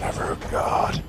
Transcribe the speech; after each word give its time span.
never 0.00 0.36
god. 0.50 1.02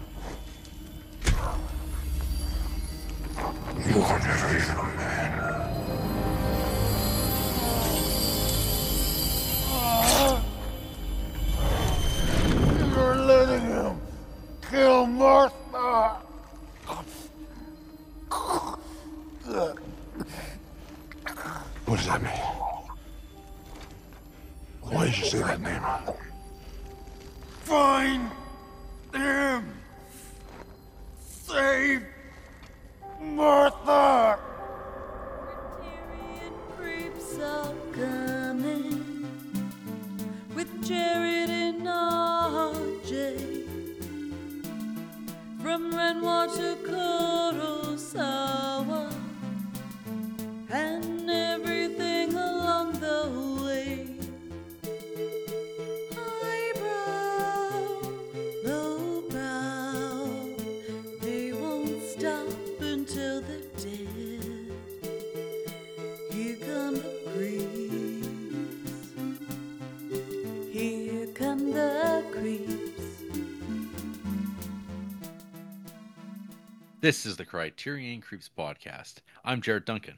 This 77.03 77.25
is 77.25 77.35
the 77.35 77.43
Criterion 77.43 78.21
Creeps 78.21 78.49
podcast. 78.57 79.15
I'm 79.43 79.59
Jared 79.61 79.83
Duncan, 79.83 80.17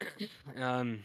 Um, 0.60 1.04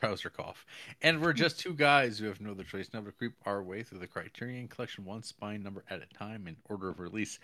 cough, 0.00 0.66
and 1.02 1.22
we're 1.22 1.32
just 1.32 1.60
two 1.60 1.72
guys 1.72 2.18
who 2.18 2.26
have 2.26 2.40
no 2.40 2.50
other 2.50 2.64
choice 2.64 2.90
now 2.92 3.02
to 3.02 3.12
creep 3.12 3.34
our 3.44 3.62
way 3.62 3.84
through 3.84 4.00
the 4.00 4.08
Criterion 4.08 4.66
Collection 4.66 5.04
one 5.04 5.22
spine 5.22 5.62
number 5.62 5.84
at 5.88 6.02
a 6.02 6.18
time 6.18 6.48
in 6.48 6.56
order 6.68 6.88
of 6.88 6.98
release. 6.98 7.38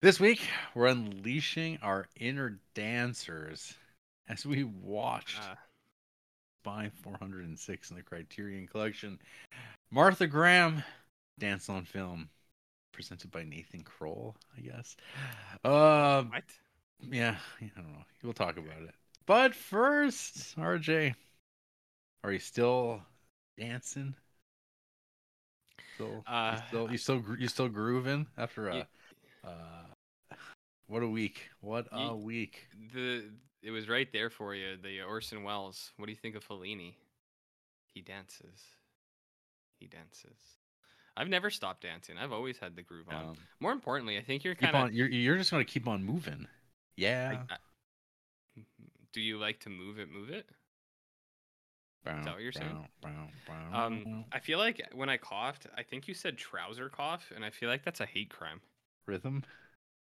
This 0.00 0.18
week, 0.18 0.40
we're 0.74 0.86
unleashing 0.86 1.80
our 1.82 2.06
inner 2.18 2.58
dancers 2.74 3.74
as 4.30 4.46
we 4.46 4.64
watched 4.64 5.38
uh, 5.38 5.56
Spine 6.62 6.92
406 7.02 7.90
in 7.90 7.96
the 7.96 8.02
Criterion 8.02 8.66
Collection. 8.66 9.18
Martha 9.90 10.26
Graham, 10.26 10.82
Dance 11.38 11.68
on 11.68 11.84
Film, 11.84 12.30
presented 12.94 13.30
by 13.30 13.44
Nathan 13.44 13.82
Kroll, 13.82 14.36
I 14.56 14.60
guess. 14.60 14.96
Um, 15.64 16.30
what? 16.30 16.44
Yeah, 17.10 17.36
I 17.60 17.70
don't 17.76 17.92
know. 17.92 18.04
We'll 18.22 18.32
talk 18.32 18.56
about 18.56 18.82
it. 18.82 18.94
But 19.26 19.54
first, 19.54 20.56
RJ, 20.56 21.14
are 22.22 22.32
you 22.32 22.38
still 22.38 23.02
dancing? 23.58 24.14
Still, 25.96 26.24
Uh, 26.26 26.56
you 26.60 26.66
still, 26.68 26.90
you 26.92 26.98
still, 26.98 27.24
you 27.38 27.48
still 27.48 27.68
grooving 27.68 28.26
after 28.38 28.68
a, 28.68 28.76
Ye- 28.76 28.84
uh, 29.44 30.34
what 30.86 31.02
a 31.02 31.08
week! 31.08 31.48
What 31.60 31.86
a 31.92 32.14
week! 32.14 32.66
The 32.92 33.24
it 33.62 33.70
was 33.70 33.88
right 33.88 34.10
there 34.12 34.28
for 34.30 34.54
you. 34.54 34.76
The 34.76 35.02
Orson 35.02 35.42
Welles. 35.42 35.92
What 35.96 36.06
do 36.06 36.12
you 36.12 36.18
think 36.18 36.34
of 36.36 36.46
Fellini? 36.46 36.94
He 37.94 38.02
dances. 38.02 38.60
He 39.78 39.86
dances. 39.86 40.58
I've 41.16 41.28
never 41.28 41.50
stopped 41.50 41.82
dancing. 41.82 42.16
I've 42.18 42.32
always 42.32 42.58
had 42.58 42.74
the 42.76 42.82
groove 42.82 43.08
on. 43.08 43.14
Um, 43.14 43.36
More 43.60 43.72
importantly, 43.72 44.18
I 44.18 44.22
think 44.22 44.44
you're 44.44 44.54
kind 44.54 44.74
of. 44.74 44.92
You're, 44.92 45.08
you're 45.08 45.36
just 45.38 45.50
gonna 45.50 45.64
keep 45.64 45.86
on 45.86 46.04
moving. 46.04 46.46
Yeah. 46.96 47.42
do 49.12 49.20
you 49.20 49.38
like 49.38 49.60
to 49.60 49.70
move 49.70 49.98
it? 49.98 50.10
Move 50.10 50.30
it. 50.30 50.46
that 52.04 52.26
what 52.26 52.40
you're 52.40 52.52
saying? 52.52 52.86
Um, 53.72 54.24
I 54.32 54.40
feel 54.40 54.58
like 54.58 54.82
when 54.92 55.08
I 55.08 55.16
coughed, 55.16 55.66
I 55.76 55.82
think 55.82 56.08
you 56.08 56.14
said 56.14 56.36
trouser 56.36 56.88
cough, 56.88 57.32
and 57.34 57.44
I 57.44 57.50
feel 57.50 57.68
like 57.68 57.84
that's 57.84 58.00
a 58.00 58.06
hate 58.06 58.30
crime. 58.30 58.60
rhythm. 59.06 59.44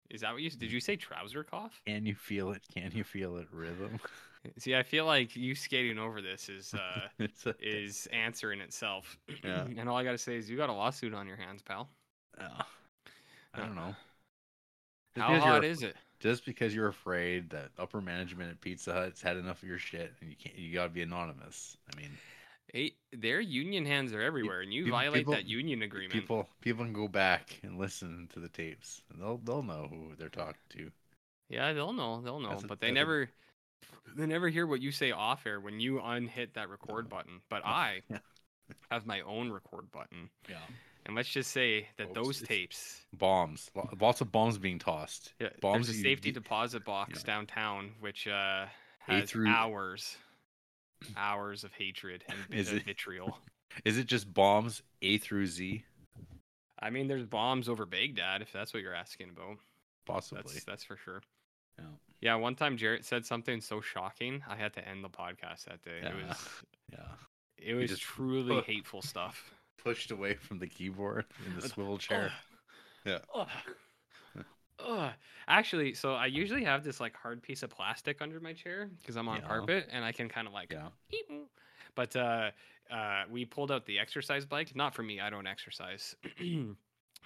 Is 0.09 0.21
that 0.21 0.33
what 0.33 0.41
you 0.41 0.49
did? 0.51 0.71
You 0.71 0.79
say 0.79 0.95
trouser 0.95 1.43
cough? 1.43 1.81
Can 1.85 2.05
you 2.05 2.15
feel 2.15 2.51
it? 2.51 2.61
Can 2.73 2.91
you 2.93 3.03
feel 3.03 3.37
it? 3.37 3.47
Rhythm. 3.51 3.99
See, 4.57 4.75
I 4.75 4.83
feel 4.83 5.05
like 5.05 5.35
you 5.35 5.55
skating 5.55 5.97
over 5.99 6.21
this 6.21 6.49
is 6.49 6.73
uh, 6.73 7.25
is 7.59 8.07
answer 8.13 8.51
in 8.53 8.61
itself. 8.61 9.17
Yeah. 9.43 9.65
and 9.77 9.87
all 9.89 9.97
I 9.97 10.03
gotta 10.03 10.17
say 10.17 10.35
is 10.35 10.49
you 10.49 10.57
got 10.57 10.69
a 10.69 10.73
lawsuit 10.73 11.13
on 11.13 11.27
your 11.27 11.37
hands, 11.37 11.61
pal. 11.61 11.89
uh, 12.39 12.63
I 13.53 13.59
don't 13.59 13.75
know. 13.75 13.95
Just 15.15 15.27
How 15.27 15.39
hot 15.39 15.63
is 15.63 15.81
it? 15.83 15.95
just 16.19 16.45
because 16.45 16.73
you're 16.73 16.87
afraid 16.87 17.49
that 17.51 17.69
upper 17.77 18.01
management 18.01 18.49
at 18.49 18.59
Pizza 18.61 18.91
Hut's 18.93 19.21
had 19.21 19.37
enough 19.37 19.61
of 19.61 19.69
your 19.69 19.77
shit 19.77 20.13
and 20.21 20.29
you 20.29 20.35
can't 20.35 20.57
you 20.57 20.73
gotta 20.73 20.89
be 20.89 21.01
anonymous. 21.01 21.77
I 21.93 21.97
mean 21.99 22.11
Hey, 22.73 22.93
their 23.13 23.39
union 23.39 23.85
hands 23.85 24.11
are 24.11 24.21
everywhere, 24.21 24.59
and 24.61 24.73
you 24.73 24.85
peop- 24.85 24.91
violate 24.91 25.19
people- 25.21 25.33
that 25.33 25.45
union 25.45 25.81
agreement. 25.83 26.11
people 26.13 26.49
people 26.61 26.83
can 26.83 26.93
go 26.93 27.07
back 27.07 27.57
and 27.63 27.77
listen 27.77 28.27
to 28.33 28.39
the 28.39 28.49
tapes 28.49 29.01
and 29.09 29.21
they'll 29.21 29.37
they'll 29.37 29.63
know 29.63 29.87
who 29.89 30.13
they're 30.17 30.29
talking 30.29 30.55
to. 30.69 30.91
Yeah, 31.47 31.71
they'll 31.73 31.93
know, 31.93 32.21
they'll 32.21 32.39
know, 32.39 32.49
a- 32.63 32.67
but 32.67 32.79
they 32.81 32.87
that's 32.87 32.91
a- 32.91 32.93
never, 32.95 33.29
they 34.15 34.25
never 34.25 34.49
hear 34.49 34.65
what 34.67 34.81
you 34.81 34.91
say 34.91 35.11
off 35.11 35.45
air 35.45 35.59
when 35.59 35.79
you 35.79 35.99
unhit 36.01 36.53
that 36.53 36.69
record 36.69 37.09
button. 37.09 37.41
But 37.49 37.65
I 37.65 38.01
have 38.91 39.05
my 39.05 39.21
own 39.21 39.51
record 39.51 39.91
button, 39.91 40.29
Yeah. 40.49 40.57
and 41.05 41.15
let's 41.15 41.29
just 41.29 41.51
say 41.51 41.87
that 41.97 42.13
Folks, 42.13 42.15
those 42.39 42.41
tapes. 42.41 43.05
Bombs. 43.13 43.69
Lots 43.99 44.21
of 44.21 44.31
bombs 44.31 44.57
being 44.57 44.79
tossed. 44.79 45.33
Yeah, 45.39 45.49
bombs 45.61 45.87
there's 45.87 45.99
a 45.99 46.01
safety 46.01 46.29
you- 46.29 46.33
deposit 46.33 46.83
box 46.85 47.19
Yeah. 47.21 47.33
downtown, 47.33 47.95
which 47.99 48.27
uh, 48.27 48.67
has 48.99 49.29
through- 49.29 49.47
hours, 49.49 50.17
hours 51.17 51.63
of 51.63 51.73
hatred 51.73 52.23
and 52.27 52.37
Is 52.51 52.71
it- 52.71 52.83
vitriol. 52.85 53.37
Is 53.85 53.97
it 53.97 54.07
just 54.07 54.33
bombs 54.33 54.81
A 55.01 55.17
through 55.17 55.47
Z? 55.47 55.83
I 56.79 56.89
mean, 56.89 57.07
there's 57.07 57.25
bombs 57.25 57.67
over 57.67 57.85
Baghdad, 57.85 58.41
if 58.41 58.51
that's 58.53 58.73
what 58.73 58.81
you're 58.81 58.93
asking 58.93 59.29
about. 59.29 59.57
Possibly. 60.05 60.43
That's 60.53 60.63
that's 60.63 60.83
for 60.83 60.95
sure. 60.97 61.21
Yeah. 61.77 61.85
Yeah, 62.21 62.35
one 62.35 62.55
time 62.55 62.77
Jarrett 62.77 63.05
said 63.05 63.25
something 63.25 63.61
so 63.61 63.81
shocking, 63.81 64.43
I 64.49 64.55
had 64.55 64.73
to 64.73 64.87
end 64.87 65.03
the 65.03 65.09
podcast 65.09 65.65
that 65.65 65.81
day. 65.83 65.99
It 66.01 66.13
was 66.27 66.47
Yeah. 66.91 66.99
it 67.57 67.73
was 67.75 67.89
just 67.89 68.01
truly 68.01 68.55
put- 68.55 68.65
hateful 68.65 69.01
stuff. 69.01 69.51
Pushed 69.83 70.09
away 70.11 70.33
from 70.35 70.57
the 70.57 70.67
keyboard 70.67 71.25
in 71.45 71.55
the 71.59 71.61
swivel 71.69 71.97
chair. 71.99 72.31
Yeah. 73.05 73.19
Ugh. 73.35 73.47
Ugh. 74.85 75.11
Actually, 75.47 75.93
so 75.93 76.13
I 76.15 76.25
usually 76.25 76.63
have 76.63 76.83
this 76.83 76.99
like 76.99 77.15
hard 77.15 77.41
piece 77.43 77.61
of 77.63 77.69
plastic 77.69 78.21
under 78.21 78.39
my 78.39 78.53
chair 78.53 78.89
because 78.99 79.15
I'm 79.15 79.27
on 79.27 79.37
Yeah. 79.41 79.47
carpet 79.47 79.87
and 79.91 80.03
I 80.03 80.11
can 80.11 80.27
kind 80.27 80.47
of 80.47 80.53
like 80.53 80.71
Yeah. 80.71 80.87
eep. 81.11 81.29
But 81.95 82.15
uh, 82.15 82.49
uh, 82.91 83.23
we 83.29 83.45
pulled 83.45 83.71
out 83.71 83.85
the 83.85 83.99
exercise 83.99 84.45
bike. 84.45 84.75
Not 84.75 84.93
for 84.95 85.03
me. 85.03 85.19
I 85.21 85.29
don't 85.29 85.47
exercise. 85.47 86.15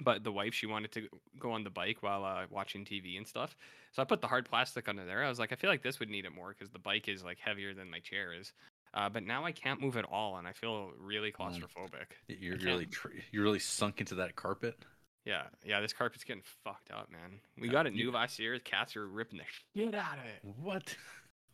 but 0.02 0.24
the 0.24 0.32
wife, 0.32 0.54
she 0.54 0.66
wanted 0.66 0.92
to 0.94 1.08
go 1.40 1.52
on 1.52 1.64
the 1.64 1.70
bike 1.70 1.98
while 2.02 2.24
uh, 2.24 2.46
watching 2.50 2.86
TV 2.86 3.18
and 3.18 3.28
stuff. 3.28 3.56
So 3.92 4.02
I 4.02 4.06
put 4.06 4.22
the 4.22 4.28
hard 4.28 4.48
plastic 4.50 4.88
under 4.88 5.06
there. 5.06 5.24
I 5.24 5.30
was 5.30 5.40
like, 5.40 5.52
I 5.52 5.56
feel 5.56 5.70
like 5.70 5.84
this 5.84 6.00
would 6.00 6.10
need 6.10 6.26
it 6.26 6.34
more 6.36 6.50
because 6.50 6.70
the 6.72 6.80
bike 6.80 7.08
is 7.08 7.24
like 7.24 7.40
heavier 7.40 7.74
than 7.74 7.90
my 7.90 8.00
chair 8.00 8.34
is. 8.34 8.54
Uh, 8.94 9.08
but 9.10 9.24
now 9.24 9.46
I 9.46 9.52
can't 9.52 9.80
move 9.82 9.98
at 9.98 10.06
all, 10.06 10.38
and 10.38 10.48
I 10.48 10.52
feel 10.54 10.92
really 11.00 11.32
claustrophobic. 11.32 12.08
You're 12.28 12.58
really 12.58 12.86
tr- 12.88 13.10
you're 13.32 13.44
really 13.44 13.60
sunk 13.60 14.00
into 14.00 14.16
that 14.16 14.36
carpet. 14.36 14.78
Yeah, 15.26 15.44
yeah, 15.64 15.80
this 15.80 15.94
carpet's 15.94 16.24
getting 16.24 16.42
fucked 16.64 16.90
up, 16.92 17.12
man. 17.12 17.40
We 17.60 17.68
Yeah, 17.68 17.74
got 17.74 17.86
it 17.88 17.94
you- 17.94 18.06
new 18.06 18.12
last 18.12 18.40
year. 18.40 18.58
Cats 18.60 18.96
are 18.96 19.08
ripping 19.08 19.38
the 19.40 19.46
shit 19.80 19.94
out 19.94 20.18
of 20.18 20.26
it. 20.26 20.40
What? 20.62 20.96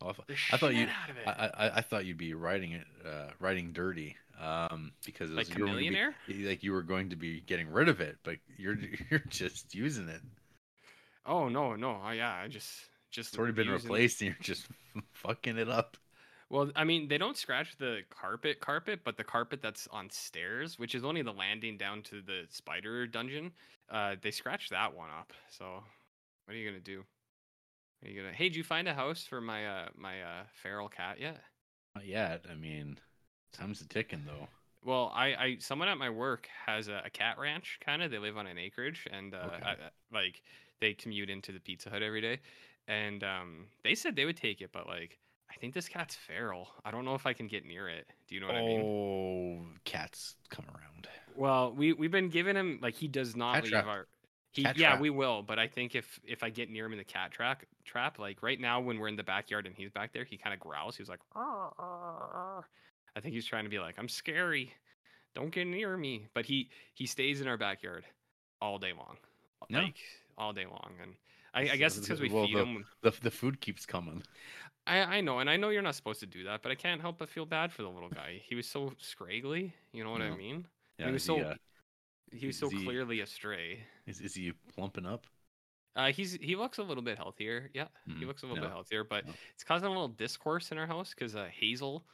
Oh, 0.02 0.08
I, 0.10 0.12
th- 0.12 0.26
The 0.50 0.54
I 0.54 0.58
thought 0.58 0.74
you. 0.74 0.80
shit 0.80 0.88
out 0.90 1.08
of 1.08 1.16
it. 1.16 1.26
I, 1.26 1.46
I 1.66 1.76
I 1.78 1.80
thought 1.80 2.04
you'd 2.04 2.18
be 2.18 2.34
writing 2.34 2.72
it, 2.72 2.86
uh, 3.02 3.30
writing 3.40 3.72
dirty, 3.72 4.14
um, 4.40 4.92
because 5.04 5.30
it 5.30 5.36
like 5.36 5.48
was, 5.48 5.56
you 5.56 5.64
were 5.64 5.68
gonna 5.68 6.00
be- 6.26 6.46
like 6.46 6.62
you 6.62 6.72
were 6.72 6.82
going 6.82 7.10
to 7.10 7.16
be 7.16 7.40
getting 7.40 7.68
rid 7.70 7.88
of 7.88 8.00
it, 8.00 8.18
but 8.22 8.36
you're 8.56 8.76
you're 9.10 9.22
just 9.28 9.74
using 9.74 10.08
it. 10.08 10.20
Oh 11.24 11.48
no, 11.48 11.74
no, 11.76 12.00
oh, 12.04 12.10
yeah, 12.10 12.34
I 12.34 12.48
just 12.48 12.68
just 13.10 13.30
It's 13.30 13.38
already 13.38 13.54
been 13.54 13.70
replaced, 13.70 14.20
and 14.20 14.28
you're 14.28 14.36
just 14.40 14.66
fucking 15.12 15.58
it 15.58 15.68
up. 15.68 15.96
Well, 16.48 16.70
I 16.76 16.84
mean, 16.84 17.08
they 17.08 17.18
don't 17.18 17.36
scratch 17.36 17.76
the 17.78 18.02
carpet, 18.10 18.60
carpet, 18.60 19.00
but 19.04 19.16
the 19.16 19.24
carpet 19.24 19.60
that's 19.62 19.88
on 19.88 20.10
stairs, 20.10 20.78
which 20.78 20.94
is 20.94 21.04
only 21.04 21.22
the 21.22 21.32
landing 21.32 21.76
down 21.76 22.02
to 22.04 22.22
the 22.22 22.46
spider 22.50 23.06
dungeon, 23.06 23.52
uh, 23.90 24.14
they 24.22 24.30
scratch 24.30 24.68
that 24.70 24.94
one 24.94 25.10
up. 25.10 25.32
So, 25.50 25.82
what 26.44 26.54
are 26.54 26.58
you 26.58 26.68
gonna 26.68 26.80
do? 26.80 27.04
Are 28.04 28.08
you 28.08 28.20
gonna? 28.22 28.32
Hey, 28.32 28.48
did 28.48 28.56
you 28.56 28.64
find 28.64 28.88
a 28.88 28.94
house 28.94 29.24
for 29.24 29.40
my 29.40 29.66
uh 29.66 29.88
my 29.96 30.22
uh 30.22 30.44
feral 30.62 30.88
cat 30.88 31.20
yet? 31.20 31.42
Not 31.94 32.06
yet. 32.06 32.46
I 32.50 32.54
mean, 32.54 32.98
time's 33.52 33.80
a 33.80 33.88
ticking 33.88 34.22
though. 34.26 34.48
Well, 34.84 35.10
I, 35.14 35.26
I 35.34 35.56
someone 35.58 35.88
at 35.88 35.98
my 35.98 36.10
work 36.10 36.48
has 36.66 36.88
a, 36.88 37.02
a 37.04 37.10
cat 37.10 37.38
ranch, 37.38 37.78
kind 37.84 38.02
of. 38.02 38.10
They 38.10 38.18
live 38.18 38.36
on 38.36 38.46
an 38.46 38.58
acreage, 38.58 39.06
and 39.10 39.34
uh, 39.34 39.38
Okay. 39.54 39.64
I, 39.64 39.70
I- 39.72 39.76
like 40.12 40.42
they 40.80 40.92
commute 40.94 41.30
into 41.30 41.52
the 41.52 41.58
Pizza 41.60 41.90
Hut 41.90 42.02
every 42.02 42.20
day, 42.20 42.38
and 42.86 43.24
um, 43.24 43.66
they 43.82 43.94
said 43.94 44.14
they 44.14 44.24
would 44.26 44.36
take 44.36 44.60
it, 44.60 44.70
but 44.72 44.86
like 44.86 45.18
I 45.50 45.54
think 45.56 45.74
this 45.74 45.88
cat's 45.88 46.14
feral. 46.14 46.68
I 46.84 46.90
don't 46.90 47.04
know 47.04 47.14
if 47.14 47.26
I 47.26 47.32
can 47.32 47.48
get 47.48 47.64
near 47.66 47.88
it. 47.88 48.06
Do 48.28 48.34
you 48.34 48.40
know 48.40 48.46
what 48.48 48.56
I 48.56 48.62
mean? 48.64 48.80
oh, 48.82 49.66
cats 49.84 50.36
come 50.50 50.66
around. 50.68 51.08
Well, 51.34 51.72
we 51.72 51.92
we've 51.92 52.10
been 52.12 52.28
giving 52.28 52.56
him 52.56 52.78
like 52.80 52.94
he 52.94 53.08
does 53.08 53.34
not 53.36 53.54
Cat 53.56 53.62
leave 53.64 53.72
trap. 53.72 53.86
our. 53.86 54.06
He, 54.52 54.62
Cat 54.62 54.78
yeah, 54.78 54.90
trap. 54.90 55.00
we 55.00 55.10
will, 55.10 55.42
but 55.42 55.58
I 55.58 55.66
think 55.66 55.94
if 55.94 56.18
if 56.24 56.42
I 56.42 56.48
get 56.50 56.70
near 56.70 56.86
him 56.86 56.92
in 56.92 56.98
the 56.98 57.04
cat 57.04 57.30
trap, 57.32 57.62
trap 57.84 58.18
like 58.18 58.42
right 58.42 58.58
now 58.60 58.80
when 58.80 58.98
we're 58.98 59.08
in 59.08 59.16
the 59.16 59.22
backyard 59.22 59.66
and 59.66 59.74
he's 59.76 59.90
back 59.90 60.12
there, 60.14 60.24
he 60.24 60.38
kind 60.38 60.54
of 60.54 60.60
growls. 60.60 60.96
He's 60.96 61.08
like, 61.10 61.20
"Arr, 61.34 61.72
arr, 61.78 62.30
arr." 62.34 62.68
I 63.16 63.20
think 63.20 63.34
he's 63.34 63.46
trying 63.46 63.64
to 63.64 63.70
be 63.70 63.80
like, 63.80 63.96
I'm 63.98 64.08
scary, 64.08 64.72
don't 65.34 65.50
get 65.50 65.66
near 65.66 65.96
me. 65.96 66.28
But 66.34 66.46
he 66.46 66.70
he 66.94 67.06
stays 67.06 67.40
in 67.40 67.48
our 67.48 67.56
backyard 67.58 68.04
all 68.60 68.78
day 68.78 68.92
long, 68.92 69.16
Yeah. 69.68 69.82
like 69.84 69.96
all 70.38 70.52
day 70.52 70.66
long, 70.66 70.92
and 71.02 71.14
I, 71.54 71.72
I 71.72 71.76
guess 71.76 71.96
it's 71.96 72.06
because 72.06 72.20
we 72.20 72.28
well, 72.28 72.46
feed 72.46 72.56
the- 72.56 72.62
him. 72.64 72.84
The 73.02 73.12
the 73.22 73.30
food 73.30 73.60
keeps 73.60 73.86
coming. 73.86 74.22
I 74.86 74.98
I 75.18 75.20
know, 75.20 75.40
and 75.40 75.50
I 75.50 75.56
know 75.56 75.70
you're 75.70 75.82
not 75.82 75.94
supposed 75.96 76.20
to 76.20 76.26
do 76.26 76.44
that, 76.44 76.62
but 76.62 76.70
I 76.72 76.74
can't 76.74 77.00
help 77.00 77.18
but 77.18 77.28
feel 77.28 77.46
bad 77.46 77.72
for 77.72 77.82
the 77.82 77.90
little 77.90 78.08
guy. 78.10 78.42
He 78.44 78.54
was 78.54 78.66
so 78.68 78.92
scraggly, 78.98 79.74
you 79.92 80.04
know 80.04 80.10
what 80.10 80.22
I 80.22 80.30
mean? 80.30 80.66
Yeah, 80.98 81.06
he 81.06 81.12
was 81.12 81.24
so 81.24 81.36
he, 81.36 81.42
uh, 81.42 81.54
he 82.32 82.46
was 82.46 82.58
so 82.58 82.68
he- 82.70 82.84
clearly 82.84 83.20
astray. 83.20 83.80
is, 84.06 84.20
is 84.20 84.34
he 84.34 84.52
plumping 84.74 85.06
up? 85.06 85.26
Uh, 85.94 86.12
he's 86.12 86.34
he 86.34 86.56
looks 86.56 86.78
a 86.78 86.82
little 86.82 87.02
bit 87.02 87.16
healthier. 87.16 87.70
Yeah, 87.74 87.88
he 88.06 88.12
Mhm, 88.12 88.26
looks 88.26 88.42
a 88.42 88.46
little 88.46 88.56
yeah, 88.56 88.68
bit 88.68 88.70
healthier, 88.70 89.02
but 89.04 89.24
yeah. 89.26 89.32
it's 89.54 89.64
causing 89.64 89.86
a 89.86 89.90
little 89.90 90.08
discourse 90.08 90.70
in 90.70 90.78
our 90.78 90.86
house 90.86 91.14
because 91.14 91.34
uh, 91.34 91.48
Hazel 91.50 92.04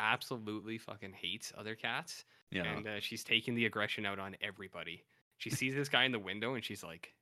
absolutely 0.00 0.78
fucking 0.78 1.12
hates 1.12 1.52
other 1.56 1.74
cats, 1.74 2.24
Yeah. 2.50 2.64
and 2.64 2.86
uh, 2.86 3.00
she's 3.00 3.24
taking 3.24 3.54
the 3.54 3.66
aggression 3.66 4.04
out 4.06 4.18
on 4.18 4.36
everybody. 4.40 5.04
She 5.38 5.50
sees 5.58 5.74
this 5.74 5.88
guy 5.88 6.04
in 6.04 6.12
the 6.12 6.18
window 6.18 6.54
and 6.54 6.64
she's 6.64 6.82
like, 6.84 7.12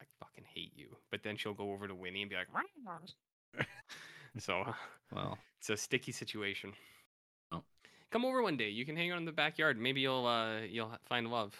"I 0.00 0.04
fucking 0.20 0.44
hate 0.52 0.72
you," 0.76 0.96
but 1.10 1.22
then 1.22 1.36
she'll 1.36 1.54
go 1.54 1.72
over 1.72 1.86
to 1.88 1.94
Winnie 1.94 2.22
and 2.22 2.30
be 2.30 2.36
like, 2.36 2.48
"So 4.38 4.64
well, 5.14 5.38
it's 5.58 5.70
a 5.70 5.76
sticky 5.76 6.12
situation." 6.12 6.72
Oh. 7.52 7.62
Come 8.10 8.24
over 8.24 8.42
one 8.42 8.56
day. 8.56 8.68
You 8.70 8.84
can 8.84 8.96
hang 8.96 9.10
out 9.12 9.18
in 9.18 9.24
the 9.24 9.32
backyard. 9.32 9.78
Maybe 9.78 10.00
you'll 10.00 10.26
uh 10.26 10.60
you'll 10.60 10.92
find 11.04 11.30
love. 11.30 11.54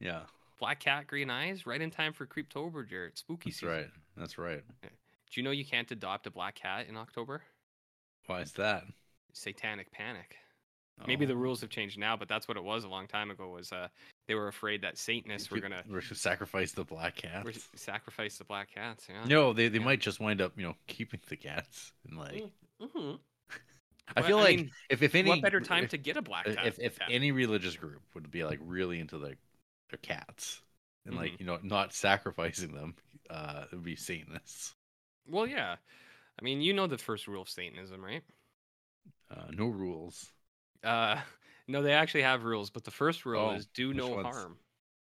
yeah. 0.00 0.20
Black 0.58 0.80
cat, 0.80 1.06
green 1.06 1.30
eyes, 1.30 1.66
right 1.66 1.80
in 1.80 1.88
time 1.88 2.12
for 2.12 2.26
Creeptober, 2.26 2.84
Jared. 2.88 3.16
Spooky 3.16 3.52
season. 3.52 3.68
That's 4.16 4.32
season. 4.32 4.42
right. 4.44 4.62
That's 4.82 4.82
right. 4.82 4.90
Do 5.30 5.40
you 5.40 5.44
know 5.44 5.52
you 5.52 5.64
can't 5.64 5.88
adopt 5.92 6.26
a 6.26 6.32
black 6.32 6.56
cat 6.56 6.86
in 6.88 6.96
October? 6.96 7.42
Why 8.26 8.40
is 8.40 8.50
that? 8.54 8.82
Satanic 9.38 9.90
panic. 9.92 10.36
Maybe 11.06 11.24
Oh. 11.24 11.28
the 11.28 11.36
rules 11.36 11.60
have 11.60 11.70
changed 11.70 11.96
now, 11.96 12.16
but 12.16 12.26
that's 12.28 12.48
what 12.48 12.56
it 12.56 12.64
was 12.64 12.82
a 12.82 12.88
long 12.88 13.06
time 13.06 13.30
ago. 13.30 13.48
Was 13.50 13.70
uh, 13.70 13.86
they 14.26 14.34
were 14.34 14.48
afraid 14.48 14.82
that 14.82 14.98
Satanists 14.98 15.48
were 15.50 15.60
gonna 15.60 15.84
sacrifice 16.02 16.72
the 16.72 16.84
black 16.84 17.14
cats. 17.14 17.68
sacrifice 17.76 18.36
the 18.38 18.44
black 18.44 18.72
cats. 18.74 19.06
Yeah. 19.08 19.24
No, 19.24 19.52
they, 19.52 19.68
they 19.68 19.78
Yeah. 19.78 19.84
might 19.84 20.00
just 20.00 20.18
wind 20.18 20.40
up, 20.40 20.52
you 20.56 20.64
know, 20.64 20.74
keeping 20.88 21.20
the 21.28 21.36
cats 21.36 21.92
and 22.04 22.18
like. 22.18 22.44
Mm-hmm. 22.82 23.14
I 24.16 24.22
feel 24.22 24.38
I 24.38 24.42
like 24.42 24.56
mean, 24.56 24.70
if 24.90 25.02
if 25.02 25.14
any 25.14 25.28
what 25.28 25.40
better 25.42 25.60
time 25.60 25.84
if, 25.84 25.90
to 25.90 25.98
get 25.98 26.16
a 26.16 26.22
black 26.22 26.46
cat? 26.46 26.66
if 26.66 26.80
if 26.80 26.98
cat? 26.98 27.08
any 27.12 27.30
religious 27.30 27.76
group 27.76 28.02
would 28.14 28.28
be 28.30 28.42
like 28.42 28.58
really 28.62 28.98
into 28.98 29.18
their 29.18 29.34
their 29.90 29.98
cats 30.02 30.62
and 31.06 31.14
like 31.14 31.32
Mhm. 31.34 31.40
you 31.40 31.46
know 31.46 31.58
not 31.62 31.92
sacrificing 31.94 32.72
them, 32.74 32.96
uh, 33.30 33.66
it 33.70 33.74
would 33.76 33.84
be 33.84 33.94
Satanists. 33.96 34.74
well, 35.26 35.46
yeah. 35.46 35.76
I 36.40 36.44
mean, 36.44 36.60
you 36.60 36.72
know 36.72 36.86
the 36.88 36.98
first 36.98 37.26
rule 37.28 37.42
of 37.42 37.48
Satanism, 37.48 38.04
right? 38.04 38.22
Uh, 39.30 39.50
no 39.50 39.66
rules, 39.68 40.32
Uh, 40.82 41.20
no, 41.68 41.82
they 41.82 41.92
actually 41.92 42.22
have 42.22 42.44
rules, 42.44 42.70
but 42.70 42.84
the 42.84 42.90
first 42.90 43.26
rule 43.26 43.50
Oh, 43.50 43.54
is 43.56 43.66
do 43.66 43.92
no 43.92 44.08
ones? 44.08 44.26
harm. 44.26 44.58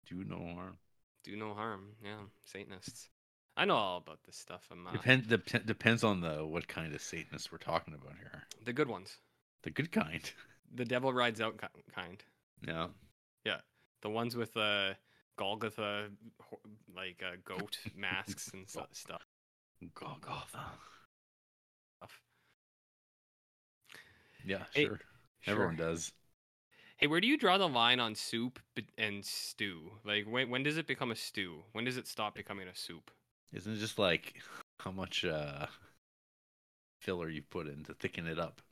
do 0.07 0.25
no 0.25 0.39
harm. 0.55 0.79
Do 1.25 1.37
no 1.37 1.55
harm. 1.55 1.93
Yeah, 2.03 2.19
Satanists. 2.45 3.09
I 3.57 3.65
know 3.65 3.75
all 3.77 3.97
about 3.99 4.21
this 4.25 4.37
stuff. 4.37 4.67
I'm 4.71 4.87
uh, 4.87 4.93
Depend 4.93 5.29
dep- 5.29 5.67
depends 5.67 6.05
on 6.05 6.21
the 6.21 6.45
what 6.47 6.69
kind 6.69 6.95
of 6.95 7.01
Satanists 7.03 7.51
we're 7.53 7.59
talking 7.59 7.95
about 7.95 8.15
here. 8.19 8.45
the 8.65 8.73
good 8.73 8.89
ones. 8.89 9.19
The 9.63 9.71
good 9.71 9.91
kind. 9.93 10.23
The 10.75 10.85
devil 10.85 11.15
rides 11.15 11.41
out 11.41 11.57
kind. 11.95 12.23
Yeah. 12.67 12.89
Yeah. 13.43 13.61
The 14.03 14.11
ones 14.11 14.37
with 14.37 14.55
uh, 14.55 14.93
Golgotha, 15.39 16.11
like 16.95 17.23
uh, 17.25 17.37
goat 17.43 17.79
masks 17.97 18.51
and 18.53 18.69
stu- 18.69 18.83
stuff. 18.93 19.25
Golgotha. 19.95 20.67
Yeah, 24.49 24.65
Hey, 24.71 24.89
sure. 24.89 25.01
Everyone 25.47 25.77
does. 25.77 26.13
Hey, 26.99 27.07
where 27.07 27.21
do 27.21 27.27
you 27.27 27.39
draw 27.39 27.57
the 27.57 27.67
line 27.67 27.99
on 27.99 28.15
soup 28.15 28.61
and 28.99 29.25
stew? 29.25 30.01
Like, 30.05 30.27
when 30.27 30.51
when 30.51 30.63
does 30.63 30.77
it 30.77 30.87
become 30.87 31.11
a 31.11 31.17
stew? 31.17 31.65
When 31.73 31.85
does 31.85 31.97
it 31.97 32.07
stop 32.07 32.35
becoming 32.35 32.69
a 32.69 32.75
soup? 32.75 33.11
Isn't 33.53 33.75
it 33.75 33.79
just 33.79 33.99
like 33.99 34.41
how 34.81 34.91
much 34.91 35.23
uh 35.25 35.67
filler 37.01 37.29
you 37.29 37.43
put 37.43 37.67
in 37.67 37.83
to 37.83 37.93
thicken 37.95 38.29
it 38.29 38.39
up? 38.39 38.63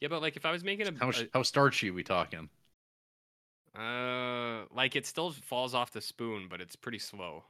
Yeah, 0.00 0.08
but 0.08 0.22
like 0.22 0.36
if 0.36 0.44
I 0.44 0.52
was 0.52 0.64
making 0.64 0.88
a, 0.88 0.92
How 0.96 1.06
much 1.06 1.24
a- 1.24 1.28
how 1.32 1.42
starchy 1.44 1.90
we 1.90 2.04
talking? 2.04 2.50
uh, 3.74 4.64
like 4.74 4.96
it 4.96 5.06
still 5.06 5.30
falls 5.32 5.74
off 5.74 5.92
the 5.92 6.00
spoon, 6.00 6.48
but 6.48 6.60
it's 6.60 6.76
pretty 6.76 6.98
slow. 6.98 7.44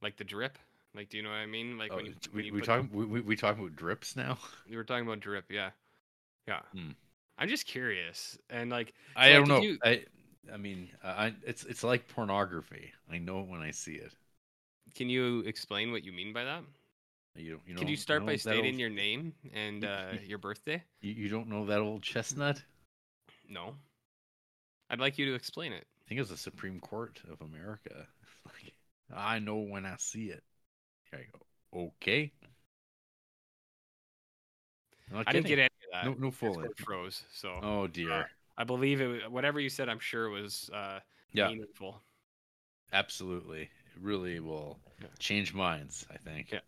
Like 0.00 0.16
the 0.16 0.24
drip. 0.24 0.58
Like, 0.94 1.08
do 1.08 1.16
you 1.16 1.22
know 1.24 1.30
what 1.30 1.36
I 1.38 1.46
mean? 1.46 1.78
Like 1.78 1.94
Oh, 1.94 1.96
when 1.96 2.06
you, 2.06 2.14
when 2.32 2.32
we 2.32 2.44
you 2.44 2.52
we 2.52 2.62
talking 2.62 2.90
we, 2.92 3.04
we 3.06 3.20
we 3.20 3.36
talking 3.36 3.62
about 3.62 3.76
drips 3.76 4.16
now? 4.16 4.38
You 4.66 4.76
were 4.76 4.84
talking 4.84 5.06
about 5.06 5.20
drip, 5.20 5.50
yeah, 5.50 5.70
yeah. 6.48 6.60
Hmm. 6.72 6.90
I'm 7.38 7.48
just 7.48 7.66
curious, 7.66 8.38
and 8.48 8.70
like, 8.70 8.94
I 9.16 9.32
don't 9.32 9.48
know. 9.48 9.60
you- 9.60 9.78
I 9.84 10.04
I 10.52 10.56
mean, 10.56 10.88
I 11.02 11.34
it's 11.44 11.64
it's 11.64 11.82
like 11.82 12.06
pornography. 12.08 12.92
I 13.10 13.18
know 13.18 13.40
it 13.40 13.48
when 13.48 13.60
I 13.60 13.70
see 13.72 13.94
it. 13.94 14.12
can 14.94 15.08
you 15.08 15.40
explain 15.40 15.90
what 15.90 16.04
you 16.04 16.12
mean 16.12 16.32
by 16.32 16.44
that? 16.44 16.62
You 17.36 17.60
you 17.66 17.74
know. 17.74 17.80
Can 17.80 17.88
you 17.88 17.96
start 17.96 18.22
know 18.22 18.26
by 18.26 18.36
stating 18.36 18.74
old- 18.74 18.80
your 18.80 18.90
name 18.90 19.34
and 19.52 19.84
uh, 19.84 20.12
your 20.24 20.38
birthday? 20.38 20.82
You, 21.00 21.12
you 21.12 21.28
don't 21.28 21.48
know 21.48 21.66
that 21.66 21.80
old 21.80 22.02
chestnut? 22.02 22.62
No. 23.48 23.74
I'd 24.90 25.00
like 25.00 25.18
you 25.18 25.26
to 25.26 25.34
explain 25.34 25.72
it. 25.72 25.86
I 25.86 26.08
think 26.08 26.18
it 26.18 26.22
was 26.22 26.30
the 26.30 26.36
Supreme 26.36 26.78
Court 26.80 27.20
of 27.30 27.40
America. 27.40 28.06
Like, 28.46 28.74
I 29.10 29.38
know 29.38 29.56
when 29.56 29.86
I 29.86 29.94
see 29.98 30.26
it. 30.26 30.42
Here 31.10 31.20
I 31.20 31.24
go. 31.32 31.86
Okay. 31.96 32.30
I'm 35.12 35.24
I 35.26 35.32
didn't 35.32 35.46
get 35.46 35.58
any 35.58 35.66
of 35.66 35.70
that. 35.92 36.04
no 36.06 36.14
no 36.26 36.30
full. 36.30 36.62
Froze. 36.78 37.22
So 37.32 37.58
Oh 37.62 37.86
dear. 37.86 38.28
I 38.56 38.64
believe 38.64 39.00
it. 39.00 39.30
Whatever 39.30 39.58
you 39.60 39.68
said, 39.68 39.88
I'm 39.88 39.98
sure 39.98 40.26
it 40.26 40.30
was 40.30 40.70
uh, 40.72 41.00
Yeah, 41.32 41.48
meaningful. 41.48 42.00
absolutely. 42.92 43.62
It 43.62 44.00
really 44.00 44.40
will 44.40 44.78
Yeah. 45.00 45.08
change 45.18 45.52
minds. 45.52 46.06
I 46.12 46.16
think. 46.18 46.52
Yeah. 46.52 46.60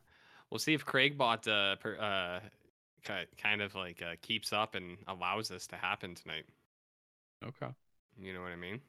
We'll 0.50 0.58
see 0.58 0.75
if 0.75 0.84
Craig 0.84 1.16
bought 1.16 1.46
uh, 1.49 1.76
per, 1.76 1.96
uh, 1.96 2.40
kind 3.37 3.62
of 3.62 3.75
like 3.75 4.02
uh, 4.02 4.16
keeps 4.22 4.52
up 4.52 4.75
and 4.75 4.99
allows 5.06 5.49
this 5.49 5.66
to 5.68 5.76
happen 5.76 6.14
tonight. 6.14 6.44
Okay. 7.44 7.72
You 8.18 8.32
know 8.34 8.42
what 8.42 8.52
I 8.52 8.56
mean? 8.56 8.80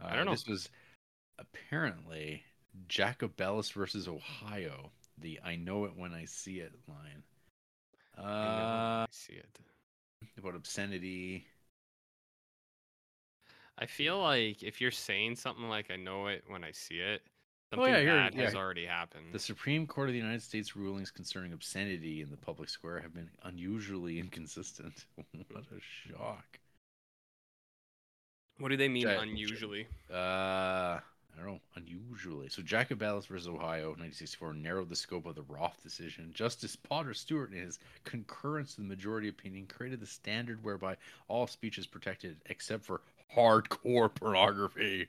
Uh, 0.00 0.06
I 0.08 0.16
don't 0.16 0.24
know. 0.26 0.32
This 0.32 0.46
was 0.46 0.68
apparently 1.38 2.42
Jacobellis 2.88 3.72
versus 3.72 4.08
Ohio. 4.08 4.90
The 5.18 5.38
"I 5.44 5.56
know 5.56 5.84
it 5.84 5.96
when 5.96 6.12
I 6.12 6.24
see 6.24 6.58
it" 6.60 6.72
line. 6.88 7.22
I 8.18 8.22
Uh, 8.22 9.04
I 9.04 9.06
see 9.10 9.34
it. 9.34 9.58
about 10.36 10.54
obscenity. 10.54 11.46
I 13.78 13.86
feel 13.86 14.20
like 14.20 14.62
if 14.62 14.80
you're 14.80 14.90
saying 14.90 15.36
something 15.36 15.68
like 15.68 15.90
"I 15.90 15.96
know 15.96 16.26
it 16.26 16.44
when 16.48 16.64
I 16.64 16.72
see 16.72 16.98
it," 16.98 17.22
Oh, 17.72 17.76
something 17.76 17.92
yeah, 17.94 18.00
you're- 18.00 18.12
bad 18.30 18.34
has 18.34 18.54
already 18.54 18.86
happened. 18.86 19.32
The 19.32 19.38
Supreme 19.38 19.86
Court 19.86 20.08
of 20.08 20.12
the 20.14 20.18
United 20.18 20.42
States 20.42 20.74
rulings 20.74 21.10
concerning 21.12 21.52
obscenity 21.52 22.20
in 22.22 22.30
the 22.30 22.36
public 22.36 22.68
square 22.70 23.00
have 23.00 23.14
been 23.14 23.30
unusually 23.42 24.18
inconsistent. 24.18 25.06
what 25.50 25.64
a 25.70 25.80
shock. 25.80 26.58
What 28.58 28.70
do 28.70 28.76
they 28.76 28.88
mean 28.88 29.02
Ja- 29.02 29.20
unusually? 29.20 29.86
Uh, 30.10 30.98
I 31.38 31.44
don't 31.44 31.52
know, 31.52 31.60
unusually. 31.76 32.48
So 32.48 32.62
Jacobellis 32.62 33.26
versus 33.26 33.48
Ohio, 33.48 33.90
1964, 33.90 34.54
narrowed 34.54 34.88
the 34.88 34.96
scope 34.96 35.26
of 35.26 35.36
the 35.36 35.42
Roth 35.42 35.80
decision. 35.82 36.32
Justice 36.34 36.74
Potter 36.74 37.14
Stewart, 37.14 37.52
in 37.52 37.58
his 37.58 37.78
concurrence 38.04 38.74
to 38.74 38.80
the 38.80 38.86
majority 38.88 39.28
opinion, 39.28 39.66
created 39.66 40.00
the 40.00 40.06
standard 40.06 40.64
whereby 40.64 40.96
all 41.28 41.46
speech 41.46 41.78
is 41.78 41.86
protected 41.86 42.36
except 42.46 42.84
for 42.84 43.02
hardcore 43.36 44.12
pornography. 44.12 45.08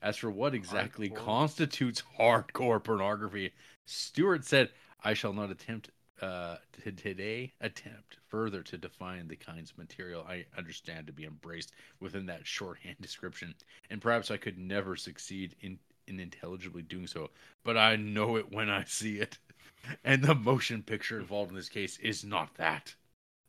As 0.00 0.16
for 0.16 0.30
what 0.30 0.54
exactly 0.54 1.10
Hardcore? 1.10 1.16
constitutes 1.16 2.02
hardcore 2.18 2.82
pornography, 2.82 3.52
Stewart 3.86 4.44
said, 4.44 4.70
"I 5.02 5.12
shall 5.12 5.34
not 5.34 5.50
attempt 5.50 5.90
uh, 6.20 6.56
to 6.82 6.92
today 6.92 7.52
attempt 7.60 8.18
further 8.28 8.62
to 8.62 8.78
define 8.78 9.28
the 9.28 9.36
kinds 9.36 9.70
of 9.70 9.78
material 9.78 10.24
I 10.28 10.46
understand 10.56 11.06
to 11.06 11.12
be 11.12 11.24
embraced 11.24 11.72
within 12.00 12.26
that 12.26 12.46
shorthand 12.46 12.96
description, 13.00 13.54
and 13.90 14.00
perhaps 14.00 14.30
I 14.30 14.36
could 14.36 14.58
never 14.58 14.96
succeed 14.96 15.56
in 15.60 15.78
in 16.06 16.20
intelligibly 16.20 16.82
doing 16.82 17.06
so. 17.06 17.30
But 17.64 17.78
I 17.78 17.96
know 17.96 18.36
it 18.36 18.52
when 18.52 18.68
I 18.68 18.84
see 18.84 19.18
it, 19.18 19.38
and 20.04 20.22
the 20.22 20.34
motion 20.34 20.82
picture 20.82 21.18
involved 21.18 21.50
in 21.50 21.56
this 21.56 21.68
case 21.68 21.98
is 21.98 22.24
not 22.24 22.54
that." 22.54 22.94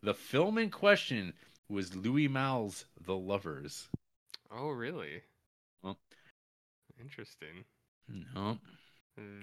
The 0.02 0.14
film 0.14 0.58
in 0.58 0.70
question 0.70 1.34
was 1.68 1.96
Louis 1.96 2.28
Malle's 2.28 2.86
The 3.06 3.16
Lovers. 3.16 3.88
Oh, 4.52 4.70
really? 4.70 5.24
Well. 5.82 5.98
Interesting. 7.00 7.66
No, 8.08 8.60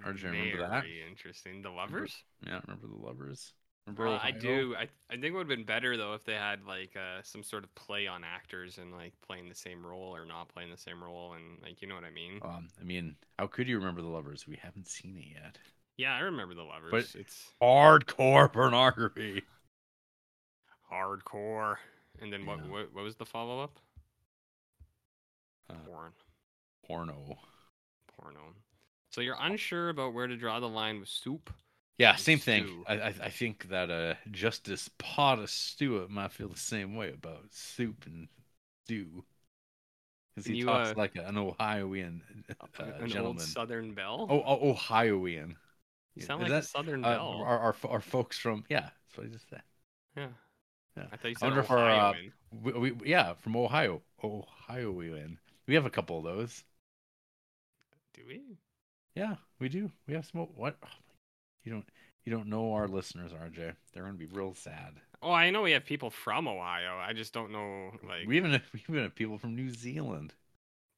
Hard 0.02 0.18
to 0.18 0.26
remember 0.28 0.58
that. 0.68 0.84
Interesting. 1.08 1.62
The 1.62 1.70
lovers. 1.70 2.14
yeah, 2.46 2.60
remember 2.66 2.86
The 2.88 3.06
Lovers? 3.06 3.54
Remember 3.86 4.04
Well, 4.10 4.20
I 4.22 4.30
do. 4.30 4.76
I 4.78 4.82
I 5.10 5.14
think 5.14 5.24
it 5.24 5.32
would 5.32 5.40
have 5.40 5.56
been 5.58 5.64
better 5.64 5.96
though 5.96 6.14
if 6.14 6.24
they 6.24 6.34
had 6.34 6.64
like 6.66 6.94
uh, 6.96 7.20
some 7.22 7.42
sort 7.42 7.64
of 7.64 7.74
play 7.74 8.06
on 8.06 8.22
actors 8.22 8.78
and 8.78 8.92
like 8.92 9.12
playing 9.26 9.48
the 9.48 9.54
same 9.54 9.84
role 9.84 10.14
or 10.14 10.24
not 10.24 10.48
playing 10.48 10.70
the 10.70 10.76
same 10.76 11.02
role 11.02 11.32
and 11.32 11.60
like 11.62 11.82
you 11.82 11.88
know 11.88 11.94
what 11.94 12.04
I 12.04 12.10
mean. 12.10 12.38
Um, 12.42 12.68
I 12.80 12.84
mean, 12.84 13.16
how 13.38 13.46
could 13.48 13.66
you 13.66 13.78
remember 13.78 14.02
The 14.02 14.08
Lovers? 14.08 14.46
We 14.46 14.56
haven't 14.62 14.88
seen 14.88 15.16
it 15.16 15.24
yet. 15.34 15.58
Yeah, 15.96 16.14
I 16.14 16.20
remember 16.20 16.54
the 16.54 16.62
lovers. 16.62 16.90
But 16.90 17.20
it's 17.20 17.50
Hardcore 17.60 18.50
pornography. 18.52 19.42
hardcore. 20.90 21.76
And 22.20 22.32
then 22.32 22.46
what? 22.46 22.58
Yeah. 22.64 22.70
What, 22.70 22.94
what 22.94 23.04
was 23.04 23.16
the 23.16 23.26
follow 23.26 23.60
up? 23.60 23.78
Uh, 25.68 25.74
Porn. 25.86 26.12
porno. 26.86 27.38
Porno. 28.16 28.40
So 29.12 29.20
you're 29.20 29.36
unsure 29.38 29.90
about 29.90 30.12
where 30.12 30.26
to 30.26 30.36
draw 30.36 30.58
the 30.58 30.68
line 30.68 30.98
with 30.98 31.08
soup. 31.08 31.52
Yeah, 31.98 32.16
same 32.16 32.38
thing. 32.38 32.64
stew. 32.64 32.84
I, 32.86 32.94
I 33.00 33.06
I 33.24 33.30
think 33.30 33.68
that 33.68 33.90
uh 33.90 34.14
Justice 34.30 34.90
Potter 34.98 35.46
Stewart 35.46 36.10
might 36.10 36.32
feel 36.32 36.48
the 36.48 36.58
same 36.58 36.96
way 36.96 37.10
about 37.12 37.52
soup 37.52 38.06
and 38.06 38.28
stew. 38.84 39.24
Because 40.34 40.46
he 40.46 40.54
you, 40.54 40.66
talks 40.66 40.90
uh, 40.90 40.94
like 40.96 41.14
an 41.16 41.36
Ohioan 41.36 42.22
uh, 42.78 42.92
An 43.00 43.08
gentleman. 43.08 43.36
old 43.36 43.40
Southern 43.40 43.94
belle. 43.94 44.26
oh, 44.30 44.42
oh, 44.44 44.70
Ohioan. 44.70 45.56
you 46.14 46.22
sound 46.22 46.42
is 46.42 46.50
like 46.50 46.62
a 46.62 46.62
Southern 46.62 47.04
Uh, 47.04 47.08
belle. 47.08 47.42
our, 47.42 47.76
our 47.88 48.00
folks 48.00 48.38
from 48.38 48.64
yeah, 48.68 48.80
that's 49.06 49.18
what 49.18 49.26
I 49.26 49.30
just 49.30 49.48
said. 49.50 49.62
yeah. 50.16 50.28
yeah. 50.96 51.04
I 51.12 51.16
thought 51.16 51.28
you 51.28 51.34
I 51.40 51.44
said 51.44 51.46
wonder 51.46 51.60
if 51.60 51.70
our, 51.70 51.90
uh. 51.90 52.14
We, 52.62 52.72
we, 52.72 53.10
yeah, 53.10 53.34
from 53.34 53.56
Ohio. 53.56 54.02
Ohioan. 54.22 55.38
We 55.66 55.74
have 55.74 55.86
a 55.86 55.90
couple 55.90 56.18
of 56.18 56.24
those. 56.24 56.64
Do 58.14 58.22
we? 58.26 58.58
Yeah, 59.14 59.36
we 59.58 59.68
do. 59.68 59.90
We 60.06 60.14
have 60.14 60.26
some. 60.26 60.42
What? 60.56 60.76
Oh 60.84 60.88
you 61.64 61.72
don't. 61.72 61.84
You 62.24 62.32
don't 62.32 62.46
know 62.46 62.72
our 62.74 62.86
listeners, 62.86 63.32
RJ. 63.32 63.74
They're 63.92 64.04
gonna 64.04 64.14
be 64.14 64.26
real 64.26 64.54
sad. 64.54 64.94
Oh, 65.22 65.32
I 65.32 65.50
know 65.50 65.62
we 65.62 65.72
have 65.72 65.84
people 65.84 66.10
from 66.10 66.46
Ohio. 66.48 66.96
I 66.98 67.12
just 67.12 67.32
don't 67.32 67.50
know. 67.52 67.90
Like 68.08 68.26
we 68.26 68.36
even 68.36 68.52
have, 68.52 68.62
we 68.72 68.82
even 68.88 69.02
have 69.02 69.14
people 69.14 69.38
from 69.38 69.54
New 69.56 69.70
Zealand. 69.70 70.32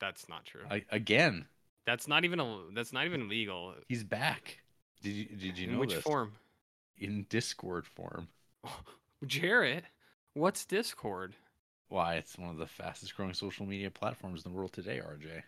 that's 0.00 0.28
not 0.28 0.44
true. 0.44 0.62
I, 0.70 0.84
again, 0.90 1.46
That's 1.86 2.06
not 2.08 2.24
even 2.24 2.40
a. 2.40 2.58
That's 2.74 2.92
not 2.92 3.06
even 3.06 3.28
legal. 3.28 3.74
he's 3.88 4.04
back. 4.04 4.58
Did 5.02 5.10
you 5.14 5.24
did 5.26 5.58
you 5.58 5.66
In 5.68 5.72
know 5.74 5.78
which 5.80 5.94
this? 5.94 6.02
form? 6.02 6.32
In 6.98 7.26
Discord 7.28 7.86
form. 7.86 8.28
Jarrett, 9.26 9.84
what's 10.34 10.64
Discord? 10.64 11.34
Why? 11.88 12.14
It's 12.16 12.38
one 12.38 12.50
of 12.50 12.58
the 12.58 12.66
fastest 12.66 13.16
growing 13.16 13.34
social 13.34 13.66
media 13.66 13.90
platforms 13.90 14.44
in 14.44 14.52
the 14.52 14.56
world 14.56 14.72
today, 14.72 15.00
RJ. 15.04 15.42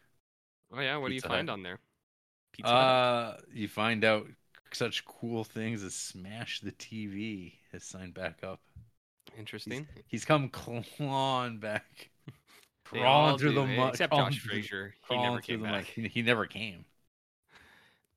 Oh 0.72 0.80
yeah, 0.80 0.96
what 0.96 1.10
Pizza 1.10 1.28
do 1.28 1.32
you 1.34 1.36
find 1.36 1.48
Hut. 1.48 1.54
on 1.54 1.62
there? 1.62 1.78
Pizza 2.56 2.70
Hut? 2.72 2.82
Uh, 2.84 3.36
you 3.52 3.68
find 3.68 4.04
out 4.04 4.26
such 4.72 5.04
cool 5.04 5.44
things 5.44 5.82
as 5.82 5.94
Smash 5.94 6.60
the 6.60 6.72
TV 6.72 7.54
has 7.72 7.84
signed 7.84 8.14
back 8.14 8.42
up. 8.42 8.60
Interesting. 9.38 9.86
He's 10.06 10.24
come 10.24 10.48
clawing 10.48 11.58
back, 11.58 12.10
They 12.92 12.98
crawling 13.00 13.38
through 13.38 13.50
do, 13.50 13.54
the 13.56 13.62
eh? 13.72 13.76
mud, 13.76 13.88
except 13.90 14.12
crawling 14.12 14.32
Josh 14.32 14.42
through- 14.42 14.52
Frazier. 14.54 14.94
He 15.10 15.16
never 15.16 15.40
through 15.40 15.56
came 15.56 15.62
the 15.62 15.68
back. 15.68 15.84
He, 15.86 16.08
he 16.08 16.22
never 16.22 16.46
came. 16.46 16.84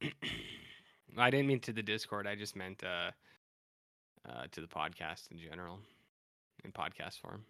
I 1.17 1.29
didn't 1.29 1.47
mean 1.47 1.59
to 1.61 1.73
the 1.73 1.83
Discord. 1.83 2.27
I 2.27 2.35
just 2.35 2.55
meant 2.55 2.83
uh, 2.83 3.11
uh, 4.29 4.43
to 4.51 4.61
the 4.61 4.67
podcast 4.67 5.31
in 5.31 5.39
general, 5.39 5.79
in 6.63 6.71
podcast 6.71 7.19
form. 7.19 7.43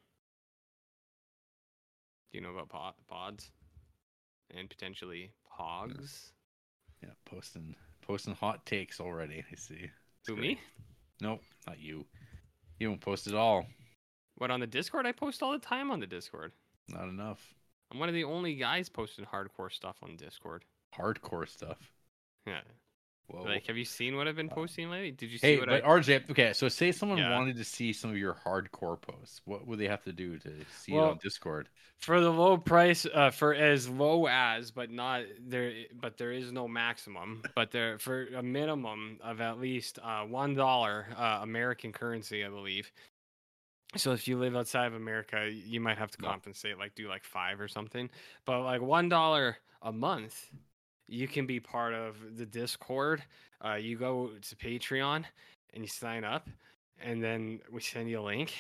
Do 2.31 2.38
you 2.38 2.43
know 2.43 2.51
about 2.51 2.69
pod- 2.69 2.93
pods 3.08 3.51
and 4.55 4.69
potentially 4.69 5.31
pogs? 5.60 6.31
Yeah, 7.01 7.10
posting 7.25 7.75
posting 8.01 8.36
hot 8.36 8.65
takes 8.65 9.00
already. 9.00 9.44
I 9.51 9.56
see. 9.56 9.89
Who 10.27 10.36
me? 10.36 10.60
Nope, 11.22 11.41
not 11.68 11.79
you. 11.79 12.06
You 12.79 12.88
don't 12.88 13.01
post 13.01 13.27
at 13.27 13.34
all. 13.34 13.65
What 14.36 14.51
on 14.51 14.60
the 14.60 14.68
Discord? 14.68 15.06
I 15.06 15.12
post 15.12 15.44
all 15.44 15.51
the 15.51 15.60
time 15.60 15.91
on 15.91 16.00
the 16.00 16.08
Discord. 16.08 16.53
Not 16.88 17.10
enough. 17.10 17.53
I'm 17.91 18.00
one 18.00 18.10
of 18.10 18.15
the 18.15 18.24
only 18.24 18.56
guys 18.56 18.88
posting 18.88 19.25
hardcore 19.25 19.72
stuff 19.72 19.98
on 20.01 20.15
Discord. 20.15 20.63
Hardcore 20.98 21.48
stuff. 21.48 21.91
Yeah. 22.46 22.62
Whoa. 23.30 23.44
Like, 23.46 23.68
have 23.68 23.78
you 23.78 23.86
seen 23.86 24.16
what 24.18 24.28
I've 24.28 24.36
been 24.36 24.50
posting 24.50 24.90
lately? 24.90 25.12
Did 25.12 25.32
you 25.32 25.38
see 25.38 25.48
hey, 25.48 25.60
what 25.60 25.70
but 25.70 25.84
I? 25.86 25.88
RJ, 25.88 26.30
okay, 26.32 26.54
so 26.54 26.68
say 26.68 26.92
someone 26.92 27.20
Yeah. 27.20 27.30
wanted 27.30 27.58
to 27.58 27.64
see 27.64 27.94
some 27.94 28.10
of 28.12 28.18
your 28.18 28.34
hardcore 28.46 29.00
posts. 29.02 29.42
What 29.46 29.68
would 29.68 29.80
they 29.80 29.88
have 29.88 30.04
to 30.04 30.12
do 30.14 30.38
to 30.40 30.52
see 30.70 30.98
it 30.98 31.04
on 31.04 31.18
Discord? 31.24 31.70
for 32.00 32.20
the 32.22 32.30
low 32.30 32.58
price 32.58 33.06
uh, 33.14 33.30
for 33.30 33.54
as 33.54 33.90
low 33.90 34.26
as 34.28 34.72
but 34.72 34.90
not 34.90 35.24
there 35.48 35.72
but 36.00 36.18
there 36.18 36.32
is 36.32 36.52
no 36.52 36.68
maximum 36.68 37.44
but 37.56 37.72
there 37.72 38.00
for 38.00 38.28
a 38.38 38.42
minimum 38.44 39.18
of 39.22 39.42
at 39.42 39.60
least 39.60 40.00
uh, 40.04 40.22
one 40.24 40.56
dollar 40.56 41.08
uh, 41.18 41.40
american 41.42 41.92
currency 41.92 42.44
i 42.46 42.50
believe 42.50 42.92
so 43.96 44.12
if 44.12 44.28
you 44.28 44.38
live 44.38 44.56
outside 44.56 44.86
of 44.88 44.94
america 44.94 45.50
you 45.52 45.80
might 45.80 45.98
have 45.98 46.12
to 46.12 46.18
No. 46.20 46.28
compensate 46.28 46.78
like 46.78 46.94
do 46.96 47.08
like 47.08 47.24
five 47.24 47.60
or 47.60 47.68
something 47.68 48.10
but 48.46 48.62
like 48.64 48.82
one 48.82 49.10
dollar 49.10 49.58
a 49.82 49.92
month 49.92 50.50
you 51.10 51.28
can 51.28 51.46
be 51.46 51.60
part 51.60 51.94
of 51.94 52.16
the 52.38 52.46
discord 52.46 53.24
uh, 53.66 53.74
you 53.74 53.98
go 53.98 54.32
to 54.42 54.56
patreon 54.56 55.24
and 55.74 55.84
you 55.84 55.88
sign 55.88 56.24
up 56.24 56.50
and 57.01 57.24
then 57.24 57.60
we 57.72 57.82
send 57.82 58.10
you 58.10 58.20
a 58.20 58.22
link 58.22 58.54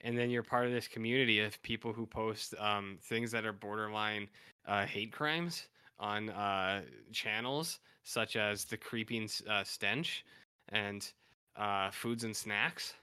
and 0.00 0.18
then 0.18 0.30
you're 0.30 0.42
part 0.42 0.66
of 0.66 0.72
this 0.72 0.86
community 0.88 1.40
of 1.40 1.60
people 1.62 1.92
who 1.92 2.06
post 2.06 2.54
um, 2.58 2.98
things 3.02 3.30
that 3.30 3.44
are 3.44 3.52
borderline 3.52 4.28
uh, 4.66 4.84
hate 4.84 5.12
crimes 5.12 5.68
on 5.98 6.30
uh, 6.30 6.82
channels 7.12 7.80
such 8.02 8.36
as 8.36 8.64
the 8.64 8.76
creeping 8.76 9.28
uh, 9.48 9.64
stench 9.64 10.24
and 10.70 11.12
uh, 11.56 11.90
foods 11.90 12.24
and 12.24 12.36
snacks 12.36 12.94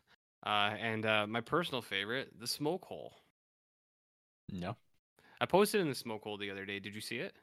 uh, 0.45 0.73
and 0.79 1.05
uh, 1.05 1.25
my 1.27 1.41
personal 1.41 1.81
favorite 1.81 2.29
the 2.39 2.47
smoke 2.47 2.85
hole. 2.85 3.13
No, 4.51 4.75
i 5.39 5.45
posted 5.45 5.81
in 5.81 5.89
the 5.89 5.95
smoke 5.95 6.23
hole 6.23 6.37
the 6.37 6.51
other 6.51 6.65
day. 6.65 6.79
Did 6.79 6.95
you 6.95 7.01
see 7.01 7.17
it? 7.17 7.33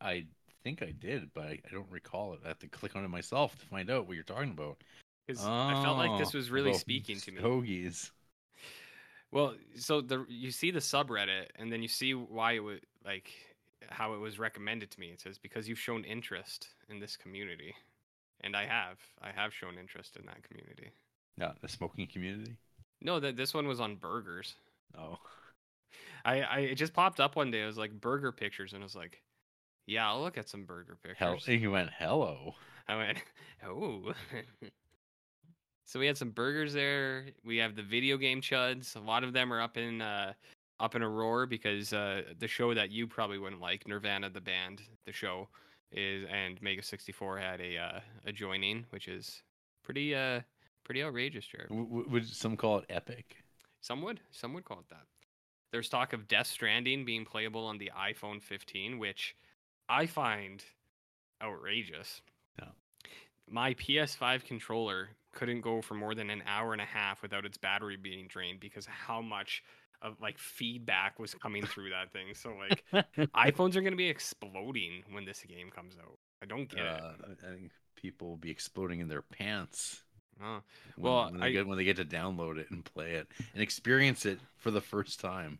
I 0.00 0.26
think 0.62 0.82
I 0.82 0.92
did, 0.92 1.30
but 1.34 1.44
I, 1.44 1.58
I 1.66 1.72
don't 1.72 1.90
recall 1.90 2.34
it. 2.34 2.40
I 2.44 2.48
have 2.48 2.58
to 2.60 2.68
click 2.68 2.96
on 2.96 3.04
it 3.04 3.08
myself 3.08 3.58
to 3.58 3.66
find 3.66 3.90
out 3.90 4.06
what 4.06 4.14
you're 4.14 4.24
talking 4.24 4.50
about. 4.52 4.78
because 5.26 5.44
i 5.44 5.80
felt 5.82 5.96
like 5.98 6.18
this 6.18 6.34
Oh, 6.34 6.38
was 6.38 6.50
really 6.50 6.74
speaking 6.74 7.16
to 7.20 7.32
me 7.32 7.38
Stogies. 7.40 8.10
Well, 9.32 9.54
so 9.76 10.00
the 10.00 10.24
you 10.28 10.50
see 10.50 10.70
the 10.70 10.80
subreddit, 10.80 11.46
and 11.56 11.72
then 11.72 11.82
you 11.82 11.88
see 11.88 12.14
why 12.14 12.52
it 12.52 12.60
would 12.60 12.84
like 13.04 13.30
how 13.88 14.14
it 14.14 14.18
was 14.18 14.38
recommended 14.38 14.90
to 14.90 15.00
me. 15.00 15.08
It 15.08 15.20
says 15.20 15.38
because 15.38 15.68
you've 15.68 15.78
shown 15.78 16.04
interest 16.04 16.68
in 16.88 16.98
this 16.98 17.16
community, 17.16 17.74
and 18.40 18.56
I 18.56 18.66
have. 18.66 18.98
I 19.22 19.30
have 19.30 19.54
shown 19.54 19.78
interest 19.78 20.16
in 20.16 20.26
that 20.26 20.42
community. 20.42 20.90
Yeah, 21.38 21.52
the 21.60 21.68
smoking 21.68 22.08
community. 22.08 22.56
No, 23.00 23.20
that 23.20 23.36
this 23.36 23.54
one 23.54 23.68
was 23.68 23.80
on 23.80 23.94
burgers. 23.96 24.56
Oh, 24.98 25.18
I, 26.24 26.40
I 26.42 26.58
it 26.60 26.74
just 26.74 26.92
popped 26.92 27.20
up 27.20 27.36
one 27.36 27.52
day. 27.52 27.62
It 27.62 27.66
was 27.66 27.78
like 27.78 27.92
burger 28.00 28.32
pictures, 28.32 28.72
and 28.72 28.82
I 28.82 28.84
was 28.84 28.96
like, 28.96 29.22
yeah, 29.90 30.08
I'll 30.08 30.20
look 30.20 30.38
at 30.38 30.48
some 30.48 30.64
burger 30.64 30.96
hell! 31.16 31.32
pictures. 31.34 31.60
He 31.60 31.66
went 31.66 31.90
hello. 31.98 32.54
I 32.88 32.96
went, 32.96 33.18
oh. 33.66 34.12
so 35.84 35.98
we 35.98 36.06
had 36.06 36.16
some 36.16 36.30
burgers 36.30 36.72
there. 36.72 37.26
We 37.44 37.56
have 37.56 37.74
the 37.74 37.82
video 37.82 38.16
game 38.16 38.40
chuds. 38.40 38.94
A 38.94 39.00
lot 39.00 39.24
of 39.24 39.32
them 39.32 39.52
are 39.52 39.60
up 39.60 39.76
in 39.76 40.00
uh, 40.00 40.32
up 40.78 40.94
in 40.94 41.02
Aurora 41.02 41.48
because 41.48 41.92
uh, 41.92 42.22
the 42.38 42.46
show 42.46 42.72
that 42.72 42.90
you 42.90 43.08
probably 43.08 43.38
wouldn't 43.38 43.60
like, 43.60 43.86
Nirvana 43.88 44.30
the 44.30 44.40
band, 44.40 44.82
the 45.06 45.12
show 45.12 45.48
is, 45.90 46.24
and 46.30 46.62
Mega 46.62 46.82
sixty 46.82 47.10
four 47.10 47.36
had 47.36 47.60
a 47.60 47.76
uh, 47.76 48.00
a 48.26 48.32
joining, 48.32 48.86
which 48.90 49.08
is 49.08 49.42
pretty 49.82 50.14
uh 50.14 50.40
pretty 50.84 51.02
outrageous, 51.02 51.46
Jared. 51.46 51.68
W- 51.68 52.06
would 52.08 52.28
some 52.28 52.56
call 52.56 52.78
it 52.78 52.84
epic? 52.88 53.36
Some 53.80 54.02
would, 54.02 54.20
some 54.30 54.54
would 54.54 54.64
call 54.64 54.78
it 54.78 54.88
that. 54.90 55.06
There's 55.72 55.88
talk 55.88 56.12
of 56.12 56.28
Death 56.28 56.48
Stranding 56.48 57.04
being 57.04 57.24
playable 57.24 57.64
on 57.64 57.78
the 57.78 57.90
iPhone 57.96 58.42
15, 58.42 58.98
which 58.98 59.36
I 59.90 60.06
find 60.06 60.64
outrageous. 61.42 62.22
No. 62.60 62.68
My 63.48 63.74
PS5 63.74 64.44
controller 64.44 65.08
couldn't 65.32 65.60
go 65.60 65.80
for 65.82 65.94
more 65.94 66.14
than 66.14 66.30
an 66.30 66.42
hour 66.46 66.72
and 66.72 66.80
a 66.82 66.84
half 66.86 67.22
without 67.22 67.44
its 67.44 67.56
battery 67.58 67.96
being 67.96 68.26
drained 68.28 68.60
because 68.60 68.86
how 68.86 69.20
much 69.20 69.62
of 70.02 70.16
like 70.20 70.38
feedback 70.38 71.18
was 71.18 71.34
coming 71.34 71.64
through 71.66 71.90
that 71.90 72.12
thing. 72.12 72.34
So 72.34 72.54
like 72.56 72.84
iPhones 73.34 73.76
are 73.76 73.80
going 73.82 73.92
to 73.92 73.96
be 73.96 74.08
exploding 74.08 75.02
when 75.10 75.24
this 75.24 75.42
game 75.48 75.70
comes 75.70 75.94
out. 76.00 76.18
I 76.42 76.46
don't 76.46 76.68
get 76.68 76.80
it. 76.80 76.86
Uh, 76.86 77.12
I 77.46 77.54
think 77.54 77.70
people 77.96 78.28
will 78.28 78.36
be 78.36 78.50
exploding 78.50 79.00
in 79.00 79.08
their 79.08 79.22
pants. 79.22 80.02
When, 80.38 80.62
Well, 80.96 81.30
when 81.30 81.40
they 81.40 81.46
I- 81.48 81.50
get 81.52 81.66
when 81.66 81.76
they 81.76 81.84
get 81.84 81.96
to 81.96 82.04
download 82.04 82.56
it 82.58 82.70
and 82.70 82.82
play 82.84 83.12
it 83.12 83.28
and 83.52 83.62
experience 83.62 84.24
it 84.24 84.38
for 84.56 84.70
the 84.70 84.80
first 84.80 85.20
time. 85.20 85.58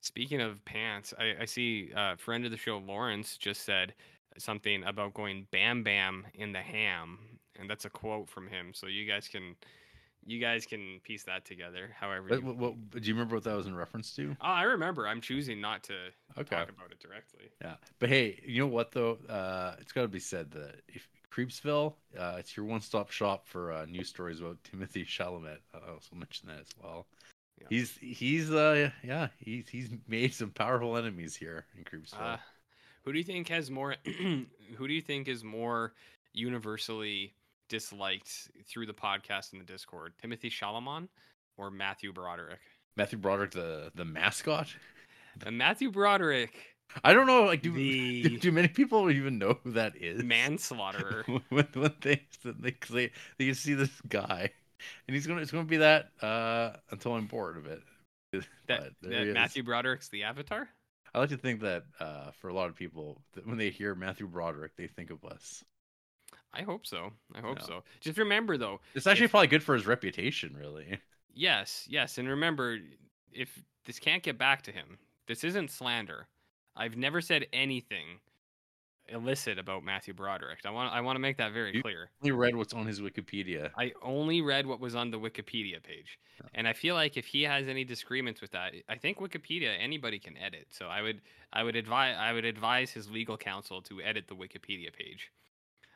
Speaking 0.00 0.40
of 0.40 0.64
pants, 0.64 1.12
I, 1.18 1.34
I 1.42 1.44
see 1.44 1.90
uh, 1.94 2.16
friend 2.16 2.44
of 2.44 2.50
the 2.50 2.56
show 2.56 2.78
Lawrence 2.78 3.36
just 3.36 3.64
said 3.64 3.94
something 4.38 4.84
about 4.84 5.14
going 5.14 5.46
bam 5.50 5.82
bam 5.82 6.26
in 6.34 6.52
the 6.52 6.60
ham, 6.60 7.18
and 7.58 7.68
that's 7.68 7.84
a 7.84 7.90
quote 7.90 8.28
from 8.28 8.46
him. 8.46 8.72
So 8.72 8.86
you 8.86 9.06
guys 9.06 9.26
can 9.28 9.56
you 10.24 10.40
guys 10.40 10.66
can 10.66 11.00
piece 11.04 11.24
that 11.24 11.44
together. 11.44 11.90
However, 11.98 12.34
you, 12.34 12.42
what, 12.42 12.56
what, 12.56 12.90
do 12.90 13.00
you 13.00 13.14
remember 13.14 13.36
what 13.36 13.44
that 13.44 13.56
was 13.56 13.66
in 13.66 13.74
reference 13.74 14.14
to? 14.16 14.36
oh, 14.40 14.44
I 14.44 14.64
remember. 14.64 15.06
I'm 15.06 15.20
choosing 15.20 15.60
not 15.60 15.82
to 15.84 15.94
Okay. 16.38 16.56
talk 16.56 16.68
about 16.68 16.92
it 16.92 17.00
directly. 17.00 17.50
Yeah, 17.62 17.74
but 17.98 18.08
hey, 18.08 18.40
you 18.44 18.60
know 18.60 18.66
what 18.66 18.92
though? 18.92 19.18
Uh, 19.28 19.74
it's 19.80 19.92
got 19.92 20.02
to 20.02 20.08
be 20.08 20.20
said 20.20 20.50
that 20.52 20.82
if 20.88 21.08
Creepsville, 21.32 21.94
uh, 22.18 22.36
it's 22.38 22.56
your 22.56 22.66
one-stop 22.66 23.10
shop 23.10 23.46
for 23.46 23.72
uh, 23.72 23.84
news 23.86 24.08
stories 24.08 24.40
about 24.40 24.58
Timothée 24.62 25.06
Chalamet. 25.06 25.58
I 25.74 25.90
also 25.90 26.14
mention 26.14 26.48
that 26.48 26.60
as 26.60 26.68
well. 26.82 27.06
Yeah. 27.60 27.66
He's 27.70 27.96
he's 28.00 28.50
uh 28.50 28.90
yeah 29.02 29.28
he's 29.38 29.68
he's 29.68 29.90
made 30.06 30.34
some 30.34 30.50
powerful 30.50 30.96
enemies 30.96 31.36
here 31.36 31.66
in 31.76 31.84
Creepsville. 31.84 32.34
Uh, 32.34 32.36
who 33.04 33.12
do 33.12 33.18
you 33.18 33.24
think 33.24 33.48
has 33.48 33.70
more? 33.70 33.96
who 34.04 34.88
do 34.88 34.92
you 34.92 35.02
think 35.02 35.28
is 35.28 35.44
more 35.44 35.94
universally 36.32 37.34
disliked 37.68 38.50
through 38.66 38.86
the 38.86 38.94
podcast 38.94 39.52
and 39.52 39.60
the 39.60 39.64
Discord? 39.64 40.12
Timothée 40.22 40.50
Chalamet 40.50 41.08
or 41.56 41.70
Matthew 41.70 42.12
Broderick? 42.12 42.60
Matthew 42.96 43.18
Broderick, 43.18 43.52
the 43.52 43.92
the 43.94 44.04
mascot. 44.04 44.68
And 45.44 45.56
Matthew 45.58 45.90
Broderick, 45.90 46.76
I 47.04 47.12
don't 47.12 47.26
know. 47.26 47.44
Like, 47.44 47.62
do, 47.62 47.72
the 47.72 48.38
do, 48.40 48.52
many 48.52 48.68
people 48.68 49.10
even 49.10 49.38
know 49.38 49.58
who 49.62 49.72
that 49.72 49.96
is? 49.96 50.22
manslaughterer. 50.22 51.24
when, 51.48 51.66
when 51.74 51.94
they, 52.00 52.22
they, 52.44 52.76
they, 52.90 53.10
they 53.38 53.52
see 53.52 53.74
this 53.74 54.00
guy, 54.08 54.50
and 55.06 55.14
he's 55.14 55.26
gonna 55.26 55.40
it's 55.40 55.50
gonna 55.50 55.64
be 55.64 55.76
that 55.78 56.10
uh, 56.22 56.72
until 56.90 57.14
I'm 57.14 57.26
bored 57.26 57.56
of 57.56 57.66
it. 57.66 57.82
That, 58.66 58.90
that. 59.02 59.26
Matthew 59.32 59.62
Broderick's 59.62 60.08
the 60.08 60.24
Avatar. 60.24 60.68
I 61.14 61.18
like 61.20 61.30
to 61.30 61.38
think 61.38 61.60
that 61.62 61.84
uh, 62.00 62.30
for 62.32 62.48
a 62.48 62.52
lot 62.52 62.68
of 62.68 62.74
people, 62.76 63.22
that 63.32 63.46
when 63.46 63.56
they 63.56 63.70
hear 63.70 63.94
Matthew 63.94 64.26
Broderick, 64.26 64.72
they 64.76 64.86
think 64.86 65.10
of 65.10 65.24
us. 65.24 65.64
I 66.52 66.62
hope 66.62 66.86
so. 66.86 67.10
I 67.34 67.40
hope 67.40 67.62
so. 67.62 67.82
Just 68.00 68.18
remember 68.18 68.56
though, 68.58 68.80
It's 68.94 69.06
actually 69.06 69.24
If- 69.26 69.30
probably 69.30 69.46
good 69.48 69.62
for 69.62 69.74
his 69.74 69.86
reputation, 69.86 70.54
really. 70.58 70.98
yes, 71.34 71.86
yes, 71.88 72.18
and 72.18 72.28
remember, 72.28 72.78
if 73.32 73.58
this 73.86 73.98
can't 73.98 74.22
get 74.22 74.36
back 74.38 74.62
to 74.62 74.72
him, 74.72 74.98
this 75.26 75.44
isn't 75.44 75.70
slander. 75.70 76.26
I've 76.76 76.96
never 76.96 77.20
said 77.20 77.46
anything 77.52 78.20
illicit 79.10 79.58
about 79.58 79.82
Matthew 79.84 80.14
Broderick. 80.14 80.60
I 80.64 80.70
want 80.70 80.92
I 80.92 81.00
want 81.00 81.16
to 81.16 81.20
make 81.20 81.36
that 81.38 81.52
very 81.52 81.74
You- 81.74 81.82
clear. 81.82 82.10
Only 82.22 82.32
read 82.32 82.54
what's 82.56 82.72
on 82.74 82.86
his 82.86 83.00
Wikipedia. 83.00 83.70
I 83.76 83.92
only 84.02 84.40
read 84.42 84.66
what 84.66 84.80
was 84.80 84.94
on 84.94 85.10
the 85.10 85.18
Wikipedia 85.18 85.82
page. 85.82 86.18
And 86.54 86.68
I 86.68 86.72
feel 86.72 86.94
like 86.94 87.16
if 87.16 87.26
he 87.26 87.42
has 87.42 87.66
any 87.68 87.84
disagreements 87.84 88.40
with 88.40 88.50
that, 88.52 88.74
I 88.88 88.96
think 88.96 89.18
Wikipedia 89.18 89.76
anybody 89.78 90.18
can 90.18 90.36
edit. 90.36 90.68
So 90.70 90.86
I 90.88 91.02
would 91.02 91.20
I 91.52 91.62
would 91.62 91.76
advise 91.76 92.16
I 92.18 92.32
would 92.32 92.44
advise 92.44 92.90
his 92.90 93.10
legal 93.10 93.36
counsel 93.36 93.82
to 93.82 94.00
edit 94.02 94.28
the 94.28 94.36
Wikipedia 94.36 94.92
page. 94.92 95.30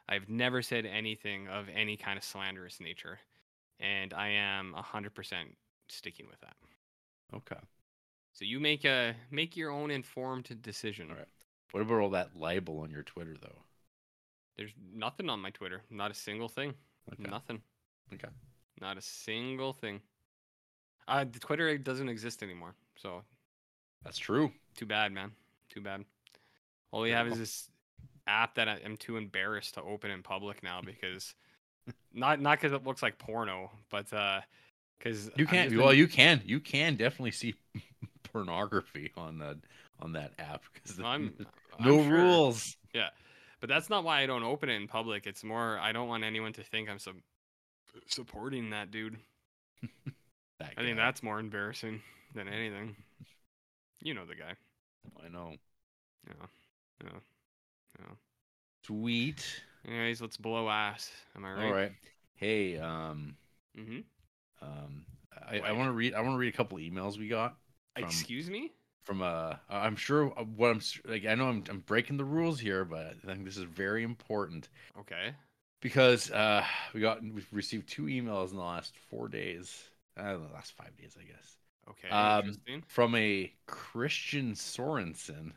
I've 0.09 0.29
never 0.29 0.63
said 0.63 0.85
anything 0.85 1.49
of 1.49 1.69
any 1.69 1.97
kind 1.97 2.19
of 2.19 2.25
slanderous 2.25 2.81
nature, 2.81 3.21
and 3.79 4.13
I 4.13 4.29
am 4.31 4.75
100% 4.75 5.55
sticking 5.89 6.27
with 6.29 6.41
that. 6.41 6.57
Okay. 7.35 7.61
So 8.33 8.45
you 8.45 8.59
make 8.61 8.85
a 8.85 9.15
make 9.31 9.57
your 9.57 9.71
own 9.71 9.91
informed 9.91 10.61
decision. 10.63 11.11
All 11.11 11.17
right. 11.17 11.29
What 11.73 11.81
about 11.81 12.01
all 12.01 12.11
that 12.11 12.37
libel 12.37 12.81
on 12.81 12.91
your 12.91 13.03
Twitter, 13.03 13.35
though? 13.41 13.63
There's 14.57 14.73
nothing 14.95 15.29
on 15.29 15.41
my 15.41 15.51
Twitter, 15.51 15.83
not 15.91 16.11
a 16.11 16.15
single 16.15 16.49
thing. 16.49 16.75
Okay. 17.13 17.31
Nothing. 17.31 17.61
Okay. 18.13 18.29
Not 18.81 18.99
a 18.99 19.03
single 19.03 19.73
thing. 19.73 20.01
Uh, 21.09 21.25
the 21.31 21.39
Twitter 21.39 21.77
doesn't 21.79 22.09
exist 22.09 22.43
anymore, 22.43 22.75
so 22.97 23.23
That's 24.05 24.19
true. 24.19 24.53
too 24.77 24.87
bad, 24.87 25.13
man. 25.13 25.33
Too 25.71 25.81
bad. 25.81 26.05
All 26.91 27.01
we 27.01 27.11
have 27.11 27.27
is 27.27 27.39
this 27.39 27.71
app 28.27 28.55
that 28.55 28.69
I 28.69 28.77
am 28.85 28.97
too 28.97 29.17
embarrassed 29.17 29.75
to 29.75 29.83
open 29.83 30.11
in 30.11 30.23
public 30.23 30.63
now 30.63 30.81
because 30.85 31.35
not 32.13 32.41
not 32.41 32.61
because 32.61 32.73
it 32.73 32.85
looks 32.85 33.03
like 33.03 33.19
porno, 33.19 33.71
but 33.91 34.13
uh, 34.13 34.43
because 34.99 35.31
You 35.37 35.47
can't. 35.47 35.77
Well, 35.77 35.95
you 35.95 36.07
can. 36.07 36.43
You 36.45 36.61
can 36.61 36.97
definitely 36.97 37.33
see 37.33 37.55
pornography 38.23 39.11
on 39.17 39.39
that 39.39 39.57
on 40.01 40.13
that 40.13 40.33
app 40.39 40.63
because 40.73 40.99
I'm, 41.05 41.33
no 41.81 41.99
I'm 42.01 42.05
sure. 42.09 42.13
rules. 42.19 42.77
Yeah, 42.95 43.09
but 43.61 43.69
that's 43.69 43.89
not 43.91 44.05
why 44.05 44.23
I 44.23 44.27
don't 44.27 44.43
open 44.43 44.69
it 44.69 44.75
in 44.75 44.89
public. 44.89 45.27
It's 45.27 45.45
more 45.45 45.79
I 45.79 45.93
don't 45.93 46.09
want 46.09 46.25
anyone 46.25 46.53
to 46.55 46.63
think 46.63 46.89
I'm 46.91 46.99
sub- 46.99 47.17
supporting 48.07 48.71
that 48.71 48.91
dude. 48.91 49.19
That 50.61 50.75
I 50.77 50.83
think 50.83 50.97
that's 50.97 51.25
more 51.25 51.41
embarrassing 51.41 52.03
than 52.37 52.47
anything. 52.47 52.95
You 54.01 54.15
know 54.15 54.25
the 54.25 54.37
guy. 54.37 54.55
I 55.25 55.29
know. 55.29 55.55
Yeah. 56.29 56.47
Yeah. 57.03 57.19
Yeah. 57.99 58.15
Sweet. 58.87 59.45
Anyways, 59.89 60.21
let's 60.23 60.37
blow 60.37 60.69
ass. 60.71 61.11
Am 61.35 61.45
I 61.45 61.53
right? 61.53 61.65
All 61.65 61.73
right. 61.73 61.93
Hey, 62.37 62.79
um, 62.79 63.35
Mm-hmm. 63.77 64.01
um, 64.65 65.05
I, 65.51 65.59
I 65.61 65.73
want 65.73 65.89
to 65.89 65.93
read. 65.93 66.15
I 66.15 66.21
want 66.21 66.35
to 66.35 66.39
read 66.39 66.55
a 66.55 66.57
couple 66.57 66.79
emails 66.79 67.19
we 67.19 67.27
got 67.27 67.57
from 67.97 68.05
Excuse 68.05 68.49
me? 68.49 68.71
From 69.05 69.23
uh. 69.23 69.55
I'm 69.69 69.97
sure 69.97 70.27
what 70.27 70.71
I'm 70.71 70.81
like. 71.07 71.27
I 71.27 71.35
know 71.35 71.49
I'm 71.49 71.65
I'm 71.69 71.81
breaking 71.81 72.17
the 72.17 72.25
rules 72.25 72.61
here, 72.61 72.85
but 72.85 73.15
I 73.23 73.27
think 73.35 73.45
this 73.45 73.57
is 73.57 73.65
very 73.65 74.03
important 74.03 74.69
Okay. 74.99 75.35
because 75.81 76.31
uh 76.31 76.65
we 76.95 77.01
got 77.01 77.23
we've 77.23 77.49
received 77.53 77.89
two 77.89 78.05
emails 78.05 78.51
in 78.51 78.57
the 78.57 78.63
last 78.63 78.95
four 79.11 79.29
days. 79.29 79.85
Uh, 80.17 80.33
the 80.35 80.49
last 80.53 80.73
five 80.77 80.95
days, 80.99 81.17
I 81.19 81.25
guess, 81.25 81.57
Okay. 81.89 82.09
Um, 82.11 82.41
interesting. 82.41 82.83
from 82.87 83.15
a 83.15 83.51
Christian 83.67 84.53
Sorensen. 84.53 85.53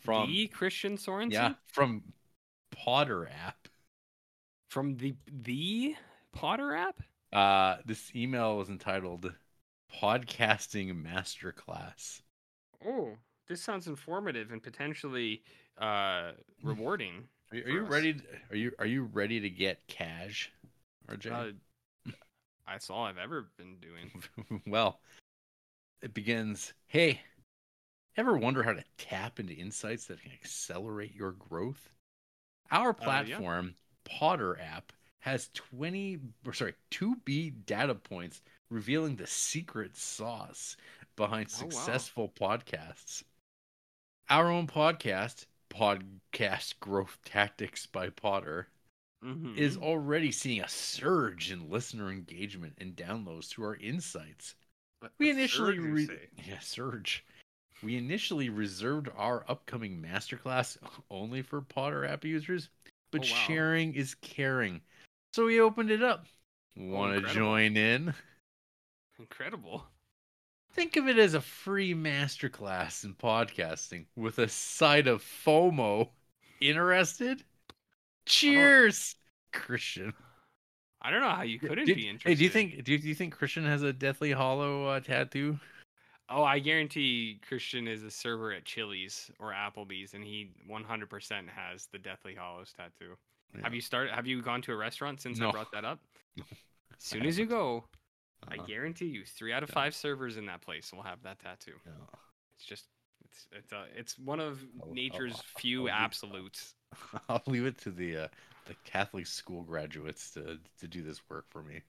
From 0.00 0.28
the 0.30 0.46
Christian 0.48 0.96
Sorensen? 0.98 1.32
yeah, 1.32 1.54
from 1.66 2.02
Potter 2.70 3.26
app. 3.46 3.66
From 4.70 4.96
the 4.98 5.14
the 5.26 5.96
Potter 6.32 6.74
app? 6.74 7.00
Uh, 7.32 7.78
this 7.86 8.14
email 8.14 8.56
was 8.58 8.68
entitled 8.68 9.32
"Podcasting 10.02 11.02
Masterclass." 11.02 12.20
Oh, 12.84 13.16
this 13.48 13.62
sounds 13.62 13.86
informative 13.86 14.50
and 14.52 14.62
potentially 14.62 15.42
uh 15.78 16.32
rewarding. 16.62 17.28
Are 17.50 17.56
you, 17.56 17.64
are 17.64 17.70
you 17.70 17.84
us. 17.84 17.90
ready? 17.90 18.14
to- 18.14 18.22
Are 18.50 18.56
you 18.56 18.72
are 18.78 18.86
you 18.86 19.04
ready 19.04 19.40
to 19.40 19.50
get 19.50 19.86
cash, 19.86 20.52
RJ? 21.08 21.30
Uh, 21.30 22.10
that's 22.66 22.90
all 22.90 23.04
I've 23.04 23.18
ever 23.18 23.48
been 23.56 23.76
doing. 23.80 24.62
well, 24.66 25.00
it 26.02 26.12
begins. 26.14 26.74
Hey, 26.86 27.20
ever 28.16 28.36
wonder 28.36 28.62
how 28.62 28.72
to 28.72 28.84
tap 28.98 29.40
into 29.40 29.54
insights 29.54 30.06
that 30.06 30.22
can 30.22 30.32
accelerate 30.32 31.14
your 31.14 31.32
growth? 31.32 31.90
Our 32.70 32.90
Uh, 32.90 32.92
yeah. 33.26 33.40
platform, 33.40 33.74
Potter 34.04 34.58
app, 34.60 34.92
has 35.20 35.48
20 35.54 36.18
or 36.46 36.52
sorry, 36.52 36.74
2B 36.90 37.50
data 37.50 37.94
points 37.94 38.42
revealing 38.70 39.16
the 39.16 39.26
secret 39.26 39.96
sauce 39.96 40.76
behind 41.18 41.48
Oh, 41.50 41.64
wow. 41.64 41.70
successful 41.70 42.28
podcasts. 42.30 43.24
Our 44.30 44.50
own 44.50 44.66
podcast, 44.66 45.44
Podcast 45.68 46.78
Growth 46.80 47.18
Tactics 47.24 47.84
by 47.86 48.08
Potter, 48.08 48.68
Mhm. 49.22 49.56
is 49.56 49.76
already 49.76 50.30
seeing 50.30 50.60
a 50.62 50.68
surge 50.68 51.50
in 51.50 51.68
listener 51.68 52.10
engagement 52.10 52.74
and 52.78 52.94
downloads 52.96 53.48
through 53.48 53.66
our 53.66 53.76
insights. 53.76 54.54
But 55.00 55.12
We 55.18 55.30
initially 55.30 55.78
re- 55.78 56.28
yeah, 56.46 56.60
surge. 56.60 57.24
We 57.82 57.96
initially 57.96 58.48
reserved 58.48 59.08
our 59.14 59.44
upcoming 59.50 60.00
masterclass 60.00 60.76
only 61.10 61.42
for 61.42 61.60
Potter 61.62 62.04
app 62.04 62.24
users, 62.24 62.68
but 63.10 63.20
Oh, 63.20 63.30
wow. 63.32 63.46
sharing 63.46 63.94
is 63.94 64.14
caring. 64.16 64.82
So 65.34 65.46
we 65.46 65.60
opened 65.60 65.90
it 65.90 66.02
up. 66.02 66.26
Want 66.76 67.24
to 67.26 67.34
join 67.34 67.76
in? 67.76 68.14
incredible. 69.18 69.84
Think 70.78 70.94
of 70.96 71.08
it 71.08 71.18
as 71.18 71.34
a 71.34 71.40
free 71.40 71.92
masterclass 71.92 73.02
in 73.02 73.12
podcasting 73.12 74.04
with 74.14 74.38
a 74.38 74.48
side 74.48 75.08
of 75.08 75.24
FOMO. 75.24 76.08
Interested? 76.60 77.42
Cheers, 78.26 79.16
Christian. 79.52 80.12
I 81.02 81.10
don't 81.10 81.20
know 81.20 81.30
how 81.30 81.42
you 81.42 81.58
couldn't 81.58 81.86
be 81.86 81.94
Hey, 81.94 82.08
interested. 82.10 82.38
do 82.38 82.44
you 82.44 82.48
think 82.50 82.84
do 82.84 82.92
you, 82.92 82.98
do 82.98 83.08
you 83.08 83.14
think 83.16 83.34
Christian 83.34 83.64
has 83.64 83.82
a 83.82 83.92
Deathly 83.92 84.30
Hallow 84.30 84.86
uh, 84.86 85.00
tattoo? 85.00 85.58
Oh, 86.28 86.44
I 86.44 86.60
guarantee 86.60 87.40
Christian 87.48 87.88
is 87.88 88.04
a 88.04 88.10
server 88.12 88.52
at 88.52 88.64
Chili's 88.64 89.32
or 89.40 89.52
Applebee's, 89.52 90.14
and 90.14 90.22
he 90.22 90.52
100% 90.70 91.48
has 91.48 91.88
the 91.90 91.98
Deathly 91.98 92.36
Hallows 92.36 92.72
tattoo. 92.72 93.16
Have 93.64 93.74
you 93.74 93.80
started? 93.80 94.14
Have 94.14 94.28
you 94.28 94.42
gone 94.42 94.62
to 94.62 94.72
a 94.72 94.76
restaurant 94.76 95.20
since 95.20 95.40
No. 95.40 95.48
I 95.48 95.50
brought 95.50 95.72
that 95.72 95.84
up? 95.84 95.98
As 96.38 96.46
soon 97.00 97.26
as 97.26 97.36
you 97.36 97.46
go, 97.46 97.84
I 98.46 98.54
Uh-huh. 98.56 98.66
guarantee 98.66 99.06
you, 99.06 99.24
three 99.24 99.52
out 99.52 99.62
of 99.62 99.68
Yeah. 99.70 99.74
five 99.74 99.94
servers 99.94 100.36
in 100.36 100.46
that 100.46 100.60
place 100.62 100.92
will 100.92 101.02
have 101.02 101.22
that 101.22 101.38
tattoo. 101.40 101.74
Yeah. 101.84 101.92
It's 102.56 102.64
just, 102.64 102.86
it's 103.24 103.46
it's 103.52 103.72
uh, 103.72 103.86
it's 103.94 104.18
one 104.18 104.40
of 104.40 104.64
I'll- 104.82 104.92
nature's 104.92 105.34
I'll- 105.34 105.42
few 105.60 105.78
I'll 105.80 105.84
leave- 105.86 105.94
absolutes. 105.94 106.74
I'll 107.28 107.42
leave 107.46 107.66
it 107.66 107.78
to 107.78 107.90
the 107.90 108.16
uh, 108.16 108.28
the 108.66 108.74
Catholic 108.84 109.26
school 109.26 109.62
graduates 109.62 110.30
to 110.32 110.58
to 110.80 110.86
do 110.88 111.02
this 111.02 111.20
work 111.28 111.46
for 111.50 111.62
me. 111.62 111.82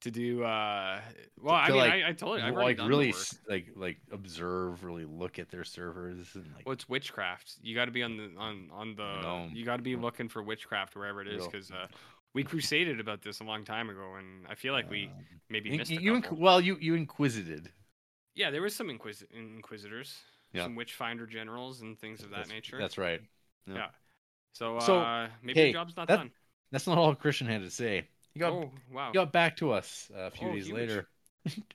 To 0.00 0.10
do, 0.10 0.44
uh, 0.44 1.00
well, 1.40 1.54
I 1.54 1.66
to, 1.68 1.72
mean, 1.72 1.80
like, 1.80 1.92
I, 2.04 2.08
I 2.10 2.12
told 2.12 2.38
you, 2.40 2.50
like 2.52 2.78
really 2.78 3.06
the 3.06 3.12
work. 3.12 3.16
s- 3.20 3.38
like 3.48 3.68
like 3.74 3.96
observe, 4.12 4.84
really 4.84 5.06
look 5.06 5.38
at 5.38 5.48
their 5.48 5.64
servers 5.64 6.34
and 6.34 6.44
like 6.54 6.66
Well, 6.66 6.74
it's 6.74 6.88
witchcraft. 6.88 7.54
You 7.62 7.74
got 7.74 7.86
to 7.86 7.90
be 7.90 8.02
on 8.02 8.16
the 8.18 8.30
on 8.36 8.68
on 8.72 8.94
the. 8.94 9.20
No. 9.22 9.48
You 9.52 9.64
got 9.64 9.76
to 9.78 9.82
be 9.82 9.96
looking 9.96 10.28
for 10.28 10.42
witchcraft 10.42 10.94
wherever 10.96 11.22
it 11.22 11.28
is, 11.28 11.44
because 11.46 11.70
uh, 11.70 11.86
we 12.36 12.44
crusaded 12.44 13.00
about 13.00 13.22
this 13.22 13.40
a 13.40 13.44
long 13.44 13.64
time 13.64 13.88
ago, 13.88 14.14
and 14.18 14.46
I 14.46 14.54
feel 14.54 14.74
like 14.74 14.90
we 14.90 15.06
Um, 15.06 15.24
maybe 15.48 15.70
you, 15.70 15.78
missed 15.78 15.90
a 15.90 15.94
you 16.02 16.12
inqu- 16.12 16.36
well, 16.38 16.60
you 16.60 16.76
you 16.80 16.94
inquisited. 16.94 17.72
Yeah, 18.34 18.50
there 18.50 18.60
was 18.60 18.76
some 18.76 18.88
inquis- 18.90 19.24
inquisitors, 19.32 20.22
Yeah. 20.52 20.64
some 20.64 20.74
witchfinder 20.76 21.26
generals, 21.26 21.80
and 21.80 21.98
things 21.98 22.22
of 22.22 22.28
that 22.30 22.36
That's- 22.44 22.52
nature. 22.52 22.78
That's 22.78 22.98
right. 22.98 23.22
yeah. 23.66 23.74
Yeah. 23.74 23.90
So, 24.52 24.78
So, 24.80 24.98
uh, 25.00 25.30
maybe 25.42 25.58
hey, 25.60 25.66
the 25.68 25.72
job's 25.72 25.96
not 25.96 26.08
that- 26.08 26.16
done. 26.16 26.30
That's 26.72 26.86
not 26.86 26.98
all 26.98 27.14
Christian 27.14 27.46
had 27.46 27.62
to 27.62 27.70
say. 27.70 28.06
He 28.34 28.40
got 28.40 28.52
Oh 28.52 28.70
wow! 28.90 29.08
he 29.08 29.14
got 29.14 29.32
back 29.32 29.56
to 29.56 29.72
us 29.72 30.10
a 30.14 30.30
few 30.30 30.48
Oh, 30.48 30.52
days 30.52 30.66
huge. 30.66 30.76
later. 30.76 31.08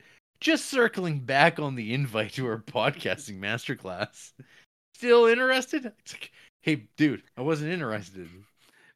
Just 0.42 0.68
circling 0.68 1.20
back 1.22 1.60
on 1.60 1.74
the 1.76 1.92
invite 1.94 2.34
to 2.34 2.46
our 2.48 2.60
podcasting 2.60 3.40
masterclass. 3.40 4.34
Still 4.94 5.26
interested? 5.26 5.86
It's 6.00 6.14
like, 6.14 6.32
hey, 6.62 6.88
dude, 6.98 7.24
I 7.36 7.42
wasn't 7.42 7.72
interested. 7.72 8.30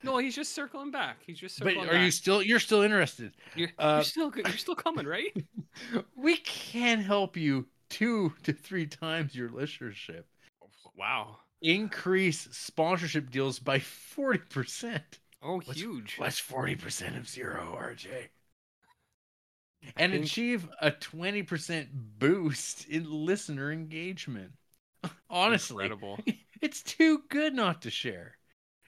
No, 0.05 0.17
he's 0.17 0.35
just 0.35 0.53
circling 0.53 0.91
back. 0.91 1.17
He's 1.25 1.39
just 1.39 1.57
circling. 1.57 1.87
But 1.87 1.95
are 1.95 2.03
you 2.03 2.11
still? 2.11 2.41
You're 2.41 2.59
still 2.59 2.81
interested? 2.81 3.33
You're, 3.55 3.69
uh, 3.79 3.95
you're 3.95 4.03
still. 4.03 4.31
You're 4.35 4.57
still 4.57 4.75
coming, 4.75 5.05
right? 5.05 5.35
We 6.15 6.37
can 6.37 7.01
help 7.01 7.35
you 7.35 7.65
two 7.89 8.33
to 8.43 8.53
three 8.53 8.87
times 8.87 9.35
your 9.35 9.49
listenership. 9.49 10.23
wow. 10.97 11.37
Increase 11.61 12.47
sponsorship 12.51 13.29
deals 13.29 13.59
by 13.59 13.79
forty 13.79 14.39
percent. 14.39 15.19
Oh, 15.43 15.55
What's- 15.57 15.79
huge. 15.79 16.15
What's 16.17 16.39
forty 16.39 16.75
percent 16.75 17.17
of 17.17 17.27
zero, 17.27 17.77
RJ? 17.79 18.07
And 19.97 20.13
think- 20.13 20.25
achieve 20.25 20.67
a 20.81 20.91
twenty 20.91 21.43
percent 21.43 21.89
boost 21.93 22.87
in 22.87 23.09
listener 23.11 23.71
engagement. 23.71 24.53
Honestly, 25.29 25.85
Incredible. 25.85 26.19
it's 26.61 26.81
too 26.81 27.23
good 27.29 27.53
not 27.53 27.81
to 27.83 27.91
share. 27.91 28.34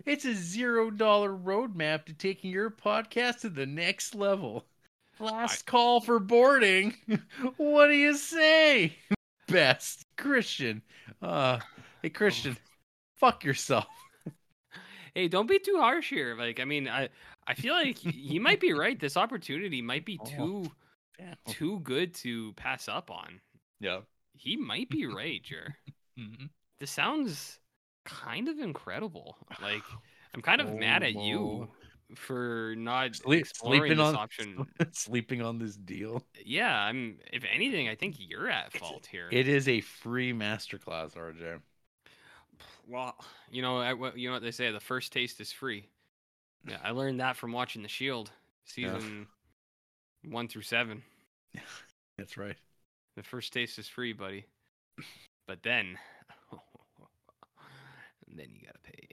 It's 0.08 0.24
a 0.24 0.34
zero 0.34 0.90
dollar 0.90 1.32
roadmap 1.32 2.06
to 2.06 2.14
taking 2.14 2.50
your 2.50 2.70
podcast 2.72 3.42
to 3.42 3.50
the 3.50 3.66
next 3.66 4.16
level. 4.16 4.66
Last 5.20 5.66
call 5.66 6.00
for 6.00 6.18
boarding. 6.20 6.96
what 7.58 7.88
do 7.88 7.94
you 7.94 8.16
say? 8.16 8.96
Best 9.50 10.06
Christian. 10.18 10.82
Uh, 11.22 11.60
hey 12.02 12.10
Christian, 12.10 12.58
fuck 13.18 13.44
yourself. 13.44 13.86
Hey, 15.14 15.28
don't 15.28 15.48
be 15.50 15.58
too 15.58 15.78
harsh 15.80 16.12
here. 16.12 16.36
Like, 16.38 16.60
I 16.60 16.66
mean, 16.66 16.88
I 16.88 17.10
I 17.48 17.56
feel 17.56 17.74
like 17.74 17.98
y- 18.06 18.12
you 18.16 18.40
might 18.40 18.60
be 18.60 18.74
right. 18.74 19.00
This 19.00 19.18
opportunity 19.18 19.82
might 19.82 20.06
be 20.06 20.20
Oh. 20.22 20.26
too 20.30 20.72
too 21.48 21.80
good 21.80 22.14
to 22.16 22.54
pass 22.54 22.88
up 22.88 23.10
on. 23.10 23.42
Yeah. 23.80 24.02
He 24.34 24.56
might 24.58 24.90
be 24.92 25.08
right, 25.08 25.42
Jer. 25.42 25.76
Mhm. 26.20 26.50
This 26.80 26.92
sounds 26.92 27.58
kind 28.08 28.48
of 28.48 28.60
incredible. 28.60 29.38
Like, 29.62 29.84
I'm 30.34 30.42
kind 30.42 30.62
of 30.62 30.74
mad 30.74 31.04
at 31.04 31.14
you 31.14 31.68
oh, 31.70 32.16
for 32.16 32.74
not 32.78 33.16
Sleep, 33.16 33.46
sleeping 33.48 33.98
this 33.98 34.00
on 34.00 34.16
option. 34.16 34.66
sleeping 34.92 35.42
on 35.42 35.60
this 35.60 35.76
deal. 35.76 36.24
Yeah, 36.44 36.74
I'm. 36.74 37.18
If 37.32 37.44
anything, 37.54 37.90
I 37.90 37.96
think 37.96 38.16
you're 38.18 38.50
at 38.50 38.74
fault 38.74 39.08
here. 39.10 39.28
It 39.32 39.48
is 39.48 39.68
a 39.68 39.82
free 39.82 40.34
masterclass, 40.34 41.16
RJ. 41.16 41.60
Well, 42.88 43.16
you 43.52 43.62
know, 43.62 43.78
I, 43.80 43.94
you 44.16 44.30
know 44.30 44.34
what 44.34 44.42
they 44.42 44.52
say: 44.52 44.72
the 44.72 44.80
first 44.80 45.12
taste 45.12 45.42
is 45.42 45.52
free. 45.52 45.86
Yeah, 46.68 46.78
I 46.84 46.92
learned 46.92 47.20
that 47.20 47.38
from 47.38 47.52
watching 47.52 47.82
The 47.82 47.88
Shield, 47.88 48.32
Yeah. 48.76 48.98
season 48.98 49.28
one 50.30 50.48
through 50.48 50.64
seven. 50.64 51.04
That's 52.18 52.38
right. 52.38 52.56
The 53.16 53.24
first 53.24 53.54
taste 53.54 53.80
is 53.80 53.88
free, 53.88 54.14
buddy. 54.14 54.46
But 55.48 55.64
then, 55.64 55.98
then 58.38 58.48
you 58.54 58.66
gotta 58.66 58.80
pay. 58.84 59.08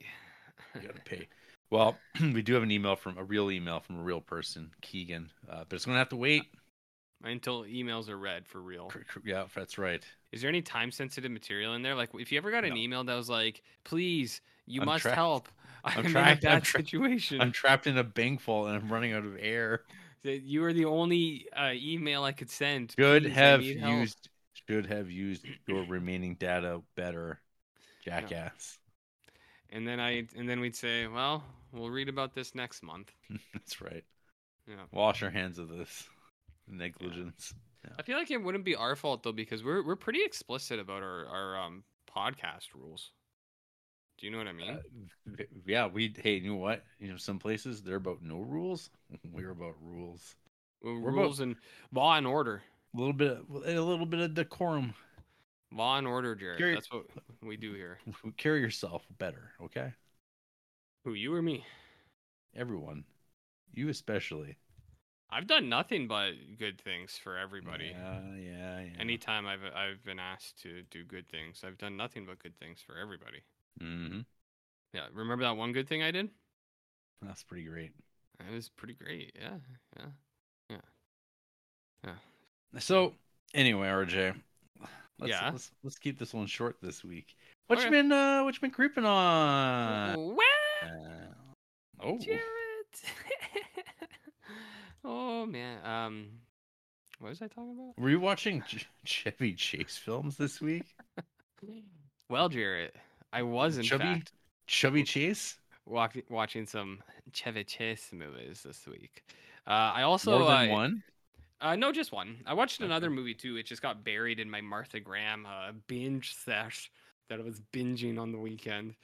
You 0.81 0.89
gotta 0.89 1.01
pay. 1.05 1.29
Well, 1.71 1.97
we 2.21 2.43
do 2.43 2.55
have 2.55 2.63
an 2.63 2.71
email 2.71 2.97
from 2.97 3.19
a 3.19 3.25
real 3.25 3.51
email 3.51 3.81
from 3.81 3.99
a 4.01 4.03
real 4.03 4.21
person, 4.21 4.71
Keegan, 4.83 5.31
uh, 5.51 5.65
but 5.69 5.77
it's 5.77 5.85
gonna 5.85 5.99
have 5.99 6.09
to 6.11 6.17
wait. 6.17 6.45
Until 7.23 7.63
emails 7.63 8.09
are 8.11 8.19
read 8.19 8.47
for 8.47 8.61
real. 8.61 8.89
Cr- 8.89 8.99
cr- 9.09 9.19
Yeah, 9.25 9.45
that's 9.55 9.79
right. 9.79 10.05
Is 10.31 10.43
there 10.43 10.51
any 10.51 10.61
time 10.61 10.91
sensitive 10.91 11.31
material 11.31 11.73
in 11.75 11.81
there? 11.83 11.95
Like, 11.95 12.11
if 12.15 12.31
you 12.31 12.37
ever 12.39 12.51
got 12.51 12.65
an 12.65 12.75
No. 12.75 12.77
email 12.77 13.03
that 13.05 13.15
was 13.15 13.31
like, 13.31 13.63
"Please, 13.85 14.43
you 14.67 14.83
I'm 14.83 14.87
must 14.87 15.03
trapped. 15.03 15.15
help. 15.17 15.49
I'm, 15.85 16.01
in 16.01 16.07
a 16.07 16.11
trapped. 16.11 16.45
I'm 16.45 16.61
tra- 16.61 16.81
situation." 16.81 17.41
I'm 17.41 17.53
trapped 17.53 17.87
in 17.87 17.97
a 17.97 18.05
bank 18.05 18.43
vault 18.43 18.69
and 18.69 18.77
I'm 18.77 18.93
running 18.93 19.13
out 19.15 19.25
of 19.25 19.37
air. 19.41 19.85
You 20.23 20.65
are 20.65 20.73
the 20.73 20.85
only 20.87 21.47
uh, 21.57 21.73
email 21.75 22.25
I 22.25 22.33
could 22.33 22.51
send. 22.51 22.95
Should 22.99 23.23
Please, 23.25 23.35
have 23.35 23.61
need 23.61 23.79
help." 23.81 24.01
used 24.01 24.29
should 24.69 24.87
have 24.87 25.11
used 25.11 25.47
your 25.67 25.85
remaining 25.85 26.35
data 26.35 26.81
better, 26.95 27.41
jackass. 28.05 28.79
And 29.75 29.87
then 29.87 29.99
I 30.01 30.25
and 30.37 30.49
then 30.49 30.61
we'd 30.61 30.77
say, 30.77 31.07
well, 31.09 31.43
we'll 31.73 31.91
read 31.91 32.09
about 32.09 32.33
this 32.35 32.55
next 32.55 32.83
month. 32.83 33.13
That's 33.53 33.81
right. 33.83 34.05
Yeah. 34.69 34.77
Wash 34.93 35.23
our 35.23 35.31
hands 35.31 35.59
of 35.59 35.69
this 35.69 36.09
negligence. 36.69 37.53
I 37.99 38.03
feel 38.03 38.17
like 38.17 38.31
it 38.31 38.43
wouldn't 38.43 38.65
be 38.65 38.77
our 38.77 38.97
fault 38.97 39.25
though 39.25 39.33
because 39.33 39.63
we're 39.63 39.85
we're 39.85 39.97
pretty 39.97 40.23
explicit 40.25 40.79
about 40.79 41.03
our 41.03 41.27
our 41.27 41.59
um 41.61 41.83
podcast 42.17 42.69
rules. 42.75 43.11
Do 44.19 44.27
you 44.27 44.33
know 44.33 44.39
what 44.39 44.47
I 44.47 44.53
mean? 44.53 44.71
Uh, 44.71 45.43
yeah, 45.67 45.89
we. 45.89 46.15
Hey, 46.23 46.37
you 46.37 46.51
know 46.53 46.57
what? 46.57 46.85
You 47.01 47.09
know, 47.11 47.17
some 47.17 47.41
places 47.41 47.83
they're 47.83 47.97
about 47.97 48.23
no 48.23 48.39
rules. 48.39 48.89
We're 49.33 49.51
about 49.51 49.75
rules. 49.83 50.37
Well, 50.83 50.95
we're 51.01 51.11
about- 51.11 51.23
rules 51.23 51.41
and 51.41 51.57
law 51.93 52.17
and 52.17 52.27
order. 52.27 52.63
A 52.95 52.97
little 52.97 53.13
bit, 53.13 53.39
a 53.51 53.81
little 53.81 54.07
bit 54.07 54.21
of 54.21 54.35
decorum. 54.35 54.95
Law 55.75 55.99
and 55.99 56.07
order, 56.07 56.35
Jared. 56.35 56.59
Gary- 56.59 56.75
That's 56.75 56.91
what 56.93 57.07
we 57.43 57.57
do 57.57 57.75
here. 57.75 57.99
Carry 58.37 58.61
yourself 58.61 59.05
better, 59.19 59.51
okay? 59.63 59.93
Who 61.05 61.15
you 61.15 61.35
or 61.35 61.43
me? 61.43 61.65
Everyone, 62.57 63.05
you 63.73 63.89
especially. 63.89 64.57
I've 65.31 65.49
done 65.49 65.69
nothing 65.69 66.07
but 66.07 66.33
good 66.59 66.81
things 66.81 67.19
for 67.23 67.37
everybody. 67.37 67.87
Yeah, 67.91 68.21
yeah, 68.39 68.81
yeah. 68.83 69.01
Anytime 69.01 69.47
I've 69.47 69.65
I've 69.75 70.05
been 70.05 70.21
asked 70.21 70.63
to 70.63 70.83
do 70.91 71.03
good 71.05 71.29
things, 71.29 71.63
I've 71.67 71.77
done 71.79 71.97
nothing 71.97 72.25
but 72.25 72.39
good 72.39 72.57
things 72.57 72.79
for 72.87 72.97
everybody. 72.97 73.43
Mm-hmm. 73.83 74.21
Yeah, 74.93 75.07
remember 75.13 75.43
that 75.45 75.57
one 75.57 75.73
good 75.73 75.89
thing 75.89 76.05
I 76.05 76.13
did? 76.13 76.31
That's 77.21 77.43
pretty 77.43 77.65
great. 77.65 77.91
It 78.49 78.55
was 78.55 78.69
pretty 78.69 78.95
great. 78.95 79.33
Yeah. 79.41 79.57
Yeah. 79.99 80.07
Yeah, 80.71 80.77
yeah. 82.05 82.81
So, 82.81 83.15
anyway, 83.55 83.89
RJ, 83.89 84.35
let's, 85.19 85.31
Yeah? 85.31 85.51
let's 85.53 85.71
let's 85.83 85.99
keep 85.99 86.19
this 86.19 86.35
one 86.35 86.47
short 86.47 86.77
this 86.83 87.05
week. 87.05 87.37
What 87.67 87.79
you 87.81 87.87
Okay. 87.87 87.91
been 88.03 88.13
uh 88.13 88.43
what 88.45 88.55
you 88.55 88.61
been 88.61 88.71
creeping 88.71 89.05
on? 89.05 90.35
well, 90.35 90.39
Uh, 90.83 91.35
oh, 92.01 92.19
Jarrett. 92.19 92.43
oh 95.05 95.47
man. 95.47 95.85
Um, 95.85 96.27
what 97.19 97.31
was 97.31 97.43
I 97.43 97.49
talking 97.49 97.73
about? 97.79 97.99
were 98.03 98.11
you 98.11 98.21
watching 98.21 98.63
Ch- 98.63 98.89
Chevy 99.05 99.55
Chase 99.55 99.97
films 99.97 100.37
this 100.37 100.61
week? 100.61 100.85
Well, 102.31 102.49
Jared, 102.49 102.93
I 103.35 103.43
was 103.43 103.77
in 103.77 103.85
Chubby, 103.85 104.05
fact 104.05 104.33
Chubby 104.67 105.03
Chase. 105.05 105.59
walk- 105.87 106.17
watching 106.31 106.67
some 106.67 107.03
Chevy 107.33 107.65
Chase 107.65 108.09
movies 108.13 108.63
this 108.63 108.87
week. 108.87 109.23
Uh, 109.67 109.71
I 109.95 110.03
also 110.03 110.39
More 110.39 110.49
than 110.51 110.71
uh, 110.71 110.73
one. 110.73 111.03
Uh, 111.61 111.77
no, 111.77 111.93
just 111.93 112.13
one. 112.13 112.37
I 112.47 112.55
watched 112.55 112.81
another 112.81 113.11
movie 113.11 113.35
too. 113.35 113.57
It 113.57 113.67
just 113.67 113.83
got 113.83 114.05
buried 114.05 114.39
in 114.41 114.51
my 114.51 114.61
Martha 114.61 115.01
Graham 115.01 115.47
uh, 115.47 115.73
binge 115.87 116.35
sesh 116.35 116.91
that 117.29 117.41
I 117.41 117.43
was 117.43 117.61
binging 117.73 118.19
on 118.19 118.33
the 118.33 118.39
weekend. 118.39 118.95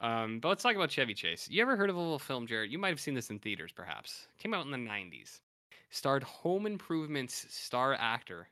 Um, 0.00 0.40
but 0.40 0.48
let's 0.48 0.62
talk 0.62 0.74
about 0.74 0.90
Chevy 0.90 1.14
Chase. 1.14 1.46
You 1.50 1.60
ever 1.62 1.76
heard 1.76 1.90
of 1.90 1.96
a 1.96 2.00
little 2.00 2.18
film, 2.18 2.46
Jared? 2.46 2.72
You 2.72 2.78
might 2.78 2.88
have 2.88 3.00
seen 3.00 3.14
this 3.14 3.30
in 3.30 3.38
theaters, 3.38 3.70
perhaps. 3.70 4.26
Came 4.38 4.54
out 4.54 4.64
in 4.64 4.70
the 4.72 4.78
'90s. 4.78 5.40
Starred 5.90 6.22
Home 6.22 6.66
Improvement's 6.66 7.46
star 7.50 7.94
actor 7.94 8.48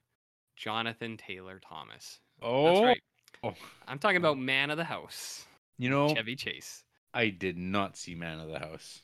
Jonathan 0.57 1.17
Taylor 1.17 1.61
Thomas. 1.67 2.21
Oh, 2.43 2.65
That's 2.67 2.85
right. 2.85 3.03
Oh. 3.43 3.55
I'm 3.87 3.99
talking 3.99 4.17
about 4.17 4.39
Man 4.39 4.71
of 4.71 4.77
the 4.77 4.85
House, 4.85 5.47
you 5.79 5.89
know, 5.89 6.15
Chevy 6.15 6.37
Chase. 6.37 6.83
I 7.15 7.29
did 7.31 7.57
not 7.57 7.97
see 7.97 8.15
Man 8.15 8.41
of 8.41 8.49
the 8.49 8.59
House 8.59 9.03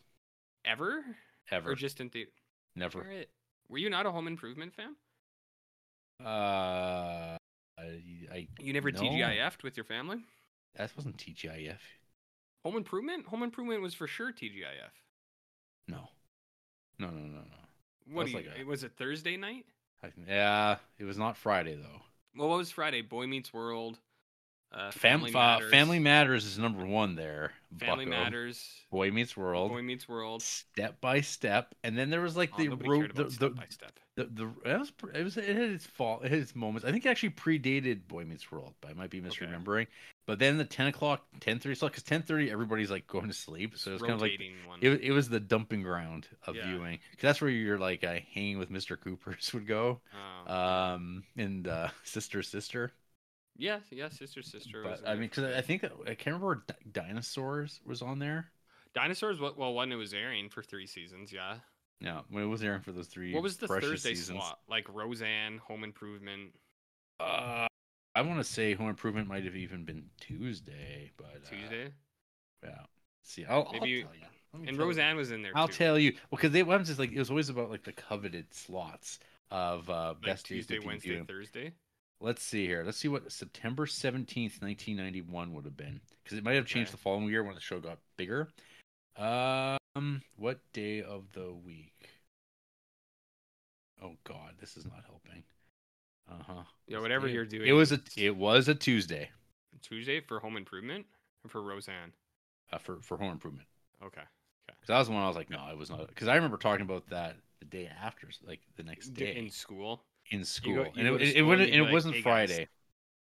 Ever 0.65 1.05
ever. 1.51 1.71
or 1.71 1.75
just 1.75 2.01
in 2.01 2.11
theater? 2.11 2.31
Never. 2.77 3.07
Were 3.69 3.79
you 3.79 3.91
not 3.91 4.07
a 4.07 4.11
Home 4.11 4.27
Improvement 4.27 4.75
fan? 4.75 4.97
Uh, 6.25 7.37
I, 7.79 8.01
I 8.33 8.49
You 8.59 8.73
never 8.73 8.91
no, 8.91 9.01
TGIF'd 9.01 9.63
with 9.63 9.77
your 9.77 9.85
family? 9.85 10.19
That 10.77 10.91
wasn't 10.97 11.17
TGIF. 11.19 11.79
Home 12.65 12.77
Improvement? 12.77 13.27
Home 13.27 13.43
Improvement 13.43 13.83
was 13.83 13.95
for 13.95 14.07
sure 14.07 14.33
TGIF. 14.33 14.91
No, 15.89 16.09
no, 16.99 17.09
no, 17.09 17.19
no, 17.21 17.41
no. 17.41 18.15
What 18.15 18.29
you, 18.29 18.37
like 18.37 18.47
a- 18.47 18.61
it 18.61 18.67
was 18.67 18.85
it 18.85 18.93
Thursday 18.97 19.37
night? 19.37 19.67
I, 20.03 20.13
yeah, 20.29 20.77
it 20.99 21.05
was 21.05 21.19
not 21.19 21.37
Friday 21.37 21.75
though. 21.75 22.03
Well, 22.37 22.49
what 22.49 22.59
was 22.59 22.71
Friday? 22.71 23.03
Boy 23.03 23.27
Meets 23.27 23.53
World. 23.53 23.99
Uh, 24.75 24.91
Fam- 24.91 25.21
Family 25.21 25.31
uh, 25.31 25.39
Matters. 25.39 25.71
Family 25.71 25.99
Matters 26.01 26.45
is 26.47 26.59
number 26.59 26.85
one 26.85 27.15
there. 27.15 27.53
Family 27.79 28.07
bucko. 28.07 28.17
Matters. 28.25 28.73
Boy 28.91 29.11
Meets 29.13 29.37
World. 29.37 29.71
Boy 29.71 29.83
Meets 29.83 30.09
World. 30.09 30.43
Step 30.43 31.01
by 31.01 31.21
Step, 31.21 31.75
and 31.85 31.97
then 31.97 32.11
there 32.11 32.21
was 32.21 32.37
like 32.37 32.51
Oh, 32.55 32.59
the 32.59 32.69
nobody 32.69 32.91
road. 32.91 32.99
cared 33.01 33.15
The, 33.17 33.25
the, 33.25 33.31
step 33.31 33.55
by 33.55 33.67
step. 33.69 33.93
The, 34.17 34.25
the 34.27 34.45
it 34.65 34.79
was 34.79 34.93
it 35.15 35.23
was 35.25 35.37
it 35.37 35.45
had 35.57 35.71
its 35.71 35.87
fault, 35.87 36.25
it 36.25 36.31
had 36.31 36.39
its 36.41 36.55
moments. 36.55 36.85
I 36.87 36.93
think 36.93 37.05
it 37.05 37.09
actually 37.09 37.31
predated 37.31 38.07
Boy 38.09 38.25
Meets 38.25 38.51
World, 38.53 38.75
but 38.81 38.91
I 38.91 38.95
might 38.95 39.11
be 39.11 39.21
misremembering. 39.21 39.87
But 40.27 40.39
then 40.39 40.57
the 40.57 40.65
ten 40.65 40.87
o'clock, 40.87 41.25
ten 41.41 41.59
thirty 41.59 41.75
slot, 41.75 41.93
because 41.93 42.05
ten 42.05 42.23
thirty 42.23 42.51
everybody's 42.51 42.91
like 42.91 43.07
going 43.09 43.27
to 43.29 43.33
sleep, 43.35 43.77
so 43.77 43.93
it's 43.93 44.03
kind 44.03 44.15
of 44.15 44.21
like 44.23 44.41
one. 44.67 44.79
it, 44.83 45.01
it 45.03 45.11
was 45.13 45.29
the 45.29 45.41
dumping 45.41 45.83
ground 45.83 46.29
of 46.47 46.55
Yeah. 46.57 46.69
viewing. 46.69 46.99
that's 47.21 47.41
where 47.41 47.51
you're 47.51 47.79
like 47.79 48.03
uh, 48.05 48.17
hanging 48.35 48.59
with 48.59 48.71
Mr. 48.71 48.99
Cooper's 49.01 49.53
would 49.55 49.67
go, 49.67 50.01
Oh. 50.49 50.55
um, 50.95 51.25
and 51.37 51.67
uh, 51.69 51.89
sister 52.05 52.43
sister. 52.43 52.93
Yeah, 53.57 53.79
yeah, 53.91 54.09
sister, 54.09 54.43
sister. 54.43 54.83
But 54.83 55.03
I 55.07 55.15
mean, 55.15 55.23
because. 55.29 55.45
I 55.45 55.61
think 55.61 55.85
I 55.85 56.15
can't 56.15 56.35
remember 56.41 56.65
Di- 56.67 56.75
dinosaurs 57.03 57.81
was 57.87 58.03
on 58.03 58.19
there. 58.19 58.51
dinosaurs. 58.95 59.39
Well, 59.41 59.75
when 59.75 59.93
it 59.93 59.97
was 59.97 60.13
airing 60.15 60.49
for 60.51 60.63
three 60.63 60.87
seasons, 60.87 61.33
yeah. 61.33 61.57
Yeah, 62.01 62.21
when 62.29 62.43
it 62.43 62.47
was 62.47 62.63
airing 62.63 62.83
for 62.83 62.93
those 62.93 63.07
three. 63.07 63.33
What 63.33 63.43
was 63.43 63.57
the 63.57 63.69
Thursday 63.69 64.11
seasons. 64.15 64.39
slot? 64.41 64.59
Like 64.69 64.87
Roseanne, 64.93 65.59
Home 65.59 65.85
Improvement, 65.85 66.53
Uh, 67.21 67.67
I 68.17 68.21
want 68.23 68.39
to 68.39 68.45
say 68.45 68.75
Home 68.75 68.89
Improvement 68.89 69.27
might 69.29 69.45
have 69.45 69.57
even 69.57 69.85
been 69.85 70.05
Tuesday, 70.21 71.11
but 71.17 71.27
uh, 71.47 71.51
Tuesday, 71.51 71.93
yeah. 72.63 72.71
See, 73.23 73.45
I'll, 73.45 73.69
Maybe 73.73 73.79
I'll 73.81 73.87
you- 73.89 74.03
tell 74.03 74.15
you. 74.15 74.21
And 74.55 74.67
tell 74.67 74.75
you. 74.75 74.81
Roseanne 74.85 75.17
was 75.17 75.33
in 75.33 75.43
there. 75.43 75.51
I'll 75.57 75.67
too. 75.67 75.75
tell 75.75 75.99
you. 75.99 76.13
Well, 76.31 76.37
because 76.37 76.53
they 76.53 76.63
what 76.63 76.77
I'm 76.79 76.85
just 76.85 76.99
like 77.01 77.11
it 77.11 77.19
was 77.19 77.31
always 77.31 77.49
about 77.49 77.71
like 77.71 77.83
the 77.85 77.93
coveted 77.93 78.53
slots 78.55 79.19
of 79.51 79.89
uh, 79.91 80.09
Like 80.15 80.23
best 80.23 80.47
Tuesday, 80.47 80.79
Wednesday, 80.79 81.11
view. 81.17 81.25
Thursday. 81.25 81.73
Let's 82.25 82.43
see 82.43 82.67
here. 82.67 82.83
Let's 82.87 82.97
see 82.97 83.09
what 83.09 83.31
September 83.31 83.85
17th, 83.85 84.63
1991 84.63 85.53
would 85.53 85.67
have 85.67 85.77
been. 85.77 86.01
Because 86.23 86.39
it 86.39 86.43
might 86.43 86.55
have 86.55 86.65
changed 86.65 86.91
the 86.91 86.97
following 86.97 87.29
year 87.29 87.45
when 87.45 87.55
the 87.55 87.61
show 87.61 87.81
got 87.81 87.99
bigger. 88.17 88.49
Um, 89.19 90.23
what 90.37 90.59
day 90.73 91.03
of 91.03 91.31
the 91.35 91.53
week? 91.53 92.09
Oh 94.03 94.15
God, 94.25 94.55
this 94.59 94.79
is 94.79 94.87
not 94.87 95.05
helping. 95.05 95.43
Uh 96.27 96.43
huh. 96.47 96.63
Yeah, 96.89 97.01
whatever 97.01 97.29
you're 97.29 97.45
doing. 97.45 97.69
It 97.69 97.73
was 97.73 97.93
a 97.93 98.01
it 98.17 98.35
was 98.35 98.69
a 98.69 98.75
Tuesday 98.75 99.29
Tuesday 99.83 100.21
for 100.21 100.41
Home 100.41 100.57
Improvement 100.57 101.05
or 101.45 101.51
for 101.51 101.63
Roseanne. 101.63 102.13
uh, 102.73 102.79
for 102.79 103.01
for 103.03 103.19
Home 103.19 103.33
Improvement. 103.33 103.69
Okay. 104.03 104.23
Okay. 104.23 104.27
Because 104.81 104.89
that 104.89 104.99
was 104.99 105.09
the 105.09 105.13
one 105.13 105.23
I 105.23 105.29
was 105.29 105.37
like, 105.37 105.51
no, 105.51 105.69
it 105.71 105.77
was 105.77 105.91
not. 105.91 106.09
Because 106.09 106.29
I 106.29 106.37
remember 106.37 106.57
talking 106.57 106.87
about 106.87 107.07
that 107.11 107.37
the 107.61 107.67
day 107.67 107.91
after, 108.03 108.31
like 108.47 108.61
the 108.77 108.83
next 108.83 109.11
day 109.11 109.37
in 109.37 109.51
school. 109.51 110.03
In 110.31 110.45
school, 110.45 110.93
you 110.95 111.05
and 111.05 111.09
go 111.09 111.17
it, 111.17 111.21
to 111.21 111.27
it, 111.27 111.37
school 111.37 111.53
and 111.53 111.63
and 111.63 111.75
it 111.75 111.83
like, 111.83 111.93
wasn't 111.93 112.15
"Hey. 112.15 112.23
Friday. 112.23 112.69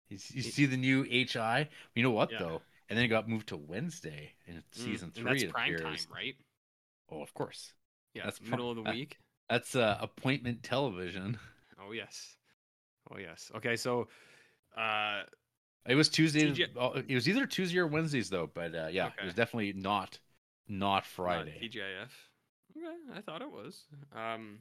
You, 0.09 0.19
you 0.31 0.43
see 0.43 0.67
the 0.67 0.77
new 0.77 1.05
HI. 1.05 1.69
You 1.95 2.03
know 2.03 2.11
what 2.11 2.31
Yeah. 2.31 2.39
though? 2.39 2.63
And 2.89 2.99
then 2.99 3.05
it 3.07 3.09
got 3.09 3.29
moved 3.29 3.49
to 3.49 3.57
Wednesday 3.57 4.35
in 4.47 4.57
Mm, 4.57 4.63
season 4.73 5.07
and 5.07 5.15
three. 5.15 5.41
that's 5.41 5.53
prime 5.53 5.77
time, 5.77 6.07
right? 6.13 6.37
Oh, 7.11 7.23
of 7.23 7.33
course. 7.35 7.73
Yeah, 8.15 8.25
That's 8.25 8.41
middle 8.41 8.71
of 8.71 8.77
the 8.77 8.83
that- 8.85 8.93
week. 8.93 9.19
That's 9.49 9.75
uh, 9.77 9.99
appointment 10.01 10.63
television. 10.63 11.39
Oh 11.79 11.93
yes. 11.93 12.37
Oh 13.11 13.19
yes. 13.19 13.51
Okay, 13.57 13.77
so 13.77 14.09
uh 14.77 15.23
It 15.87 15.95
was 15.95 16.09
Tuesday. 16.09 16.51
TJ 16.51 16.69
oh, 16.77 16.93
It 17.07 17.15
was 17.15 17.29
either 17.29 17.47
Tuesday 17.47 17.79
or 17.79 17.87
Wednesdays 17.87 18.31
though. 18.31 18.47
But 18.53 18.75
uh, 18.75 18.89
yeah, 18.91 19.11
it 19.21 19.25
was 19.25 19.35
definitely 19.35 19.73
not 19.75 20.19
not 20.69 21.05
not 21.05 21.05
Friday. 21.07 21.59
TGIF. 21.61 22.11
Okay, 22.77 22.97
I 23.15 23.21
thought 23.21 23.43
it 23.43 23.51
was. 23.51 23.85
Um 24.15 24.59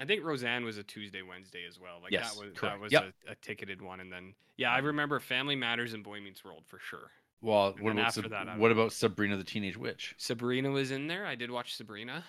I 0.00 0.04
think 0.04 0.24
Roseanne 0.24 0.64
was 0.64 0.76
a 0.78 0.82
Tuesday, 0.82 1.22
Wednesday 1.22 1.64
as 1.68 1.78
well. 1.78 2.00
Like 2.02 2.12
Yes, 2.12 2.34
that 2.34 2.40
was 2.44 2.52
correct. 2.56 2.74
that 2.76 2.80
was 2.80 2.92
Yep. 2.92 3.12
a, 3.28 3.32
a 3.32 3.34
ticketed 3.36 3.80
one, 3.80 4.00
and 4.00 4.12
then 4.12 4.34
yeah, 4.56 4.70
I 4.72 4.78
remember 4.78 5.20
Family 5.20 5.56
Matters 5.56 5.92
and 5.94 6.02
Boy 6.04 6.20
Meets 6.20 6.44
World 6.44 6.64
for 6.66 6.78
sure. 6.78 7.10
Well, 7.40 7.68
And 7.76 7.80
what 7.80 7.92
about 7.92 8.14
Sab- 8.14 8.30
that, 8.30 8.58
what 8.58 8.68
know. 8.68 8.80
about 8.80 8.92
Sabrina 8.92 9.36
the 9.36 9.44
Teenage 9.44 9.76
Witch? 9.76 10.14
Sabrina 10.18 10.70
was 10.70 10.90
in 10.90 11.06
there. 11.06 11.26
I 11.26 11.34
did 11.34 11.50
watch 11.50 11.76
Sabrina. 11.76 12.24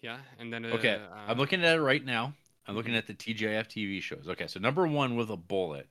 Yeah, 0.00 0.18
and 0.38 0.52
then 0.52 0.64
uh, 0.64 0.68
Okay, 0.76 1.00
I'm 1.26 1.36
uh, 1.36 1.40
looking 1.40 1.64
at 1.64 1.76
it 1.76 1.80
right 1.80 2.04
now. 2.04 2.34
I'm 2.66 2.74
looking 2.76 2.92
Mhm. 2.94 2.98
at 2.98 3.06
the 3.06 3.14
TGIF 3.14 3.66
TV 3.68 4.00
shows. 4.02 4.26
Okay, 4.28 4.46
so 4.46 4.60
number 4.60 4.86
one 4.86 5.16
with 5.16 5.30
a 5.30 5.36
bullet, 5.36 5.88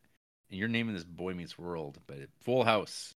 and 0.49 0.59
you're 0.59 0.67
naming 0.69 0.93
this 0.93 1.03
Boy 1.03 1.33
Meets 1.33 1.57
World, 1.57 1.99
but 2.07 2.17
Full 2.43 2.63
House. 2.63 3.11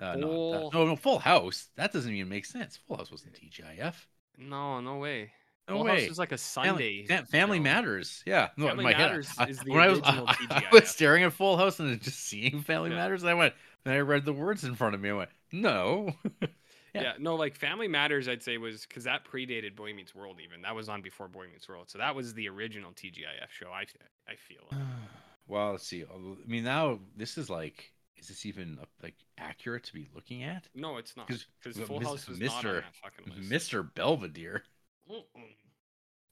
Uh, 0.00 0.14
Full- 0.14 0.52
that- 0.52 0.72
no, 0.72 0.86
no, 0.86 0.96
Full 0.96 1.18
House. 1.18 1.68
That 1.76 1.92
doesn't 1.92 2.12
even 2.14 2.28
make 2.28 2.44
sense. 2.46 2.76
Full 2.86 2.96
House 2.96 3.10
wasn't 3.10 3.34
TGIF. 3.34 3.94
No, 4.38 4.80
no 4.80 4.96
way. 4.98 5.32
No 5.68 5.76
Full 5.76 5.84
way. 5.84 6.00
House 6.00 6.08
was 6.08 6.18
like 6.18 6.32
a 6.32 6.38
Family, 6.38 7.06
Sunday. 7.06 7.06
Fa- 7.06 7.26
Family. 7.26 7.58
Matters. 7.60 8.22
Yeah. 8.26 8.48
No, 8.56 8.68
Family 8.68 8.92
head, 8.92 8.98
Matters 8.98 9.30
I- 9.38 9.46
is 9.48 9.58
the 9.58 9.72
when 9.72 9.80
I 9.80 9.88
was, 9.88 9.98
original 9.98 10.24
I, 10.28 10.36
I 10.50 10.64
was 10.72 10.88
staring 10.88 11.24
at 11.24 11.32
Full 11.32 11.56
House 11.56 11.80
and 11.80 12.00
just 12.00 12.20
seeing 12.24 12.60
Family 12.62 12.90
Yeah. 12.90 12.96
Matters, 12.96 13.22
and 13.22 13.30
I 13.30 13.34
went, 13.34 13.54
then 13.84 13.94
I 13.94 13.98
read 14.00 14.24
the 14.24 14.32
words 14.32 14.62
in 14.64 14.74
front 14.76 14.94
of 14.94 15.00
me. 15.00 15.10
I 15.10 15.14
went, 15.14 15.30
no. 15.52 16.12
Yeah. 16.94 17.02
Yeah. 17.02 17.12
no, 17.18 17.34
like 17.34 17.56
Family 17.56 17.88
Matters, 17.88 18.26
I'd 18.26 18.42
say 18.42 18.56
was 18.56 18.86
because 18.86 19.04
that 19.04 19.22
predated 19.30 19.76
Boy 19.76 19.92
Meets 19.92 20.14
World. 20.14 20.38
Even 20.42 20.62
that 20.62 20.74
was 20.74 20.88
on 20.88 21.02
before 21.02 21.28
Boy 21.28 21.44
Meets 21.52 21.68
World, 21.68 21.90
so 21.90 21.98
that 21.98 22.14
was 22.14 22.32
the 22.32 22.48
original 22.48 22.90
TGIF 22.92 23.50
show. 23.50 23.68
I 23.70 23.84
I 24.26 24.36
feel. 24.36 24.62
well, 25.46 25.72
let's 25.72 25.86
see. 25.86 26.04
I 26.04 26.48
mean, 26.48 26.64
now 26.64 27.00
this 27.14 27.36
is 27.36 27.50
like, 27.50 27.92
is 28.16 28.28
this 28.28 28.46
even 28.46 28.78
uh, 28.80 28.86
like 29.02 29.14
accurate 29.36 29.84
to 29.84 29.92
be 29.92 30.08
looking 30.14 30.42
at? 30.44 30.68
No, 30.74 30.96
it's 30.96 31.18
not. 31.18 31.26
because 31.26 31.46
Full 31.86 32.00
House 32.00 32.26
was 32.28 32.40
not 32.40 32.50
on 32.50 32.64
Mr. 32.64 32.74
that 32.76 32.84
fucking 33.02 33.42
list. 33.50 33.70
Mr. 33.70 33.94
Belvedere. 33.94 34.62
Mm-mm. 35.10 35.54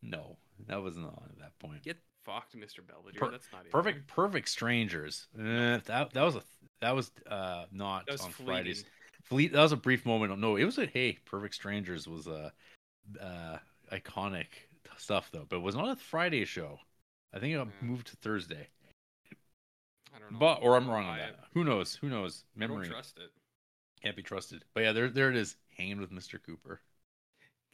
No, 0.02 0.36
that 0.68 0.82
wasn't 0.82 1.06
on 1.06 1.30
at 1.30 1.38
that 1.38 1.58
point. 1.58 1.82
Get 1.82 1.96
fucked, 2.24 2.56
Mr. 2.56 2.86
Belvedere. 2.86 3.20
Per- 3.20 3.30
That's 3.30 3.46
not 3.52 3.68
Perfect, 3.70 4.06
perfect 4.06 4.48
strangers. 4.48 5.26
Eh, 5.38 5.78
that 5.86 6.12
that 6.12 6.22
was 6.22 6.36
a 6.36 6.42
that 6.80 6.94
was 6.94 7.10
uh 7.30 7.64
not 7.72 8.06
That 8.06 8.12
was 8.12 8.20
on 8.22 8.30
fleeting. 8.32 8.54
Fridays. 8.54 8.84
Fleet. 9.22 9.52
That 9.52 9.62
was 9.62 9.72
a 9.72 9.76
brief 9.76 10.04
moment. 10.04 10.38
No, 10.38 10.56
it 10.56 10.64
was 10.64 10.76
a 10.78 10.86
hey. 10.86 11.18
Perfect 11.24 11.54
strangers 11.54 12.06
was 12.06 12.26
a 12.26 12.52
uh, 13.20 13.56
iconic 13.90 14.46
stuff 14.98 15.30
though, 15.32 15.46
but 15.48 15.56
it 15.56 15.62
was 15.62 15.74
not 15.76 15.88
a 15.88 15.96
Friday 15.96 16.44
show. 16.44 16.78
I 17.32 17.38
think 17.38 17.54
it 17.54 17.56
Yeah. 17.56 17.64
moved 17.88 18.08
to 18.08 18.16
Thursday. 18.16 18.68
I 20.14 20.18
don't 20.18 20.32
know. 20.32 20.38
But 20.38 20.58
or 20.62 20.76
I'm 20.76 20.88
wrong 20.88 21.06
on 21.06 21.16
that. 21.18 21.36
Who 21.54 21.64
knows? 21.64 21.94
Who 21.96 22.08
knows? 22.08 22.44
Memory 22.54 22.88
trust 22.88 23.18
it. 23.18 23.30
can't 24.02 24.14
be 24.16 24.22
trusted. 24.22 24.64
But 24.74 24.82
yeah, 24.82 24.92
there 24.92 25.08
there 25.08 25.30
it 25.30 25.36
is, 25.36 25.56
hanging 25.78 26.00
with 26.00 26.10
Mr. 26.12 26.38
Cooper. 26.40 26.80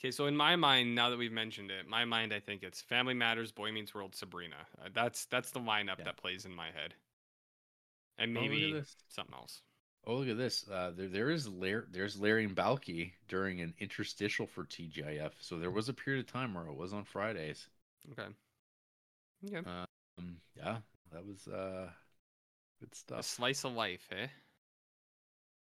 Okay, 0.01 0.11
so 0.11 0.27
in 0.27 0.37
my 0.37 0.57
mind, 0.57 0.95
now 0.97 1.11
that 1.11 1.19
we've 1.19 1.31
mentioned 1.31 1.71
it, 1.71 1.87
my 1.87 2.05
mind, 2.05 2.33
I 2.33 2.41
think 2.41 2.63
it's 2.65 2.81
Family 2.81 3.15
Matters, 3.15 3.53
Boy 3.53 3.71
Meets 3.71 3.95
World, 3.95 4.15
Sabrina. 4.17 4.67
Uh, 4.83 4.89
that's 4.93 5.27
that's 5.27 5.51
the 5.53 5.61
lineup 5.61 5.99
Yeah. 5.99 6.05
that 6.05 6.17
plays 6.17 6.45
in 6.45 6.53
my 6.55 6.71
head, 6.73 6.95
and 8.19 8.33
Oh, 8.35 8.41
maybe 8.41 8.73
this. 8.73 8.97
something 9.09 9.35
else. 9.35 9.63
Oh, 10.05 10.17
look 10.17 10.29
at 10.29 10.37
this. 10.37 10.69
Uh, 10.69 10.91
there, 10.95 11.09
there 11.09 11.31
is 11.31 11.49
Lar- 11.49 11.87
there's 11.91 12.21
Larry 12.21 12.45
and 12.45 12.55
Balki 12.55 13.15
during 13.29 13.63
an 13.63 13.73
interstitial 13.79 14.47
for 14.47 14.65
TGIF. 14.67 15.33
So 15.41 15.59
there 15.59 15.71
was 15.71 15.89
a 15.89 15.95
period 15.95 16.21
of 16.27 16.31
time 16.31 16.53
where 16.53 16.67
it 16.67 16.75
was 16.75 16.93
on 16.93 17.05
Fridays. 17.05 17.69
Okay. 18.13 18.35
Okay. 19.45 19.65
Um, 19.65 20.41
yeah, 20.57 20.79
that 21.13 21.25
was 21.25 21.47
uh, 21.49 21.91
good 22.81 22.95
A 23.15 23.23
stuff. 23.23 23.23
slice 23.23 23.63
of 23.65 23.75
life, 23.75 24.09
eh? 24.11 24.27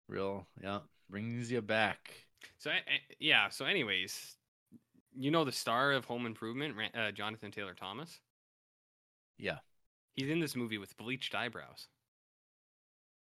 Real, 0.10 0.48
yeah, 0.62 0.82
brings 1.10 1.50
you 1.52 1.62
back. 1.62 2.27
So, 2.58 2.72
yeah. 3.20 3.50
So, 3.50 3.66
anyways, 3.66 4.36
you 5.16 5.32
know 5.32 5.44
the 5.44 5.52
star 5.52 5.92
of 5.92 6.06
Home 6.06 6.26
Improvement, 6.26 6.76
uh, 6.96 7.12
Jonathan 7.12 7.52
Taylor 7.52 7.74
Thomas. 7.74 8.20
Yeah. 9.38 9.60
He's 10.16 10.30
in 10.30 10.40
this 10.40 10.56
movie 10.56 10.78
with 10.78 10.98
bleached 10.98 11.36
eyebrows. 11.36 11.88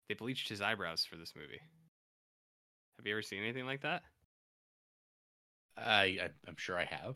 They 0.07 0.15
bleached 0.15 0.49
his 0.49 0.61
eyebrows 0.61 1.05
for 1.05 1.17
this 1.17 1.33
movie. 1.35 1.61
Have 2.97 3.05
you 3.05 3.13
ever 3.13 3.21
seen 3.21 3.43
anything 3.43 3.65
like 3.65 3.81
that? 3.81 4.01
I, 5.77 6.17
I 6.21 6.29
I'm 6.47 6.57
sure 6.57 6.77
I 6.77 6.85
have. 6.85 7.15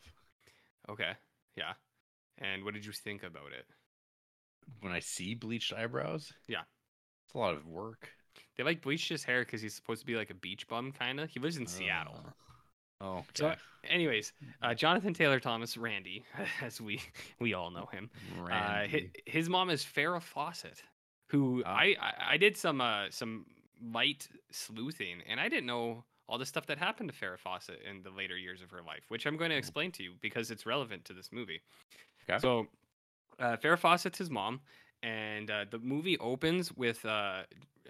Okay. 0.89 1.12
Yeah. 1.56 1.73
And 2.38 2.63
what 2.63 2.73
did 2.73 2.86
you 2.86 2.91
think 2.91 3.23
about 3.23 3.51
it? 3.58 3.65
When 4.82 4.93
I 4.93 4.99
see 4.99 5.36
bleached 5.36 5.73
eyebrows, 5.73 6.32
Yeah. 6.47 6.62
it's 7.25 7.34
a 7.34 7.38
lot 7.38 7.56
of 7.56 7.67
work. 7.67 8.10
They 8.58 8.63
like 8.63 8.82
bleached 8.82 9.10
his 9.10 9.24
hair 9.24 9.44
because 9.44 9.62
he's 9.62 9.74
supposed 9.74 10.02
to 10.02 10.06
be 10.06 10.16
like 10.16 10.30
a 10.30 10.36
beach 10.36 10.68
bum, 10.68 10.92
kind 10.92 11.20
of. 11.20 11.30
He 11.30 11.39
lives 11.39 11.58
in 11.58 11.68
Seattle. 11.68 12.16
Uh, 12.26 12.30
Oh, 13.02 13.26
So, 13.34 13.54
anyways, 13.89 14.32
uh, 14.62 14.74
Jonathan 14.74 15.13
Taylor 15.13 15.38
Thomas, 15.39 15.76
Randy, 15.76 16.24
as 16.62 16.80
we 16.80 17.02
we 17.39 17.54
all 17.54 17.70
know 17.70 17.88
him. 17.92 18.10
Uh, 18.50 18.84
his, 18.88 19.02
his 19.26 19.50
mom 19.50 19.70
is 19.70 19.84
Farrah 19.84 20.22
Fawcett, 20.22 20.82
who 21.28 21.63
Ah. 21.66 21.76
I, 21.76 21.96
I 22.00 22.13
I 22.32 22.38
did 22.38 22.56
some 22.56 22.80
uh 22.80 23.08
some 23.10 23.46
light 23.92 24.30
sleuthing, 24.52 25.22
and 25.28 25.38
I 25.38 25.50
didn't 25.50 25.66
know 25.66 26.06
all 26.30 26.38
the 26.38 26.46
stuff 26.46 26.66
that 26.68 26.78
happened 26.78 27.12
to 27.12 27.16
Farrah 27.26 27.38
Fawcett 27.39 27.82
in 27.89 28.04
the 28.04 28.10
later 28.10 28.38
years 28.38 28.62
of 28.62 28.72
her 28.72 28.82
life, 28.82 29.04
which 29.10 29.26
I'm 29.26 29.36
going 29.36 29.50
to 29.50 29.58
explain 29.58 29.92
to 29.94 30.04
you 30.04 30.13
because 30.22 30.50
it's 30.50 30.66
relevant 30.66 31.04
to 31.06 31.13
this 31.13 31.30
movie. 31.34 31.62
Okay. 32.30 32.39
So, 32.39 32.68
uh, 33.38 33.58
Farrah 33.58 33.78
Fawcett's 33.78 34.18
his 34.20 34.30
mom, 34.30 34.62
and 35.02 35.52
uh, 35.52 35.66
the 35.70 35.80
movie 35.80 36.18
opens 36.20 36.72
with 36.72 37.04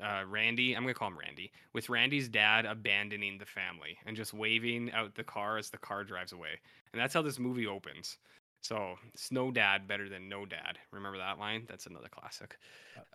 uh, 0.01 0.05
uh, 0.05 0.23
Randy. 0.27 0.75
I'm 0.75 0.83
gonna 0.83 0.93
call 0.93 1.09
him 1.09 1.17
Randy. 1.17 1.51
With 1.73 1.89
Randy's 1.89 2.27
dad 2.27 2.65
abandoning 2.65 3.37
the 3.37 3.45
family 3.45 3.97
and 4.05 4.15
just 4.15 4.33
waving 4.33 4.91
out 4.91 5.15
the 5.15 5.23
car 5.23 5.57
as 5.57 5.69
the 5.69 5.77
car 5.77 6.03
drives 6.03 6.31
away, 6.31 6.59
and 6.91 7.01
that's 7.01 7.13
how 7.13 7.21
this 7.21 7.39
movie 7.39 7.67
opens. 7.67 8.17
So 8.63 8.95
Snow 9.15 9.51
Dad 9.51 9.87
better 9.89 10.07
than 10.07 10.29
No 10.29 10.45
Dad. 10.45 10.79
Remember 10.91 11.17
that 11.17 11.37
line? 11.37 11.65
That's 11.67 11.85
another 11.85 12.07
classic. 12.07 12.57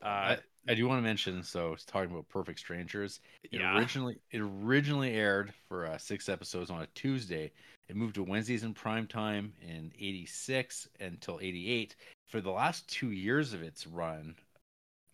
Uh, 0.03 0.07
I, 0.07 0.38
I 0.69 0.75
do 0.75 0.87
want 0.87 0.99
to 0.99 1.03
mention. 1.03 1.43
So, 1.43 1.73
it's 1.73 1.87
talking 1.87 2.11
about 2.11 2.29
Perfect 2.29 2.59
Strangers. 2.59 3.21
It 3.45 3.61
yeah. 3.61 3.77
originally 3.79 4.19
it 4.31 4.41
originally 4.41 5.14
aired 5.14 5.55
for 5.69 5.87
uh, 5.87 5.97
six 5.97 6.29
episodes 6.29 6.71
on 6.71 6.83
a 6.83 6.87
Tuesday. 6.95 7.51
It 7.88 7.97
moved 7.97 8.17
to 8.17 8.23
Wednesdays 8.23 8.62
in 8.62 8.75
prime 8.75 9.07
time 9.07 9.55
in 9.62 9.91
'86 9.99 10.88
until 11.01 11.38
'88. 11.41 11.97
For 12.27 12.43
the 12.43 12.51
last 12.51 12.87
two 12.87 13.12
years 13.12 13.55
of 13.55 13.62
its 13.62 13.87
run, 13.87 14.35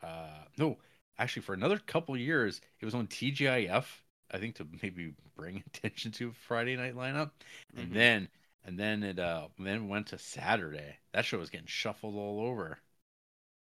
uh, 0.02 0.42
no, 0.58 0.78
actually 1.18 1.42
for 1.42 1.54
another 1.54 1.78
couple 1.78 2.16
years, 2.16 2.60
it 2.80 2.84
was 2.84 2.94
on 2.94 3.06
TGIF. 3.06 3.84
I 4.30 4.38
think 4.38 4.56
to 4.56 4.66
maybe 4.82 5.14
bring 5.36 5.62
attention 5.66 6.10
to 6.12 6.32
Friday 6.32 6.76
night 6.76 6.94
lineup, 6.96 7.30
and 7.76 7.90
Mhm. 7.90 7.94
then 7.94 8.28
and 8.64 8.78
then 8.78 9.02
it 9.02 9.18
uh 9.18 9.48
then 9.58 9.88
went 9.88 10.08
to 10.08 10.18
Saturday. 10.18 10.98
That 11.12 11.24
show 11.24 11.38
was 11.38 11.50
getting 11.50 11.66
shuffled 11.66 12.14
all 12.16 12.40
over. 12.40 12.78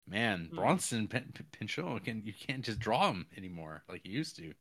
Man, 0.07 0.47
Hmm. 0.49 0.55
Bronson 0.55 1.07
Pin- 1.07 1.31
Pin- 1.33 1.47
Pinchot 1.51 2.03
can 2.03 2.23
you 2.25 2.33
can't 2.33 2.65
just 2.65 2.79
draw 2.79 3.09
him 3.09 3.27
anymore 3.37 3.83
like 3.87 4.05
you 4.05 4.11
used 4.13 4.35
to. 4.37 4.53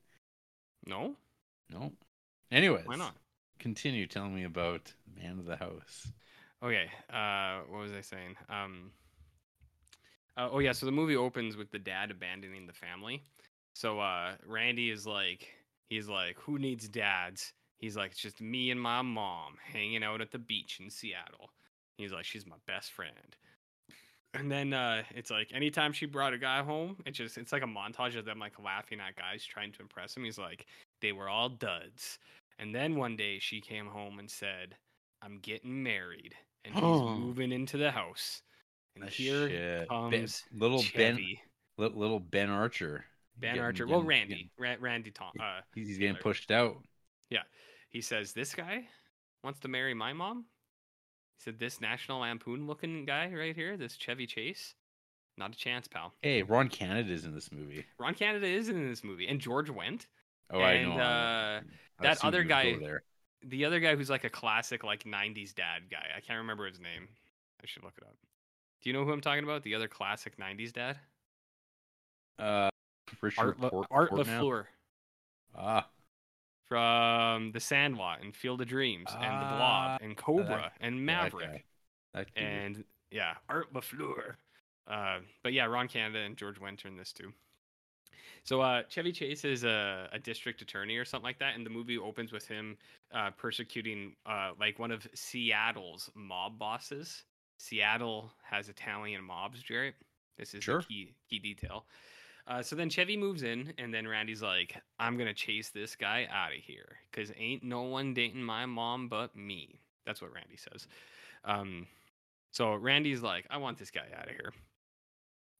no, 0.87 1.17
No. 1.69 1.93
Anyways, 2.51 2.87
why 2.87 2.97
not? 2.97 3.15
Continue 3.59 4.07
telling 4.07 4.35
me 4.35 4.45
about 4.45 4.93
Man 5.17 5.39
of 5.39 5.45
the 5.45 5.57
House. 5.57 6.09
Okay. 6.63 6.91
Uh, 7.09 7.61
what 7.69 7.81
was 7.81 7.93
I 7.93 8.01
saying? 8.01 8.37
Um. 8.49 8.93
Uh, 10.37 10.49
oh 10.53 10.59
yeah. 10.61 10.73
So 10.73 10.87
the 10.87 10.93
movie 10.93 11.17
opens 11.17 11.57
with 11.57 11.71
the 11.71 11.79
dad 11.79 12.11
abandoning 12.11 12.67
the 12.67 12.73
family. 12.73 13.23
So 13.75 14.01
uh, 14.01 14.33
Randy 14.47 14.91
is 14.91 15.07
like, 15.07 15.49
he's 15.89 16.09
like, 16.09 16.39
who 16.39 16.59
needs 16.59 16.89
dads? 16.89 17.53
He's 17.79 17.97
like, 17.97 18.13
it's 18.13 18.21
just 18.21 18.41
me 18.41 18.71
and 18.71 18.81
my 18.81 19.03
mom 19.03 19.55
hanging 19.63 20.03
out 20.05 20.21
at 20.21 20.31
the 20.31 20.39
beach 20.39 20.79
in 20.81 20.91
Seattle. 20.91 21.51
He's 21.97 22.13
like, 22.13 22.25
she's 22.25 22.47
my 22.47 22.57
best 22.67 22.93
friend. 22.93 23.37
And 24.35 24.51
then 24.51 24.73
uh, 24.73 25.03
it's 25.11 25.31
like 25.31 25.51
anytime 25.53 25.93
she 25.93 26.07
brought 26.07 26.33
a 26.35 26.39
guy 26.39 26.63
home, 26.63 26.97
it 27.05 27.13
just 27.13 27.37
it's 27.37 27.53
like 27.53 27.63
a 27.65 27.67
montage 27.67 28.17
of 28.17 28.25
them 28.25 28.39
like 28.39 28.63
laughing 28.63 29.01
at 29.01 29.17
guys 29.17 29.45
trying 29.45 29.73
to 29.73 29.83
impress 29.83 30.17
him. 30.17 30.25
He's 30.25 30.39
like, 30.39 30.67
they 31.01 31.13
were 31.13 31.29
all 31.29 31.49
duds. 31.49 32.19
And 32.59 32.75
then 32.75 32.95
one 32.95 33.17
day 33.17 33.39
she 33.41 33.61
came 33.61 33.87
home 33.87 34.19
and 34.21 34.31
said, 34.31 34.77
I'm 35.23 35.39
getting 35.39 35.83
married 35.83 36.35
and 36.65 36.75
he's 36.75 36.83
Oh. 36.85 37.15
moving 37.17 37.51
into 37.51 37.77
the 37.77 37.91
house. 37.91 38.43
And 38.97 39.09
here 39.09 39.49
shit. 39.49 39.89
Ben- 39.89 40.11
comes 40.11 40.45
little 40.53 40.79
Ben, 40.95 41.17
Chevy. 41.17 41.41
li- 41.79 41.91
little 41.95 42.21
Ben 42.21 42.51
Archer. 42.51 43.05
Ben 43.37 43.51
Getting- 43.51 43.63
Archer. 43.63 43.87
Well, 43.87 44.03
Randy. 44.03 44.51
Randy 44.59 45.11
Tom. 45.11 45.33
Uh, 45.41 45.61
he's, 45.75 45.89
he's 45.89 45.99
getting 45.99 46.17
pushed 46.17 46.51
out. 46.51 46.77
Yeah, 47.31 47.43
he 47.89 48.01
says, 48.01 48.33
This 48.33 48.55
guy 48.55 48.87
wants 49.43 49.61
to 49.61 49.69
marry 49.69 49.95
my 49.95 50.13
mom? 50.13 50.45
He 51.39 51.45
said, 51.45 51.59
This 51.59 51.81
National 51.81 52.21
Lampoon 52.21 52.67
looking 52.67 53.05
guy 53.07 53.33
right 53.33 53.55
here, 53.55 53.77
this 53.77 53.97
Chevy 53.97 54.27
Chase? 54.27 54.75
Not 55.39 55.55
a 55.55 55.57
chance, 55.57 55.89
pal. 55.89 56.13
Hey, 56.21 56.43
Ron 56.43 56.69
Canada 56.69 57.11
is 57.13 57.25
in 57.25 57.33
this 57.35 57.51
movie. 57.51 57.87
Ron 57.99 58.15
Canada 58.15 58.47
is 58.47 58.69
in 58.69 58.87
this 58.89 59.03
movie, 59.03 59.27
and 59.27 59.41
George 59.41 59.71
Wendt. 59.71 60.07
Oh, 60.51 60.59
I 60.61 60.73
And, 60.73 60.91
know. 60.91 60.97
uh, 61.03 61.61
that 62.01 62.23
other 62.25 62.43
guy- 62.45 62.77
there. 62.79 63.05
The 63.43 63.65
other 63.65 63.81
guy 63.81 63.97
who's 63.97 64.11
like 64.11 64.25
a 64.25 64.29
classic, 64.29 64.85
like 64.85 65.05
90s 65.05 65.55
dad 65.55 65.85
guy. 65.91 66.05
I 66.15 66.21
can't 66.21 66.39
remember 66.41 66.67
his 66.67 66.79
name. 66.79 67.09
I 67.63 67.67
should 67.67 67.85
look 67.85 67.95
it 67.97 68.05
up. 68.05 68.17
Do 68.83 68.89
you 68.89 68.93
know 68.95 69.05
who 69.05 69.13
I'm 69.13 69.21
talking 69.21 69.45
about? 69.45 69.63
The 69.63 69.75
other 69.75 69.89
classic 69.89 70.37
90s 70.39 70.73
dad? 70.73 70.99
Uh, 72.39 72.71
Richard 73.21 73.41
Art, 73.41 73.59
Port- 73.59 73.87
Art? 73.91 74.11
LaFleur. 74.13 74.65
Ah, 75.55 75.89
from 76.67 77.51
The 77.53 77.61
Sandlot 77.61 78.23
and 78.23 78.35
Field 78.35 78.61
of 78.61 78.69
Dreams 78.69 79.09
and 79.13 79.23
The 79.23 79.27
Ah, 79.47 79.57
Blob 79.57 80.01
and 80.03 80.17
Cobra 80.17 80.73
and 80.81 80.95
yeah, 80.95 81.01
that 81.01 81.05
Maverick 81.33 81.51
guy. 81.51 81.65
That 82.15 82.35
dude. 82.35 82.45
and 82.45 82.85
yeah, 83.11 83.35
Art 83.49 83.73
LaFleur. 83.75 84.35
Uh, 84.87 85.19
but 85.43 85.53
yeah, 85.53 85.65
Ron 85.67 85.89
Canada 85.89 86.21
and 86.21 86.37
George 86.37 86.61
Wendt 86.61 86.85
in 86.85 86.97
this 86.97 87.13
too. 87.13 87.33
So 88.45 88.61
uh, 88.63 88.83
Chevy 88.89 89.13
Chase 89.13 89.45
is 89.45 89.65
a, 89.65 90.09
a 90.13 90.19
district 90.19 90.63
attorney 90.63 90.97
or 90.97 91.05
something 91.05 91.25
like 91.27 91.39
that, 91.41 91.57
and 91.57 91.67
the 91.67 91.71
movie 91.71 91.99
opens 91.99 92.33
with 92.33 92.47
him 92.47 92.77
uh, 93.13 93.31
persecuting 93.37 94.15
uh, 94.25 94.53
like 94.59 94.79
one 94.79 94.91
of 94.91 95.07
Seattle's 95.15 96.11
mob 96.15 96.59
bosses. 96.59 97.25
Seattle 97.61 98.33
has 98.43 98.71
Italian 98.71 99.23
mobs, 99.23 99.63
Jarrett. 99.63 99.95
This 100.39 100.55
is 100.55 100.65
Sure. 100.65 100.81
the 100.81 100.87
key 100.87 101.15
key 101.29 101.39
detail. 101.39 101.87
Uh, 102.47 102.63
so 102.63 102.75
then 102.75 102.89
Chevy 102.89 103.19
moves 103.19 103.43
in, 103.43 103.75
and 103.77 103.93
then 103.93 104.09
Randy's 104.09 104.41
like, 104.43 104.83
"I'm 104.99 105.19
gonna 105.19 105.35
chase 105.35 105.69
this 105.69 105.95
guy 105.95 106.27
out 106.31 106.53
of 106.53 106.59
here, 106.59 106.99
cause 107.13 107.31
ain't 107.37 107.63
no 107.63 107.83
one 107.83 108.15
dating 108.15 108.43
my 108.43 108.65
mom 108.65 109.09
but 109.09 109.37
me." 109.37 109.79
That's 110.07 110.23
what 110.23 110.33
Randy 110.33 110.57
says. 110.57 110.89
Um, 111.45 111.87
so 112.51 112.75
Randy's 112.75 113.21
like, 113.21 113.47
"I 113.51 113.59
want 113.59 113.77
this 113.79 113.91
guy 113.91 114.09
out 114.17 114.29
of 114.29 114.35
here," 114.35 114.55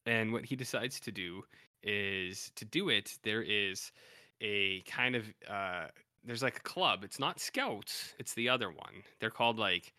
and 0.07 0.33
what 0.33 0.45
he 0.45 0.55
decides 0.55 0.99
to 1.01 1.11
do 1.11 1.45
is 1.83 2.49
to 2.55 2.65
do 2.65 2.89
it. 2.89 3.19
There 3.21 3.43
is 3.43 3.91
a 4.41 4.81
kind 4.81 5.15
of 5.15 5.31
uh, 5.47 5.89
there's 6.23 6.41
like 6.41 6.57
a 6.57 6.61
club. 6.61 7.03
It's 7.03 7.19
not 7.19 7.39
Scouts. 7.39 8.15
It's 8.17 8.33
the 8.33 8.49
other 8.49 8.71
one. 8.71 9.03
They're 9.19 9.29
called 9.29 9.59
like. 9.59 9.93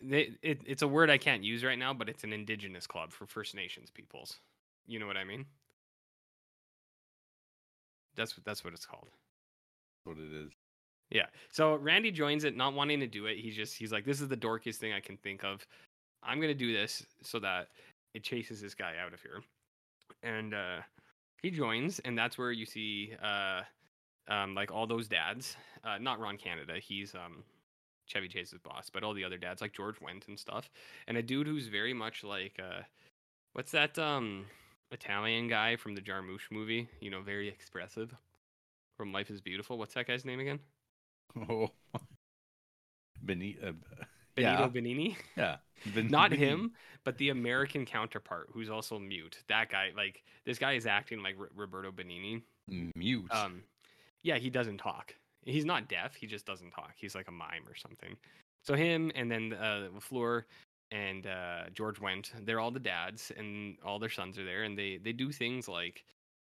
They, 0.00 0.32
it, 0.42 0.60
it's 0.64 0.82
a 0.82 0.88
word 0.88 1.10
I 1.10 1.18
can't 1.18 1.42
use 1.42 1.64
right 1.64 1.78
now, 1.78 1.92
but 1.92 2.08
it's 2.08 2.24
an 2.24 2.32
indigenous 2.32 2.86
club 2.86 3.12
for 3.12 3.26
First 3.26 3.54
Nations 3.54 3.90
peoples. 3.90 4.38
You 4.86 4.98
know 4.98 5.06
what 5.06 5.16
I 5.16 5.24
mean? 5.24 5.44
That's 8.16 8.36
what 8.36 8.44
that's 8.44 8.64
what 8.64 8.74
it's 8.74 8.86
called. 8.86 9.10
That's 9.10 10.16
what 10.16 10.24
it 10.24 10.32
is. 10.32 10.52
Yeah. 11.10 11.26
So 11.50 11.76
Randy 11.76 12.10
joins 12.10 12.44
it, 12.44 12.56
not 12.56 12.74
wanting 12.74 13.00
to 13.00 13.06
do 13.06 13.26
it. 13.26 13.38
He's 13.38 13.56
just 13.56 13.76
he's 13.76 13.92
like, 13.92 14.04
this 14.04 14.20
is 14.20 14.28
the 14.28 14.36
dorkiest 14.36 14.76
thing 14.76 14.92
I 14.92 15.00
can 15.00 15.16
think 15.16 15.44
of. 15.44 15.66
I'm 16.22 16.40
gonna 16.40 16.54
do 16.54 16.72
this 16.72 17.04
so 17.22 17.38
that 17.40 17.68
it 18.14 18.22
chases 18.22 18.60
this 18.60 18.74
guy 18.74 18.94
out 19.04 19.14
of 19.14 19.22
here. 19.22 19.42
And 20.22 20.54
uh 20.54 20.78
he 21.42 21.50
joins, 21.50 22.00
and 22.00 22.18
that's 22.18 22.36
where 22.36 22.50
you 22.50 22.66
see 22.66 23.12
uh 23.22 23.62
um 24.28 24.54
like 24.54 24.72
all 24.72 24.86
those 24.86 25.08
dads. 25.08 25.56
Uh 25.84 25.98
not 25.98 26.20
Ron 26.20 26.36
Canada, 26.36 26.74
he's 26.80 27.14
um 27.14 27.44
Chevy 28.08 28.28
Chase's 28.28 28.58
boss, 28.58 28.90
but 28.90 29.04
all 29.04 29.14
the 29.14 29.24
other 29.24 29.38
dads 29.38 29.60
like 29.60 29.72
George 29.72 29.96
Wendt 30.00 30.26
and 30.28 30.38
stuff. 30.38 30.68
And 31.06 31.16
a 31.16 31.22
dude 31.22 31.46
who's 31.46 31.68
very 31.68 31.94
much 31.94 32.24
like 32.24 32.58
uh 32.58 32.82
what's 33.52 33.70
that 33.72 33.98
um 33.98 34.46
Italian 34.90 35.48
guy 35.48 35.76
from 35.76 35.94
the 35.94 36.00
Jarmusch 36.00 36.50
movie, 36.50 36.88
you 37.00 37.10
know, 37.10 37.20
very 37.20 37.48
expressive 37.48 38.14
from 38.96 39.12
Life 39.12 39.30
is 39.30 39.40
Beautiful. 39.40 39.78
What's 39.78 39.94
that 39.94 40.06
guy's 40.06 40.24
name 40.24 40.40
again? 40.40 40.58
Oh, 41.48 41.68
Benito. 43.22 43.68
Uh, 43.68 43.72
Benito 44.34 44.62
yeah, 44.62 44.68
Benigni. 44.68 45.16
yeah. 45.36 45.56
Ben- 45.94 46.08
Not 46.10 46.30
Ben- 46.30 46.38
him, 46.38 46.72
but 47.04 47.18
the 47.18 47.30
American 47.30 47.84
counterpart 47.84 48.48
who's 48.52 48.70
also 48.70 48.98
mute. 48.98 49.38
That 49.48 49.70
guy, 49.70 49.90
like 49.96 50.22
this 50.46 50.58
guy 50.58 50.72
is 50.72 50.86
acting 50.86 51.22
like 51.22 51.36
R- 51.38 51.50
Roberto 51.54 51.90
Benigni. 51.92 52.42
Mute. 52.94 53.30
Um, 53.30 53.62
yeah, 54.22 54.36
he 54.36 54.50
doesn't 54.50 54.78
talk. 54.78 55.14
He's 55.44 55.64
not 55.64 55.88
deaf. 55.88 56.14
He 56.14 56.26
just 56.26 56.46
doesn't 56.46 56.70
talk. 56.70 56.92
He's 56.96 57.14
like 57.14 57.28
a 57.28 57.32
mime 57.32 57.64
or 57.68 57.74
something. 57.74 58.16
So 58.62 58.74
him 58.74 59.10
and 59.14 59.30
then 59.30 59.54
uh, 59.54 59.88
Lafleur 59.94 60.44
and 60.90 61.26
uh, 61.26 61.70
George 61.74 62.00
Wendt, 62.00 62.32
they're 62.44 62.60
all 62.60 62.70
the 62.70 62.80
dads, 62.80 63.32
and 63.36 63.76
all 63.84 63.98
their 63.98 64.08
sons 64.08 64.38
are 64.38 64.44
there, 64.44 64.64
and 64.64 64.76
they 64.76 64.98
they 65.02 65.12
do 65.12 65.30
things 65.30 65.68
like 65.68 66.04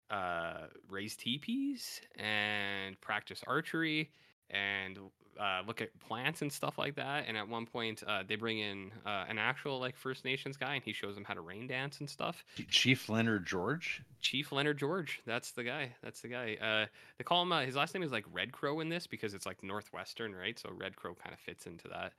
uh, 0.10 0.68
raise 0.90 1.16
teepees 1.16 2.02
and 2.18 3.00
practice 3.02 3.44
archery 3.48 4.10
and 4.50 4.98
uh, 5.40 5.62
look 5.66 5.82
at 5.82 5.98
plants 6.00 6.42
and 6.42 6.52
stuff 6.52 6.78
like 6.78 6.96
that. 6.96 7.26
And 7.28 7.38
at 7.38 7.48
one 7.48 7.66
point, 7.66 8.04
uh, 8.06 8.24
they 8.28 8.36
bring 8.36 8.60
in 8.60 8.92
uh, 9.06 9.26
an 9.28 9.38
actual 9.38 9.80
like 9.80 9.96
First 9.96 10.26
Nations 10.26 10.58
guy, 10.58 10.76
and 10.76 10.84
he 10.84 10.94
shows 10.94 11.16
them 11.16 11.24
how 11.24 11.34
to 11.34 11.42
rain 11.42 11.68
dance 11.68 12.00
and 12.00 12.10
stuff. 12.10 12.44
Chief 12.70 13.10
Leonard 13.10 13.46
George. 13.46 14.02
Chief 14.22 14.52
Leonard 14.52 14.78
George. 14.78 15.22
That's 15.26 15.52
the 15.52 15.64
guy. 15.64 15.96
That's 16.04 16.22
the 16.22 16.28
guy. 16.30 16.58
Uh, 16.62 16.86
they 17.18 17.24
call 17.24 17.42
him. 17.44 17.52
Uh, 17.52 17.62
his 17.62 17.76
last 17.76 17.94
name 17.94 18.04
is 18.04 18.12
like 18.12 18.26
Red 18.32 18.52
Crow 18.52 18.80
in 18.80 18.90
this 18.90 19.08
because 19.08 19.34
it's 19.34 19.46
like 19.46 19.64
Northwestern, 19.64 20.34
right? 20.34 20.58
So 20.58 20.70
Red 20.72 20.96
Crow 20.96 21.16
kind 21.16 21.34
of 21.34 21.40
fits 21.40 21.66
into 21.66 21.88
that. 21.90 22.14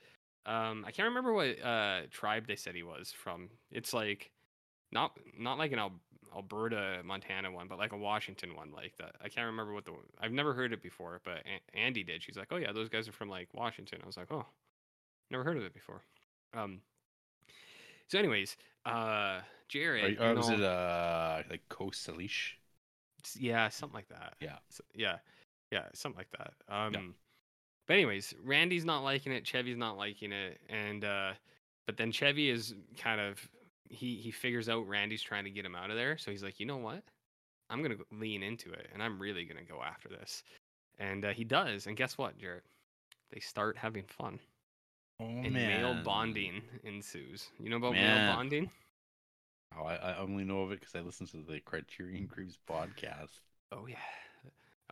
Um, 0.46 0.84
I 0.86 0.92
can't 0.92 1.08
remember 1.08 1.32
what 1.32 1.62
uh, 1.62 2.02
tribe 2.10 2.46
they 2.46 2.56
said 2.56 2.74
he 2.74 2.82
was 2.82 3.12
from. 3.12 3.50
It's 3.70 3.92
like 3.92 4.30
not 4.92 5.12
not 5.38 5.58
like 5.58 5.72
an 5.72 5.78
Al- 5.78 6.00
Alberta, 6.34 7.00
Montana 7.04 7.50
one, 7.50 7.68
but 7.68 7.78
like 7.78 7.92
a 7.92 7.96
Washington 7.96 8.54
one, 8.54 8.70
like 8.72 8.96
that. 8.98 9.16
I 9.22 9.28
can't 9.28 9.46
remember 9.46 9.72
what 9.72 9.84
the. 9.84 9.92
I've 10.20 10.32
never 10.32 10.54
heard 10.54 10.72
it 10.72 10.82
before, 10.82 11.20
but 11.24 11.42
A- 11.46 11.76
Andy 11.78 12.02
did. 12.04 12.22
She's 12.22 12.36
like, 12.36 12.48
"Oh 12.50 12.56
yeah, 12.56 12.72
those 12.72 12.88
guys 12.88 13.08
are 13.08 13.12
from 13.12 13.28
like 13.28 13.48
Washington." 13.54 14.00
I 14.02 14.06
was 14.06 14.16
like, 14.16 14.30
"Oh, 14.32 14.46
never 15.30 15.44
heard 15.44 15.56
of 15.56 15.62
it 15.64 15.74
before." 15.74 16.02
Um. 16.54 16.80
So, 18.08 18.18
anyways, 18.18 18.56
uh, 18.86 19.40
Jared, 19.68 20.04
Or, 20.04 20.08
you 20.08 20.30
or 20.30 20.34
was 20.34 20.48
know- 20.48 20.54
it 20.56 20.62
uh 20.62 21.42
like 21.50 21.68
Coast 21.68 22.08
Salish? 22.08 22.52
Yeah, 23.36 23.68
something 23.68 23.94
like 23.96 24.08
that. 24.08 24.34
Yeah. 24.40 24.56
S- 24.70 24.80
yeah, 24.94 25.16
yeah, 25.70 25.84
something 25.92 26.18
like 26.18 26.30
that. 26.38 26.54
Um, 26.68 27.14
but 27.86 27.94
anyways, 27.94 28.32
Randy's 28.42 28.84
not 28.84 29.02
liking 29.02 29.32
it. 29.32 29.46
Chevy's 29.46 29.76
not 29.76 29.96
liking 29.98 30.32
it, 30.32 30.60
and 30.68 31.04
uh, 31.04 31.32
but 31.86 31.96
then 31.96 32.12
Chevy 32.12 32.48
is 32.48 32.74
kind 32.96 33.20
of 33.20 33.46
he 33.90 34.16
he 34.16 34.30
figures 34.30 34.68
out 34.68 34.88
Randy's 34.88 35.22
trying 35.22 35.44
to 35.44 35.50
get 35.50 35.64
him 35.64 35.74
out 35.74 35.90
of 35.90 35.96
there, 35.96 36.18
so 36.18 36.30
he's 36.30 36.42
like, 36.42 36.60
you 36.60 36.66
know 36.66 36.76
what? 36.76 37.02
I'm 37.70 37.82
gonna 37.82 37.96
lean 38.12 38.42
into 38.42 38.72
it, 38.72 38.88
and 38.92 39.02
I'm 39.02 39.18
really 39.18 39.44
gonna 39.44 39.62
go 39.62 39.82
after 39.82 40.08
this, 40.08 40.42
and 40.98 41.24
uh, 41.24 41.30
he 41.30 41.44
does. 41.44 41.86
And 41.86 41.96
guess 41.96 42.16
what, 42.16 42.38
Jarrett? 42.38 42.64
They 43.30 43.40
start 43.40 43.76
having 43.76 44.04
fun. 44.04 44.38
Oh 45.20 45.26
and 45.26 45.52
man. 45.52 45.82
male 45.82 46.02
bonding 46.04 46.62
ensues. 46.84 47.48
You 47.58 47.70
know 47.70 47.76
about 47.76 47.92
Man. 47.92 48.26
male 48.26 48.36
bonding? 48.36 48.70
Oh, 49.76 49.84
I, 49.84 49.96
I 49.96 50.18
only 50.18 50.44
know 50.44 50.62
of 50.62 50.72
it 50.72 50.80
because 50.80 50.94
I 50.94 51.00
listen 51.00 51.26
to 51.28 51.38
the 51.38 51.60
Criterion 51.60 52.26
Creeps 52.28 52.58
podcast. 52.68 53.40
Oh 53.72 53.86
yeah, 53.86 53.96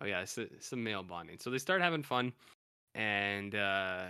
oh 0.00 0.06
yeah. 0.06 0.20
It's, 0.20 0.38
a- 0.72 0.76
male 0.76 1.02
bonding. 1.02 1.38
So 1.38 1.50
they 1.50 1.58
start 1.58 1.80
having 1.80 2.02
fun, 2.02 2.32
and 2.94 3.54
uh, 3.54 4.06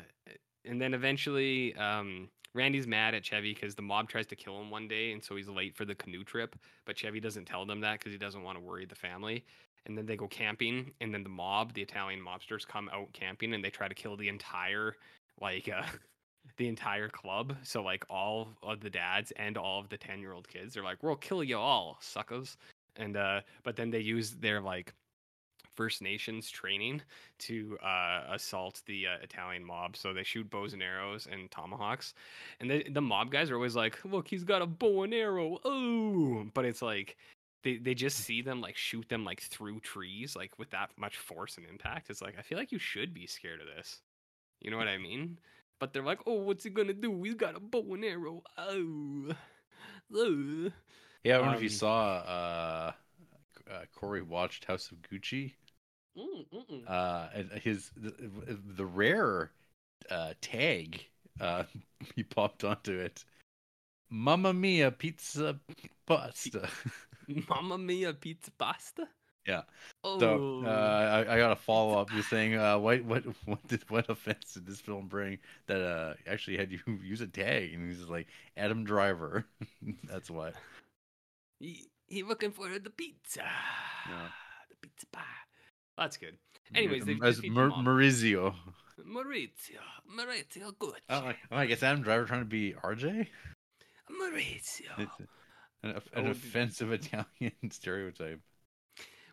and 0.64 0.80
then 0.80 0.94
eventually, 0.94 1.74
um, 1.76 2.28
Randy's 2.56 2.86
mad 2.86 3.14
at 3.14 3.22
Chevy 3.22 3.54
because 3.54 3.74
the 3.74 3.82
mob 3.82 4.08
tries 4.08 4.26
to 4.28 4.36
kill 4.36 4.58
him 4.60 4.70
one 4.70 4.88
day, 4.88 5.12
and 5.12 5.22
so 5.22 5.36
he's 5.36 5.48
late 5.48 5.76
for 5.76 5.84
the 5.84 5.94
canoe 5.94 6.24
trip. 6.24 6.56
But 6.86 6.96
Chevy 6.96 7.20
doesn't 7.20 7.44
tell 7.44 7.66
them 7.66 7.80
that 7.82 7.98
because 7.98 8.12
he 8.12 8.18
doesn't 8.18 8.42
want 8.42 8.58
to 8.58 8.64
worry 8.64 8.86
the 8.86 8.94
family. 8.94 9.44
And 9.84 9.96
then 9.96 10.06
they 10.06 10.16
go 10.16 10.26
camping, 10.26 10.90
and 11.00 11.14
then 11.14 11.22
the 11.22 11.28
mob, 11.28 11.74
the 11.74 11.82
Italian 11.82 12.20
mobsters, 12.20 12.66
come 12.66 12.88
out 12.92 13.12
camping, 13.12 13.54
and 13.54 13.62
they 13.62 13.70
try 13.70 13.86
to 13.86 13.94
kill 13.94 14.16
the 14.16 14.28
entire 14.28 14.96
like 15.40 15.68
uh, 15.68 15.82
the 16.56 16.66
entire 16.66 17.08
club. 17.08 17.54
So 17.62 17.82
like 17.82 18.04
all 18.10 18.48
of 18.62 18.80
the 18.80 18.90
dads 18.90 19.32
and 19.36 19.56
all 19.56 19.78
of 19.78 19.88
the 19.88 19.98
ten 19.98 20.20
year 20.20 20.32
old 20.32 20.48
kids, 20.48 20.74
they're 20.74 20.82
like, 20.82 21.02
"We'll 21.02 21.16
kill 21.16 21.44
you 21.44 21.58
all, 21.58 21.98
suckers." 22.00 22.56
And 22.96 23.16
uh, 23.16 23.42
but 23.62 23.76
then 23.76 23.90
they 23.90 24.00
use 24.00 24.32
their 24.32 24.60
like 24.60 24.92
First 25.76 26.02
Nations 26.02 26.50
training 26.50 27.02
to 27.40 27.78
uh, 27.82 28.22
assault 28.30 28.82
the 28.86 29.06
uh, 29.06 29.22
Italian 29.22 29.64
mob. 29.64 29.96
So 29.96 30.12
they 30.12 30.24
shoot 30.24 30.48
bows 30.50 30.72
and 30.72 30.82
arrows 30.82 31.28
and 31.30 31.50
tomahawks, 31.50 32.14
and 32.60 32.70
the 32.70 32.84
the 32.90 33.00
mob 33.02 33.30
guys 33.30 33.50
are 33.50 33.56
always 33.56 33.76
like, 33.76 33.98
"Look, 34.04 34.28
he's 34.28 34.44
got 34.44 34.62
a 34.62 34.66
bow 34.66 35.02
and 35.04 35.14
arrow." 35.14 35.58
Oh, 35.64 36.46
but 36.54 36.64
it's 36.64 36.82
like. 36.82 37.16
They, 37.62 37.78
they 37.78 37.94
just 37.94 38.18
see 38.18 38.42
them 38.42 38.60
like 38.60 38.76
shoot 38.76 39.08
them 39.08 39.24
like 39.24 39.40
through 39.40 39.80
trees 39.80 40.36
like 40.36 40.56
with 40.56 40.70
that 40.70 40.90
much 40.96 41.16
force 41.16 41.56
and 41.56 41.66
impact 41.66 42.10
it's 42.10 42.22
like 42.22 42.36
i 42.38 42.42
feel 42.42 42.58
like 42.58 42.70
you 42.70 42.78
should 42.78 43.12
be 43.12 43.26
scared 43.26 43.60
of 43.60 43.66
this 43.66 44.02
you 44.60 44.70
know 44.70 44.76
what 44.76 44.88
i 44.88 44.98
mean 44.98 45.38
but 45.78 45.92
they're 45.92 46.02
like, 46.02 46.20
"Oh, 46.26 46.40
what's 46.40 46.64
he 46.64 46.70
gonna 46.70 46.94
do? 46.94 47.22
He's 47.22 47.34
got 47.34 47.56
a 47.56 47.60
bow 47.60 47.94
and 47.94 48.04
arrow." 48.04 48.42
Oh, 48.56 49.32
oh. 50.14 50.70
Yeah, 51.24 51.36
I 51.36 51.40
wonder 51.40 51.56
if 51.56 51.62
you 51.62 51.68
Um, 51.68 51.70
saw 51.70 52.16
uh, 52.18 52.92
uh, 53.70 53.84
Corey 53.94 54.22
watched 54.22 54.64
House 54.66 54.90
of 54.90 54.98
Gucci. 55.02 55.54
Mm. 56.16 56.88
Uh, 56.88 57.28
and 57.34 57.50
his 57.62 57.90
the, 57.96 58.12
the 58.76 58.86
rare 58.86 59.50
uh, 60.10 60.32
tag 60.40 61.04
uh, 61.40 61.64
he 62.14 62.22
popped 62.22 62.64
onto 62.64 62.98
it. 62.98 63.24
Mamma 64.10 64.52
mia, 64.52 64.90
pizza 64.90 65.58
pasta. 66.06 66.68
Mamma 67.48 67.76
mia, 67.78 68.12
pizza 68.14 68.50
pasta. 68.52 69.08
Yeah. 69.46 69.62
Oh, 70.02 70.18
So 70.18 70.64
uh, 70.66 71.24
I, 71.28 71.34
I 71.34 71.38
got 71.38 71.52
a 71.52 71.56
follow 71.56 72.00
up 72.00 72.10
just 72.10 72.28
saying, 72.30 72.56
uh, 72.56 72.78
what 72.80 73.04
what 73.04 73.22
what 73.44 73.64
did 73.68 73.88
what 73.88 74.10
offense 74.10 74.54
did 74.54 74.66
this 74.66 74.80
film 74.80 75.06
bring 75.06 75.38
that 75.68 75.80
uh 75.80 76.14
actually 76.26 76.56
had 76.56 76.72
you 76.72 76.80
use 77.00 77.20
a 77.20 77.28
tag? 77.28 77.72
And 77.72 77.88
he's 77.88 78.08
like 78.08 78.26
Adam 78.56 78.82
Driver. 78.82 79.46
That's 80.02 80.30
what. 80.30 80.54
he, 81.60 81.86
he 82.08 82.24
looking 82.24 82.50
for 82.50 82.68
the 82.76 82.90
pizza. 82.90 83.44
Yeah. 84.08 84.30
The 84.68 84.76
pizza 84.82 85.06
pie. 85.12 85.45
That's 85.98 86.16
good. 86.16 86.36
Anyways, 86.74 87.04
they 87.04 87.16
as 87.22 87.36
defeat 87.36 87.48
the 87.48 87.54
Mar- 87.54 87.70
Maurizio. 87.70 88.54
Maurizio, 89.06 89.80
Maurizio, 90.18 90.72
good. 90.78 91.00
Oh, 91.08 91.32
oh, 91.52 91.56
I 91.56 91.66
guess 91.66 91.82
Adam 91.82 92.02
Driver 92.02 92.24
trying 92.24 92.40
to 92.40 92.44
be 92.46 92.74
RJ. 92.82 93.26
Maurizio. 94.10 94.98
It's 94.98 95.12
an, 95.82 95.90
an 95.90 96.00
Oh, 96.26 96.30
offensive 96.30 96.90
Italian 96.92 97.70
stereotype. 97.70 98.40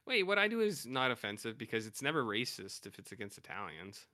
Wait, 0.05 0.23
what 0.23 0.37
I 0.37 0.47
do 0.47 0.59
is 0.59 0.85
not 0.85 1.11
offensive 1.11 1.57
because 1.57 1.87
it's 1.87 2.01
never 2.01 2.23
racist 2.23 2.85
if 2.85 2.99
it's 2.99 3.11
against 3.13 3.37
Italians. 3.37 4.05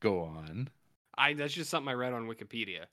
Go 0.00 0.20
on. 0.20 0.68
I 1.16 1.34
that's 1.34 1.54
just 1.54 1.70
something 1.70 1.88
I 1.90 1.94
read 1.94 2.12
on 2.12 2.26
Wikipedia. 2.26 2.84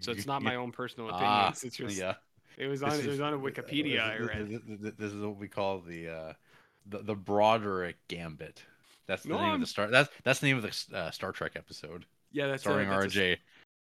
So 0.00 0.12
it's 0.12 0.26
not 0.26 0.42
my 0.42 0.54
own 0.56 0.72
personal 0.72 1.08
opinion. 1.08 1.28
Ah, 1.30 1.50
it's 1.50 1.76
just 1.76 1.96
yeah. 1.96 2.14
it 2.56 2.66
was 2.66 2.82
on 2.82 2.92
it 2.92 3.06
was 3.06 3.20
on 3.20 3.34
a 3.34 3.38
Wikipedia 3.38 4.00
I 4.00 4.18
this- 4.18 4.28
read. 4.28 4.48
This, 4.48 4.60
this- 4.80 4.94
this 4.98 5.12
is 5.12 5.20
what 5.22 5.36
we 5.36 5.48
call 5.48 5.80
the 5.80 6.08
uh, 6.08 6.32
the 6.86 6.98
the 6.98 7.14
Broderick 7.14 7.96
Gambit. 8.08 8.62
That's 9.06 9.22
the 9.24 9.30
No, 9.30 9.36
name 9.36 9.44
of 9.46 9.50
I'm- 9.52 9.60
the 9.60 9.66
star. 9.66 9.88
That's 9.88 10.10
that's 10.24 10.40
the 10.40 10.46
name 10.48 10.56
of 10.58 10.62
the 10.62 10.96
uh, 10.96 11.10
Star 11.10 11.32
Trek 11.32 11.52
episode 11.56 12.06
Yeah, 12.30 12.46
that's 12.46 12.62
a- 12.62 12.64
starring 12.64 12.88
that's 12.88 13.14
a- 13.16 13.18
RJ. 13.18 13.36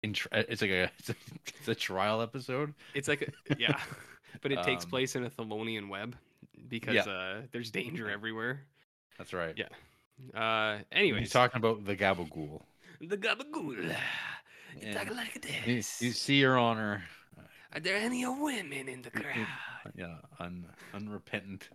In 0.02 0.12
tr- 0.12 0.28
uh, 0.32 0.42
it's 0.48 0.60
like 0.60 0.70
a 0.70 0.90
it's, 0.98 1.10
a 1.10 1.14
it's 1.46 1.68
a 1.68 1.74
trial 1.74 2.20
episode. 2.20 2.74
it's 2.94 3.08
like 3.08 3.22
a, 3.50 3.56
yeah, 3.58 3.80
but 4.42 4.52
it 4.52 4.62
takes 4.64 4.84
Um, 4.84 4.90
place 4.90 5.16
in 5.16 5.24
a 5.24 5.30
Tholian 5.30 5.88
web 5.88 6.16
because 6.68 6.94
Yeah. 6.94 7.02
uh, 7.10 7.42
there's 7.52 7.70
danger 7.70 8.10
everywhere. 8.10 8.64
That's 9.18 9.32
right. 9.32 9.56
Yeah. 9.56 9.68
Uh, 10.38 10.78
He's 10.92 11.30
talking 11.30 11.58
about 11.58 11.84
the 11.84 11.96
Gabagool. 11.96 12.62
the 13.00 13.16
gabagool. 13.18 13.96
You 14.80 14.92
talk 14.92 15.10
like 15.14 15.44
You, 15.66 15.76
this. 15.76 16.02
you 16.02 16.10
see, 16.12 16.36
Your 16.40 16.58
Honor. 16.58 17.02
Are 17.72 17.80
there 17.80 17.96
any 17.96 18.24
women 18.26 18.88
in 18.88 19.02
the 19.02 19.10
Mm, 19.10 19.20
mm. 19.20 19.22
crowd? 19.22 19.46
Yeah, 19.96 20.16
un, 20.38 20.66
unrepentant. 20.92 21.68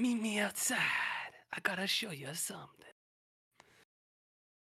Meet 0.00 0.20
me 0.20 0.38
outside. 0.40 1.32
I 1.52 1.60
gotta 1.62 1.86
show 1.86 2.10
you 2.10 2.34
something. 2.34 2.86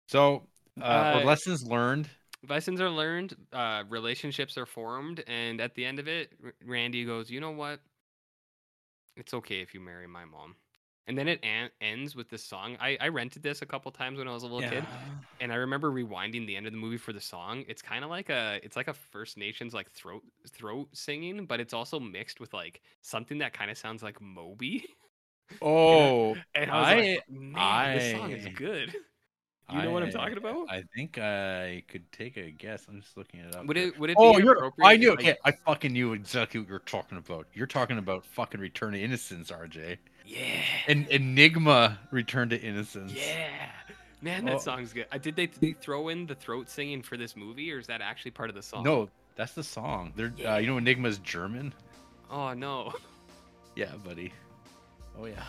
So, 0.08 0.48
uh, 0.82 0.84
Uh, 0.84 1.20
lessons 1.24 1.64
learned. 1.64 2.10
lessons 2.48 2.80
are 2.80 2.90
learned 2.90 3.36
uh 3.52 3.84
relationships 3.90 4.58
are 4.58 4.66
formed 4.66 5.24
and 5.28 5.60
at 5.60 5.74
the 5.76 5.84
end 5.86 6.00
of 6.00 6.08
it 6.08 6.32
randy 6.64 7.04
goes 7.04 7.30
you 7.32 7.40
know 7.40 7.52
what 7.52 7.80
it's 9.16 9.34
okay 9.34 9.62
if 9.62 9.74
you 9.74 9.80
marry 9.80 10.08
my 10.08 10.26
mom 10.26 10.56
and 11.08 11.18
then 11.18 11.28
it 11.28 11.40
an- 11.44 11.70
ends 11.82 12.16
with 12.16 12.30
this 12.30 12.44
song 12.44 12.78
I, 12.80 12.98
I 13.02 13.08
rented 13.10 13.44
this 13.44 13.62
a 13.62 13.66
couple 13.66 13.92
times 13.92 14.18
when 14.20 14.28
i 14.28 14.34
was 14.34 14.44
a 14.44 14.48
little 14.48 14.62
kid 14.64 14.88
and 15.40 15.52
i 15.52 15.56
remember 15.56 15.92
rewinding 15.92 16.46
the 16.46 16.56
end 16.56 16.68
of 16.68 16.74
the 16.74 16.78
movie 16.80 16.98
for 16.98 17.14
the 17.14 17.22
song 17.22 17.64
it's 17.68 17.82
kind 17.82 18.04
of 18.04 18.10
like 18.10 18.30
a 18.30 18.60
it's 18.64 18.76
like 18.76 18.88
a 18.88 18.94
first 18.94 19.38
nations 19.38 19.74
like 19.74 19.90
throat 19.92 20.24
throat 20.50 20.90
singing 20.94 21.46
but 21.46 21.60
it's 21.60 21.74
also 21.74 22.00
mixed 22.00 22.40
with 22.40 22.54
like 22.54 22.82
something 23.02 23.40
that 23.40 23.54
kind 23.54 23.72
of 23.72 23.78
sounds 23.78 24.04
like 24.04 24.22
moby 24.22 24.86
Oh, 25.62 26.36
and 26.56 26.70
i 26.72 26.80
was 26.80 26.88
I- 26.88 26.96
like 26.96 27.30
man 27.30 27.98
this 27.98 28.12
song 28.18 28.32
is 28.32 28.48
good 28.56 28.94
you 29.72 29.82
know 29.82 29.92
what 29.92 30.04
i'm 30.04 30.12
talking 30.12 30.38
about 30.38 30.68
I 30.70 30.84
think 30.96 31.18
I 31.18 31.84
could 31.90 32.10
take 32.12 32.38
a 32.38 32.52
guess. 32.52 32.86
I'm 32.88 33.02
just 33.02 33.18
looking 33.18 33.42
it 33.42 33.54
up. 33.56 33.66
would 33.66 33.76
it 33.78 34.00
would 34.00 34.10
it 34.10 34.16
Oh, 34.20 34.38
be 34.38 34.44
you're. 34.44 34.72
I 34.84 34.96
knew. 34.98 35.10
like- 35.12 35.20
Okay, 35.20 35.36
I 35.44 35.52
fucking 35.52 35.92
knew 35.94 36.14
exactly 36.14 36.60
what 36.62 36.70
you're 36.70 36.80
talking 36.80 37.18
about. 37.18 37.48
You're 37.54 37.68
talking 37.68 37.98
about 37.98 38.26
fucking 38.26 38.60
Return 38.62 38.94
to 38.94 39.00
Innocence, 39.02 39.52
RJ. 39.52 39.98
yeah 40.26 40.62
En- 40.88 41.08
Enigma, 41.10 42.00
Return 42.12 42.50
to 42.50 42.62
Innocence. 42.62 43.12
Yeah, 43.14 43.50
man, 44.22 44.46
that 44.46 44.56
Oh. 44.56 44.60
song's 44.60 44.94
good. 44.94 45.08
Uh, 45.12 45.18
did 45.18 45.36
they, 45.36 45.48
they 45.48 45.74
throw 45.74 46.08
in 46.10 46.26
the 46.28 46.36
throat 46.36 46.70
singing 46.70 47.02
for 47.02 47.18
this 47.18 47.36
movie, 47.36 47.72
or 47.74 47.80
is 47.80 47.88
that 47.88 48.00
actually 48.02 48.32
part 48.32 48.50
of 48.50 48.56
the 48.56 48.62
song? 48.64 48.84
No, 48.84 49.10
that's 49.36 49.54
the 49.54 49.64
song. 49.64 50.14
They're. 50.16 50.34
Uh, 50.46 50.58
you 50.58 50.68
know, 50.68 50.78
Enigma's 50.78 51.18
German. 51.20 51.74
Oh 52.32 52.54
no. 52.54 52.94
Yeah, 53.76 53.92
buddy. 54.04 54.32
Oh 55.20 55.26
yeah. 55.26 55.44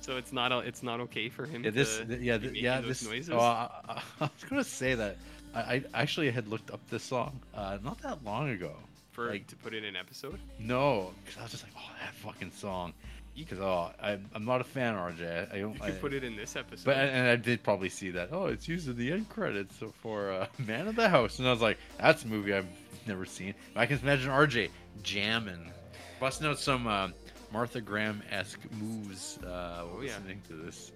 So 0.00 0.16
it's 0.16 0.32
not 0.32 0.52
it's 0.66 0.82
not 0.82 1.00
okay 1.00 1.28
for 1.28 1.46
him. 1.46 1.64
Yeah, 1.64 1.70
this. 1.70 1.98
to 1.98 2.18
yeah, 2.20 2.38
th- 2.38 2.52
yeah. 2.54 2.80
those 2.80 3.00
This. 3.00 3.08
noises? 3.08 3.30
Oh, 3.30 3.38
I, 3.38 3.70
I, 3.88 4.02
I 4.20 4.24
was 4.24 4.44
gonna 4.48 4.64
say 4.64 4.94
that. 4.94 5.16
I, 5.54 5.60
I 5.60 5.84
actually 6.02 6.30
had 6.30 6.48
looked 6.48 6.70
up 6.70 6.80
this 6.90 7.02
song 7.04 7.40
uh, 7.54 7.78
not 7.82 8.00
that 8.02 8.24
long 8.24 8.50
ago. 8.50 8.72
for 9.12 9.28
like- 9.30 9.46
to 9.46 9.56
put 9.56 9.72
it 9.72 9.78
in 9.78 9.90
an 9.90 9.96
episode. 9.96 10.38
No, 10.58 11.12
because 11.24 11.38
I 11.38 11.42
was 11.42 11.52
just 11.52 11.62
like, 11.62 11.72
oh, 11.76 11.90
that 12.02 12.14
fucking 12.14 12.50
song. 12.50 12.92
Because 13.36 13.58
oh, 13.58 13.90
I, 14.00 14.18
I'm 14.34 14.44
not 14.44 14.60
a 14.60 14.64
fan, 14.64 14.94
RJ. 14.94 15.52
I 15.52 15.58
don't. 15.58 15.74
You 15.74 15.80
I, 15.82 15.90
put 15.90 16.12
it 16.14 16.22
in 16.22 16.36
this 16.36 16.54
episode. 16.54 16.84
But 16.84 16.96
and 16.98 17.26
I 17.26 17.34
did 17.34 17.64
probably 17.64 17.88
see 17.88 18.10
that. 18.10 18.28
Oh, 18.30 18.46
it's 18.46 18.68
used 18.68 18.88
in 18.88 18.96
the 18.96 19.10
end 19.10 19.28
credits 19.28 19.76
for 20.02 20.30
uh, 20.30 20.46
Man 20.58 20.86
of 20.86 20.94
the 20.94 21.08
House, 21.08 21.38
and 21.40 21.48
I 21.48 21.50
was 21.50 21.60
like, 21.60 21.78
that's 21.98 22.24
a 22.24 22.28
movie 22.28 22.54
I've 22.54 22.68
never 23.08 23.24
seen. 23.24 23.54
But 23.72 23.80
I 23.80 23.86
can 23.86 23.98
imagine 24.00 24.30
RJ 24.30 24.70
jamming, 25.02 25.72
busting 26.20 26.46
out 26.46 26.60
some 26.60 26.86
uh, 26.86 27.08
Martha 27.54 27.80
Graham 27.80 28.20
esque 28.32 28.58
moves. 28.72 29.38
Uh, 29.38 29.84
Oh, 29.86 30.00
yeah. 30.02 30.18
to 30.48 30.54
this. 30.54 30.90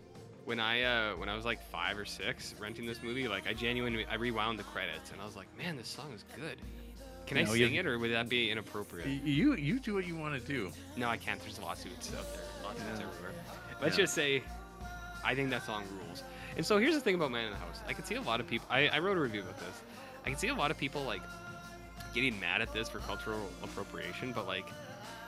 when 0.44 0.58
I 0.58 0.82
uh 0.82 1.12
when 1.16 1.28
I 1.28 1.36
was 1.36 1.44
like 1.44 1.62
five 1.70 1.96
or 1.96 2.04
six 2.04 2.54
renting 2.58 2.84
this 2.84 3.00
movie, 3.02 3.28
like 3.28 3.46
I 3.46 3.52
genuinely 3.52 4.04
I 4.06 4.16
rewound 4.16 4.58
the 4.58 4.64
credits 4.64 5.12
and 5.12 5.20
I 5.20 5.24
was 5.24 5.36
like, 5.36 5.46
man, 5.56 5.76
this 5.76 5.86
song 5.88 6.12
is 6.12 6.24
good. 6.34 6.58
Can 7.26 7.38
I 7.38 7.42
No, 7.44 7.52
you- 7.52 7.66
sing 7.66 7.76
it 7.76 7.86
or 7.86 7.96
would 8.00 8.10
that 8.10 8.28
be 8.28 8.50
inappropriate? 8.50 9.06
You 9.24 9.54
you 9.54 9.78
do 9.78 9.94
what 9.94 10.04
you 10.06 10.16
want 10.16 10.34
to 10.34 10.40
do. 10.40 10.72
No, 10.96 11.08
I 11.08 11.16
can't. 11.16 11.40
There's 11.40 11.60
lawsuits 11.60 12.12
out 12.12 12.26
there. 12.34 12.42
Lawsuits 12.64 12.84
Yeah. 13.00 13.06
everywhere. 13.06 13.32
Let's 13.80 13.96
Yeah. 13.96 14.02
just 14.04 14.14
say, 14.14 14.42
I 15.24 15.34
think 15.36 15.50
that 15.50 15.64
song 15.64 15.84
rules. 16.02 16.24
And 16.56 16.66
so 16.66 16.78
here's 16.78 16.94
the 16.94 17.00
thing 17.00 17.14
about 17.14 17.30
Man 17.30 17.44
in 17.44 17.50
the 17.52 17.56
House. 17.58 17.78
I 17.86 17.92
can 17.92 18.04
see 18.04 18.16
a 18.16 18.20
lot 18.22 18.40
of 18.40 18.48
people. 18.48 18.66
I, 18.68 18.88
I 18.88 18.98
wrote 18.98 19.16
a 19.16 19.20
review 19.20 19.42
about 19.42 19.58
this. 19.60 19.80
I 20.26 20.30
can 20.30 20.38
see 20.38 20.48
a 20.48 20.54
lot 20.54 20.72
of 20.72 20.78
people 20.78 21.04
like 21.04 21.22
getting 22.14 22.40
mad 22.40 22.62
at 22.62 22.72
this 22.72 22.88
for 22.88 22.98
cultural 23.00 23.48
appropriation, 23.62 24.32
but 24.32 24.46
like, 24.48 24.66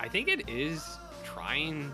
I 0.01 0.09
think 0.09 0.27
it 0.29 0.49
is 0.49 0.97
trying 1.35 1.93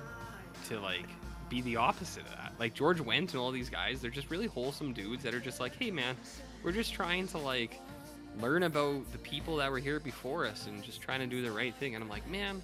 to 0.68 0.80
like 0.80 1.09
be 1.49 1.61
the 1.62 1.76
opposite 1.76 2.22
of 2.24 2.30
that. 2.30 2.53
Like 2.59 2.74
George 2.74 2.99
Wendt 2.99 3.30
and 3.30 3.37
all 3.37 3.51
these 3.51 3.70
guys, 3.70 4.01
they're 4.01 4.11
just 4.11 4.30
really 4.30 4.47
wholesome 4.47 4.93
dudes 4.93 5.22
that 5.22 5.34
are 5.34 5.41
just 5.41 5.61
like, 5.61 5.76
hey 5.76 5.91
man, 5.91 6.16
we're 6.62 6.72
just 6.72 6.93
trying 6.93 7.28
to 7.28 7.39
like 7.39 7.80
learn 8.41 8.64
about 8.64 9.11
the 9.12 9.18
people 9.18 9.57
that 9.57 9.70
were 9.70 9.78
here 9.78 10.01
before 10.01 10.47
us 10.47 10.66
and 10.66 10.82
just 10.82 11.01
trying 11.01 11.20
to 11.20 11.26
do 11.26 11.43
the 11.43 11.51
right 11.51 11.74
thing. 11.76 11.95
And 11.95 12.03
I'm 12.03 12.11
like, 12.11 12.28
man, 12.28 12.62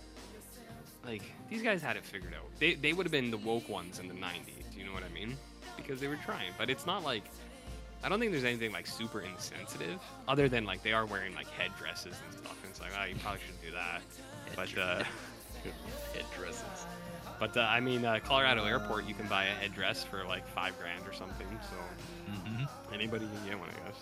like 1.05 1.23
these 1.49 1.62
guys 1.62 1.83
had 1.83 1.97
it 1.97 2.05
figured 2.05 2.35
out. 2.35 2.49
They 2.59 2.75
they 2.75 2.93
would 2.93 3.07
have 3.07 3.12
been 3.12 3.31
the 3.31 3.39
woke 3.39 3.68
ones 3.68 3.99
in 3.99 4.09
the 4.09 4.14
'90s. 4.14 4.77
You 4.77 4.85
know 4.85 4.93
what 4.93 5.05
I 5.05 5.12
mean? 5.12 5.37
Because 5.77 6.01
they 6.01 6.09
were 6.09 6.18
trying. 6.25 6.53
But 6.59 6.70
it's 6.70 6.87
not 6.87 7.03
like 7.05 7.25
I 8.05 8.09
don't 8.09 8.18
think 8.18 8.33
there's 8.33 8.45
anything 8.45 8.73
like 8.73 8.87
super 8.87 9.20
insensitive, 9.20 10.01
other 10.27 10.49
than 10.49 10.64
like 10.64 10.83
they 10.83 10.93
are 10.93 11.07
wearing 11.07 11.35
like 11.35 11.49
headdresses 11.51 12.16
and 12.27 12.39
stuff. 12.39 12.57
And 12.62 12.70
it's 12.70 12.81
like, 12.81 12.91
oh, 12.99 13.05
you 13.05 13.14
probably 13.16 13.41
shouldn't 13.41 13.62
do 13.62 13.70
that. 13.73 14.03
But 14.57 14.79
uh, 14.79 15.05
Headdresses. 16.14 16.86
but 17.38 17.56
uh, 17.56 17.60
I 17.60 17.80
mean, 17.80 18.04
uh, 18.04 18.18
Colorado 18.24 18.64
Airport, 18.64 19.04
you 19.06 19.14
can 19.14 19.26
buy 19.28 19.44
a 19.44 19.54
headdress 19.54 20.04
for 20.04 20.24
like 20.24 20.46
five 20.48 20.78
grand 20.78 21.06
or 21.06 21.12
something. 21.12 21.46
So 21.70 21.76
Mm-hmm. 22.30 22.94
anybody 22.94 23.26
can 23.26 23.48
get 23.50 23.58
one, 23.58 23.68
I 23.68 23.86
guess. 23.86 23.96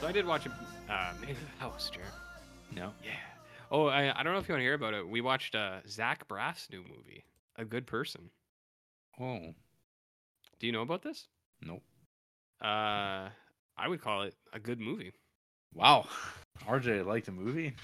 So 0.00 0.06
I 0.06 0.12
did 0.12 0.26
watch 0.26 0.46
a 0.46 0.50
uh, 0.92 1.12
Man 1.20 1.30
of 1.30 1.36
the 1.40 1.58
House, 1.60 1.90
Jared. 1.90 2.08
No. 2.74 2.92
Yeah. 3.04 3.10
Oh, 3.70 3.86
I, 3.86 4.18
I 4.18 4.22
don't 4.22 4.32
know 4.32 4.38
if 4.38 4.48
you 4.48 4.52
want 4.54 4.60
to 4.60 4.64
hear 4.64 4.74
about 4.74 4.94
it. 4.94 5.08
We 5.08 5.20
watched 5.20 5.54
uh, 5.54 5.78
Zach 5.88 6.28
Braff's 6.28 6.68
new 6.70 6.82
movie, 6.82 7.24
A 7.56 7.64
Good 7.64 7.86
Person. 7.86 8.30
Oh. 9.20 9.54
Do 10.60 10.66
you 10.66 10.72
know 10.72 10.82
about 10.82 11.02
this? 11.02 11.26
Nope. 11.62 11.82
Uh, 12.62 13.28
I 13.76 13.88
would 13.88 14.00
call 14.00 14.22
it 14.22 14.34
a 14.52 14.58
good 14.60 14.78
movie. 14.80 15.12
Wow. 15.74 16.06
RJ 16.68 17.04
liked 17.06 17.26
the 17.26 17.32
movie. 17.32 17.74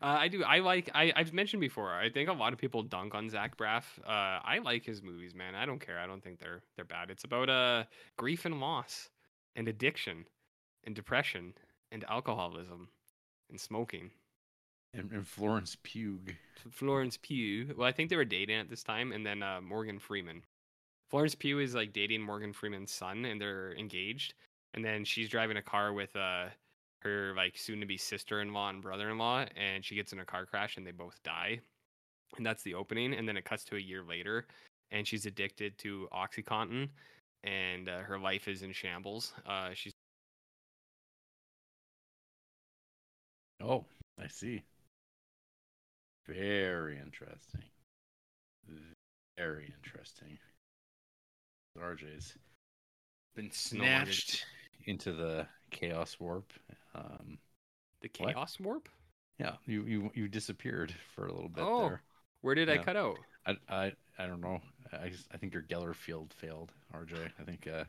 Uh, 0.00 0.18
I 0.20 0.28
do. 0.28 0.42
I 0.42 0.60
like. 0.60 0.90
I, 0.94 1.12
I've 1.14 1.32
mentioned 1.32 1.60
before. 1.60 1.92
I 1.92 2.10
think 2.10 2.28
a 2.28 2.32
lot 2.32 2.52
of 2.52 2.58
people 2.58 2.82
dunk 2.82 3.14
on 3.14 3.28
Zach 3.28 3.56
Braff. 3.56 3.84
Uh, 4.06 4.40
I 4.44 4.60
like 4.64 4.84
his 4.84 5.02
movies, 5.02 5.34
man. 5.34 5.54
I 5.54 5.66
don't 5.66 5.84
care. 5.84 5.98
I 5.98 6.06
don't 6.06 6.22
think 6.22 6.38
they're 6.38 6.62
they're 6.76 6.84
bad. 6.84 7.10
It's 7.10 7.24
about 7.24 7.48
uh 7.48 7.84
grief 8.16 8.44
and 8.44 8.60
loss, 8.60 9.10
and 9.56 9.68
addiction, 9.68 10.24
and 10.84 10.94
depression, 10.94 11.54
and 11.90 12.04
alcoholism, 12.08 12.88
and 13.50 13.60
smoking. 13.60 14.10
And, 14.94 15.10
and 15.10 15.26
Florence 15.26 15.76
Pugh. 15.82 16.20
Florence 16.70 17.18
Pugh. 17.20 17.74
Well, 17.76 17.88
I 17.88 17.92
think 17.92 18.10
they 18.10 18.16
were 18.16 18.24
dating 18.24 18.56
at 18.56 18.68
this 18.68 18.82
time, 18.82 19.12
and 19.12 19.24
then 19.24 19.42
uh, 19.42 19.60
Morgan 19.60 19.98
Freeman. 19.98 20.42
Florence 21.08 21.34
Pugh 21.34 21.58
is 21.58 21.74
like 21.74 21.92
dating 21.92 22.22
Morgan 22.22 22.52
Freeman's 22.52 22.90
son, 22.90 23.24
and 23.24 23.40
they're 23.40 23.74
engaged. 23.74 24.34
And 24.74 24.84
then 24.84 25.04
she's 25.04 25.28
driving 25.28 25.58
a 25.58 25.62
car 25.62 25.92
with 25.92 26.14
uh 26.16 26.46
her 27.02 27.34
like 27.36 27.56
soon-to-be 27.56 27.96
sister-in-law 27.96 28.70
and 28.70 28.82
brother-in-law, 28.82 29.46
and 29.56 29.84
she 29.84 29.94
gets 29.94 30.12
in 30.12 30.20
a 30.20 30.24
car 30.24 30.46
crash, 30.46 30.76
and 30.76 30.86
they 30.86 30.92
both 30.92 31.18
die. 31.22 31.60
And 32.36 32.46
that's 32.46 32.62
the 32.62 32.74
opening. 32.74 33.14
And 33.14 33.28
then 33.28 33.36
it 33.36 33.44
cuts 33.44 33.64
to 33.64 33.76
a 33.76 33.80
year 33.80 34.02
later, 34.02 34.46
and 34.90 35.06
she's 35.06 35.26
addicted 35.26 35.76
to 35.78 36.08
OxyContin, 36.12 36.88
and 37.44 37.88
uh, 37.88 37.98
her 38.00 38.18
life 38.18 38.48
is 38.48 38.62
in 38.62 38.72
shambles. 38.72 39.32
Uh, 39.46 39.70
she's 39.74 39.92
Oh, 43.62 43.84
I 44.20 44.26
see. 44.26 44.62
Very 46.26 46.98
interesting. 46.98 47.62
Very 49.36 49.72
interesting. 49.82 50.38
RJ's 51.78 52.36
been 53.34 53.46
No 53.46 53.50
snatched 53.52 54.44
into 54.86 55.12
the 55.12 55.46
chaos 55.70 56.18
warp. 56.20 56.52
Um, 56.94 57.38
the 58.00 58.08
What? 58.18 58.34
chaos 58.34 58.58
warp. 58.60 58.88
yeah, 59.38 59.56
you, 59.66 59.82
you 59.84 60.10
you 60.14 60.28
disappeared 60.28 60.94
for 61.14 61.26
a 61.26 61.32
little 61.32 61.48
bit 61.48 61.64
Oh. 61.64 61.88
there. 61.88 62.02
Where 62.42 62.54
did 62.54 62.68
I 62.68 62.78
cut 62.78 62.96
out? 62.96 63.18
I, 63.46 63.56
I 63.68 63.92
I 64.18 64.26
don't 64.26 64.40
know. 64.40 64.60
I 64.92 65.08
just, 65.08 65.26
I 65.32 65.36
think 65.38 65.54
your 65.54 65.62
Geller 65.62 65.94
field 65.94 66.34
failed, 66.34 66.72
RJ. 66.92 67.30
I 67.40 67.42
think 67.44 67.66
uh, 67.66 67.84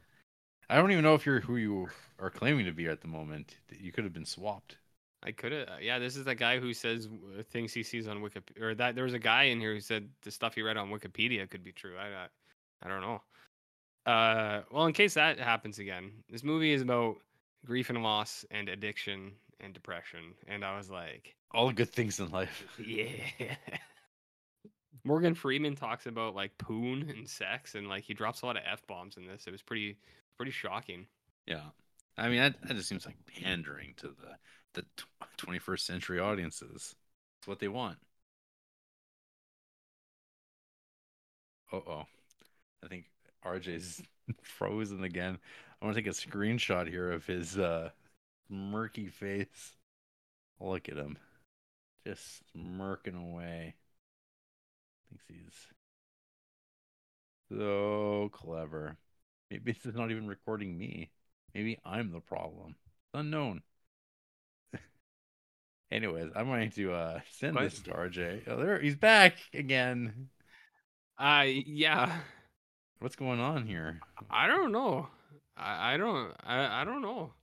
I 0.69 0.75
don't 0.77 0.91
even 0.91 1.03
know 1.03 1.15
if 1.15 1.25
you're 1.25 1.41
who 1.41 1.57
you 1.57 1.89
are 2.19 2.29
claiming 2.29 2.65
to 2.65 2.71
be 2.71 2.87
at 2.87 3.01
the 3.01 3.07
moment. 3.07 3.57
You 3.71 3.91
could 3.91 4.03
have 4.03 4.13
been 4.13 4.25
swapped. 4.25 4.77
I 5.21 5.31
could 5.31 5.51
have. 5.53 5.81
Yeah, 5.81 5.99
this 5.99 6.15
is 6.17 6.25
the 6.25 6.35
guy 6.35 6.59
who 6.59 6.73
says 6.73 7.07
uh, 7.07 7.43
things 7.43 7.73
he 7.73 7.83
sees 7.83 8.07
on 8.07 8.21
Wikipedia, 8.21 8.61
or 8.61 8.75
that 8.75 8.95
there 8.95 9.05
was 9.05 9.13
a 9.13 9.19
guy 9.19 9.43
in 9.43 9.59
here 9.59 9.73
who 9.73 9.79
said 9.79 10.09
the 10.21 10.31
stuff 10.31 10.55
he 10.55 10.61
read 10.61 10.77
on 10.77 10.89
Wikipedia 10.89 11.49
could 11.49 11.63
be 11.63 11.71
true. 11.71 11.95
I, 11.97 12.07
I, 12.25 12.27
I 12.83 12.89
don't 12.89 13.01
know. 13.01 13.21
Uh, 14.05 14.61
well, 14.71 14.85
in 14.85 14.93
case 14.93 15.13
that 15.13 15.39
happens 15.39 15.79
again, 15.79 16.11
this 16.29 16.43
movie 16.43 16.73
is 16.73 16.81
about 16.81 17.17
grief 17.65 17.89
and 17.89 18.03
loss 18.03 18.45
and 18.51 18.67
addiction 18.69 19.31
and 19.59 19.73
depression, 19.73 20.33
and 20.47 20.65
I 20.65 20.77
was 20.77 20.89
like, 20.89 21.35
All 21.51 21.67
the 21.67 21.73
good 21.73 21.89
things 21.89 22.19
in 22.19 22.29
life. 22.29 22.67
yeah. 22.77 23.55
Morgan 25.05 25.35
Freeman 25.35 25.75
talks 25.75 26.05
about 26.05 26.35
like 26.35 26.57
poon 26.57 27.09
and 27.09 27.27
sex, 27.27 27.75
and 27.75 27.87
like 27.87 28.03
he 28.03 28.13
drops 28.13 28.41
a 28.41 28.45
lot 28.45 28.57
of 28.57 28.63
f 28.65 28.85
bombs 28.87 29.17
in 29.17 29.25
this. 29.27 29.47
It 29.47 29.51
was 29.51 29.61
pretty, 29.61 29.97
pretty 30.37 30.51
shocking. 30.51 31.07
Yeah, 31.45 31.69
I 32.17 32.29
mean 32.29 32.39
that, 32.39 32.61
that 32.63 32.75
just 32.75 32.89
seems 32.89 33.05
like 33.05 33.15
pandering 33.25 33.93
to 33.97 34.07
the 34.07 34.37
the 34.73 34.85
twenty 35.37 35.59
first 35.59 35.85
century 35.85 36.19
audiences. 36.19 36.95
It's 37.39 37.47
what 37.47 37.59
they 37.59 37.67
want. 37.67 37.97
Uh 41.71 41.77
oh, 41.87 42.05
I 42.83 42.87
think 42.87 43.05
RJ's 43.45 44.01
frozen 44.43 45.03
again. 45.03 45.39
I 45.81 45.85
want 45.85 45.95
to 45.97 46.01
take 46.01 46.11
a 46.11 46.15
screenshot 46.15 46.87
here 46.87 47.11
of 47.11 47.25
his 47.25 47.57
uh 47.57 47.89
murky 48.49 49.07
face. 49.07 49.77
Look 50.59 50.89
at 50.89 50.97
him, 50.97 51.17
just 52.05 52.43
smirking 52.51 53.15
away. 53.15 53.75
Thinks 55.09 55.23
he's 55.27 55.67
so 57.49 58.29
clever. 58.33 58.97
Maybe 59.49 59.71
this 59.71 59.85
is 59.85 59.95
not 59.95 60.11
even 60.11 60.27
recording 60.27 60.77
me. 60.77 61.11
Maybe 61.53 61.79
I'm 61.85 62.11
the 62.11 62.19
problem. 62.19 62.75
It's 62.79 63.19
Unknown. 63.19 63.61
Anyways, 65.91 66.31
I'm 66.35 66.47
going 66.47 66.71
to 66.71 66.93
uh 66.93 67.19
send 67.31 67.57
What? 67.57 67.61
this 67.61 67.81
to 67.83 67.93
RJ. 67.93 68.43
Oh, 68.47 68.57
there 68.57 68.79
he's 68.79 68.95
back 68.95 69.37
again. 69.53 70.29
Uh, 71.17 71.45
yeah. 71.47 72.21
What's 73.03 73.17
going 73.17 73.41
on 73.41 73.67
here? 73.67 73.99
I 74.31 74.47
don't 74.47 74.71
know. 74.71 75.09
I, 75.57 75.95
I 75.95 75.97
don't 75.97 76.31
I, 76.45 76.83
I 76.83 76.85
don't 76.85 77.01
know. 77.01 77.33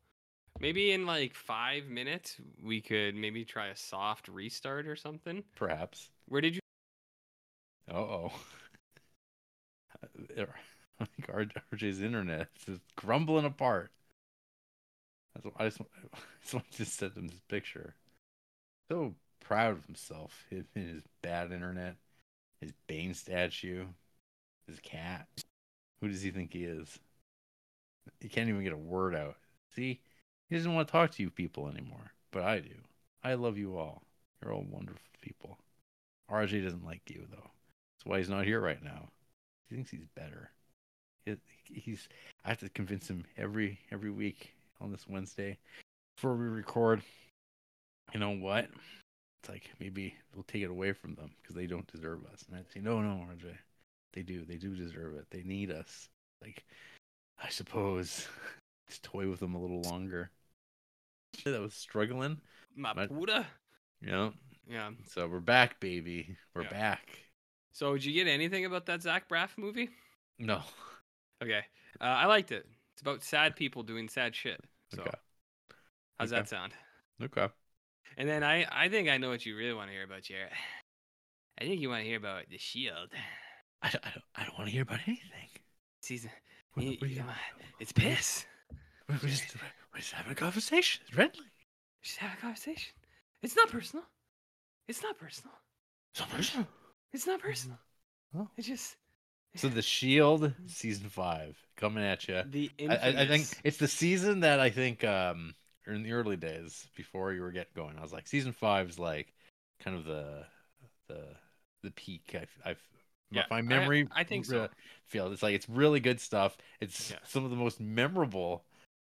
Maybe 0.59 0.93
in 0.93 1.05
like 1.05 1.35
five 1.35 1.85
minutes 1.85 2.37
we 2.65 2.81
could 2.81 3.15
maybe 3.15 3.45
try 3.45 3.67
a 3.67 3.77
soft 3.77 4.29
restart 4.29 4.87
or 4.87 4.97
something. 4.97 5.45
Perhaps. 5.57 6.09
Where 6.29 6.41
did 6.41 6.55
you 6.55 6.61
Uh 7.91 7.95
oh. 7.99 8.33
I 10.03 10.07
think 11.05 11.29
RJ's 11.75 12.01
internet 12.01 12.49
is 12.61 12.65
just 12.65 12.97
crumbling 12.97 13.45
apart. 13.45 13.91
That's 15.35 15.45
what 15.45 15.55
I 15.59 15.67
just, 15.67 15.79
want- 15.79 15.91
I 16.15 16.19
just 16.41 16.55
want 16.55 16.73
to 16.73 16.85
send 16.87 17.17
him 17.19 17.29
this 17.29 17.43
picture. 17.51 17.95
So 18.91 19.15
proud 19.41 19.73
of 19.73 19.85
himself. 19.85 20.43
His, 20.49 20.65
his 20.75 21.03
bad 21.21 21.53
internet, 21.53 21.97
his 22.63 22.73
Bane 22.87 23.13
statue, 23.13 23.85
his 24.67 24.81
cat. 24.81 25.27
Who 26.01 26.09
does 26.09 26.23
he 26.23 26.31
think 26.31 26.53
he 26.53 26.65
is? 26.65 26.99
He 28.21 28.29
can't 28.29 28.49
even 28.49 28.65
get 28.65 28.73
a 28.73 28.77
word 28.77 29.15
out. 29.15 29.37
See, 29.75 30.01
he 30.49 30.57
doesn't 30.57 30.75
want 30.75 30.89
to 30.89 30.93
talk 30.93 31.13
to 31.13 31.23
you 31.23 31.31
people 31.31 31.69
anymore, 31.69 32.13
but 32.33 32.43
I 32.43 32.61
do. 32.61 32.75
I 33.23 33.35
love 33.35 33.59
you 33.59 33.77
all. 33.77 34.03
You're 34.43 34.55
all 34.55 34.67
wonderful 34.69 35.01
people. 35.21 35.59
RJ 36.31 36.65
doesn't 36.65 36.85
like 36.85 37.03
you 37.09 37.27
though. 37.31 37.37
That's 37.37 38.07
why 38.07 38.19
he's 38.19 38.31
not 38.31 38.45
here 38.45 38.61
right 38.61 38.83
now. 38.83 39.09
He 39.69 39.75
thinks 39.75 39.91
he's 39.91 40.07
better. 40.17 40.51
He, 41.25 41.37
he's. 41.65 42.09
I 42.45 42.51
have 42.51 42.61
to 42.61 42.69
convince 42.71 43.09
him 43.09 43.25
every 43.37 43.79
every 43.93 44.11
week 44.11 44.55
on 44.81 44.91
this 44.91 45.07
Wednesday 45.09 45.59
before 46.17 46.35
we 46.35 46.47
record. 46.47 47.03
You 48.15 48.21
know 48.21 48.31
what? 48.31 48.69
It's 49.43 49.49
like 49.49 49.71
maybe 49.79 50.15
we'll 50.35 50.45
take 50.45 50.63
it 50.63 50.71
away 50.71 50.93
from 50.93 51.15
them 51.15 51.31
because 51.41 51.57
they 51.57 51.67
don't 51.67 51.91
deserve 51.91 52.21
us. 52.33 52.45
And 52.49 52.59
I'd 52.59 52.71
say, 52.73 52.81
no, 52.81 53.01
no, 53.01 53.25
RJ, 53.33 53.55
they 54.13 54.23
do. 54.23 54.45
They 54.45 54.57
do 54.57 54.75
deserve 54.75 55.15
it. 55.15 55.27
They 55.31 55.43
need 55.43 55.71
us. 55.71 56.09
Like, 56.43 56.65
I 57.43 57.49
suppose, 57.49 58.27
just 58.89 59.03
toy 59.03 59.29
with 59.29 59.41
them 59.41 59.55
a 59.55 59.61
little 59.61 59.83
longer. 59.83 60.31
That 61.45 61.61
was 61.61 61.75
struggling. 61.75 62.41
Buddha? 62.77 63.47
You. 64.01 64.33
Yeah. 64.67 64.91
So 65.07 65.27
we're 65.27 65.41
back, 65.41 65.81
baby. 65.81 66.37
We're 66.55 66.63
Yeah. 66.63 66.71
back. 66.71 67.19
So 67.73 67.95
did 67.95 68.05
you 68.05 68.13
get 68.13 68.31
anything 68.31 68.65
about 68.65 68.87
that 68.87 69.03
Zach 69.03 69.29
Braff 69.29 69.57
movie? 69.57 69.91
No. 70.39 70.63
Okay. 71.43 71.65
Uh, 72.01 72.05
I 72.05 72.27
liked 72.27 72.53
it. 72.53 72.67
It's 72.93 73.03
about 73.03 73.23
sad 73.23 73.57
people 73.57 73.83
doing 73.83 74.09
sad 74.09 74.35
shit. 74.35 74.61
So 74.95 75.03
Okay. 75.03 75.11
how's 76.19 76.33
Okay. 76.33 76.41
that 76.41 76.49
sound? 76.49 76.75
Okay. 77.23 77.49
And 78.17 78.29
then 78.29 78.43
I 78.43 78.67
I 78.71 78.89
think 78.89 79.09
I 79.09 79.19
know 79.19 79.31
what 79.31 79.47
you 79.47 79.57
really 79.57 79.73
want 79.73 79.89
to 79.89 79.93
hear 79.95 80.05
about, 80.05 80.23
Jared. 80.23 80.53
I 81.59 81.65
think 81.65 81.81
you 81.81 81.89
want 81.89 82.01
to 82.01 82.09
hear 82.09 82.19
about 82.19 82.49
the 82.49 82.59
Shield 82.59 83.13
I, 83.83 83.91
don't- 83.91 84.05
I 84.05 84.11
don't. 84.11 84.25
I 84.37 84.45
don't 84.45 84.59
want 84.59 84.67
to 84.69 84.73
hear 84.73 84.83
about 84.83 85.01
anything. 85.07 85.49
season. 86.03 86.31
What- 86.75 86.85
You- 86.87 86.97
what 87.01 87.11
you 87.11 87.17
you- 87.17 87.25
It's 87.79 87.93
piss. 87.93 88.45
We're, 89.09 89.17
we're 89.23 89.29
just 89.29 89.55
we're 89.93 89.99
just 90.01 90.13
having 90.13 90.33
a 90.33 90.35
conversation. 90.37 91.03
It's 91.07 91.15
friendly. 91.15 91.41
Just 92.03 92.19
have 92.19 92.33
a 92.37 92.41
conversation. 92.41 92.93
It's 93.43 93.57
not 93.57 93.69
personal. 93.71 94.05
It's 94.89 95.03
not 95.03 95.19
personal. 95.19 95.55
So 96.15 96.25
personal. 96.27 96.67
It's 97.13 97.27
not 97.27 97.41
personal. 97.41 97.79
Oh. 98.37 98.49
It 98.57 98.63
just 98.63 98.97
So 99.57 99.69
the 99.69 99.83
Shield 99.83 100.53
season 100.67 101.09
five 101.09 101.57
coming 101.77 102.05
at 102.05 102.29
you. 102.29 102.43
the 102.49 102.71
I, 102.89 102.97
I, 102.97 103.09
I 103.23 103.27
think 103.27 103.47
it's 103.65 103.79
the 103.79 103.89
season 103.89 104.41
that 104.41 104.61
I 104.61 104.71
think 104.71 105.03
um 105.05 105.55
in 105.87 106.03
the 106.03 106.13
early 106.13 106.37
days 106.37 106.87
before 106.97 107.33
you 107.33 107.41
were 107.43 107.51
getting 107.51 107.73
going. 107.75 107.99
I 107.99 108.03
was 108.03 108.13
like 108.13 108.29
season 108.29 108.53
five 108.53 108.89
is 108.89 108.99
like 108.99 109.33
kind 109.83 109.97
of 109.97 110.05
the 110.05 110.45
the 111.09 111.27
the 111.83 111.91
peak. 111.93 112.35
I've, 112.41 112.59
I've 112.65 112.83
Yeah, 113.31 113.45
my 113.51 113.63
memory. 113.63 114.09
I 114.15 114.25
think 114.25 114.45
so. 114.45 114.69
Feel 115.07 115.33
it's 115.33 115.43
like 115.43 115.55
it's 115.55 115.69
really 115.69 116.01
good 116.01 116.21
stuff. 116.21 116.57
It's 116.81 117.11
Yeah. 117.11 117.19
some 117.25 117.45
of 117.45 117.51
the 117.51 117.57
most 117.57 117.81
memorable 117.81 118.65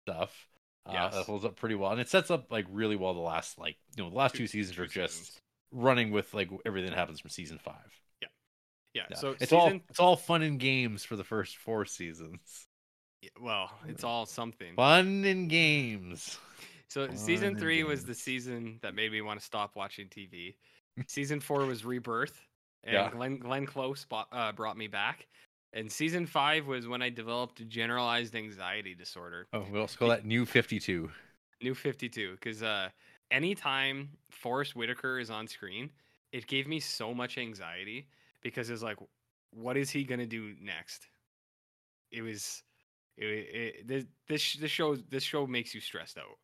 stuff. 0.06 0.48
Uh, 0.86 0.92
Yes. 0.94 1.14
that 1.14 1.26
holds 1.26 1.44
up 1.44 1.54
pretty 1.56 1.76
well, 1.76 1.92
and 1.92 2.00
it 2.00 2.08
sets 2.08 2.30
up 2.30 2.50
like 2.50 2.66
really 2.70 2.96
well 2.96 3.14
the 3.14 3.20
last 3.20 3.56
like 3.58 3.76
you 3.96 4.02
know 4.02 4.10
the 4.10 4.16
last 4.16 4.34
two, 4.34 4.46
seasons 4.48 4.76
two 4.76 4.82
are 4.82 4.86
just 4.86 5.14
seasons. 5.18 5.40
running 5.70 6.10
with 6.10 6.34
like 6.34 6.50
everything 6.66 6.90
that 6.90 6.98
happens 6.98 7.20
from 7.20 7.30
season 7.30 7.58
five. 7.58 8.00
Yeah. 8.20 8.28
Yeah. 8.94 9.16
So 9.16 9.30
it's 9.30 9.50
season, 9.50 9.58
all 9.58 9.80
it's 9.88 10.00
all 10.00 10.16
fun 10.16 10.42
and 10.42 10.58
games 10.58 11.04
for 11.04 11.14
the 11.16 11.24
first 11.24 11.56
four 11.56 11.84
seasons. 11.84 12.66
yeah, 13.22 13.30
well, 13.40 13.70
it's 13.86 14.02
all 14.04 14.26
something. 14.26 14.74
Fun 14.74 15.24
and 15.24 15.48
games. 15.48 16.38
So 16.88 17.06
Fun 17.06 17.16
season 17.16 17.56
three 17.56 17.84
was 17.84 18.04
the 18.04 18.14
season 18.14 18.78
that 18.82 18.94
made 18.94 19.12
me 19.12 19.20
want 19.22 19.38
to 19.40 19.46
stop 19.46 19.76
watching 19.76 20.08
TV. 20.08 20.56
season 21.06 21.40
four 21.40 21.64
was 21.64 21.84
Rebirth, 21.84 22.38
and 22.84 22.94
Yeah. 22.94 23.10
Glenn 23.10 23.38
Glenn 23.38 23.66
Close 23.66 24.04
bought, 24.04 24.28
uh, 24.32 24.52
brought 24.52 24.76
me 24.76 24.86
back. 24.88 25.26
And 25.74 25.90
season 25.90 26.26
five 26.26 26.66
was 26.66 26.86
when 26.86 27.00
I 27.00 27.08
developed 27.08 27.66
generalized 27.68 28.34
anxiety 28.34 28.94
disorder, 28.94 29.46
Oh, 29.52 29.64
we'll 29.70 29.88
call 29.88 30.08
that 30.08 30.26
New 30.26 30.44
Fifty 30.44 30.78
Two. 30.78 31.10
New 31.62 31.74
Fifty 31.74 32.08
Two, 32.08 32.32
because 32.32 32.62
uh, 32.62 32.90
anytime 33.30 34.10
Forest 34.30 34.76
Whitaker 34.76 35.18
is 35.18 35.30
on 35.30 35.48
screen, 35.48 35.90
it 36.32 36.46
gave 36.46 36.66
me 36.66 36.78
so 36.80 37.14
much 37.14 37.38
anxiety 37.38 38.06
because 38.42 38.68
it's 38.68 38.82
like, 38.82 38.98
what 39.50 39.76
is 39.76 39.88
he 39.90 40.04
gonna 40.04 40.26
do 40.26 40.54
next? 40.60 41.08
It 42.10 42.20
was, 42.20 42.62
it, 43.16 43.24
it 43.24 43.88
this 43.88 44.04
this 44.28 44.54
this 44.54 44.70
show 44.70 44.96
this 44.96 45.22
show 45.22 45.46
makes 45.46 45.74
you 45.74 45.80
stressed 45.80 46.18
out. 46.18 46.38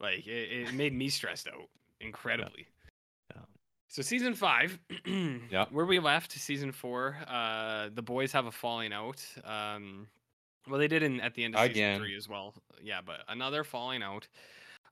Like 0.00 0.26
it, 0.26 0.68
it 0.68 0.74
made 0.74 0.92
me 0.92 1.08
stressed 1.08 1.46
out 1.46 1.68
incredibly. 2.00 2.66
So 3.92 4.00
season 4.00 4.34
five, 4.34 4.78
Yeah. 5.06 5.66
where 5.70 5.84
we 5.84 5.98
left, 5.98 6.32
season 6.32 6.72
four, 6.72 7.18
uh, 7.28 7.90
the 7.92 8.00
boys 8.00 8.32
have 8.32 8.46
a 8.46 8.50
falling 8.50 8.90
out. 8.90 9.22
Um, 9.44 10.08
well, 10.66 10.78
they 10.78 10.88
did 10.88 11.02
in 11.02 11.20
at 11.20 11.34
the 11.34 11.44
end 11.44 11.54
of 11.54 11.60
Again. 11.60 11.96
season 11.96 12.06
three 12.06 12.16
as 12.16 12.26
well. 12.26 12.54
Yeah, 12.82 13.02
but 13.04 13.20
another 13.28 13.64
falling 13.64 14.02
out. 14.02 14.26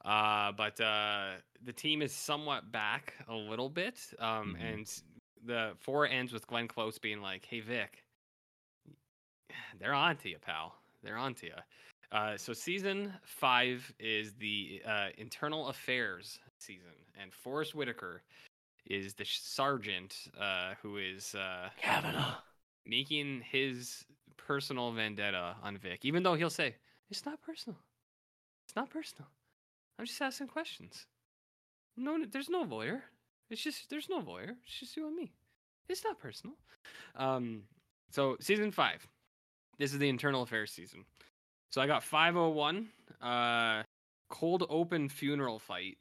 Uh, 0.05 0.53
but 0.53 0.79
uh, 0.83 1.37
the 1.65 1.73
team 1.73 2.03
is 2.03 2.13
somewhat 2.13 2.71
back 2.73 3.15
a 3.27 3.35
little 3.35 3.71
bit. 3.71 3.99
Um, 4.19 4.55
Mhm. 4.61 4.63
and 4.75 5.03
the 5.47 5.73
four 5.81 6.07
ends 6.07 6.31
with 6.31 6.47
Glenn 6.47 6.69
Close 6.69 6.99
being 6.99 7.23
like, 7.23 7.47
"Hey 7.47 7.61
Vic, 7.61 8.05
they're 9.79 9.95
on 9.95 10.19
to 10.19 10.29
you, 10.29 10.39
pal. 10.39 10.75
They're 11.03 11.17
on 11.17 11.33
to 11.37 11.47
you." 11.47 11.55
Uh, 12.13 12.37
so 12.37 12.53
season 12.53 13.15
five 13.25 13.91
is 13.99 14.35
the 14.35 14.83
uh, 14.85 15.09
internal 15.17 15.69
affairs 15.69 16.39
season, 16.59 16.93
and 17.19 17.33
Forest 17.33 17.75
Whitaker 17.75 18.23
is 18.87 19.15
the 19.15 19.25
sergeant 19.25 20.17
uh, 20.41 20.75
who 20.83 20.97
is 20.97 21.35
uh, 21.35 21.69
Kavanaugh. 21.81 22.35
making 22.87 23.43
his 23.51 24.05
personal 24.37 24.93
vendetta 24.93 25.57
on 25.63 25.77
Vic, 25.79 26.05
even 26.05 26.23
though 26.23 26.35
he'll 26.35 26.51
say 26.51 26.75
it's 27.11 27.25
not 27.27 27.41
personal. 27.43 27.79
It's 28.67 28.77
not 28.77 28.91
personal. 28.91 29.29
I'm 29.99 30.07
just 30.07 30.21
asking 30.23 30.49
questions. 30.49 31.07
No, 31.97 32.25
there's 32.31 32.49
no 32.49 32.63
lawyer. 32.63 33.03
It's 33.51 33.63
just 33.63 33.91
there's 33.91 34.09
no 34.09 34.19
lawyer. 34.19 34.57
It's 34.65 34.81
just 34.81 34.97
you 34.97 35.07
and 35.07 35.17
me. 35.17 35.33
It's 35.89 36.05
not 36.05 36.19
personal. 36.19 36.55
Um, 37.17 37.63
so 38.11 38.37
season 38.41 38.71
five. 38.71 39.07
This 39.79 39.93
is 39.93 39.99
the 39.99 40.09
internal 40.09 40.43
affairs 40.43 40.71
season. 40.71 41.05
So 41.71 41.81
I 41.81 41.87
got 41.87 42.03
501. 42.03 42.89
Uh, 43.23 43.83
cold 44.29 44.67
open 44.69 45.09
funeral 45.09 45.59
fight. 45.59 45.99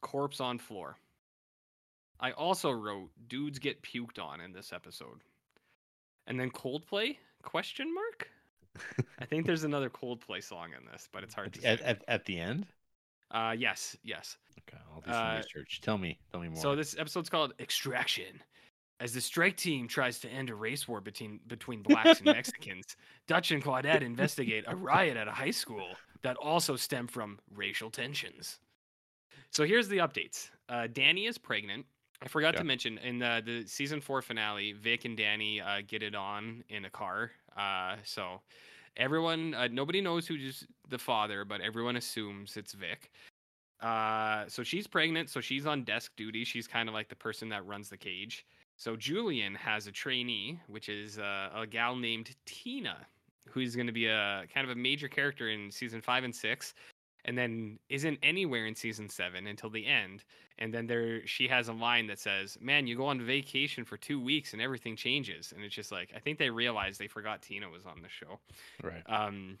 Corpse 0.00 0.40
on 0.40 0.58
floor. 0.58 0.96
I 2.22 2.30
also 2.32 2.70
wrote 2.70 3.10
dudes 3.28 3.58
get 3.58 3.82
puked 3.82 4.18
on 4.18 4.40
in 4.40 4.52
this 4.52 4.72
episode. 4.72 5.20
And 6.26 6.38
then 6.38 6.50
Coldplay? 6.50 7.16
Question 7.42 7.92
mark? 7.92 8.28
I 9.20 9.24
think 9.26 9.44
there's 9.44 9.64
another 9.64 9.90
Coldplay 9.90 10.42
song 10.42 10.70
in 10.78 10.86
this, 10.90 11.08
but 11.12 11.22
it's 11.24 11.34
hard 11.34 11.48
At, 11.48 11.52
to 11.54 11.60
the- 11.60 11.68
at, 11.68 11.80
at, 11.82 12.04
at 12.08 12.24
the 12.24 12.38
end. 12.38 12.66
Uh, 13.30 13.54
yes, 13.58 13.96
yes. 14.04 14.36
Okay, 14.68 14.80
I'll 14.94 15.00
do 15.00 15.10
some 15.10 15.20
Uh, 15.26 15.36
research. 15.38 15.80
Tell 15.82 15.98
me. 15.98 16.18
Tell 16.30 16.40
me 16.40 16.48
more. 16.48 16.60
So 16.60 16.76
this 16.76 16.96
episode's 16.98 17.28
called 17.30 17.54
Extraction. 17.58 18.40
As 19.00 19.12
the 19.14 19.20
strike 19.20 19.56
team 19.56 19.88
tries 19.88 20.20
to 20.20 20.28
end 20.28 20.48
a 20.50 20.54
race 20.54 20.86
war 20.86 21.00
between 21.00 21.40
between 21.48 21.82
blacks 21.82 22.18
and 22.20 22.26
Mexicans, 22.36 22.94
Dutch 23.26 23.50
and 23.50 23.60
Claudette 23.64 24.02
investigate 24.02 24.64
a 24.68 24.76
riot 24.76 25.16
at 25.16 25.26
a 25.26 25.32
high 25.32 25.50
school 25.50 25.88
that 26.22 26.36
also 26.36 26.76
stemmed 26.76 27.10
from 27.10 27.40
racial 27.52 27.90
tensions. 27.90 28.60
So 29.50 29.64
here's 29.64 29.88
the 29.88 29.98
updates. 29.98 30.50
Uh, 30.68 30.86
Danny 30.92 31.26
is 31.26 31.36
pregnant. 31.36 31.84
I 32.22 32.28
forgot 32.28 32.54
Yeah. 32.54 32.60
to 32.60 32.64
mention 32.64 32.98
in 32.98 33.18
the, 33.18 33.42
the 33.44 33.66
season 33.66 34.00
four 34.00 34.22
finale, 34.22 34.72
Vic 34.72 35.04
and 35.04 35.16
Danny 35.16 35.60
uh, 35.60 35.82
get 35.86 36.02
it 36.02 36.14
on 36.14 36.62
in 36.68 36.84
a 36.84 36.90
car. 36.90 37.32
Uh, 37.56 37.96
so 38.04 38.40
everyone, 38.96 39.54
uh, 39.54 39.68
nobody 39.70 40.00
knows 40.00 40.26
who's 40.26 40.66
the 40.88 40.98
father, 40.98 41.44
but 41.44 41.60
everyone 41.60 41.96
assumes 41.96 42.56
it's 42.56 42.72
Vic. 42.74 43.10
Uh, 43.80 44.44
so 44.48 44.62
she's 44.62 44.86
pregnant, 44.86 45.28
so 45.28 45.40
she's 45.40 45.66
on 45.66 45.82
desk 45.82 46.12
duty. 46.16 46.44
She's 46.44 46.68
kind 46.68 46.88
of 46.88 46.94
like 46.94 47.08
the 47.08 47.16
person 47.16 47.48
that 47.48 47.66
runs 47.66 47.88
the 47.88 47.96
cage. 47.96 48.46
So 48.76 48.94
Julian 48.96 49.54
has 49.56 49.86
a 49.88 49.92
trainee, 49.92 50.60
which 50.68 50.88
is 50.88 51.18
uh, 51.18 51.50
a 51.54 51.66
gal 51.66 51.96
named 51.96 52.34
Tina, 52.46 52.98
who's 53.48 53.74
going 53.74 53.88
to 53.88 53.92
be 53.92 54.06
a 54.06 54.44
kind 54.54 54.64
of 54.64 54.70
a 54.70 54.78
major 54.78 55.08
character 55.08 55.48
in 55.50 55.70
season 55.70 56.00
five 56.00 56.22
and 56.22 56.34
six, 56.34 56.74
and 57.24 57.38
then 57.38 57.78
isn't 57.88 58.18
anywhere 58.22 58.66
in 58.66 58.74
season 58.74 59.08
seven 59.08 59.46
until 59.46 59.70
the 59.70 59.86
end. 59.86 60.24
And 60.58 60.72
then 60.72 60.86
there, 60.86 61.26
she 61.26 61.48
has 61.48 61.68
a 61.68 61.72
line 61.72 62.06
that 62.08 62.18
says, 62.18 62.58
"Man, 62.60 62.86
you 62.86 62.96
go 62.96 63.06
on 63.06 63.20
vacation 63.24 63.84
for 63.84 63.96
two 63.96 64.20
weeks 64.20 64.52
and 64.52 64.62
everything 64.62 64.96
changes." 64.96 65.52
And 65.52 65.64
it's 65.64 65.74
just 65.74 65.92
like 65.92 66.12
I 66.14 66.18
think 66.20 66.38
they 66.38 66.50
realized 66.50 67.00
they 67.00 67.08
forgot 67.08 67.42
Tina 67.42 67.68
was 67.70 67.86
on 67.86 68.02
the 68.02 68.08
show. 68.08 68.40
right. 68.82 69.02
Um, 69.06 69.58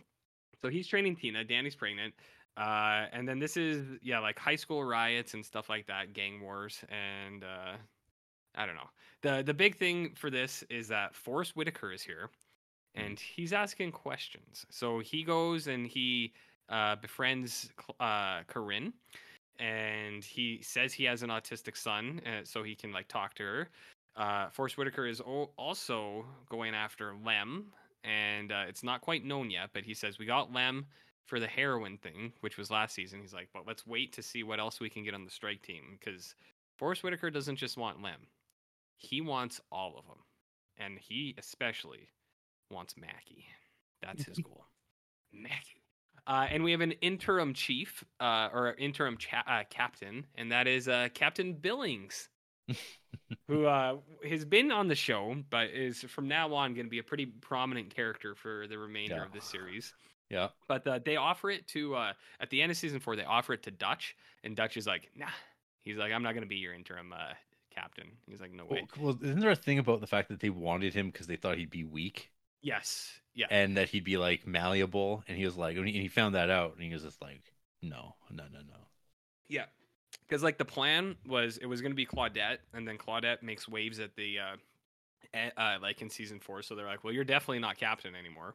so 0.62 0.68
he's 0.68 0.86
training 0.86 1.16
Tina. 1.16 1.44
Danny's 1.44 1.74
pregnant. 1.76 2.14
Uh, 2.56 3.06
and 3.12 3.26
then 3.26 3.38
this 3.38 3.56
is 3.56 3.98
yeah, 4.02 4.18
like 4.18 4.38
high 4.38 4.56
school 4.56 4.84
riots 4.84 5.34
and 5.34 5.44
stuff 5.44 5.68
like 5.68 5.86
that, 5.86 6.12
gang 6.12 6.40
wars, 6.40 6.84
and 6.90 7.44
uh, 7.44 7.76
I 8.54 8.66
don't 8.66 8.74
know. 8.74 8.90
the 9.22 9.42
The 9.42 9.54
big 9.54 9.76
thing 9.76 10.14
for 10.14 10.30
this 10.30 10.62
is 10.68 10.88
that 10.88 11.14
Forest 11.14 11.56
Whitaker 11.56 11.92
is 11.92 12.02
here, 12.02 12.30
and 12.94 13.18
he's 13.18 13.52
asking 13.52 13.92
questions. 13.92 14.66
So 14.70 14.98
he 15.00 15.24
goes 15.24 15.66
and 15.66 15.86
he 15.86 16.34
uh, 16.68 16.96
befriends 16.96 17.70
uh, 18.00 18.42
Corinne, 18.46 18.92
and 19.58 20.24
he 20.24 20.60
says 20.62 20.92
he 20.92 21.04
has 21.04 21.22
an 21.22 21.30
autistic 21.30 21.76
son, 21.76 22.20
uh, 22.26 22.40
so 22.44 22.62
he 22.62 22.74
can 22.74 22.92
like 22.92 23.08
talk 23.08 23.34
to 23.34 23.42
her. 23.42 23.68
Uh, 24.16 24.48
Forest 24.50 24.76
Whitaker 24.76 25.06
is 25.06 25.20
o- 25.20 25.50
also 25.56 26.24
going 26.50 26.74
after 26.74 27.14
Lem, 27.24 27.66
and 28.04 28.52
uh, 28.52 28.64
it's 28.68 28.82
not 28.82 29.00
quite 29.00 29.24
known 29.24 29.50
yet, 29.50 29.70
but 29.72 29.84
he 29.84 29.94
says 29.94 30.18
we 30.18 30.26
got 30.26 30.52
Lem 30.52 30.86
for 31.26 31.40
the 31.40 31.46
heroin 31.46 31.96
thing, 31.98 32.32
which 32.40 32.58
was 32.58 32.70
last 32.70 32.94
season. 32.94 33.20
He's 33.20 33.32
like, 33.32 33.48
but 33.54 33.66
let's 33.66 33.86
wait 33.86 34.12
to 34.14 34.22
see 34.22 34.42
what 34.42 34.60
else 34.60 34.80
we 34.80 34.90
can 34.90 35.04
get 35.04 35.14
on 35.14 35.24
the 35.24 35.30
strike 35.30 35.62
team 35.62 35.98
because 35.98 36.34
Forest 36.78 37.04
Whitaker 37.04 37.30
doesn't 37.30 37.56
just 37.56 37.76
want 37.76 38.02
Lem, 38.02 38.26
he 38.96 39.20
wants 39.20 39.60
all 39.70 39.96
of 39.98 40.06
them, 40.06 40.18
and 40.78 40.98
he 40.98 41.34
especially 41.38 42.08
wants 42.70 42.96
Mackey. 42.96 43.46
That's 44.02 44.24
his 44.24 44.38
goal, 44.44 44.66
Mackey. 45.32 45.81
Uh, 46.26 46.46
and 46.50 46.62
we 46.62 46.70
have 46.70 46.80
an 46.80 46.92
interim 46.92 47.52
chief, 47.52 48.04
uh, 48.20 48.48
or 48.52 48.74
interim 48.78 49.16
cha- 49.16 49.44
uh, 49.46 49.64
captain, 49.70 50.24
and 50.36 50.52
that 50.52 50.68
is 50.68 50.86
uh, 50.88 51.08
Captain 51.14 51.52
Billings, 51.52 52.28
who 53.48 53.66
uh, 53.66 53.96
has 54.28 54.44
been 54.44 54.70
on 54.70 54.88
the 54.88 54.94
show, 54.94 55.34
but 55.50 55.70
is 55.70 56.02
from 56.02 56.28
now 56.28 56.54
on 56.54 56.74
going 56.74 56.86
to 56.86 56.90
be 56.90 57.00
a 57.00 57.02
pretty 57.02 57.26
prominent 57.26 57.94
character 57.94 58.34
for 58.34 58.66
the 58.68 58.78
remainder 58.78 59.16
Yeah. 59.16 59.24
of 59.24 59.32
the 59.32 59.40
series. 59.40 59.94
Yeah. 60.30 60.48
But 60.68 60.86
uh, 60.86 61.00
they 61.04 61.16
offer 61.16 61.50
it 61.50 61.66
to 61.68 61.94
uh, 61.96 62.12
at 62.40 62.50
the 62.50 62.62
end 62.62 62.70
of 62.70 62.78
season 62.78 63.00
four. 63.00 63.16
They 63.16 63.24
offer 63.24 63.52
it 63.52 63.64
to 63.64 63.70
Dutch, 63.70 64.16
and 64.44 64.56
Dutch 64.56 64.76
is 64.76 64.86
like, 64.86 65.10
"Nah." 65.16 65.26
He's 65.82 65.96
like, 65.96 66.12
"I'm 66.12 66.22
not 66.22 66.32
going 66.32 66.44
to 66.44 66.48
be 66.48 66.56
your 66.56 66.72
interim 66.72 67.12
uh, 67.12 67.34
captain." 67.74 68.06
He's 68.26 68.40
like, 68.40 68.52
"No 68.52 68.64
way." 68.64 68.86
Well, 68.96 69.06
well, 69.06 69.18
isn't 69.22 69.40
there 69.40 69.50
a 69.50 69.56
thing 69.56 69.78
about 69.78 70.00
the 70.00 70.06
fact 70.06 70.28
that 70.28 70.40
they 70.40 70.50
wanted 70.50 70.94
him 70.94 71.10
because 71.10 71.26
they 71.26 71.36
thought 71.36 71.58
he'd 71.58 71.68
be 71.68 71.84
weak 71.84 72.30
Yes. 72.62 73.12
Yeah. 73.34 73.46
and 73.50 73.78
that 73.78 73.88
he'd 73.88 74.04
be 74.04 74.18
like 74.18 74.46
malleable? 74.46 75.24
And 75.26 75.38
he 75.38 75.44
was 75.44 75.56
like, 75.56 75.76
and 75.76 75.88
he, 75.88 76.08
found 76.08 76.34
that 76.34 76.50
out, 76.50 76.74
and 76.74 76.82
he 76.82 76.92
was 76.92 77.02
just 77.02 77.22
like, 77.22 77.42
no, 77.82 78.14
no, 78.30 78.44
no, 78.52 78.58
no. 78.58 78.76
Yeah. 79.48 79.64
Because 80.28 80.42
like 80.42 80.58
the 80.58 80.64
plan 80.64 81.16
was 81.26 81.58
it 81.58 81.66
was 81.66 81.80
going 81.80 81.92
to 81.92 81.96
be 81.96 82.06
Claudette, 82.06 82.58
and 82.74 82.86
then 82.86 82.98
Claudette 82.98 83.42
makes 83.42 83.68
waves 83.68 83.98
at 83.98 84.14
the 84.16 84.38
uh, 84.38 85.36
uh, 85.56 85.78
like 85.80 86.02
in 86.02 86.10
season 86.10 86.40
four. 86.40 86.62
So 86.62 86.74
they're 86.74 86.86
like, 86.86 87.04
"Well, 87.04 87.12
you're 87.12 87.24
definitely 87.24 87.58
not 87.58 87.78
captain 87.78 88.14
anymore." 88.14 88.54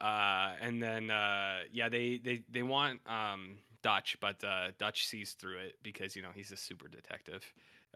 Uh, 0.00 0.52
and 0.60 0.82
then 0.82 1.10
uh, 1.10 1.60
yeah, 1.72 1.88
they 1.88 2.20
they 2.22 2.42
they 2.50 2.62
want 2.62 3.00
um, 3.06 3.56
Dutch, 3.82 4.16
but 4.20 4.42
uh, 4.44 4.68
Dutch 4.78 5.06
sees 5.06 5.32
through 5.32 5.58
it 5.58 5.74
because 5.82 6.16
you 6.16 6.22
know 6.22 6.30
he's 6.34 6.52
a 6.52 6.56
super 6.56 6.88
detective. 6.88 7.44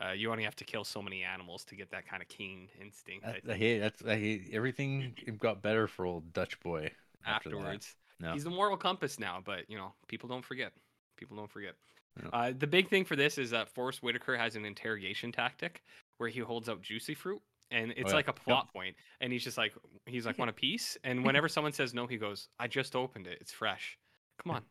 Uh, 0.03 0.13
you 0.13 0.31
only 0.33 0.45
have 0.45 0.57
to 0.57 0.65
kill 0.65 0.85
so 0.85 1.03
many 1.03 1.23
animals 1.23 1.65
to 1.67 1.77
get 1.77 1.91
that 1.91 2.07
kind 2.07 2.23
of 2.23 2.29
keen 2.29 2.69
instinct. 2.81 3.27
I 3.27 3.41
I, 3.49 3.53
I 3.53 3.57
hate 3.57 3.79
that's 3.81 4.03
I 4.05 4.17
hate 4.17 4.49
everything 4.53 5.15
got 5.39 5.63
better 5.63 5.87
for 5.87 6.05
old 6.07 6.33
Dutch 6.33 6.59
boy 6.61 6.91
after 7.25 7.57
that. 7.59 7.75
afterwards. 7.75 7.97
No. 8.19 8.33
He's 8.33 8.45
the 8.45 8.51
moral 8.51 8.77
compass 8.77 9.19
now, 9.19 9.41
but 9.45 9.69
you 9.69 9.77
know, 9.77 9.95
people 10.09 10.29
don't 10.29 10.45
forget. 10.45 10.73
People 11.17 11.37
don't 11.37 11.51
forget. 11.51 11.75
Yeah. 12.23 12.29
Uh, 12.33 12.53
the 12.57 12.67
big 12.67 12.89
thing 12.89 13.05
for 13.05 13.17
this 13.17 13.39
is 13.39 13.51
that 13.51 13.69
Forest 13.69 14.03
Whitaker 14.03 14.37
has 14.37 14.57
an 14.57 14.65
interrogation 14.65 15.33
tactic 15.33 15.83
where 16.19 16.29
he 16.29 16.41
holds 16.41 16.69
out 16.69 16.83
juicy 16.83 17.15
fruit, 17.15 17.41
and 17.71 17.93
it's 17.97 18.13
yeah. 18.13 18.15
like 18.15 18.29
a 18.29 18.35
Yep. 18.47 18.63
plot 18.65 18.73
point, 18.73 18.97
and 19.21 19.33
he's 19.33 19.45
just 19.45 19.59
like, 19.59 19.75
he's 20.07 20.27
like, 20.27 20.39
want 20.39 20.51
a 20.51 20.55
piece? 20.55 20.97
And 21.05 21.25
whenever 21.25 21.49
someone 21.49 21.73
says 21.73 21.95
no, 21.95 22.07
he 22.07 22.17
goes, 22.17 22.49
I 22.59 22.69
just 22.69 22.97
opened 22.97 23.27
it. 23.27 23.39
It's 23.41 23.53
fresh. 23.53 23.99
Come 24.43 24.53
on, 24.53 24.65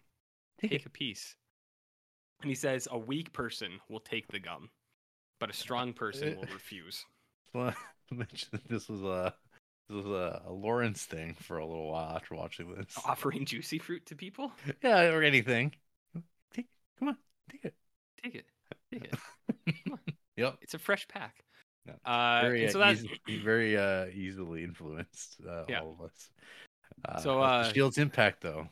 take 0.59 0.86
a 0.86 0.89
piece. 0.89 1.36
And 2.41 2.49
he 2.49 2.55
says 2.55 2.88
a 2.91 2.97
weak 2.97 3.32
person 3.34 3.80
will 3.89 3.99
take 4.01 4.27
the 4.30 4.39
gum, 4.39 4.69
but 5.39 5.49
a 5.49 5.53
strong 5.53 5.93
person 5.93 6.35
will 6.37 6.43
refuse. 6.53 7.05
Well, 7.53 7.73
this 8.69 8.87
was 8.89 9.01
a 9.03 9.33
this 9.89 10.03
was 10.03 10.05
a, 10.05 10.41
a 10.45 10.51
Lawrence 10.51 11.05
thing 11.05 11.35
for 11.39 11.57
a 11.57 11.65
little 11.65 11.91
while 11.91 12.15
after 12.15 12.35
watching 12.35 12.73
this. 12.75 12.93
Offering 13.05 13.45
juicy 13.45 13.79
fruit 13.79 14.05
to 14.07 14.15
people? 14.15 14.51
Yeah, 14.83 15.05
or 15.13 15.23
anything. 15.23 15.73
Take, 16.53 16.67
come 16.99 17.09
on, 17.09 17.17
take 17.51 17.65
it. 17.65 17.73
Take 18.23 18.35
it. 18.35 18.45
Take 18.91 19.05
it. 19.05 20.15
Yep. 20.37 20.57
It's 20.61 20.73
a 20.73 20.79
fresh 20.79 21.07
pack. 21.07 21.43
Yeah. 21.85 21.93
Uh, 22.05 22.41
Very, 22.43 22.67
uh, 22.67 22.71
so 22.71 22.79
that, 22.79 22.93
easy- 22.95 23.41
very 23.43 23.77
uh, 23.77 24.05
easily 24.13 24.63
influenced. 24.63 25.37
Uh, 25.47 25.63
Yeah. 25.67 25.81
All 25.81 25.97
of 25.99 26.05
us. 26.05 26.29
Uh, 27.05 27.19
So, 27.19 27.39
uh, 27.41 27.71
Shield's 27.71 27.97
impact 27.97 28.41
though. 28.41 28.67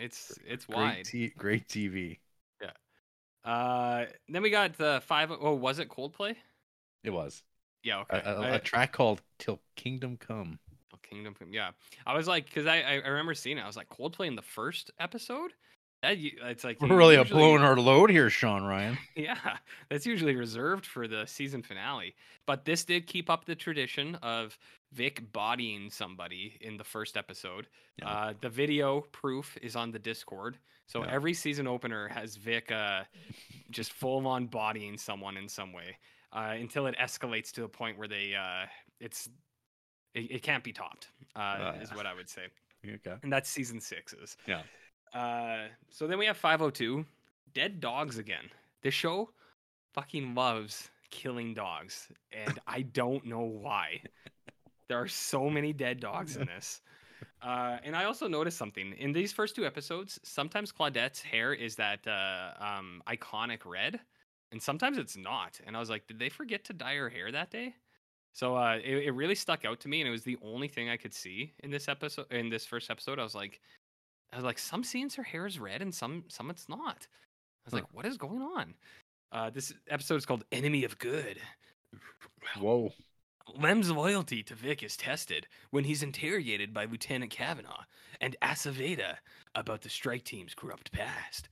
it's 0.00 0.32
it's 0.46 0.66
Great, 0.66 0.76
wide. 0.76 1.04
t- 1.04 1.32
great 1.36 1.68
TV. 1.68 2.18
Uh, 3.44 4.06
then 4.28 4.42
we 4.42 4.50
got 4.50 4.76
the 4.78 5.02
five 5.06 5.30
oh 5.30 5.54
was 5.54 5.78
it 5.78 5.88
Coldplay? 5.88 6.34
It 7.02 7.10
was 7.10 7.42
Yeah, 7.82 8.00
okay. 8.00 8.22
a, 8.24 8.58
track 8.58 8.92
called 8.92 9.20
"Till 9.38 9.60
Kingdom 9.76 10.16
Come." 10.16 10.58
Oh, 10.94 10.98
Kingdom 11.02 11.34
Come. 11.34 11.52
Yeah, 11.52 11.70
I 12.06 12.16
was 12.16 12.26
like, 12.26 12.46
because 12.46 12.66
I 12.66 12.78
I 12.80 12.92
I 13.04 13.08
remember 13.08 13.34
seeing 13.34 13.58
it. 13.58 13.62
I 13.62 13.66
was 13.66 13.76
like, 13.76 13.88
Coldplay 13.90 14.26
in 14.28 14.36
the 14.36 14.42
first 14.42 14.90
episode. 14.98 15.52
That 16.02 16.18
it's 16.18 16.64
like 16.64 16.80
We're 16.82 16.96
really 16.96 17.16
usually- 17.16 17.38
blowing 17.40 17.62
our 17.62 17.76
load 17.76 18.10
here, 18.10 18.28
Shawn 18.30 18.64
Ryan. 18.64 18.98
Yeah, 19.16 19.38
that's 19.88 20.04
usually 20.06 20.36
reserved 20.36 20.84
for 20.86 21.08
the 21.08 21.24
season 21.26 21.62
finale. 21.62 22.14
But 22.46 22.64
this 22.66 22.84
did 22.84 23.06
keep 23.06 23.30
up 23.30 23.44
the 23.46 23.54
tradition 23.54 24.14
of 24.16 24.58
Vic 24.94 25.32
bodying 25.32 25.90
somebody 25.90 26.56
in 26.60 26.76
the 26.76 26.84
first 26.84 27.16
episode. 27.16 27.66
Yeah. 27.98 28.08
Uh, 28.08 28.32
the 28.40 28.48
video 28.48 29.00
proof 29.12 29.56
is 29.62 29.76
on 29.76 29.90
the 29.90 29.98
Discord. 29.98 30.56
So 30.86 31.02
Yeah. 31.02 31.10
every 31.12 31.34
season 31.34 31.66
opener 31.66 32.08
has 32.08 32.36
Vic 32.36 32.70
uh, 32.70 33.04
just 33.70 33.92
full 33.92 34.26
on 34.26 34.46
bodying 34.46 34.96
someone 34.98 35.36
in 35.36 35.48
some 35.48 35.72
way 35.72 35.96
uh, 36.32 36.54
until 36.56 36.86
it 36.86 36.94
escalates 37.00 37.50
to 37.52 37.64
a 37.64 37.68
point 37.68 37.98
where 37.98 38.08
they 38.08 38.34
uh, 38.34 38.66
it's 39.00 39.28
it, 40.14 40.30
it 40.30 40.42
can't 40.42 40.62
be 40.62 40.72
topped. 40.72 41.08
Uh, 41.34 41.40
Ah, 41.40 41.72
is 41.80 41.90
what 41.92 42.06
I 42.06 42.14
would 42.14 42.28
say 42.28 42.42
Okay. 42.86 43.16
and 43.22 43.32
that's 43.32 43.48
season 43.50 43.80
sixes. 43.80 44.36
Yeah. 44.46 44.62
Uh, 45.12 45.68
so 45.90 46.06
then 46.06 46.18
we 46.18 46.26
have 46.26 46.36
502, 46.36 47.04
Dead 47.54 47.80
Dogs 47.80 48.18
again. 48.18 48.44
This 48.82 48.94
show 48.94 49.30
fucking 49.94 50.34
loves 50.34 50.90
killing 51.10 51.54
dogs, 51.54 52.08
and 52.32 52.58
I 52.66 52.82
don't 52.82 53.24
know 53.24 53.40
why. 53.42 54.02
There 54.88 54.98
are 54.98 55.08
so 55.08 55.48
many 55.48 55.72
dead 55.72 56.00
dogs 56.00 56.36
in 56.36 56.46
this. 56.46 56.80
Uh, 57.42 57.78
and 57.84 57.94
I 57.94 58.04
also 58.04 58.26
noticed 58.26 58.56
something 58.56 58.92
in 58.98 59.12
these 59.12 59.32
first 59.32 59.54
two 59.54 59.66
episodes. 59.66 60.18
Sometimes 60.22 60.72
Claudette's 60.72 61.20
hair 61.20 61.52
is 61.52 61.76
that 61.76 62.06
uh, 62.06 62.52
um, 62.62 63.02
iconic 63.06 63.60
red, 63.64 64.00
and 64.52 64.60
sometimes 64.62 64.98
it's 64.98 65.16
not. 65.16 65.60
And 65.66 65.76
I 65.76 65.80
was 65.80 65.90
like, 65.90 66.06
did 66.06 66.18
they 66.18 66.28
forget 66.28 66.64
to 66.64 66.72
dye 66.72 66.96
her 66.96 67.08
hair 67.08 67.30
that 67.32 67.50
day? 67.50 67.74
So 68.32 68.56
uh, 68.56 68.78
it, 68.82 69.04
it 69.04 69.10
really 69.12 69.34
stuck 69.34 69.64
out 69.64 69.78
to 69.80 69.88
me, 69.88 70.00
and 70.00 70.08
it 70.08 70.10
was 70.10 70.22
the 70.24 70.38
only 70.42 70.68
thing 70.68 70.88
I 70.88 70.96
could 70.96 71.14
see 71.14 71.52
in 71.62 71.70
this 71.70 71.86
episode. 71.88 72.26
In 72.32 72.48
this 72.48 72.66
first 72.66 72.90
episode, 72.90 73.18
I 73.18 73.22
was 73.22 73.34
like, 73.34 73.60
I 74.32 74.36
was 74.36 74.44
like, 74.44 74.58
some 74.58 74.82
scenes 74.82 75.14
her 75.14 75.22
hair 75.22 75.46
is 75.46 75.58
red, 75.58 75.82
and 75.82 75.94
some 75.94 76.24
some 76.28 76.50
it's 76.50 76.68
not. 76.68 77.06
I 77.06 77.66
was 77.66 77.72
Huh. 77.72 77.76
like, 77.76 77.86
what 77.92 78.06
is 78.06 78.16
going 78.16 78.42
on? 78.42 78.74
Uh, 79.32 79.50
this 79.50 79.72
episode 79.88 80.16
is 80.16 80.26
called 80.26 80.44
"Enemy 80.50 80.84
of 80.84 80.98
Good." 80.98 81.38
Whoa. 82.58 82.92
Lem's 83.56 83.90
loyalty 83.90 84.42
to 84.42 84.54
Vic 84.54 84.82
is 84.82 84.96
tested 84.96 85.46
when 85.70 85.84
he's 85.84 86.02
interrogated 86.02 86.72
by 86.72 86.86
Lieutenant 86.86 87.30
Kavanaugh 87.30 87.84
and 88.20 88.36
Aceveda 88.42 89.16
about 89.54 89.82
the 89.82 89.88
strike 89.88 90.24
team's 90.24 90.54
corrupt 90.54 90.90
past. 90.92 91.48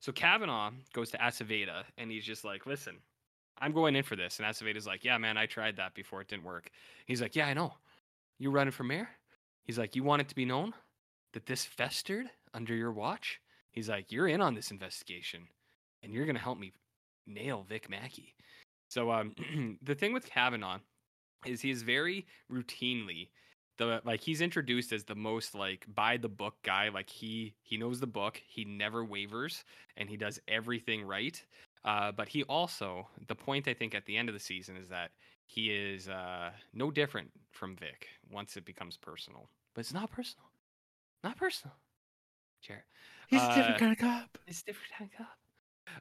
So 0.00 0.12
Kavanaugh 0.12 0.72
goes 0.92 1.10
to 1.10 1.18
Aceveda 1.18 1.84
and 1.96 2.10
he's 2.10 2.24
just 2.24 2.44
like, 2.44 2.66
listen, 2.66 2.96
I'm 3.60 3.72
going 3.72 3.96
in 3.96 4.02
for 4.02 4.16
this. 4.16 4.38
And 4.38 4.46
Aceveda's 4.46 4.86
like, 4.86 5.04
yeah, 5.04 5.18
man, 5.18 5.36
I 5.36 5.46
tried 5.46 5.76
that 5.76 5.94
before. 5.94 6.20
It 6.20 6.28
didn't 6.28 6.44
work. 6.44 6.70
He's 7.06 7.22
like, 7.22 7.36
yeah, 7.36 7.46
I 7.46 7.54
know. 7.54 7.74
You're 8.38 8.52
running 8.52 8.72
for 8.72 8.84
mayor? 8.84 9.08
He's 9.64 9.78
like, 9.78 9.96
you 9.96 10.04
want 10.04 10.22
it 10.22 10.28
to 10.28 10.34
be 10.34 10.44
known 10.44 10.74
that 11.32 11.46
this 11.46 11.64
festered 11.64 12.26
under 12.54 12.74
your 12.74 12.92
watch? 12.92 13.40
He's 13.70 13.88
like, 13.88 14.12
you're 14.12 14.28
in 14.28 14.40
on 14.40 14.54
this 14.54 14.70
investigation 14.70 15.48
and 16.02 16.12
you're 16.12 16.24
going 16.24 16.36
to 16.36 16.42
help 16.42 16.58
me 16.58 16.72
nail 17.26 17.64
Vic 17.68 17.90
Mackey. 17.90 18.34
So 18.88 19.10
um, 19.10 19.34
the 19.82 19.94
thing 19.94 20.12
with 20.12 20.30
Kavanaugh 20.30 20.78
is 21.44 21.60
he 21.60 21.70
is 21.70 21.82
very 21.82 22.26
routinely 22.52 23.28
the 23.78 24.00
like 24.04 24.20
he's 24.20 24.40
introduced 24.40 24.92
as 24.92 25.04
the 25.04 25.14
most 25.14 25.54
like 25.54 25.86
by 25.94 26.16
the 26.16 26.28
book 26.28 26.54
guy 26.64 26.88
like 26.88 27.08
he 27.08 27.54
he 27.62 27.76
knows 27.76 28.00
the 28.00 28.06
book 28.06 28.40
he 28.46 28.64
never 28.64 29.04
wavers 29.04 29.64
and 29.96 30.08
he 30.08 30.16
does 30.16 30.40
everything 30.48 31.04
right 31.04 31.44
uh, 31.84 32.10
but 32.12 32.28
he 32.28 32.42
also 32.44 33.06
the 33.28 33.34
point 33.34 33.68
i 33.68 33.74
think 33.74 33.94
at 33.94 34.04
the 34.06 34.16
end 34.16 34.28
of 34.28 34.34
the 34.34 34.40
season 34.40 34.76
is 34.76 34.88
that 34.88 35.10
he 35.46 35.70
is 35.70 36.08
uh, 36.08 36.50
no 36.74 36.90
different 36.90 37.30
from 37.52 37.76
vic 37.76 38.08
once 38.30 38.56
it 38.56 38.64
becomes 38.64 38.96
personal 38.96 39.48
but 39.74 39.80
it's 39.80 39.94
not 39.94 40.10
personal 40.10 40.50
not 41.22 41.36
personal 41.36 41.74
Jared. 42.60 42.82
He's 43.28 43.40
a 43.40 43.44
Uh, 43.44 43.54
different 43.54 43.78
kind 43.78 43.92
of 43.92 43.98
cop. 43.98 44.38
It's 44.48 44.62
different 44.64 44.92
kind 44.98 45.10
of 45.12 45.16
cop. 45.16 45.38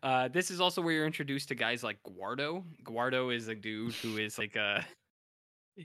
Uh, 0.02 0.28
this 0.28 0.50
is 0.50 0.60
also 0.60 0.82
where 0.82 0.92
you're 0.94 1.06
introduced 1.06 1.50
to 1.50 1.56
guys 1.56 1.84
like 1.84 2.00
Guardo. 2.02 2.66
Guardo 2.84 3.30
is 3.30 3.48
a 3.48 3.54
dude 3.54 3.94
who 3.94 4.18
is 4.18 4.40
like 4.40 4.56
a. 4.56 4.84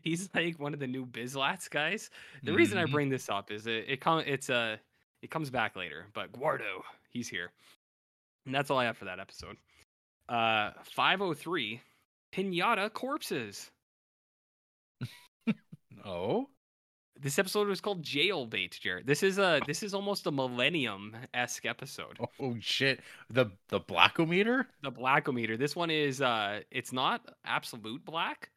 He's 0.03 0.29
like 0.35 0.59
one 0.59 0.73
of 0.75 0.81
the 0.81 0.87
new 0.87 1.05
Byz-Lats 1.07 1.69
guys. 1.71 2.11
The 2.43 2.53
reason 2.53 2.79
I 2.79 2.85
Mhm. 2.85 2.93
bring 2.93 3.09
this 3.11 3.29
up 3.29 3.51
is 3.51 3.67
it, 3.67 3.85
it 3.89 4.01
com- 4.01 4.25
it's 4.27 4.49
uh, 4.51 4.77
it 5.23 5.31
comes 5.31 5.51
back 5.51 5.77
later, 5.77 6.07
but 6.15 6.33
Guardo, 6.33 6.83
he's 7.11 7.29
here. 7.29 7.51
And 8.47 8.55
that's 8.55 8.71
all 8.71 8.79
I 8.79 8.85
have 8.85 8.97
for 8.97 9.05
that 9.05 9.21
episode. 9.21 9.57
Uh 10.29 10.71
503 10.85 11.81
Pinata 12.33 12.93
Corpses. 12.93 13.71
Oh. 16.05 16.49
This 17.21 17.39
episode 17.39 17.69
was 17.69 17.81
called 17.81 18.03
Jailbait, 18.03 18.81
Jared. 18.81 19.07
This 19.07 19.23
is 19.23 19.39
a 19.39 19.61
this 19.67 19.83
is 19.85 19.95
almost 19.95 20.27
a 20.27 20.33
millennium 20.33 21.15
esque 21.35 21.67
episode. 21.67 22.19
Oh 22.41 22.57
shit. 22.59 23.01
The 23.31 23.47
the 23.69 23.79
blackometer? 23.79 24.67
the 24.83 24.91
blackometer. 24.91 25.57
This 25.57 25.77
one 25.77 25.91
is 25.91 26.21
uh 26.21 26.63
it's 26.73 26.93
not 26.93 27.25
absolute 27.45 28.05
black, 28.05 28.51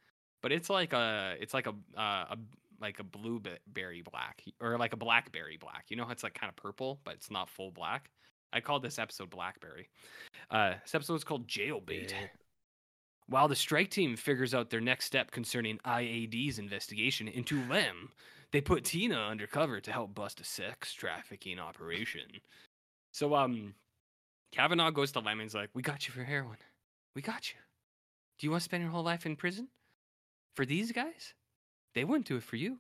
but 0.46 0.52
it's 0.52 0.70
like 0.70 0.94
a 0.94 1.34
it's 1.40 1.56
like 1.56 1.66
a 1.66 1.74
uh, 2.00 2.26
a 2.30 2.38
like 2.80 3.00
a 3.00 3.04
blueberry 3.04 4.04
black 4.04 4.44
or 4.62 4.78
like 4.78 4.94
a 4.94 4.96
blackberry 4.96 5.58
black. 5.58 5.86
You 5.90 5.98
know, 5.98 6.08
it's 6.12 6.22
like 6.22 6.36
kind 6.36 6.52
of 6.52 6.56
purple, 6.56 7.00
but 7.04 7.16
it's 7.16 7.32
not 7.32 7.50
full 7.50 7.72
black. 7.72 8.12
I 8.54 8.60
called 8.60 8.84
this 8.84 9.00
episode 9.00 9.32
Blackberry. 9.32 9.90
Uh, 10.52 10.76
this 10.84 10.94
episode 10.94 11.16
is 11.16 11.24
called 11.24 11.48
Jailbait. 11.48 12.12
Yeah. 12.12 12.28
While 13.26 13.48
the 13.48 13.56
strike 13.56 13.90
team 13.90 14.16
figures 14.16 14.54
out 14.54 14.70
their 14.70 14.82
next 14.82 15.06
step 15.06 15.32
concerning 15.32 15.80
IAD's 15.80 16.60
investigation 16.60 17.28
into 17.28 17.60
Lem, 17.68 18.12
they 18.52 18.62
put 18.62 18.86
Tina 18.86 19.18
undercover 19.18 19.82
to 19.82 19.92
help 19.92 20.14
bust 20.14 20.42
a 20.42 20.44
sex 20.44 20.94
trafficking 20.94 21.58
operation. 21.58 22.30
So, 23.14 23.34
um, 23.34 23.74
Kavanaugh 24.52 24.92
goes 24.92 25.12
to 25.14 25.22
Lem 25.22 25.42
and's 25.42 25.56
like, 25.56 25.72
"We 25.74 25.82
got 25.82 26.08
you 26.08 26.14
for 26.14 26.24
heroin. 26.24 26.60
We 27.16 27.24
got 27.24 27.52
you. 27.52 27.58
Do 28.38 28.46
you 28.46 28.52
want 28.52 28.62
to 28.62 28.66
spend 28.66 28.84
your 28.84 28.92
whole 28.92 29.02
life 29.02 29.26
in 29.26 29.36
prison 29.36 29.70
for 30.56 30.66
these 30.66 30.92
guys? 30.92 31.34
They 31.94 32.04
wouldn't 32.04 32.28
do 32.28 32.38
it 32.38 32.44
for 32.44 32.56
you." 32.56 32.80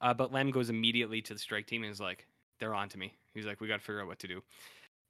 Uh, 0.00 0.14
but 0.14 0.32
Lem 0.32 0.50
goes 0.50 0.70
immediately 0.70 1.22
to 1.22 1.34
the 1.34 1.40
strike 1.40 1.66
team 1.66 1.82
and 1.82 1.92
is 1.92 2.00
like, 2.00 2.26
"They're 2.58 2.74
on 2.74 2.88
to 2.90 2.98
me." 2.98 3.14
He's 3.34 3.46
like, 3.46 3.60
"We 3.60 3.68
got 3.68 3.78
to 3.78 3.82
figure 3.82 4.00
out 4.00 4.06
what 4.06 4.18
to 4.20 4.28
do." 4.28 4.42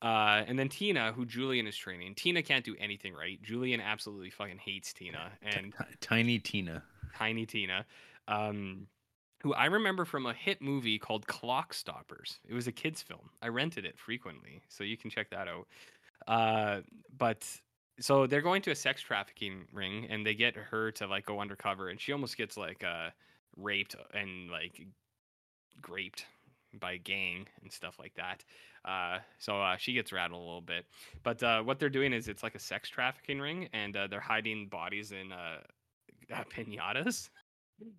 Uh, 0.03 0.43
and 0.49 0.59
then 0.59 0.69
Tina, 0.69 1.13
who 1.13 1.25
Julian 1.25 1.69
is 1.69 1.77
training, 1.77 2.17
Tina 2.17 2.43
can't 2.43 2.65
do 2.65 2.75
anything 2.81 3.15
right. 3.15 3.41
Julian 3.41 3.81
absolutely 3.81 4.31
fucking 4.31 4.59
hates 4.59 4.93
Tina, 4.93 5.31
and 5.43 5.73
Tiny 6.01 6.41
Tina. 6.41 6.83
Tiny 7.15 7.47
Tina, 7.47 7.87
um, 8.27 8.89
who 9.43 9.55
I 9.55 9.67
remember 9.67 10.05
from 10.05 10.27
a 10.27 10.33
hit 10.33 10.61
movie 10.61 10.99
called 10.99 11.27
Clock 11.29 11.73
Stoppers. 11.73 12.41
It 12.49 12.55
was 12.55 12.67
a 12.67 12.73
kids' 12.73 13.01
film. 13.01 13.31
I 13.43 13.49
rented 13.49 13.85
it 13.85 13.97
frequently, 13.97 14.63
so 14.69 14.83
you 14.83 14.97
can 14.97 15.09
check 15.09 15.31
that 15.31 15.47
out. 15.47 15.69
Uh, 16.27 16.81
but 17.17 17.47
so 18.01 18.27
they're 18.27 18.43
going 18.43 18.63
to 18.63 18.71
a 18.71 18.75
sex 18.77 19.01
trafficking 19.03 19.67
ring, 19.73 20.07
and 20.11 20.27
they 20.27 20.35
get 20.35 20.57
her 20.57 20.91
to 20.93 21.07
like 21.07 21.27
go 21.27 21.41
undercover, 21.41 21.89
and 21.89 22.01
she 22.01 22.13
almost 22.13 22.37
gets 22.37 22.57
like 22.57 22.83
uh, 22.85 23.11
raped 23.57 23.97
and 24.15 24.51
like 24.51 24.87
graped 25.81 26.27
by 26.81 26.93
a 26.93 26.99
gang 26.99 27.47
and 27.63 27.71
stuff 27.71 27.99
like 27.99 28.15
that. 28.15 28.45
Uh, 28.85 29.19
so 29.39 29.61
uh, 29.61 29.77
she 29.77 29.93
gets 29.93 30.13
rattled 30.13 30.41
a 30.41 30.45
little 30.45 30.61
bit. 30.61 30.87
But 31.23 31.43
uh, 31.43 31.63
what 31.63 31.79
they're 31.79 31.91
doing 31.91 32.13
is 32.13 32.29
it's 32.29 32.43
like 32.43 32.55
a 32.55 32.59
sex 32.59 32.89
trafficking 32.89 33.41
ring, 33.41 33.69
and 33.73 33.97
uh, 33.97 34.07
they're 34.07 34.21
hiding 34.21 34.69
bodies 34.69 35.13
in 35.13 35.33
uh, 35.33 35.59
uh, 36.35 36.45
pinatas 36.51 37.29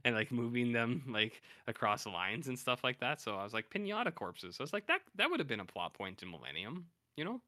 and 0.06 0.16
like 0.16 0.32
moving 0.32 0.72
them 0.72 1.04
like 1.08 1.42
across 1.68 2.06
lines 2.06 2.48
and 2.48 2.58
stuff 2.58 2.84
like 2.84 3.00
that. 3.00 3.22
So 3.22 3.36
I 3.36 3.44
was 3.44 3.54
like 3.54 3.70
pinata 3.70 4.14
corpses. 4.14 4.56
So 4.56 4.62
I 4.62 4.66
was 4.66 4.74
like 4.74 4.88
that 4.88 5.02
that 5.16 5.30
would 5.30 5.40
have 5.40 5.48
been 5.48 5.60
a 5.60 5.66
plot 5.66 5.94
point 5.94 6.24
in 6.24 6.32
Millennium, 6.32 6.86
you 7.18 7.26
know? 7.26 7.42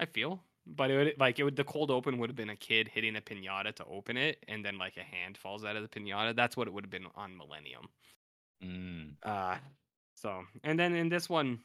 I 0.00 0.06
feel. 0.06 0.40
But 0.66 0.90
it 0.90 0.96
would 0.96 1.14
like 1.18 1.38
it 1.38 1.44
would 1.44 1.56
the 1.56 1.64
cold 1.64 1.90
open 1.90 2.18
would 2.18 2.30
have 2.30 2.36
been 2.36 2.50
a 2.50 2.56
kid 2.56 2.88
hitting 2.88 3.16
a 3.16 3.20
pinata 3.20 3.74
to 3.76 3.84
open 3.84 4.16
it 4.16 4.42
and 4.48 4.64
then 4.64 4.78
like 4.78 4.96
a 4.96 5.02
hand 5.02 5.36
falls 5.36 5.64
out 5.64 5.76
of 5.76 5.82
the 5.82 5.88
pinata. 5.88 6.34
That's 6.34 6.56
what 6.56 6.68
it 6.68 6.72
would 6.72 6.84
have 6.84 6.90
been 6.90 7.06
on 7.14 7.36
Millennium. 7.36 7.88
Mm. 8.64 9.12
Uh 9.22 9.56
so 10.14 10.44
and 10.62 10.78
then 10.78 10.94
in 10.94 11.08
this 11.08 11.28
one 11.28 11.60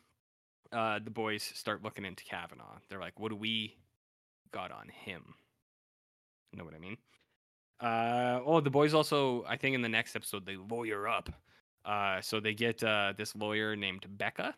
uh, 0.71 0.99
the 1.03 1.09
boys 1.09 1.43
start 1.43 1.83
looking 1.83 2.05
into 2.05 2.23
Kavanaugh. 2.23 2.77
They're 2.89 2.99
like, 2.99 3.19
"What 3.19 3.29
do 3.29 3.35
we 3.35 3.75
got 4.51 4.71
on 4.71 4.87
him?" 4.89 5.33
You 6.51 6.59
Know 6.59 6.65
what 6.65 6.73
I 6.73 6.79
mean? 6.79 6.97
Uh, 7.79 8.41
oh, 8.45 8.59
the 8.59 8.69
boys 8.69 8.93
also, 8.93 9.45
I 9.47 9.55
think 9.55 9.75
in 9.75 9.81
the 9.81 9.89
next 9.89 10.15
episode, 10.15 10.45
they 10.45 10.57
lawyer 10.57 11.07
up. 11.07 11.29
Uh, 11.85 12.21
so 12.21 12.39
they 12.39 12.53
get 12.53 12.83
uh, 12.83 13.13
this 13.17 13.35
lawyer 13.35 13.75
named 13.75 14.05
Becca, 14.17 14.53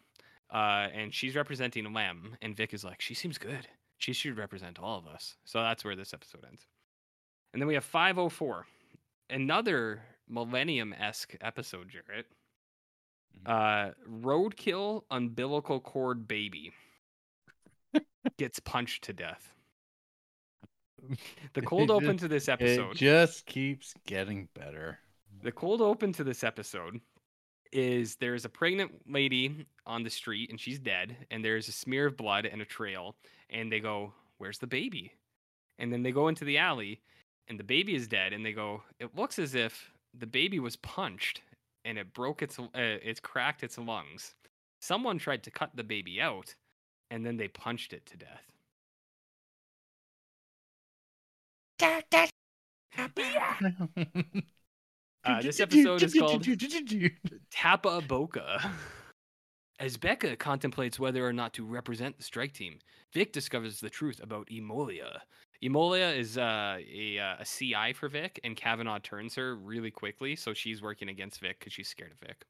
uh, 0.53 0.55
and 0.93 1.13
she's 1.13 1.35
representing 1.35 1.93
Lem. 1.93 2.35
And 2.41 2.55
Vic 2.55 2.73
is 2.73 2.83
like, 2.83 2.99
she 3.01 3.13
seems 3.13 3.37
good. 3.37 3.67
She 4.01 4.13
should 4.13 4.35
represent 4.37 4.79
all 4.79 4.97
of 4.97 5.05
us. 5.05 5.35
So 5.45 5.61
that's 5.61 5.85
where 5.85 5.95
this 5.95 6.11
episode 6.11 6.43
ends. 6.47 6.65
And 7.53 7.61
then 7.61 7.67
we 7.67 7.75
have 7.75 7.85
504, 7.85 8.65
another 9.29 10.01
Millennium 10.27 10.91
esque 10.93 11.35
episode, 11.39 11.89
Jarrett. 11.89 12.25
Uh, 13.45 13.91
roadkill 14.09 15.03
umbilical 15.11 15.79
cord 15.79 16.27
baby 16.27 16.73
gets 18.37 18.59
punched 18.59 19.03
to 19.03 19.13
death. 19.13 19.53
The 21.53 21.61
cold 21.61 21.89
It 21.89 21.93
open 21.93 22.17
to 22.17 22.27
this 22.27 22.47
It 22.47 22.53
episode. 22.53 22.95
just 22.95 23.45
keeps 23.45 23.93
getting 24.07 24.47
better. 24.55 24.99
The 25.43 25.51
cold 25.51 25.81
open 25.81 26.13
to 26.13 26.23
this 26.23 26.43
episode 26.43 27.01
is 27.71 28.15
there's 28.17 28.45
a 28.45 28.49
pregnant 28.49 28.91
lady 29.07 29.65
on 29.85 30.03
the 30.03 30.09
street 30.09 30.49
and 30.49 30.59
she's 30.59 30.79
dead, 30.79 31.15
and 31.31 31.43
there's 31.43 31.67
a 31.67 31.71
smear 31.71 32.07
of 32.07 32.17
blood 32.17 32.45
and 32.45 32.61
a 32.61 32.65
trail, 32.65 33.15
and 33.49 33.71
they 33.71 33.79
go, 33.79 34.13
"Where's 34.37 34.59
the 34.59 34.67
baby?" 34.67 35.13
And 35.79 35.91
then 35.91 36.03
they 36.03 36.11
go 36.11 36.27
into 36.27 36.45
the 36.45 36.57
alley, 36.57 37.01
and 37.47 37.59
the 37.59 37.63
baby 37.63 37.95
is 37.95 38.07
dead, 38.07 38.33
and 38.33 38.45
they 38.45 38.53
go, 38.53 38.83
"It 38.99 39.15
looks 39.15 39.39
as 39.39 39.55
if 39.55 39.91
the 40.13 40.27
baby 40.27 40.59
was 40.59 40.75
punched, 40.77 41.41
and 41.85 41.97
it 41.97 42.13
broke 42.13 42.41
its, 42.41 42.59
uh, 42.59 42.67
it's 42.73 43.19
cracked 43.19 43.63
its 43.63 43.77
lungs. 43.77 44.35
Someone 44.81 45.17
tried 45.19 45.43
to 45.43 45.51
cut 45.51 45.75
the 45.75 45.83
baby 45.83 46.21
out, 46.21 46.55
and 47.09 47.25
then 47.25 47.37
they 47.37 47.47
punched 47.47 47.93
it 47.93 48.05
to 48.07 48.17
death." 48.17 48.51
Uh, 55.23 55.39
this 55.41 55.59
episode 55.59 56.01
is 56.01 56.15
called 56.15 56.43
Tapa 57.51 58.01
Boca. 58.07 58.71
As 59.81 59.97
Becca 59.97 60.35
contemplates 60.35 60.99
whether 60.99 61.27
or 61.27 61.33
not 61.33 61.53
to 61.53 61.65
represent 61.65 62.15
the 62.15 62.23
strike 62.23 62.53
team, 62.53 62.77
Vic 63.13 63.33
discovers 63.33 63.79
the 63.79 63.89
truth 63.89 64.21
about 64.21 64.47
Emolia. 64.51 65.21
Emolia 65.63 66.15
is 66.15 66.37
uh, 66.37 66.77
a, 66.87 67.17
uh, 67.17 67.37
a 67.39 67.45
CI 67.45 67.91
for 67.93 68.07
Vic, 68.07 68.39
and 68.43 68.55
Kavanaugh 68.55 68.99
turns 68.99 69.33
her 69.33 69.55
really 69.55 69.89
quickly, 69.89 70.35
so 70.35 70.53
she's 70.53 70.83
working 70.83 71.09
against 71.09 71.39
Vic 71.39 71.57
because 71.57 71.73
she's 71.73 71.87
scared 71.87 72.11
of 72.11 72.19
Vic. 72.19 72.45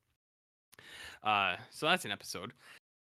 Uh, 1.23 1.55
so 1.69 1.85
that's 1.85 2.03
an 2.03 2.11
episode. 2.11 2.51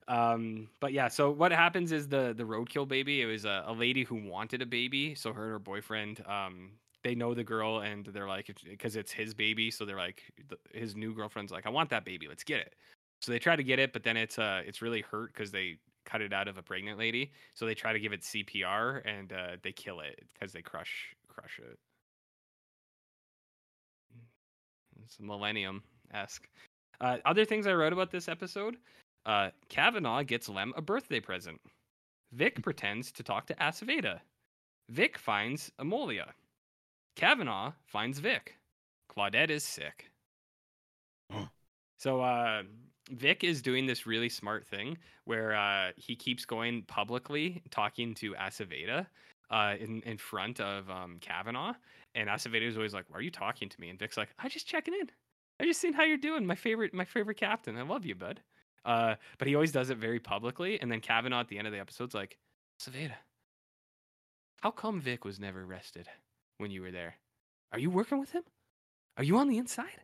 Um, 0.08 0.70
but 0.80 0.94
yeah, 0.94 1.08
so 1.08 1.32
what 1.32 1.52
happens 1.52 1.92
is 1.92 2.08
the 2.08 2.36
the 2.38 2.44
roadkill 2.44 2.88
baby. 2.88 3.24
It 3.24 3.26
was 3.26 3.46
a, 3.46 3.64
a 3.66 3.74
lady 3.74 4.04
who 4.04 4.16
wanted 4.16 4.62
a 4.62 4.68
baby, 4.68 5.16
so 5.16 5.34
her 5.34 5.46
and 5.46 5.52
her 5.54 5.60
boyfriend 5.60 6.24
um, 6.28 6.74
they 7.04 7.16
know 7.16 7.34
the 7.34 7.44
girl 7.44 7.80
and 7.80 8.06
they're 8.06 8.28
like 8.28 8.56
because 8.64 8.96
it's 8.96 9.12
his 9.12 9.34
baby 9.34 9.72
so 9.72 9.86
they're 9.86 9.98
like 9.98 10.22
his 10.74 10.96
new 10.96 11.14
girlfriend's 11.14 11.52
like 11.52 11.66
i 11.66 11.70
want 11.70 11.90
that 11.90 12.06
baby 12.06 12.28
let's 12.28 12.44
get 12.44 12.60
it 12.60 12.76
so 13.22 13.32
they 13.32 13.40
try 13.40 13.56
to 13.56 13.64
get 13.64 13.80
it 13.80 13.94
but 13.94 14.04
then 14.04 14.18
it's 14.18 14.38
uh 14.38 14.62
it's 14.66 14.82
really 14.82 15.02
hurt 15.02 15.34
because 15.34 15.52
they 15.52 15.78
cut 16.04 16.22
it 16.22 16.34
out 16.34 16.48
of 16.48 16.58
a 16.58 16.64
pregnant 16.64 16.98
lady. 16.98 17.32
So 17.54 17.66
they 17.66 17.76
try 17.76 17.94
to 17.94 18.00
give 18.00 18.14
it 18.14 18.22
cpr 18.22 19.02
and 19.06 19.32
uh 19.32 19.58
they 19.62 19.72
kill 19.72 20.00
it 20.02 20.24
because 20.34 20.52
they 20.52 20.62
crush 20.62 21.16
crush 21.28 21.60
it. 21.60 21.78
It's 25.04 25.20
millennium-esque. 25.20 26.48
Uh, 27.00 27.18
other 27.26 27.46
things 27.46 27.66
i 27.66 27.74
wrote 27.74 27.94
about 27.94 28.12
this 28.12 28.28
episode 28.28 28.78
uh 29.26 29.50
kavanaugh 29.70 30.24
gets 30.24 30.50
lem 30.50 30.74
a 30.76 30.82
birthday 30.82 31.20
present. 31.20 31.60
Vic 32.34 32.62
pretends 32.64 33.12
to 33.12 33.24
talk 33.24 33.46
to 33.48 33.56
aceveda 33.56 34.20
vic 34.90 35.18
finds 35.18 35.72
emolia 35.80 36.28
Kavanaugh 37.16 37.74
finds 37.86 38.20
Vic. 38.20 38.58
Claudette 39.10 39.50
is 39.50 39.64
sick. 39.64 40.12
Huh. 41.32 41.46
So 41.98 42.22
uh, 42.22 42.64
Vic 43.12 43.44
is 43.44 43.62
doing 43.62 43.86
this 43.86 44.06
really 44.06 44.30
smart 44.30 44.66
thing 44.66 44.98
where 45.26 45.56
uh, 45.56 45.92
he 45.96 46.16
keeps 46.16 46.46
going 46.46 46.84
publicly 46.84 47.62
talking 47.70 48.14
to 48.16 48.34
Aceveda 48.34 49.06
uh, 49.50 49.76
in 49.80 50.02
in 50.04 50.18
front 50.18 50.60
of 50.60 50.90
um, 50.90 51.18
Kavanaugh, 51.22 51.74
and 52.16 52.30
Aceveda 52.30 52.68
is 52.68 52.78
always 52.78 52.94
like, 52.94 53.06
"Why 53.10 53.18
are 53.18 53.22
you 53.22 53.32
talking 53.32 53.70
to 53.70 53.82
me?" 53.82 53.90
And 53.90 54.00
Vic's 54.00 54.18
like, 54.18 54.30
"I 54.40 54.50
just 54.50 54.68
checking 54.68 54.94
in. 54.94 55.10
I 55.60 55.66
just 55.66 55.82
seeing 55.82 55.94
how 55.94 56.04
you're 56.04 56.18
doing. 56.18 56.46
My 56.46 56.56
favorite, 56.56 56.94
my 56.94 57.06
favorite 57.06 57.38
captain. 57.38 57.78
I 57.78 57.84
love 57.84 58.06
you, 58.06 58.16
bud." 58.16 58.42
Uh, 58.84 59.16
but 59.38 59.48
he 59.48 59.56
always 59.56 59.72
does 59.72 59.92
it 59.92 59.98
very 59.98 60.20
publicly, 60.20 60.82
and 60.82 60.92
then 60.92 61.02
Kavanaugh 61.02 61.42
at 61.42 61.48
the 61.50 61.58
end 61.58 61.68
of 61.68 61.74
the 61.74 61.80
episode's 61.80 62.16
like, 62.16 62.38
"Aceveda, 62.82 63.14
how 64.62 64.72
come 64.72 65.00
Vic 65.02 65.26
was 65.26 65.40
never 65.40 65.64
arrested?" 65.64 66.08
when 66.62 66.72
you 66.72 66.82
were 66.82 66.92
there. 66.92 67.16
Are 67.74 67.80
you 67.80 67.90
working 67.90 68.20
with 68.20 68.32
him? 68.32 68.44
Are 69.18 69.24
you 69.24 69.38
on 69.38 69.50
the 69.50 69.58
inside? 69.58 70.04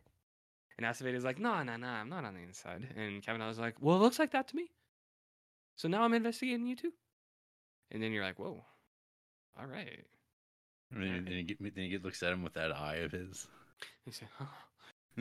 And 0.78 0.86
Aceveda's 0.86 1.24
like, 1.24 1.38
no, 1.40 1.62
no, 1.64 1.76
no, 1.76 1.88
I'm 1.88 2.08
not 2.08 2.24
on 2.24 2.34
the 2.34 2.40
inside. 2.40 2.86
And 2.96 3.20
Kavanaugh 3.22 3.48
was 3.48 3.58
like, 3.58 3.74
well, 3.80 3.96
it 3.96 4.00
looks 4.00 4.18
like 4.18 4.30
that 4.32 4.48
to 4.48 4.56
me. 4.56 4.70
So 5.76 5.88
now 5.88 6.02
I'm 6.02 6.14
investigating 6.14 6.66
you 6.66 6.76
too. 6.76 6.92
And 7.90 8.02
then 8.02 8.12
you're 8.12 8.24
like, 8.24 8.38
whoa, 8.38 8.64
all 9.58 9.66
right. 9.66 10.04
And 10.92 11.02
then, 11.02 11.24
then, 11.24 11.34
he 11.34 11.42
get, 11.42 11.58
then 11.74 11.84
he 11.90 11.98
looks 11.98 12.22
at 12.22 12.32
him 12.32 12.42
with 12.42 12.54
that 12.54 12.74
eye 12.74 12.96
of 12.96 13.12
his. 13.12 13.46
He 14.04 14.12
said, 14.12 14.28
huh. 14.38 14.44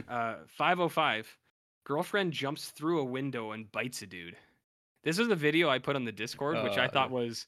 uh, 0.09 0.35
505. 0.47 1.27
Girlfriend 1.85 2.33
jumps 2.33 2.69
through 2.71 2.99
a 2.99 3.05
window 3.05 3.51
and 3.51 3.71
bites 3.71 4.01
a 4.01 4.07
dude. 4.07 4.35
This 5.03 5.17
was 5.17 5.27
the 5.27 5.35
video 5.35 5.69
I 5.69 5.79
put 5.79 5.95
on 5.95 6.05
the 6.05 6.11
Discord, 6.11 6.61
which 6.63 6.77
I 6.77 6.85
Uh. 6.85 6.89
thought 6.91 7.11
was 7.11 7.47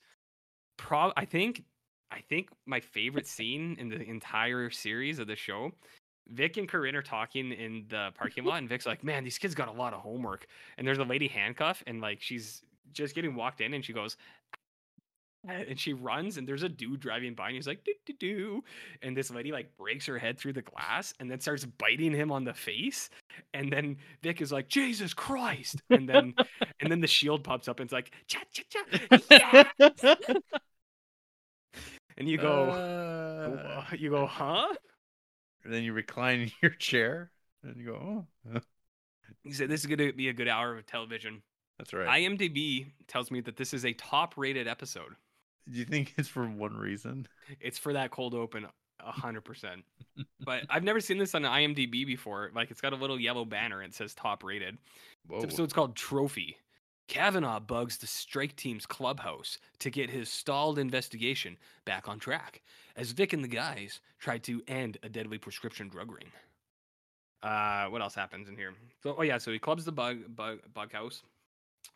pro. 0.78 1.12
I 1.16 1.26
think 1.26 1.64
I 2.12 2.22
think 2.22 2.50
my 2.66 2.80
favorite 2.80 3.28
scene 3.28 3.76
in 3.80 3.90
the 3.90 4.02
entire 4.02 4.70
series 4.72 5.20
of 5.20 5.28
the 5.28 5.36
show. 5.36 5.72
Vic 6.30 6.58
and 6.58 6.68
Corinne 6.68 6.96
are 6.96 7.02
talking 7.02 7.52
in 7.52 7.86
the 7.90 8.12
parking 8.16 8.44
lot, 8.46 8.60
and 8.60 8.70
Vic's 8.70 8.86
like, 8.86 9.04
"Man, 9.04 9.24
these 9.24 9.38
kids 9.38 9.56
got 9.56 9.68
a 9.68 9.72
lot 9.72 9.94
of 9.94 10.02
homework." 10.02 10.46
And 10.78 10.88
there's 10.88 11.00
a 11.00 11.04
lady 11.04 11.28
handcuff, 11.28 11.84
and 11.88 12.02
like 12.02 12.22
she's 12.22 12.62
just 12.94 13.16
getting 13.16 13.36
walked 13.36 13.62
in, 13.62 13.74
and 13.74 13.84
she 13.84 13.94
goes, 13.94 14.18
and 15.48 15.80
she 15.80 15.94
runs, 15.94 16.38
and 16.38 16.48
there's 16.48 16.64
a 16.64 16.70
dude 16.70 17.00
driving 17.00 17.34
by, 17.34 17.48
and 17.48 17.56
he's 17.56 17.68
like, 17.68 17.84
"Do 17.84 17.94
do 18.06 18.14
do," 18.20 18.64
and 19.02 19.16
this 19.16 19.32
lady 19.32 19.52
like 19.52 19.76
breaks 19.78 20.06
her 20.06 20.18
head 20.18 20.38
through 20.38 20.54
the 20.54 20.62
glass, 20.62 21.14
and 21.20 21.32
then 21.32 21.40
starts 21.40 21.66
biting 21.66 22.14
him 22.14 22.32
on 22.32 22.44
the 22.44 22.54
face, 22.54 23.10
and 23.54 23.72
then 23.72 23.98
Vic 24.22 24.42
is 24.42 24.52
like, 24.52 24.68
"Jesus 24.68 25.14
Christ!" 25.14 25.82
and 25.90 26.08
then 26.10 26.34
and 26.82 26.92
then 26.92 27.00
the 27.00 27.08
shield 27.08 27.44
pops 27.44 27.68
up, 27.68 27.80
and 27.80 27.88
it's 27.88 27.94
like, 27.94 28.12
"Cha 28.28 28.40
cha 28.52 28.64
cha!" 28.70 30.40
And 32.18 32.28
you 32.28 32.38
go, 32.38 32.72
Uh, 32.72 33.86
you 33.98 34.10
go, 34.10 34.26
huh? 34.26 34.68
And 35.64 35.74
then 35.74 35.84
you 35.84 35.94
recline 35.94 36.42
in 36.42 36.52
your 36.62 36.72
chair, 36.72 37.32
and 37.64 37.78
you 37.78 37.86
go, 37.86 38.26
oh, 38.54 38.60
He 39.44 39.54
said, 39.54 39.70
"This 39.70 39.82
is 39.82 39.86
going 39.86 40.00
to 40.00 40.14
be 40.14 40.30
a 40.30 40.34
good 40.34 40.48
hour 40.48 40.78
of 40.78 40.86
television." 40.86 41.42
that's 41.78 41.94
right. 41.94 42.22
IMDb 42.22 42.88
tells 43.08 43.32
me 43.32 43.40
that 43.42 43.56
this 43.56 43.74
is 43.74 43.86
a 43.86 43.94
top-rated 43.94 44.68
episode. 44.68 45.16
Do 45.72 45.80
you 45.80 45.86
think 45.86 46.14
it's 46.18 46.28
for 46.28 46.46
one 46.46 46.76
reason? 46.76 47.28
It's 47.62 47.78
for 47.78 47.94
that 47.94 48.12
cold 48.12 48.34
open, 48.34 48.66
a 49.00 49.12
hundred 49.12 49.42
percent. 49.42 49.84
But 50.42 50.64
I've 50.70 50.84
never 50.84 51.00
seen 51.00 51.18
this 51.18 51.36
on 51.36 51.44
IMDb 51.44 52.06
before. 52.06 52.52
Like, 52.54 52.70
it's 52.70 52.82
got 52.82 52.92
a 52.92 52.98
little 52.98 53.20
yellow 53.20 53.46
banner 53.46 53.82
and 53.82 53.94
it 53.94 53.96
says 53.96 54.14
top-rated. 54.14 54.78
Whoa. 55.28 55.38
This 55.38 55.46
episode's 55.46 55.74
called 55.74 55.96
Trophy. 55.96 56.58
Kavanaugh 57.10 57.60
bugs 57.60 57.98
the 57.98 58.08
strike 58.08 58.56
team's 58.56 58.86
clubhouse 58.86 59.58
to 59.80 59.90
get 59.90 60.10
his 60.10 60.30
stalled 60.30 60.78
investigation 60.78 61.58
back 61.84 62.08
on 62.08 62.20
track 62.20 62.62
as 62.96 63.12
Vic 63.12 63.34
and 63.34 63.44
the 63.44 63.48
guys 63.48 64.00
try 64.20 64.38
to 64.38 64.62
end 64.68 64.98
a 65.04 65.10
deadly 65.10 65.40
prescription 65.40 65.90
drug 65.90 66.12
ring. 66.12 66.32
Uh, 67.42 67.86
what 67.86 68.02
else 68.02 68.14
happens 68.14 68.48
in 68.48 68.56
here? 68.56 68.74
So, 69.02 69.16
oh 69.18 69.24
yeah, 69.24 69.40
so 69.40 69.52
he 69.52 69.60
clubs 69.60 69.86
the 69.86 69.92
bug 69.92 70.18
bug 70.36 70.60
bug 70.74 70.92
house. 70.94 71.24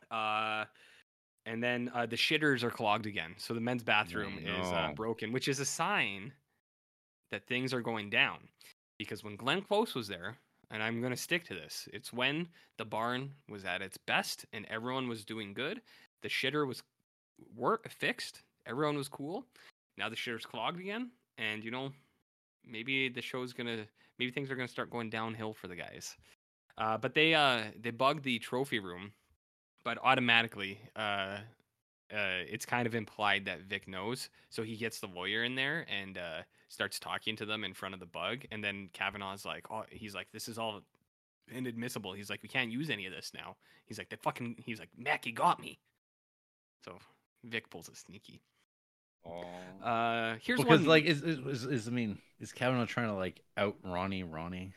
Uh, 0.10 0.66
and 1.46 1.62
then 1.62 1.92
uh, 1.94 2.06
the 2.06 2.16
shitters 2.16 2.64
are 2.64 2.72
clogged 2.72 3.06
again. 3.06 3.36
So 3.38 3.54
the 3.54 3.62
men's 3.62 3.84
bathroom 3.84 4.40
is 4.40 4.68
uh, 4.68 4.94
broken, 4.96 5.32
which 5.32 5.48
is 5.48 5.60
a 5.60 5.66
sign 5.66 6.32
that 7.32 7.46
things 7.48 7.74
are 7.74 7.82
going 7.82 8.10
down. 8.10 8.38
Because 8.98 9.24
when 9.24 9.36
Glenn 9.36 9.62
Close 9.62 9.94
was 9.94 10.08
there, 10.08 10.38
and 10.74 10.82
I'm 10.82 11.00
going 11.00 11.14
to 11.14 11.18
stick 11.18 11.46
to 11.46 11.54
this, 11.54 11.88
it's 11.94 12.12
when 12.12 12.48
the 12.78 12.84
barn 12.84 13.32
was 13.48 13.64
at 13.64 13.84
its 13.84 13.96
best 13.96 14.46
and 14.52 14.66
everyone 14.70 15.08
was 15.08 15.24
doing 15.24 15.54
good. 15.54 15.82
The 16.24 16.30
shitter 16.30 16.68
was 16.68 16.82
work 17.56 17.90
fixed. 17.90 18.42
Everyone 18.66 18.98
was 18.98 19.08
cool. 19.08 19.46
Now 19.98 20.10
the 20.10 20.16
shitter's 20.16 20.46
clogged 20.46 20.80
again, 20.80 21.12
and 21.38 21.64
you 21.64 21.70
know, 21.70 21.92
maybe 22.66 23.08
the 23.08 23.22
show's 23.22 23.54
gonna, 23.54 23.86
maybe 24.18 24.32
things 24.32 24.50
are 24.50 24.56
gonna 24.56 24.68
start 24.68 24.90
going 24.90 25.12
downhill 25.12 25.54
for 25.54 25.68
the 25.68 25.76
guys. 25.76 26.18
Uh, 26.80 26.98
but 26.98 27.14
they 27.14 27.36
uh 27.36 27.62
they 27.80 27.92
bug 27.92 28.24
the 28.24 28.40
trophy 28.40 28.80
room, 28.80 29.14
but 29.86 30.00
automatically 30.04 30.80
uh. 30.96 31.38
Uh, 32.12 32.44
it's 32.48 32.66
kind 32.66 32.86
of 32.86 32.96
implied 32.96 33.46
that 33.46 33.62
Vic 33.62 33.88
knows, 33.88 34.30
so 34.50 34.64
he 34.64 34.76
gets 34.76 35.00
the 35.00 35.08
lawyer 35.08 35.44
in 35.44 35.56
there 35.56 35.86
and 35.90 36.18
uh, 36.18 36.42
starts 36.70 37.00
talking 37.00 37.36
to 37.36 37.46
them 37.46 37.64
in 37.64 37.74
front 37.74 37.94
of 37.94 38.00
the 38.00 38.06
bug, 38.06 38.46
and 38.52 38.64
then 38.64 38.90
Kavanaugh's 38.94 39.46
like, 39.46 39.66
"Oh, 39.72 39.84
he's 39.90 40.14
like, 40.14 40.28
this 40.32 40.48
is 40.48 40.58
all 40.58 40.82
inadmissible. 41.52 42.14
He's 42.14 42.30
like, 42.30 42.44
we 42.44 42.50
can't 42.50 42.72
use 42.72 42.90
any 42.90 43.06
of 43.06 43.14
this 43.14 43.32
now. 43.34 43.56
He's 43.86 43.98
like, 43.98 44.10
the 44.10 44.18
fucking. 44.18 44.56
He's 44.60 44.80
like, 44.80 44.90
Mac, 44.98 45.26
you 45.26 45.34
got 45.34 45.60
me. 45.60 45.80
So 46.86 46.98
Vic 47.44 47.70
pulls 47.70 47.90
a 47.90 47.96
sneaky. 47.96 48.42
Uh, 49.82 50.36
here's 50.42 50.60
because 50.60 50.82
one. 50.82 50.88
like 50.88 51.06
is, 51.06 51.22
is 51.22 51.40
is 51.40 51.66
is 51.66 51.88
I 51.88 51.92
mean 51.92 52.20
is 52.42 52.52
Kavanaugh 52.52 52.86
trying 52.86 53.08
to 53.08 53.14
like 53.14 53.42
out 53.56 53.78
Ronnie 53.82 54.24
Ronnie? 54.24 54.74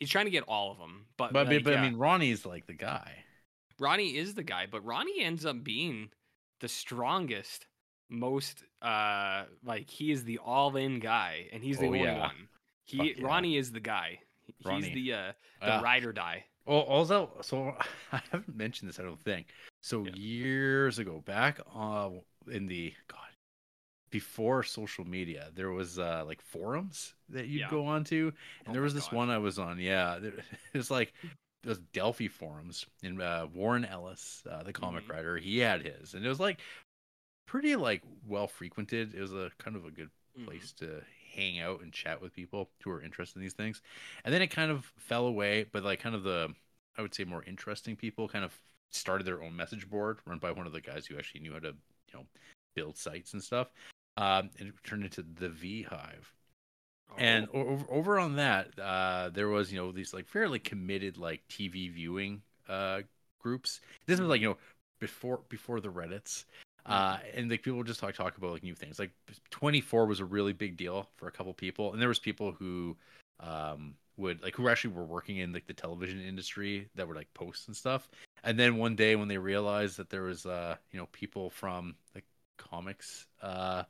he's 0.00 0.08
trying 0.08 0.24
to 0.24 0.30
get 0.30 0.44
all 0.48 0.72
of 0.72 0.78
them, 0.78 1.06
but 1.16 1.32
But 1.32 1.46
like, 1.46 1.64
but 1.64 1.74
yeah, 1.74 1.80
I 1.82 1.90
mean 1.90 1.98
Ronnie's 1.98 2.44
like 2.44 2.66
the 2.66 2.74
guy. 2.74 3.24
Ronnie 3.78 4.16
is 4.16 4.34
the 4.34 4.42
guy, 4.42 4.66
but 4.70 4.84
Ronnie 4.84 5.22
ends 5.22 5.46
up 5.46 5.62
being 5.62 6.10
the 6.60 6.68
strongest, 6.68 7.66
most 8.08 8.64
uh 8.82 9.44
like 9.64 9.88
he 9.90 10.10
is 10.12 10.24
the 10.24 10.38
all 10.38 10.76
in 10.76 10.98
guy, 11.00 11.48
and 11.52 11.62
he's 11.62 11.78
the 11.78 11.84
Oh, 11.84 11.88
only 11.88 12.00
yeah. 12.02 12.20
one. 12.20 12.48
He 12.84 13.14
yeah. 13.16 13.26
Ronnie 13.26 13.56
is 13.56 13.72
the 13.72 13.80
guy. 13.80 14.20
He's 14.58 14.66
Ronnie. 14.66 14.90
the 14.94 15.12
uh 15.12 15.32
the 15.60 15.72
Ah. 15.72 15.80
ride 15.80 16.04
or 16.04 16.12
die. 16.12 16.44
Well, 16.66 16.80
also, 16.80 17.30
so 17.40 17.74
I 18.12 18.20
haven't 18.30 18.54
mentioned 18.56 18.88
this, 18.88 18.98
I 19.00 19.02
don't 19.02 19.20
think. 19.22 19.46
So 19.80 20.04
Yeah. 20.04 20.12
years 20.14 20.98
ago, 20.98 21.22
back 21.24 21.60
uh, 21.74 22.10
in 22.50 22.66
the 22.66 22.92
God, 23.08 23.18
before 24.10 24.62
social 24.62 25.04
media, 25.06 25.50
there 25.54 25.70
was 25.70 25.98
uh, 25.98 26.24
like 26.26 26.40
forums 26.42 27.14
that 27.28 27.46
you'd 27.46 27.60
Yeah. 27.60 27.70
go 27.70 27.86
on 27.86 28.04
to, 28.04 28.28
and 28.28 28.68
Oh 28.68 28.72
there 28.72 28.82
was 28.82 28.94
this 28.94 29.08
God. 29.08 29.16
one 29.16 29.30
I 29.30 29.38
was 29.38 29.58
on. 29.58 29.78
Yeah, 29.78 30.16
it 30.22 30.34
was 30.74 30.90
like 30.90 31.12
those 31.62 31.78
Delphi 31.92 32.28
forums, 32.28 32.86
and 33.02 33.20
uh, 33.20 33.46
Warren 33.52 33.84
Ellis, 33.84 34.42
uh, 34.50 34.62
the 34.62 34.72
comic 34.72 35.04
Mhm. 35.04 35.08
writer, 35.10 35.36
he 35.36 35.58
had 35.58 35.82
his, 35.82 36.14
and 36.14 36.24
it 36.24 36.28
was 36.28 36.40
like 36.40 36.60
pretty 37.46 37.76
like 37.76 38.02
well 38.26 38.46
frequented. 38.48 39.14
It 39.14 39.20
was 39.20 39.32
a 39.32 39.50
kind 39.58 39.76
of 39.76 39.84
a 39.84 39.90
good 39.90 40.10
Mhm. 40.36 40.44
place 40.46 40.72
to 40.74 41.04
hang 41.34 41.60
out 41.60 41.80
and 41.82 41.92
chat 41.92 42.20
with 42.20 42.32
people 42.34 42.70
who 42.82 42.90
are 42.90 43.02
interested 43.02 43.36
in 43.38 43.42
these 43.42 43.52
things. 43.54 43.82
And 44.24 44.32
then 44.34 44.42
it 44.42 44.48
kind 44.48 44.70
of 44.70 44.84
fell 44.98 45.26
away, 45.26 45.64
but 45.64 45.84
like 45.84 46.00
kind 46.00 46.14
of 46.14 46.22
the 46.22 46.54
I 46.96 47.02
would 47.02 47.14
say 47.14 47.24
more 47.24 47.44
interesting 47.44 47.96
people 47.96 48.28
kind 48.28 48.44
of 48.44 48.58
started 48.90 49.24
their 49.26 49.42
own 49.42 49.54
message 49.54 49.88
board 49.88 50.18
run 50.26 50.38
by 50.38 50.50
one 50.50 50.66
of 50.66 50.72
the 50.72 50.80
guys 50.80 51.06
who 51.06 51.16
actually 51.16 51.40
knew 51.40 51.52
how 51.52 51.60
to, 51.60 51.68
you 51.68 52.14
know, 52.14 52.26
build 52.74 52.96
sites 52.96 53.32
and 53.32 53.42
stuff. 53.42 53.70
Um, 54.16 54.50
and 54.58 54.68
it 54.68 54.74
turned 54.84 55.04
into 55.04 55.22
the 55.22 55.48
V 55.48 55.82
Hive. 55.82 56.34
And 57.18 57.48
Oh, 57.52 57.60
over, 57.60 57.84
over 57.90 58.18
on 58.18 58.36
that, 58.36 58.78
uh, 58.78 59.30
there 59.30 59.48
was 59.48 59.72
you 59.72 59.78
know 59.78 59.92
these 59.92 60.14
like 60.14 60.26
fairly 60.26 60.58
committed 60.58 61.18
like 61.18 61.46
TV 61.48 61.88
viewing 61.88 62.42
uh, 62.68 63.02
groups. 63.40 63.80
This 64.06 64.20
was 64.20 64.28
like 64.28 64.40
you 64.40 64.48
know 64.50 64.56
before 65.00 65.40
before 65.48 65.80
the 65.80 65.88
Reddits, 65.88 66.44
uh, 66.86 67.18
and 67.34 67.50
like 67.50 67.62
people 67.62 67.78
would 67.78 67.86
just 67.86 68.00
talk 68.00 68.14
talk 68.14 68.36
about 68.36 68.52
like 68.52 68.62
new 68.62 68.74
things. 68.74 68.98
Like 68.98 69.12
24 69.50 70.06
was 70.06 70.20
a 70.20 70.24
really 70.24 70.52
big 70.52 70.76
deal 70.76 71.08
for 71.16 71.28
a 71.28 71.32
couple 71.32 71.52
people, 71.54 71.92
and 71.92 72.00
there 72.00 72.08
was 72.08 72.18
people 72.18 72.52
who 72.52 72.96
um, 73.40 73.94
would 74.16 74.42
like 74.42 74.54
who 74.54 74.68
actually 74.68 74.94
were 74.94 75.04
working 75.04 75.38
in 75.38 75.52
like 75.52 75.66
the 75.66 75.74
television 75.74 76.20
industry 76.20 76.88
that 76.94 77.06
were 77.08 77.14
like 77.14 77.32
posts 77.34 77.66
and 77.66 77.76
stuff. 77.76 78.08
And 78.44 78.58
then 78.58 78.76
one 78.76 78.96
day 78.96 79.16
when 79.16 79.28
they 79.28 79.38
realized 79.38 79.96
that 79.98 80.10
there 80.10 80.22
was 80.22 80.46
uh 80.46 80.76
you 80.92 80.98
know 80.98 81.06
people 81.12 81.50
from 81.50 81.94
like 82.14 82.24
comics 82.58 83.26
uh 83.42 83.84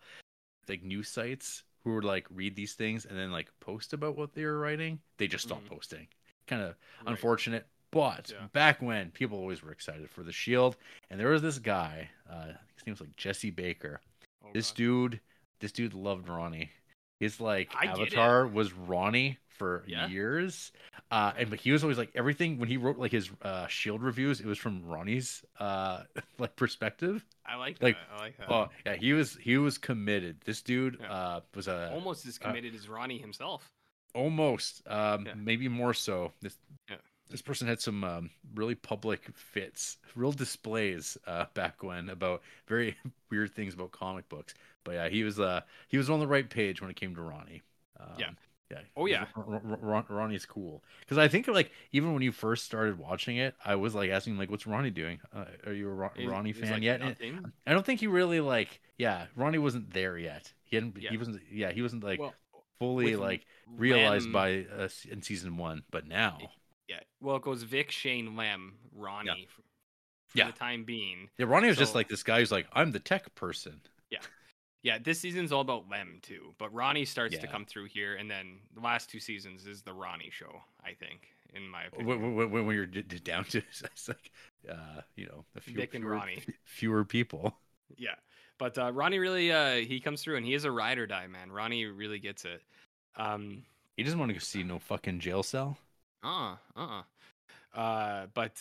like 0.69 0.83
news 0.83 1.09
sites 1.09 1.65
who 1.85 1.95
would 1.95 2.05
like 2.05 2.27
read 2.31 2.55
these 2.57 2.75
things 2.75 3.05
and 3.07 3.19
then 3.19 3.33
like 3.33 3.49
post 3.61 3.93
about 3.93 4.17
what 4.17 4.35
they 4.35 4.45
were 4.45 4.59
writing, 4.59 5.01
they 5.17 5.27
just 5.27 5.45
stopped 5.47 5.65
Mhm. 5.67 5.71
posting. 5.71 6.09
Kind 6.47 6.63
of 6.63 6.69
right. 7.01 7.11
unfortunate. 7.13 7.67
But 7.91 8.31
Yeah. 8.31 8.47
back 8.53 8.81
when 8.83 9.11
people 9.11 9.39
always 9.39 9.63
were 9.63 9.73
excited 9.73 10.11
for 10.11 10.23
the 10.23 10.33
Shield, 10.33 10.77
and 11.11 11.19
there 11.19 11.31
was 11.31 11.43
this 11.43 11.59
guy, 11.59 12.11
uh, 12.29 12.53
his 12.77 12.87
name 12.87 12.93
was 12.93 13.01
like 13.01 13.17
Jesse 13.17 13.51
Baker. 13.51 14.01
Oh, 14.45 14.51
This 14.53 14.71
God. 14.71 14.77
dude, 14.77 15.21
this 15.59 15.73
dude 15.73 15.95
loved 15.95 16.29
Ronnie. 16.29 16.71
His 17.19 17.41
like 17.41 17.75
I 17.75 17.87
avatar 17.87 18.47
was 18.47 18.73
Ronnie 18.73 19.39
for 19.61 19.85
Yeah. 19.87 20.09
years, 20.09 20.73
uh, 21.11 21.33
and 21.37 21.51
but 21.51 21.61
he 21.61 21.71
was 21.71 21.83
always 21.85 21.99
like 21.99 22.11
everything 22.15 22.59
when 22.59 22.69
he 22.69 22.79
wrote 22.79 22.99
like 22.99 23.13
his 23.13 23.31
uh, 23.43 23.67
Shield 23.69 24.03
reviews, 24.03 24.41
it 24.41 24.47
was 24.47 24.59
from 24.59 24.85
Ronnie's 24.87 25.45
uh, 25.59 26.05
like 26.39 26.57
perspective. 26.57 27.25
I 27.45 27.57
like 27.57 27.77
like, 27.83 27.97
that. 27.97 28.17
I 28.17 28.21
like 28.25 28.37
that. 28.39 28.51
Oh 28.51 28.69
yeah, 28.87 28.95
he 28.97 29.13
was 29.13 29.37
he 29.37 29.59
was 29.59 29.79
committed. 29.79 30.41
This 30.45 30.63
dude 30.63 30.97
Yeah. 31.01 31.13
uh, 31.13 31.41
was 31.55 31.69
a 31.69 31.91
Almost 31.93 32.27
as 32.27 32.39
committed 32.39 32.75
as 32.75 32.89
Ronnie 32.89 33.19
himself. 33.19 33.71
almost 34.15 34.83
um, 34.87 35.27
Yeah. 35.27 35.35
maybe 35.37 35.69
more 35.69 35.95
so. 35.95 36.33
This 36.41 36.57
Yeah. 36.89 36.97
this 37.29 37.43
person 37.43 37.69
had 37.69 37.81
some 37.81 38.03
um, 38.05 38.31
really 38.55 38.75
public 38.75 39.23
fits, 39.37 39.99
real 40.17 40.33
displays 40.33 41.17
uh, 41.27 41.47
back 41.55 41.83
when 41.83 42.09
about 42.09 42.43
very 42.67 42.97
weird 43.31 43.55
things 43.55 43.75
about 43.75 43.93
comic 43.93 44.29
books. 44.29 44.55
But 44.85 44.93
yeah, 44.93 45.09
he 45.09 45.23
was 45.25 45.39
uh 45.39 45.61
he 45.89 45.99
was 45.99 46.09
on 46.11 46.21
the 46.21 46.27
right 46.27 46.49
page 46.49 46.81
when 46.81 46.91
it 46.91 46.97
came 46.97 47.15
to 47.15 47.23
Ronnie. 47.23 47.63
Um, 47.99 48.07
Yeah. 48.19 48.31
Yeah. 48.71 48.79
Oh, 48.97 49.07
yeah. 49.07 49.27
R- 49.37 49.45
R- 49.55 49.61
Ron- 49.81 50.05
Ronnie's 50.09 50.47
cool 50.47 50.83
because 51.01 51.19
I 51.19 51.27
think 51.29 51.49
like 51.49 51.73
even 51.93 52.13
when 52.15 52.23
you 52.23 52.31
first 52.33 52.65
started 52.65 52.99
watching 52.99 53.37
it, 53.37 53.55
I 53.65 53.75
was 53.75 53.95
like 53.95 54.11
asking 54.11 54.39
like, 54.39 54.51
"What's 54.51 54.67
Ronnie 54.67 54.91
doing? 54.91 55.19
Uh, 55.35 55.45
are 55.67 55.73
you 55.73 55.89
a 55.89 55.93
Ron- 55.93 56.11
Is- 56.17 56.29
Ronnie 56.29 56.53
fan 56.53 56.73
like, 56.75 56.83
yet?" 56.83 57.03
I 57.67 57.73
don't 57.73 57.85
think 57.85 58.01
he 58.01 58.07
really 58.07 58.41
like. 58.41 58.81
Yeah, 58.97 59.27
Ronnie 59.35 59.59
wasn't 59.59 59.93
there 59.93 60.17
yet. 60.19 60.53
He 60.65 60.77
hadn't. 60.77 60.97
Yeah. 61.01 61.11
He 61.11 61.17
wasn't. 61.17 61.41
Yeah, 61.51 61.73
he 61.73 61.83
wasn't 61.83 62.05
like 62.05 62.21
well, 62.21 62.35
fully 62.79 63.17
like 63.17 63.45
realized 63.77 64.27
Lem- 64.27 64.33
by 64.33 64.67
uh, 64.73 64.89
in 65.11 65.23
season 65.23 65.57
one, 65.57 65.83
but 65.91 66.07
now, 66.07 66.39
Yeah. 66.89 67.01
Well, 67.21 67.37
it 67.37 67.43
goes 67.43 67.63
Vic, 67.65 67.91
Shane, 67.91 68.37
Lem, 68.37 68.75
Ronnie. 68.95 69.49
For, 69.51 69.63
for 70.29 70.39
Yeah. 70.39 70.47
the 70.47 70.53
time 70.59 70.85
being. 70.85 71.29
yeah, 71.39 71.47
Ronnie 71.47 71.67
was 71.69 71.77
just 71.77 71.95
like 71.97 72.09
this 72.09 72.23
guy 72.23 72.39
who's 72.39 72.53
like, 72.53 72.67
I'm 72.73 72.93
the 72.93 73.01
tech 73.01 73.35
person. 73.35 73.81
Yeah, 74.11 74.21
this 75.03 75.21
season's 75.21 75.53
all 75.53 75.61
about 75.61 75.89
Lem 75.91 76.19
too, 76.23 76.55
but 76.59 76.73
Ronnie 76.73 77.05
starts 77.05 77.37
to 77.39 77.47
come 77.47 77.65
through 77.65 77.87
here, 77.87 78.17
and 78.17 78.31
then 78.31 78.59
the 78.75 78.81
last 78.81 79.11
two 79.11 79.21
seasons 79.21 79.67
is 79.67 79.83
the 79.83 79.93
Ronnie 79.93 80.31
show. 80.31 80.63
I 80.83 80.93
think, 80.95 81.29
in 81.55 81.69
my 81.69 81.85
opinion. 81.85 82.35
When, 82.37 82.51
when, 82.51 82.67
when 82.67 82.77
you're 82.77 82.87
down 82.87 83.45
to 83.45 83.59
it's 83.85 84.09
like, 84.09 84.31
uh, 84.71 85.03
you 85.17 85.27
know, 85.27 85.45
a 85.57 85.61
few, 85.61 85.75
Vic 85.77 85.95
and 85.95 86.03
fewer, 86.03 86.15
Ronnie. 86.15 86.43
fewer 86.65 87.05
people. 87.05 87.57
Yeah, 87.97 88.15
but 88.59 88.79
uh, 88.79 88.93
Ronnie 88.93 89.19
really 89.19 89.53
uh, 89.53 89.75
he 89.77 90.01
comes 90.01 90.23
through, 90.23 90.37
and 90.37 90.47
he 90.47 90.55
is 90.55 90.65
a 90.65 90.71
ride 90.71 90.99
or 90.99 91.07
die 91.07 91.27
man. 91.27 91.51
Ronnie 91.53 91.87
really 91.87 92.19
gets 92.19 92.45
it. 92.45 92.63
Um, 93.17 93.63
He 93.97 94.03
doesn't 94.03 94.19
want 94.19 94.31
to 94.31 94.35
go 94.35 94.39
see 94.39 94.63
no 94.63 94.79
fucking 94.79 95.21
jail 95.21 95.43
cell. 95.43 95.77
uh, 96.23 96.57
uh, 96.77 97.03
uh, 97.75 98.27
but 98.35 98.53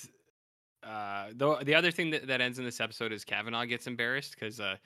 uh, 0.84 1.28
the 1.36 1.58
the 1.64 1.76
other 1.76 1.92
thing 1.92 2.10
that, 2.12 2.28
that 2.28 2.42
ends 2.42 2.60
in 2.60 2.66
this 2.66 2.80
episode 2.80 3.12
is 3.12 3.24
Kavanaugh 3.24 3.66
gets 3.66 3.88
embarrassed 3.88 4.36
because 4.38 4.60
uh, 4.60 4.78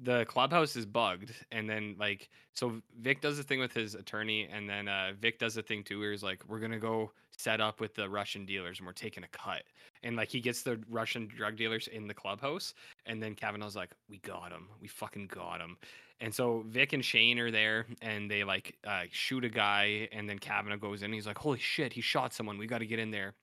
the 0.00 0.24
clubhouse 0.26 0.76
is 0.76 0.86
bugged, 0.86 1.32
and 1.50 1.68
then 1.68 1.96
like 1.98 2.28
so 2.54 2.80
Vic 3.00 3.20
does 3.20 3.36
the 3.36 3.42
thing 3.42 3.60
with 3.60 3.72
his 3.72 3.94
attorney, 3.94 4.48
and 4.50 4.68
then 4.68 4.88
uh, 4.88 5.12
Vic 5.20 5.38
does 5.38 5.54
the 5.54 5.62
thing 5.62 5.82
too, 5.82 5.98
where 5.98 6.12
he's 6.12 6.22
like, 6.22 6.42
"We're 6.48 6.60
gonna 6.60 6.78
go 6.78 7.12
set 7.36 7.60
up 7.60 7.80
with 7.80 7.94
the 7.94 8.08
Russian 8.08 8.46
dealers, 8.46 8.78
and 8.78 8.86
we're 8.86 8.92
taking 8.92 9.24
a 9.24 9.28
cut." 9.28 9.62
And 10.02 10.16
like 10.16 10.28
he 10.28 10.40
gets 10.40 10.62
the 10.62 10.80
Russian 10.88 11.26
drug 11.26 11.56
dealers 11.56 11.88
in 11.88 12.06
the 12.06 12.14
clubhouse, 12.14 12.74
and 13.06 13.22
then 13.22 13.34
Kavanaugh's 13.34 13.76
like, 13.76 13.94
"We 14.08 14.18
got 14.18 14.52
him, 14.52 14.68
we 14.80 14.88
fucking 14.88 15.28
got 15.28 15.60
him." 15.60 15.76
And 16.20 16.34
so 16.34 16.64
Vic 16.68 16.92
and 16.92 17.04
Shane 17.04 17.38
are 17.38 17.50
there, 17.50 17.86
and 18.02 18.30
they 18.30 18.44
like 18.44 18.76
uh, 18.86 19.04
shoot 19.10 19.44
a 19.44 19.48
guy, 19.48 20.08
and 20.12 20.28
then 20.28 20.38
Kavanaugh 20.38 20.76
goes 20.76 21.02
in. 21.02 21.12
He's 21.12 21.26
like, 21.26 21.38
"Holy 21.38 21.58
shit, 21.58 21.92
he 21.92 22.00
shot 22.00 22.32
someone. 22.32 22.58
We 22.58 22.66
got 22.66 22.78
to 22.78 22.86
get 22.86 22.98
in 22.98 23.10
there," 23.10 23.34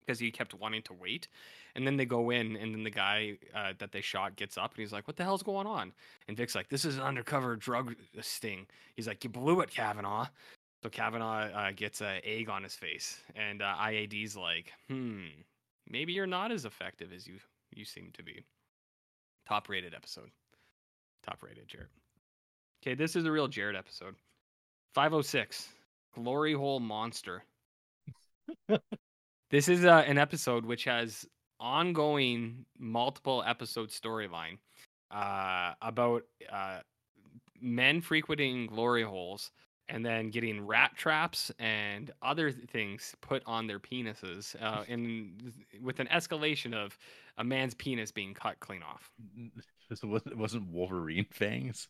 because 0.00 0.18
he 0.18 0.30
kept 0.30 0.54
wanting 0.54 0.82
to 0.82 0.92
wait. 0.92 1.28
And 1.76 1.86
then 1.86 1.96
they 1.96 2.04
go 2.04 2.30
in, 2.30 2.56
and 2.56 2.74
then 2.74 2.82
the 2.82 2.90
guy 2.90 3.38
uh, 3.54 3.74
that 3.78 3.92
they 3.92 4.00
shot 4.00 4.34
gets 4.36 4.58
up, 4.58 4.72
and 4.72 4.80
he's 4.80 4.92
like, 4.92 5.06
"What 5.06 5.16
the 5.16 5.22
hell's 5.22 5.42
going 5.42 5.66
on?" 5.66 5.92
And 6.26 6.36
Vic's 6.36 6.54
like, 6.54 6.68
"This 6.68 6.84
is 6.84 6.96
an 6.96 7.02
undercover 7.02 7.56
drug 7.56 7.94
sting." 8.20 8.66
He's 8.96 9.06
like, 9.06 9.22
"You 9.22 9.30
blew 9.30 9.60
it, 9.60 9.70
Kavanaugh." 9.70 10.26
So 10.82 10.88
Kavanaugh 10.88 11.50
uh, 11.52 11.72
gets 11.76 12.00
a 12.00 12.20
egg 12.24 12.48
on 12.48 12.62
his 12.62 12.74
face, 12.74 13.20
and 13.36 13.62
uh, 13.62 13.74
IAD's 13.78 14.36
like, 14.36 14.72
"Hmm, 14.88 15.26
maybe 15.88 16.12
you're 16.12 16.26
not 16.26 16.50
as 16.50 16.64
effective 16.64 17.12
as 17.12 17.26
you 17.26 17.34
you 17.74 17.84
seem 17.84 18.10
to 18.14 18.22
be." 18.22 18.42
Top 19.46 19.68
rated 19.68 19.94
episode. 19.94 20.30
Top 21.24 21.42
rated, 21.42 21.68
Jared. 21.68 21.88
Okay, 22.82 22.94
this 22.94 23.14
is 23.14 23.26
a 23.26 23.30
real 23.30 23.48
Jared 23.48 23.76
episode. 23.76 24.14
506, 24.94 25.68
Glory 26.14 26.54
Hole 26.54 26.80
Monster. 26.80 27.44
this 29.50 29.68
is 29.68 29.84
uh, 29.84 30.04
an 30.06 30.18
episode 30.18 30.64
which 30.64 30.84
has 30.84 31.26
ongoing 31.58 32.64
multiple 32.78 33.42
episode 33.46 33.90
storyline 33.90 34.58
uh, 35.10 35.72
about 35.82 36.22
uh, 36.50 36.78
men 37.60 38.00
frequenting 38.00 38.66
glory 38.66 39.02
holes 39.02 39.50
and 39.88 40.06
then 40.06 40.30
getting 40.30 40.64
rat 40.64 40.92
traps 40.96 41.50
and 41.58 42.12
other 42.22 42.52
things 42.52 43.14
put 43.20 43.42
on 43.44 43.66
their 43.66 43.80
penises 43.80 44.54
uh, 44.62 44.84
in 44.86 45.52
with 45.82 45.98
an 45.98 46.06
escalation 46.06 46.72
of 46.72 46.96
a 47.38 47.44
man's 47.44 47.74
penis 47.74 48.12
being 48.12 48.32
cut 48.32 48.58
clean 48.60 48.82
off. 48.82 49.10
This 49.90 50.04
wasn't, 50.04 50.34
it 50.34 50.38
wasn't 50.38 50.70
Wolverine 50.70 51.26
fangs. 51.32 51.88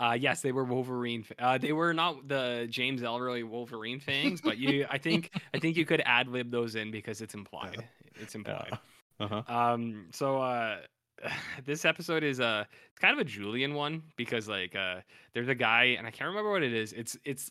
Uh, 0.00 0.16
yes, 0.18 0.42
they 0.42 0.50
were 0.52 0.64
Wolverine. 0.64 1.24
Uh, 1.38 1.56
they 1.56 1.72
were 1.72 1.94
not 1.94 2.26
the 2.26 2.66
James 2.68 3.02
Elroy 3.02 3.44
Wolverine 3.44 4.00
fangs, 4.00 4.40
but 4.40 4.58
you, 4.58 4.86
I 4.90 4.98
think, 4.98 5.30
I 5.54 5.58
think 5.58 5.76
you 5.76 5.86
could 5.86 6.02
ad 6.04 6.28
lib 6.28 6.50
those 6.50 6.74
in 6.74 6.90
because 6.90 7.20
it's 7.20 7.34
implied. 7.34 7.88
It's 8.16 8.34
implied. 8.34 8.78
Uh 9.20 9.28
huh. 9.28 9.42
Um, 9.46 10.08
so 10.10 10.42
uh, 10.42 10.78
this 11.64 11.84
episode 11.84 12.24
is 12.24 12.40
uh, 12.40 12.64
it's 12.90 12.98
kind 12.98 13.12
of 13.14 13.24
a 13.24 13.24
Julian 13.30 13.74
one 13.74 14.02
because 14.16 14.48
like 14.48 14.74
uh, 14.74 15.02
there's 15.34 15.46
a 15.46 15.54
guy 15.54 15.94
and 15.96 16.04
I 16.04 16.10
can't 16.10 16.26
remember 16.28 16.50
what 16.50 16.64
it 16.64 16.72
is. 16.74 16.92
It's 16.92 17.16
it's 17.24 17.48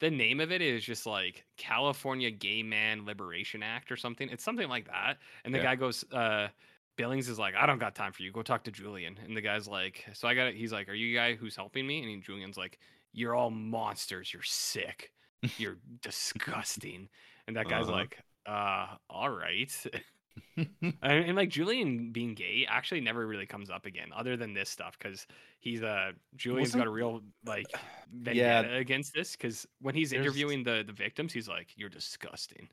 the 0.00 0.10
name 0.10 0.40
of 0.40 0.52
it 0.52 0.60
is 0.60 0.84
just 0.84 1.06
like 1.06 1.46
California 1.56 2.30
Gay 2.30 2.62
Man 2.62 3.06
Liberation 3.06 3.62
Act 3.62 3.90
or 3.90 3.96
something. 3.96 4.28
It's 4.28 4.44
something 4.44 4.68
like 4.68 4.88
that. 4.88 5.16
And 5.46 5.54
the 5.54 5.58
Yeah. 5.58 5.64
guy 5.64 5.76
goes, 5.76 6.04
uh, 6.12 6.48
Billings 6.96 7.28
is 7.28 7.38
like, 7.38 7.54
I 7.54 7.66
don't 7.66 7.78
got 7.78 7.94
time 7.94 8.12
for 8.12 8.22
you. 8.22 8.32
Go 8.32 8.42
talk 8.42 8.64
to 8.64 8.70
Julian. 8.70 9.18
And 9.24 9.36
the 9.36 9.40
guy's 9.40 9.68
like, 9.68 10.04
so 10.14 10.26
I 10.28 10.34
got 10.34 10.46
it. 10.48 10.54
He's 10.54 10.72
like, 10.72 10.88
Are 10.88 10.94
you 10.94 11.08
the 11.08 11.14
guy 11.14 11.34
who's 11.34 11.54
helping 11.56 11.86
me? 11.86 12.00
And 12.00 12.08
he- 12.08 12.16
Julian's 12.20 12.56
like, 12.56 12.78
You're 13.12 13.34
all 13.34 13.50
monsters. 13.50 14.32
You're 14.32 14.42
sick. 14.42 15.12
You're 15.58 15.76
disgusting. 16.02 17.08
And 17.46 17.56
that 17.56 17.68
guy's 17.68 17.84
Uh-huh. 17.88 17.92
like, 17.98 18.18
uh, 18.46 18.96
all 19.10 19.28
right. 19.30 19.72
and, 20.56 20.66
and 21.02 21.36
like 21.36 21.48
Julian 21.50 22.12
being 22.12 22.34
gay 22.34 22.66
actually 22.68 23.00
never 23.00 23.26
really 23.26 23.46
comes 23.46 23.70
up 23.70 23.86
again, 23.86 24.08
other 24.14 24.36
than 24.36 24.52
this 24.54 24.68
stuff, 24.70 24.96
because 24.98 25.26
he's 25.60 25.82
uh 25.82 26.12
Julian's 26.36 26.68
Wasn't- 26.68 26.80
got 26.82 26.86
a 26.88 26.90
real 26.90 27.22
like 27.44 27.66
Yeah. 28.22 28.60
against 28.60 29.14
this. 29.14 29.32
Because 29.32 29.66
when 29.80 29.94
he's 29.94 30.10
There's- 30.10 30.24
interviewing 30.24 30.62
the 30.64 30.84
the 30.86 30.92
victims, 30.92 31.32
he's 31.32 31.48
like, 31.48 31.68
"You're 31.76 31.88
disgusting." 31.90 32.68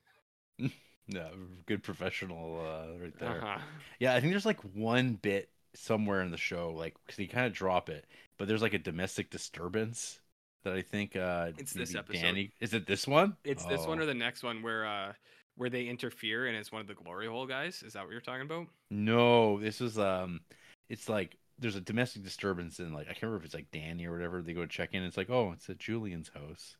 no, 1.07 1.29
good 1.65 1.83
professional 1.83 2.61
uh, 2.61 3.01
right 3.01 3.19
there. 3.19 3.41
Uh-huh. 3.41 3.59
Yeah, 3.99 4.13
I 4.13 4.19
think 4.19 4.33
there's 4.33 4.45
like 4.45 4.61
one 4.73 5.13
bit 5.13 5.49
somewhere 5.75 6.21
in 6.21 6.31
the 6.31 6.37
show, 6.37 6.71
like 6.71 6.95
because 7.05 7.17
he 7.17 7.27
kind 7.27 7.45
of 7.45 7.53
drop 7.53 7.89
it, 7.89 8.05
but 8.37 8.47
there's 8.47 8.61
like 8.61 8.73
a 8.73 8.79
domestic 8.79 9.29
disturbance 9.29 10.19
that 10.63 10.73
I 10.73 10.81
think 10.81 11.15
uh 11.15 11.51
It's 11.57 11.73
this 11.73 11.95
episode. 11.95 12.21
Danny 12.21 12.51
is 12.59 12.73
it 12.73 12.87
this 12.87 13.07
one? 13.07 13.35
It's 13.43 13.65
this 13.65 13.85
one 13.85 13.99
or 13.99 14.05
the 14.05 14.13
next 14.13 14.43
one 14.43 14.61
where 14.61 14.85
uh 14.85 15.13
where 15.55 15.69
they 15.69 15.85
interfere 15.85 16.47
and 16.47 16.57
it's 16.57 16.71
one 16.71 16.81
of 16.81 16.87
the 16.87 16.95
glory 16.95 17.27
hole 17.27 17.45
guys. 17.45 17.83
Is 17.83 17.93
that 17.93 18.03
what 18.03 18.11
you're 18.11 18.21
talking 18.21 18.43
about? 18.43 18.67
No, 18.89 19.59
this 19.59 19.79
was 19.79 19.99
um, 19.99 20.41
it's 20.89 21.09
like 21.09 21.37
there's 21.59 21.75
a 21.75 21.81
domestic 21.81 22.23
disturbance 22.23 22.79
in 22.79 22.93
like 22.93 23.07
I 23.07 23.13
can't 23.13 23.23
remember 23.23 23.39
if 23.39 23.45
it's 23.45 23.53
like 23.53 23.71
Danny 23.71 24.05
or 24.05 24.11
whatever. 24.13 24.41
They 24.41 24.53
go 24.53 24.65
check 24.65 24.89
in. 24.93 25.03
It's 25.03 25.17
like 25.17 25.29
oh, 25.29 25.51
it's 25.51 25.69
at 25.69 25.77
Julian's 25.77 26.31
house. 26.33 26.77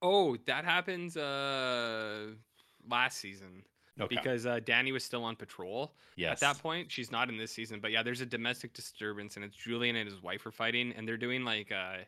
Oh, 0.00 0.36
that 0.46 0.64
happens 0.64 1.16
uh 1.16 2.28
last 2.88 3.18
season 3.18 3.64
because 4.08 4.46
uh, 4.46 4.60
Danny 4.64 4.92
was 4.92 5.04
still 5.04 5.24
on 5.24 5.34
patrol. 5.34 5.96
yes, 6.16 6.40
At 6.40 6.40
that 6.40 6.62
point, 6.62 6.90
she's 6.90 7.10
not 7.10 7.28
in 7.28 7.36
this 7.36 7.50
season, 7.50 7.80
but 7.80 7.90
yeah, 7.90 8.02
there's 8.02 8.20
a 8.20 8.26
domestic 8.26 8.72
disturbance, 8.72 9.34
and 9.36 9.44
it's 9.44 9.56
Julian 9.56 9.96
and 9.96 10.08
his 10.08 10.22
wife 10.22 10.46
are 10.46 10.52
fighting, 10.52 10.92
and 10.96 11.06
they're 11.06 11.16
doing 11.16 11.44
like 11.44 11.72
uh, 11.72 11.98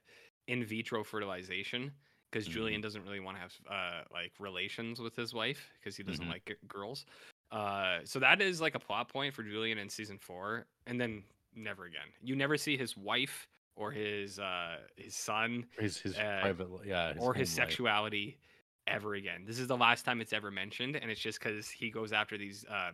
in 0.47 0.65
vitro 0.65 1.03
fertilization 1.03 1.93
because 2.31 2.47
Mhm. 2.47 2.53
Julian 2.53 2.81
doesn't 2.81 3.03
really 3.03 3.19
want 3.21 3.37
to 3.37 3.41
have 3.41 3.55
uh, 3.69 4.03
like 4.13 4.33
relations 4.39 5.01
with 5.01 5.17
his 5.17 5.35
wife 5.35 5.69
because 5.81 5.97
he 5.97 6.05
doesn't 6.05 6.27
Mhm. 6.27 6.31
like 6.31 6.45
g- 6.47 6.55
girls. 6.69 7.07
Uh, 7.51 7.99
so 8.05 8.21
that 8.21 8.41
is 8.41 8.61
like 8.61 8.77
a 8.77 8.79
plot 8.79 9.09
point 9.09 9.35
for 9.35 9.43
Julian 9.43 9.79
in 9.79 9.89
season 9.89 10.19
four, 10.19 10.67
and 10.87 11.01
then 11.01 11.25
never 11.55 11.87
again. 11.87 12.07
You 12.23 12.37
never 12.37 12.57
see 12.57 12.77
his 12.77 12.97
wife 12.97 13.49
or 13.75 13.91
his 13.91 14.39
uh, 14.39 14.79
his 14.97 15.17
son 15.17 15.67
his 15.79 15.99
his 15.99 16.15
private 16.15 16.69
yeah 16.85 17.15
or 17.19 17.35
his 17.35 17.51
life. 17.59 17.69
sexuality 17.69 18.39
ever 18.87 19.15
again. 19.15 19.45
This 19.47 19.59
is 19.59 19.67
the 19.69 19.77
last 19.77 20.05
time 20.05 20.21
it's 20.21 20.33
ever 20.33 20.51
mentioned, 20.51 20.97
and 20.97 21.11
it's 21.11 21.21
just 21.21 21.39
because 21.41 21.69
he 21.71 21.91
goes 21.91 22.13
after 22.13 22.37
these. 22.39 22.65
Uh, 22.65 22.93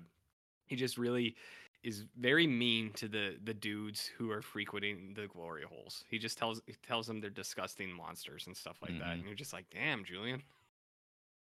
he 0.67 0.77
just 0.77 0.99
really 0.99 1.37
is 1.83 2.05
very 2.19 2.47
mean 2.47 2.91
to 2.95 3.07
the 3.09 3.37
the 3.45 3.55
dudes 3.55 4.11
who 4.19 4.31
are 4.31 4.43
frequenting 4.43 5.15
the 5.15 5.27
glory 5.29 5.63
holes. 5.69 6.05
He 6.11 6.19
just 6.19 6.37
tells 6.39 6.61
he 6.67 6.75
tells 6.87 7.07
them 7.07 7.21
they're 7.21 7.31
disgusting 7.31 7.93
monsters 7.93 8.47
and 8.47 8.57
stuff 8.57 8.77
like 8.83 8.99
that, 8.99 9.09
Mhm. 9.09 9.13
and 9.13 9.25
you're 9.25 9.35
just 9.35 9.53
like, 9.53 9.67
damn, 9.71 10.05
Julian, 10.05 10.43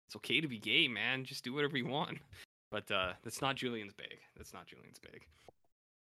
it's 0.08 0.16
okay 0.18 0.41
to 0.41 0.48
be 0.48 0.60
gay, 0.60 0.88
man. 0.88 1.24
Just 1.26 1.43
do 1.43 1.54
whatever 1.54 1.78
you 1.78 1.88
want. 1.88 2.20
But 2.72 2.89
uh, 2.91 3.14
that's 3.24 3.41
not 3.41 3.56
Julian's 3.56 3.93
big. 3.93 4.18
That's 4.36 4.54
not 4.54 4.68
Julian's 4.68 5.00
big. 5.00 5.26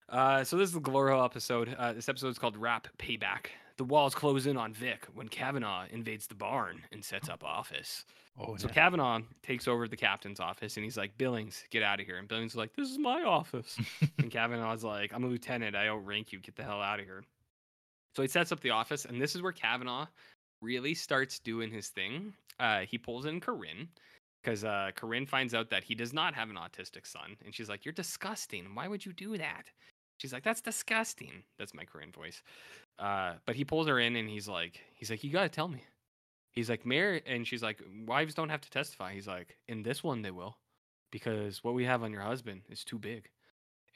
Uh, 0.09 0.43
so 0.43 0.57
this 0.57 0.67
is 0.67 0.73
the 0.73 0.79
Glory 0.81 1.11
Hole 1.13 1.23
episode. 1.23 1.73
Uh, 1.77 1.93
this 1.93 2.09
episode 2.09 2.27
is 2.29 2.37
called 2.37 2.57
Rap 2.57 2.87
Payback. 2.97 3.47
The 3.81 3.85
walls 3.85 4.13
close 4.13 4.45
in 4.45 4.57
on 4.57 4.73
Vic 4.73 5.07
when 5.15 5.27
Kavanaugh 5.27 5.87
invades 5.89 6.27
the 6.27 6.35
barn 6.35 6.83
and 6.91 7.03
sets 7.03 7.29
up 7.29 7.43
office. 7.43 8.05
Oh, 8.39 8.55
So 8.55 8.67
yeah. 8.67 8.75
Kavanaugh 8.75 9.21
takes 9.41 9.67
over 9.67 9.87
the 9.87 9.97
captain's 9.97 10.39
office 10.39 10.77
and 10.77 10.83
he's 10.83 10.97
like, 10.97 11.17
Billings, 11.17 11.63
get 11.71 11.81
out 11.81 11.99
of 11.99 12.05
here. 12.05 12.17
And 12.19 12.27
Billings 12.27 12.51
is 12.51 12.57
like, 12.57 12.75
This 12.75 12.91
is 12.91 12.99
my 12.99 13.23
office. 13.23 13.79
and 14.19 14.29
Kavanaugh's 14.29 14.83
like, 14.83 15.11
I'm 15.15 15.23
a 15.23 15.27
lieutenant. 15.27 15.75
I 15.75 15.87
outrank 15.87 16.31
you. 16.31 16.37
Get 16.37 16.55
the 16.55 16.61
hell 16.63 16.79
out 16.79 16.99
of 16.99 17.07
here. 17.07 17.23
So 18.15 18.21
he 18.21 18.27
sets 18.27 18.51
up 18.51 18.59
the 18.59 18.69
office, 18.69 19.05
and 19.05 19.19
this 19.19 19.33
is 19.33 19.41
where 19.41 19.51
Kavanaugh 19.51 20.05
really 20.61 20.93
starts 20.93 21.39
doing 21.39 21.71
his 21.71 21.87
thing. 21.87 22.33
Uh, 22.59 22.81
he 22.81 22.99
pulls 22.99 23.25
in 23.25 23.39
Corinne 23.39 23.89
because 24.43 24.63
uh, 24.63 24.91
Corinne 24.95 25.25
finds 25.25 25.55
out 25.55 25.71
that 25.71 25.83
he 25.83 25.95
does 25.95 26.13
not 26.13 26.35
have 26.35 26.51
an 26.51 26.55
autistic 26.55 27.07
son, 27.07 27.35
and 27.43 27.55
she's 27.55 27.67
like, 27.67 27.83
"You're 27.83 27.93
disgusting. 27.93 28.75
Why 28.75 28.87
would 28.87 29.03
you 29.03 29.11
do 29.13 29.39
that?" 29.39 29.71
She's 30.21 30.31
like, 30.31 30.43
"That's 30.43 30.61
disgusting." 30.61 31.43
That's 31.57 31.73
my 31.73 31.83
Korean 31.83 32.11
voice. 32.11 32.43
Uh, 32.99 33.33
but 33.47 33.55
he 33.55 33.65
pulls 33.65 33.87
her 33.87 33.99
in, 33.99 34.15
and 34.15 34.29
he's 34.29 34.47
like, 34.47 34.79
"He's 34.93 35.09
like, 35.09 35.23
you 35.23 35.31
gotta 35.31 35.49
tell 35.49 35.67
me." 35.67 35.83
He's 36.51 36.69
like, 36.69 36.85
"Mayor," 36.85 37.21
and 37.25 37.47
she's 37.47 37.63
like, 37.63 37.81
"Wives 38.05 38.35
don't 38.35 38.49
have 38.49 38.61
to 38.61 38.69
testify." 38.69 39.13
He's 39.15 39.27
like, 39.27 39.57
"In 39.67 39.81
this 39.81 40.03
one, 40.03 40.21
they 40.21 40.29
will, 40.29 40.59
because 41.09 41.63
what 41.63 41.73
we 41.73 41.85
have 41.85 42.03
on 42.03 42.11
your 42.11 42.21
husband 42.21 42.61
is 42.69 42.83
too 42.83 42.99
big." 42.99 43.31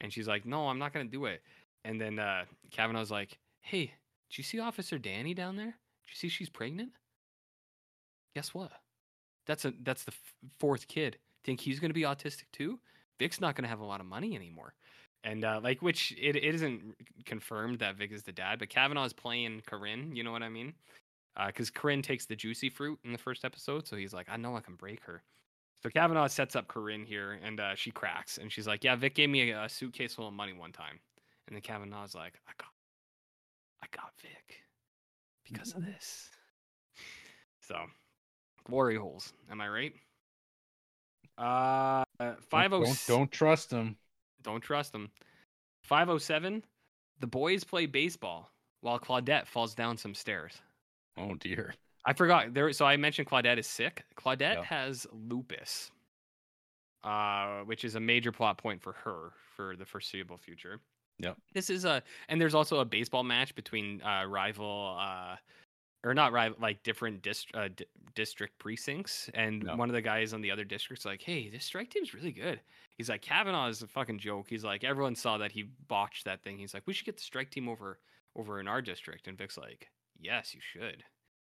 And 0.02 0.12
she's 0.12 0.28
like, 0.28 0.48
"No, 0.48 0.68
I'm 0.68 0.80
not 0.80 0.94
gonna 0.94 1.06
do 1.06 1.26
it." 1.26 1.44
And 1.84 2.02
then 2.02 2.18
uh, 2.18 2.46
Kavanaugh's 2.72 3.12
like, 3.12 3.38
"Hey, 3.62 3.94
did 4.32 4.38
you 4.40 4.44
see 4.44 4.60
Officer 4.60 4.98
Danny 4.98 5.36
down 5.36 5.58
there? 5.58 5.78
Did 6.06 6.10
you 6.10 6.16
see 6.16 6.30
she's 6.30 6.50
pregnant? 6.50 6.94
Guess 8.34 8.56
what? 8.56 8.72
That's 9.46 9.64
a 9.64 9.74
that's 9.84 10.06
the 10.06 10.12
f- 10.12 10.34
fourth 10.60 10.88
kid. 10.88 11.20
Think 11.44 11.60
he's 11.60 11.80
gonna 11.80 11.94
be 11.94 12.02
autistic 12.02 12.46
too? 12.52 12.80
Vic's 13.20 13.40
not 13.40 13.56
gonna 13.56 13.68
have 13.68 13.80
a 13.80 13.86
lot 13.86 14.00
of 14.00 14.08
money 14.08 14.36
anymore." 14.36 14.74
And 15.26 15.44
uh, 15.44 15.60
like, 15.62 15.82
which 15.82 16.12
it, 16.22 16.36
it 16.36 16.44
isn't 16.56 16.96
confirmed 17.26 17.80
that 17.80 17.96
Vic 17.96 18.12
is 18.12 18.22
the 18.22 18.32
dad, 18.32 18.60
but 18.60 18.70
Kavanaugh's 18.70 19.12
playing 19.12 19.64
Corinne. 19.66 20.16
You 20.16 20.24
know 20.24 20.32
what 20.32 20.44
I 20.44 20.50
mean? 20.50 20.74
Because 21.48 21.72
Corinne 21.72 22.04
takes 22.04 22.28
the 22.28 22.36
juicy 22.36 22.70
fruit 22.70 23.00
in 23.04 23.12
the 23.12 23.18
first 23.18 23.44
episode, 23.44 23.88
so 23.88 23.96
he's 23.96 24.14
like, 24.14 24.28
"I 24.30 24.38
know 24.38 24.56
I 24.56 24.62
can 24.62 24.76
break 24.76 25.02
her." 25.02 25.24
So 25.82 25.90
Kavanaugh 25.90 26.28
sets 26.28 26.56
up 26.56 26.68
Corinne 26.68 27.06
here, 27.06 27.40
and 27.44 27.60
uh, 27.60 27.74
she 27.74 27.90
cracks, 27.90 28.38
and 28.38 28.52
she's 28.52 28.68
like, 28.68 28.84
"Yeah, 28.84 28.96
Vic 28.96 29.16
gave 29.16 29.30
me 29.30 29.50
a, 29.50 29.64
a 29.64 29.70
suitcase 29.70 30.14
full 30.14 30.28
of 30.28 30.34
money 30.34 30.54
one 30.54 30.72
time." 30.72 31.00
And 31.48 31.56
then 31.56 31.62
Kavanaugh's 31.62 32.14
like, 32.14 32.40
"I 32.48 32.52
got, 32.58 32.70
I 33.82 33.88
got 33.92 34.14
Vic 34.22 34.62
because 35.44 35.74
of 35.74 35.84
this." 35.84 36.30
So, 37.68 37.78
glory 38.64 38.96
holes. 38.96 39.34
Am 39.50 39.60
I 39.60 39.68
right? 39.68 39.94
Uh, 41.36 42.04
five 42.52 42.72
oh. 42.74 42.84
Don't, 42.84 43.04
don't 43.08 43.32
trust 43.32 43.72
him. 43.72 43.98
Don't 44.46 44.62
trust 44.62 44.92
them. 44.94 45.10
507. 45.84 46.64
The 47.20 47.28
boys 47.28 47.64
play 47.64 47.86
baseball 47.86 48.50
while 48.82 49.00
Claudette 49.00 49.48
falls 49.48 49.76
down 49.76 49.98
some 49.98 50.14
stairs. 50.14 50.54
Oh 51.18 51.34
dear. 51.36 51.74
I 52.06 52.14
forgot 52.14 52.54
there. 52.54 52.72
So 52.72 52.86
I 52.86 52.98
mentioned 52.98 53.28
Claudette 53.28 53.58
is 53.58 53.68
sick. 53.68 54.04
Claudette 54.16 54.56
Yeah. 54.56 54.64
has 54.64 55.08
lupus, 55.12 55.92
uh, 57.04 57.60
which 57.62 57.84
is 57.84 57.96
a 57.96 58.00
major 58.00 58.32
plot 58.32 58.58
point 58.58 58.82
for 58.82 58.94
her 58.94 59.32
for 59.56 59.76
the 59.76 59.86
foreseeable 59.86 60.38
future. 60.38 60.80
Yep. 61.20 61.38
This 61.54 61.70
is 61.70 61.86
a, 61.86 62.04
and 62.28 62.40
there's 62.42 62.54
also 62.56 62.80
a 62.80 62.86
baseball 62.86 63.24
match 63.24 63.56
between 63.56 64.02
uh, 64.04 64.26
rival, 64.26 64.98
uh, 65.00 65.38
or 66.06 66.14
not 66.14 66.32
rival, 66.32 66.58
like 66.62 66.82
different 66.84 67.22
dist- 67.22 67.54
uh, 67.54 67.68
d- 67.76 67.86
district 68.14 68.58
precincts, 68.60 69.30
and 69.34 69.64
Yeah. 69.64 69.76
one 69.76 69.90
of 69.90 69.94
the 69.94 70.02
guys 70.02 70.34
on 70.34 70.40
the 70.42 70.52
other 70.52 70.64
district's 70.64 71.04
like, 71.04 71.22
"Hey, 71.22 71.50
this 71.50 71.66
strike 71.66 71.90
team's 71.90 72.14
really 72.14 72.32
good." 72.32 72.62
He's 72.98 73.10
like, 73.10 73.22
"Kavanaugh 73.22 73.68
is 73.68 73.82
a 73.82 73.88
fucking 73.88 74.20
joke." 74.20 74.48
He's 74.50 74.64
like, 74.64 74.84
"Everyone 74.86 75.16
saw 75.16 75.38
that 75.40 75.52
he 75.52 75.64
botched 75.64 76.24
that 76.26 76.42
thing." 76.44 76.58
He's 76.58 76.74
like, 76.74 76.86
"We 76.88 76.94
should 76.94 77.06
get 77.06 77.18
the 77.18 77.24
strike 77.24 77.50
team 77.52 77.68
over 77.68 78.00
over 78.36 78.60
in 78.62 78.68
our 78.68 78.82
district," 78.82 79.28
and 79.28 79.38
Vic's 79.38 79.58
like, 79.58 79.90
"Yes, 80.18 80.54
you 80.56 80.62
should." 80.62 81.04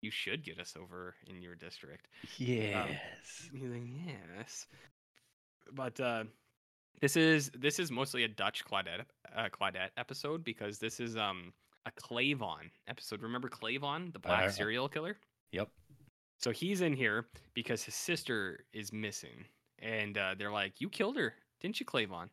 you 0.05 0.11
should 0.11 0.43
get 0.43 0.59
us 0.59 0.75
over 0.77 1.15
in 1.29 1.41
your 1.41 1.55
district. 1.55 2.09
Yes. 2.37 3.49
He's 3.53 3.71
like, 3.71 3.85
yes. 3.87 4.67
But 5.71 6.01
uh, 6.01 6.25
this 7.01 7.17
is 7.17 7.51
this 7.55 7.79
is 7.79 7.93
mostly 7.93 8.25
a 8.25 8.29
Dutch 8.29 8.65
Claudette 8.65 9.05
uh, 9.37 9.49
Claudette 9.51 9.91
episode 9.97 10.43
because 10.43 10.81
this 10.81 10.99
is 10.99 11.17
um 11.17 11.53
a 11.87 11.91
Clavon 11.91 12.71
episode. 12.89 13.23
Remember 13.23 13.49
Clavon, 13.49 14.13
the 14.13 14.19
black 14.19 14.45
Uh, 14.45 14.51
serial 14.51 14.89
killer? 14.89 15.17
Yep. 15.53 15.69
So 16.39 16.51
he's 16.51 16.81
in 16.81 16.95
here 16.95 17.27
because 17.55 17.83
his 17.85 17.95
sister 17.95 18.65
is 18.73 18.93
missing, 18.93 19.45
and 19.79 20.17
uh, 20.19 20.35
they're 20.37 20.51
like, 20.51 20.81
"You 20.81 20.89
killed 20.89 21.17
her, 21.17 21.35
didn't 21.61 21.79
you, 21.81 21.87
Clavon? 21.87 22.29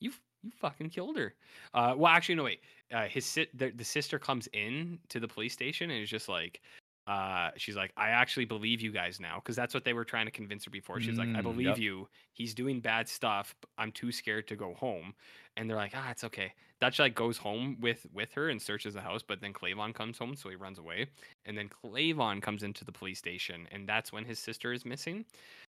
You 0.00 0.12
you 0.42 0.50
fucking 0.50 0.90
killed 0.90 1.16
her." 1.16 1.34
Uh, 1.74 1.94
well, 1.96 2.12
actually, 2.12 2.36
no, 2.36 2.44
wait. 2.44 2.60
Uh, 2.92 3.06
his 3.06 3.26
si- 3.26 3.48
the, 3.54 3.70
the 3.70 3.84
sister 3.84 4.18
comes 4.18 4.48
in 4.52 4.98
to 5.08 5.18
the 5.20 5.28
police 5.28 5.52
station 5.52 5.90
and 5.90 6.02
is 6.02 6.08
just 6.10 6.28
like, 6.28 6.60
uh, 7.08 7.50
she's 7.56 7.76
like, 7.76 7.92
"I 7.96 8.10
actually 8.10 8.44
believe 8.46 8.80
you 8.82 8.92
guys 8.92 9.20
now," 9.20 9.36
because 9.36 9.56
that's 9.56 9.74
what 9.74 9.84
they 9.84 9.94
were 9.94 10.04
trying 10.04 10.26
to 10.26 10.32
convince 10.32 10.64
her 10.66 10.70
before. 10.70 11.00
She's 11.00 11.18
like, 11.18 11.30
"I 11.34 11.40
Mm, 11.40 11.42
believe 11.42 11.78
yep. 11.78 11.78
you. 11.78 12.08
He's 12.34 12.54
doing 12.54 12.80
bad 12.80 13.08
stuff. 13.08 13.54
but 13.60 13.70
I'm 13.78 13.92
too 13.92 14.12
scared 14.12 14.48
to 14.48 14.56
go 14.56 14.74
home." 14.74 15.14
And 15.56 15.68
they're 15.68 15.76
like, 15.76 15.94
"Ah, 15.96 16.10
it's 16.10 16.24
okay." 16.24 16.54
Dutch 16.80 16.98
like 17.00 17.14
goes 17.16 17.38
home 17.38 17.78
with 17.80 18.06
with 18.12 18.32
her 18.34 18.50
and 18.50 18.60
searches 18.62 18.94
the 18.94 19.00
house, 19.00 19.22
but 19.22 19.40
then 19.40 19.52
Clavon 19.54 19.94
comes 19.94 20.18
home, 20.18 20.36
so 20.36 20.50
he 20.50 20.56
runs 20.56 20.78
away. 20.78 21.08
And 21.46 21.56
then 21.58 21.68
Clavon 21.70 22.42
comes 22.42 22.62
into 22.62 22.84
the 22.84 22.92
police 22.92 23.18
station, 23.18 23.66
and 23.72 23.88
that's 23.88 24.12
when 24.12 24.24
his 24.26 24.38
sister 24.38 24.72
is 24.72 24.84
missing. 24.84 25.24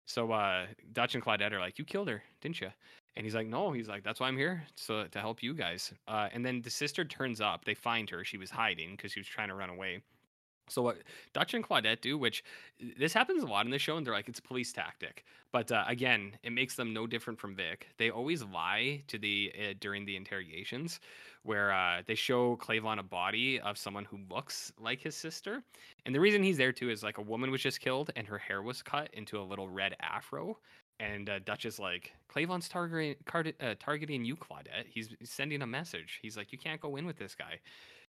So 0.06 0.32
uh, 0.32 0.68
Dutch 0.92 1.14
and 1.14 1.24
Claudette 1.24 1.52
are 1.52 1.60
like, 1.60 1.78
"You 1.78 1.84
killed 1.84 2.08
her, 2.08 2.22
didn't 2.40 2.60
you?" 2.60 2.72
And 3.16 3.24
he's 3.26 3.34
like, 3.34 3.46
"No." 3.46 3.72
He's 3.72 3.88
like, 3.88 4.04
"That's 4.04 4.20
why 4.20 4.28
I'm 4.28 4.36
here, 4.38 4.66
so 4.76 5.06
to 5.08 5.20
help 5.20 5.42
you 5.42 5.54
guys." 5.54 5.92
Uh, 6.08 6.28
and 6.32 6.44
then 6.44 6.62
the 6.62 6.70
sister 6.70 7.04
turns 7.04 7.40
up. 7.40 7.64
They 7.64 7.74
find 7.74 8.08
her. 8.10 8.24
She 8.24 8.38
was 8.38 8.50
hiding 8.50 8.92
because 8.92 9.12
she 9.12 9.20
was 9.20 9.28
trying 9.28 9.48
to 9.48 9.54
run 9.54 9.70
away. 9.70 10.02
So 10.68 10.82
what 10.82 10.98
Dutch 11.32 11.54
and 11.54 11.64
Claudette 11.64 12.00
do, 12.00 12.18
which 12.18 12.42
uh, 12.82 12.88
this 12.98 13.12
happens 13.12 13.42
a 13.42 13.46
lot 13.46 13.64
in 13.66 13.70
the 13.70 13.78
show, 13.78 13.96
and 13.96 14.06
they're 14.06 14.14
like 14.14 14.28
it's 14.28 14.40
police 14.40 14.72
tactic. 14.72 15.24
But 15.52 15.70
uh, 15.70 15.84
again, 15.86 16.32
it 16.42 16.50
makes 16.50 16.74
them 16.74 16.92
no 16.92 17.06
different 17.06 17.38
from 17.38 17.54
Vic. 17.54 17.88
They 17.98 18.10
always 18.10 18.42
lie 18.42 19.02
to 19.06 19.18
the 19.18 19.52
uh, 19.58 19.74
during 19.80 20.04
the 20.04 20.16
interrogations, 20.16 21.00
where 21.44 21.72
uh, 21.72 22.02
they 22.06 22.14
show 22.14 22.56
Clavon 22.56 22.98
a 22.98 23.02
body 23.02 23.60
of 23.60 23.78
someone 23.78 24.04
who 24.04 24.18
looks 24.28 24.72
like 24.78 25.00
his 25.00 25.14
sister, 25.14 25.62
and 26.04 26.14
the 26.14 26.20
reason 26.20 26.42
he's 26.42 26.58
there 26.58 26.72
too 26.72 26.90
is 26.90 27.02
like 27.02 27.18
a 27.18 27.22
woman 27.22 27.50
was 27.50 27.62
just 27.62 27.80
killed 27.80 28.10
and 28.16 28.26
her 28.26 28.38
hair 28.38 28.62
was 28.62 28.82
cut 28.82 29.08
into 29.12 29.40
a 29.40 29.42
little 29.42 29.68
red 29.68 29.94
afro. 30.00 30.58
And 30.98 31.28
uh, 31.28 31.40
Dutch 31.40 31.66
is 31.66 31.78
like, 31.78 32.14
Clavon's 32.34 32.70
targeting, 32.70 33.16
uh, 33.60 33.74
targeting 33.78 34.24
you, 34.24 34.34
Claudette. 34.34 34.86
He's 34.88 35.14
he's 35.18 35.30
sending 35.30 35.60
a 35.60 35.66
message. 35.66 36.18
He's 36.22 36.38
like, 36.38 36.52
you 36.52 36.58
can't 36.58 36.80
go 36.80 36.96
in 36.96 37.04
with 37.04 37.18
this 37.18 37.34
guy. 37.34 37.60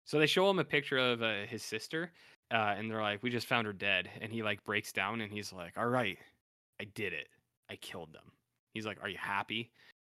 So 0.05 0.19
they 0.19 0.27
show 0.27 0.49
him 0.49 0.59
a 0.59 0.65
picture 0.65 0.97
of 0.97 1.23
uh, 1.23 1.45
his 1.47 1.63
sister, 1.63 2.13
uh, 2.51 2.75
and 2.77 2.91
they're 2.91 3.03
like, 3.03 3.23
"We 3.23 3.31
just 3.31 3.47
found 3.47 3.67
her 3.67 3.73
dead." 3.73 4.11
And 4.21 4.33
he 4.33 4.43
like 4.43 4.65
breaks 4.65 4.93
down, 4.93 5.21
and 5.21 5.33
he's 5.33 5.53
like, 5.53 5.77
"All 5.79 5.89
right, 5.89 6.19
I 6.81 6.85
did 6.85 7.13
it. 7.13 7.29
I 7.71 7.77
killed 7.77 8.13
them." 8.13 8.33
He's 8.75 8.87
like, 8.87 8.99
"Are 9.03 9.09
you 9.09 9.19
happy?" 9.19 9.71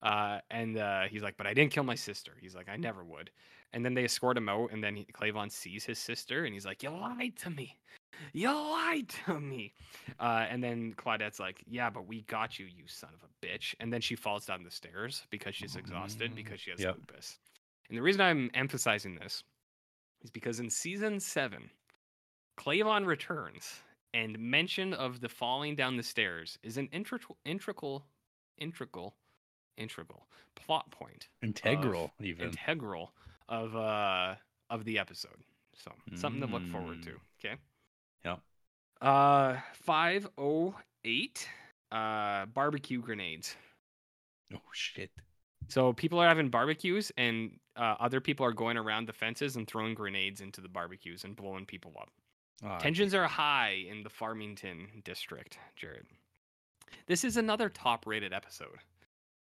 Uh, 0.02 0.40
and 0.50 0.78
uh, 0.78 1.02
he's 1.04 1.22
like, 1.22 1.36
"But 1.36 1.46
I 1.46 1.54
didn't 1.54 1.72
kill 1.72 1.84
my 1.84 1.94
sister." 1.94 2.36
He's 2.40 2.54
like, 2.54 2.68
"I 2.68 2.76
never 2.76 3.04
would." 3.04 3.30
And 3.72 3.84
then 3.84 3.94
they 3.94 4.04
escort 4.04 4.36
him 4.36 4.48
out, 4.48 4.72
and 4.72 4.82
then 4.82 4.96
he, 4.96 5.04
Clavon 5.06 5.50
sees 5.50 5.84
his 5.84 5.98
sister, 5.98 6.44
and 6.44 6.54
he's 6.54 6.66
like, 6.66 6.82
"You 6.82 6.90
lied 6.90 7.36
to 7.38 7.50
me. 7.50 7.78
You 8.32 8.50
lied 8.52 9.08
to 9.26 9.40
me." 9.40 9.74
Uh, 10.18 10.46
and 10.48 10.62
then 10.62 10.94
Claudette's 10.94 11.40
like, 11.40 11.62
"Yeah, 11.66 11.90
but 11.90 12.06
we 12.06 12.22
got 12.22 12.58
you, 12.58 12.66
you 12.66 12.86
son 12.86 13.10
of 13.14 13.22
a 13.24 13.46
bitch." 13.46 13.74
And 13.80 13.92
then 13.92 14.00
she 14.00 14.16
falls 14.16 14.46
down 14.46 14.62
the 14.64 14.70
stairs 14.70 15.26
because 15.30 15.54
she's 15.54 15.76
exhausted 15.76 16.32
Mm, 16.32 16.34
because 16.34 16.60
she 16.60 16.70
has 16.70 16.80
yep. 16.80 16.96
lupus. 16.96 17.38
And 17.88 17.96
the 17.98 18.02
reason 18.02 18.20
I'm 18.22 18.50
emphasizing 18.54 19.16
this 19.16 19.42
is 20.22 20.30
because 20.30 20.60
in 20.60 20.70
season 20.70 21.20
seven, 21.20 21.70
Clavon 22.60 23.06
returns, 23.06 23.80
and 24.12 24.38
mention 24.38 24.92
of 24.92 25.20
the 25.20 25.28
falling 25.30 25.74
down 25.76 25.96
the 25.96 26.02
stairs 26.02 26.58
is 26.62 26.76
an 26.76 26.88
integral, 26.92 27.38
integral, 27.46 28.04
integral, 28.58 29.14
integral 29.78 30.26
plot 30.56 30.90
point, 30.90 31.28
Integral, 31.42 32.12
even. 32.20 32.48
integral 32.48 33.12
of 33.48 33.74
uh 33.74 34.34
of 34.68 34.84
the 34.84 34.98
episode. 34.98 35.38
So 35.74 35.90
something 36.14 36.42
to 36.42 36.46
look 36.46 36.66
forward 36.66 37.02
to. 37.04 37.10
Mm. 37.10 37.16
Okay. 37.42 37.54
Yep. 38.26 38.40
Uh, 39.00 39.56
five 39.72 40.28
oh 40.36 40.74
eight. 41.04 41.48
Uh, 41.90 42.44
barbecue 42.46 43.00
grenades. 43.00 43.56
oh 44.54 44.60
shit. 44.72 45.10
So 45.68 45.92
people 45.92 46.18
are 46.20 46.28
having 46.28 46.50
barbecues, 46.50 47.10
and 47.16 47.58
uh, 47.74 47.94
other 47.98 48.20
people 48.20 48.44
are 48.44 48.52
going 48.52 48.76
around 48.76 49.08
the 49.08 49.12
fences 49.12 49.56
and 49.56 49.66
throwing 49.66 49.94
grenades 49.94 50.40
into 50.40 50.60
the 50.60 50.68
barbecues 50.68 51.24
and 51.24 51.34
blowing 51.34 51.64
people 51.64 51.92
up. 52.00 52.10
Ah, 52.64 52.78
Tensions 52.78 53.14
are 53.14 53.26
high 53.26 53.84
in 53.88 54.02
the 54.02 54.10
Farmington 54.10 55.02
district, 55.04 55.58
Jared. 55.76 56.06
This 57.06 57.24
is 57.24 57.36
another 57.36 57.68
top 57.68 58.06
rated 58.06 58.32
episode. 58.32 58.78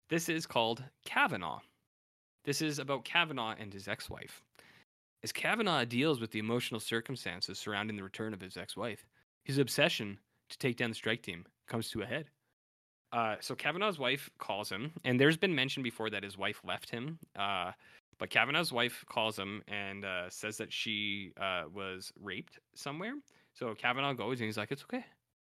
This 0.08 0.28
is 0.28 0.46
called 0.46 0.82
Kavanaugh. 1.04 1.60
This 2.44 2.62
is 2.62 2.78
about 2.78 3.04
Kavanaugh 3.04 3.54
and 3.58 3.72
his 3.72 3.88
ex 3.88 4.08
wife. 4.08 4.42
As 5.22 5.32
Kavanaugh 5.32 5.84
deals 5.84 6.20
with 6.20 6.30
the 6.30 6.38
emotional 6.38 6.80
circumstances 6.80 7.58
surrounding 7.58 7.96
the 7.96 8.02
return 8.02 8.32
of 8.32 8.40
his 8.40 8.56
ex 8.56 8.76
wife, 8.76 9.06
his 9.44 9.58
obsession 9.58 10.18
to 10.48 10.58
take 10.58 10.76
down 10.76 10.90
the 10.90 10.96
strike 10.96 11.22
team 11.22 11.44
comes 11.66 11.90
to 11.90 12.02
a 12.02 12.06
head. 12.06 12.30
Uh, 13.12 13.36
so 13.40 13.54
Kavanaugh's 13.54 13.98
wife 13.98 14.30
calls 14.38 14.70
him, 14.70 14.92
and 15.04 15.20
there's 15.20 15.36
been 15.36 15.54
mention 15.54 15.82
before 15.82 16.10
that 16.10 16.22
his 16.22 16.38
wife 16.38 16.60
left 16.64 16.90
him. 16.90 17.18
Uh, 17.36 17.72
but 18.20 18.28
Kavanaugh's 18.30 18.70
wife 18.70 19.04
calls 19.08 19.36
him 19.36 19.62
and 19.66 20.04
uh, 20.04 20.28
says 20.28 20.58
that 20.58 20.72
she 20.72 21.32
uh, 21.40 21.64
was 21.74 22.12
raped 22.20 22.60
somewhere. 22.74 23.14
So 23.54 23.74
Kavanaugh 23.74 24.12
goes 24.12 24.38
and 24.40 24.46
he's 24.46 24.58
like, 24.58 24.70
"It's 24.70 24.84
okay, 24.84 25.04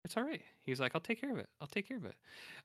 it's 0.05 0.16
all 0.16 0.24
right." 0.24 0.41
He's 0.62 0.81
like, 0.81 0.93
"I'll 0.95 1.01
take 1.01 1.20
care 1.20 1.31
of 1.31 1.39
it. 1.39 1.49
I'll 1.61 1.69
take 1.69 1.86
care 1.86 1.99
of 1.99 2.07
it." 2.07 2.16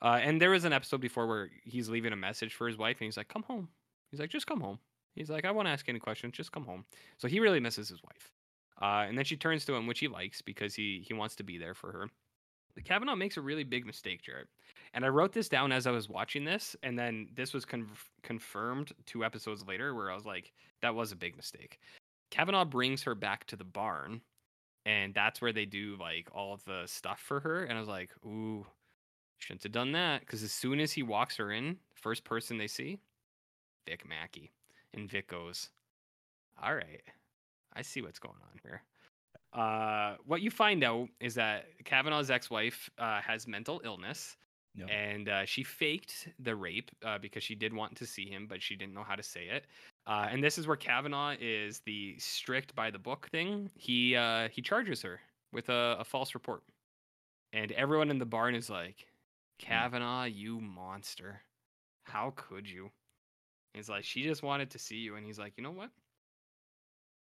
Uh, 0.01 0.19
and 0.23 0.41
there 0.41 0.49
was 0.49 0.63
an 0.63 0.73
episode 0.73 1.01
before 1.01 1.27
where 1.27 1.49
he's 1.63 1.89
leaving 1.89 2.13
a 2.13 2.15
message 2.15 2.55
for 2.55 2.65
his 2.67 2.77
wife, 2.77 2.97
and 2.99 3.05
he's 3.05 3.17
like, 3.17 3.27
"Come 3.27 3.43
home." 3.43 3.67
He's 4.09 4.21
like, 4.21 4.31
"Just 4.31 4.47
come 4.47 4.61
home." 4.61 4.79
He's 5.15 5.29
like, 5.29 5.45
"I 5.45 5.51
won't 5.51 5.67
ask 5.67 5.87
any 5.89 5.99
questions. 5.99 6.33
Just 6.33 6.53
come 6.53 6.65
home." 6.65 6.85
So 7.17 7.27
he 7.27 7.41
really 7.41 7.59
misses 7.59 7.89
his 7.89 8.01
wife. 8.01 8.31
Uh, 8.81 9.05
and 9.07 9.17
then 9.17 9.25
she 9.25 9.35
turns 9.35 9.65
to 9.65 9.75
him, 9.75 9.85
which 9.85 9.99
he 9.99 10.07
likes 10.07 10.41
because 10.41 10.73
he 10.73 11.03
he 11.05 11.13
wants 11.13 11.35
to 11.35 11.43
be 11.43 11.57
there 11.57 11.73
for 11.73 11.91
her. 11.91 12.07
But 12.73 12.85
Kavanaugh 12.85 13.15
makes 13.15 13.35
a 13.35 13.41
really 13.41 13.65
big 13.65 13.85
mistake, 13.85 14.21
Jared. 14.21 14.47
And 14.93 15.05
I 15.05 15.09
wrote 15.09 15.33
this 15.33 15.49
down 15.49 15.71
as 15.71 15.85
I 15.87 15.91
was 15.91 16.09
watching 16.09 16.43
this, 16.43 16.75
and 16.83 16.97
then 16.97 17.29
this 17.35 17.53
was 17.53 17.65
conf- 17.65 18.11
confirmed 18.23 18.91
two 19.05 19.23
episodes 19.23 19.65
later, 19.67 19.93
where 19.93 20.11
I 20.11 20.15
was 20.15 20.25
like, 20.25 20.51
"That 20.81 20.95
was 20.95 21.11
a 21.11 21.15
big 21.15 21.35
mistake." 21.37 21.79
Kavanaugh 22.31 22.65
brings 22.65 23.03
her 23.03 23.15
back 23.15 23.45
to 23.47 23.55
the 23.55 23.63
barn, 23.63 24.21
and 24.85 25.13
that's 25.13 25.41
where 25.41 25.53
they 25.53 25.65
do 25.65 25.95
like 25.99 26.29
all 26.33 26.53
of 26.53 26.63
the 26.65 26.85
stuff 26.87 27.19
for 27.19 27.39
her. 27.41 27.65
And 27.65 27.77
I 27.77 27.79
was 27.79 27.89
like, 27.89 28.11
"Ooh, 28.25 28.65
shouldn't 29.39 29.63
have 29.63 29.71
done 29.71 29.91
that." 29.93 30.21
Because 30.21 30.43
as 30.43 30.51
soon 30.51 30.79
as 30.79 30.91
he 30.91 31.03
walks 31.03 31.37
her 31.37 31.51
in, 31.51 31.79
first 31.95 32.23
person 32.23 32.57
they 32.57 32.67
see, 32.67 32.99
Vic 33.87 34.07
Mackey, 34.07 34.51
and 34.93 35.09
Vic 35.09 35.27
goes, 35.27 35.69
"All 36.61 36.75
right, 36.75 37.03
I 37.73 37.81
see 37.83 38.01
what's 38.01 38.19
going 38.19 38.41
on 38.51 38.59
here." 38.63 38.83
Uh, 39.53 40.15
what 40.25 40.41
you 40.41 40.51
find 40.51 40.83
out 40.83 41.09
is 41.19 41.33
that 41.35 41.65
Kavanaugh's 41.83 42.29
ex-wife 42.29 42.89
uh, 42.99 43.21
has 43.21 43.47
mental 43.47 43.81
illness, 43.83 44.37
Yep. 44.75 44.89
and 44.89 45.29
uh, 45.29 45.45
she 45.45 45.63
faked 45.63 46.29
the 46.39 46.55
rape 46.55 46.91
uh, 47.03 47.17
because 47.17 47.43
she 47.43 47.55
did 47.55 47.73
want 47.73 47.95
to 47.97 48.05
see 48.05 48.29
him, 48.29 48.45
but 48.47 48.61
she 48.61 48.75
didn't 48.75 48.93
know 48.93 49.03
how 49.03 49.15
to 49.15 49.23
say 49.23 49.45
it. 49.45 49.65
Uh, 50.07 50.27
and 50.29 50.43
this 50.43 50.57
is 50.57 50.67
where 50.67 50.77
Kavanaugh 50.77 51.35
is 51.39 51.79
the 51.85 52.17
strict 52.17 52.75
by 52.75 52.89
the 52.91 52.99
book 52.99 53.27
thing. 53.31 53.69
He 53.75 54.15
uh, 54.15 54.49
he 54.49 54.61
charges 54.61 55.01
her 55.01 55.19
with 55.51 55.69
a, 55.69 55.97
a 55.99 56.03
false 56.03 56.33
report, 56.33 56.63
and 57.53 57.71
everyone 57.73 58.09
in 58.09 58.19
the 58.19 58.25
barn 58.25 58.55
is 58.55 58.69
like, 58.69 59.05
"Kavanaugh, 59.59 60.25
you 60.25 60.61
monster! 60.61 61.41
How 62.03 62.33
could 62.35 62.69
you?" 62.69 62.91
It's 63.73 63.89
like 63.89 64.03
she 64.03 64.23
just 64.23 64.43
wanted 64.43 64.69
to 64.71 64.79
see 64.79 64.97
you, 64.97 65.15
and 65.15 65.25
he's 65.25 65.39
like, 65.39 65.53
"You 65.57 65.63
know 65.63 65.71
what? 65.71 65.89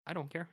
I 0.08 0.14
don't 0.14 0.30
care." 0.30 0.50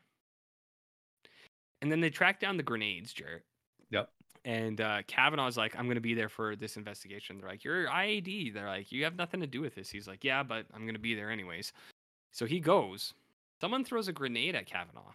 And 1.82 1.90
then 1.90 2.00
they 2.00 2.10
track 2.10 2.38
down 2.38 2.56
the 2.56 2.62
grenades, 2.62 3.12
Jarrett. 3.12 3.44
Yep. 3.90 4.08
And 4.44 4.80
uh, 4.80 5.02
Kavanaugh's 5.06 5.56
like, 5.56 5.76
I'm 5.76 5.84
going 5.84 5.94
to 5.94 6.00
be 6.00 6.14
there 6.14 6.28
for 6.28 6.56
this 6.56 6.76
investigation. 6.76 7.38
They're 7.38 7.48
like, 7.48 7.64
You're 7.64 7.86
IAD. 7.86 8.54
They're 8.54 8.66
like, 8.66 8.90
You 8.90 9.04
have 9.04 9.16
nothing 9.16 9.40
to 9.40 9.46
do 9.46 9.60
with 9.60 9.74
this. 9.74 9.88
He's 9.88 10.08
like, 10.08 10.24
Yeah, 10.24 10.42
but 10.42 10.66
I'm 10.74 10.82
going 10.82 10.94
to 10.94 11.00
be 11.00 11.14
there 11.14 11.30
anyways. 11.30 11.72
So 12.32 12.46
he 12.46 12.60
goes. 12.60 13.14
Someone 13.60 13.84
throws 13.84 14.08
a 14.08 14.12
grenade 14.12 14.56
at 14.56 14.66
Kavanaugh, 14.66 15.12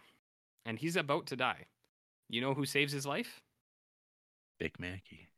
and 0.64 0.78
he's 0.78 0.96
about 0.96 1.26
to 1.26 1.36
die. 1.36 1.66
You 2.30 2.40
know 2.40 2.54
who 2.54 2.64
saves 2.64 2.92
his 2.92 3.04
life? 3.04 3.42
Vic 4.58 4.80
Mackey. 4.80 5.28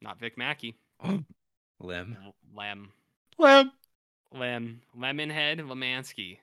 Not 0.00 0.18
Vic 0.18 0.36
Mackey. 0.36 0.76
Lem. 1.80 2.16
Lem. 2.56 2.92
Lem. 3.38 3.72
Lem. 4.32 4.80
Lemonhead 4.98 5.60
Lemansky 5.60 6.38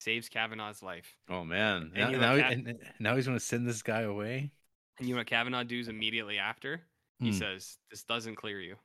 saves 0.00 0.28
Kavanaugh's 0.28 0.82
life. 0.82 1.16
Oh 1.28 1.44
man. 1.44 1.92
And 1.94 2.12
Now, 2.12 2.34
now, 2.34 2.34
and 2.34 2.78
now 2.98 3.16
he's 3.16 3.26
gonna 3.26 3.40
send 3.40 3.68
this 3.68 3.82
guy 3.82 4.02
away. 4.02 4.50
And 4.98 5.08
you 5.08 5.14
know 5.14 5.20
what 5.20 5.26
Kavanaugh 5.26 5.62
does 5.64 5.88
immediately 5.88 6.38
after? 6.38 6.82
He 7.20 7.30
Hmm. 7.30 7.36
says, 7.38 7.78
This 7.90 8.04
doesn't 8.04 8.36
clear 8.36 8.60
you. 8.60 8.76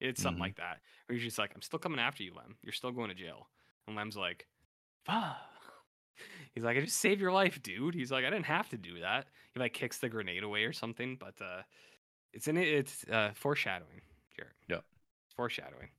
It's 0.00 0.20
something 0.20 0.38
Mhm. 0.38 0.46
like 0.46 0.56
that. 0.56 0.80
Where 1.06 1.14
he's 1.14 1.24
just 1.24 1.38
like, 1.38 1.52
I'm 1.54 1.62
still 1.62 1.78
coming 1.78 1.98
after 2.00 2.22
you, 2.22 2.34
Lem. 2.34 2.56
You're 2.62 2.72
still 2.72 2.92
going 2.92 3.08
to 3.08 3.14
jail. 3.14 3.48
And 3.86 3.96
Lem's 3.96 4.16
like, 4.16 4.46
Fuck. 5.04 5.36
He's 6.54 6.64
like, 6.64 6.76
I 6.76 6.80
just 6.80 6.96
saved 6.98 7.20
your 7.20 7.32
life, 7.32 7.62
dude. 7.62 7.94
He's 7.94 8.10
like, 8.10 8.24
I 8.24 8.30
didn't 8.30 8.46
have 8.46 8.68
to 8.70 8.78
do 8.78 9.00
that. 9.00 9.28
He 9.54 9.60
like 9.60 9.72
kicks 9.74 9.98
the 9.98 10.08
grenade 10.08 10.42
away 10.42 10.64
or 10.64 10.72
something, 10.72 11.16
but 11.16 11.40
uh 11.40 11.62
it's 12.32 12.48
in 12.48 12.56
it 12.56 12.68
it's 12.68 13.04
uh 13.04 13.32
foreshadowing, 13.34 14.00
Jared. 14.36 14.54
Yep. 14.68 14.84
It's 15.26 15.34
foreshadowing. 15.34 15.90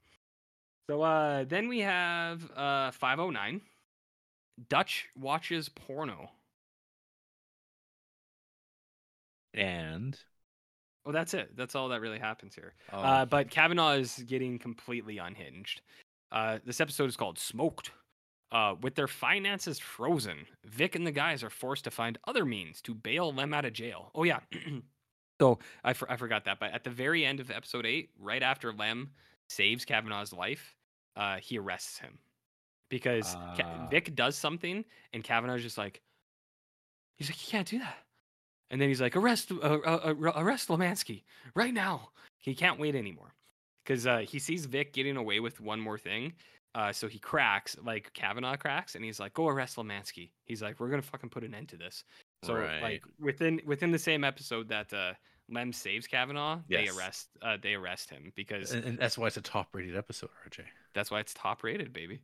So 0.90 1.02
uh 1.04 1.44
then 1.46 1.68
we 1.68 1.80
have 1.80 2.50
uh 2.52 2.92
509. 2.92 3.62
Dutch 4.70 5.08
watches 5.16 5.70
porno. 5.70 6.32
And 9.58 10.18
Well, 11.06 11.14
that's 11.14 11.34
it. 11.34 11.56
That's 11.56 11.74
all 11.76 11.90
that 11.90 12.02
really 12.02 12.20
happens 12.20 12.54
here. 12.56 12.74
oh, 12.92 13.00
Uh, 13.00 13.26
but 13.26 13.50
Kavanaugh 13.50 13.94
is 13.94 14.18
getting 14.28 14.60
completely 14.60 15.18
unhinged. 15.18 15.82
Uh, 16.32 16.60
this 16.66 16.82
episode 16.82 17.10
is 17.10 17.16
called 17.18 17.40
Smoked. 17.40 17.92
Uh, 18.50 18.76
with 18.82 18.96
their 18.96 19.08
finances 19.10 19.78
frozen, 19.78 20.46
Vic 20.66 20.96
and 20.96 21.06
the 21.06 21.12
guys 21.12 21.44
are 21.44 21.50
forced 21.50 21.84
to 21.84 21.92
find 21.92 22.18
other 22.28 22.46
means 22.46 22.82
to 22.82 22.94
bail 22.94 23.34
Lem 23.34 23.54
out 23.54 23.66
of 23.66 23.74
jail. 23.74 24.10
Oh, 24.16 24.24
yeah. 24.24 24.40
so 25.42 25.60
I, 25.84 25.92
for- 25.94 26.10
I 26.10 26.16
forgot 26.16 26.46
that. 26.46 26.58
But 26.60 26.72
at 26.74 26.86
the 26.86 26.90
very 26.90 27.26
end 27.26 27.42
of 27.42 27.52
episode 27.52 27.86
eight, 27.86 28.10
right 28.18 28.42
after 28.42 28.72
Lem 28.72 29.12
saves 29.50 29.84
Kavanaugh's 29.84 30.32
life, 30.32 30.76
uh, 31.18 31.38
he 31.38 31.58
arrests 31.58 31.98
him. 32.00 32.20
Because 32.90 33.34
Ka- 33.58 33.64
Ah. 33.66 33.88
Vic 33.92 34.16
does 34.16 34.38
something, 34.38 34.86
and 35.12 35.24
Kavanaugh's 35.26 35.62
just 35.64 35.78
like, 35.78 36.02
he's 37.18 37.30
like, 37.30 37.46
you 37.46 37.52
can't 37.52 37.68
do 37.68 37.80
that. 37.80 37.98
And 38.70 38.82
then 38.82 38.90
he's 38.90 39.02
like, 39.02 39.16
arrest, 39.16 39.52
uh, 39.52 39.56
uh, 39.62 40.14
uh, 40.20 40.32
arrest 40.36 40.68
Lemansky 40.68 41.24
right 41.56 41.74
now. 41.74 42.10
He 42.40 42.54
can't 42.54 42.80
wait 42.80 42.96
anymore 42.96 43.34
because 43.84 44.06
uh, 44.06 44.20
he 44.20 44.40
sees 44.40 44.66
Vic 44.66 44.94
getting 44.94 45.18
away 45.18 45.40
with 45.40 45.60
one 45.62 45.80
more 45.80 45.98
thing. 45.98 46.34
Uh, 46.76 46.92
so 46.92 47.08
he 47.08 47.18
cracks, 47.18 47.76
like 47.84 48.12
Kavanaugh 48.14 48.56
cracks, 48.56 48.96
and 48.96 49.04
he's 49.04 49.20
like, 49.20 49.34
"Go 49.34 49.48
arrest 49.48 49.78
Lemansky." 49.78 50.30
He's 50.46 50.62
like, 50.62 50.80
"We're 50.80 50.90
gonna 50.90 51.02
fucking 51.02 51.30
put 51.32 51.44
an 51.44 51.56
end 51.56 51.70
to 51.70 51.78
this." 51.78 52.04
So 52.44 52.54
Right. 52.54 52.82
like 52.82 53.04
within 53.20 53.60
within 53.66 53.92
the 53.92 53.98
same 53.98 54.24
episode 54.24 54.70
that 54.70 54.94
uh, 54.94 55.14
Lem 55.50 55.74
saves 55.74 56.06
Kavanaugh, 56.06 56.60
they 56.70 56.88
arrest 56.88 57.30
uh, 57.42 57.58
they 57.60 57.74
arrest 57.74 58.12
him 58.12 58.32
because 58.36 58.74
and, 58.74 58.84
and 58.84 59.00
that's 59.00 59.18
why 59.18 59.28
it's 59.28 59.38
a 59.38 59.42
top 59.42 59.70
rated 59.74 59.98
episode, 59.98 60.30
RJ. 60.48 60.66
that's 60.94 61.10
why 61.10 61.20
it's 61.20 61.34
top 61.34 61.64
rated, 61.64 61.94
baby. 61.94 62.22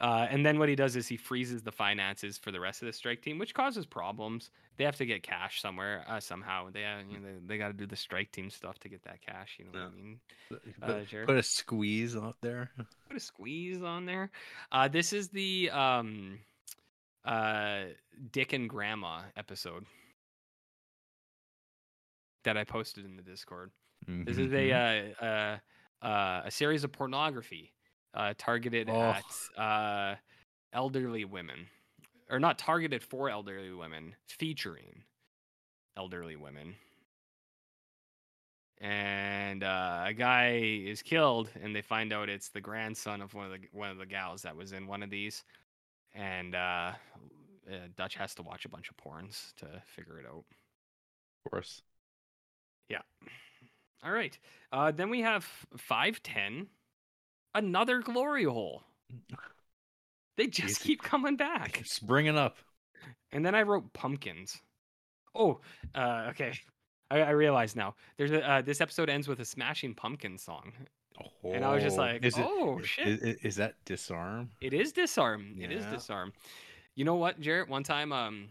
Uh, 0.00 0.26
and 0.28 0.44
then 0.44 0.58
what 0.58 0.68
he 0.68 0.74
does 0.74 0.96
is 0.96 1.06
he 1.06 1.16
freezes 1.16 1.62
the 1.62 1.70
finances 1.72 2.36
for 2.36 2.50
the 2.50 2.60
rest 2.60 2.82
of 2.82 2.86
the 2.86 2.92
strike 2.92 3.22
team, 3.22 3.38
which 3.38 3.54
causes 3.54 3.86
problems. 3.86 4.50
They 4.76 4.84
have 4.84 4.96
to 4.96 5.06
get 5.06 5.22
cash 5.22 5.60
somewhere 5.60 6.04
uh, 6.08 6.20
somehow. 6.20 6.70
They 6.70 6.84
uh, 6.84 6.98
you 7.08 7.18
know, 7.18 7.26
they, 7.26 7.46
they 7.54 7.58
got 7.58 7.68
to 7.68 7.74
do 7.74 7.86
the 7.86 7.96
strike 7.96 8.32
team 8.32 8.50
stuff 8.50 8.78
to 8.80 8.88
get 8.88 9.02
that 9.04 9.20
cash. 9.20 9.56
You 9.58 9.66
know 9.66 9.70
what 9.72 9.92
I 9.92 9.94
mean? 9.96 10.20
Put, 10.48 10.62
Uh, 10.82 11.00
Jared? 11.04 11.28
put 11.28 11.36
a 11.36 11.42
squeeze 11.42 12.16
out 12.16 12.36
there. 12.42 12.70
Put 13.08 13.16
a 13.18 13.20
squeeze 13.20 13.82
on 13.82 14.06
there. 14.06 14.30
Uh, 14.72 14.88
this 14.88 15.12
is 15.12 15.28
the 15.28 15.68
um, 15.70 16.38
uh, 17.24 17.84
Dick 18.32 18.52
and 18.54 18.68
Grandma 18.68 19.20
episode 19.36 19.84
that 22.44 22.56
I 22.56 22.64
posted 22.64 23.04
in 23.04 23.16
the 23.16 23.22
Discord. 23.22 23.70
This 24.06 24.38
is 24.38 24.52
a 24.52 24.70
Mhm. 24.70 25.14
uh, 25.22 25.24
uh, 25.24 25.58
uh, 26.06 26.42
a 26.46 26.50
series 26.50 26.82
of 26.84 26.92
pornography 26.92 27.73
uh, 28.14 28.34
targeted 28.38 28.88
Oh. 28.88 29.00
at 29.00 29.24
uh, 29.60 30.16
elderly 30.72 31.24
women, 31.24 31.66
or 32.30 32.38
not 32.40 32.58
targeted 32.58 33.02
for 33.02 33.28
elderly 33.28 33.72
women, 33.72 34.14
featuring 34.26 35.02
elderly 35.96 36.36
women. 36.36 36.74
And 38.80 39.62
uh, 39.62 40.02
a 40.06 40.12
guy 40.12 40.56
is 40.86 41.00
killed, 41.00 41.48
and 41.62 41.74
they 41.74 41.80
find 41.82 42.12
out 42.12 42.28
it's 42.28 42.48
the 42.48 42.60
grandson 42.60 43.22
of 43.22 43.32
one 43.32 43.46
of 43.46 43.52
the 43.52 43.66
one 43.72 43.90
of 43.90 43.98
the 43.98 44.06
gals 44.06 44.42
that 44.42 44.56
was 44.56 44.72
in 44.72 44.86
one 44.86 45.02
of 45.02 45.10
these. 45.10 45.44
And 46.12 46.54
uh, 46.54 46.92
uh, 47.68 47.74
Dutch 47.96 48.14
has 48.16 48.34
to 48.36 48.42
watch 48.42 48.64
a 48.64 48.68
bunch 48.68 48.90
of 48.90 48.96
porns 48.96 49.54
to 49.56 49.66
figure 49.86 50.18
it 50.20 50.26
out. 50.26 50.44
of 51.44 51.50
course. 51.50 51.82
Yeah. 52.88 53.00
All 54.04 54.12
right. 54.12 54.36
Uh, 54.70 54.90
then 54.90 55.08
we 55.08 55.22
have 55.22 55.44
510, 55.78 56.66
another 57.54 58.00
glory 58.00 58.44
hole. 58.44 58.82
They 60.36 60.46
just 60.46 60.80
keep 60.80 61.02
coming 61.02 61.36
back. 61.36 61.74
Keeps 61.74 61.98
bringing 61.98 62.36
up. 62.36 62.56
And 63.32 63.44
then 63.44 63.54
I 63.54 63.62
wrote 63.62 63.92
pumpkins. 63.92 64.60
Oh, 65.34 65.60
uh, 65.94 66.26
okay. 66.30 66.52
I, 67.10 67.20
I 67.20 67.30
realize 67.30 67.76
now. 67.76 67.94
There's 68.16 68.30
a, 68.30 68.48
uh, 68.48 68.62
this 68.62 68.80
episode 68.80 69.08
ends 69.08 69.28
with 69.28 69.40
a 69.40 69.44
Smashing 69.44 69.94
Pumpkins 69.94 70.42
song. 70.42 70.72
And 71.44 71.64
I 71.64 71.72
was 71.72 71.82
just 71.82 71.96
like, 71.96 72.24
is 72.24 72.34
oh, 72.38 72.80
shit. 72.82 73.06
Is, 73.06 73.36
is 73.42 73.56
that 73.56 73.76
disarm? 73.84 74.50
It 74.60 74.72
is 74.72 74.92
disarm. 74.92 75.54
It 75.58 75.70
is 75.70 75.84
disarm. 75.86 76.32
You 76.96 77.04
know 77.04 77.14
what, 77.14 77.40
Jarrett? 77.40 77.68
One 77.68 77.84
time, 77.84 78.12
um, 78.12 78.48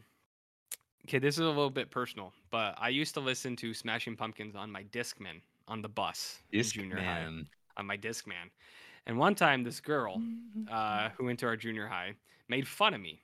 okay, 1.07 1.19
this 1.19 1.35
is 1.35 1.41
a 1.41 1.47
little 1.47 1.69
bit 1.69 1.91
personal, 1.91 2.31
but 2.51 2.75
I 2.77 2.89
used 2.89 3.13
to 3.15 3.19
listen 3.19 3.55
to 3.57 3.73
Smashing 3.73 4.15
Pumpkins 4.15 4.55
on 4.55 4.71
my 4.71 4.83
Discman 4.85 5.41
on 5.67 5.81
the 5.81 5.89
bus 5.89 6.39
in 6.51 6.63
junior 6.63 6.99
high. 6.99 7.27
on 7.77 7.85
my 7.85 7.97
Discman. 7.97 8.49
And 9.05 9.17
one 9.17 9.35
time, 9.35 9.63
this 9.63 9.79
girl 9.79 10.21
uh, 10.71 11.09
who 11.17 11.25
went 11.25 11.39
to 11.39 11.45
our 11.47 11.55
junior 11.57 11.87
high 11.87 12.13
made 12.49 12.67
fun 12.67 12.93
of 12.93 13.01
me. 13.01 13.21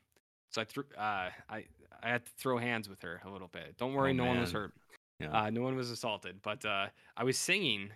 So 0.51 0.61
I 0.61 0.65
threw, 0.65 0.83
uh, 0.97 1.29
I, 1.49 1.63
I 2.01 2.09
had 2.09 2.25
to 2.25 2.31
throw 2.37 2.57
hands 2.57 2.89
with 2.89 3.01
her 3.01 3.21
a 3.25 3.29
little 3.29 3.47
bit. 3.49 3.77
Don't 3.77 3.93
worry, 3.93 4.11
Oh, 4.11 4.13
no 4.13 4.25
one 4.25 4.39
was 4.39 4.51
hurt. 4.51 4.73
Yeah. 5.19 5.31
Uh, 5.37 5.49
no 5.49 5.61
one 5.61 5.75
was 5.75 5.91
assaulted. 5.91 6.41
But 6.41 6.65
uh, 6.65 6.87
I 7.15 7.23
was 7.23 7.37
singing 7.37 7.91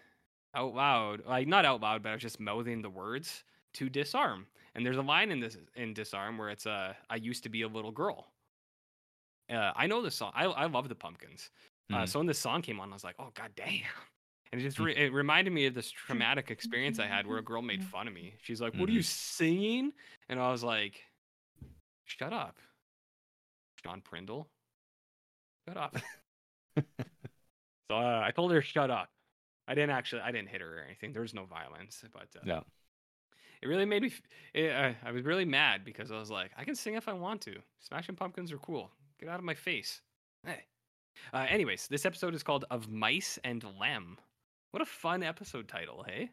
out 0.56 0.76
loud, 0.76 1.26
like 1.26 1.48
not 1.48 1.66
out 1.66 1.82
loud, 1.82 2.04
but 2.04 2.10
I 2.10 2.14
was 2.14 2.22
just 2.22 2.40
mouthing 2.40 2.82
the 2.82 2.90
words 2.90 3.44
to 3.76 3.90
disarm. 3.90 4.46
And 4.76 4.86
there's 4.86 4.98
a 4.98 5.02
line 5.02 5.32
in 5.32 5.40
this 5.40 5.58
in 5.76 5.94
disarm 5.94 6.38
where 6.38 6.50
it's 6.50 6.66
uh, 6.68 6.94
I 7.10 7.16
used 7.16 7.44
to 7.44 7.50
be 7.50 7.62
a 7.64 7.68
little 7.68 7.92
girl. 7.92 8.28
Uh, 9.52 9.72
I 9.76 9.88
know 9.88 10.02
this 10.02 10.16
song. 10.16 10.32
I 10.36 10.46
I 10.46 10.66
love 10.66 10.90
the 10.90 10.96
Pumpkins. 10.96 11.50
Uh, 11.92 11.98
Mhm. 11.98 12.10
so 12.10 12.20
when 12.20 12.28
this 12.28 12.40
song 12.40 12.62
came 12.62 12.80
on, 12.80 12.90
I 12.92 12.94
was 12.94 13.04
like, 13.04 13.16
oh 13.20 13.30
god 13.34 13.52
damn. 13.56 13.82
And 14.54 14.62
it 14.62 14.66
just 14.66 14.78
re- 14.78 14.96
it 14.96 15.12
reminded 15.12 15.52
me 15.52 15.66
of 15.66 15.74
this 15.74 15.90
traumatic 15.90 16.52
experience 16.52 17.00
I 17.00 17.08
had 17.08 17.26
where 17.26 17.40
a 17.40 17.42
girl 17.42 17.64
made 17.64 17.84
fun 17.94 18.08
of 18.08 18.14
me. 18.14 18.36
She's 18.44 18.62
like, 18.62 18.76
"What 18.76 18.88
are 18.88 18.92
you 18.94 19.02
singing?" 19.02 19.92
And 20.30 20.40
I 20.40 20.52
was 20.52 20.64
like, 20.64 21.02
"Shut 22.06 22.32
up, 22.32 22.56
John 23.84 24.02
Prindle. 24.02 24.48
Shut 25.68 25.76
up." 25.78 25.98
so 26.78 27.98
uh, 27.98 28.22
I 28.24 28.30
told 28.30 28.52
her, 28.52 28.62
"Shut 28.62 28.92
up." 28.92 29.10
I 29.68 29.74
didn't 29.74 29.90
actually, 29.90 30.22
I 30.22 30.32
didn't 30.32 30.50
hit 30.50 30.62
her 30.62 30.80
or 30.80 30.84
anything. 30.84 31.14
There 31.14 31.22
was 31.24 31.34
no 31.34 31.46
violence, 31.46 32.04
but 32.14 32.28
uh, 32.36 32.42
Yeah. 32.46 32.60
it 33.64 33.68
really 33.68 33.86
made 33.86 34.04
me. 34.04 34.14
It, 34.54 34.72
uh, 34.72 34.92
I 35.04 35.12
was 35.12 35.24
really 35.24 35.46
mad 35.46 35.84
because 35.84 36.12
I 36.12 36.20
was 36.20 36.30
like, 36.30 36.52
I 36.58 36.64
can 36.64 36.76
sing 36.76 36.94
if 36.94 37.08
I 37.08 37.14
want 37.14 37.42
to. 37.42 37.56
Smashing 37.80 38.16
Pumpkins 38.18 38.52
are 38.52 38.58
cool. 38.60 38.92
Get 39.20 39.30
out 39.30 39.40
of 39.40 39.46
my 39.46 39.56
face. 39.56 40.02
Hey. 40.46 40.66
Uh, 41.34 41.46
anyways, 41.50 41.88
this 41.88 42.06
episode 42.06 42.36
is 42.36 42.44
called 42.44 42.66
"Of 42.70 42.88
Mice 42.90 43.40
and 43.44 43.66
Lem." 43.80 44.18
What 44.74 44.82
a 44.82 44.88
fun 44.88 45.22
episode 45.22 45.68
title, 45.68 46.04
hey? 46.08 46.32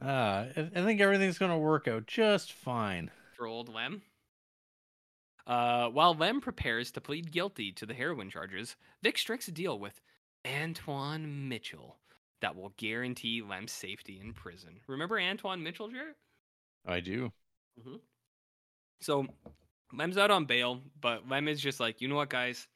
Ah, 0.00 0.44
I 0.56 0.84
think 0.84 1.00
everything's 1.00 1.38
gonna 1.38 1.58
work 1.58 1.88
out 1.88 2.06
just 2.06 2.52
fine. 2.52 3.10
For 3.36 3.48
old 3.48 3.68
Lem. 3.68 4.02
Uh, 5.44 5.88
while 5.88 6.14
Lem 6.14 6.40
prepares 6.40 6.92
to 6.92 7.00
plead 7.00 7.32
guilty 7.32 7.72
to 7.72 7.86
the 7.86 7.94
heroin 7.94 8.30
charges, 8.30 8.76
Vic 9.02 9.18
strikes 9.18 9.48
a 9.48 9.50
deal 9.50 9.76
with 9.76 10.00
Antoine 10.46 11.48
Mitchell 11.48 11.96
that 12.40 12.54
will 12.54 12.72
guarantee 12.76 13.42
Lem's 13.42 13.72
safety 13.72 14.20
in 14.20 14.34
prison. 14.34 14.76
Remember 14.86 15.18
Antoine 15.18 15.60
Mitchell, 15.60 15.88
Jarrett? 15.88 16.16
I 16.86 17.00
do. 17.00 17.32
So 19.00 19.26
Lem's 19.92 20.16
out 20.16 20.30
on 20.30 20.44
bail, 20.44 20.80
but 21.00 21.28
Lem 21.28 21.48
is 21.48 21.60
just 21.60 21.80
like, 21.80 22.00
you 22.00 22.06
know 22.06 22.14
what, 22.14 22.30
guys? 22.30 22.68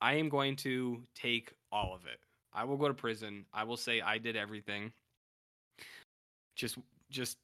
I 0.00 0.14
am 0.14 0.28
going 0.28 0.56
to 0.56 1.04
take 1.14 1.52
all 1.70 1.94
of 1.94 2.04
it. 2.06 2.18
I 2.52 2.64
will 2.64 2.76
go 2.76 2.88
to 2.88 2.94
prison. 2.94 3.44
I 3.52 3.64
will 3.64 3.76
say 3.76 4.00
I 4.00 4.18
did 4.18 4.36
everything. 4.36 4.92
Just, 6.56 6.78
just, 7.10 7.38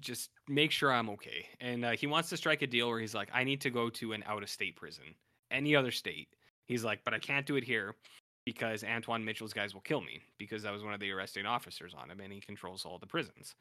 just 0.00 0.30
make 0.48 0.70
sure 0.70 0.92
I'm 0.92 1.10
okay. 1.10 1.46
And 1.60 1.84
uh, 1.84 1.90
he 1.92 2.06
wants 2.06 2.28
to 2.30 2.36
strike 2.36 2.62
a 2.62 2.66
deal 2.66 2.88
where 2.88 3.00
he's 3.00 3.14
like, 3.14 3.28
I 3.32 3.44
need 3.44 3.60
to 3.62 3.70
go 3.70 3.90
to 3.90 4.12
an 4.12 4.24
out-of-state 4.26 4.76
prison, 4.76 5.04
any 5.50 5.76
other 5.76 5.90
state. 5.90 6.28
He's 6.66 6.84
like, 6.84 7.00
but 7.04 7.14
I 7.14 7.18
can't 7.18 7.46
do 7.46 7.56
it 7.56 7.64
here 7.64 7.94
because 8.46 8.84
Antoine 8.84 9.24
Mitchell's 9.24 9.52
guys 9.52 9.74
will 9.74 9.82
kill 9.82 10.00
me 10.00 10.20
because 10.38 10.64
I 10.64 10.70
was 10.70 10.82
one 10.82 10.94
of 10.94 11.00
the 11.00 11.10
arresting 11.10 11.46
officers 11.46 11.94
on 11.96 12.10
him, 12.10 12.20
and 12.20 12.32
he 12.32 12.40
controls 12.40 12.84
all 12.84 12.98
the 12.98 13.06
prisons. 13.06 13.54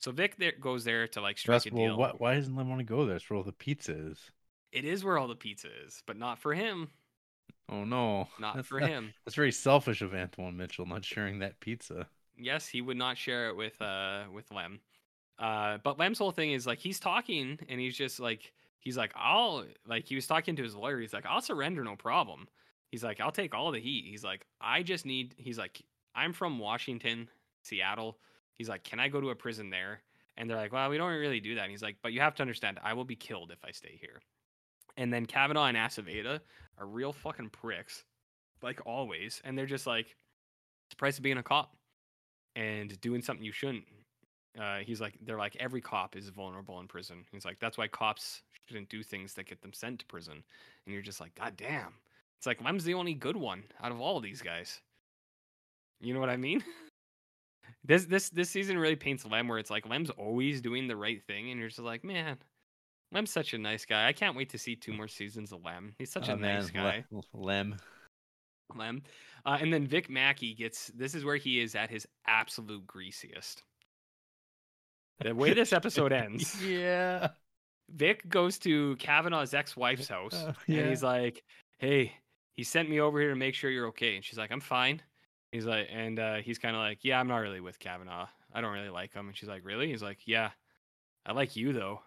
So 0.00 0.12
Vic 0.12 0.36
there 0.36 0.52
goes 0.60 0.84
there 0.84 1.08
to 1.08 1.20
like 1.20 1.38
strike 1.38 1.62
That's 1.64 1.72
a 1.72 1.76
well. 1.76 1.86
deal. 1.86 1.98
Why, 1.98 2.12
why 2.18 2.34
doesn't 2.34 2.54
Lim 2.54 2.68
want 2.68 2.80
to 2.80 2.84
go 2.84 3.04
there? 3.06 3.16
It's 3.16 3.28
where 3.28 3.36
all 3.36 3.42
the 3.42 3.52
pizza 3.52 3.92
is. 3.92 4.18
It 4.70 4.84
is 4.84 5.04
where 5.04 5.18
all 5.18 5.26
the 5.26 5.34
pizza 5.34 5.68
is, 5.84 6.02
but 6.06 6.16
not 6.16 6.38
for 6.38 6.54
him. 6.54 6.88
Oh 7.70 7.84
no, 7.84 8.28
Not 8.38 8.56
That's 8.56 8.68
for 8.68 8.80
not- 8.80 8.88
him. 8.88 9.12
That's 9.24 9.34
very 9.34 9.52
selfish 9.52 10.00
of 10.02 10.14
Antoine 10.14 10.56
Mitchell 10.56 10.86
not 10.86 11.04
sharing 11.04 11.40
that 11.40 11.60
pizza. 11.60 12.06
Yes, 12.36 12.66
he 12.68 12.80
would 12.80 12.96
not 12.96 13.18
share 13.18 13.48
it 13.48 13.56
with 13.56 13.80
uh 13.82 14.24
with 14.32 14.50
Lem. 14.52 14.80
Uh, 15.38 15.78
but 15.84 15.98
Lem's 15.98 16.18
whole 16.18 16.32
thing 16.32 16.52
is 16.52 16.66
like 16.66 16.78
he's 16.78 16.98
talking 16.98 17.58
and 17.68 17.80
he's 17.80 17.96
just 17.96 18.18
like 18.20 18.52
he's 18.80 18.96
like 18.96 19.12
I'll 19.14 19.64
like 19.86 20.06
he 20.06 20.14
was 20.14 20.26
talking 20.26 20.56
to 20.56 20.62
his 20.62 20.74
lawyer. 20.74 20.98
He's 21.00 21.12
like 21.12 21.26
I'll 21.26 21.40
surrender, 21.40 21.84
no 21.84 21.94
problem. 21.96 22.48
He's 22.90 23.04
like 23.04 23.20
I'll 23.20 23.32
take 23.32 23.54
all 23.54 23.70
the 23.70 23.80
heat. 23.80 24.04
He's 24.08 24.24
like 24.24 24.46
I 24.60 24.82
just 24.82 25.04
need. 25.04 25.34
He's 25.36 25.58
like 25.58 25.82
I'm 26.14 26.32
from 26.32 26.58
Washington, 26.58 27.28
Seattle. 27.62 28.18
He's 28.54 28.68
like 28.68 28.82
can 28.82 28.98
I 28.98 29.08
go 29.08 29.20
to 29.20 29.30
a 29.30 29.34
prison 29.36 29.68
there? 29.70 30.00
And 30.36 30.48
they're 30.48 30.56
like 30.56 30.72
well 30.72 30.88
we 30.90 30.96
don't 30.96 31.12
really 31.12 31.40
do 31.40 31.54
that. 31.56 31.62
And 31.62 31.70
he's 31.70 31.82
like 31.82 31.96
but 32.02 32.12
you 32.12 32.20
have 32.20 32.34
to 32.36 32.42
understand 32.42 32.78
I 32.82 32.94
will 32.94 33.04
be 33.04 33.16
killed 33.16 33.50
if 33.52 33.64
I 33.64 33.72
stay 33.72 33.98
here. 34.00 34.20
And 34.96 35.12
then 35.12 35.26
Kavanaugh 35.26 35.66
and 35.66 35.76
Aceveda 35.76 36.40
are 36.78 36.86
real 36.86 37.12
fucking 37.12 37.50
pricks, 37.50 38.04
like 38.62 38.80
always. 38.86 39.40
And 39.44 39.56
they're 39.56 39.66
just 39.66 39.86
like, 39.86 40.06
it's 40.06 40.90
the 40.90 40.96
price 40.96 41.18
of 41.18 41.22
being 41.22 41.38
a 41.38 41.42
cop 41.42 41.76
and 42.56 43.00
doing 43.00 43.22
something 43.22 43.44
you 43.44 43.52
shouldn't. 43.52 43.84
Uh, 44.58 44.78
he's 44.78 45.00
like, 45.00 45.14
they're 45.22 45.38
like, 45.38 45.56
every 45.60 45.80
cop 45.80 46.16
is 46.16 46.28
vulnerable 46.30 46.80
in 46.80 46.88
prison. 46.88 47.24
He's 47.30 47.44
like, 47.44 47.60
that's 47.60 47.78
why 47.78 47.86
cops 47.86 48.42
shouldn't 48.66 48.88
do 48.88 49.02
things 49.02 49.34
that 49.34 49.46
get 49.46 49.62
them 49.62 49.72
sent 49.72 50.00
to 50.00 50.06
prison. 50.06 50.42
And 50.84 50.92
you're 50.92 51.02
just 51.02 51.20
like, 51.20 51.34
God 51.34 51.54
damn. 51.56 51.94
It's 52.38 52.46
like, 52.46 52.62
Lem's 52.62 52.84
the 52.84 52.94
only 52.94 53.14
good 53.14 53.36
one 53.36 53.64
out 53.82 53.92
of 53.92 54.00
all 54.00 54.16
of 54.16 54.22
these 54.22 54.42
guys. 54.42 54.80
You 56.00 56.14
know 56.14 56.20
what 56.20 56.30
I 56.30 56.36
mean? 56.36 56.64
This 57.84 58.04
this 58.04 58.28
this 58.30 58.50
season 58.50 58.78
really 58.78 58.96
paints 58.96 59.24
Lem 59.24 59.48
where 59.48 59.58
it's 59.58 59.70
like 59.70 59.88
Lem's 59.88 60.10
always 60.10 60.60
doing 60.60 60.88
the 60.88 60.96
right 60.96 61.22
thing, 61.22 61.50
and 61.50 61.58
you're 61.58 61.68
just 61.68 61.80
like, 61.80 62.04
man, 62.04 62.36
Lem's 63.12 63.30
such 63.30 63.54
a 63.54 63.58
nice 63.58 63.84
guy. 63.86 64.06
I 64.06 64.12
can't 64.12 64.36
wait 64.36 64.50
to 64.50 64.58
see 64.58 64.76
two 64.76 64.92
more 64.92 65.08
seasons 65.08 65.52
of 65.52 65.64
Lem. 65.64 65.94
He's 65.98 66.12
such 66.12 66.28
Oh, 66.28 66.34
a 66.34 66.36
nice 66.36 66.70
guy. 66.70 67.04
Lem. 67.32 67.76
Lem. 68.76 69.02
Uh, 69.46 69.56
and 69.60 69.72
then 69.72 69.86
Vic 69.86 70.10
Mackey 70.10 70.52
gets 70.54 70.88
this 70.88 71.14
is 71.14 71.24
where 71.24 71.36
he 71.36 71.60
is 71.60 71.74
at 71.74 71.88
his 71.90 72.06
absolute 72.26 72.86
greasiest. 72.86 73.62
The 75.20 75.34
way 75.34 75.54
this 75.54 75.72
episode 75.72 76.12
ends, 76.24 76.62
yeah. 76.64 77.28
Vic 77.90 78.28
goes 78.28 78.58
to 78.60 78.94
Kavanaugh's 78.96 79.54
ex-wife's 79.54 80.08
house, 80.16 80.34
Uh, 80.34 80.52
and 80.68 80.88
he's 80.90 81.02
like, 81.02 81.42
"Hey, 81.78 82.12
he 82.56 82.62
sent 82.62 82.90
me 82.90 83.00
over 83.00 83.18
here 83.18 83.30
to 83.30 83.36
make 83.36 83.54
sure 83.54 83.70
you're 83.70 83.86
okay." 83.88 84.16
And 84.16 84.24
she's 84.24 84.38
like, 84.38 84.52
"I'm 84.52 84.60
fine." 84.60 85.00
He's 85.50 85.64
like, 85.64 85.88
and 85.90 86.18
uh, 86.18 86.36
he's 86.36 86.58
kind 86.58 86.76
of 86.76 86.80
like, 86.80 86.98
"Yeah, 87.02 87.18
I'm 87.18 87.26
not 87.28 87.38
really 87.38 87.60
with 87.60 87.78
Kavanaugh. 87.78 88.26
I 88.52 88.60
don't 88.60 88.72
really 88.74 88.90
like 88.90 89.14
him." 89.14 89.28
And 89.28 89.36
she's 89.36 89.48
like, 89.48 89.64
"Really?" 89.64 89.88
He's 89.88 90.02
like, 90.02 90.18
"Yeah, 90.26 90.50
I 91.24 91.32
like 91.32 91.56
you 91.56 91.72
though." 91.72 92.02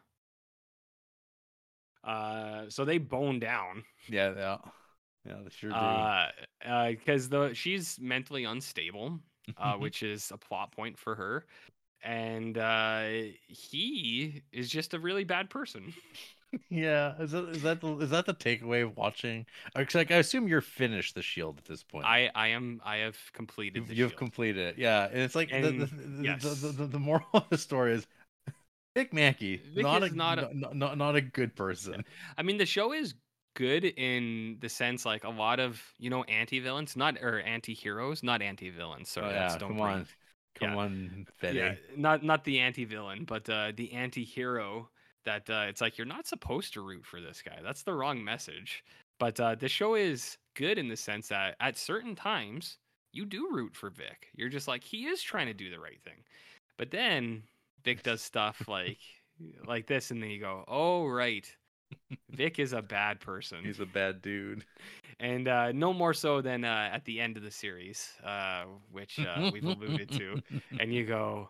Uh, 2.03 2.64
so 2.69 2.86
they 2.86 2.98
bone 2.98 3.40
down. 3.40 3.84
yeah, 4.10 4.34
yeah. 4.36 4.57
Yeah, 5.26 5.36
they 5.44 5.49
sure 5.52 5.69
do. 5.69 5.76
Uh, 5.76 6.32
because 6.90 7.30
the 7.30 7.53
she's 7.53 7.99
mentally 7.99 8.44
unstable, 8.45 9.19
uh, 9.57 9.73
which 9.78 10.02
is 10.02 10.32
a 10.32 10.38
plot 10.38 10.72
point 10.76 10.98
for 10.98 11.14
her, 11.14 11.45
and 12.03 12.57
uh, 12.57 13.03
he 13.48 14.41
is 14.52 14.68
just 14.68 14.95
a 14.95 14.99
really 14.99 15.23
bad 15.23 15.52
person. 15.52 15.94
yeah, 16.72 17.14
is 17.22 17.32
that 17.32 17.49
is 17.49 17.61
that 17.61 17.82
the, 17.82 17.98
is 17.98 18.10
that 18.10 18.26
the 18.26 18.34
takeaway 18.34 18.84
of 18.84 18.98
watching? 18.98 19.45
'cause, 19.76 19.94
like, 19.94 20.10
I 20.10 20.15
assume 20.18 20.48
you're 20.48 20.60
finished 20.60 21.14
the 21.14 21.22
Shield 21.22 21.60
at 21.60 21.65
this 21.65 21.84
point. 21.84 22.06
I 22.06 22.32
I 22.34 22.48
am 22.48 22.82
I 22.84 22.98
have 22.98 23.18
completed. 23.34 23.78
You've, 23.78 23.88
the 23.90 23.95
you've 23.95 24.10
Shield. 24.11 24.18
completed 24.19 24.69
it, 24.69 24.78
yeah. 24.80 25.06
And 25.06 25.19
it's 25.19 25.36
like 25.36 25.49
And- 25.52 25.82
the, 25.82 25.86
the, 25.86 26.23
yes. 26.23 26.41
the, 26.41 26.69
the, 26.72 26.88
the 26.88 26.99
moral 26.99 27.28
of 27.36 27.48
the 27.52 27.57
story 27.60 27.94
is 27.94 28.07
Vic 28.95 29.13
Mackey, 29.13 29.57
Vic 29.73 29.84
not 29.84 30.03
is 30.03 30.11
a 30.11 30.15
not 30.15 30.39
a- 30.39 30.57
not, 30.57 30.76
not 30.76 30.97
not 30.97 31.15
a 31.15 31.22
good 31.22 31.55
person. 31.55 32.03
I 32.38 32.43
mean, 32.43 32.57
the 32.57 32.65
show 32.65 32.93
is 32.93 33.13
good 33.55 33.84
in 33.85 34.57
the 34.61 34.69
sense 34.69 35.05
like 35.05 35.23
a 35.23 35.30
lot 35.30 35.59
of 35.59 35.81
you 35.97 36.09
know 36.09 36.23
anti-villains, 36.26 36.95
not 36.95 37.18
or 37.22 37.39
anti-heroes, 37.41 38.23
not 38.23 38.41
anti-villains. 38.41 39.09
Sorry, 39.09 39.27
Oh, 39.27 39.30
that's 39.31 39.53
yeah, 39.53 39.59
don't 39.59 39.69
come 39.69 39.77
bring- 39.77 39.88
on, 39.93 40.07
come 40.55 40.69
Yeah. 40.72 40.77
on, 40.77 41.27
Betty. 41.41 41.57
Yeah, 41.57 41.76
not 41.95 42.23
not 42.23 42.43
the 42.43 42.59
anti-villain, 42.59 43.23
but 43.26 43.49
uh, 43.49 43.72
the 43.76 43.91
anti-hero. 43.93 44.89
That 45.23 45.47
uh, 45.51 45.65
it's 45.69 45.81
like 45.81 45.99
you're 45.99 46.07
not 46.07 46.26
supposed 46.26 46.73
to 46.73 46.81
root 46.81 47.05
for 47.05 47.22
this 47.22 47.43
guy. 47.43 47.59
That's 47.61 47.84
the 47.84 47.93
wrong 47.93 48.23
message. 48.23 48.84
But 49.19 49.39
uh, 49.39 49.53
the 49.53 49.69
show 49.69 49.93
is 49.93 50.35
good 50.55 50.80
in 50.80 50.88
the 50.88 50.97
sense 50.97 51.27
that 51.27 51.55
at 51.59 51.77
certain 51.77 52.15
times 52.15 52.80
you 53.13 53.26
do 53.26 53.47
root 53.51 53.76
for 53.76 53.91
Vic. 53.91 54.30
You're 54.35 54.49
just 54.49 54.68
like 54.68 54.84
he 54.84 55.05
is 55.05 55.22
trying 55.22 55.45
to 55.45 55.53
do 55.53 55.69
the 55.69 55.80
right 55.80 56.01
thing, 56.03 56.23
but 56.77 56.89
then 56.89 57.43
Vic 57.84 58.03
does 58.03 58.22
stuff 58.22 58.68
like 58.68 58.99
like 59.66 59.88
this, 59.88 60.12
and 60.12 60.22
then 60.22 60.30
you 60.30 60.40
go, 60.40 60.64
"Oh 60.68 61.08
right, 61.08 61.45
Vic 62.30 62.60
is 62.60 62.74
a 62.74 62.82
bad 62.82 63.20
person." 63.20 63.64
He's 63.64 63.80
a 63.80 63.86
bad 63.86 64.22
dude. 64.22 64.64
and 65.20 65.48
uh, 65.48 65.72
no 65.72 65.94
more 65.94 66.14
so 66.14 66.41
than 66.41 66.64
uh, 66.64 66.90
at 66.91 67.06
the 67.06 67.20
end 67.20 67.38
of 67.38 67.44
the 67.44 67.52
series, 67.52 68.10
uh, 68.24 68.64
which 68.91 69.20
uh, 69.20 69.49
we've 69.52 69.66
alluded 69.66 70.10
to. 70.12 70.41
And 70.80 70.94
you 70.94 71.06
go, 71.06 71.49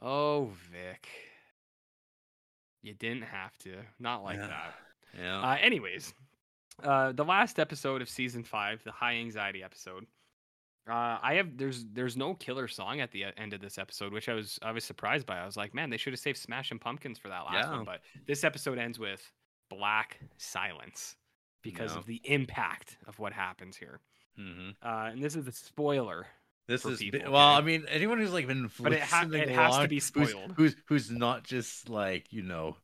"Oh, 0.00 0.50
Vic, 0.72 1.08
you 2.82 2.94
didn't 2.94 3.22
have 3.24 3.56
to, 3.58 3.76
not 3.98 4.22
like 4.24 4.38
Yeah. 4.38 4.46
that." 4.48 4.74
Yeah. 5.18 5.40
Uh, 5.42 5.56
anyways, 5.60 6.12
uh, 6.82 7.12
the 7.12 7.24
last 7.24 7.58
episode 7.58 8.02
of 8.02 8.08
season 8.08 8.44
five, 8.44 8.82
the 8.84 8.92
high 8.92 9.14
anxiety 9.16 9.62
episode. 9.62 10.06
Uh, 10.88 11.18
I 11.22 11.34
have 11.34 11.56
there's 11.56 11.84
there's 11.92 12.16
no 12.16 12.34
killer 12.34 12.66
song 12.68 13.00
at 13.00 13.10
the 13.12 13.22
e- 13.22 13.32
end 13.36 13.52
of 13.52 13.60
this 13.60 13.78
episode, 13.78 14.12
which 14.12 14.28
I 14.28 14.34
was 14.34 14.58
I 14.62 14.72
was 14.72 14.84
surprised 14.84 15.26
by. 15.26 15.38
I 15.38 15.46
was 15.46 15.56
like, 15.56 15.74
man, 15.74 15.90
they 15.90 15.96
should 15.96 16.12
have 16.12 16.20
saved 16.20 16.38
Smashing 16.38 16.78
Pumpkins 16.78 17.18
for 17.18 17.28
that 17.28 17.44
last 17.44 17.68
Yeah. 17.68 17.76
one. 17.76 17.84
But 17.84 18.00
this 18.26 18.44
episode 18.44 18.78
ends 18.78 18.98
with 18.98 19.20
black 19.70 20.18
silence 20.38 21.16
because 21.62 21.92
Yeah. 21.92 21.98
of 21.98 22.06
the 22.06 22.20
impact 22.24 22.96
of 23.06 23.18
what 23.18 23.32
happens 23.32 23.76
here. 23.76 24.00
hmm 24.36 24.70
Uh, 24.82 25.10
and 25.12 25.22
this 25.22 25.36
is 25.36 25.46
a 25.46 25.52
spoiler. 25.52 26.26
This 26.68 26.84
is 26.84 26.98
people, 26.98 27.20
well. 27.32 27.36
I 27.56 27.60
mean, 27.62 27.84
anyone 27.88 28.18
who's 28.18 28.32
like 28.32 28.46
been 28.46 28.70
But 28.78 28.92
it 28.92 29.00
ha- 29.00 29.26
it 29.32 29.48
has 29.48 29.72
to 29.72 29.78
along, 29.78 29.88
be 29.88 29.96
who's- 29.96 30.04
spoiled. 30.06 30.52
Who's, 30.56 30.76
who's 30.86 31.10
not 31.10 31.42
just 31.44 31.88
like 31.88 32.32
you 32.32 32.42
know 32.42 32.76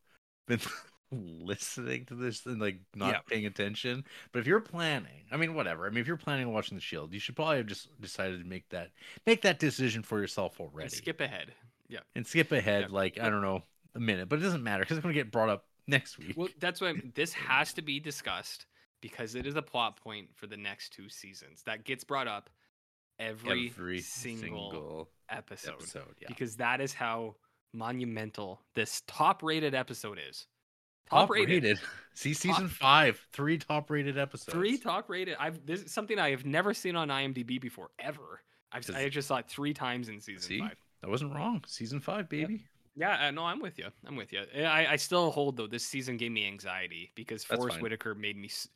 been 0.48 0.60
listening 1.14 2.04
to 2.06 2.14
this 2.14 2.44
and 2.46 2.60
like 2.60 2.80
not 2.94 3.12
Yeah. 3.12 3.20
paying 3.28 3.46
attention. 3.46 4.04
But 4.32 4.40
if 4.40 4.46
you're 4.46 4.60
planning, 4.60 5.24
I 5.30 5.36
mean, 5.36 5.54
whatever. 5.54 5.86
I 5.86 5.90
mean, 5.90 5.98
if 5.98 6.06
you're 6.06 6.16
planning 6.16 6.46
on 6.46 6.52
watching 6.52 6.76
the 6.76 6.80
Shield, 6.82 7.12
you 7.12 7.20
should 7.20 7.36
probably 7.36 7.58
have 7.58 7.66
just 7.66 7.88
decided 8.00 8.40
to 8.42 8.48
make 8.48 8.68
that 8.70 8.90
make 9.26 9.42
that 9.42 9.58
decision 9.58 10.02
for 10.02 10.20
yourself 10.20 10.58
and 10.58 10.68
already. 10.68 10.90
skip 10.90 11.20
ahead. 11.20 11.52
Yeah. 11.88 12.00
and 12.14 12.26
skip 12.26 12.50
ahead 12.50 12.82
Yeah. 12.82 12.88
like 12.90 13.20
I 13.20 13.28
don't 13.30 13.42
know 13.42 13.62
a 13.94 14.00
minute, 14.00 14.28
but 14.28 14.38
it 14.38 14.42
doesn't 14.42 14.62
matter 14.62 14.82
because 14.82 14.96
it's 14.96 15.02
going 15.02 15.14
to 15.14 15.20
get 15.20 15.30
brought 15.30 15.50
up 15.50 15.66
next 15.86 16.18
week. 16.18 16.34
Well, 16.36 16.48
that's 16.58 16.80
why 16.80 16.94
this 17.14 17.32
has 17.34 17.72
to 17.74 17.82
be 17.82 18.00
discussed 18.00 18.66
because 19.02 19.34
it 19.34 19.46
is 19.46 19.54
a 19.54 19.62
plot 19.62 19.96
point 20.00 20.30
for 20.34 20.46
the 20.46 20.56
next 20.56 20.94
two 20.94 21.08
seasons 21.10 21.62
that 21.66 21.84
gets 21.84 22.02
brought 22.04 22.26
up 22.26 22.48
every, 23.18 23.68
Every 23.68 24.00
single, 24.00 24.70
single 24.70 25.10
episode, 25.28 25.74
episode, 25.74 26.14
yeah. 26.20 26.28
because 26.28 26.56
that 26.56 26.80
is 26.80 26.94
how 26.94 27.36
monumental 27.74 28.62
this 28.74 29.02
top-rated 29.06 29.74
episode 29.74 30.18
is. 30.28 30.46
Top 31.10 31.20
Top-rated. 31.28 31.64
rated. 31.64 31.80
See 32.16 32.32
season 32.32 32.68
five, 32.68 33.20
three 33.32 33.58
top 33.58 33.90
rated 33.90 34.16
episodes. 34.16 34.52
Three 34.54 34.78
top 34.78 35.10
rated. 35.10 35.36
I've 35.40 35.66
this 35.66 35.82
is 35.82 35.92
something 35.92 36.16
I 36.18 36.30
have 36.30 36.44
never 36.44 36.72
seen 36.72 36.94
on 36.94 37.08
IMDb 37.08 37.60
before 37.60 37.90
ever. 37.98 38.40
I've 38.70 38.88
I 38.94 39.08
just 39.08 39.26
saw 39.26 39.38
it 39.38 39.48
three 39.48 39.74
times 39.74 40.08
in 40.08 40.20
season 40.20 40.42
See? 40.42 40.58
five. 40.60 40.76
I 41.02 41.08
wasn't 41.08 41.34
wrong. 41.34 41.62
Season 41.66 42.00
five, 42.00 42.28
baby. 42.28 42.64
Yeah, 42.96 43.26
uh, 43.26 43.30
no, 43.32 43.44
I'm 43.44 43.60
with 43.60 43.78
you. 43.78 43.86
I'm 44.06 44.14
with 44.14 44.32
you. 44.32 44.42
I, 44.56 44.92
I 44.92 44.96
still 44.96 45.32
hold 45.32 45.56
though. 45.56 45.66
This 45.66 45.84
season 45.84 46.16
gave 46.16 46.30
me 46.30 46.46
anxiety 46.46 47.10
because 47.16 47.44
That's 47.44 47.58
Forest 47.58 47.76
fine. 47.76 47.82
Whitaker 47.82 48.14
made 48.14 48.36
me 48.36 48.46
s- 48.46 48.68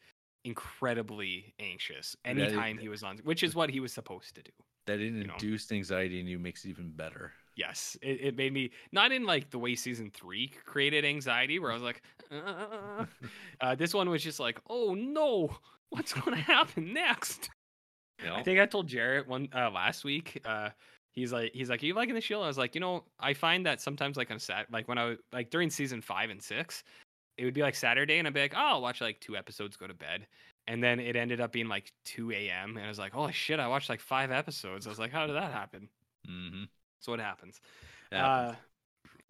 incredibly 0.45 1.55
anxious 1.61 2.17
Yeah, 2.25 2.31
anytime 2.33 2.79
he 2.79 2.89
was 2.89 3.03
on, 3.03 3.19
which 3.19 3.43
is 3.43 3.55
what 3.55 3.71
he 3.71 3.79
was 3.81 3.93
supposed 3.93 4.35
to 4.35 4.43
do. 4.43 4.51
That 4.87 4.99
know. 4.99 5.35
induced 5.35 5.71
anxiety 5.71 6.19
in 6.19 6.27
you 6.27 6.39
makes 6.39 6.65
it 6.65 6.71
even 6.71 6.91
better. 6.91 7.33
Yes, 7.59 7.97
it, 8.01 8.21
it 8.21 8.37
made 8.37 8.53
me 8.53 8.71
not 8.93 9.11
in 9.11 9.25
like 9.25 9.51
the 9.51 9.59
way 9.59 9.75
season 9.75 10.13
three 10.15 10.53
created 10.65 11.05
anxiety, 11.05 11.59
where 11.59 11.73
I 11.73 11.75
was 11.75 11.83
like, 11.83 12.03
uh, 12.31 13.05
uh, 13.61 13.75
this 13.75 13.93
one 13.93 14.09
was 14.09 14.23
just 14.23 14.39
like, 14.39 14.61
oh 14.71 14.95
no, 14.95 15.51
what's 15.91 16.13
going 16.13 16.37
to 16.37 16.43
happen 16.43 16.93
next? 16.93 17.51
I 18.33 18.43
think 18.45 18.61
I 18.61 18.67
told 18.67 18.87
Jarrett 18.87 19.27
one 19.27 19.49
uh, 19.53 19.71
last 19.71 20.05
week. 20.05 20.41
Uh, 20.45 20.71
he's 21.13 21.33
like, 21.33 21.51
he's 21.53 21.69
like, 21.69 21.83
Are 21.83 21.87
you 21.87 21.95
liking 21.95 22.15
the 22.15 22.21
shield? 22.21 22.45
I 22.45 22.47
was 22.47 22.59
like, 22.59 22.77
you 22.77 22.81
know, 22.81 23.03
I 23.19 23.35
find 23.35 23.67
that 23.67 23.81
sometimes 23.81 24.17
like 24.17 24.31
on 24.31 24.39
sat, 24.39 24.71
like 24.71 24.87
when 24.87 24.99
I 24.99 25.05
was 25.07 25.19
like 25.33 25.51
during 25.51 25.69
season 25.69 26.01
five 26.01 26.31
and 26.31 26.41
six, 26.41 26.85
it 27.39 27.45
would 27.45 27.55
be 27.55 27.63
like 27.63 27.75
Saturday, 27.75 28.19
and 28.19 28.29
I'd 28.29 28.35
be 28.35 28.41
like, 28.41 28.55
oh, 28.57 28.75
I'll 28.75 28.83
watch 28.83 29.01
like 29.01 29.19
two 29.19 29.37
episodes, 29.37 29.77
go 29.77 29.89
to 29.89 29.95
bed, 29.95 30.29
and 30.69 30.81
then 30.81 31.01
it 31.01 31.17
ended 31.17 31.41
up 31.41 31.51
being 31.51 31.69
like 31.69 31.93
two 32.05 32.31
a.m. 32.31 32.77
and 32.77 32.87
I 32.87 32.89
was 32.89 33.01
like, 33.01 33.17
oh 33.17 33.33
shit, 33.33 33.59
I 33.59 33.67
watched 33.67 33.89
like 33.89 34.01
five 34.01 34.31
episodes. 34.31 34.87
I 34.87 34.91
was 34.91 35.01
like, 35.01 35.11
how 35.11 35.27
did 35.27 35.35
that 35.35 35.51
happen? 35.51 35.89
mm-hmm. 36.29 36.65
So 37.01 37.13
what 37.13 37.21
happens? 37.21 37.61
Uh, 38.13 38.55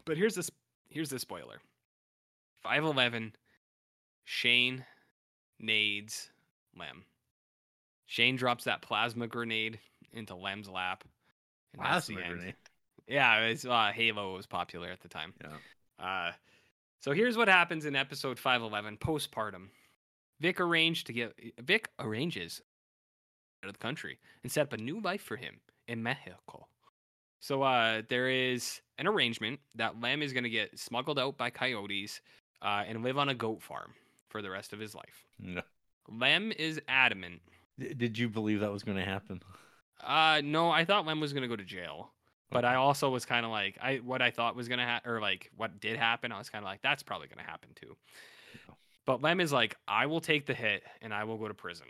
but 0.05 0.17
here's 0.17 0.35
this 0.35 0.51
here's 0.89 1.11
the 1.11 1.19
spoiler. 1.19 1.61
Five 2.63 2.85
eleven, 2.85 3.35
Shane 4.25 4.85
nades 5.61 6.31
Lem. 6.77 7.05
Shane 8.07 8.37
drops 8.37 8.65
that 8.65 8.81
plasma 8.83 9.27
grenade 9.27 9.79
into 10.13 10.35
Lem's 10.35 10.69
lap. 10.69 11.05
and 11.75 11.83
Plasma 11.83 12.21
end. 12.21 12.35
grenade. 12.37 12.55
Yeah, 13.07 13.41
it's 13.41 13.65
uh, 13.65 13.91
Halo 13.95 14.35
was 14.35 14.47
popular 14.47 14.89
at 14.89 15.01
the 15.01 15.09
time. 15.09 15.35
Yeah. 15.43 16.05
Uh, 16.05 16.33
so 17.01 17.13
here's 17.13 17.37
what 17.37 17.49
happens 17.49 17.85
in 17.85 17.95
episode 17.97 18.39
511, 18.39 18.97
postpartum. 18.99 19.69
Vic 20.41 20.61
arranged 20.61 21.07
to 21.09 21.13
get 21.13 21.33
Vic 21.63 21.89
arranges 21.99 22.61
out 23.63 23.69
of 23.69 23.75
the 23.75 23.79
country 23.83 24.19
and 24.43 24.53
set 24.53 24.63
up 24.63 24.73
a 24.73 24.77
new 24.77 25.01
life 25.01 25.23
for 25.23 25.37
him 25.37 25.61
in 25.89 26.03
Mexico. 26.03 26.67
So 27.41 27.63
uh, 27.63 28.03
there 28.09 28.29
is 28.29 28.81
an 28.99 29.07
arrangement 29.07 29.61
that 29.77 30.01
Lem 30.01 30.23
is 30.23 30.33
going 30.33 30.45
to 30.45 30.51
get 30.51 30.79
smuggled 30.79 31.19
out 31.19 31.37
by 31.37 31.51
coyotes 31.51 32.21
uh, 32.63 32.85
and 32.87 33.03
live 33.03 33.19
on 33.19 33.29
a 33.29 33.35
goat 33.35 33.63
farm 33.63 33.95
for 34.29 34.43
the 34.43 34.51
rest 34.51 34.73
of 34.73 34.81
his 34.81 34.95
life. 34.95 35.25
No. 35.39 35.63
Lem 36.09 36.53
is 36.53 36.81
adamant. 36.89 37.41
D- 37.79 37.95
Did 37.95 38.19
you 38.19 38.29
believe 38.29 38.61
that 38.61 38.73
was 38.73 38.83
going 38.83 38.99
to 38.99 39.05
happen? 39.05 39.41
Uh, 40.05 40.41
no, 40.45 40.71
I 40.71 40.85
thought 40.85 41.07
Lem 41.07 41.21
was 41.21 41.33
going 41.33 41.43
to 41.43 41.49
go 41.49 41.57
to 41.57 41.65
jail. 41.65 42.11
But 42.51 42.65
I 42.65 42.77
also 42.77 43.11
was 43.11 43.27
kind 43.27 43.45
of 43.45 43.53
like, 43.53 43.77
I 43.79 43.97
what 43.97 44.23
I 44.23 44.31
thought 44.31 44.57
was 44.57 44.69
gonna 44.69 44.87
happen, 44.87 45.11
or 45.11 45.21
like 45.21 45.51
what 45.59 45.81
did 45.81 45.99
happen. 45.99 46.33
I 46.33 46.39
was 46.39 46.49
kind 46.49 46.65
of 46.65 46.67
like, 46.67 46.81
that's 46.81 47.03
probably 47.03 47.29
gonna 47.29 47.47
happen 47.47 47.69
too. 47.75 47.95
But 49.05 49.21
Lem 49.21 49.41
is 49.41 49.53
like, 49.53 49.77
I 49.87 50.07
will 50.07 50.23
take 50.23 50.47
the 50.47 50.55
hit 50.55 50.83
and 51.03 51.13
I 51.13 51.25
will 51.25 51.37
go 51.37 51.47
to 51.49 51.53
prison. 51.53 51.89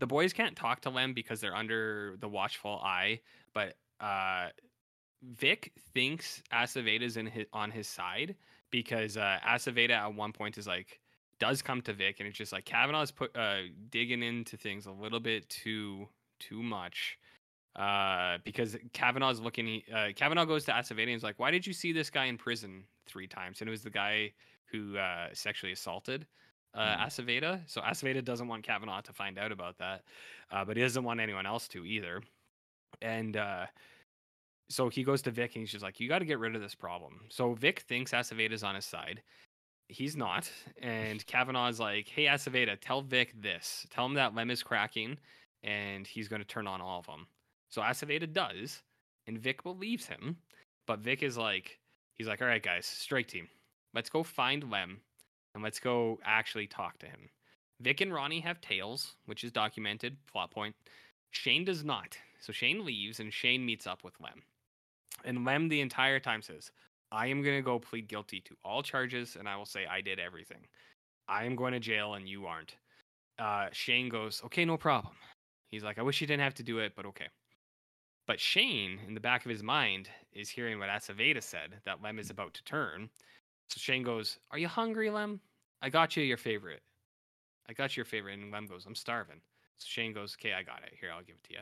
The 0.00 0.06
boys 0.08 0.32
can't 0.32 0.56
talk 0.56 0.80
to 0.80 0.90
Lem 0.90 1.14
because 1.14 1.40
they're 1.40 1.54
under 1.54 2.16
the 2.18 2.26
watchful 2.28 2.80
eye. 2.82 3.20
But 3.54 3.74
uh, 4.00 4.48
Vic 5.22 5.72
thinks 5.94 6.42
Aceveda's 6.52 7.16
in 7.16 7.26
his, 7.26 7.46
on 7.52 7.70
his 7.70 7.88
side 7.88 8.36
because 8.70 9.16
uh, 9.16 9.38
Aceveda 9.44 9.90
at 9.90 10.14
one 10.14 10.32
point 10.32 10.58
is 10.58 10.66
like 10.66 11.00
does 11.40 11.62
come 11.62 11.82
to 11.82 11.92
Vic 11.92 12.20
and 12.20 12.28
it's 12.28 12.38
just 12.38 12.52
like 12.52 12.64
Kavanaugh's 12.64 13.10
put 13.12 13.36
uh, 13.36 13.62
digging 13.90 14.22
into 14.22 14.56
things 14.56 14.86
a 14.86 14.92
little 14.92 15.20
bit 15.20 15.48
too 15.48 16.08
too 16.40 16.62
much 16.62 17.18
uh, 17.76 18.38
because 18.44 18.76
Kavanaugh's 18.92 19.40
looking. 19.40 19.66
he, 19.66 19.84
Uh, 19.92 20.12
Kavanaugh 20.14 20.44
goes 20.44 20.64
to 20.66 20.72
Aceveda 20.72 21.02
and 21.04 21.10
is 21.10 21.22
like, 21.22 21.38
"Why 21.38 21.50
did 21.50 21.66
you 21.66 21.72
see 21.72 21.92
this 21.92 22.10
guy 22.10 22.26
in 22.26 22.38
prison 22.38 22.86
three 23.06 23.28
times?" 23.28 23.60
And 23.60 23.68
it 23.68 23.70
was 23.70 23.82
the 23.82 23.90
guy 23.90 24.34
who 24.66 24.96
uh, 24.96 25.28
sexually 25.34 25.72
assaulted 25.72 26.26
uh, 26.74 26.96
Mhm. 26.96 27.06
Aceveda. 27.06 27.68
So 27.68 27.80
Aceveda 27.80 28.24
doesn't 28.24 28.48
want 28.48 28.64
Kavanaugh 28.64 29.00
to 29.02 29.12
find 29.12 29.38
out 29.38 29.52
about 29.52 29.78
that, 29.78 30.04
uh, 30.50 30.64
but 30.64 30.76
he 30.76 30.82
doesn't 30.82 31.04
want 31.04 31.20
anyone 31.20 31.46
else 31.46 31.68
to 31.68 31.84
either. 31.84 32.22
And 33.02 33.36
uh, 33.36 33.66
so 34.68 34.88
he 34.88 35.02
goes 35.04 35.22
to 35.22 35.30
Vic 35.30 35.54
and 35.54 35.62
he's 35.62 35.72
just 35.72 35.84
like, 35.84 36.00
"You 36.00 36.08
got 36.08 36.18
to 36.20 36.24
get 36.24 36.38
rid 36.38 36.54
of 36.54 36.62
this 36.62 36.74
problem." 36.74 37.20
So 37.28 37.54
Vic 37.54 37.80
thinks 37.80 38.12
Aceveda's 38.12 38.64
on 38.64 38.74
his 38.74 38.84
side. 38.84 39.22
He's 39.88 40.16
not, 40.16 40.50
and 40.82 41.24
Kavanaugh's 41.26 41.80
like, 41.80 42.08
"Hey, 42.08 42.24
Aceveda, 42.24 42.76
tell 42.80 43.00
Vic 43.00 43.32
this. 43.40 43.86
Tell 43.90 44.04
him 44.04 44.14
that 44.14 44.34
Lem 44.34 44.50
is 44.50 44.62
cracking, 44.62 45.16
and 45.62 46.06
he's 46.06 46.28
going 46.28 46.42
to 46.42 46.48
turn 46.48 46.66
on 46.66 46.80
all 46.80 47.00
of 47.00 47.06
them." 47.06 47.26
So 47.70 47.82
Aceveda 47.82 48.32
does, 48.32 48.82
and 49.26 49.38
Vic 49.38 49.62
believes 49.62 50.06
him. 50.06 50.36
But 50.86 51.00
Vic 51.00 51.22
is 51.22 51.36
like, 51.36 51.78
he's 52.14 52.26
like, 52.26 52.40
all 52.40 52.48
right, 52.48 52.62
guys, 52.62 52.86
strike 52.86 53.28
team, 53.28 53.46
let's 53.94 54.08
go 54.08 54.22
find 54.22 54.70
Lem, 54.70 55.00
and 55.54 55.62
let's 55.62 55.78
go 55.78 56.18
actually 56.24 56.66
talk 56.66 56.98
to 56.98 57.06
him. 57.06 57.28
Vic 57.80 58.00
and 58.00 58.12
Ronnie 58.12 58.40
have 58.40 58.60
tails, 58.60 59.16
which 59.26 59.44
is 59.44 59.52
documented. 59.52 60.16
Plot 60.32 60.50
point. 60.50 60.74
Shane 61.30 61.64
does 61.64 61.84
not. 61.84 62.16
So 62.40 62.52
Shane 62.52 62.84
leaves, 62.84 63.20
and 63.20 63.32
Shane 63.32 63.64
meets 63.64 63.86
up 63.86 64.04
with 64.04 64.20
Lem. 64.20 64.42
And 65.24 65.44
Lem 65.44 65.68
the 65.68 65.80
entire 65.80 66.20
time 66.20 66.42
says, 66.42 66.70
"I 67.10 67.26
am 67.26 67.42
gonna 67.42 67.62
go 67.62 67.78
plead 67.78 68.08
guilty 68.08 68.40
to 68.42 68.56
all 68.64 68.82
charges, 68.82 69.36
and 69.36 69.48
I 69.48 69.56
will 69.56 69.66
say 69.66 69.86
I 69.86 70.00
did 70.00 70.18
everything. 70.18 70.66
I 71.28 71.44
am 71.44 71.56
going 71.56 71.72
to 71.72 71.80
jail, 71.80 72.14
and 72.14 72.28
you 72.28 72.46
aren't." 72.46 72.76
Uh, 73.38 73.68
Shane 73.72 74.08
goes, 74.08 74.42
"Okay, 74.44 74.64
no 74.64 74.76
problem." 74.76 75.16
He's 75.70 75.84
like, 75.84 75.98
"I 75.98 76.02
wish 76.02 76.20
you 76.20 76.26
didn't 76.26 76.42
have 76.42 76.54
to 76.54 76.62
do 76.62 76.78
it, 76.78 76.94
but 76.94 77.06
okay." 77.06 77.28
But 78.28 78.38
Shane, 78.38 79.00
in 79.06 79.14
the 79.14 79.20
back 79.20 79.46
of 79.46 79.50
his 79.50 79.62
mind, 79.62 80.10
is 80.32 80.50
hearing 80.50 80.78
what 80.78 80.90
Aceveda 80.90 81.42
said 81.42 81.80
that 81.86 82.02
Lem 82.02 82.18
is 82.18 82.28
about 82.28 82.52
to 82.54 82.64
turn. 82.64 83.08
So 83.70 83.78
Shane 83.78 84.02
goes, 84.02 84.38
Are 84.50 84.58
you 84.58 84.68
hungry, 84.68 85.08
Lem? 85.08 85.40
I 85.80 85.88
got 85.88 86.14
you 86.14 86.22
your 86.22 86.36
favorite. 86.36 86.82
I 87.70 87.72
got 87.72 87.96
you 87.96 88.00
your 88.00 88.04
favorite. 88.04 88.38
And 88.38 88.52
Lem 88.52 88.66
goes, 88.66 88.84
I'm 88.84 88.94
starving. 88.94 89.40
So 89.78 89.86
Shane 89.88 90.12
goes, 90.12 90.36
Okay, 90.38 90.52
I 90.52 90.62
got 90.62 90.82
it. 90.82 90.92
Here, 91.00 91.10
I'll 91.10 91.22
give 91.22 91.36
it 91.36 91.44
to 91.44 91.54
you. 91.54 91.60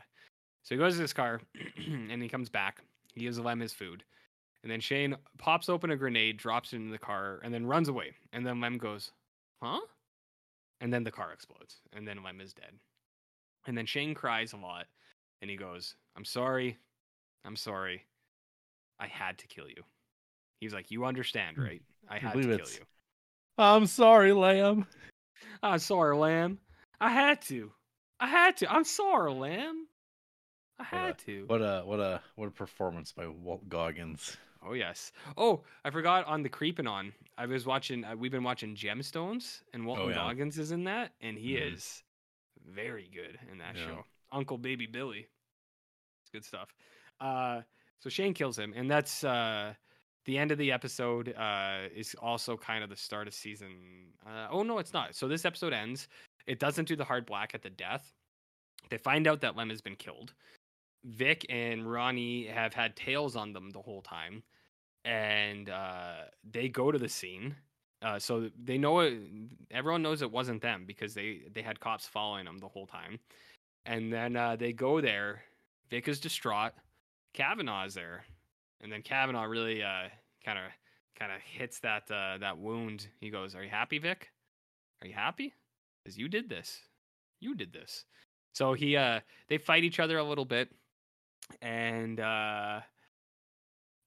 So 0.67 0.75
he 0.75 0.79
goes 0.79 0.95
to 0.95 1.01
his 1.01 1.13
car 1.13 1.39
and 1.77 2.21
he 2.21 2.27
comes 2.27 2.49
back. 2.49 2.81
He 3.13 3.21
gives 3.21 3.39
Lem 3.39 3.61
his 3.61 3.71
food. 3.71 4.03
And 4.63 4.69
then 4.71 4.81
Shane 4.81 5.15
pops 5.37 5.69
open 5.69 5.91
a 5.91 5.95
grenade, 5.95 6.35
drops 6.35 6.73
it 6.73 6.75
in 6.75 6.89
the 6.89 6.97
car, 6.97 7.39
and 7.41 7.53
then 7.53 7.65
runs 7.65 7.87
away. 7.87 8.11
And 8.33 8.45
then 8.45 8.59
Lem 8.59 8.77
goes, 8.77 9.11
Huh? 9.63 9.79
And 10.81 10.91
then 10.93 11.05
the 11.05 11.11
car 11.11 11.31
explodes. 11.31 11.77
And 11.93 12.05
then 12.05 12.21
Lem 12.21 12.41
is 12.41 12.51
dead. 12.53 12.73
And 13.65 13.77
then 13.77 13.85
Shane 13.85 14.13
cries 14.13 14.51
a 14.51 14.57
lot 14.57 14.87
and 15.41 15.49
he 15.49 15.55
goes, 15.55 15.95
I'm 16.17 16.25
sorry. 16.25 16.77
I'm 17.45 17.55
sorry. 17.55 18.03
I 18.99 19.07
had 19.07 19.37
to 19.37 19.47
kill 19.47 19.69
you. 19.69 19.83
He's 20.59 20.73
like, 20.73 20.91
You 20.91 21.05
understand, 21.05 21.55
Hmm. 21.55 21.63
right? 21.63 21.81
I 22.09 22.15
I 22.15 22.19
had 22.19 22.33
to 22.33 22.39
believe 22.39 22.57
kill 22.57 22.65
it's- 22.67 22.75
you. 22.77 22.85
I'm 23.57 23.85
sorry, 23.87 24.33
Lamb. 24.33 24.85
I'm 25.63 25.79
sorry, 25.79 26.15
Lamb. 26.17 26.59
I 26.99 27.09
had 27.09 27.41
to. 27.43 27.71
I 28.19 28.27
had 28.27 28.57
to. 28.57 28.69
I'm 28.71 28.83
sorry, 28.83 29.31
Lamb. 29.31 29.86
I 30.79 30.83
What 30.83 30.93
a- 30.93 31.05
had 31.07 31.17
to. 31.19 31.45
What 31.47 31.61
a 31.61 31.81
what 31.85 31.99
a 31.99 32.21
what 32.35 32.47
a 32.47 32.51
performance 32.51 33.11
by 33.11 33.27
Walt 33.27 33.67
Goggins. 33.69 34.37
Oh 34.63 34.73
yes. 34.73 35.11
Oh, 35.37 35.63
I 35.85 35.89
forgot 35.91 36.25
on 36.25 36.43
the 36.43 36.49
creeping 36.49 36.87
on. 36.87 37.13
I 37.37 37.45
was 37.45 37.65
watching. 37.65 38.03
Uh, 38.03 38.15
we've 38.15 38.31
been 38.31 38.43
watching 38.43 38.75
Gemstones, 38.75 39.61
and 39.73 39.85
Walton 39.85 40.05
Oh, 40.05 40.09
yeah. 40.09 40.15
Goggins 40.15 40.57
is 40.57 40.71
in 40.71 40.83
that, 40.85 41.13
and 41.21 41.37
he 41.37 41.53
Mhm. 41.55 41.73
is 41.73 42.03
very 42.65 43.07
good 43.13 43.39
in 43.51 43.57
that 43.59 43.75
Yeah. 43.75 43.85
show. 43.85 44.05
Uncle 44.31 44.57
Baby 44.57 44.85
Billy. 44.87 45.27
It's 46.21 46.29
good 46.31 46.43
stuff. 46.43 46.73
Uh, 47.19 47.61
so 47.99 48.09
Shane 48.09 48.33
kills 48.33 48.57
him, 48.59 48.73
and 48.75 48.89
that's 48.89 49.23
uh, 49.23 49.73
the 50.25 50.37
end 50.37 50.51
of 50.51 50.57
the 50.57 50.71
episode. 50.71 51.33
Uh, 51.33 51.87
is 51.95 52.13
also 52.15 52.57
kind 52.57 52.83
of 52.83 52.89
the 52.89 52.95
start 52.97 53.27
of 53.27 53.33
season. 53.33 54.13
Uh, 54.25 54.47
oh 54.51 54.63
no, 54.63 54.79
it's 54.79 54.93
not. 54.93 55.15
So 55.15 55.27
this 55.27 55.45
episode 55.45 55.71
ends. 55.73 56.07
It 56.45 56.59
doesn't 56.59 56.87
do 56.87 56.95
the 56.95 57.05
hard 57.05 57.25
black 57.25 57.53
at 57.55 57.61
the 57.61 57.69
death. 57.69 58.13
They 58.89 58.97
find 58.97 59.27
out 59.27 59.41
that 59.41 59.55
Lem 59.55 59.69
has 59.69 59.81
been 59.81 59.95
killed. 59.95 60.33
Vic 61.07 61.45
and 61.49 61.89
Ronnie 61.89 62.47
have 62.47 62.73
had 62.73 62.95
tails 62.95 63.35
on 63.35 63.53
them 63.53 63.69
the 63.71 63.81
whole 63.81 64.01
time, 64.01 64.43
and 65.05 65.69
uh, 65.69 66.25
they 66.49 66.69
go 66.69 66.91
to 66.91 66.97
the 66.99 67.09
scene. 67.09 67.55
Uh, 68.01 68.19
so 68.19 68.49
they 68.63 68.77
know 68.77 68.99
it. 68.99 69.17
Everyone 69.71 70.03
knows 70.03 70.21
it 70.21 70.31
wasn't 70.31 70.61
them 70.61 70.83
because 70.85 71.13
they 71.13 71.41
they 71.53 71.61
had 71.61 71.79
cops 71.79 72.07
following 72.07 72.45
them 72.45 72.59
the 72.59 72.67
whole 72.67 72.85
time. 72.85 73.19
And 73.85 74.11
then 74.11 74.35
uh, 74.35 74.55
they 74.57 74.73
go 74.73 74.99
there. 75.01 75.43
Vic 75.89 76.07
is 76.07 76.19
distraught. 76.19 76.73
Kavanaugh 77.33 77.85
is 77.85 77.93
there, 77.93 78.25
and 78.81 78.91
then 78.91 79.01
Kavanaugh 79.01 79.43
really 79.43 79.81
kind 80.43 80.59
of 80.59 80.65
kind 81.17 81.31
of 81.31 81.41
hits 81.41 81.79
that 81.79 82.09
uh, 82.11 82.37
that 82.39 82.57
wound. 82.57 83.07
He 83.19 83.29
goes, 83.29 83.55
"Are 83.55 83.63
you 83.63 83.69
happy, 83.69 83.97
Vic? 83.97 84.29
Are 85.01 85.07
you 85.07 85.13
happy? 85.13 85.53
Because 86.03 86.17
you 86.17 86.27
did 86.27 86.49
this. 86.49 86.81
You 87.39 87.55
did 87.55 87.73
this." 87.73 88.05
So 88.53 88.73
he 88.73 88.97
uh 88.97 89.19
they 89.49 89.57
fight 89.57 89.83
each 89.83 89.99
other 89.99 90.17
a 90.17 90.23
little 90.23 90.45
bit, 90.45 90.69
and 91.61 92.19
uh 92.19 92.81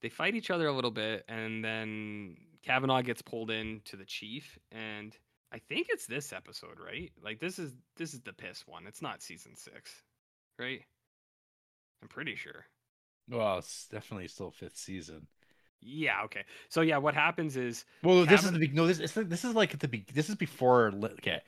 they 0.02 0.08
fight 0.08 0.34
each 0.34 0.50
other 0.50 0.66
a 0.66 0.72
little 0.72 0.90
bit, 0.90 1.24
and 1.28 1.64
then 1.64 2.36
Kavanaugh 2.62 3.02
gets 3.02 3.22
pulled 3.22 3.50
in 3.50 3.80
to 3.84 3.96
the 3.96 4.04
chief, 4.04 4.58
and 4.72 5.16
I 5.52 5.58
think 5.58 5.88
it's 5.90 6.06
this 6.06 6.32
episode, 6.32 6.78
right? 6.84 7.12
Like 7.22 7.40
this 7.40 7.58
is 7.58 7.74
this 7.96 8.14
is 8.14 8.20
the 8.20 8.32
piss 8.32 8.66
one. 8.66 8.86
It's 8.86 9.02
not 9.02 9.22
season 9.22 9.56
six, 9.56 9.90
right? 10.58 10.82
I'm 12.02 12.08
pretty 12.08 12.34
sure. 12.34 12.66
Well, 13.28 13.58
it's 13.58 13.86
definitely 13.88 14.28
still 14.28 14.50
fifth 14.50 14.76
season. 14.76 15.26
Yeah. 15.80 16.22
Okay. 16.24 16.44
So 16.68 16.82
yeah, 16.82 16.98
what 16.98 17.14
happens 17.14 17.56
is 17.56 17.84
Well, 18.02 18.24
this 18.24 18.44
is 18.44 18.52
the 18.52 18.58
big. 18.58 18.74
No, 18.74 18.86
this 18.86 19.12
this 19.12 19.44
is 19.44 19.54
like 19.54 19.74
at 19.74 19.80
the 19.80 19.88
be- 19.88 20.06
This 20.12 20.28
is 20.28 20.36
before. 20.36 20.92
Okay, 21.18 21.40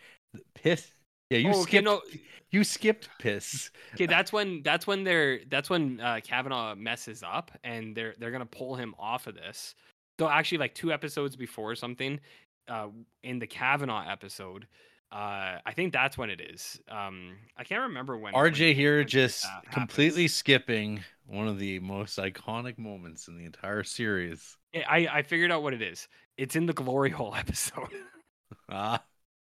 piss. 0.55 0.91
Yeah, 1.33 1.39
you 1.39 1.49
oh, 1.49 1.61
okay, 1.63 1.79
skipped. 1.79 1.85
no, 1.85 2.03
You 2.51 2.65
skipped 2.65 3.09
piss. 3.19 3.71
okay, 3.95 4.07
that's 4.07 4.33
when 4.33 4.63
that's 4.63 4.87
when 4.87 5.03
they're 5.05 5.41
that's 5.49 5.71
when 5.71 5.99
uh, 6.01 6.21
Kavanaugh 6.23 6.75
messes 6.75 7.23
up, 7.23 7.51
and 7.65 7.97
they're 7.97 8.15
they're 8.19 8.31
gonna 8.31 8.45
pull 8.47 8.75
him 8.75 8.95
off 8.99 9.27
of 9.27 9.35
this. 9.35 9.75
So 10.21 10.29
actually, 10.29 10.59
like 10.59 10.75
two 10.75 10.93
episodes 10.93 11.35
before 11.37 11.75
something, 11.75 12.21
uh, 12.69 12.89
in 13.23 13.39
the 13.39 13.47
Kavanaugh 13.47 14.07
episode, 14.11 14.67
uh, 15.11 15.59
I 15.65 15.73
think 15.75 15.93
that's 15.95 16.19
when 16.19 16.29
it 16.29 16.41
is. 16.41 16.79
Um, 16.89 17.37
I 17.57 17.65
can't 17.65 17.81
remember 17.83 18.19
when. 18.19 18.35
when- 18.35 18.53
RJ 18.53 18.75
here 18.75 18.99
when 18.99 19.09
just 19.09 19.47
completely 19.73 20.29
skipping 20.29 21.01
one 21.27 21.49
of 21.49 21.59
the 21.59 21.79
most 21.81 22.19
iconic 22.19 22.77
moments 22.79 23.27
in 23.29 23.39
the 23.39 23.45
entire 23.47 23.85
series. 23.85 24.59
Yeah, 24.75 24.85
I 24.89 25.09
I 25.11 25.23
figured 25.23 25.51
out 25.51 25.63
what 25.63 25.73
it 25.73 25.81
is. 25.81 26.09
It's 26.37 26.57
in 26.57 26.67
the 26.67 26.73
glory 26.75 27.11
hole 27.11 27.35
episode. 27.45 27.89
Ah, 28.69 29.03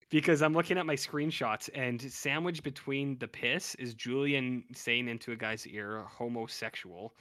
because 0.09 0.41
I'm 0.41 0.53
looking 0.53 0.77
at 0.77 0.85
my 0.85 0.95
screenshots 0.95 1.69
and 1.75 2.01
sandwiched 2.01 2.63
between 2.63 3.17
the 3.19 3.27
piss 3.27 3.75
is 3.75 3.93
Julian 3.93 4.63
saying 4.73 5.07
into 5.07 5.31
a 5.31 5.35
guy's 5.35 5.65
ear 5.67 6.03
homosexual 6.09 7.13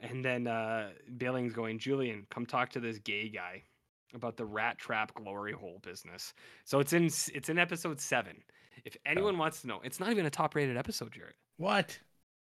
and 0.00 0.24
then 0.24 0.46
uh 0.46 0.90
Billings 1.16 1.52
going 1.52 1.78
Julian 1.78 2.26
come 2.30 2.46
talk 2.46 2.70
to 2.70 2.80
this 2.80 2.98
gay 2.98 3.28
guy 3.28 3.62
about 4.14 4.36
the 4.36 4.44
rat 4.44 4.78
trap 4.78 5.12
glory 5.14 5.52
hole 5.52 5.80
business. 5.82 6.32
So 6.64 6.80
it's 6.80 6.92
in 6.92 7.06
it's 7.06 7.48
in 7.48 7.58
episode 7.58 8.00
7. 8.00 8.36
If 8.84 8.96
anyone 9.06 9.38
wants 9.38 9.60
to 9.62 9.66
know, 9.66 9.80
it's 9.84 10.00
not 10.00 10.10
even 10.10 10.26
a 10.26 10.30
top 10.30 10.54
rated 10.54 10.76
episode, 10.76 11.12
Jared. 11.12 11.34
what? 11.56 11.98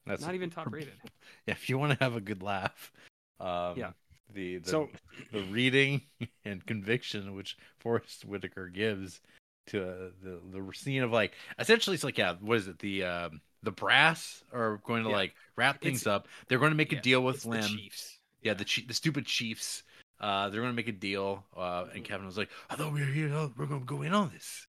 That's 0.05 0.22
Not 0.22 0.35
even 0.35 0.49
top 0.49 0.72
rated. 0.72 0.93
Yeah, 1.47 1.53
if 1.53 1.69
you 1.69 1.77
want 1.77 1.97
to 1.97 2.03
have 2.03 2.15
a 2.15 2.22
good 2.22 2.43
laugh, 2.43 2.91
um, 3.39 3.77
Yeah. 3.77 3.91
The, 4.34 4.57
the 4.57 4.69
So 4.69 4.89
the 5.31 5.43
reading 5.43 6.01
and 6.45 6.65
conviction 6.65 7.35
which 7.35 7.57
Forest 7.80 8.26
Whitaker 8.26 8.68
gives 8.68 9.22
to 9.68 9.84
uh, 9.84 10.10
the 10.22 10.40
the 10.52 10.73
scene 10.73 11.03
of 11.03 11.11
like 11.11 11.34
essentially 11.60 11.94
it's 11.95 12.03
like 12.03 12.18
yeah 12.18 12.35
what 12.41 12.57
is 12.57 12.68
it? 12.68 12.80
The 12.80 13.03
um 13.03 13.41
the 13.64 13.72
brass 13.72 14.44
are 14.52 14.81
going 14.85 15.03
to 15.03 15.10
Yeah. 15.10 15.15
like 15.15 15.35
wrap 15.56 15.76
It's- 15.77 15.84
things 15.90 16.07
up. 16.07 16.27
They're 16.48 16.60
going 16.60 16.72
to 16.72 16.76
make 16.77 16.91
a 16.94 16.99
deal 17.02 17.22
with 17.23 17.35
it's 17.38 17.44
the 17.45 17.61
Chiefs. 17.61 18.19
yeah 18.41 18.53
the 18.53 18.65
chi- 18.65 18.84
the 18.88 18.94
stupid 18.94 19.26
chiefs. 19.26 19.84
Uh 20.19 20.49
they're 20.49 20.61
going 20.61 20.72
to 20.73 20.76
make 20.76 20.88
a 20.88 20.91
deal 20.91 21.44
uh 21.56 21.85
and 21.94 22.03
Kevin 22.03 22.26
was 22.26 22.38
like 22.38 22.49
I 22.69 22.76
thought 22.76 22.94
we 22.94 22.99
were 23.02 23.06
here 23.06 23.30
no, 23.30 23.52
we're 23.57 23.65
going 23.65 23.81
to 23.81 23.85
go 23.85 24.02
in 24.02 24.14
on 24.14 24.30
this. 24.34 24.68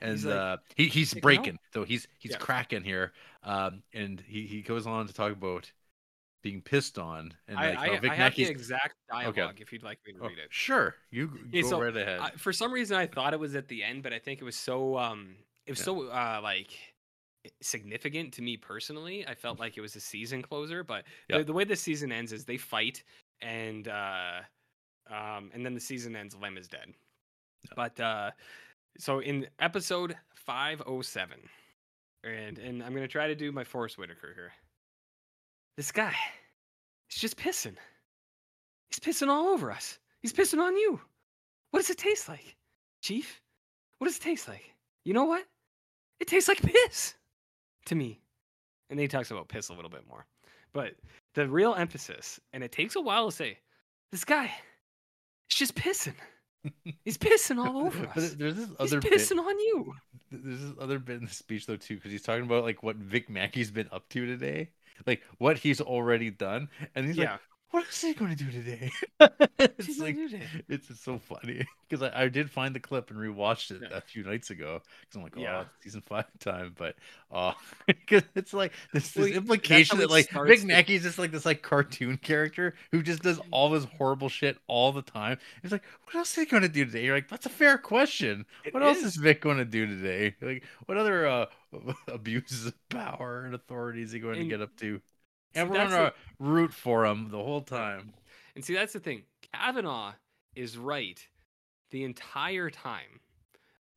And 0.00 0.12
He's 0.12 0.24
like, 0.26 0.34
uh 0.36 0.56
he, 0.76 0.88
he's 0.88 1.14
breaking 1.14 1.58
so 1.72 1.84
he's 1.84 2.06
he's 2.18 2.32
Yeah. 2.32 2.38
cracking 2.38 2.84
here. 2.84 3.12
Um 3.42 3.82
and 3.92 4.22
he 4.26 4.46
he 4.46 4.60
goes 4.62 4.86
on 4.86 5.06
to 5.06 5.12
talk 5.14 5.32
about 5.32 5.70
being 6.44 6.60
pissed 6.60 6.98
on 6.98 7.32
and 7.48 7.58
I, 7.58 7.70
like 7.70 7.90
I, 7.90 7.98
Vic 7.98 8.10
I 8.12 8.14
have 8.16 8.34
the 8.36 8.44
exact 8.44 8.94
dialogue 9.10 9.60
if 9.60 9.72
you'd 9.72 9.82
like 9.82 9.98
me 10.06 10.12
to 10.12 10.18
Oh, 10.22 10.28
read 10.28 10.38
it. 10.38 10.48
Sure, 10.50 10.94
you 11.10 11.30
go 11.50 11.62
so, 11.62 11.80
right 11.82 11.96
ahead. 11.96 12.20
I, 12.20 12.30
for 12.36 12.52
some 12.52 12.70
reason 12.70 12.96
I 12.98 13.06
thought 13.06 13.32
it 13.32 13.40
was 13.40 13.56
at 13.56 13.66
the 13.66 13.82
end, 13.82 14.02
but 14.02 14.12
I 14.12 14.18
think 14.18 14.40
it 14.42 14.44
was 14.44 14.54
so 14.54 14.96
um 14.98 15.36
it 15.66 15.72
was 15.72 15.78
Yeah. 15.80 15.84
so 15.86 16.02
uh 16.08 16.40
like 16.42 16.78
significant 17.62 18.34
to 18.34 18.42
me 18.42 18.58
personally. 18.58 19.26
I 19.26 19.34
felt 19.34 19.58
like 19.58 19.76
it 19.78 19.80
was 19.80 19.96
a 19.96 20.00
season 20.00 20.42
closer, 20.42 20.84
but 20.84 21.04
Yeah. 21.28 21.38
the, 21.38 21.44
the 21.44 21.52
way 21.54 21.64
the 21.64 21.76
season 21.76 22.12
ends 22.12 22.30
is 22.32 22.44
they 22.44 22.58
fight 22.58 23.02
and 23.40 23.88
uh 23.88 24.40
um 25.10 25.50
and 25.54 25.64
then 25.64 25.72
the 25.74 25.80
season 25.80 26.14
ends 26.14 26.36
Lem 26.36 26.58
is 26.58 26.68
dead. 26.68 26.92
But 27.74 27.98
uh 27.98 28.32
so 28.98 29.20
in 29.20 29.46
episode 29.60 30.14
507 30.34 31.38
and 32.22 32.58
and 32.58 32.82
I'm 32.82 32.90
going 32.90 33.02
to 33.02 33.08
try 33.08 33.28
to 33.28 33.34
do 33.34 33.50
my 33.50 33.64
Forest 33.64 33.96
Whitaker 33.96 34.32
here. 34.34 34.52
This 35.76 35.90
guy 35.92 36.14
is 37.10 37.16
just 37.16 37.36
pissing. 37.36 37.76
He's 38.90 39.00
pissing 39.00 39.28
all 39.28 39.48
over 39.48 39.70
us. 39.70 39.98
He's 40.22 40.32
pissing 40.32 40.60
on 40.60 40.76
you. 40.76 41.00
What 41.70 41.80
does 41.80 41.90
it 41.90 41.98
taste 41.98 42.28
like, 42.28 42.56
Chief? 43.02 43.40
What 43.98 44.06
does 44.06 44.16
it 44.16 44.22
taste 44.22 44.48
like? 44.48 44.62
You 45.04 45.14
know 45.14 45.24
what? 45.24 45.44
It 46.20 46.28
tastes 46.28 46.48
like 46.48 46.62
piss 46.62 47.14
to 47.86 47.94
me. 47.94 48.20
And 48.88 48.98
then 48.98 49.04
he 49.04 49.08
talks 49.08 49.30
about 49.30 49.48
piss 49.48 49.68
a 49.70 49.74
little 49.74 49.90
bit 49.90 50.06
more. 50.08 50.26
But 50.72 50.94
the 51.34 51.48
real 51.48 51.74
emphasis, 51.74 52.38
and 52.52 52.62
it 52.62 52.72
takes 52.72 52.96
a 52.96 53.00
while 53.00 53.30
to 53.30 53.36
say, 53.36 53.58
this 54.12 54.24
guy 54.24 54.44
is 54.44 55.56
just 55.56 55.74
pissing. 55.74 56.14
He's 57.04 57.18
pissing 57.18 57.58
all 57.58 57.78
over 57.86 58.06
us. 58.16 58.32
there's 58.34 58.54
this 58.56 58.68
He's 58.68 58.92
other 58.92 59.00
bit. 59.00 59.12
pissing 59.12 59.38
on 59.38 59.58
you. 59.58 59.94
There's 60.30 60.60
this 60.60 60.72
other 60.80 60.98
bit 60.98 61.16
in 61.18 61.24
the 61.26 61.30
speech 61.30 61.66
though 61.66 61.76
too, 61.76 61.96
because 61.96 62.12
he's 62.12 62.22
talking 62.22 62.44
about 62.44 62.64
like 62.64 62.82
what 62.82 62.96
Vic 62.96 63.28
Mackey's 63.28 63.70
been 63.70 63.88
up 63.92 64.08
to 64.10 64.24
today, 64.26 64.70
like 65.06 65.22
what 65.38 65.58
he's 65.58 65.80
already 65.80 66.30
done, 66.30 66.68
and 66.94 67.06
he's 67.06 67.16
Yeah. 67.16 67.32
like, 67.32 67.40
what 67.74 67.84
is 67.90 68.00
he 68.00 68.14
going 68.14 68.30
to 68.36 68.44
do 68.44 68.52
today? 68.52 68.92
It's 69.58 69.98
like 69.98 70.14
today? 70.14 70.42
it's 70.68 71.00
so 71.00 71.18
funny 71.18 71.66
because 71.88 72.02
I, 72.08 72.22
I 72.24 72.28
did 72.28 72.48
find 72.48 72.72
the 72.72 72.78
clip 72.78 73.10
and 73.10 73.18
rewatched 73.18 73.72
it 73.72 73.80
Yeah. 73.90 73.96
a 73.98 74.00
few 74.00 74.22
nights 74.22 74.50
ago 74.50 74.80
because 75.00 75.16
I'm 75.16 75.22
like, 75.24 75.32
oh, 75.36 75.40
Yeah. 75.40 75.60
it's 75.62 75.84
season 75.84 76.02
five 76.06 76.26
time, 76.38 76.72
but 76.78 76.94
oh, 77.32 77.54
because 77.86 78.22
it's 78.36 78.54
like 78.54 78.72
this, 78.92 79.10
this 79.10 79.24
that's 79.26 79.36
implication 79.36 79.98
that 79.98 80.08
like 80.08 80.30
Big 80.46 80.60
to- 80.60 80.66
Mackey's 80.66 81.02
just 81.02 81.18
like 81.18 81.32
this 81.32 81.44
like 81.44 81.62
cartoon 81.62 82.16
character 82.16 82.76
who 82.92 83.02
just 83.02 83.22
does 83.22 83.40
all 83.50 83.70
this 83.70 83.84
horrible 83.98 84.28
shit 84.28 84.56
all 84.68 84.92
the 84.92 85.02
time. 85.02 85.38
It's 85.64 85.72
like, 85.72 85.82
what 86.04 86.14
else 86.14 86.30
is 86.30 86.36
he 86.36 86.46
going 86.46 86.62
to 86.62 86.68
do 86.68 86.84
today? 86.84 87.04
You're 87.04 87.16
like, 87.16 87.28
that's 87.28 87.46
a 87.46 87.50
fair 87.50 87.76
question. 87.76 88.46
It 88.64 88.72
what 88.72 88.84
else 88.84 88.98
is. 88.98 89.04
is 89.04 89.16
Vic 89.16 89.40
going 89.40 89.56
to 89.58 89.64
do 89.64 89.84
today? 89.86 90.36
Like, 90.40 90.62
what 90.86 90.96
other 90.96 91.26
uh, 91.26 91.46
abuses 92.08 92.66
of 92.66 92.88
power 92.88 93.42
and 93.46 93.54
authority 93.56 94.02
is 94.02 94.12
he 94.12 94.20
going 94.20 94.36
And- 94.38 94.44
to 94.48 94.56
get 94.56 94.62
up 94.62 94.76
to? 94.76 95.00
And 95.54 95.70
we're 95.70 95.76
gonna 95.76 96.12
root 96.38 96.72
for 96.72 97.04
him 97.06 97.28
the 97.30 97.38
whole 97.38 97.60
time. 97.62 98.12
And 98.54 98.64
see, 98.64 98.74
that's 98.74 98.92
the 98.92 99.00
thing. 99.00 99.22
Kavanaugh 99.52 100.12
is 100.54 100.76
right 100.78 101.24
the 101.90 102.04
entire 102.04 102.70
time. 102.70 103.20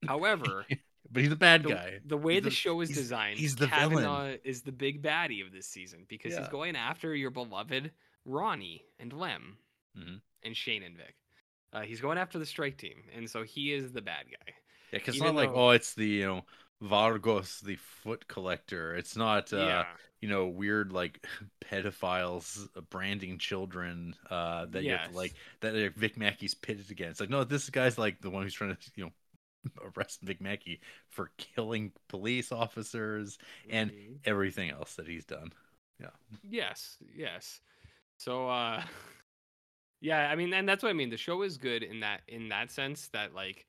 However, 0.08 0.66
But 1.10 1.24
he's 1.24 1.32
a 1.32 1.38
bad 1.38 1.64
the, 1.64 1.70
guy. 1.70 2.00
the 2.06 2.18
way 2.18 2.36
the 2.42 2.50
the- 2.50 2.52
show 2.52 2.82
is 2.82 2.90
he's- 2.90 3.00
designed, 3.00 3.40
he's 3.40 3.56
the 3.56 3.68
villain. 3.68 3.90
Kavanaugh 4.04 4.36
is 4.44 4.62
the 4.64 4.74
big 4.74 5.02
baddie 5.02 5.46
of 5.46 5.54
this 5.54 5.66
season 5.66 6.06
because 6.10 6.36
he's 6.36 6.50
going 6.50 6.76
after 6.76 7.16
your 7.16 7.30
beloved 7.32 7.92
Ronnie 8.26 8.84
and 9.00 9.14
Lem 9.14 9.58
Mhm. 9.98 10.20
and 10.44 10.56
Shane 10.58 10.84
and 10.84 10.98
Vic. 10.98 11.16
Uh, 11.72 11.82
he's 11.82 12.02
going 12.02 12.18
after 12.18 12.38
the 12.40 12.46
strike 12.46 12.78
team, 12.78 13.04
and 13.16 13.30
so 13.30 13.44
he 13.44 13.72
is 13.72 13.94
the 13.94 14.02
bad 14.02 14.26
guy. 14.26 14.54
Yeah, 14.92 15.00
because 15.00 15.16
it's 15.16 15.24
not 15.24 15.34
like 15.36 15.50
oh, 15.54 15.70
it's 15.70 15.94
the 15.94 16.06
you 16.08 16.26
know 16.26 16.46
Vargos, 16.82 17.60
the 17.62 17.76
foot 17.76 18.28
collector. 18.28 18.95
It's 18.95 19.16
not 19.16 19.52
uh, 19.54 19.58
yeah, 19.58 19.86
you 20.22 20.30
know 20.30 20.48
weird 20.48 20.91
like 20.91 21.26
pedophiles 21.66 22.68
uh, 22.76 22.82
branding 22.82 23.38
children 23.40 24.16
uh, 24.30 24.66
that 24.72 24.86
you 24.86 24.91
have 24.91 25.04
to 25.04 25.12
like 25.12 25.34
that 25.62 25.74
Vic 25.95 26.18
Mackey's 26.18 26.54
pitted 26.54 26.91
against. 26.91 27.20
Like 27.20 27.30
no, 27.30 27.44
this 27.44 27.70
guy's 27.70 27.98
like 27.98 28.22
the 28.22 28.30
one 28.30 28.44
who's 28.44 28.54
trying 28.54 28.76
to 28.76 28.91
you 28.95 29.06
know 29.06 29.12
arrest 29.98 30.22
Vic 30.22 30.40
Mackey 30.41 30.82
for 31.10 31.32
killing 31.38 31.91
police 32.10 32.52
officers 32.52 33.38
and 33.70 33.91
Mhm. 33.91 34.20
everything 34.26 34.70
else 34.70 34.95
that 34.95 35.08
he's 35.08 35.26
done. 35.26 35.52
Yeah. 35.99 36.12
Yes, 36.44 36.98
yes. 37.16 37.62
So 38.18 38.49
uh 38.49 38.84
yeah, 40.02 40.30
I 40.30 40.36
mean 40.36 40.54
and 40.54 40.68
that's 40.68 40.84
what 40.84 40.90
I 40.90 40.94
mean. 40.94 41.10
The 41.10 41.18
show 41.18 41.41
is 41.41 41.58
good 41.58 41.84
in 41.84 42.02
that 42.02 42.22
in 42.28 42.49
that 42.49 42.72
sense 42.72 43.08
that 43.10 43.34
like 43.34 43.66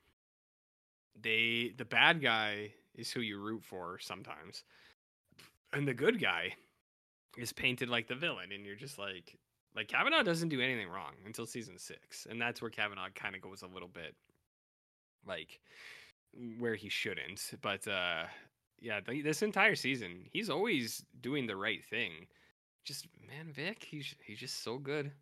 they 1.20 1.72
the 1.76 1.84
bad 1.84 2.20
guy 2.22 2.72
is 2.98 3.10
who 3.10 3.20
you 3.20 3.40
root 3.40 3.64
for 3.64 3.98
sometimes. 4.00 4.64
And 5.72 5.88
the 5.88 5.94
good 5.94 6.20
guy 6.20 6.54
is 7.38 7.52
painted 7.52 7.88
like 7.88 8.08
the 8.08 8.14
villain 8.14 8.52
and 8.52 8.66
you're 8.66 8.74
just 8.76 8.98
like 8.98 9.38
like 9.76 9.88
Kavanaugh 9.88 10.22
doesn't 10.22 10.48
do 10.48 10.60
anything 10.60 10.88
wrong 10.88 11.12
until 11.24 11.46
season 11.46 11.78
6 11.78 12.26
and 12.28 12.40
that's 12.40 12.60
where 12.60 12.70
Kavanaugh 12.70 13.08
kind 13.14 13.36
of 13.36 13.42
goes 13.42 13.62
a 13.62 13.66
little 13.66 13.88
bit 13.88 14.14
like 15.26 15.60
where 16.58 16.74
he 16.74 16.88
shouldn't. 16.88 17.52
But 17.62 17.86
uh 17.86 18.24
yeah, 18.80 19.00
th- 19.00 19.24
this 19.24 19.42
entire 19.42 19.74
season, 19.74 20.24
he's 20.32 20.50
always 20.50 21.04
doing 21.20 21.46
the 21.46 21.56
right 21.56 21.84
thing 21.84 22.26
just 22.88 23.06
man, 23.28 23.52
Vic, 23.52 23.84
he's 23.84 24.14
he's 24.24 24.38
just 24.38 24.64
so 24.64 24.78
good. 24.78 25.12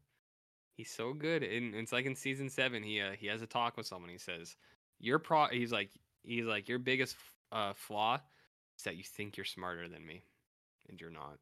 He's 0.76 0.90
so 0.90 1.12
good, 1.12 1.42
and 1.42 1.74
it's 1.74 1.92
like 1.92 2.06
in 2.06 2.14
season 2.14 2.48
seven, 2.48 2.82
he 2.82 3.00
uh, 3.00 3.12
he 3.18 3.26
has 3.26 3.42
a 3.42 3.46
talk 3.46 3.76
with 3.76 3.86
someone. 3.86 4.08
He 4.10 4.18
says, 4.18 4.56
"Your 5.00 5.18
pro," 5.18 5.48
he's 5.48 5.72
like, 5.72 5.90
he's 6.22 6.44
like, 6.44 6.68
your 6.68 6.78
biggest 6.78 7.16
uh, 7.52 7.72
flaw 7.74 8.18
is 8.76 8.84
that 8.84 8.96
you 8.96 9.02
think 9.04 9.36
you're 9.36 9.44
smarter 9.44 9.88
than 9.88 10.04
me, 10.06 10.22
and 10.88 11.00
you're 11.00 11.10
not, 11.10 11.38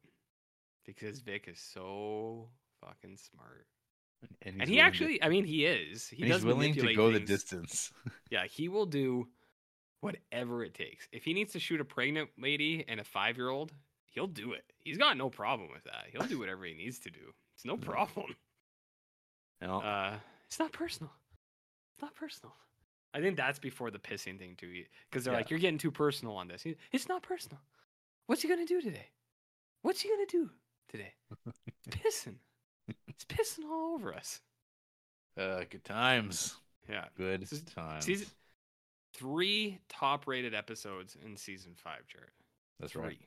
because 0.85 1.19
Vic 1.19 1.47
is 1.47 1.59
so 1.59 2.49
fucking 2.81 3.17
smart, 3.17 3.67
And, 4.41 4.55
and 4.59 4.69
he 4.69 4.75
willing 4.75 4.77
to- 4.77 4.79
actually, 4.81 5.23
I 5.23 5.29
mean, 5.29 5.45
he 5.45 5.65
is. 5.65 6.07
He 6.07 6.23
does 6.25 6.37
he's 6.37 6.45
willing 6.45 6.73
to 6.75 6.93
go 6.93 7.11
the 7.11 7.19
distance. 7.19 7.91
Yeah, 8.31 8.45
he 8.45 8.67
will 8.69 8.85
do 8.87 9.27
whatever 10.01 10.63
it 10.63 10.73
takes. 10.73 11.07
If 11.11 11.23
he 11.23 11.33
needs 11.33 11.53
to 11.53 11.59
shoot 11.59 11.79
a 11.81 11.85
pregnant 11.85 12.29
lady 12.37 12.83
and 12.87 12.99
a 12.99 13.03
five 13.03 13.37
year 13.37 13.49
old, 13.49 13.71
he'll 14.11 14.27
do 14.27 14.53
it. 14.53 14.63
He's 14.83 14.97
got 14.97 15.15
no 15.17 15.29
problem 15.29 15.69
with 15.71 15.83
that. 15.85 16.05
He'll 16.11 16.27
do 16.27 16.39
whatever 16.39 16.65
he 16.65 16.73
needs 16.73 16.99
to 16.99 17.09
do. 17.11 17.33
It's 17.55 17.65
no 17.65 17.77
problem. 17.77 18.35
Know? 19.61 19.79
Uh, 19.79 20.15
it's 20.47 20.59
not 20.59 20.71
personal. 20.73 21.11
It's 21.93 22.01
not 22.01 22.13
personal. 22.15 22.53
I 23.15 23.21
think 23.21 23.37
that's 23.37 23.59
before 23.59 23.89
the 23.91 23.97
pissing 23.99 24.37
thing 24.37 24.55
too, 24.57 24.83
because 25.09 25.23
they're 25.23 25.33
Yeah. 25.33 25.37
like, 25.39 25.49
"You're 25.49 25.59
getting 25.59 25.77
too 25.77 25.91
personal 25.91 26.35
on 26.35 26.47
this." 26.49 26.65
It's 26.91 27.07
not 27.07 27.23
personal. 27.23 27.61
What's 28.27 28.41
he 28.41 28.49
gonna 28.49 28.65
do 28.65 28.81
today? 28.81 29.09
What's 29.81 30.01
he 30.01 30.09
gonna 30.09 30.25
do 30.25 30.51
today? 30.89 31.13
pissing. 31.89 32.39
It's 33.07 33.23
pissing 33.25 33.65
all 33.65 33.93
over 33.95 34.13
us. 34.13 34.41
uh, 35.37 35.63
good 35.69 35.83
times. 35.85 36.55
Yeah. 36.89 37.07
Good 37.15 37.41
This 37.41 37.51
is- 37.53 37.63
times. 37.63 38.05
Season 38.05 38.27
three 39.13 39.79
top-rated 39.89 40.53
episodes 40.53 41.15
in 41.15 41.37
season 41.37 41.73
five, 41.75 42.05
Jared. 42.07 42.31
That's 42.79 42.91
three. 42.93 43.01
right. 43.01 43.19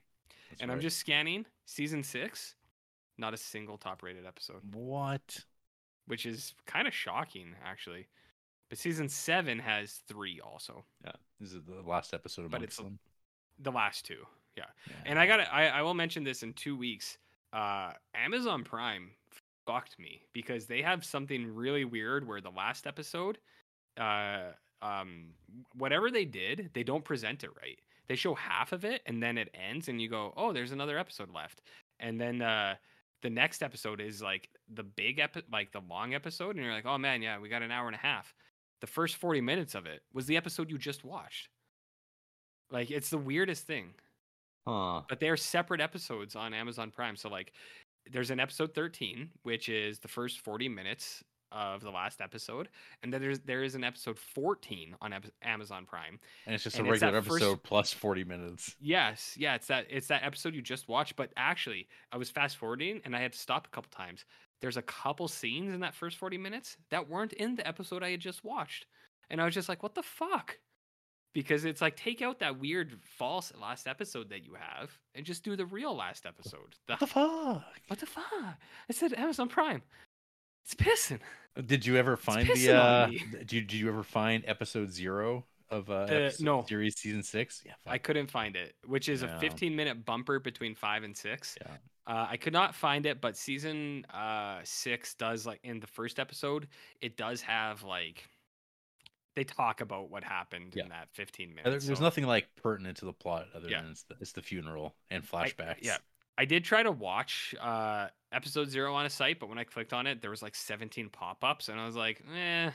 That's 0.51 0.61
and 0.63 0.71
I'm 0.71 0.81
just 0.81 0.99
scanning 0.99 1.47
season 1.65 2.03
six. 2.03 2.55
Not 3.17 3.35
a 3.35 3.37
single 3.39 3.79
top-rated 3.79 4.27
episode. 4.27 4.75
what? 4.75 5.45
which 6.07 6.25
is 6.25 6.55
kind 6.67 6.89
of 6.89 6.95
shocking 6.95 7.55
actually. 7.63 8.09
But 8.69 8.79
season 8.79 9.09
seven 9.09 9.59
has 9.59 10.03
three 10.07 10.41
also, 10.41 10.85
Yeah, 11.05 11.13
this 11.41 11.53
is 11.53 11.63
the 11.65 11.81
last 11.89 12.13
episode 12.15 12.45
of 12.45 12.51
But 12.51 12.63
it's 12.63 12.77
them. 12.77 12.99
the 13.59 13.73
last 13.73 14.05
two. 14.05 14.27
Yeah, 14.57 14.65
Yeah. 14.87 14.95
and 15.07 15.19
I 15.19 15.27
got 15.27 15.41
I, 15.41 15.69
I 15.69 15.83
will 15.83 15.95
mention 15.95 16.25
this 16.25 16.43
in 16.43 16.53
two 16.53 16.77
weeks. 16.77 17.17
Uh, 17.53 17.93
Amazon 18.15 18.65
Prime 18.65 19.11
fucked 19.67 19.99
me 19.99 20.23
because 20.33 20.67
they 20.67 20.83
have 20.83 21.05
something 21.05 21.55
really 21.55 21.85
weird 21.85 22.27
where 22.27 22.41
the 22.41 22.51
last 22.51 22.87
episode, 22.87 23.39
uh, 23.99 24.53
um, 24.83 25.31
whatever 25.75 26.11
they 26.11 26.25
did, 26.25 26.71
they 26.75 26.83
don't 26.83 27.05
present 27.05 27.45
it 27.45 27.51
right. 27.61 27.79
They 28.07 28.17
show 28.17 28.35
half 28.35 28.73
of 28.73 28.85
it 28.85 29.03
and 29.07 29.23
then 29.23 29.39
it 29.39 29.49
ends, 29.55 29.89
and 29.89 30.01
you 30.01 30.09
go, 30.09 30.33
oh, 30.37 30.53
there's 30.53 30.73
another 30.73 30.99
episode 30.99 31.31
left, 31.35 31.63
and 32.01 32.21
then 32.21 32.43
uh, 32.43 32.77
the 33.23 33.31
next 33.31 33.63
episode 33.63 34.01
is 34.01 34.21
like 34.23 34.49
the 34.75 34.83
big 34.85 35.19
epi- 35.19 35.43
like 35.53 35.73
the 35.73 35.81
long 35.89 36.15
episode, 36.15 36.57
and 36.57 36.65
you're 36.65 36.73
like, 36.75 36.87
oh 36.87 36.99
man, 36.99 37.23
yeah, 37.23 37.39
we 37.39 37.49
got 37.49 37.63
an 37.63 37.71
hour 37.71 37.87
and 37.87 37.95
a 37.97 37.99
half. 37.99 38.35
The 38.81 38.87
first 38.87 39.17
40 39.17 39.41
minutes 39.41 39.75
of 39.75 39.87
it 39.87 40.03
was 40.13 40.27
the 40.27 40.37
episode 40.37 40.71
you 40.71 40.79
just 40.79 41.05
watched. 41.05 41.49
Like 42.71 42.91
it's 42.91 43.11
the 43.11 43.19
weirdest 43.19 43.67
thing 43.67 43.95
Huh. 44.67 45.03
but 45.09 45.19
they're 45.21 45.37
separate 45.39 45.81
episodes 45.81 46.37
on 46.37 46.53
Amazon 46.53 46.91
Prime. 46.91 47.17
So 47.17 47.29
like 47.31 47.53
there's 48.11 48.31
an 48.31 48.41
episode 48.41 48.75
13 48.75 49.31
which 49.43 49.69
is 49.69 49.99
the 49.99 50.09
first 50.09 50.41
40 50.41 50.69
minutes 50.69 51.25
of 51.51 51.81
the 51.81 51.91
last 51.91 52.21
episode 52.21 52.69
and 53.03 53.11
then 53.11 53.23
there's 53.23 53.39
there 53.41 53.63
is 53.63 53.75
an 53.75 53.83
episode 53.83 54.19
14 54.19 54.95
on 55.01 55.15
Ep- 55.15 55.25
Amazon 55.43 55.87
Prime. 55.87 56.21
And 56.45 56.55
it's 56.55 56.63
just 56.65 56.79
And 56.79 56.87
a 56.87 56.91
regular 56.91 57.23
first- 57.23 57.43
episode 57.43 57.63
plus 57.63 57.91
40 57.95 58.25
minutes. 58.25 58.77
Yes, 58.79 59.35
yeah, 59.39 59.55
it's 59.55 59.67
that 59.69 59.87
it's 59.89 60.09
that 60.09 60.23
episode 60.23 60.55
you 60.55 60.61
just 60.61 60.89
watched, 60.89 61.17
but 61.17 61.33
actually 61.39 61.89
I 62.13 62.19
was 62.19 62.29
fast 62.29 62.59
forwarding 62.59 63.01
and 63.07 63.17
I 63.17 63.21
had 63.21 63.33
to 63.33 63.39
stop 63.39 63.67
a 63.67 63.71
couple 63.71 63.91
times. 63.91 64.27
There's 64.61 64.77
a 64.77 64.83
couple 64.83 65.29
scenes 65.29 65.73
in 65.73 65.81
that 65.81 65.95
first 65.95 66.17
40 66.17 66.39
minutes 66.39 66.77
that 66.91 67.09
weren't 67.09 67.33
in 67.35 67.55
the 67.57 67.67
episode 67.67 68.03
I 68.03 68.11
had 68.11 68.21
just 68.21 68.45
watched. 68.45 68.87
And 69.31 69.41
I 69.41 69.45
was 69.45 69.55
just 69.55 69.69
like, 69.69 69.83
what 69.83 69.95
the 69.95 70.03
fuck? 70.03 70.59
Because 71.35 71.65
it's 71.65 71.81
like 71.81 71.95
take 71.97 72.23
out 72.23 72.39
that 72.41 72.59
weird 72.59 72.99
false 73.03 73.53
last 73.61 73.87
episode 73.87 74.31
that 74.31 74.45
you 74.45 74.55
have 74.55 74.91
and 75.15 75.25
just 75.25 75.45
do 75.45 75.55
the 75.55 75.67
real 75.67 75.95
last 75.95 76.27
episode. 76.27 76.75
The 76.87 76.95
What 76.95 77.01
the 77.01 77.07
fuck? 77.07 77.63
What 77.87 78.01
the 78.01 78.07
fuck? 78.07 78.25
I 78.89 78.93
said 78.93 79.13
Amazon 79.13 79.49
Prime. 79.49 79.83
It's 80.65 80.75
pissing. 80.75 81.21
Did 81.67 81.87
you 81.87 81.97
ever 81.97 82.17
find 82.17 82.49
the 82.49 82.53
pissing 82.53 82.75
uh 82.75 83.07
did 83.39 83.53
you, 83.53 83.61
did 83.61 83.73
you 83.73 83.89
ever 83.89 84.03
find 84.03 84.43
episode 84.47 84.91
0 84.91 85.45
of 85.71 85.91
uh, 85.91 86.07
episode, 86.09 86.45
no. 86.45 86.65
series 86.67 86.97
season 86.97 87.23
6? 87.23 87.63
Yeah, 87.67 87.73
I 87.87 87.99
couldn't 87.99 88.31
find 88.31 88.57
it, 88.57 88.75
which 88.87 89.09
is 89.09 89.23
Yeah. 89.23 89.37
a 89.37 89.41
15 89.41 89.77
minute 89.77 90.05
bumper 90.05 90.41
between 90.41 90.75
five 90.75 91.03
and 91.05 91.17
six. 91.17 91.57
Yeah. 91.61 91.77
Uh, 92.09 92.27
I 92.31 92.37
could 92.39 92.55
not 92.55 92.75
find 92.75 93.05
it, 93.07 93.21
but 93.21 93.37
season 93.37 94.05
uh, 94.07 94.61
six 94.65 95.15
does 95.15 95.47
like 95.47 95.61
in 95.63 95.79
the 95.79 95.87
first 95.87 96.19
episode, 96.19 96.67
it 97.03 97.17
does 97.19 97.43
have 97.43 97.83
like 97.85 98.27
they 99.37 99.45
talk 99.45 99.81
about 99.83 100.11
what 100.11 100.25
happened 100.25 100.73
Yeah. 100.75 100.85
in 100.85 100.89
that 100.89 101.09
15 101.13 101.51
Uh, 101.51 101.55
minutes. 101.55 101.65
there- 101.65 101.79
There's 101.89 101.99
so 101.99 102.05
nothing 102.05 102.25
like 102.27 102.49
pertinent 102.57 102.97
to 102.99 103.05
the 103.05 103.13
plot 103.13 103.47
other 103.55 103.69
Yeah. 103.69 103.83
than 103.83 103.91
it's 103.93 104.03
the, 104.05 104.17
it's 104.21 104.33
the 104.33 104.43
funeral 104.43 104.97
and 105.11 105.23
I- 105.23 105.27
flashbacks. 105.51 105.79
yeah. 105.83 105.99
I 106.39 106.45
did 106.45 106.65
try 106.65 106.83
to 106.83 106.91
watch 106.93 107.55
uh, 107.61 108.09
episode 108.33 108.71
zero 108.71 108.95
on 108.95 109.05
a 109.07 109.11
site, 109.11 109.39
but 109.41 109.49
when 109.49 109.59
I 109.59 109.65
clicked 109.65 109.93
on 109.93 110.07
it, 110.07 110.21
there 110.23 110.31
was 110.31 110.41
like 110.43 110.55
17 110.55 111.09
pop 111.11 111.43
ups, 111.45 111.69
and 111.69 111.79
I 111.81 111.85
was 111.85 111.95
like, 111.97 112.23
eh. 112.35 112.71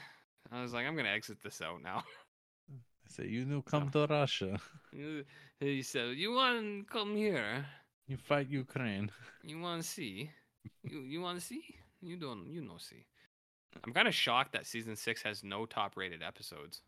I 0.52 0.62
was 0.62 0.74
like, 0.74 0.86
I'm 0.86 0.96
gonna 0.96 1.10
exit 1.10 1.42
this 1.42 1.62
out 1.62 1.82
now. 1.82 2.04
I 2.72 3.10
say 3.10 3.28
you 3.28 3.46
know 3.46 3.62
come 3.62 3.90
to 3.92 4.06
Russia. 4.06 4.60
You- 4.92 5.26
he 5.60 5.82
said, 5.82 6.16
"You 6.18 6.34
want 6.34 6.60
to 6.62 6.84
come 6.92 7.16
here? 7.16 7.66
You 8.08 8.18
fight 8.18 8.50
Ukraine. 8.50 9.12
You 9.46 9.60
want 9.60 9.82
to 9.82 9.88
see? 9.88 10.32
You 10.84 11.02
you 11.02 11.20
want 11.20 11.38
to 11.38 11.46
see? 11.46 11.64
You 12.02 12.16
don't. 12.16 12.48
You 12.50 12.62
know 12.62 12.78
see." 12.78 13.06
I'm 13.84 13.92
kind 13.92 14.08
of 14.08 14.16
shocked 14.16 14.54
that 14.54 14.66
season 14.66 14.96
six 14.96 15.22
has 15.24 15.44
no 15.44 15.66
top 15.66 15.98
rated 15.98 16.24
episodes. 16.24 16.82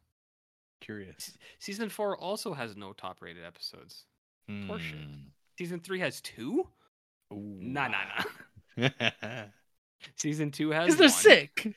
Curious. 0.79 1.37
Season 1.59 1.89
four 1.89 2.15
also 2.15 2.53
has 2.53 2.77
no 2.77 2.93
top 2.93 3.21
rated 3.21 3.43
episodes. 3.43 4.05
Horseshit. 4.49 5.03
Hmm. 5.03 5.13
Season 5.57 5.79
three 5.79 5.99
has 5.99 6.21
two? 6.21 6.67
Ooh. 7.33 7.57
Nah, 7.59 7.87
nah, 7.87 7.97
nah. 8.77 8.89
Season 10.15 10.51
two 10.51 10.69
has 10.69 10.85
Because 10.85 10.99
they're 10.99 11.09
sick. 11.09 11.75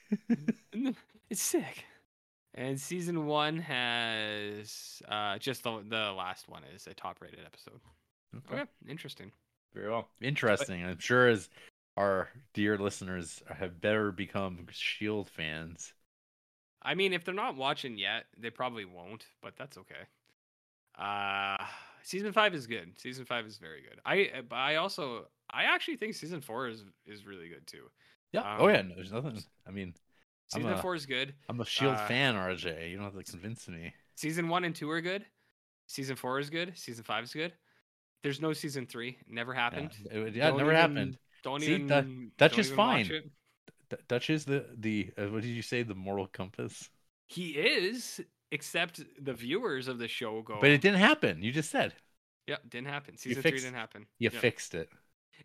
It's 1.30 1.42
sick. 1.42 1.84
And 2.54 2.80
season 2.80 3.26
one 3.26 3.58
has 3.58 5.02
uh, 5.08 5.38
just 5.38 5.62
the 5.62 5.82
the 5.88 6.12
last 6.12 6.48
one 6.48 6.62
is 6.74 6.86
a 6.86 6.94
top 6.94 7.20
rated 7.20 7.40
episode. 7.44 7.80
Okay, 8.36 8.64
interesting. 8.88 9.32
Very 9.74 9.90
well. 9.90 10.08
Interesting. 10.20 10.84
I'm 10.84 10.98
sure 10.98 11.28
as 11.28 11.48
our 11.96 12.28
dear 12.54 12.78
listeners 12.78 13.42
have 13.54 13.80
better 13.80 14.12
become 14.12 14.66
Shield 14.70 15.28
fans. 15.30 15.92
I 16.82 16.94
mean, 16.94 17.12
if 17.12 17.24
they're 17.24 17.34
not 17.34 17.56
watching 17.56 17.98
yet, 17.98 18.24
they 18.36 18.50
probably 18.50 18.84
won't, 18.84 19.26
but 19.42 19.54
that's 19.56 19.76
okay. 19.78 20.06
Uh 20.98 21.56
season 22.02 22.32
five 22.32 22.54
is 22.54 22.66
good. 22.66 22.98
Season 22.98 23.24
five 23.24 23.46
is 23.46 23.58
very 23.58 23.82
good. 23.82 24.00
I 24.04 24.42
but 24.48 24.56
I 24.56 24.76
also 24.76 25.26
I 25.50 25.64
actually 25.64 25.96
think 25.96 26.14
season 26.14 26.40
four 26.40 26.68
is 26.68 26.84
is 27.06 27.26
really 27.26 27.48
good 27.48 27.66
too. 27.66 27.84
Yeah. 28.32 28.56
oh 28.58 28.68
yeah. 28.68 28.80
Um, 28.80 28.88
No, 28.88 28.94
there's 28.96 29.12
nothing. 29.12 29.42
I 29.66 29.70
mean, 29.70 29.94
Season 30.48 30.70
a- 30.72 30.78
four 30.82 30.94
is 30.94 31.06
good. 31.06 31.34
I'm 31.48 31.60
a 31.60 31.64
Shield 31.64 31.94
Uh, 31.94 32.06
fan, 32.08 32.34
RJ. 32.34 32.90
You 32.90 32.96
don't 32.96 33.04
have 33.04 33.24
to 33.24 33.30
convince 33.30 33.68
me. 33.68 33.92
Season 34.16 34.48
one 34.48 34.64
and 34.64 34.74
two 34.74 34.90
are 34.90 35.00
good. 35.00 35.24
Season 35.86 36.16
four 36.16 36.38
is 36.38 36.50
good. 36.50 36.76
Season 36.76 37.04
five 37.04 37.24
is 37.24 37.32
good. 37.32 37.52
There's 38.22 38.40
no 38.40 38.52
season 38.52 38.86
three. 38.86 39.18
Never 39.28 39.52
Yeah, 39.54 39.60
happened. 39.60 39.90
it, 40.10 40.34
yeah, 40.34 40.48
it 40.48 40.50
Don't 40.50 40.58
never 40.58 40.70
even- 40.72 40.80
happened. 40.80 41.18
Don't 41.42 41.60
See, 41.60 41.74
even. 41.74 41.86
that- 41.86 42.04
that's 42.36 42.52
don't 42.52 42.56
just 42.56 42.68
even 42.72 42.76
fine. 42.76 43.30
Dutch 44.08 44.28
is 44.30 44.44
the 44.44 44.66
the 44.76 45.10
uh, 45.16 45.26
what 45.28 45.42
did 45.42 45.48
you 45.50 45.62
say? 45.62 45.82
The 45.82 45.94
moral 45.94 46.26
compass. 46.26 46.90
He 47.26 47.50
is, 47.52 48.20
except 48.50 49.02
the 49.22 49.32
viewers 49.34 49.88
of 49.88 49.98
the 49.98 50.08
show 50.08 50.42
go. 50.42 50.58
But 50.60 50.70
it 50.70 50.80
didn't 50.80 50.98
happen. 50.98 51.42
You 51.42 51.52
just 51.52 51.70
said 51.70 51.94
Yeah, 52.46 52.56
didn't 52.68 52.88
happen. 52.88 53.16
Season 53.16 53.40
three 53.42 53.52
didn't 53.52 53.74
happen. 53.74 54.06
you 54.18 54.30
Yep. 54.32 54.40
fixed 54.42 54.74
it. 54.74 54.90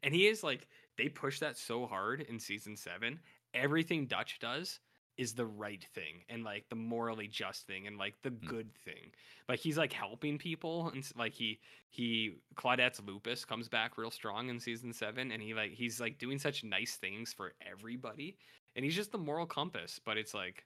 And 0.02 0.14
he 0.14 0.28
is 0.28 0.44
like 0.44 0.68
they 0.98 1.08
push 1.10 1.40
that 1.40 1.58
so 1.58 1.86
hard 1.86 2.22
in 2.22 2.40
season 2.40 2.76
seven. 2.76 3.20
Everything 3.54 4.08
Dutch 4.08 4.40
does 4.40 4.80
is 5.18 5.34
the 5.34 5.46
right 5.46 5.86
thing 5.94 6.24
and 6.30 6.44
like 6.44 6.68
the 6.70 6.76
morally 6.76 7.28
just 7.28 7.68
thing 7.68 7.86
and 7.88 7.98
like 7.98 8.16
the 8.24 8.32
Mm. 8.32 8.48
good 8.48 8.74
thing. 8.84 9.12
Like 9.48 9.60
he's 9.60 9.78
like 9.78 9.94
helping 9.94 10.38
people 10.40 10.90
and 10.94 11.04
like 11.16 11.34
he 11.34 11.60
he 11.90 12.34
Claudette's 12.56 13.00
lupus 13.06 13.46
comes 13.46 13.70
back 13.70 13.98
real 13.98 14.10
strong 14.12 14.50
in 14.50 14.60
season 14.60 14.92
seven 14.94 15.32
and 15.32 15.42
he 15.42 15.54
like 15.54 15.72
he's 15.74 16.00
like 16.02 16.18
doing 16.18 16.40
such 16.40 16.64
nice 16.64 16.96
things 16.96 17.32
for 17.32 17.54
everybody 17.70 18.38
and 18.76 18.84
he's 18.84 18.96
just 18.96 19.12
the 19.12 19.18
moral 19.20 19.46
compass. 19.46 20.00
But 20.04 20.18
it's 20.18 20.34
like 20.34 20.64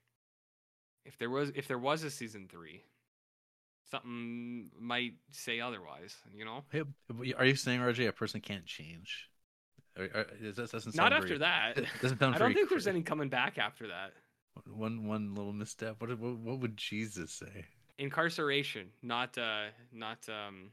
if 1.05 1.17
there 1.17 1.29
was 1.29 1.51
if 1.55 1.67
there 1.67 1.79
was 1.79 2.03
a 2.03 2.09
season 2.11 2.47
three, 2.49 2.83
something 3.91 4.69
might 4.79 5.13
say 5.31 5.59
otherwise. 5.59 6.15
You 6.33 6.45
know. 6.45 6.63
Hey, 6.71 6.83
Are 7.37 7.45
you 7.45 7.55
saying 7.55 7.79
RJ 7.81 8.07
a 8.07 8.11
person 8.13 8.41
can't 8.41 8.65
change? 8.65 9.29
Or- 9.97 10.05
or- 10.05 10.25
That 10.41 10.71
doesn't 10.71 10.95
Not 10.95 11.11
sound 11.11 11.13
after 11.13 11.37
that. 11.39 11.75
doesn't 12.01 12.19
sound 12.19 12.35
I 12.35 12.37
don't 12.37 12.49
very 12.49 12.53
think 12.53 12.69
there's 12.69 12.87
any 12.87 13.01
coming 13.01 13.29
back 13.29 13.57
after 13.57 13.87
that. 13.87 14.13
One 14.65 15.05
one 15.07 15.35
little 15.35 15.53
misstep. 15.53 16.01
What 16.01 16.17
what, 16.19 16.37
what 16.37 16.59
would 16.59 16.77
Jesus 16.77 17.31
say? 17.31 17.65
Incarceration, 17.99 18.87
not 19.01 19.37
uh 19.37 19.65
not 19.91 20.19
um 20.29 20.71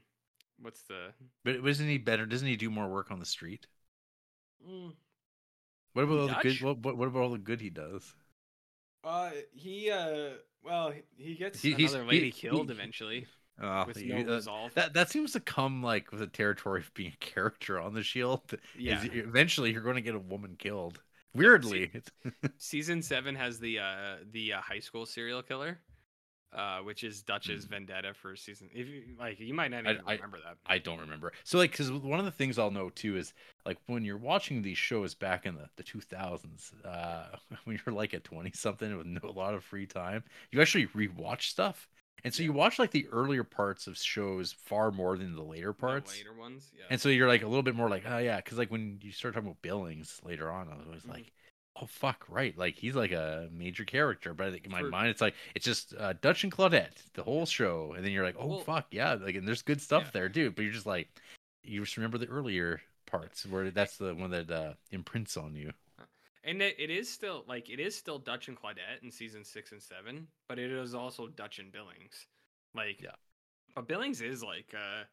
what's 0.61 0.83
the 0.83 1.07
But 1.43 1.55
isn't 1.67 1.87
he 1.87 1.97
better? 1.97 2.25
Doesn't 2.25 2.47
he 2.47 2.55
do 2.55 2.69
more 2.69 2.87
work 2.87 3.11
on 3.11 3.19
the 3.19 3.25
street? 3.25 3.67
mm, 4.67 4.93
What 5.93 6.03
about 6.03 6.19
all 6.19 6.27
the 6.27 6.35
good? 6.41 6.61
What, 6.61 6.77
what, 6.79 6.97
what 6.97 7.07
about 7.07 7.21
all 7.23 7.31
the 7.31 7.37
good 7.37 7.61
he 7.61 7.69
does? 7.69 8.13
uh 9.03 9.31
he 9.53 9.91
uh 9.91 10.29
well 10.63 10.91
he 11.17 11.35
gets 11.35 11.61
He- 11.61 11.73
he's- 11.73 11.93
another 11.93 12.07
lady 12.09 12.25
he- 12.25 12.31
killed 12.31 12.69
he- 12.69 12.73
eventually 12.75 13.27
Oh, 13.61 13.85
with 13.87 14.01
you- 14.01 14.23
no 14.23 14.33
uh, 14.33 14.35
resolve. 14.35 14.73
that 14.73 14.93
that 14.93 15.09
seems 15.09 15.31
to 15.33 15.39
come 15.39 15.81
like 15.81 16.11
with 16.11 16.19
the 16.19 16.27
territory 16.27 16.81
of 16.81 16.93
being 16.93 17.13
a 17.13 17.17
character 17.25 17.79
on 17.79 17.93
the 17.93 18.03
Shield. 18.03 18.41
yeah. 18.77 19.01
you- 19.03 19.23
eventually 19.23 19.71
you're 19.71 19.81
going 19.83 19.95
to 19.95 20.01
get 20.01 20.15
a 20.15 20.19
woman 20.19 20.55
killed. 20.57 20.99
Weirdly, 21.35 21.91
Season 22.57 23.01
7 23.01 23.35
has 23.35 23.59
the 23.59 23.79
uh 23.79 24.15
the 24.31 24.53
uh, 24.53 24.61
high 24.61 24.79
school 24.79 25.05
serial 25.05 25.41
killer 25.43 25.79
uh 26.53 26.79
which 26.79 27.03
is 27.03 27.21
Dutch's 27.21 27.65
vendetta 27.65 28.13
for 28.13 28.35
season 28.35 28.69
if 28.73 28.87
you 28.87 29.03
like 29.19 29.39
you 29.39 29.53
might 29.53 29.71
not. 29.71 29.85
I- 29.85 29.91
even 29.91 30.03
I- 30.07 30.15
remember 30.15 30.37
that. 30.45 30.57
I 30.65 30.77
don't 30.77 30.99
remember. 30.99 31.33
So 31.43 31.57
like, 31.57 31.71
because 31.71 31.91
one 31.91 32.19
of 32.19 32.25
the 32.25 32.31
things 32.31 32.57
I'll 32.57 32.71
know 32.71 32.89
too 32.89 33.17
is 33.17 33.33
like 33.65 33.77
when 33.87 34.05
you're 34.05 34.17
watching 34.17 34.61
these 34.61 34.77
shows 34.77 35.13
back 35.13 35.45
in 35.45 35.55
the 35.55 35.67
the 35.75 35.83
2000s, 35.83 36.73
uh, 36.85 37.35
when 37.65 37.79
you're 37.85 37.93
like 37.93 38.13
a 38.13 38.19
20 38.19 38.51
something 38.53 38.97
with 38.97 39.05
no, 39.05 39.19
a 39.23 39.31
lot 39.31 39.53
of 39.53 39.63
free 39.63 39.85
time, 39.85 40.23
you 40.51 40.61
actually 40.61 40.87
rewatch 40.87 41.43
stuff. 41.43 41.89
And 42.25 42.33
so 42.33 42.41
you 42.43 42.51
watch 42.51 42.79
like 42.79 42.91
the 42.91 43.07
earlier 43.11 43.43
parts 43.43 43.85
of 43.87 43.97
shows 43.97 44.51
far 44.51 44.91
more 44.91 45.15
than 45.15 45.35
the 45.35 45.43
later 45.43 45.67
The 45.67 45.73
parts. 45.75 46.17
later 46.17 46.33
ones, 46.33 46.71
yeah. 46.77 46.85
And 46.89 46.99
so 46.99 47.07
you're 47.09 47.27
like 47.27 47.43
a 47.43 47.47
little 47.47 47.63
bit 47.63 47.75
more 47.75 47.87
like, 47.89 48.03
oh 48.07 48.17
yeah, 48.17 48.37
because 48.37 48.57
like 48.57 48.71
when 48.71 48.99
you 49.01 49.11
start 49.11 49.35
talking 49.35 49.47
about 49.47 49.61
Billings 49.61 50.19
later 50.23 50.51
on, 50.51 50.67
I 50.67 50.75
was 50.75 50.85
always 50.87 51.03
Mhm. 51.03 51.09
like, 51.09 51.31
oh 51.75 51.85
fuck, 51.85 52.25
right, 52.27 52.57
like 52.57 52.75
he's 52.77 52.95
like 52.95 53.11
a 53.11 53.47
major 53.53 53.85
character. 53.85 54.33
But 54.33 54.47
I 54.47 54.51
think 54.51 54.65
in 54.65 54.71
my 54.71 54.81
For- 54.81 54.89
mind, 54.89 55.09
it's 55.09 55.21
like 55.21 55.35
it's 55.53 55.65
just 55.65 55.93
uh, 55.95 56.13
Dutch 56.13 56.43
and 56.43 56.51
Claudette 56.51 56.97
the 57.13 57.23
whole 57.23 57.45
show, 57.45 57.93
and 57.93 58.03
then 58.03 58.11
you're 58.11 58.25
like, 58.25 58.37
oh 58.39 58.47
Well- 58.47 58.59
fuck, 58.61 58.87
yeah, 58.91 59.13
like 59.13 59.35
and 59.35 59.47
there's 59.47 59.61
good 59.61 59.79
stuff 59.81 60.05
Yeah. 60.05 60.11
there, 60.13 60.29
dude. 60.29 60.55
But 60.55 60.63
you're 60.63 60.73
just 60.73 60.87
like, 60.87 61.07
you 61.63 61.81
just 61.81 61.95
remember 61.95 62.17
the 62.17 62.27
earlier 62.27 62.81
parts 63.05 63.45
where 63.45 63.69
that's 63.69 63.97
the 63.97 64.15
one 64.15 64.31
that 64.31 64.49
uh, 64.49 64.73
imprints 64.89 65.37
on 65.37 65.55
you. 65.55 65.71
And 66.45 66.61
it, 66.61 66.75
it 66.77 66.91
is 66.91 67.09
still 67.09 67.43
like 67.47 67.69
it 67.69 67.79
is 67.79 67.95
still 67.95 68.19
Dutch 68.19 68.47
and 68.47 68.57
Claudette 68.57 69.03
in 69.03 69.11
season 69.11 69.43
six 69.43 69.71
and 69.71 69.81
seven, 69.81 70.27
but 70.47 70.59
it 70.59 70.71
is 70.71 70.93
also 70.93 71.27
Dutch 71.27 71.59
and 71.59 71.71
Billings. 71.71 72.27
Like 72.75 73.01
Yeah. 73.01 73.15
But 73.73 73.87
Billings 73.87 74.21
is 74.21 74.43
like 74.43 74.73
uh 74.73 75.03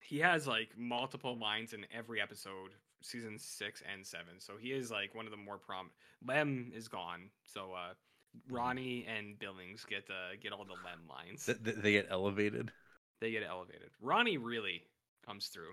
he 0.00 0.18
has 0.18 0.46
like 0.46 0.68
multiple 0.76 1.38
lines 1.38 1.72
in 1.72 1.86
every 1.96 2.20
episode, 2.20 2.72
season 3.02 3.38
six 3.38 3.82
and 3.90 4.06
seven. 4.06 4.38
So 4.38 4.52
he 4.60 4.72
is 4.72 4.90
like 4.90 5.14
one 5.14 5.24
of 5.24 5.30
the 5.30 5.38
more 5.38 5.56
prom 5.56 5.90
Lem 6.26 6.70
is 6.74 6.88
gone. 6.88 7.30
So 7.44 7.72
uh 7.72 7.94
Ronnie 8.50 9.06
and 9.08 9.38
Billings 9.38 9.86
get 9.88 10.04
uh 10.10 10.36
get 10.42 10.52
all 10.52 10.66
the 10.66 10.72
Lem 10.72 11.08
lines. 11.08 11.46
Th- 11.46 11.62
th- 11.64 11.76
they 11.76 11.92
get 11.92 12.08
elevated. 12.10 12.70
They 13.20 13.30
get 13.30 13.44
elevated. 13.48 13.90
Ronnie 14.02 14.36
really 14.36 14.82
comes 15.24 15.46
through. 15.46 15.72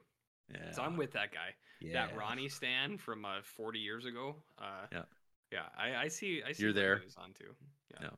Yeah, 0.54 0.72
So 0.72 0.82
I'm 0.84 0.98
with 0.98 1.12
that 1.14 1.32
guy 1.32 1.56
yeah. 1.80 1.94
that 2.08 2.16
Ronnie 2.18 2.50
stand 2.50 3.00
from 3.02 3.26
uh, 3.26 3.42
40 3.44 3.80
years 3.80 4.06
ago. 4.06 4.36
Uh, 4.60 4.86
Yeah. 4.92 5.04
yeah, 5.52 5.66
I, 5.78 6.04
I 6.04 6.08
see. 6.08 6.42
I 6.48 6.52
see. 6.54 6.64
You're 6.64 6.74
there. 6.74 7.02
on 7.18 7.34
too. 7.34 7.56
Yeah, 7.94 7.98
Yeah. 8.04 8.10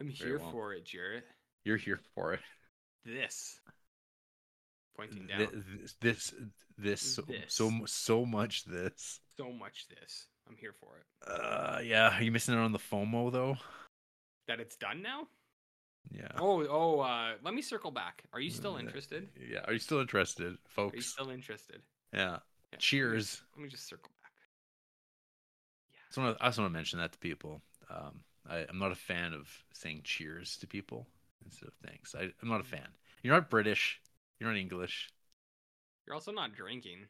I'm 0.00 0.08
here 0.08 0.38
well. 0.38 0.50
for 0.52 0.72
it, 0.74 0.84
Jarrett. 0.84 1.24
You're 1.64 1.76
here 1.76 2.00
for 2.14 2.34
it. 2.34 2.40
This 3.04 3.60
pointing 4.96 5.26
down. 5.26 5.38
Th- 5.38 5.50
This, 5.52 5.94
this, 6.00 6.34
this, 6.76 7.00
so, 7.00 7.24
so, 7.48 7.70
so 7.86 8.24
much 8.26 8.64
this. 8.64 9.20
so 9.36 9.52
much. 9.52 9.86
This. 9.88 10.26
I'm 10.48 10.56
here 10.56 10.72
for 10.80 10.96
it. 10.98 11.04
Uh, 11.30 11.80
yeah. 11.84 12.16
Are 12.16 12.22
you 12.22 12.30
missing 12.32 12.54
out 12.54 12.60
on 12.64 12.72
the 12.72 12.78
FOMO 12.78 13.30
though? 13.32 13.56
That 14.46 14.60
it's 14.60 14.76
done 14.76 15.02
now. 15.02 15.26
Yeah. 16.10 16.28
Oh, 16.38 16.66
oh. 16.68 17.00
Uh, 17.00 17.32
let 17.42 17.54
me 17.54 17.62
circle 17.62 17.90
back. 17.90 18.24
Are 18.32 18.40
you 18.40 18.50
still 18.50 18.76
interested? 18.82 19.28
Yeah. 19.38 19.60
Are 19.66 19.72
you 19.72 19.78
still 19.78 20.00
interested, 20.00 20.56
folks? 20.68 20.94
Are 20.94 20.96
you 20.96 21.02
still 21.02 21.30
interested? 21.30 21.82
Yeah. 22.12 22.18
Yeah, 22.20 22.30
let 22.30 22.40
me 22.72 22.78
Cheers. 22.78 23.42
Let 23.56 23.62
me 23.62 23.68
just 23.68 23.88
circle 23.88 24.10
back. 24.22 24.32
Yeah. 25.92 25.98
So 26.10 26.36
I 26.40 26.46
just 26.48 26.58
want 26.58 26.70
to 26.70 26.74
mention 26.74 26.98
that 26.98 27.12
to 27.12 27.18
people. 27.18 27.60
Um, 27.90 28.20
I, 28.48 28.64
I'm 28.68 28.78
not 28.78 28.92
a 28.92 28.96
fan 28.96 29.32
of 29.32 29.48
saying 29.72 30.02
cheers 30.04 30.56
to 30.58 30.66
people 30.66 31.06
instead 31.44 31.68
of 31.68 31.74
thanks. 31.86 32.14
I, 32.14 32.28
I'm 32.42 32.48
not 32.48 32.60
a 32.60 32.64
fan. 32.64 32.88
You're 33.22 33.34
not 33.34 33.50
British. 33.50 34.00
You're 34.38 34.50
not 34.50 34.58
English. 34.58 35.10
You're 36.06 36.14
also 36.14 36.32
not 36.32 36.54
drinking. 36.54 37.06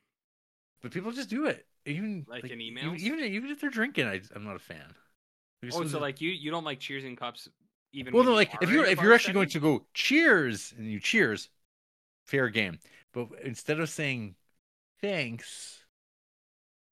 But 0.80 0.92
people 0.92 1.12
just 1.12 1.28
do 1.30 1.46
it. 1.46 1.66
Even 1.86 2.26
Like 2.28 2.44
in 2.44 2.60
even- 2.60 2.92
emails? 2.94 2.98
Even, 2.98 3.20
even 3.20 3.50
if 3.50 3.60
they're 3.60 3.70
drinking, 3.70 4.06
I, 4.06 4.20
I'm 4.34 4.44
not 4.44 4.56
a 4.56 4.60
fan. 4.60 4.94
Oh, 5.72 5.84
so 5.86 5.98
like 5.98 6.20
you 6.20 6.30
you 6.30 6.52
don't 6.52 6.62
like 6.62 6.78
cheers 6.78 7.04
in 7.04 7.16
cups 7.16 7.48
even. 7.93 8.12
well, 8.15 8.24
no, 8.24 8.35
like 8.35 8.55
are 8.55 8.59
if 8.62 8.70
you're 8.70 8.85
if 8.85 9.01
you're 9.01 9.12
actually 9.15 9.35
going 9.35 9.48
to 9.51 9.60
go 9.60 9.86
cheers 9.94 10.73
and 10.77 10.86
you 10.86 11.01
cheers, 11.01 11.48
fair 12.27 12.48
game. 12.48 12.78
But 13.12 13.28
instead 13.43 13.81
of 13.81 13.89
saying 13.89 14.35
thanks 15.01 15.81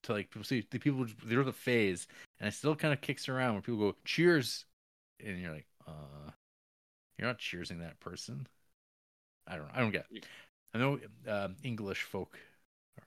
to 0.05 0.13
like 0.13 0.31
people, 0.31 0.45
see 0.45 0.67
the 0.71 0.79
people 0.79 1.07
there's 1.25 1.47
a 1.47 1.53
phase, 1.53 2.07
and 2.41 2.49
it 2.49 2.53
still 2.53 2.77
kind 2.77 2.93
of 2.95 3.01
kicks 3.01 3.29
around 3.29 3.55
when 3.55 3.63
people 3.63 3.81
go 3.81 3.97
cheers, 4.05 4.65
and 5.25 5.39
you're 5.41 5.53
like, 5.53 5.67
uh, 5.87 6.31
you're 7.19 7.29
not 7.29 7.39
cheersing 7.39 7.81
that 7.81 7.99
person. 8.01 8.47
I 9.47 9.57
don't. 9.57 9.67
know. 9.67 9.73
I 9.75 9.81
don't 9.81 9.93
get. 9.93 10.07
It. 10.11 10.27
I 10.75 10.79
know 10.79 10.99
um, 11.29 11.57
English 11.63 12.03
folk 12.03 12.37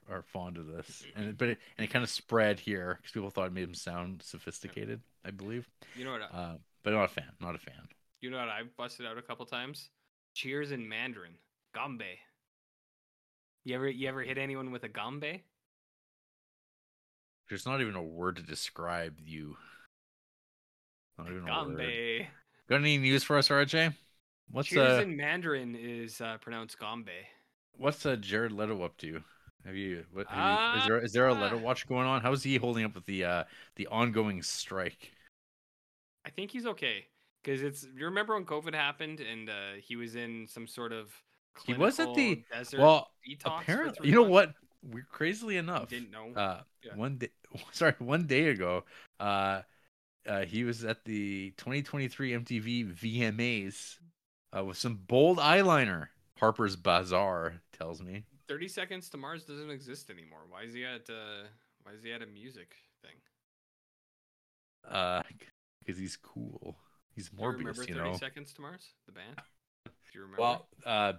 are, 0.10 0.18
are 0.18 0.22
fond 0.24 0.57
of 0.57 0.68
this, 0.68 1.03
and 1.16 1.30
it- 1.30 1.38
but 1.38 1.49
it, 1.49 1.57
and 1.78 1.86
it 1.86 1.91
kind 1.91 2.03
of 2.03 2.10
spread 2.10 2.60
here 2.60 2.95
because 2.98 3.11
people 3.11 3.30
thought 3.30 3.48
it 3.48 3.53
made 3.53 3.66
them 3.68 3.74
sound 3.76 4.22
sophisticated. 4.24 5.02
I 5.26 5.32
believe, 5.32 5.68
You 5.95 6.06
know 6.06 6.14
what? 6.14 6.22
I- 6.22 6.38
uh, 6.38 6.56
but 6.84 6.91
not 6.93 7.06
a 7.06 7.07
fan. 7.07 7.31
Not 7.39 7.56
a 7.56 7.60
fan. 7.60 7.89
You 8.22 8.30
know 8.30 8.38
what 8.38 8.47
I've 8.49 8.76
busted 8.77 9.06
out 9.06 9.18
a 9.18 9.22
couple 9.22 9.45
times? 9.45 9.89
Cheers 10.34 10.72
in 10.72 10.88
Mandarin. 10.88 11.38
Gambe. 11.76 12.18
You 13.64 13.76
ever 13.76 13.89
you 13.89 14.07
ever 14.10 14.22
hit 14.22 14.38
anyone 14.38 14.69
with 14.72 14.84
a 14.84 14.89
gambe? 14.89 15.43
There's 17.49 17.65
not 17.65 17.81
even 17.81 17.95
a 17.95 18.01
word 18.03 18.38
to 18.38 18.43
describe 18.43 19.19
you. 19.19 19.57
Not 21.18 21.30
even 21.30 21.43
a 21.43 21.51
word. 21.51 21.93
Gambe. 22.18 22.27
Got 22.69 22.77
any 22.81 22.97
news 22.97 23.23
for 23.23 23.38
us, 23.38 23.49
RJ? 23.49 23.93
What's 24.51 24.69
Cheers 24.69 24.76
uh 24.76 25.03
in 25.03 25.18
Mandarin 25.18 25.76
is 25.76 26.22
uh, 26.22 26.38
pronounced 26.38 26.77
gambe. 26.80 27.27
what's 27.73 28.06
uh 28.06 28.15
Jared 28.15 28.51
Leto 28.51 28.84
up 28.84 28.97
to? 28.97 29.23
Have 29.65 29.76
you? 29.76 30.06
What, 30.11 30.27
have 30.30 30.45
you 30.45 30.60
is 30.73 30.85
there 30.85 30.99
is 30.99 31.14
there 31.14 31.27
a 31.27 31.34
letter 31.34 31.56
Uh, 31.56 31.60
watch 31.60 31.88
going 31.88 32.07
on? 32.07 32.22
How's 32.22 32.43
he 32.43 32.57
holding 32.57 32.85
up 32.85 32.95
with 32.95 33.06
the 33.06 33.23
uh 33.26 33.43
the 33.76 33.88
ongoing 33.88 34.41
strike? 34.43 35.11
I 36.25 36.29
think 36.29 36.51
he's 36.51 36.65
okay 36.65 37.05
because 37.43 37.61
it's. 37.61 37.83
You 37.95 38.05
remember 38.05 38.33
when 38.35 38.45
COVID 38.45 38.73
happened 38.73 39.19
and 39.19 39.49
uh, 39.49 39.53
he 39.81 39.95
was 39.95 40.15
in 40.15 40.47
some 40.47 40.67
sort 40.67 40.91
of 40.93 41.11
He 41.65 41.73
was 41.73 41.99
at 41.99 42.13
the- 42.15 42.43
desert 42.51 42.79
Well, 42.79 43.07
apparently, 43.45 44.07
you 44.09 44.15
know 44.15 44.21
months? 44.29 44.31
what? 44.31 44.53
We're 44.93 45.07
crazily 45.09 45.57
enough. 45.57 45.89
didn't 45.89 46.11
know. 46.11 46.31
uh 46.35 46.61
Yeah. 46.83 46.95
one 46.95 47.17
day 47.17 47.29
sorry 47.71 47.95
one 47.99 48.27
day 48.27 48.47
ago 48.47 48.85
uh 49.19 49.61
uh 50.27 50.45
he 50.45 50.63
was 50.63 50.85
at 50.85 51.03
the 51.03 51.51
2023 51.57 52.31
mtv 52.31 52.93
vmas 52.93 53.97
uh 54.55 54.63
with 54.63 54.77
some 54.77 54.95
bold 54.95 55.37
eyeliner 55.37 56.07
harper's 56.39 56.75
bazaar 56.77 57.61
tells 57.77 58.01
me 58.01 58.23
Thirty 58.47 58.67
Seconds 58.69 59.09
to 59.09 59.17
Mars 59.17 59.43
doesn't 59.43 59.69
exist 59.69 60.09
anymore. 60.09 60.45
Why 60.49 60.63
is 60.63 60.73
he 60.73 60.83
at? 60.85 61.07
Uh, 61.09 61.45
why 61.83 61.91
is 61.93 62.01
he 62.03 62.11
at 62.13 62.21
a 62.23 62.25
music 62.25 62.73
thing? 63.03 63.13
uh 64.89 65.21
because 65.90 65.99
he's 65.99 66.18
cool 66.18 66.78
he's 67.16 67.30
Do 67.30 67.41
you 67.41 67.48
remember 67.48 67.72
morbius 67.74 67.88
you 67.90 67.95
Thirty 67.95 68.10
know 68.11 68.18
Seconds 68.18 68.53
to 68.53 68.61
Mars, 68.61 68.94
the 69.07 69.11
band? 69.11 69.36
Do 69.86 69.91
you 70.14 70.22
remember? 70.22 70.41
well 70.41 70.68
uh 70.86 71.14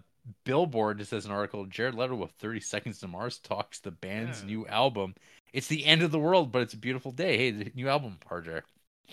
billboard 0.45 0.99
just 0.99 1.11
says 1.11 1.25
an 1.25 1.33
article 1.33 1.65
jared 1.67 1.95
leto 1.95 2.15
with 2.15 2.31
30 2.33 2.61
seconds 2.61 2.99
to 3.01 3.09
mars 3.09 3.39
talks 3.39 3.81
the 3.81 3.91
band's 3.91 4.41
Yeah. 4.43 4.47
new 4.49 4.67
album 4.67 5.15
it's 5.53 5.67
the 5.67 5.85
end 5.87 6.03
of 6.03 6.11
the 6.13 6.19
world 6.19 6.53
but 6.53 6.63
it's 6.63 6.75
a 6.75 6.79
beautiful 6.79 7.11
day 7.11 7.37
hey 7.39 7.51
the 7.51 7.73
new 7.75 7.89
album 7.89 8.19
rj 8.31 8.63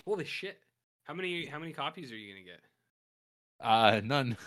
holy 0.05 0.25
shit! 0.25 0.59
How 1.05 1.13
many? 1.13 1.45
How 1.45 1.57
many 1.57 1.71
copies 1.71 2.11
are 2.11 2.17
you 2.17 2.33
gonna 2.33 2.45
get? 2.45 2.59
uh 3.61 4.01
none 4.03 4.37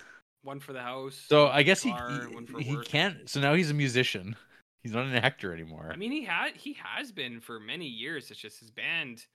One 0.43 0.61
for 0.61 0.73
the 0.73 0.83
house. 0.83 1.23
So 1.29 1.49
I 1.49 1.63
guess 1.63 1.83
he 1.83 1.91
car, 1.91 2.29
he, 2.29 2.47
for 2.47 2.61
he 2.61 2.77
can't. 2.79 3.29
So 3.29 3.41
now 3.41 3.55
he's 3.55 3.71
a 3.71 3.75
musician. 3.75 4.37
He's 4.83 4.93
not 4.93 5.05
an 5.07 5.15
actor 5.15 5.53
anymore. 5.53 5.91
I 5.93 5.97
mean, 5.97 6.13
he 6.13 6.25
had 6.25 6.55
he 6.57 6.75
has 6.83 7.13
been 7.13 7.41
for 7.41 7.59
many 7.61 7.87
years. 7.87 8.31
It's 8.31 8.41
just 8.41 8.61
his 8.61 8.71
band 8.71 9.27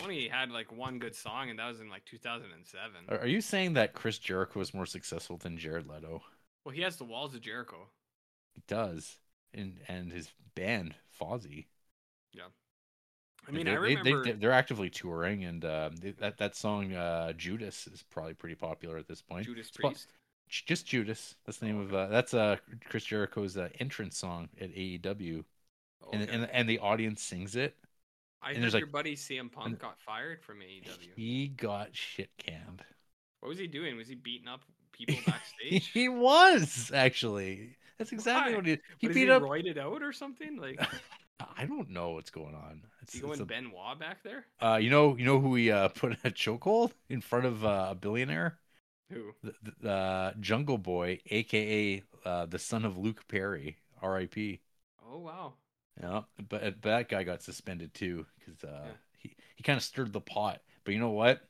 only 0.00 0.28
had 0.28 0.50
like 0.50 0.72
one 0.72 0.98
good 0.98 1.14
song, 1.14 1.50
and 1.50 1.58
that 1.58 1.68
was 1.68 1.80
in 1.80 1.88
like 1.90 2.04
2007. 2.04 3.08
are, 3.08 3.18
are 3.20 3.26
you 3.28 3.40
saying 3.40 3.74
that 3.74 3.92
Chris 3.92 4.18
Jericho 4.18 4.60
is 4.60 4.74
more 4.74 4.86
successful 4.86 5.36
than 5.36 5.56
Jared 5.58 5.86
Leto? 5.86 6.22
Well, 6.64 6.74
he 6.74 6.80
has 6.82 6.96
the 6.96 7.04
Walls 7.04 7.34
of 7.36 7.40
Jericho. 7.40 7.88
He 8.54 8.62
does, 8.66 9.18
and 9.52 9.82
and 9.88 10.10
his 10.10 10.32
band 10.54 10.94
Fozzy. 11.20 11.66
Yeah, 12.32 12.48
I 13.46 13.50
mean, 13.50 13.66
they, 13.66 13.72
I 13.72 13.74
they- 13.76 13.78
remember. 13.78 14.24
they, 14.34 14.46
are 14.46 14.52
actively 14.52 14.90
touring, 14.90 15.44
and 15.44 15.64
um, 15.64 15.96
they, 15.96 16.12
that 16.12 16.38
that 16.38 16.54
song 16.54 16.92
uh, 16.92 17.32
Judas 17.32 17.86
is 17.88 18.02
probably 18.02 18.34
pretty 18.34 18.54
popular 18.54 18.96
at 18.98 19.08
this 19.08 19.22
point. 19.22 19.44
Judas 19.46 19.70
It's 19.74 19.76
Priest. 19.76 20.12
J- 20.48 20.62
Just 20.66 20.86
Judas. 20.86 21.36
That's 21.44 21.58
the 21.58 21.66
name 21.66 21.80
Oh, 21.80 21.82
of 21.82 21.94
uh, 21.94 22.06
that's 22.08 22.34
uh 22.34 22.56
Chris 22.88 23.04
Jericho's 23.04 23.56
uh, 23.56 23.68
entrance 23.80 24.16
song 24.18 24.48
at 24.60 24.70
AEW, 24.74 25.44
and, 26.12 26.22
Okay. 26.22 26.30
and 26.30 26.48
and 26.50 26.68
the 26.68 26.78
audience 26.78 27.22
sings 27.22 27.56
it. 27.56 27.76
I 28.42 28.48
and 28.50 28.56
heard 28.56 28.62
there's, 28.64 28.72
your 28.74 28.82
like- 28.82 28.92
buddy 28.92 29.16
CM 29.16 29.50
Punk 29.52 29.78
got 29.78 29.98
fired 30.00 30.42
from 30.42 30.58
AEW. 30.60 31.10
He 31.16 31.48
got 31.48 31.88
shit 31.94 32.30
canned. 32.38 32.82
What 33.40 33.48
was 33.48 33.58
he 33.58 33.66
doing? 33.66 33.96
Was 33.96 34.08
he 34.08 34.14
beating 34.14 34.48
up 34.48 34.60
people 34.92 35.16
backstage? 35.26 35.88
he 35.92 36.08
was 36.08 36.90
actually. 36.94 37.76
That's 37.98 38.12
exactly 38.12 38.52
Why? 38.52 38.56
what 38.56 38.66
he. 38.66 38.72
Did. 38.76 38.80
He 38.98 39.06
What, 39.08 39.14
beat 39.14 39.20
he 39.24 39.30
up. 39.30 39.42
roided 39.42 39.78
out 39.78 40.02
or 40.02 40.12
something? 40.12 40.56
Like, 40.56 40.80
I 41.56 41.66
don't 41.66 41.90
know 41.90 42.10
what's 42.10 42.30
going 42.30 42.54
on. 42.54 42.82
It's, 43.02 43.14
is 43.14 43.20
he 43.20 43.26
going 43.26 43.40
a- 43.40 43.44
Benoit 43.44 43.98
back 43.98 44.22
there? 44.22 44.46
uh, 44.60 44.78
you 44.80 44.90
know, 44.90 45.16
you 45.16 45.24
know 45.24 45.40
who 45.40 45.54
he 45.54 45.70
uh, 45.70 45.88
put 45.94 46.12
in 46.12 46.18
a 46.24 46.30
chokehold 46.30 46.92
in 47.08 47.20
front 47.20 47.46
of 47.46 47.64
uh, 47.64 47.88
a 47.90 47.94
billionaire, 47.94 48.58
Who? 49.10 49.32
the, 49.42 49.54
the 49.80 49.90
uh, 49.90 50.32
Jungle 50.40 50.78
Boy, 50.78 51.20
aka 51.30 52.02
uh, 52.24 52.46
the 52.46 52.58
son 52.58 52.84
of 52.84 52.96
Luke 52.98 53.26
Perry, 53.28 53.76
R.I.P. 54.00 54.60
Oh 55.12 55.18
wow. 55.18 55.54
Yeah, 56.00 56.22
but, 56.48 56.62
but 56.80 56.82
that 56.82 57.08
guy 57.08 57.22
got 57.22 57.42
suspended 57.42 57.92
too 57.94 58.26
because 58.38 58.62
uh, 58.64 58.84
Yeah. 58.86 58.92
he 59.18 59.36
he 59.56 59.62
kind 59.62 59.76
of 59.76 59.82
stirred 59.82 60.12
the 60.12 60.20
pot. 60.20 60.60
But 60.84 60.94
you 60.94 61.00
know 61.00 61.10
what? 61.10 61.42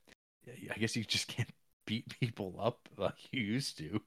I 0.48 0.78
guess 0.78 0.96
you 0.96 1.04
just 1.04 1.28
can't 1.36 1.50
beat 1.86 2.08
people 2.20 2.56
up 2.60 2.88
like 2.96 3.14
you 3.32 3.40
used 3.42 3.78
to. 3.78 4.00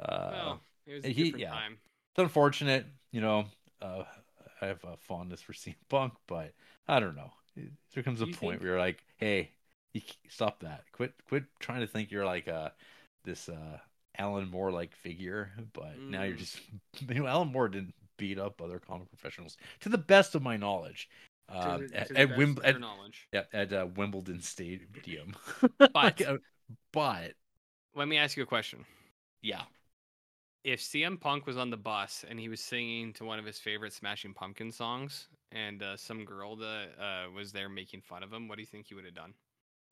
Uh, 0.00 0.30
well, 0.32 0.60
it 0.86 0.94
was 0.94 1.04
a 1.04 1.08
he- 1.08 1.24
different 1.24 1.42
yeah. 1.42 1.50
time. 1.50 1.72
it's 2.12 2.22
unfortunate, 2.22 2.86
you 3.12 3.20
know. 3.20 3.46
Uh, 3.80 4.04
I 4.60 4.66
have 4.66 4.82
a 4.84 4.96
fondness 4.96 5.40
for 5.40 5.52
CM 5.52 5.74
Punk, 5.88 6.14
but 6.26 6.52
I 6.88 7.00
don't 7.00 7.16
know. 7.16 7.30
There 7.94 8.02
comes 8.02 8.20
a 8.22 8.26
you 8.26 8.32
point 8.34 8.54
think- 8.54 8.62
where 8.62 8.70
you're 8.72 8.78
like, 8.80 9.04
"Hey, 9.16 9.50
you 9.92 10.00
stop 10.28 10.60
that! 10.60 10.84
Quit, 10.92 11.12
quit 11.28 11.44
trying 11.60 11.80
to 11.80 11.86
think 11.86 12.10
you're 12.10 12.24
like 12.26 12.48
uh 12.48 12.70
this 13.24 13.48
uh 13.48 13.78
Alan 14.18 14.48
Moore 14.50 14.70
like 14.72 14.94
figure." 14.96 15.52
But 15.72 15.98
now 16.00 16.22
you're 16.24 16.34
Mm. 16.34 16.38
just, 16.38 16.58
you 17.08 17.14
know, 17.14 17.26
Alan 17.26 17.52
Moore 17.52 17.68
didn't 17.68 17.94
beat 18.22 18.38
up 18.38 18.60
other 18.62 18.78
comic 18.78 19.08
professionals, 19.10 19.56
to 19.80 19.88
the 19.88 19.98
best 19.98 20.34
of 20.34 20.42
my 20.42 20.56
knowledge. 20.56 21.08
Um, 21.48 21.86
the- 21.88 21.96
at, 22.00 22.06
to 22.08 22.14
at, 22.14 22.28
best 22.28 22.58
at, 22.64 22.76
yeah, 23.32 23.42
at 23.52 23.72
uh, 23.72 23.86
Wimbledon 23.96 24.40
Stadium. 24.40 25.34
But- 25.92 26.22
uh, 26.22 26.38
but 26.92 27.32
Let 27.94 28.08
me 28.08 28.16
ask 28.16 28.36
you 28.36 28.42
a 28.42 28.46
question. 28.46 28.84
yeah, 29.42 29.62
If 30.64 30.80
CM 30.80 31.18
Punk 31.20 31.46
was 31.46 31.56
on 31.56 31.70
the 31.70 31.76
bus 31.76 32.24
and 32.28 32.38
he 32.38 32.48
was 32.48 32.60
singing 32.60 33.12
to 33.14 33.24
one 33.24 33.38
of 33.38 33.44
his 33.44 33.58
favorite 33.58 33.92
Smashing 33.92 34.34
Pumpkin 34.34 34.70
songs, 34.70 35.28
and 35.50 35.82
uh, 35.82 35.96
some 35.96 36.24
girl 36.24 36.56
that 36.56 36.88
uh, 36.98 37.30
was 37.30 37.52
there 37.52 37.68
making 37.68 38.00
fun 38.00 38.22
of 38.22 38.32
him, 38.32 38.48
what 38.48 38.56
do 38.56 38.62
you 38.62 38.66
think 38.66 38.86
he 38.86 38.94
would 38.94 39.04
have 39.04 39.14
done? 39.14 39.34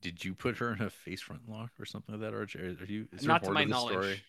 did 0.02 0.24
you 0.24 0.35
put 0.35 0.57
her 0.59 0.73
in 0.73 0.81
a 0.82 0.90
face 0.90 1.20
front 1.20 1.43
lock 1.48 1.70
or 1.78 1.85
something 1.85 2.15
like 2.15 2.23
that, 2.23 2.35
or 2.35 2.43
are 2.43 2.86
you? 2.86 3.07
Is 3.12 3.20
there 3.20 3.28
Not 3.28 3.44
to 3.44 3.51
my 3.51 3.65
the 3.65 3.70
knowledge. 3.70 3.94
story? 3.94 4.20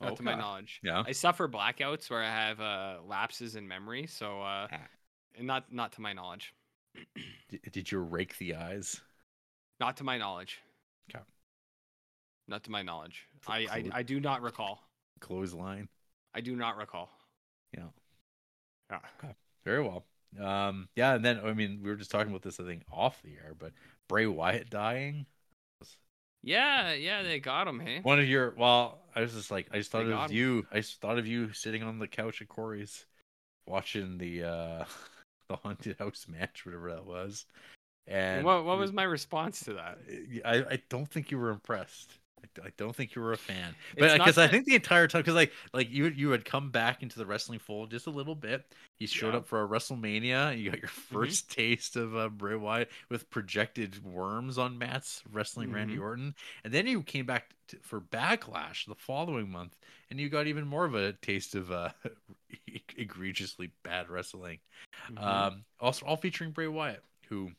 Not 0.00 0.16
to 0.16 0.22
my 0.22 0.34
knowledge. 0.34 0.80
Yeah. 0.82 1.04
I 1.06 1.12
suffer 1.12 1.48
blackouts 1.48 2.10
where 2.10 2.22
I 2.22 2.30
have 2.30 2.60
uh, 2.60 2.96
lapses 3.06 3.54
in 3.56 3.68
memory, 3.68 4.06
so 4.06 4.40
uh, 4.42 4.66
Ah. 4.72 4.78
not 5.40 5.72
not 5.72 5.92
to 5.92 6.00
my 6.00 6.12
knowledge. 6.12 6.54
Did, 7.48 7.62
did 7.72 7.92
you 7.92 8.00
rake 8.00 8.36
the 8.38 8.54
eyes? 8.56 9.00
Not 9.80 9.96
to 9.98 10.04
my 10.04 10.18
knowledge. 10.18 10.60
Okay. 11.10 11.22
Not 12.48 12.64
to 12.64 12.70
my 12.70 12.82
knowledge. 12.82 13.24
I, 13.46 13.66
I 13.70 13.84
I 13.92 14.02
do 14.02 14.20
not 14.20 14.42
recall. 14.42 14.82
Clothesline. 15.20 15.88
I 16.34 16.40
do 16.40 16.56
not 16.56 16.76
recall. 16.76 17.10
Yeah. 17.76 17.88
Yeah. 18.90 18.98
Okay. 19.18 19.34
Very 19.64 19.82
well. 19.82 20.04
Um, 20.40 20.88
yeah, 20.96 21.14
and 21.14 21.24
then 21.24 21.40
I 21.44 21.52
mean 21.52 21.80
we 21.82 21.90
were 21.90 21.96
just 21.96 22.10
talking 22.10 22.30
about 22.30 22.42
this 22.42 22.58
I 22.58 22.64
think 22.64 22.82
off 22.90 23.22
the 23.22 23.32
air, 23.34 23.54
but 23.58 23.72
Bray 24.08 24.26
Wyatt 24.26 24.70
dying. 24.70 25.26
Yeah, 26.42 26.92
yeah, 26.92 27.22
they 27.22 27.38
got 27.38 27.68
him. 27.68 27.80
Hey. 27.80 28.00
One 28.02 28.18
of 28.18 28.28
your 28.28 28.54
well, 28.56 29.00
I 29.14 29.20
was 29.20 29.32
just 29.32 29.50
like 29.50 29.68
I 29.72 29.78
just 29.78 29.90
thought 29.90 30.04
They 30.04 30.12
of 30.12 30.18
got 30.18 30.30
him. 30.30 30.36
you. 30.36 30.66
I 30.72 30.76
just 30.80 31.00
thought 31.00 31.18
of 31.18 31.26
you 31.26 31.52
sitting 31.52 31.82
on 31.82 31.98
the 31.98 32.08
couch 32.08 32.42
at 32.42 32.48
Corey's, 32.48 33.06
watching 33.66 34.18
the 34.18 34.42
uh 34.44 34.84
the 35.48 35.56
haunted 35.56 35.98
house 35.98 36.26
match, 36.28 36.66
whatever 36.66 36.90
that 36.92 37.06
was. 37.06 37.46
And 38.06 38.44
what 38.44 38.64
what 38.64 38.78
was 38.78 38.92
my 38.92 39.04
response 39.04 39.60
to 39.64 39.74
that? 39.74 39.98
I, 40.44 40.74
I 40.74 40.82
don't 40.88 41.08
think 41.08 41.30
you 41.30 41.38
were 41.38 41.50
impressed. 41.50 42.18
I, 42.64 42.70
don't 42.76 42.94
think 42.94 43.14
you 43.14 43.22
were 43.22 43.32
a 43.32 43.36
fan, 43.36 43.74
but 43.98 44.12
because 44.16 44.38
I 44.38 44.46
think 44.46 44.66
the 44.66 44.74
entire 44.74 45.06
time, 45.08 45.20
because 45.22 45.34
like 45.34 45.52
like 45.72 45.90
you 45.90 46.06
you 46.06 46.30
had 46.30 46.44
come 46.44 46.70
back 46.70 47.02
into 47.02 47.18
the 47.18 47.26
wrestling 47.26 47.58
fold 47.58 47.90
just 47.90 48.06
a 48.06 48.10
little 48.10 48.34
bit. 48.34 48.64
You 48.98 49.06
showed 49.06 49.32
Yeah. 49.32 49.38
up 49.38 49.46
for 49.46 49.62
a 49.62 49.68
WrestleMania. 49.68 50.58
You 50.58 50.70
got 50.70 50.80
your 50.80 50.88
1st 50.88 51.50
taste 51.50 51.96
of 51.96 52.16
uh, 52.16 52.28
Bray 52.28 52.54
Wyatt 52.56 52.90
with 53.08 53.28
projected 53.30 54.02
worms 54.04 54.58
on 54.58 54.78
mats 54.78 55.22
wrestling 55.30 55.72
Randy 55.72 55.96
Mhm. 55.96 56.02
Orton, 56.02 56.34
and 56.64 56.72
then 56.72 56.86
you 56.86 57.02
came 57.02 57.26
back 57.26 57.54
to, 57.68 57.76
for 57.82 58.00
Backlash 58.00 58.86
the 58.86 58.94
following 58.94 59.50
month, 59.50 59.76
and 60.10 60.20
you 60.20 60.28
got 60.28 60.46
even 60.46 60.66
more 60.66 60.84
of 60.84 60.94
a 60.94 61.12
taste 61.14 61.54
of 61.54 61.70
uh, 61.70 61.90
egregiously 62.96 63.70
bad 63.82 64.08
wrestling. 64.08 64.58
Mhm. 65.10 65.22
Um, 65.22 65.64
also, 65.80 66.06
all 66.06 66.16
featuring 66.16 66.50
Bray 66.52 66.68
Wyatt, 66.68 67.02
who, 67.28 67.50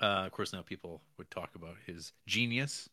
uh, 0.00 0.24
of 0.26 0.32
course, 0.32 0.52
now 0.52 0.62
people 0.62 1.02
would 1.18 1.30
talk 1.30 1.54
about 1.54 1.76
his 1.86 2.12
genius, 2.26 2.88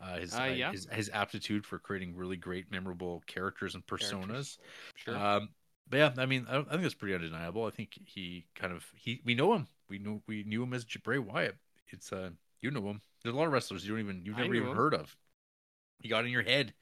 uh, 0.00 0.18
his, 0.18 0.34
Uh, 0.34 0.42
uh, 0.42 0.44
yeah. 0.46 0.72
his 0.72 0.86
his 0.90 1.10
aptitude 1.10 1.64
for 1.66 1.78
creating 1.78 2.16
really 2.16 2.36
great, 2.36 2.70
memorable 2.70 3.22
characters 3.26 3.74
and 3.74 3.86
personas. 3.86 4.58
sure. 4.96 5.16
Um, 5.16 5.50
but 5.88 5.96
yeah, 5.98 6.12
I 6.18 6.26
mean, 6.26 6.46
I, 6.48 6.58
I 6.58 6.62
think 6.62 6.84
it's 6.84 6.94
pretty 6.94 7.14
undeniable. 7.14 7.66
I 7.66 7.70
think 7.70 7.98
he 8.04 8.46
kind 8.54 8.72
of 8.72 8.84
he 8.94 9.20
we 9.24 9.34
know 9.34 9.52
him. 9.54 9.66
We 9.88 9.98
know 9.98 10.22
we 10.26 10.44
knew 10.44 10.62
him 10.62 10.72
as 10.74 10.84
Bray 10.84 11.18
Wyatt. 11.18 11.56
It's 11.88 12.12
uh, 12.12 12.30
you 12.60 12.70
know 12.70 12.88
him. 12.88 13.00
There's 13.22 13.34
a 13.34 13.38
lot 13.38 13.46
of 13.46 13.52
wrestlers 13.52 13.84
you 13.84 13.90
don't 13.92 14.00
even 14.00 14.22
you've 14.24 14.36
never 14.38 14.54
even 14.54 14.70
him. 14.70 14.76
heard 14.76 14.94
of. 14.94 15.14
He 16.00 16.08
got 16.08 16.24
in 16.24 16.30
your 16.32 16.42
head. 16.42 16.72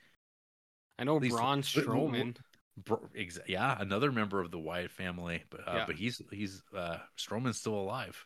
I 0.98 1.04
know 1.04 1.16
least- 1.16 1.34
Braun 1.36 1.62
Strowman. 1.62 2.36
Bro, 2.84 3.08
exa- 3.14 3.46
yeah, 3.46 3.76
another 3.78 4.10
member 4.12 4.40
of 4.40 4.50
the 4.50 4.58
Wyatt 4.58 4.90
family, 4.90 5.42
but 5.50 5.68
uh, 5.68 5.72
Yeah. 5.74 5.86
but 5.86 5.96
he's 5.96 6.22
he's 6.32 6.62
uh, 6.74 6.98
Strowman's 7.18 7.58
still 7.58 7.74
alive. 7.74 8.24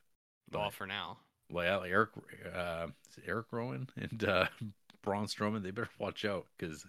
Well, 0.53 0.65
But- 0.65 0.75
for 0.75 0.87
now. 0.87 1.19
Well, 1.51 1.83
Eric, 1.85 2.11
uh, 2.55 2.89
Eric 3.27 3.47
Rowan 3.51 3.89
and 3.97 4.25
uh, 4.25 4.47
Braun 5.03 5.27
Strowman, 5.27 5.63
they 5.63 5.71
better 5.71 5.91
watch 5.99 6.25
out 6.25 6.47
because 6.57 6.87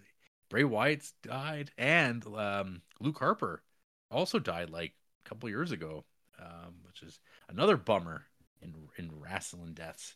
Bray 0.48 0.64
Wyatt's 0.64 1.12
died, 1.22 1.70
and 1.78 2.24
um, 2.36 2.82
Luke 3.00 3.18
Harper 3.18 3.62
also 4.10 4.38
died 4.38 4.70
like 4.70 4.94
a 5.24 5.28
couple 5.28 5.48
years 5.48 5.72
ago, 5.72 6.04
um, 6.40 6.74
which 6.86 7.02
is 7.02 7.18
another 7.48 7.76
bummer 7.76 8.24
in 8.62 8.74
in 8.96 9.10
wrestling 9.20 9.74
deaths. 9.74 10.14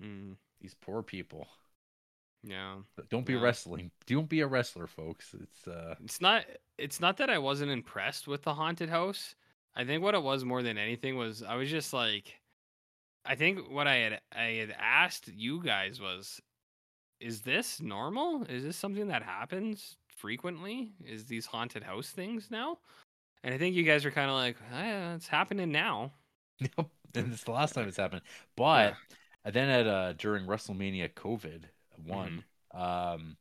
Mm. 0.00 0.36
These 0.60 0.74
poor 0.74 1.02
people. 1.02 1.48
Yeah. 2.42 2.78
Don't 3.10 3.26
be 3.26 3.34
Yeah. 3.34 3.40
wrestling. 3.40 3.90
Don't 4.06 4.28
be 4.28 4.40
a 4.40 4.46
wrestler, 4.46 4.86
folks. 4.86 5.34
It's 5.34 5.66
uh 5.66 5.96
It's 6.04 6.20
not 6.20 6.44
it's 6.76 7.00
not 7.00 7.16
that 7.18 7.30
I 7.30 7.38
wasn't 7.38 7.70
impressed 7.70 8.26
with 8.28 8.42
the 8.42 8.54
haunted 8.54 8.88
house. 8.88 9.34
I 9.74 9.84
think 9.84 10.02
what 10.02 10.14
it 10.14 10.22
was 10.22 10.44
more 10.44 10.62
than 10.62 10.78
anything 10.78 11.16
was 11.16 11.42
I 11.42 11.54
was 11.56 11.70
just 11.70 11.92
like 11.92 12.40
I 13.28 13.36
think 13.36 13.70
what 13.70 13.86
I 13.86 13.96
had 13.96 14.20
I 14.32 14.44
had 14.60 14.74
asked 14.78 15.28
you 15.28 15.62
guys 15.62 16.00
was 16.00 16.40
is 17.20 17.42
this 17.42 17.80
normal? 17.80 18.44
Is 18.44 18.64
this 18.64 18.76
something 18.76 19.08
that 19.08 19.22
happens 19.22 19.96
frequently? 20.16 20.92
Is 21.04 21.26
these 21.26 21.46
haunted 21.46 21.82
house 21.84 22.10
things 22.10 22.50
now? 22.50 22.78
And 23.44 23.54
I 23.54 23.58
think 23.58 23.76
you 23.76 23.84
guys 23.84 24.04
are 24.04 24.10
kind 24.12 24.30
of 24.30 24.36
like, 24.36 24.56
eh, 24.72 25.14
it's 25.14 25.28
happening 25.28 25.72
now. 25.72 26.12
Yep. 26.60 26.88
And 27.14 27.32
it's 27.32 27.44
the 27.44 27.52
last 27.52 27.74
time 27.74 27.88
it's 27.88 27.96
happened. 27.96 28.22
But 28.56 28.98
then 29.44 29.68
at 29.68 29.86
uh 29.86 30.12
during 30.14 30.46
WrestleMania 30.46 31.14
COVID 31.14 31.64
one, 31.96 32.44
Mm-hmm. 32.74 32.80
um 32.80 33.36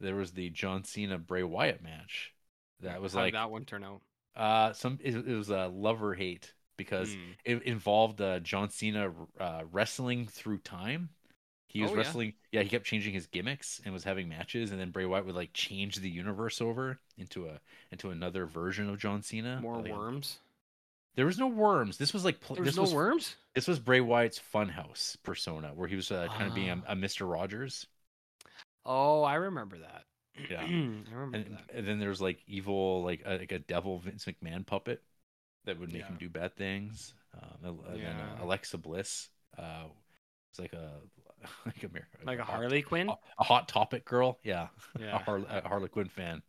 there 0.00 0.16
was 0.16 0.32
the 0.32 0.50
John 0.50 0.84
Cena 0.84 1.18
Bray 1.18 1.42
Wyatt 1.44 1.82
match. 1.82 2.34
That 2.80 3.00
was 3.02 3.14
How 3.14 3.20
did 3.22 3.24
like 3.26 3.32
that 3.32 3.50
one 3.50 3.64
turn 3.64 3.84
out. 3.84 4.02
uh 4.36 4.72
some 4.72 4.98
it, 5.02 5.14
it 5.14 5.36
was 5.36 5.50
a 5.50 5.68
lover 5.68 6.14
hate 6.14 6.54
because 6.78 7.10
Mm. 7.10 7.34
it 7.44 7.62
involved 7.64 8.22
uh, 8.22 8.40
John 8.40 8.70
Cena 8.70 9.12
uh, 9.38 9.64
wrestling 9.70 10.26
through 10.26 10.58
time. 10.60 11.10
He 11.68 11.82
was 11.82 11.90
Oh, 11.92 11.96
wrestling, 11.96 12.32
yeah. 12.50 12.62
He 12.62 12.70
kept 12.70 12.86
changing 12.86 13.12
his 13.12 13.26
gimmicks 13.26 13.82
and 13.84 13.92
was 13.92 14.04
having 14.04 14.26
matches, 14.30 14.70
and 14.70 14.80
then 14.80 14.90
Bray 14.90 15.04
Wyatt 15.04 15.26
would 15.26 15.34
like 15.34 15.52
change 15.52 15.96
the 15.96 16.08
universe 16.08 16.62
over 16.62 16.98
into 17.18 17.46
a 17.46 17.60
into 17.92 18.08
another 18.10 18.46
version 18.46 18.88
of 18.88 18.98
John 18.98 19.20
Cena. 19.22 19.60
More 19.60 19.82
Like, 19.82 19.92
worms. 19.92 20.38
There 21.16 21.26
was 21.26 21.38
no 21.38 21.48
worms. 21.48 21.98
This 21.98 22.14
was 22.14 22.24
like 22.24 22.40
pl- 22.40 22.56
There 22.56 22.64
this 22.64 22.72
was 22.72 22.76
no 22.76 22.82
was 22.84 22.94
worms? 22.94 23.36
this 23.54 23.68
was 23.68 23.78
Bray 23.80 24.00
Wyatt's 24.00 24.40
Funhouse 24.40 25.16
persona, 25.24 25.72
where 25.74 25.88
he 25.88 25.96
was 25.96 26.10
uh, 26.10 26.28
kind 26.28 26.46
of 26.48 26.54
being 26.54 26.70
a, 26.70 26.82
Ah. 26.88 26.92
a 26.92 26.96
Mr. 26.96 27.30
Rogers, 27.30 27.86
Oh, 28.86 29.22
I 29.22 29.34
remember 29.34 29.78
that. 29.78 30.04
Yeah. 30.50 30.62
I 30.64 30.66
remember 30.70 31.36
and, 31.36 31.46
that. 31.58 31.70
and 31.74 31.86
then 31.86 31.98
there 31.98 32.08
was 32.08 32.20
like 32.22 32.38
evil, 32.46 33.02
like 33.02 33.22
a, 33.26 33.36
like 33.38 33.52
a 33.52 33.58
devil 33.58 33.98
Vince 33.98 34.24
McMahon 34.24 34.64
puppet 34.64 35.02
that 35.68 35.78
would 35.78 35.92
make 35.92 36.04
him 36.04 36.16
do 36.18 36.28
bad 36.28 36.56
things. 36.56 37.14
Um, 37.34 37.48
and 37.62 37.78
then 37.78 37.92
uh, 37.92 37.96
Yeah. 37.96 38.42
Alexa 38.44 38.78
Bliss 38.78 39.28
uh, 39.58 39.84
was 39.84 40.58
like 40.58 40.72
a 40.72 40.90
like 41.66 41.82
a, 41.84 41.88
Like 42.26 42.38
a 42.40 42.44
hot- 42.44 42.56
Harley 42.56 42.82
Quinn? 42.82 43.08
a 43.38 43.44
hot 43.44 43.68
topic 43.68 44.04
girl. 44.04 44.38
Yeah, 44.42 44.68
a, 44.98 45.00
Yeah. 45.00 45.18
Har- 45.18 45.46
a 45.48 45.66
Harley 45.68 45.88
Quinn 45.88 46.08
fan. 46.08 46.42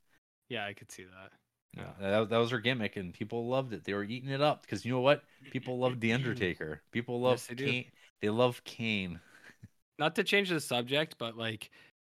Yeah, 0.49 0.65
I 0.65 0.73
could 0.73 0.91
see 0.91 1.03
that. 1.03 1.31
Yeah, 1.77 1.91
that, 2.01 2.29
that 2.29 2.37
was 2.37 2.49
her 2.49 2.59
gimmick, 2.59 2.95
and 2.95 3.13
people 3.13 3.47
loved 3.47 3.73
it. 3.73 3.83
They 3.83 3.93
were 3.93 4.03
eating 4.03 4.29
it 4.29 4.41
up 4.41 4.63
because 4.63 4.83
you 4.83 4.91
know 4.91 5.01
what? 5.01 5.23
People 5.51 5.77
loved 5.77 6.01
the 6.01 6.13
Undertaker. 6.13 6.81
People 6.91 7.21
love 7.21 7.33
Yes, 7.33 7.45
they 7.47 7.55
do. 7.55 7.65
Kane. 7.65 7.85
They 8.21 8.29
love 8.29 8.63
Kane. 8.63 9.19
Not 9.99 10.15
to 10.15 10.23
change 10.23 10.49
the 10.49 10.59
subject, 10.59 11.15
but 11.19 11.37
like, 11.37 11.69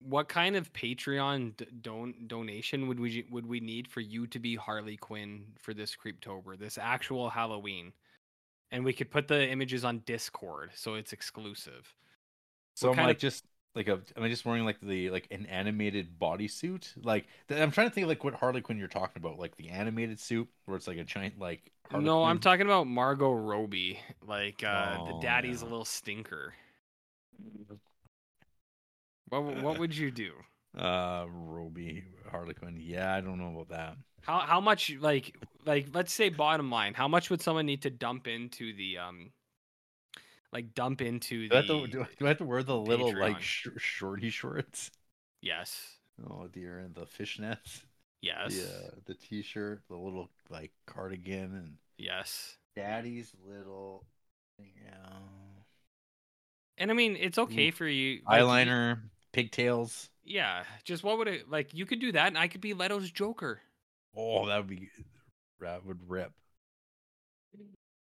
what 0.05 0.29
kind 0.29 0.57
of 0.57 0.73
Patreon 0.73 1.57
d- 1.57 1.67
don- 1.81 2.15
donation 2.27 2.89
would 2.89 2.99
we 3.01 3.25
would 3.31 3.47
we 3.47 3.61
need 3.61 3.89
for 3.89 4.01
you 4.01 4.27
to 4.29 4.39
be 4.39 4.57
Harley 4.57 4.97
Quinn 4.97 5.45
for 5.59 5.75
this 5.75 5.97
Creeptober, 5.97 6.59
this 6.59 6.79
actual 6.79 7.31
Halloween? 7.31 7.93
And 8.71 8.85
we 8.85 8.93
could 8.95 9.11
put 9.11 9.29
the 9.29 9.47
images 9.49 9.85
on 9.85 9.99
Discord, 10.07 10.71
so 10.75 10.95
it's 10.95 11.13
exclusive. 11.13 11.95
So 12.75 12.89
I'm 12.91 12.97
kind 12.97 13.07
like 13.09 13.17
of- 13.17 13.21
just 13.23 13.45
like 13.75 13.89
a, 13.89 14.01
am 14.17 14.23
I 14.23 14.29
just 14.29 14.45
wearing 14.45 14.65
like 14.65 14.81
the 14.83 15.11
like 15.11 15.29
an 15.31 15.47
animated 15.47 16.19
bodysuit? 16.19 16.93
Like 17.03 17.27
th- 17.49 17.61
I'm 17.61 17.71
trying 17.71 17.89
to 17.89 17.95
think 17.95 18.05
of 18.05 18.09
like 18.09 18.23
what 18.25 18.35
Harley 18.35 18.61
Quinn 18.61 18.79
you're 18.79 18.89
talking 18.89 19.23
about, 19.23 19.39
like 19.39 19.57
the 19.57 19.69
animated 19.71 20.21
suit 20.21 20.49
where 20.67 20.77
it's 20.77 20.87
like 20.89 20.99
a 20.99 21.05
giant 21.05 21.39
like. 21.39 21.71
Harley 21.91 22.05
no, 22.07 22.25
I'm 22.25 22.39
talking 22.39 22.65
about 22.67 22.87
Margot 22.87 23.33
Robbie, 23.33 23.99
like 24.27 24.63
uh, 24.65 25.05
the 25.05 25.13
Oh, 25.15 25.21
daddy's 25.23 25.61
a 25.63 25.67
little 25.67 25.85
stinker. 25.85 26.55
What 29.33 29.63
what 29.63 29.79
would 29.79 29.97
you 29.97 30.11
do? 30.11 30.33
Uh, 30.75 31.27
Robbie 31.31 32.03
Harley 32.31 32.55
Quinn. 32.55 32.79
Yeah, 32.81 33.15
I 33.15 33.21
don't 33.21 33.37
know 33.39 33.49
about 33.61 33.69
that. 33.69 33.97
How 34.23 34.39
how 34.39 34.59
much 34.59 34.91
like 35.01 35.37
like 35.67 35.89
let's 35.93 36.15
say 36.15 36.31
bottom 36.31 36.71
line, 36.71 36.95
how 36.95 37.07
much 37.09 37.29
would 37.29 37.43
someone 37.43 37.67
need 37.67 37.83
to 37.83 37.91
dump 37.91 38.27
into 38.27 38.75
the 38.75 38.97
um 38.97 39.33
like 40.51 40.73
dump 40.75 41.03
into 41.03 41.43
Do 41.43 41.49
the 41.51 41.57
have 41.57 41.67
to, 41.67 41.87
do, 41.89 42.01
I- 42.01 42.07
do 42.19 42.25
I 42.25 42.29
have 42.29 42.39
to 42.39 42.45
wear 42.45 42.63
the 42.63 42.75
little 42.79 43.15
like 43.15 43.43
sh- 43.43 43.69
shorty 43.77 44.31
shorts? 44.31 44.91
Yes. 45.43 45.99
Oh 46.27 46.47
dear, 46.47 46.79
and 46.79 46.95
the 46.95 47.05
fishnets. 47.05 47.83
Yes. 48.23 48.57
Yeah, 48.57 48.89
the 49.05 49.13
t-shirt, 49.15 49.83
the 49.91 49.97
little 49.97 50.31
like 50.49 50.73
cardigan, 50.87 51.53
and 51.55 51.75
Yes. 51.99 52.57
daddy's 52.77 53.31
little, 53.47 54.07
yeah, 54.59 55.19
And 56.79 56.91
I 56.91 56.95
mean, 56.95 57.15
it's 57.21 57.37
okay 57.37 57.71
for 57.71 57.87
you 57.87 58.23
like, 58.27 58.39
you- 58.41 58.47
eyeliner, 58.47 59.01
pigtails. 59.33 60.09
Yeah. 60.25 60.65
Just 60.85 61.03
what 61.05 61.19
would 61.19 61.29
it 61.29 61.51
like 61.51 61.75
you 61.75 61.87
could 61.87 62.01
do 62.01 62.13
that 62.13 62.29
and 62.29 62.39
I 62.39 62.49
could 62.49 62.61
be 62.61 62.75
Leto's 62.75 63.11
Joker. 63.11 63.61
Oh, 64.17 64.47
that 64.47 64.59
would 64.59 64.67
be 64.69 64.89
that 65.61 65.85
would 65.87 66.09
rip. 66.09 66.33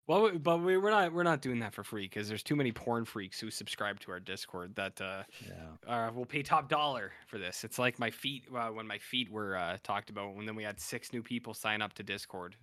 Well, 0.08 0.32
but 0.36 0.58
we, 0.58 0.76
we're 0.76 0.90
not 0.90 1.12
we're 1.12 1.22
not 1.22 1.42
doing 1.42 1.60
that 1.60 1.74
for 1.74 1.84
free 1.84 2.02
because 2.04 2.28
there's 2.28 2.42
too 2.42 2.56
many 2.56 2.72
porn 2.72 3.04
freaks 3.04 3.38
who 3.40 3.50
subscribe 3.50 4.00
to 4.00 4.10
our 4.10 4.20
Discord 4.20 4.74
that 4.74 5.00
uh, 5.00 5.22
Yeah. 5.46 6.08
uh 6.08 6.10
will 6.12 6.26
pay 6.26 6.42
top 6.42 6.68
dollar 6.68 7.12
for 7.28 7.38
this. 7.38 7.62
It's 7.64 7.78
like 7.78 7.98
my 7.98 8.10
feet 8.10 8.44
uh, 8.54 8.68
when 8.68 8.86
my 8.86 8.98
feet 8.98 9.30
were 9.30 9.56
uh, 9.56 9.78
talked 9.84 10.10
about, 10.10 10.34
and 10.34 10.46
then 10.46 10.56
we 10.56 10.64
had 10.64 10.80
six 10.80 11.12
new 11.12 11.22
people 11.22 11.54
sign 11.54 11.80
up 11.80 11.92
to 11.94 12.02
Discord. 12.02 12.56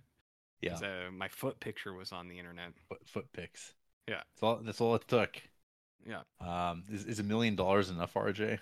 Yeah, 0.60 0.74
Uh, 0.76 1.10
my 1.10 1.28
foot 1.28 1.58
picture 1.60 1.94
was 1.94 2.12
on 2.12 2.28
the 2.28 2.38
internet. 2.38 2.72
Foot, 2.90 3.00
foot 3.06 3.32
pics. 3.32 3.72
Yeah. 4.06 4.16
That's 4.34 4.42
all. 4.42 4.56
That's 4.62 4.80
all 4.82 4.94
it 4.94 5.08
took. 5.08 5.40
Yeah. 6.06 6.22
Um, 6.40 6.84
is, 6.90 7.04
is 7.04 7.18
a 7.20 7.22
million 7.22 7.56
dollars 7.56 7.90
enough, 7.90 8.14
RJ? 8.14 8.58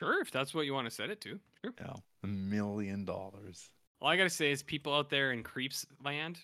Sure, 0.00 0.20
if 0.20 0.30
that's 0.30 0.54
what 0.54 0.66
you 0.66 0.74
want 0.74 0.86
to 0.88 0.94
set 0.94 1.10
it 1.10 1.20
to. 1.22 1.38
Sure. 1.64 1.72
Yeah, 1.80 1.94
a 2.22 2.26
million 2.26 3.04
dollars. 3.04 3.70
All 4.00 4.08
I 4.08 4.16
gotta 4.16 4.28
say 4.30 4.50
is, 4.50 4.62
people 4.62 4.94
out 4.94 5.08
there 5.10 5.32
in 5.32 5.42
Creeps 5.42 5.86
Land, 6.04 6.38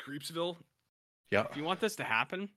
Creepsville, 0.00 0.56
Yeah, 1.30 1.44
if 1.50 1.56
you 1.56 1.62
want 1.64 1.80
this 1.80 1.96
to 1.96 2.04
happen, 2.04 2.48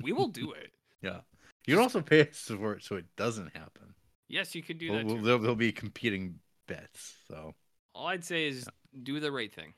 we 0.00 0.12
will 0.12 0.28
do 0.28 0.52
it. 0.52 0.72
yeah. 1.02 1.20
You 1.66 1.74
can 1.76 1.82
also 1.82 2.00
pay 2.00 2.22
us 2.22 2.38
for 2.40 2.72
it 2.74 2.82
so 2.82 2.96
it 2.96 3.04
doesn't 3.16 3.54
happen. 3.56 3.94
Yes, 4.28 4.54
you 4.54 4.62
could 4.62 4.78
do 4.78 4.90
We'll- 4.90 4.98
that 5.04 5.08
too. 5.16 5.22
there'll, 5.22 5.38
there'll 5.38 5.54
be 5.56 5.72
competing 5.72 6.40
bets. 6.66 7.14
So 7.28 7.54
All 7.94 8.06
I'd 8.08 8.24
say 8.24 8.46
is, 8.48 8.66
do 9.02 9.20
the 9.20 9.30
right 9.32 9.52
thing. 9.54 9.72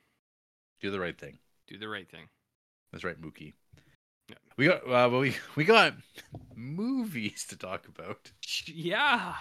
do 0.80 0.90
the 0.90 1.00
right 1.00 1.18
thing. 1.18 1.38
Do 1.68 1.76
the 1.78 1.88
right 1.88 2.08
thing. 2.10 2.28
That's 2.92 3.04
right, 3.04 3.20
Mookie. 3.20 3.52
Yeah. 4.30 4.36
We 4.56 4.66
got 4.66 4.82
uh, 4.84 5.08
well, 5.10 5.20
we 5.20 5.36
we 5.56 5.64
got 5.64 5.94
movies 6.54 7.46
to 7.48 7.56
talk 7.56 7.88
about. 7.88 8.30
Yeah, 8.66 9.34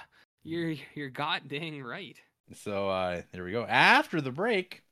you're 0.43 0.75
you're 0.95 1.09
god 1.09 1.43
dang 1.47 1.83
right. 1.83 2.17
So 2.53 2.89
uh 2.89 3.21
there 3.31 3.43
we 3.43 3.51
go. 3.51 3.65
After 3.65 4.21
the 4.21 4.31
break, 4.31 4.83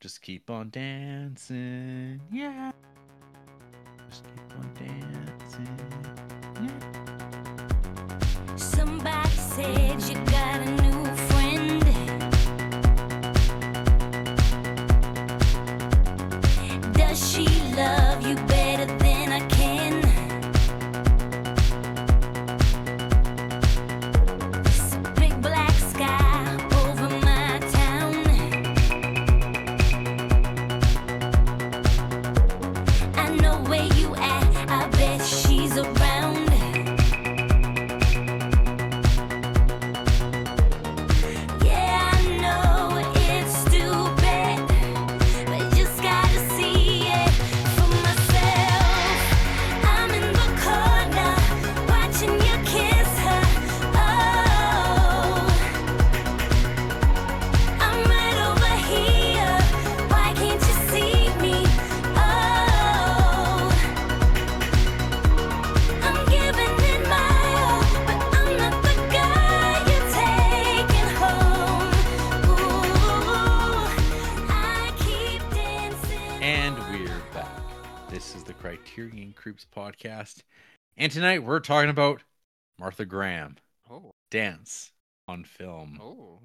just 0.00 0.22
keep 0.22 0.50
on 0.50 0.70
dancing. 0.70 2.20
Yeah. 2.30 2.72
Just 4.08 4.24
keep 4.24 4.58
on 4.58 4.74
dancing. 4.74 5.47
Podcast. 79.88 80.42
And 80.96 81.10
tonight 81.10 81.42
we're 81.44 81.60
talking 81.60 81.90
about 81.90 82.22
Martha 82.78 83.04
Graham 83.06 83.56
Oh, 83.90 84.10
dance 84.30 84.92
on 85.26 85.44
film. 85.44 85.98
oh, 86.02 86.40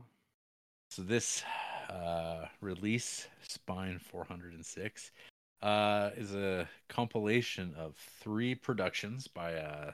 So 0.90 1.02
this 1.02 1.44
uh, 1.90 2.46
release, 2.62 3.28
Spine 3.48 4.00
406, 4.00 5.12
uh, 5.62 6.12
is 6.16 6.34
a 6.34 6.70
compilation 6.88 7.74
of 7.78 7.96
three 8.22 8.56
productions 8.56 9.28
by 9.28 9.56
uh, 9.56 9.92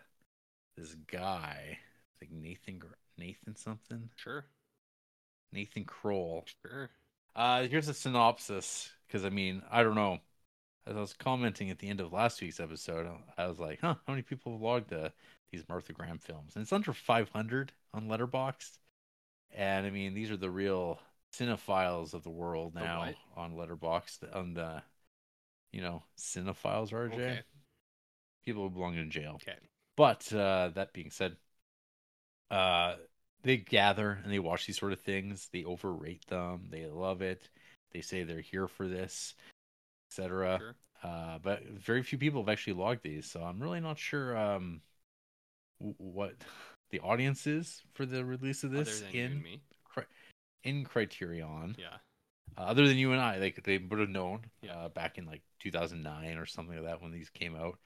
this 0.77 0.95
guy, 1.11 1.77
I 1.77 1.79
think 2.19 2.31
Nathan 2.31 2.81
Nathan 3.17 3.55
something, 3.55 4.09
sure, 4.15 4.45
Nathan 5.51 5.85
Kroll. 5.85 6.45
sure. 6.63 6.89
Uh, 7.35 7.63
here's 7.63 7.87
a 7.87 7.93
synopsis 7.93 8.91
because 9.07 9.25
I 9.25 9.29
mean 9.29 9.63
I 9.71 9.81
don't 9.83 9.95
know. 9.95 10.19
As 10.87 10.95
I 10.95 10.99
was 10.99 11.13
commenting 11.13 11.69
at 11.69 11.79
the 11.79 11.89
end 11.89 11.99
of 11.99 12.13
last 12.13 12.41
week's 12.41 12.59
episode, 12.59 13.07
I 13.37 13.47
was 13.47 13.59
like, 13.59 13.79
"Huh, 13.81 13.95
how 14.07 14.13
many 14.13 14.23
people 14.23 14.53
have 14.53 14.61
logged 14.61 14.93
uh, 14.93 15.09
these 15.51 15.63
Martha 15.69 15.93
Graham 15.93 16.17
films?" 16.17 16.55
And 16.55 16.63
it's 16.63 16.73
under 16.73 16.93
500 16.93 17.71
on 17.93 18.07
Letterboxd. 18.07 18.77
And 19.51 19.85
I 19.85 19.89
mean, 19.89 20.13
these 20.13 20.31
are 20.31 20.37
the 20.37 20.49
real 20.49 20.99
cinephiles 21.33 22.13
of 22.13 22.23
the 22.23 22.29
world 22.29 22.75
now 22.75 22.99
what? 22.99 23.15
on 23.35 23.53
Letterboxd. 23.53 24.35
On 24.35 24.53
the, 24.53 24.81
you 25.71 25.81
know, 25.81 26.03
cinephiles, 26.17 26.91
RJ. 26.91 27.13
Okay. 27.13 27.41
People 28.45 28.63
who 28.63 28.69
belong 28.69 28.95
in 28.95 29.11
jail. 29.11 29.33
Okay. 29.35 29.57
But 29.97 30.31
uh, 30.33 30.69
that 30.75 30.93
being 30.93 31.11
said, 31.11 31.35
uh, 32.49 32.95
they 33.43 33.57
gather 33.57 34.19
and 34.23 34.31
they 34.31 34.39
watch 34.39 34.65
these 34.65 34.77
sort 34.77 34.93
of 34.93 35.01
things. 35.01 35.49
They 35.51 35.63
overrate 35.63 36.25
them. 36.27 36.67
They 36.69 36.85
love 36.87 37.21
it. 37.21 37.49
They 37.91 38.01
say 38.01 38.23
they're 38.23 38.41
here 38.41 38.67
for 38.67 38.87
this, 38.87 39.33
etc. 40.09 40.57
Sure. 40.59 40.75
Uh, 41.03 41.37
but 41.41 41.63
very 41.67 42.03
few 42.03 42.17
people 42.17 42.41
have 42.41 42.49
actually 42.49 42.73
logged 42.73 43.03
these, 43.03 43.29
so 43.29 43.41
I'm 43.41 43.59
really 43.61 43.79
not 43.79 43.97
sure 43.97 44.37
um, 44.37 44.81
w- 45.79 45.95
what 45.97 46.33
the 46.91 46.99
audience 46.99 47.47
is 47.47 47.81
for 47.93 48.05
the 48.05 48.25
release 48.25 48.63
of 48.63 48.71
this 48.71 48.99
than 49.01 49.13
you 49.13 49.23
and 49.23 49.33
in 49.33 49.43
me. 49.43 49.61
in 50.63 50.83
Criterion. 50.83 51.75
Yeah. 51.79 51.97
Uh, 52.57 52.61
other 52.61 52.85
than 52.87 52.97
you 52.97 53.13
and 53.13 53.21
I, 53.21 53.37
like 53.37 53.63
they 53.63 53.77
would 53.77 53.99
have 53.99 54.09
known 54.09 54.41
Yeah. 54.61 54.73
uh, 54.73 54.89
back 54.89 55.17
in 55.17 55.25
like 55.25 55.41
2009 55.59 56.37
or 56.37 56.45
something 56.45 56.75
like 56.75 56.85
that 56.85 57.01
when 57.01 57.11
these 57.11 57.29
came 57.29 57.55
out. 57.55 57.77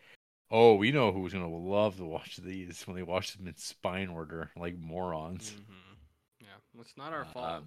Oh, 0.50 0.76
we 0.76 0.92
know 0.92 1.12
who's 1.12 1.34
gonna 1.34 1.48
love 1.50 1.98
to 1.98 2.06
watch 2.06 2.38
these 2.38 2.86
when 2.88 2.96
they 2.96 3.04
watch 3.04 3.36
them 3.38 3.48
in 3.48 3.58
spine 3.58 4.10
order, 4.10 4.50
like 4.56 4.78
morons. 4.78 5.52
hmm 5.52 5.94
Yeah. 6.42 6.48
It's 6.82 6.98
not 6.98 7.14
our 7.14 7.26
fault. 7.26 7.64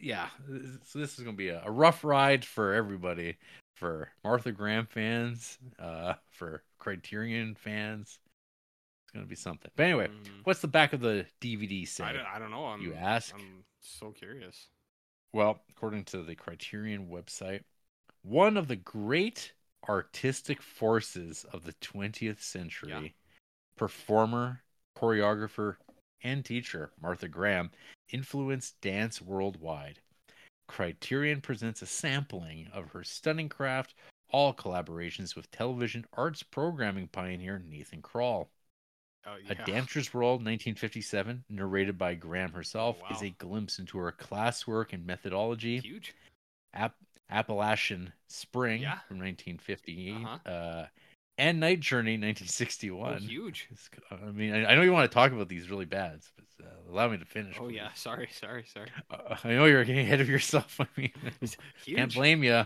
Yeah, 0.00 0.28
so 0.84 0.98
this 0.98 1.18
is 1.18 1.24
gonna 1.24 1.36
be 1.36 1.48
a, 1.48 1.62
a 1.64 1.70
rough 1.70 2.04
ride 2.04 2.44
for 2.44 2.74
everybody, 2.74 3.36
for 3.74 4.10
Martha 4.22 4.52
Graham 4.52 4.86
fans, 4.86 5.58
uh, 5.78 6.14
for 6.30 6.62
Criterion 6.78 7.54
fans. 7.54 8.18
It's 9.04 9.12
gonna 9.12 9.26
be 9.26 9.36
something. 9.36 9.70
But 9.76 9.84
anyway, 9.84 10.08
Mhm. 10.08 10.44
what's 10.44 10.60
the 10.60 10.68
back 10.68 10.92
of 10.92 11.00
the 11.00 11.26
DVD 11.40 11.86
say? 11.86 12.04
I, 12.04 12.12
don't, 12.12 12.26
I 12.26 12.38
don't 12.38 12.50
know. 12.50 12.66
I'm, 12.66 12.82
you 12.82 12.94
ask? 12.94 13.34
I'm 13.34 13.64
so 13.80 14.10
curious. 14.10 14.68
Well, 15.32 15.62
according 15.70 16.04
to 16.06 16.22
the 16.22 16.34
Criterion 16.34 17.08
website, 17.08 17.64
one 18.22 18.56
of 18.56 18.68
the 18.68 18.76
great 18.76 19.52
artistic 19.88 20.62
forces 20.62 21.44
of 21.52 21.64
the 21.64 21.72
20th 21.74 22.42
century, 22.42 23.14
performer, 23.76 24.62
choreographer, 24.96 25.76
and 26.24 26.44
teacher 26.44 26.90
Martha 27.00 27.28
Graham 27.28 27.70
influenced 28.10 28.80
dance 28.80 29.22
worldwide. 29.22 30.00
Criterion 30.66 31.40
presents 31.40 31.82
a 31.82 31.86
sampling 31.86 32.68
of 32.72 32.88
her 32.90 33.04
stunning 33.04 33.48
craft, 33.50 33.94
all 34.30 34.52
collaborations 34.54 35.36
with 35.36 35.50
television 35.50 36.04
arts 36.14 36.42
programming 36.42 37.06
pioneer 37.08 37.62
Nathan 37.64 38.02
Kroll. 38.02 38.50
Oh, 39.26 39.36
A 39.48 39.54
yeah. 39.54 39.64
Dancer's 39.64 40.12
World 40.12 40.40
1957, 40.40 41.44
narrated 41.48 41.96
by 41.96 42.14
Graham 42.14 42.52
herself, 42.52 42.96
is 43.10 43.20
wow. 43.20 43.26
a 43.26 43.30
glimpse 43.30 43.78
into 43.78 43.96
her 43.98 44.12
classwork 44.12 44.92
and 44.92 45.06
methodology. 45.06 45.78
Huge. 45.78 46.14
App- 46.74 46.96
Appalachian 47.30 48.12
Spring 48.28 48.82
Yeah. 48.82 48.98
from 49.08 49.18
1958, 49.18 50.14
Uh-huh. 50.26 50.50
uh, 50.50 50.86
and 51.38 51.60
Night 51.60 51.80
Journey 51.80 52.12
Oh, 52.12 52.26
1961. 52.26 53.22
huge. 53.22 53.68
I 54.10 54.30
mean, 54.30 54.54
I, 54.54 54.74
know 54.74 54.82
you 54.82 54.92
want 54.92 55.10
to 55.10 55.14
talk 55.14 55.32
about 55.32 55.48
these 55.48 55.70
really 55.70 55.84
bad, 55.84 56.20
but 56.36 56.66
uh, 56.66 56.92
allow 56.92 57.08
me 57.08 57.18
to 57.18 57.24
finish. 57.24 57.56
Oh, 57.58 57.66
please. 57.66 57.76
yeah. 57.76 57.92
Sorry, 57.94 58.28
sorry, 58.32 58.64
sorry. 58.72 58.88
Uh, 59.10 59.36
I 59.44 59.48
know 59.48 59.66
you're 59.66 59.84
getting 59.84 60.04
ahead 60.04 60.20
of 60.20 60.28
yourself. 60.28 60.80
I 60.80 60.86
mean, 60.96 61.12
Huge. 61.84 61.96
can't 61.96 62.14
blame 62.14 62.42
you. 62.44 62.64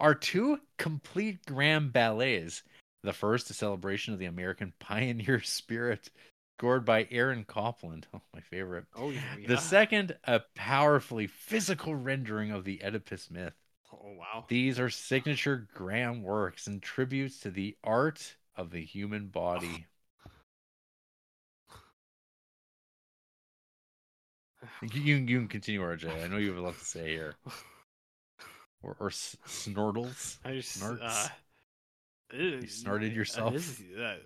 Are 0.00 0.14
two 0.14 0.58
complete 0.78 1.44
Graham 1.46 1.90
ballets. 1.90 2.62
The 3.02 3.12
first, 3.12 3.48
a 3.50 3.54
celebration 3.54 4.12
of 4.12 4.18
the 4.18 4.26
American 4.26 4.72
pioneer 4.78 5.40
spirit, 5.42 6.10
scored 6.58 6.84
by 6.84 7.06
Aaron 7.10 7.44
Copland. 7.44 8.06
Oh, 8.12 8.20
my 8.34 8.40
favorite. 8.40 8.84
Oh, 8.94 9.10
yeah. 9.10 9.20
The 9.46 9.56
second, 9.56 10.16
a 10.24 10.40
powerfully 10.54 11.26
physical 11.26 11.94
rendering 11.94 12.50
of 12.50 12.64
the 12.64 12.82
Oedipus 12.82 13.30
myth. 13.30 13.54
Oh, 13.92 14.12
wow. 14.18 14.44
These 14.48 14.78
are 14.78 14.90
signature 14.90 15.68
Graham 15.72 16.22
works 16.22 16.66
and 16.66 16.82
tributes 16.82 17.40
to 17.40 17.50
the 17.50 17.78
art 17.82 18.36
of 18.54 18.70
the 18.70 18.84
human 18.84 19.28
body. 19.28 19.86
You, 24.82 25.16
you, 25.16 25.38
can 25.38 25.48
continue, 25.48 25.82
RJ. 25.82 26.22
I 26.22 26.28
know 26.28 26.36
you 26.36 26.48
have 26.48 26.58
a 26.58 26.62
lot 26.62 26.78
to 26.78 26.84
say 26.84 27.08
here. 27.08 27.34
Or, 28.82 28.96
or 29.00 29.08
s- 29.08 29.36
snortles. 29.46 30.38
I 30.44 30.54
just 30.54 30.76
Snorts. 30.76 31.00
uh, 31.00 31.28
You 32.60 32.68
snorted 32.68 33.14
yourself? 33.14 33.54
this 33.54 33.80
is- 33.80 33.96
uh, 33.98 34.16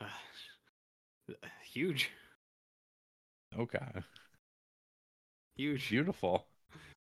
uh, 0.00 0.06
huge, 1.64 2.10
Okay, 3.56 4.04
huge. 5.56 5.90
beautiful. 5.90 6.46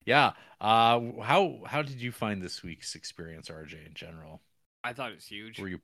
Yeah. 0.06 0.34
Uh, 0.62 1.00
how 1.22 1.62
how 1.66 1.82
did 1.82 2.00
you 2.02 2.12
find 2.12 2.42
this 2.42 2.64
week's 2.64 2.96
experience, 2.96 3.50
RJ? 3.50 3.86
In 3.86 3.94
general, 3.94 4.42
I 4.84 4.94
thought 4.94 5.12
it 5.12 5.16
was 5.16 5.26
huge. 5.26 5.60
were 5.60 5.68
you? 5.68 5.80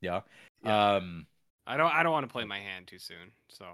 Yeah. 0.00 0.20
Yeah. 0.64 0.94
Um. 0.96 1.26
I 1.66 1.76
don't. 1.76 1.92
I 1.92 2.02
don't 2.02 2.12
want 2.12 2.26
to 2.28 2.32
play 2.32 2.44
my 2.44 2.58
hand 2.58 2.88
too 2.88 2.98
soon. 2.98 3.32
So 3.48 3.66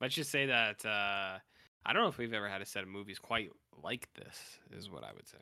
let's 0.00 0.14
just 0.14 0.30
say 0.30 0.46
that 0.46 0.84
uh, 0.84 1.38
I 1.86 1.92
don't 1.92 2.02
know 2.02 2.08
if 2.08 2.18
we've 2.18 2.32
ever 2.34 2.48
had 2.48 2.60
a 2.62 2.66
set 2.66 2.82
of 2.82 2.88
movies 2.88 3.18
quite 3.18 3.50
like 3.82 4.08
this. 4.14 4.58
Is 4.76 4.90
what 4.90 5.04
I 5.04 5.12
would 5.12 5.26
say. 5.28 5.38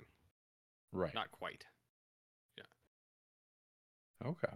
Right. 0.93 1.15
Not 1.15 1.31
quite. 1.33 1.65
Yeah. 2.57 4.29
Okay. 4.29 4.53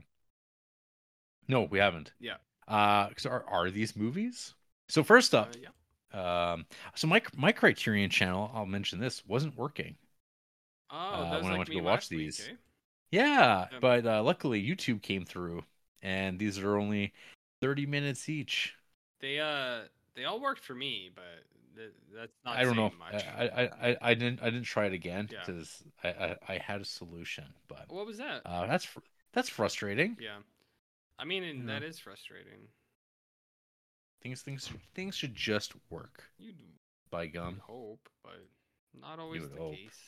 No, 1.48 1.62
we 1.62 1.78
haven't. 1.78 2.12
Yeah. 2.20 2.36
Uh, 2.68 3.08
'cause 3.08 3.26
are 3.26 3.44
are 3.48 3.70
these 3.70 3.96
movies? 3.96 4.54
So 4.88 5.02
first 5.02 5.34
Uh, 5.34 5.38
up, 5.40 5.54
yeah. 5.60 5.68
Um, 6.14 6.66
so 6.94 7.06
my 7.06 7.22
my 7.36 7.52
Criterion 7.52 8.10
channel, 8.10 8.50
I'll 8.54 8.66
mention 8.66 9.00
this, 9.00 9.24
wasn't 9.26 9.56
working. 9.56 9.96
Oh, 10.90 10.96
uh, 10.96 11.40
when 11.40 11.46
I 11.46 11.48
like 11.50 11.58
went 11.58 11.66
to 11.68 11.72
go 11.74 11.82
watch 11.82 12.10
week, 12.10 12.18
these. 12.18 12.48
eh? 12.48 12.54
Yeah, 13.10 13.68
Yeah. 13.70 13.78
but 13.80 14.06
uh, 14.06 14.22
luckily 14.22 14.64
YouTube 14.64 15.02
came 15.02 15.24
through, 15.24 15.64
and 16.02 16.38
these 16.38 16.58
are 16.58 16.76
only 16.78 17.12
thirty 17.60 17.86
minutes 17.86 18.28
each. 18.28 18.74
They 19.20 19.40
uh, 19.40 19.82
they 20.14 20.24
all 20.24 20.40
worked 20.40 20.62
for 20.62 20.74
me, 20.74 21.10
but 21.14 21.22
th- 21.76 21.92
that's 22.14 22.32
not. 22.44 22.56
I 22.58 22.64
don't 22.64 22.76
know. 22.76 22.92
Much. 22.98 23.24
I, 23.24 23.48
I 23.48 23.88
I 23.90 23.96
I 24.02 24.14
didn't 24.14 24.42
I 24.42 24.46
didn't 24.46 24.64
try 24.64 24.86
it 24.86 24.92
again 24.92 25.28
Yeah. 25.32 25.40
because 25.46 25.82
I, 26.02 26.08
I 26.08 26.36
I 26.48 26.58
had 26.58 26.80
a 26.80 26.84
solution, 26.84 27.44
but 27.68 27.86
What 27.88 28.06
was 28.06 28.18
that? 28.18 28.42
uh, 28.44 28.66
that's 28.66 28.84
fr- 28.84 29.00
that's 29.32 29.48
frustrating. 29.48 30.16
yeah. 30.20 30.38
I 31.18 31.24
mean, 31.24 31.44
and 31.44 31.68
Yeah. 31.68 31.78
that 31.80 31.82
is 31.84 31.98
frustrating. 31.98 32.68
Things 34.24 34.40
things 34.40 34.70
things 34.94 35.14
should 35.14 35.34
just 35.34 35.74
work. 35.90 36.24
You'd 36.38 36.56
By 37.10 37.26
gum. 37.26 37.60
hope, 37.62 38.08
but 38.22 38.40
not 38.98 39.18
always 39.18 39.46
the 39.48 39.56
hope. 39.56 39.74
case. 39.74 40.00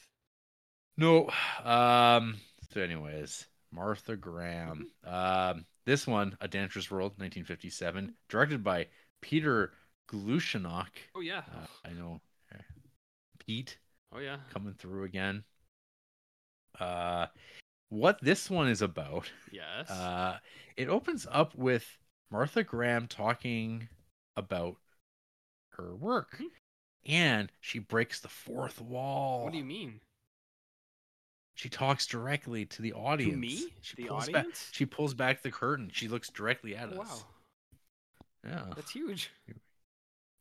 No. 0.96 1.28
Um. 1.62 2.36
So, 2.72 2.80
anyways, 2.80 3.46
Martha 3.70 4.16
Graham. 4.16 4.86
Um. 5.06 5.66
This 5.84 6.04
one, 6.04 6.36
A 6.40 6.48
Dancer's 6.48 6.90
World, 6.90 7.12
1957, 7.18 8.12
directed 8.28 8.64
by 8.64 8.88
Peter 9.20 9.72
Glushanok. 10.10 10.88
Oh 11.14 11.20
yeah. 11.20 11.42
Uh, 11.54 11.66
I 11.84 11.92
know 11.92 12.20
uh, 12.52 12.58
Pete 13.38 13.78
oh 14.12 14.18
yeah. 14.18 14.38
coming 14.52 14.74
through 14.74 15.04
again. 15.04 15.44
Uh, 16.80 17.26
what 17.90 18.18
this 18.20 18.50
one 18.50 18.68
is 18.68 18.82
about? 18.82 19.30
Yes. 19.52 19.88
Uh, 19.90 20.38
it 20.76 20.88
opens 20.88 21.26
up 21.30 21.54
with 21.54 21.86
Martha 22.30 22.64
Graham 22.64 23.06
talking 23.06 23.88
about 24.36 24.76
her 25.70 25.94
work, 25.94 26.36
Mhm. 26.38 26.50
and 27.06 27.52
she 27.60 27.78
breaks 27.78 28.20
the 28.20 28.28
fourth 28.28 28.80
wall. 28.80 29.44
what 29.44 29.52
do 29.52 29.58
you 29.58 29.64
mean? 29.64 30.00
She 31.54 31.68
talks 31.70 32.06
directly 32.06 32.66
to 32.66 32.82
the 32.82 32.92
audience. 32.92 33.32
To 33.32 33.38
me? 33.38 33.74
She 33.80 33.96
The 33.96 34.06
pulls 34.08 34.26
back. 34.26 34.36
audience? 34.36 34.70
She 34.72 34.84
pulls 34.86 35.14
back 35.14 35.42
the 35.42 35.50
curtain. 35.50 35.88
She 35.90 36.06
looks 36.08 36.28
directly 36.28 36.76
at 36.76 36.90
us. 36.90 36.96
wow, 36.98 37.26
Yeah. 38.44 38.72
that's 38.76 38.90
huge. 38.90 39.30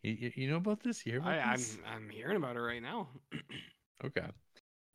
You, 0.04 0.32
you- 0.36 0.48
know 0.50 0.58
about 0.58 0.82
this? 0.84 1.06
You 1.06 1.22
I, 1.24 1.40
I'm? 1.40 1.62
I'm 1.88 2.10
hearing 2.10 2.36
about 2.38 2.58
it 2.58 2.62
right 2.62 2.82
now. 2.82 3.10
Okay. 4.04 4.28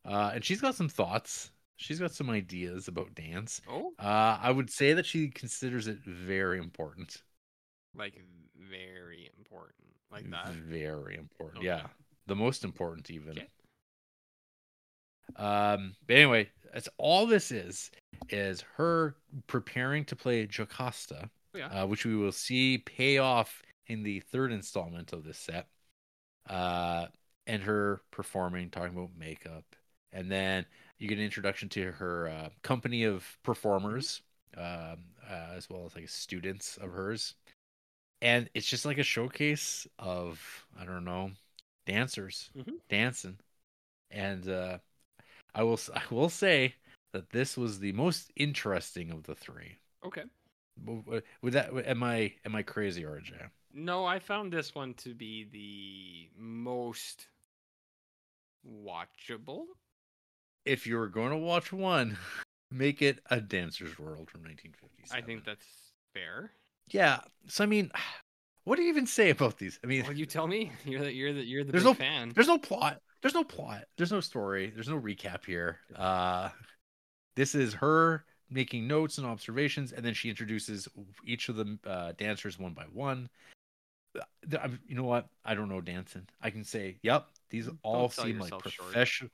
Uh, 0.05 0.31
and 0.35 0.45
she's 0.45 0.61
got 0.61 0.75
some 0.75 0.87
thoughts. 0.87 1.51
She's 1.75 1.99
got 1.99 2.13
some 2.13 2.29
ideas 2.29 2.87
about 2.87 3.15
dance. 3.15 3.59
Oh, 3.67 3.93
Uh, 3.97 4.37
I 4.39 4.51
would 4.51 4.69
say 4.69 4.93
that 4.93 5.07
she 5.07 5.27
considers 5.29 5.87
it 5.87 5.97
very 6.05 6.59
important. 6.59 7.23
like 7.95 8.23
very 8.71 9.29
important, 9.37 9.87
like 10.11 10.29
that. 10.31 10.53
Very 10.53 11.15
important. 11.17 11.59
Okay. 11.59 11.67
Yeah. 11.67 11.87
The 12.27 12.35
most 12.35 12.63
important 12.63 13.11
even. 13.11 13.31
Okay. 13.31 13.47
Um, 15.35 15.95
but 16.07 16.15
anyway, 16.15 16.49
that's 16.73 16.89
all 16.97 17.25
this 17.25 17.51
is 17.51 17.91
is 18.29 18.63
her 18.77 19.15
preparing 19.47 20.05
to 20.05 20.15
play 20.15 20.47
Jocasta, 20.47 21.29
Oh, 21.53 21.57
yeah. 21.57 21.83
uh, 21.83 21.85
which 21.85 22.05
we 22.05 22.15
will 22.15 22.31
see 22.31 22.77
pay 22.77 23.17
off 23.17 23.61
in 23.87 24.03
the 24.03 24.21
third 24.21 24.51
installment 24.51 25.11
of 25.13 25.23
this 25.23 25.37
set. 25.37 25.67
Uh, 26.49 27.07
and 27.47 27.63
her 27.63 28.01
performing, 28.11 28.69
talking 28.69 28.95
about 28.97 29.09
makeup, 29.17 29.63
and 30.11 30.31
then 30.31 30.65
you 30.99 31.07
get 31.07 31.17
an 31.17 31.23
introduction 31.23 31.69
to 31.69 31.91
her 31.91 32.29
uh, 32.29 32.49
company 32.61 33.03
of 33.03 33.25
performers, 33.43 34.21
um, 34.57 34.97
uh, 35.29 35.53
as 35.55 35.69
well 35.69 35.85
as 35.85 35.95
like 35.95 36.07
students 36.07 36.77
of 36.77 36.91
hers, 36.91 37.35
and 38.21 38.49
it's 38.53 38.67
just 38.67 38.85
like 38.85 38.97
a 38.97 39.03
showcase 39.03 39.87
of 39.99 40.65
I 40.79 40.85
don't 40.85 41.05
know 41.05 41.31
dancers 41.85 42.49
Mhm. 42.55 42.79
dancing, 42.89 43.39
and 44.09 44.47
uh, 44.47 44.77
I 45.55 45.63
will 45.63 45.79
I 45.95 46.03
will 46.11 46.29
say 46.29 46.75
that 47.13 47.29
this 47.31 47.57
was 47.57 47.79
the 47.79 47.91
most 47.93 48.31
interesting 48.35 49.11
of 49.11 49.23
the 49.23 49.35
three. 49.35 49.77
Okay. 50.03 50.23
Would 50.85 51.53
that 51.53 51.71
am 51.85 52.03
I 52.03 52.33
am 52.45 52.55
I 52.55 52.63
crazy, 52.63 53.03
RJ? 53.03 53.33
No, 53.73 54.05
I 54.05 54.19
found 54.19 54.51
this 54.51 54.75
one 54.75 54.93
to 54.95 55.13
be 55.13 55.45
the 55.45 56.29
most 56.37 57.27
watchable. 58.65 59.65
If 60.65 60.85
you 60.85 60.97
were 60.97 61.07
going 61.07 61.31
to 61.31 61.37
watch 61.37 61.71
one, 61.71 62.17
make 62.71 63.01
it 63.01 63.19
a 63.29 63.41
Dancer's 63.41 63.97
World 63.97 64.29
from 64.29 64.43
1957. 64.43 65.23
I 65.23 65.25
think 65.25 65.45
that's 65.45 65.65
fair. 66.13 66.51
Yeah. 66.89 67.19
So 67.47 67.63
I 67.63 67.67
mean, 67.67 67.91
what 68.63 68.75
do 68.77 68.83
you 68.83 68.89
even 68.89 69.07
say 69.07 69.29
about 69.29 69.57
these? 69.57 69.79
I 69.83 69.87
mean, 69.87 70.03
Well, 70.03 70.13
you 70.13 70.25
tell 70.25 70.47
me. 70.47 70.71
You're 70.85 71.01
the 71.01 71.13
you're 71.13 71.33
the 71.33 71.43
you're 71.43 71.63
the 71.63 71.71
There's 71.71 71.83
big 71.83 71.89
no- 71.89 71.93
fan. 71.93 72.31
there's 72.35 72.47
no 72.47 72.57
plot. 72.57 73.01
There's 73.21 73.33
no 73.35 73.43
plot. 73.43 73.83
There's 73.97 74.11
no 74.11 74.19
story. 74.19 74.71
There's 74.73 74.89
no 74.89 74.99
recap 74.99 75.45
here. 75.45 75.77
Uh, 75.95 76.49
this 77.35 77.53
is 77.53 77.73
her 77.75 78.25
making 78.49 78.87
notes 78.87 79.19
and 79.19 79.27
observations, 79.27 79.91
and 79.91 80.03
then 80.03 80.13
she 80.15 80.27
introduces 80.29 80.87
each 81.23 81.47
of 81.47 81.55
the 81.55 81.77
uh, 81.85 82.13
dancers 82.17 82.57
one 82.57 82.73
by 82.73 82.83
one. 82.91 83.29
I'm- 84.59 84.79
You 84.87 84.95
know 84.95 85.03
what? 85.03 85.27
I 85.45 85.53
don't 85.53 85.69
know 85.69 85.81
dancing. 85.81 86.27
I 86.41 86.49
can 86.49 86.63
say, 86.63 86.97
yep, 87.03 87.27
these 87.51 87.69
all 87.83 88.09
seem 88.09 88.39
like 88.39 88.57
professional. 88.57 89.29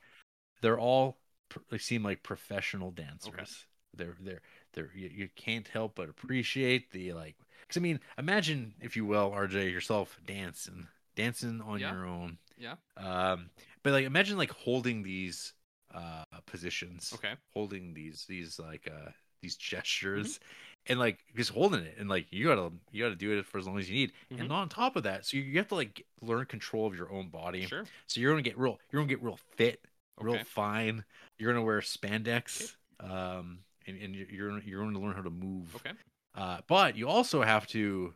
They're 0.60 0.78
all 0.78 1.16
pr- 1.48 1.58
they 1.70 1.78
seem 1.78 2.02
like 2.04 2.22
professional 2.22 2.90
dancers. 2.90 3.64
They're 3.96 4.16
they're 4.20 4.42
they're 4.72 4.90
you, 4.94 5.08
you 5.12 5.28
can't 5.36 5.66
help 5.68 5.94
but 5.96 6.08
appreciate 6.08 6.90
the 6.92 7.12
like. 7.12 7.36
Because 7.62 7.76
I 7.78 7.80
mean, 7.80 8.00
imagine 8.18 8.74
if 8.80 8.96
you 8.96 9.04
will, 9.04 9.30
RJ 9.32 9.68
yourself 9.68 10.18
dancing, 10.26 10.88
dancing 11.16 11.60
on 11.60 11.80
Yeah. 11.80 11.90
your 11.90 12.06
own. 12.06 12.38
Yeah. 12.56 12.76
Um, 12.96 13.50
but 13.82 13.92
like 13.92 14.04
imagine 14.04 14.36
like 14.36 14.50
holding 14.52 15.02
these 15.02 15.54
uh 15.94 16.24
positions, 16.46 17.12
Okay. 17.14 17.34
holding 17.54 17.94
these 17.94 18.26
these 18.28 18.58
like 18.58 18.88
uh 18.88 19.10
these 19.42 19.56
Mm-hmm. 20.16 20.30
gestures, 20.30 20.40
and 20.86 20.98
like 20.98 21.18
just 21.36 21.50
holding 21.50 21.80
it, 21.84 21.96
and 21.98 22.08
like 22.08 22.26
you 22.30 22.44
gotta 22.46 22.70
you 22.90 23.04
gotta 23.04 23.16
do 23.16 23.38
it 23.38 23.46
for 23.46 23.58
as 23.58 23.66
long 23.66 23.78
as 23.78 23.88
you 23.88 23.94
need. 23.96 24.12
Mhm. 24.30 24.40
And 24.40 24.52
on 24.52 24.68
top 24.68 24.96
of 24.96 25.04
that, 25.04 25.26
so 25.26 25.36
you, 25.36 25.42
you 25.44 25.58
have 25.58 25.68
to 25.68 25.74
like 25.76 26.04
learn 26.20 26.44
control 26.46 26.86
of 26.86 26.96
your 26.96 27.10
own 27.12 27.28
body. 27.28 27.62
Sure. 27.66 27.84
So 28.06 28.20
you're 28.20 28.32
gonna 28.32 28.42
get 28.42 28.58
real, 28.58 28.78
you're 28.90 29.00
gonna 29.02 29.08
get 29.10 29.22
real 29.22 29.38
fit, 29.56 29.84
real 30.20 30.38
fine. 30.38 31.04
You're 31.38 31.52
gonna 31.52 31.64
wear 31.64 31.80
spandex, 31.80 32.74
um, 33.00 33.60
and, 33.88 34.00
and 34.02 34.14
you're 34.14 34.60
you're 34.60 34.82
going 34.82 34.94
to 34.94 35.00
learn 35.00 35.14
how 35.14 35.22
to 35.22 35.30
move. 35.30 35.74
Okay. 35.76 35.92
Uh, 36.34 36.58
but 36.68 36.96
you 36.96 37.08
also 37.08 37.42
have 37.42 37.66
to 37.68 38.14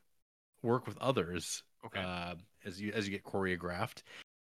work 0.62 0.86
with 0.86 0.96
others 0.98 1.62
Okay. 1.84 2.00
uh, 2.00 2.34
as 2.64 2.80
you 2.80 2.92
as 2.92 3.06
you 3.06 3.12
get 3.12 3.24
choreographed, 3.24 4.02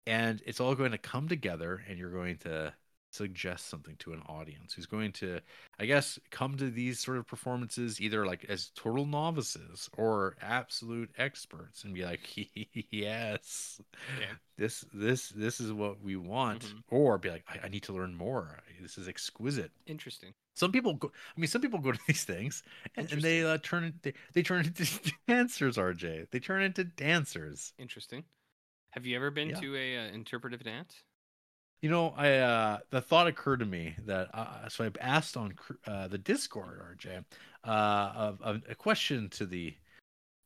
and 0.08 0.42
it's 0.46 0.60
all 0.60 0.76
going 0.76 0.92
to 0.92 0.98
come 0.98 1.28
together, 1.28 1.84
and 1.90 1.98
you're 2.00 2.12
going 2.12 2.38
to 2.38 2.74
suggest 3.16 3.68
something 3.68 3.96
to 3.98 4.14
an 4.14 4.22
audience 4.28 4.74
who's 4.74 4.86
going 4.86 5.12
to, 5.14 5.40
I 5.80 5.86
guess, 5.86 6.20
come 6.32 6.58
to 6.58 6.70
these 6.70 7.00
sort 7.00 7.18
of 7.18 7.28
performances 7.28 8.00
either 8.02 8.26
like 8.26 8.46
as 8.50 8.72
total 8.76 9.06
novices 9.06 9.90
or 9.98 10.36
absolute 10.42 11.12
experts, 11.18 11.84
and 11.84 11.94
be 11.94 12.04
like, 12.06 12.22
yes, 12.92 13.80
Okay. 14.18 14.32
this 14.58 14.86
this 14.94 15.30
this 15.30 15.60
is 15.60 15.72
what 15.74 16.02
we 16.02 16.16
want, 16.16 16.62
Mhm. 16.62 16.84
or 16.90 17.18
be 17.18 17.30
like, 17.30 17.44
I, 17.50 17.66
I 17.66 17.70
need 17.70 17.84
to 17.84 17.94
learn 17.94 18.16
more. 18.16 18.60
This 18.82 18.98
is 18.98 19.08
exquisite 19.08 19.72
Interesting. 19.88 20.34
some 20.56 20.72
people 20.72 20.94
go 20.94 21.12
i 21.36 21.40
mean 21.40 21.48
some 21.48 21.62
people 21.62 21.80
go 21.80 21.92
to 21.92 22.00
these 22.08 22.24
things 22.24 22.64
and, 22.96 23.12
and 23.12 23.22
they 23.22 23.44
uh, 23.44 23.58
turn 23.64 23.84
it- 23.86 24.02
they, 24.04 24.14
they 24.34 24.44
turn 24.44 24.66
into 24.70 24.86
dancers 25.28 25.78
rj 25.78 26.30
they 26.32 26.40
turn 26.40 26.62
into 26.62 26.84
dancers 26.84 27.74
Interesting. 27.80 28.24
Have 28.92 29.06
you 29.06 29.16
ever 29.16 29.32
been 29.32 29.50
Yeah. 29.50 29.60
to 29.60 29.76
a 29.76 29.98
uh, 29.98 30.12
interpretive 30.14 30.64
dance? 30.64 31.04
You 31.82 31.90
know 31.90 32.14
i 32.18 32.36
uh 32.38 32.78
the 32.90 33.02
thought 33.02 33.28
occurred 33.28 33.60
to 33.60 33.66
me 33.66 33.96
that 34.06 34.30
uh, 34.34 34.68
so 34.70 34.84
I've 34.84 34.98
asked 35.00 35.38
on 35.38 35.56
uh, 35.88 36.08
the 36.08 36.18
discord 36.18 36.82
rj 36.98 37.24
uh 37.64 38.12
of, 38.16 38.42
of 38.42 38.62
a 38.70 38.76
question 38.76 39.30
to 39.30 39.46
the 39.46 39.76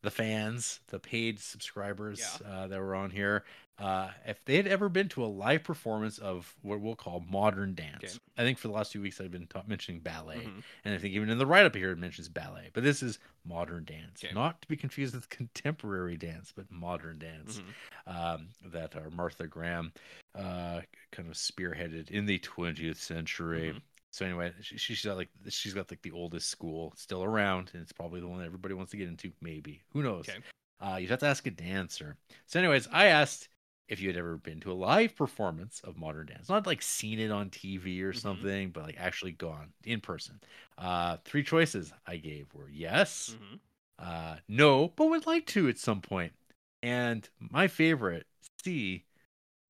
the 0.02 0.12
fans 0.12 0.80
the 0.88 1.00
paid 1.00 1.40
subscribers 1.40 2.42
uh, 2.48 2.68
that 2.68 2.80
were 2.80 2.96
on 2.96 3.10
here 3.10 3.44
uh 3.80 4.10
if 4.26 4.44
they 4.46 4.56
had 4.56 4.68
ever 4.68 4.88
been 4.90 5.10
to 5.10 5.24
a 5.24 5.28
live 5.28 5.64
performance 5.64 6.18
of 6.20 6.56
what 6.62 6.80
we'll 6.80 6.96
call 6.96 7.24
modern 7.30 7.76
dance 7.76 7.98
Okay. 8.04 8.14
i 8.38 8.44
think 8.44 8.58
for 8.58 8.68
the 8.70 8.74
last 8.74 8.92
few 8.94 9.02
weeks 9.02 9.20
i've 9.20 9.32
been 9.32 9.48
ta- 9.48 9.64
mentioning 9.68 10.00
ballet 10.02 10.38
Mhm. 10.46 10.64
And 10.86 10.94
I 10.96 10.98
think 10.98 11.14
even 11.14 11.30
in 11.30 11.38
the 11.38 11.46
write 11.46 11.66
up 11.66 11.76
here 11.76 11.92
it 11.92 11.98
mentions 11.98 12.30
ballet, 12.30 12.70
but 12.74 12.84
this 12.84 13.04
is 13.04 13.20
modern 13.46 13.84
dance, 13.84 14.24
Okay. 14.24 14.34
not 14.34 14.62
to 14.62 14.68
be 14.70 14.78
confused 14.78 15.14
with 15.14 15.28
contemporary 15.40 16.16
dance, 16.18 16.54
but 16.56 16.72
modern 16.72 17.20
dance 17.20 17.62
Mhm. 18.08 18.36
um, 18.36 18.48
that 18.72 18.96
uh, 18.96 19.10
Martha 19.12 19.46
Graham 19.48 19.92
uh, 20.36 20.82
kind 21.12 21.28
of 21.28 21.36
spearheaded 21.36 22.10
in 22.10 22.26
the 22.26 22.40
20th 22.40 22.98
century. 22.98 23.74
Mhm. 23.74 23.82
So 24.12 24.26
anyway, 24.26 24.54
she, 24.62 24.78
she's 24.78 25.04
got 25.06 25.18
like 25.18 25.30
she's 25.50 25.74
got 25.74 25.90
like 25.92 26.02
the 26.02 26.12
oldest 26.12 26.50
school 26.50 26.94
still 26.96 27.24
around, 27.24 27.72
and 27.74 27.82
it's 27.82 27.92
probably 27.92 28.20
the 28.22 28.28
one 28.28 28.44
everybody 28.44 28.74
wants 28.74 28.92
to 28.92 28.98
get 28.98 29.08
into. 29.08 29.32
Maybe 29.42 29.82
who 29.94 30.02
knows? 30.04 30.28
Okay. 30.28 30.40
Uh, 30.82 30.96
you'd 30.98 31.10
have 31.10 31.20
to 31.20 31.28
ask 31.28 31.46
a 31.46 31.52
dancer. 31.52 32.16
So, 32.48 32.60
anyways, 32.60 32.88
I 32.92 33.08
asked 33.08 33.50
if 33.90 34.00
you 34.00 34.08
had 34.08 34.18
ever 34.18 34.38
been 34.38 34.60
to 34.62 34.72
a 34.72 34.74
live 34.74 35.16
performance 35.16 35.82
of 35.84 35.98
modern 35.98 36.28
dance, 36.28 36.48
not 36.50 36.66
like 36.68 36.82
seen 36.82 37.20
it 37.20 37.32
on 37.32 37.50
TV 37.50 38.02
or 38.02 38.14
Mhm. 38.14 38.22
something, 38.22 38.70
but 38.72 38.84
like 38.84 38.98
actually 38.98 39.32
gone 39.34 39.74
in 39.84 40.00
person. 40.00 40.40
Uh, 40.78 41.18
three 41.26 41.44
choices 41.44 41.92
I 42.08 42.18
gave 42.18 42.54
were 42.54 42.70
yes, 42.70 43.36
Mhm. 43.36 43.60
uh, 44.00 44.38
no, 44.48 44.90
but 44.90 45.08
would 45.08 45.26
like 45.28 45.46
to 45.48 45.68
at 45.70 45.78
some 45.78 46.02
point, 46.02 46.34
and 46.82 47.30
my 47.40 47.68
favorite 47.68 48.26
C, 48.64 49.06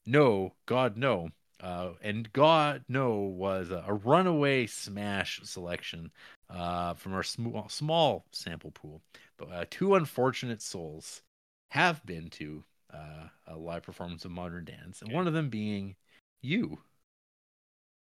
no, 0.06 0.56
God 0.66 0.98
no. 0.98 1.32
Uh, 1.62 1.92
and 2.02 2.32
God 2.34 2.84
no 2.88 3.16
was 3.20 3.70
a, 3.70 3.84
a 3.88 3.94
runaway 3.94 4.66
smash 4.66 5.42
selection 5.44 6.12
uh, 6.50 6.94
from 6.94 7.14
our 7.14 7.24
small, 7.24 7.68
small 7.70 8.26
sample 8.32 8.72
pool. 8.72 9.02
But 9.38 9.52
uh, 9.52 9.66
two 9.70 9.96
unfortunate 9.96 10.62
souls 10.62 11.22
have 11.72 12.06
been 12.06 12.30
to 12.32 12.64
uh, 12.94 13.28
a 13.48 13.56
live 13.58 13.84
performance 13.84 14.26
of 14.26 14.32
modern 14.32 14.66
dance, 14.66 15.02
and 15.02 15.12
Okay. 15.12 15.16
one 15.16 15.28
of 15.28 15.34
them 15.34 15.50
being 15.50 15.96
you. 16.42 16.80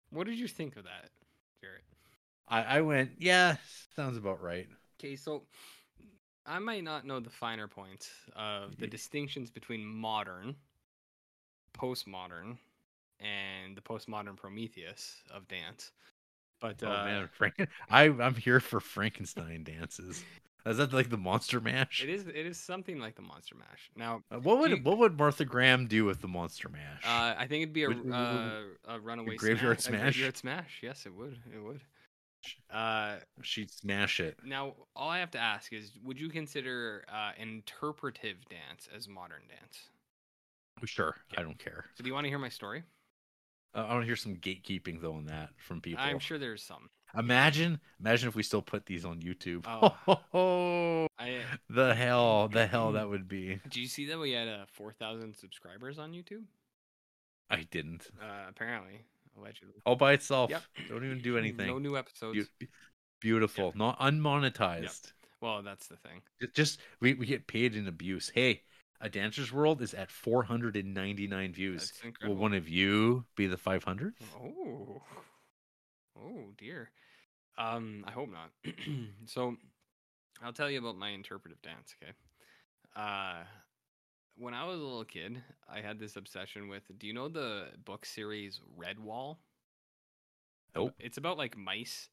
What 0.10 0.28
did 0.28 0.38
you 0.40 0.48
think 0.48 0.76
of 0.76 0.84
that, 0.84 1.12
Garrett? 1.62 1.84
I, 2.48 2.64
I 2.64 2.82
went, 2.82 3.12
yeah, 3.20 3.58
sounds 3.96 4.18
about 4.18 4.42
right. 4.42 4.68
Okay, 5.00 5.16
so 5.16 5.44
I 6.46 6.60
might 6.60 6.84
not 6.84 7.06
know 7.06 7.20
the 7.20 7.30
finer 7.30 7.68
points 7.68 8.10
of 8.36 8.78
the 8.80 8.88
distinctions 8.88 9.52
between 9.52 9.86
modern, 9.86 10.56
postmodern, 11.74 12.58
and 13.19 13.76
the 13.76 13.81
postmodern 13.81 14.35
Prometheus 14.38 15.15
of 15.34 15.48
dance. 15.48 15.91
But 16.60 16.81
Oh 16.84 16.88
uh, 16.91 17.06
man, 17.06 17.30
Frank, 17.38 17.56
I 17.89 18.03
I'm 18.06 18.35
here 18.35 18.60
for 18.60 18.80
Frankenstein 18.80 19.64
dances. 19.64 20.23
Is 20.65 20.77
that 20.77 20.91
like 20.91 21.10
the 21.10 21.18
Monster 21.18 21.61
Mash? 21.61 22.03
it 22.03 22.10
is 22.10 22.27
it 22.27 22.35
is 22.35 22.57
something 22.60 22.99
like 22.99 23.15
the 23.15 23.22
Monster 23.22 23.56
Mash. 23.56 23.89
Now, 23.95 24.23
Uh, 24.31 24.39
what 24.39 24.60
would 24.60 24.72
you- 24.72 24.77
what 24.84 24.98
would 24.98 25.18
Martha 25.18 25.45
Graham 25.45 25.88
do 25.88 26.03
with 26.06 26.19
the 26.22 26.27
Monster 26.27 26.68
Mash? 26.69 27.03
uh, 27.06 27.35
I 27.38 27.45
think 27.48 27.61
it'd 27.64 27.73
be 27.73 27.84
a, 27.84 27.89
Would- 27.89 28.11
uh, 28.11 28.61
a 28.85 28.99
runaway 28.99 29.35
graveyard 29.38 29.80
smash, 29.81 29.99
a 29.99 30.03
graveyard 30.03 30.38
smash. 30.38 30.80
Yes, 30.81 31.06
it 31.06 31.14
would. 31.14 31.38
It 31.53 31.60
would. 31.64 31.81
Uh, 32.69 33.18
She'd 33.41 33.72
smash 33.72 34.19
it. 34.19 34.38
now, 34.44 34.76
all 34.95 35.10
I 35.10 35.19
have 35.19 35.31
to 35.31 35.39
ask 35.39 35.73
is, 35.73 35.91
would 36.03 36.19
you 36.19 36.30
consider 36.30 37.03
uh, 37.11 37.31
interpretive 37.38 38.38
dance 38.49 38.88
as 38.95 39.07
modern 39.07 39.41
dance? 39.49 39.89
Sure. 40.85 41.15
I 41.38 41.41
don't 41.41 41.57
care. 41.57 41.85
So, 41.95 42.03
do 42.03 42.07
you 42.07 42.14
want 42.14 42.26
to 42.26 42.30
hear 42.30 42.39
my 42.39 42.49
story? 42.49 42.84
Uh, 43.76 43.80
I 43.80 43.94
want 43.94 44.02
to 44.03 44.06
hear 44.06 44.15
some 44.15 44.35
gatekeeping 44.35 45.02
though 45.02 45.14
on 45.14 45.26
that 45.26 45.49
from 45.57 45.81
people. 45.81 46.03
I'm 46.03 46.19
sure 46.19 46.38
there's 46.38 46.64
some. 46.64 46.89
Imagine, 47.18 47.80
imagine 47.99 48.27
if 48.27 48.35
we 48.35 48.44
still 48.44 48.61
put 48.61 48.85
these 48.85 49.06
on 49.06 49.22
YouTube. 49.22 49.65
Oh. 49.65 51.07
I 51.19 51.39
the 51.69 51.95
hell, 51.95 52.48
the 52.48 52.68
hell 52.68 52.91
that 52.94 53.10
would 53.10 53.27
be. 53.27 53.60
Did 53.64 53.76
you 53.76 53.88
see 53.88 54.07
that 54.07 54.19
we 54.19 54.31
had 54.34 54.48
uh, 54.48 54.65
4,000 54.73 55.35
subscribers 55.35 55.98
on 55.98 56.11
YouTube? 56.11 56.44
I 57.49 57.65
didn't. 57.72 58.07
Uh, 58.22 58.49
apparently. 58.49 59.06
allegedly. 59.38 59.76
all 59.85 59.95
by 59.95 60.14
itself. 60.14 60.49
Yep. 60.52 60.61
Don't 60.89 61.06
even 61.06 61.22
do 61.22 61.38
anything. 61.38 61.68
No 61.68 61.80
new 61.80 61.98
episodes. 61.98 62.49
Beau- 62.60 62.68
beautiful, 63.22 63.73
not 63.76 63.98
unmonetized. 63.99 65.14
Well, 65.41 65.61
that's 65.64 65.88
the 65.88 65.98
thing. 65.98 66.22
Ju- 66.41 66.49
Just 66.53 66.80
we, 66.99 67.14
we 67.14 67.26
get 67.26 67.48
paid 67.48 67.76
in 67.76 67.88
abuse. 67.88 68.31
Hey, 68.34 68.64
a 69.02 69.10
dancer's 69.10 69.52
world 69.52 69.82
is 69.82 69.94
at 69.94 70.10
499 70.11 71.53
views. 71.53 71.94
Will 72.24 72.36
one 72.36 72.53
of 72.53 72.68
you 72.68 73.26
be 73.36 73.48
the 73.48 73.57
500th? 73.57 74.14
Oh, 74.41 75.02
oh 76.18 76.41
dear. 76.57 76.90
Um, 77.57 78.03
I 78.07 78.11
hope 78.11 78.30
not. 78.30 78.52
so, 79.26 79.56
I'll 80.44 80.53
tell 80.53 80.69
you 80.69 80.80
about 80.80 80.98
my 80.98 81.10
interpretive 81.10 81.61
dance. 81.61 81.95
Okay. 82.02 82.11
Uh, 82.95 83.44
when 84.38 84.53
I 84.53 84.65
was 84.65 84.80
a 84.80 84.84
little 84.84 85.06
kid, 85.06 85.41
I 85.68 85.82
had 85.82 85.99
this 85.99 86.15
obsession 86.15 86.68
with. 86.68 86.84
Do 86.98 87.07
you 87.07 87.14
know 87.14 87.28
the 87.28 87.68
book 87.86 88.06
series 88.06 88.61
Redwall? 88.80 89.38
Nope. 90.76 90.94
It's 90.99 91.18
about 91.18 91.38
like 91.38 91.57
mice, 91.57 92.10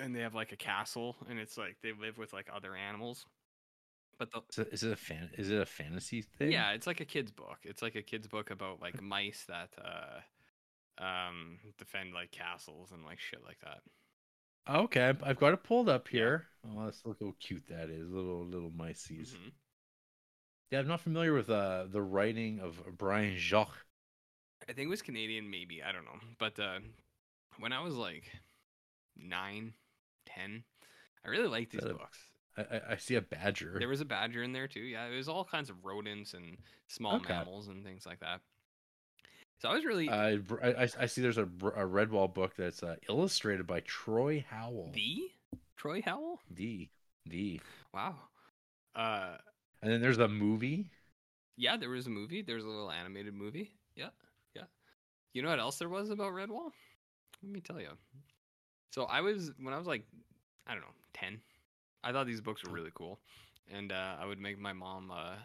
and 0.00 0.14
they 0.14 0.20
have 0.20 0.34
like 0.34 0.52
a 0.52 0.56
castle, 0.56 1.16
and 1.28 1.38
it's 1.38 1.56
like 1.56 1.76
they 1.82 1.92
live 1.92 2.18
with 2.18 2.32
like 2.32 2.48
other 2.54 2.74
animals. 2.74 3.24
But 4.18 4.30
the 4.32 4.66
Is 4.72 4.82
it 4.82 4.92
a 4.92 4.96
fan? 4.96 5.30
Is 5.38 5.50
it 5.50 5.60
a 5.60 5.66
fantasy 5.66 6.22
thing? 6.22 6.50
yeah, 6.52 6.72
it's 6.72 6.86
like 6.86 7.00
a 7.00 7.04
kid's 7.04 7.30
book. 7.30 7.58
It's 7.62 7.82
like 7.82 7.94
a 7.94 8.02
kid's 8.02 8.26
book 8.26 8.50
about 8.50 8.80
like 8.80 9.00
mice 9.00 9.44
that 9.48 9.70
uh 9.82 10.20
um 11.02 11.58
defend 11.78 12.12
like 12.14 12.32
castles 12.32 12.90
and 12.92 13.04
like 13.04 13.20
shit 13.20 13.44
like 13.44 13.60
that. 13.60 13.80
Okay, 14.68 15.08
I've- 15.08 15.34
got 15.34 15.54
it 15.54 15.62
pulled 15.62 15.88
up 15.88 16.08
here. 16.08 16.46
Oh, 16.64 16.80
let's 16.84 17.04
look 17.06 17.18
how 17.20 17.34
cute 17.40 17.66
that 17.68 17.90
is. 17.90 18.10
Little 18.10 18.44
little 18.44 18.70
mices. 18.70 19.34
Mhm. 19.34 19.52
Yeah, 20.70 20.80
I'm 20.80 20.88
not 20.88 21.00
familiar 21.00 21.32
with 21.32 21.48
uh, 21.48 21.86
the 21.88 22.02
writing 22.02 22.60
of 22.60 22.82
Brian 22.98 23.36
Jacques. 23.38 23.86
I 24.68 24.72
think 24.72 24.86
it 24.86 24.90
was 24.90 25.00
Canadian, 25.00 25.48
maybe 25.50 25.82
I 25.82 25.92
don't 25.92 26.04
know. 26.04 26.18
But 26.38 26.58
uh, 26.58 26.80
when 27.58 27.72
I 27.72 27.80
was 27.80 27.94
like 27.94 28.24
nine, 29.16 29.72
ten, 30.26 30.64
I 31.24 31.28
really 31.28 31.48
liked 31.48 31.72
these 31.72 31.80
books. 31.80 32.18
I, 32.58 32.80
I, 32.92 32.96
see 32.96 33.14
a 33.14 33.20
badger. 33.20 33.76
There 33.78 33.88
was 33.88 34.00
a 34.00 34.04
badger 34.04 34.42
in 34.42 34.52
there 34.52 34.68
too. 34.68 34.80
Yeah, 34.80 35.06
it 35.06 35.16
was 35.16 35.28
all 35.28 35.44
kinds 35.44 35.70
of 35.70 35.84
rodents 35.84 36.34
and 36.34 36.56
small 36.88 37.16
Okay. 37.16 37.32
mammals 37.34 37.68
and 37.68 37.84
things 37.84 38.04
like 38.06 38.20
that. 38.20 38.40
So 39.60 39.68
I 39.68 39.74
was 39.74 39.84
really 39.84 40.08
Uh, 40.08 40.38
I, 40.62 40.68
I- 40.84 40.88
I 41.00 41.06
see 41.06 41.20
there's 41.20 41.38
a, 41.38 41.44
a 41.44 41.86
Redwall 41.86 42.32
book 42.32 42.54
that's 42.56 42.82
uh, 42.82 42.96
illustrated 43.08 43.66
by 43.66 43.80
Troy 43.80 44.44
Howell. 44.48 44.90
the 44.94 45.30
Troy 45.76 46.02
Howell. 46.04 46.40
D. 46.54 46.90
D. 47.28 47.60
Wow. 47.92 48.14
Uh, 48.94 49.36
And 49.82 49.92
then 49.92 50.00
there's 50.00 50.18
a 50.18 50.28
movie. 50.28 50.90
Yeah, 51.56 51.76
there 51.76 51.90
was 51.90 52.06
a 52.06 52.10
movie. 52.10 52.42
There 52.42 52.56
was 52.56 52.64
a 52.64 52.68
little 52.68 52.90
animated 52.90 53.34
movie. 53.34 53.72
Yeah, 53.96 54.10
yeah. 54.54 54.62
You 55.32 55.42
know 55.42 55.48
what 55.50 55.58
else 55.58 55.78
there 55.78 55.88
was 55.88 56.10
about 56.10 56.32
Redwall? 56.32 56.70
Let 57.42 57.52
me 57.52 57.60
tell 57.60 57.80
you. 57.80 57.90
So 58.92 59.04
I 59.04 59.20
was 59.20 59.52
when 59.60 59.74
I 59.74 59.78
was 59.78 59.86
like, 59.86 60.04
I 60.66 60.72
don't 60.72 60.82
know, 60.82 60.94
ten. 61.12 61.40
I 62.08 62.12
thought 62.12 62.26
these 62.26 62.40
books 62.40 62.64
were 62.64 62.72
really 62.72 62.92
cool, 62.94 63.20
and 63.68 63.92
uh, 63.92 64.16
I 64.20 64.26
would 64.26 64.40
make 64.40 64.58
my 64.58 64.72
mom. 64.72 65.10
Uh, 65.10 65.36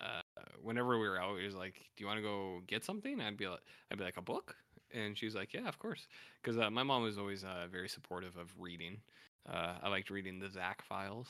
uh, 0.00 0.22
whenever 0.60 0.98
we 0.98 1.08
were 1.08 1.20
out, 1.20 1.38
it 1.38 1.46
was 1.46 1.54
like, 1.54 1.74
"Do 1.96 2.02
you 2.04 2.06
want 2.06 2.18
to 2.18 2.22
go 2.22 2.60
get 2.66 2.84
something?" 2.84 3.20
I'd 3.20 3.36
be 3.36 3.48
like, 3.48 3.60
"I'd 3.90 3.98
be 3.98 4.04
like 4.04 4.16
a 4.16 4.22
book," 4.22 4.56
and 4.92 5.16
she 5.18 5.26
was 5.26 5.34
like, 5.36 5.54
"Yeah, 5.54 5.68
of 5.68 5.78
course," 5.78 6.08
because 6.42 6.58
uh, 6.58 6.70
my 6.70 6.82
mom 6.82 7.02
was 7.02 7.18
always 7.18 7.44
uh, 7.44 7.68
very 7.70 7.88
supportive 7.88 8.36
of 8.36 8.60
reading. 8.60 9.02
Uh, 9.48 9.78
I 9.82 9.88
liked 9.88 10.10
reading 10.10 10.40
the 10.40 10.50
Zack 10.50 10.82
Files, 10.82 11.28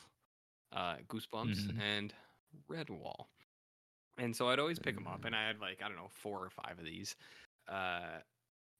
uh, 0.72 0.98
Goosebumps, 1.08 1.68
Mhm. 1.68 1.78
and 1.78 2.14
Redwall. 2.70 3.28
And 4.18 4.36
so 4.36 4.48
I'd 4.48 4.58
always 4.58 4.78
pick 4.78 4.96
them 4.96 5.06
up, 5.08 5.24
and 5.24 5.34
I 5.36 5.46
had 5.46 5.60
like 5.60 5.82
I 5.82 5.88
don't 5.88 5.96
know 5.96 6.08
four 6.08 6.44
or 6.44 6.50
five 6.50 6.78
of 6.78 6.84
these. 6.84 7.16
Uh, 7.68 8.20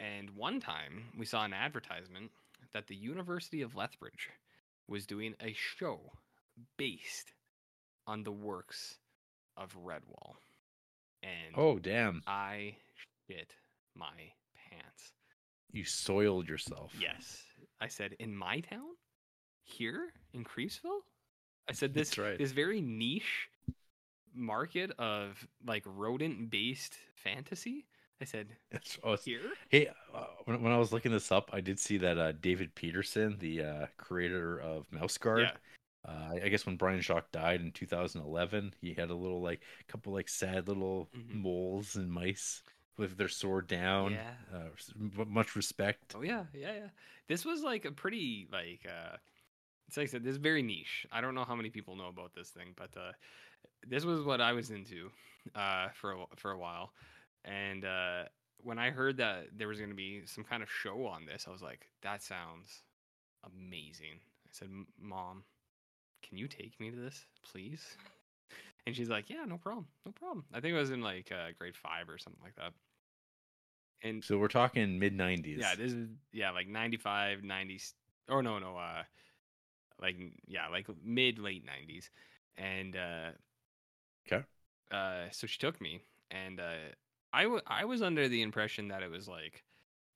and 0.01 0.31
one 0.31 0.60
time 0.60 1.12
we 1.16 1.27
saw 1.27 1.44
an 1.44 1.55
advertisement 1.55 2.32
that 2.72 2.89
the 2.89 2.97
University 2.97 3.62
of 3.62 3.77
Lethbridge 3.77 4.31
was 4.90 5.06
doing 5.06 5.34
a 5.40 5.54
show 5.54 6.00
based 6.76 7.32
on 8.06 8.24
the 8.24 8.32
works 8.32 8.98
of 9.56 9.74
Redwall, 9.82 10.34
and 11.22 11.54
Oh, 11.56 11.78
damn. 11.78 12.22
I 12.26 12.76
shit 13.28 13.54
my 13.94 14.32
pants. 14.70 15.12
You 15.72 15.84
soiled 15.84 16.48
yourself. 16.48 16.92
Yes, 17.00 17.44
I 17.80 17.86
said 17.86 18.16
in 18.18 18.34
my 18.34 18.60
town, 18.60 18.96
here 19.62 20.12
in 20.34 20.44
Creepsville. 20.44 21.02
I 21.68 21.72
said 21.72 21.94
this 21.94 22.18
right. 22.18 22.36
this 22.36 22.50
very 22.50 22.80
niche 22.80 23.48
market 24.34 24.90
of 24.98 25.46
like 25.64 25.84
rodent 25.86 26.50
based 26.50 26.96
fantasy. 27.14 27.86
I 28.20 28.24
said 28.24 28.48
oh, 29.02 29.16
here. 29.16 29.40
Hey, 29.70 29.88
uh, 30.14 30.24
when, 30.44 30.62
when 30.62 30.72
I 30.72 30.78
was 30.78 30.92
looking 30.92 31.12
this 31.12 31.32
up, 31.32 31.51
I 31.52 31.60
did 31.60 31.78
see 31.78 31.97
that 31.98 32.18
uh, 32.18 32.32
David 32.32 32.74
Petersen, 32.74 33.36
the 33.38 33.62
uh, 33.62 33.86
creator 33.97 34.59
of 34.59 34.84
Mouse 34.92 35.16
Guard, 35.16 35.51
Yeah. 36.06 36.10
uh, 36.10 36.34
I- 36.44 36.48
guess 36.48 36.66
when 36.66 36.76
Brian 36.76 37.01
Jacques 37.01 37.32
died 37.32 37.60
in 37.62 37.72
2011, 37.72 38.74
he 38.80 38.92
had 38.92 39.10
a 39.10 39.14
little 39.14 39.40
like 39.40 39.62
a 39.80 39.84
couple 39.90 40.12
like 40.12 40.28
sad 40.28 40.68
little 40.68 41.09
Mhm. 41.16 41.36
moles 41.36 41.97
and 41.97 42.12
mice 42.12 42.62
with 42.98 43.16
their 43.16 43.28
sword 43.28 43.66
down. 43.66 44.12
Yeah. 44.12 44.34
Uh, 44.55 45.24
much 45.24 45.56
respect. 45.56 46.14
Oh 46.14 46.22
yeah, 46.22 46.44
yeah, 46.52 46.74
yeah. 46.74 46.88
This 47.26 47.47
was 47.47 47.62
like 47.62 47.86
a 47.86 47.92
pretty 47.92 48.48
like 48.52 48.80
uh 48.86 49.16
it's 49.88 49.97
like 49.97 50.09
I 50.09 50.10
said, 50.10 50.22
this 50.24 50.32
is 50.32 50.36
very 50.36 50.62
niche. 50.62 51.06
I 51.10 51.20
don't 51.22 51.34
know 51.34 51.44
how 51.44 51.55
many 51.56 51.70
people 51.70 51.97
know 51.97 52.09
about 52.09 52.34
this 52.34 52.51
thing, 52.51 52.74
but 52.76 52.90
uh 52.97 53.12
this 53.88 54.05
was 54.05 54.22
what 54.22 54.42
I 54.42 54.52
was 54.52 54.70
into 54.70 55.10
uh 55.55 55.88
for 55.94 56.12
a, 56.12 56.24
for 56.36 56.51
a 56.51 56.59
while. 56.59 56.92
And 57.44 57.84
uh 57.84 58.24
when 58.62 58.78
I 58.78 58.90
heard 58.90 59.16
that 59.18 59.46
there 59.56 59.68
was 59.68 59.78
going 59.78 59.90
to 59.90 59.96
be 59.96 60.22
some 60.26 60.44
kind 60.44 60.62
of 60.62 60.70
show 60.70 61.06
on 61.06 61.24
this, 61.24 61.46
I 61.48 61.50
was 61.50 61.62
like, 61.62 61.88
that 62.02 62.22
sounds 62.22 62.82
amazing. 63.44 64.20
I 64.46 64.50
said, 64.52 64.70
"Mom, 65.00 65.44
can 66.22 66.38
you 66.38 66.48
take 66.48 66.78
me 66.80 66.90
to 66.90 66.96
this, 66.96 67.26
please?" 67.42 67.98
And 68.86 68.96
she's 68.96 69.10
like, 69.10 69.30
"Yeah, 69.30 69.44
no 69.46 69.58
problem. 69.58 69.86
No 70.06 70.12
problem." 70.12 70.44
I 70.52 70.60
think 70.60 70.74
it 70.74 70.78
was 70.78 70.90
in 70.90 71.02
like 71.02 71.32
uh, 71.32 71.48
grade 71.58 71.76
5 71.76 72.08
or 72.08 72.18
something 72.18 72.42
like 72.42 72.56
that. 72.56 72.72
And 74.02 74.22
So 74.22 74.38
we're 74.38 74.48
talking 74.48 74.98
mid 74.98 75.14
90s. 75.14 75.64
yeah, 75.64 75.74
this 75.74 75.92
is 75.92 76.08
yeah, 76.32 76.50
like 76.50 76.68
95, 76.68 77.42
90s 77.42 77.94
or 78.28 78.42
no, 78.42 78.58
no, 78.58 78.76
uh 78.76 79.02
like 80.00 80.16
yeah, 80.46 80.68
like 80.68 80.86
mid 81.04 81.38
late 81.38 81.64
90s. 81.64 82.10
And 82.56 82.96
uh 82.96 83.30
Okay. 84.26 84.44
uh 84.90 85.26
so 85.30 85.46
she 85.46 85.58
took 85.58 85.80
me 85.80 86.00
and 86.30 86.60
uh 86.60 86.90
I 87.32 87.59
I 87.66 87.85
was 87.85 88.02
under 88.02 88.28
the 88.28 88.43
impression 88.43 88.89
that 88.89 89.02
it 89.02 89.11
was 89.11 89.28
like 89.28 89.65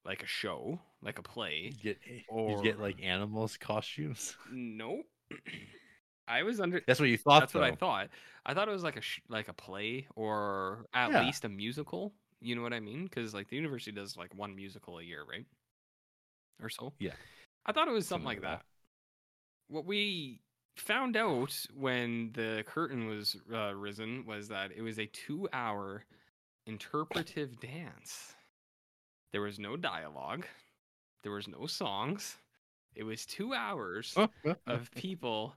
like 0.04 0.22
a 0.22 0.26
show, 0.26 0.78
like 1.02 1.18
a 1.18 1.22
play. 1.22 1.72
You 1.82 1.94
get, 1.94 1.98
you 2.30 2.60
get 2.62 2.78
like 2.80 3.02
animals 3.02 3.56
costumes. 3.56 4.36
Nope. 4.52 5.06
I 6.28 6.42
was 6.42 6.60
under 6.60 6.82
That's 6.86 7.00
what 7.00 7.08
you 7.08 7.18
thought. 7.18 7.40
That's 7.40 7.54
what 7.54 7.64
I 7.64 7.72
thought. 7.72 8.08
I 8.46 8.54
thought 8.54 8.68
it 8.68 8.72
was 8.72 8.82
like 8.82 8.96
a 8.96 9.00
sh- 9.00 9.20
like 9.28 9.48
a 9.48 9.52
play 9.52 10.06
or 10.16 10.86
at 10.94 11.10
Yeah. 11.10 11.22
least 11.22 11.44
a 11.44 11.48
musical. 11.48 12.14
You 12.40 12.54
know 12.56 12.62
what 12.62 12.72
I 12.74 12.80
mean? 12.80 13.04
Because 13.04 13.34
like 13.34 13.48
the 13.48 13.56
university 13.56 13.92
does 13.92 14.16
like 14.16 14.34
one 14.34 14.54
musical 14.54 14.98
a 14.98 15.02
year, 15.02 15.24
right? 15.28 15.46
Or 16.62 16.68
so. 16.68 16.92
Yeah. 16.98 17.12
I 17.66 17.72
thought 17.72 17.88
it 17.88 17.92
was 17.92 18.06
something, 18.06 18.26
Something 18.26 18.42
like 18.42 18.50
like 18.50 18.58
that. 18.60 18.64
What 19.68 19.86
we 19.86 20.40
found 20.76 21.16
out 21.16 21.54
when 21.74 22.32
the 22.32 22.64
curtain 22.66 23.06
was 23.06 23.36
uh, 23.52 23.74
risen 23.74 24.24
was 24.26 24.48
that 24.48 24.72
it 24.72 24.82
was 24.82 24.98
a 24.98 25.06
two-hour 25.06 26.04
interpretive 26.66 27.60
dance. 27.60 28.34
There 29.32 29.42
was 29.42 29.58
no 29.58 29.76
dialogue. 29.76 30.46
There 31.22 31.32
was 31.32 31.48
no 31.48 31.66
songs. 31.66 32.36
It 32.94 33.02
was 33.02 33.26
two 33.26 33.54
hours 33.54 34.16
of 34.66 34.90
people 34.92 35.56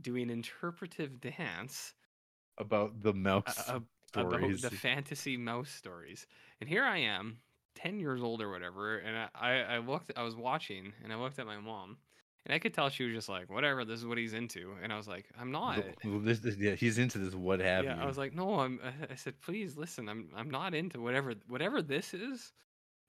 doing 0.00 0.30
interpretive 0.30 1.20
dance 1.20 1.94
about 2.56 3.00
the 3.02 3.12
mouse 3.12 3.68
a- 3.68 3.82
about 4.14 4.30
stories. 4.30 4.62
the 4.62 4.70
fantasy 4.70 5.36
mouse 5.36 5.70
stories. 5.70 6.26
And 6.60 6.68
here 6.68 6.84
I 6.84 6.98
am, 6.98 7.38
ten 7.74 8.00
years 8.00 8.22
old 8.22 8.40
or 8.40 8.50
whatever, 8.50 8.98
and 8.98 9.16
I, 9.16 9.28
I, 9.34 9.52
I 9.74 9.78
looked, 9.78 10.12
I 10.16 10.22
was 10.22 10.34
watching, 10.34 10.92
and 11.04 11.12
I 11.12 11.16
looked 11.16 11.38
at 11.38 11.46
my 11.46 11.58
mom, 11.58 11.98
and 12.46 12.54
I 12.54 12.58
could 12.58 12.72
tell 12.74 12.88
she 12.88 13.04
was 13.04 13.14
just 13.14 13.28
like, 13.28 13.50
"Whatever, 13.50 13.84
this 13.84 14.00
is 14.00 14.06
what 14.06 14.18
he's 14.18 14.32
into," 14.32 14.74
and 14.82 14.92
I 14.92 14.96
was 14.96 15.08
like, 15.08 15.26
"I'm 15.38 15.50
not." 15.52 15.84
This- 16.02 16.40
this- 16.40 16.56
yeah, 16.56 16.74
he's 16.74 16.98
into 16.98 17.18
this. 17.18 17.34
What 17.34 17.60
have 17.60 17.84
yeah, 17.84 17.96
you? 17.96 18.02
I 18.02 18.06
was 18.06 18.18
like, 18.18 18.34
"No, 18.34 18.60
I'm." 18.60 18.80
I- 19.10 19.14
said, 19.14 19.40
"Please 19.40 19.76
listen, 19.76 20.08
I'm, 20.08 20.30
I'm 20.36 20.50
not 20.50 20.74
into 20.74 21.00
whatever, 21.00 21.34
whatever 21.48 21.82
this 21.82 22.14
is. 22.14 22.52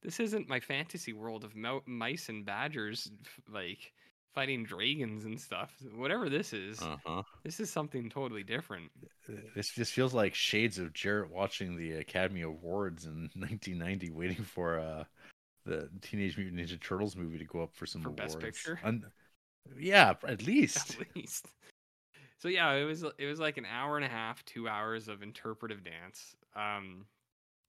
This 0.01 0.19
isn't 0.19 0.47
my 0.47 0.59
fantasy 0.59 1.13
world 1.13 1.43
of 1.43 1.55
mice 1.55 2.29
and 2.29 2.45
badgers, 2.45 3.11
like." 3.51 3.93
Fighting 4.35 4.63
dragons 4.63 5.25
and 5.25 5.41
stuff. 5.41 5.73
Whatever 5.95 6.29
this 6.29 6.53
is, 6.53 6.79
uh 6.83 6.97
huh. 7.03 7.23
this 7.43 7.59
is 7.59 7.71
something 7.71 8.11
totally 8.11 8.43
different. 8.43 8.91
This 9.55 9.71
just 9.71 9.91
feels 9.91 10.13
like 10.13 10.35
shades 10.35 10.77
of 10.77 10.93
Jarrett 10.93 11.31
watching 11.31 11.75
the 11.75 11.93
Academy 11.93 12.41
Awards 12.41 13.05
in 13.05 13.31
1990, 13.33 14.11
waiting 14.11 14.43
for 14.43 14.79
uh, 14.79 15.05
the 15.65 15.89
Teenage 16.01 16.37
Mutant 16.37 16.59
Ninja 16.61 16.79
Turtles 16.81 17.15
movie 17.15 17.37
to 17.37 17.45
go 17.45 17.61
up 17.61 17.75
for 17.75 17.85
some 17.85 18.01
For 18.01 18.09
awards. 18.09 18.35
Best 18.35 18.39
Picture? 18.39 18.79
Un- 18.83 19.11
yeah, 19.77 20.13
at 20.27 20.43
least. 20.45 20.97
at 21.01 21.15
least. 21.15 21.47
So 22.37 22.47
yeah, 22.47 22.71
it 22.73 22.85
was 22.85 23.03
it 23.17 23.25
was 23.25 23.39
like 23.39 23.57
an 23.57 23.65
hour 23.65 23.97
and 23.97 24.05
a 24.05 24.09
half, 24.09 24.43
two 24.45 24.67
hours 24.67 25.07
of 25.07 25.21
interpretive 25.23 25.83
dance. 25.83 26.35
Um, 26.55 27.05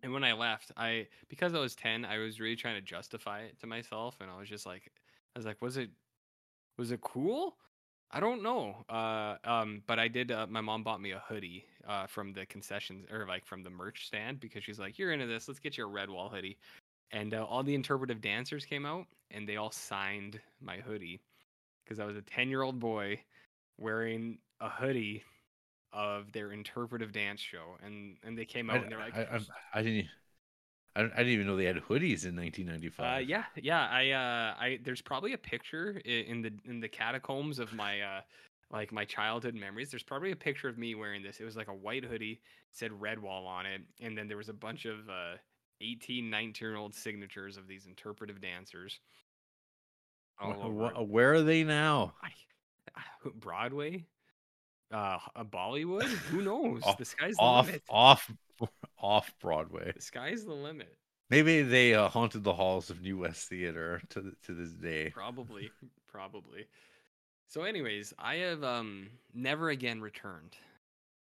And 0.03 0.13
when 0.13 0.25
I 0.25 0.33
left, 0.33 0.73
I 0.77 1.09
because 1.29 1.55
I 1.55 1.61
was 1.61 1.75
ten, 1.77 2.05
I 2.05 2.19
was 2.19 2.41
really 2.41 2.57
trying 2.57 2.77
to 2.77 2.81
justify 2.83 3.43
it 3.43 3.59
to 3.61 3.67
myself, 3.67 4.17
and 4.21 4.31
I 4.31 4.39
was 4.39 4.49
just 4.49 4.67
like, 4.67 4.93
I 5.37 5.39
was 5.39 5.47
like, 5.47 5.61
was 5.63 5.77
it 5.77 5.91
was 6.79 6.93
it 6.93 7.01
cool? 7.03 7.57
I 8.13 8.21
don't 8.21 8.43
know. 8.43 8.85
Uh, 8.89 9.37
um, 9.45 9.83
but 9.87 9.99
I 9.99 10.09
did. 10.09 10.33
Uh, 10.33 10.47
my 10.49 10.61
mom 10.61 10.83
bought 10.85 11.01
me 11.01 11.13
a 11.13 11.21
hoodie 11.29 11.67
uh, 11.89 12.07
from 12.07 12.33
the 12.33 12.47
concessions 12.47 13.07
or 13.13 13.27
like 13.27 13.47
from 13.47 13.63
the 13.63 13.71
merch 13.71 14.07
stand 14.07 14.41
because 14.41 14.65
she's 14.65 14.79
like, 14.81 14.99
"You're 14.99 15.13
into 15.13 15.27
this. 15.27 15.49
Let's 15.49 15.61
get 15.61 15.79
you 15.79 15.87
a 15.87 15.91
Redwall 15.91 16.31
hoodie." 16.33 16.59
And 17.13 17.35
uh, 17.35 17.45
all 17.45 17.63
the 17.63 17.75
interpretive 17.75 18.21
dancers 18.21 18.65
came 18.65 18.87
out, 18.87 19.07
and 19.31 19.49
they 19.49 19.57
all 19.57 19.73
signed 19.73 20.41
my 20.61 20.79
hoodie 20.79 21.21
because 21.85 21.99
I 21.99 22.05
was 22.05 22.17
a 22.17 22.23
ten 22.23 22.49
year 22.49 22.63
old 22.63 22.79
boy 22.79 23.21
wearing 23.79 24.39
a 24.61 24.69
hoodie 24.69 25.25
of 25.93 26.31
their 26.33 26.53
interpretive 26.53 27.13
dance 27.13 27.41
show, 27.41 27.77
and 27.85 28.17
and 28.23 28.39
they 28.39 28.45
came 28.45 28.71
I, 28.71 28.77
out 28.77 28.83
and 28.83 28.93
they're 28.93 28.99
like, 28.99 29.17
I, 29.17 29.23
I, 29.23 29.41
I 29.75 29.83
didn't. 29.83 30.07
I, 30.97 31.03
I 31.03 31.07
didn't 31.09 31.29
even 31.29 31.47
know 31.47 31.57
they 31.57 31.67
had 31.67 31.77
hoodies 31.77 32.27
in 32.27 32.35
1995. 32.35 33.17
Uh, 33.17 33.19
yeah, 33.19 33.45
yeah. 33.57 33.87
I, 33.89 34.11
uh, 34.11 34.55
I 34.61 34.81
there's 34.83 35.01
probably 35.01 35.35
a 35.35 35.39
picture 35.39 36.01
in 36.05 36.43
the 36.43 36.53
in 36.65 36.81
the 36.81 36.89
catacombs 36.89 37.59
of 37.61 37.73
my 37.73 38.01
uh, 38.01 38.21
like 38.73 38.93
my 38.93 39.05
childhood 39.05 39.55
memories. 39.55 39.91
There's 39.91 40.03
probably 40.03 40.33
a 40.33 40.37
picture 40.37 40.69
of 40.69 40.79
me 40.79 40.95
wearing 40.95 41.23
this. 41.23 41.41
It 41.41 41.45
was 41.45 41.57
like 41.57 41.69
a 41.69 41.75
white 41.75 42.05
hoodie, 42.05 42.41
said 42.73 42.91
Redwall 42.91 43.47
on 43.47 43.67
it, 43.67 43.83
and 44.01 44.19
then 44.19 44.27
there 44.27 44.37
was 44.37 44.49
a 44.49 44.55
bunch 44.55 44.85
of 44.85 45.09
uh, 45.09 45.37
18, 45.81 46.31
19 46.31 46.69
year 46.69 46.77
old 46.77 46.95
signatures 46.95 47.57
of 47.57 47.67
these 47.67 47.87
interpretive 47.87 48.41
dancers. 48.41 49.01
all 50.41 50.53
Wh- 50.53 50.65
over 50.65 50.89
wh- 50.95 51.01
it. 51.01 51.09
where 51.09 51.35
are 51.35 51.43
they 51.43 51.65
now? 51.65 52.15
Broadway, 53.35 54.05
uh, 54.93 55.19
a 55.37 55.45
Bollywood. 55.45 56.05
Who 56.31 56.43
knows? 56.43 56.83
Off- 56.85 56.99
the 56.99 57.05
sky's 57.05 57.37
the 57.37 57.43
Off, 57.43 57.67
limit. 57.67 57.83
off, 57.89 58.31
off 58.99 59.33
Broadway. 59.41 59.93
The 59.95 60.03
sky's 60.03 60.45
the 60.45 60.55
limit. 60.55 60.97
Maybe 61.29 61.63
they 61.63 61.95
uh, 61.95 62.09
haunted 62.09 62.43
the 62.43 62.55
halls 62.55 62.91
of 62.91 63.03
New 63.03 63.19
West 63.19 63.49
Theater 63.49 64.03
to 64.11 64.33
to 64.45 64.55
this 64.55 64.71
day. 64.73 65.11
Probably, 65.11 65.71
probably. 66.09 66.67
So, 67.49 67.63
anyways, 67.63 68.13
I 68.19 68.37
have 68.37 68.65
um 68.65 69.09
never 69.35 69.71
again 69.71 70.01
returned 70.01 70.57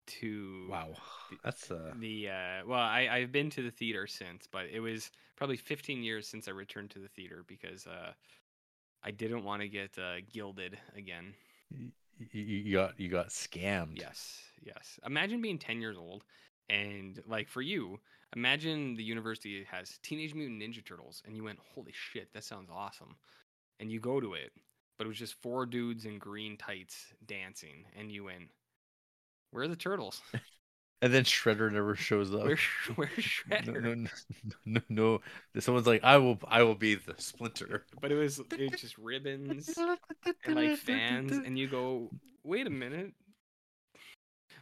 to 0.07 0.77
Wow, 0.77 0.95
The- 1.29 1.39
that's 1.43 1.71
uh, 1.71 1.93
the 1.93 2.29
uh 2.29 2.65
well 2.65 2.79
I 2.79 3.07
I've 3.11 3.31
been 3.31 3.49
to 3.51 3.61
the 3.63 3.71
theater 3.71 4.07
since, 4.07 4.47
but 4.47 4.65
it 4.67 4.79
was 4.79 5.11
probably 5.35 5.57
15 5.57 6.03
years 6.03 6.27
since 6.27 6.47
I 6.47 6.51
returned 6.51 6.91
to 6.91 6.99
the 6.99 7.07
theater 7.09 7.43
because 7.47 7.87
uh 7.87 8.13
I 9.03 9.11
didn't 9.11 9.43
want 9.45 9.61
to 9.63 9.69
get 9.69 9.97
uh, 9.99 10.21
gilded 10.31 10.79
again. 10.95 11.35
y- 11.71 11.91
y- 12.19 12.27
you 12.33 12.73
got 12.73 12.99
you 12.99 13.09
got 13.09 13.29
scammed. 13.29 13.97
Yes, 13.97 14.41
yes. 14.61 14.99
Imagine 15.05 15.41
being 15.41 15.57
10 15.57 15.81
years 15.81 15.97
old 15.97 16.23
and 16.69 17.21
like 17.27 17.47
for 17.47 17.61
you, 17.61 17.99
imagine 18.35 18.95
the 18.95 19.03
university 19.03 19.63
has 19.69 19.99
Teenage 20.01 20.33
Mutant 20.33 20.61
Ninja 20.61 20.83
Turtles 20.83 21.21
and 21.25 21.35
you 21.35 21.43
went, 21.43 21.59
"Holy 21.59 21.91
shit, 21.93 22.33
that 22.33 22.43
sounds 22.43 22.69
awesome." 22.71 23.15
And 23.79 23.91
you 23.91 23.99
go 23.99 24.19
to 24.21 24.33
it, 24.35 24.53
but 24.97 25.05
it 25.05 25.09
was 25.09 25.19
just 25.19 25.41
four 25.41 25.65
dudes 25.65 26.05
in 26.05 26.19
green 26.19 26.57
tights 26.57 27.13
dancing 27.25 27.85
and 27.97 28.11
you 28.11 28.25
went, 28.25 28.49
"Where 29.55 29.63
are 29.63 29.67
the 29.69 29.75
turtles? 29.75 30.21
And 31.01 31.13
then 31.13 31.23
Shredder 31.25 31.71
never 31.71 31.95
shows 31.95 32.33
up. 32.33 32.45
Where's 32.45 32.59
where's 32.95 33.11
Shredder?" 33.11 33.81
no, 33.83 33.93
no, 33.93 34.81
no, 34.89 35.19
no. 35.53 35.61
Someone's 35.61 35.85
like, 35.87 36.03
I 36.03 36.17
will, 36.17 36.39
I 36.47 36.63
will 36.63 36.73
be 36.75 36.95
the 36.95 37.13
Splinter. 37.17 37.85
But 38.01 38.11
it 38.11 38.15
was 38.15 38.39
it 38.39 38.71
was 38.71 38.81
just 38.81 38.97
ribbons 38.97 39.77
and 40.45 40.55
like 40.55 40.77
fans 40.77 41.31
and 41.33 41.59
you 41.59 41.67
go, 41.67 42.09
"Wait 42.43 42.65
a 42.65 42.69
minute. 42.71 43.13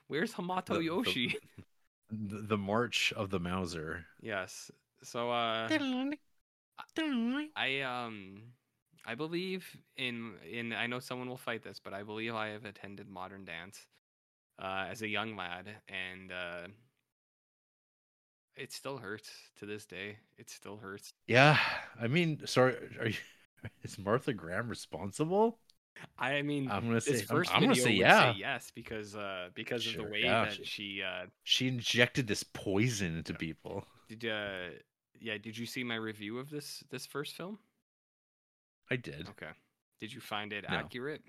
Where's 0.07 0.33
Hamato 0.33 0.65
The- 0.73 0.73
the- 0.75 0.83
Yoshi?" 0.85 1.37
The, 2.11 2.41
the 2.41 2.57
March 2.57 3.13
of 3.15 3.29
the 3.29 3.39
Mauser. 3.39 4.05
yes. 4.21 4.69
So 5.03 5.31
uh 5.31 5.67
I 7.55 7.81
um 7.81 8.41
I 9.05 9.15
believe 9.15 9.65
in 9.97 10.33
in 10.49 10.73
I 10.73 10.87
know 10.87 10.99
someone 10.99 11.29
will 11.29 11.37
fight 11.37 11.63
this, 11.63 11.79
but 11.83 11.93
I 11.93 12.03
believe 12.03 12.35
I 12.35 12.49
have 12.49 12.65
attended 12.65 13.07
modern 13.09 13.45
dance 13.45 13.87
uh 14.59 14.85
as 14.89 15.01
a 15.01 15.07
young 15.07 15.35
lad 15.35 15.67
and 15.89 16.31
uh 16.31 16.67
it 18.55 18.71
still 18.71 18.97
hurts 18.97 19.29
to 19.59 19.65
this 19.65 19.85
day. 19.85 20.17
It 20.37 20.49
still 20.49 20.77
hurts. 20.77 21.11
Yeah, 21.27 21.57
I 21.99 22.07
mean, 22.07 22.45
sorry, 22.45 22.75
are 22.99 23.07
you? 23.07 23.15
Is 23.83 23.97
Martha 23.97 24.33
Graham 24.33 24.67
responsible? 24.67 25.57
I 26.17 26.41
mean 26.41 26.69
I'm 26.69 26.87
gonna 26.87 27.01
say, 27.01 27.25
I'm, 27.29 27.43
I'm 27.51 27.61
gonna 27.61 27.75
say 27.75 27.91
yeah. 27.93 28.33
say 28.33 28.39
yes 28.39 28.71
because 28.73 29.15
uh 29.15 29.49
because 29.53 29.87
of 29.87 29.95
the 29.95 30.03
way 30.03 30.21
yeah, 30.23 30.41
that 30.45 30.53
she- 30.55 30.65
she 30.65 31.01
uh 31.03 31.25
She 31.43 31.67
injected 31.67 32.27
this 32.27 32.43
poison 32.43 33.17
into 33.17 33.33
people. 33.33 33.85
did 34.07 34.25
uh 34.25 34.69
yeah, 35.19 35.37
did 35.37 35.57
you 35.57 35.65
see 35.65 35.83
my 35.83 35.95
review 35.95 36.39
of 36.39 36.49
this 36.49 36.83
this 36.89 37.05
first 37.05 37.35
film? 37.35 37.57
I 38.89 38.95
did. 38.95 39.27
Okay. 39.29 39.51
Did 39.99 40.13
you 40.13 40.21
find 40.21 40.53
it 40.53 40.65
No. 40.69 40.77
accurate? 40.77 41.21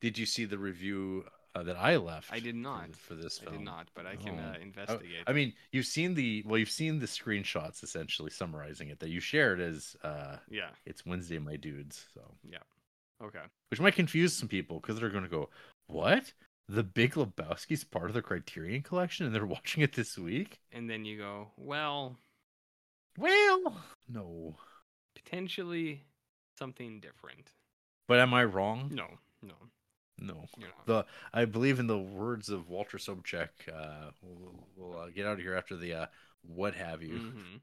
Did 0.00 0.16
you 0.18 0.24
see 0.26 0.44
the 0.46 0.58
review 0.58 1.24
uh, 1.56 1.62
that 1.64 1.76
I 1.76 1.96
left? 1.96 2.32
I 2.32 2.38
did 2.40 2.54
not. 2.54 2.94
for 2.94 3.14
this 3.14 3.40
I 3.46 3.50
did 3.50 3.60
not, 3.60 3.88
but 3.94 4.06
I 4.06 4.16
can 4.16 4.38
Oh. 4.38 4.42
uh, 4.42 4.52
I- 4.58 4.62
investigate. 4.62 5.24
I 5.26 5.32
mean, 5.32 5.52
you've 5.72 5.86
seen 5.86 6.14
the 6.14 6.42
well, 6.46 6.58
you've 6.58 6.70
seen 6.70 6.98
the 6.98 7.06
screenshots 7.06 7.82
essentially 7.82 8.30
summarizing 8.30 8.88
it 8.88 8.98
that 9.00 9.08
you 9.10 9.20
shared 9.20 9.60
as 9.60 9.96
uh, 10.02 10.36
yeah. 10.50 10.70
it's 10.84 11.04
Wednesday, 11.06 11.38
my 11.38 11.56
dudes. 11.56 12.06
So, 12.14 12.20
yeah, 12.48 12.58
Okay. 13.22 13.42
which 13.70 13.80
might 13.80 13.94
confuse 13.94 14.32
some 14.34 14.48
people 14.48 14.80
because 14.80 14.98
they're 15.00 15.10
going 15.10 15.24
to 15.24 15.30
go, 15.30 15.48
"What? 15.86 16.32
The 16.68 16.82
Big 16.82 17.12
Lebowski's 17.14 17.84
part 17.84 18.06
of 18.10 18.14
the 18.14 18.22
Criterion 18.22 18.82
Collection, 18.82 19.24
and 19.24 19.34
they're 19.34 19.46
watching 19.58 19.82
it 19.82 19.92
this 19.94 20.18
week?" 20.18 20.60
And 20.72 20.90
then 20.90 21.04
you 21.04 21.16
go, 21.18 21.52
well, 21.56 22.18
Well, 23.18 23.82
no. 24.08 24.56
potentially 25.14 26.02
something 26.58 27.00
different. 27.00 27.52
But 28.08 28.18
am 28.20 28.34
I 28.34 28.44
wrong? 28.44 28.90
No, 28.92 29.06
no, 29.42 29.54
No. 30.18 30.46
The 30.86 31.04
I 31.32 31.44
believe 31.44 31.78
in 31.78 31.86
the 31.86 31.98
words 31.98 32.48
of 32.48 32.68
Walter 32.68 32.98
Sobchak. 32.98 33.48
Uh, 33.72 34.10
we'll, 34.22 34.66
we'll 34.76 34.98
uh, 34.98 35.08
get 35.08 35.26
out 35.26 35.34
of 35.34 35.40
here 35.40 35.54
after 35.54 35.76
the 35.76 35.92
uh, 35.92 36.06
what 36.42 36.74
have 36.74 37.02
you. 37.02 37.18
Mhm. 37.18 37.60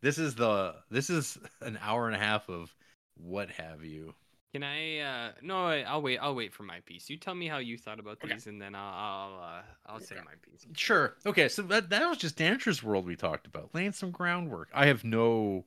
This 0.00 0.18
is 0.18 0.34
the 0.34 0.76
this 0.90 1.10
is 1.10 1.38
an 1.60 1.78
hour 1.82 2.06
and 2.06 2.16
a 2.16 2.18
half 2.18 2.48
of 2.48 2.74
what 3.16 3.50
have 3.50 3.84
you. 3.84 4.14
Can 4.52 4.62
I? 4.62 4.98
uh 4.98 5.32
No, 5.42 5.66
I'll 5.68 6.02
wait. 6.02 6.18
I'll 6.18 6.34
wait 6.34 6.52
for 6.52 6.62
my 6.64 6.80
piece. 6.80 7.08
You 7.08 7.16
tell 7.16 7.34
me 7.34 7.46
how 7.48 7.58
you 7.58 7.78
thought 7.78 8.00
about 8.00 8.18
Okay. 8.24 8.34
these, 8.34 8.46
and 8.46 8.60
then 8.60 8.74
I'll 8.74 8.94
I'll, 8.94 9.42
uh, 9.42 9.62
I'll 9.86 10.00
say 10.00 10.16
Okay. 10.16 10.24
my 10.24 10.32
piece. 10.42 10.66
Sure. 10.76 11.16
Okay. 11.26 11.48
So 11.48 11.62
that 11.62 11.90
that 11.90 12.08
was 12.08 12.18
just 12.18 12.36
Dancer's 12.36 12.82
World 12.82 13.06
we 13.06 13.16
talked 13.16 13.46
about, 13.46 13.74
laying 13.74 13.92
some 13.92 14.10
groundwork. 14.10 14.68
I 14.74 14.86
have 14.86 15.04
no 15.04 15.66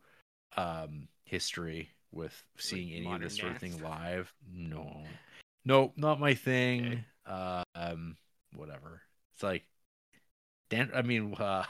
um 0.58 1.08
history 1.26 1.90
with 2.12 2.44
seeing 2.58 2.92
any 2.94 3.14
of 3.14 3.22
this 3.22 3.38
sort 3.38 3.52
of 3.54 3.58
thing 3.60 3.82
live. 3.82 4.34
No, 4.52 5.02
no, 5.66 5.94
not 5.96 6.20
my 6.20 6.34
thing. 6.34 7.06
Uh, 7.26 7.64
um, 7.76 8.18
whatever. 8.56 9.02
It's 9.34 9.44
like 9.44 9.66
Dan. 10.70 10.92
I 10.94 11.02
mean, 11.02 11.34
uh, 11.40 11.64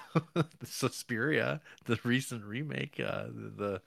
Suspiria, 0.64 1.62
the 1.86 2.00
recent 2.04 2.44
remake, 2.44 3.00
uh, 3.00 3.26
the 3.28 3.82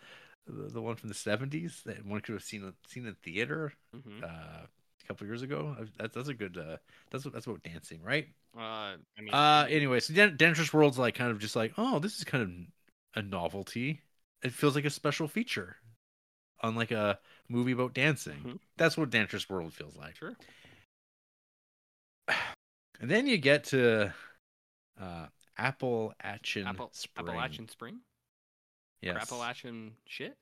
the 0.47 0.69
the 0.71 0.83
one 0.83 0.97
from 0.97 1.09
the 1.09 1.15
seventies 1.15 1.83
that 1.87 2.05
one 2.05 2.21
could 2.21 2.35
have 2.35 2.43
seen 2.45 2.73
seen 2.87 3.07
in 3.07 3.15
theater 3.15 3.73
hmm 3.93 4.21
uh, 4.23 4.27
a 4.67 5.07
couple 5.09 5.27
years 5.27 5.43
ago. 5.43 5.77
That's 5.99 6.15
that's 6.15 6.29
a 6.29 6.35
good. 6.35 6.57
Uh, 6.59 6.77
that's 7.11 7.25
what 7.25 7.35
that's 7.35 7.47
about 7.47 7.63
dancing, 7.63 8.03
right? 8.03 8.29
Uh, 8.57 8.97
I 9.19 9.23
mean, 9.23 9.37
Uh, 9.37 9.67
anyway, 9.69 10.01
so 10.01 10.15
Dan- 10.15 10.37
Dangerous 10.37 10.73
World's 10.73 10.99
like 10.99 11.15
kind 11.15 11.31
of 11.31 11.39
just 11.39 11.57
like, 11.57 11.75
oh, 11.79 11.99
this 11.99 12.17
is 12.19 12.25
kind 12.25 12.43
of 12.45 13.23
a 13.23 13.27
novelty. 13.27 14.03
It 14.43 14.53
feels 14.53 14.75
like 14.75 14.85
a 14.85 14.91
special 14.91 15.29
feature 15.29 15.77
on 16.63 16.75
like 16.77 16.91
a 16.93 17.19
movie 17.49 17.73
about 17.73 17.95
dancing. 17.95 18.39
Mhm. 18.45 18.59
That's 18.77 18.97
what 18.97 19.11
Dancer's 19.11 19.49
World 19.49 19.73
feels 19.75 19.97
like. 19.97 20.17
sure. 20.17 20.37
And 22.99 23.11
then 23.11 23.27
you 23.27 23.37
get 23.37 23.65
to 23.65 24.11
uh, 24.99 25.27
Appalachian 25.59 26.67
Apple, 26.67 26.89
Spring. 26.93 27.29
Appalachian 27.29 27.69
Spring. 27.69 28.01
yes. 29.03 29.17
Appalachian 29.21 29.93
shit. 30.07 30.35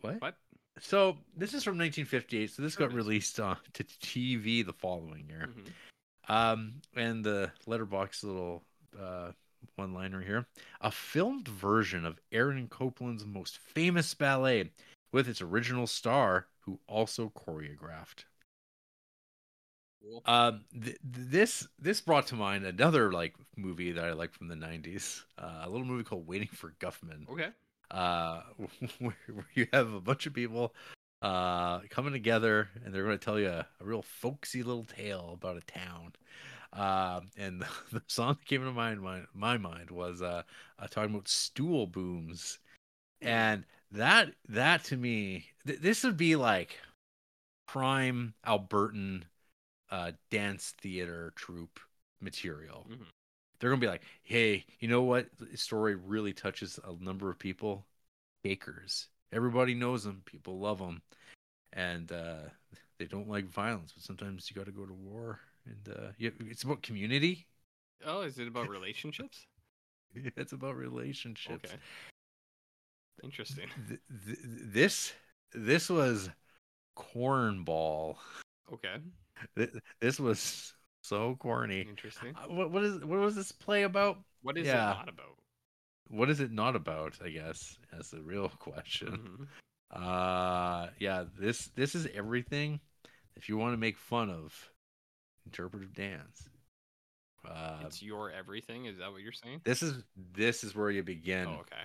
What? 0.00 0.20
What? 0.20 0.36
So 0.80 1.18
this 1.36 1.54
is 1.54 1.62
from 1.62 1.78
1958. 1.78 2.50
So 2.50 2.62
this 2.62 2.74
got 2.74 2.92
released 2.92 3.38
on 3.38 3.56
to 3.74 3.84
TV 3.84 4.66
the 4.66 4.72
following 4.72 5.28
year. 5.28 5.48
Mhm. 5.48 5.72
Um, 6.34 6.82
and 6.96 7.24
the 7.24 7.52
Letterboxd 7.68 8.24
little 8.24 8.64
uh, 9.00 9.30
one 9.76 9.92
liner 9.94 10.20
here 10.22 10.46
a 10.80 10.90
filmed 10.90 11.46
version 11.46 12.04
of 12.04 12.18
Aaron 12.32 12.66
Copland's 12.66 13.24
most 13.24 13.58
famous 13.58 14.12
ballet 14.14 14.70
with 15.12 15.28
its 15.28 15.42
original 15.42 15.86
star, 15.86 16.48
who 16.60 16.80
also 16.86 17.30
choreographed. 17.30 18.24
Cool. 20.02 20.22
Um, 20.24 20.64
th- 20.72 20.84
th- 20.84 20.98
this 21.02 21.68
this 21.78 22.00
brought 22.00 22.26
to 22.28 22.34
mind 22.34 22.64
another 22.64 23.12
like 23.12 23.34
movie 23.56 23.92
that 23.92 24.04
I 24.04 24.12
like 24.12 24.32
from 24.32 24.48
the 24.48 24.56
'90s, 24.56 25.24
uh, 25.38 25.60
a 25.62 25.68
little 25.70 25.86
movie 25.86 26.04
called 26.04 26.26
Waiting 26.26 26.48
for 26.48 26.74
Guffman 26.80 27.26
Okay. 27.28 27.50
uh, 27.90 28.42
where, 29.00 29.16
where 29.32 29.48
you 29.54 29.66
have 29.72 29.92
a 29.92 30.00
bunch 30.00 30.26
of 30.26 30.34
people 30.34 30.74
uh, 31.22 31.80
coming 31.90 32.12
together 32.12 32.70
and 32.84 32.94
they're 32.94 33.04
going 33.04 33.18
to 33.18 33.24
tell 33.24 33.38
you 33.40 33.48
a, 33.48 33.66
a 33.80 33.84
real 33.84 34.02
folksy 34.02 34.62
little 34.62 34.84
tale 34.84 35.32
about 35.34 35.56
a 35.58 35.62
town. 35.62 36.12
Uh, 36.72 37.20
and 37.36 37.62
the, 37.62 37.68
the 37.92 38.02
song 38.08 38.36
that 38.40 38.46
came 38.46 38.64
my 38.74 38.94
mind, 38.96 39.26
my 39.34 39.58
mind 39.58 39.90
was 39.90 40.22
uh, 40.22 40.42
uh, 40.78 40.86
talking 40.88 41.14
about 41.14 41.28
stool 41.28 41.86
booms, 41.86 42.58
and 43.22 43.64
that 43.92 44.34
that 44.48 44.84
to 44.84 44.96
me, 44.96 45.46
th- 45.66 45.80
this 45.80 46.04
would 46.04 46.16
be 46.16 46.36
like 46.36 46.78
prime 47.66 48.34
Albertan 48.46 49.22
uh, 49.90 50.12
dance 50.30 50.74
theater 50.80 51.32
troupe 51.36 51.80
material. 52.20 52.86
Mhm. 52.88 53.06
They're 53.58 53.70
gonna 53.70 53.80
be 53.80 53.86
like, 53.86 54.04
hey, 54.22 54.64
you 54.78 54.88
know 54.88 55.02
what 55.02 55.28
story 55.54 55.94
really 55.94 56.32
touches 56.32 56.78
a 56.84 56.92
number 57.02 57.30
of 57.30 57.38
people? 57.38 57.86
Bakers. 58.42 59.08
Everybody 59.32 59.74
knows 59.74 60.04
them. 60.04 60.22
People 60.24 60.58
love 60.58 60.78
them, 60.78 61.02
and 61.72 62.10
uh, 62.10 62.48
they 62.98 63.04
don't 63.04 63.28
like 63.28 63.46
violence. 63.46 63.92
But 63.92 64.02
sometimes 64.02 64.50
you 64.50 64.56
got 64.56 64.66
to 64.66 64.72
go 64.72 64.86
to 64.86 64.94
war, 64.94 65.40
and 65.66 65.94
uh, 65.94 66.08
you, 66.18 66.32
it's 66.40 66.62
about 66.62 66.82
community. 66.82 67.46
Oh, 68.04 68.22
is 68.22 68.38
it 68.38 68.48
about 68.48 68.68
relationships? 68.70 69.46
It's 70.14 70.52
about 70.52 70.76
relationships. 70.76 71.70
Okay. 71.70 71.80
Interesting. 73.22 73.68
Th- 73.88 74.00
th- 74.26 74.38
this 74.44 75.12
this 75.52 75.88
was 75.90 76.30
cornball. 76.96 78.16
Okay. 78.72 78.96
Th- 79.56 79.70
This 80.00 80.20
was 80.20 80.74
so 81.02 81.36
corny. 81.36 81.80
Interesting. 81.82 82.34
Uh, 82.36 82.52
What 82.52 82.70
what 82.70 82.84
is 82.84 83.04
what 83.04 83.18
was 83.20 83.34
this 83.34 83.52
play 83.52 83.82
about? 83.84 84.18
What 84.42 84.56
is 84.58 84.66
yeah. 84.66 84.92
it 84.92 84.94
not 84.96 85.08
about? 85.08 85.36
What 86.08 86.30
is 86.30 86.40
it 86.40 86.50
not 86.52 86.76
about? 86.76 87.18
I 87.24 87.30
guess 87.30 87.78
that's 87.92 88.10
the 88.10 88.22
real 88.22 88.48
question. 88.58 89.38
Mhm. 89.38 89.46
Uh, 89.92 90.88
yeah, 90.98 91.24
this 91.38 91.66
this 91.74 91.94
is 91.94 92.06
everything. 92.14 92.80
If 93.36 93.48
you 93.48 93.56
want 93.56 93.72
to 93.72 93.78
make 93.78 93.96
fun 93.96 94.28
of 94.30 94.54
interpretive 95.46 95.94
dance, 95.94 96.48
uh, 97.48 97.78
it's 97.86 98.02
your 98.02 98.30
everything. 98.30 98.84
Is 98.86 98.98
that 98.98 99.10
what 99.10 99.22
you're 99.22 99.32
saying? 99.32 99.62
this 99.64 99.82
is 99.82 100.04
this 100.32 100.62
is 100.62 100.74
where 100.74 100.90
you 100.90 101.02
begin. 101.02 101.46
Oh, 101.48 101.60
okay. 101.62 101.82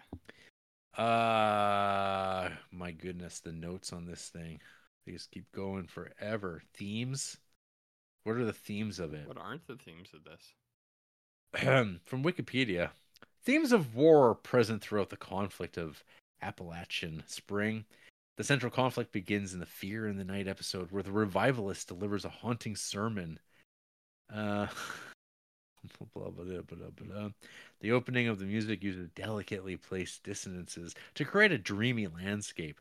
Uh, 0.97 2.49
my 2.72 2.91
goodness, 2.91 3.39
the 3.39 3.51
notes 3.51 3.91
on 3.91 4.05
this 4.05 4.30
thing 4.30 4.59
they 5.05 5.11
just 5.13 5.31
keep 5.31 5.51
going 5.51 5.88
forever. 5.88 6.63
Themes. 6.73 7.38
What 8.23 8.38
are 8.38 8.45
the 8.45 8.53
themes 8.53 8.99
of 8.99 9.13
it? 9.13 9.27
What 9.27 9.38
aren't 9.38 9.67
the 9.67 9.76
themes 9.76 10.09
of 10.13 10.23
this? 10.23 10.53
From 12.03 12.23
Wikipedia, 12.23 12.89
themes 13.43 13.72
of 13.72 13.95
war 13.95 14.30
are 14.30 14.35
present 14.35 14.81
throughout 14.81 15.09
the 15.09 15.17
conflict 15.17 15.77
of 15.77 16.03
Appalachian 16.41 17.23
Spring. 17.27 17.85
The 18.38 18.43
central 18.43 18.72
conflict 18.72 19.11
begins 19.13 19.53
in 19.53 19.59
the 19.59 19.65
Fear 19.65 20.07
in 20.07 20.17
the 20.17 20.26
Night 20.26 20.47
episode, 20.47 20.91
where 20.91 21.03
the 21.03 21.11
revivalist 21.11 21.88
delivers 21.88 22.26
a 22.26 22.30
haunting 22.30 22.76
sermon. 22.76 23.39
Uh, 24.34 24.67
blah, 26.13 26.29
blah, 26.29 26.61
blah, 26.61 26.61
blah, 26.61 27.05
blah. 27.05 27.29
The 27.79 27.91
opening 27.91 28.27
of 28.27 28.39
the 28.39 28.45
music 28.45 28.83
uses 28.83 29.09
delicately 29.09 29.77
placed 29.77 30.23
dissonances 30.23 30.95
to 31.15 31.25
create 31.25 31.51
a 31.51 31.57
dreamy 31.57 32.07
landscape. 32.07 32.79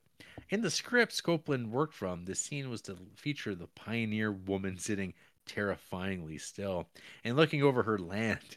In 0.51 0.63
the 0.63 0.71
script 0.71 1.23
Copland 1.23 1.71
worked 1.71 1.95
from, 1.95 2.25
the 2.25 2.35
scene 2.35 2.71
was 2.71 2.83
to 2.83 2.97
feature 3.15 3.55
the 3.55 3.67
pioneer 3.67 4.33
woman 4.33 4.79
sitting 4.79 5.15
terrifyingly 5.47 6.39
still 6.39 6.89
and 7.25 7.37
looking 7.37 7.63
over 7.63 7.83
her 7.83 7.99
land. 7.99 8.57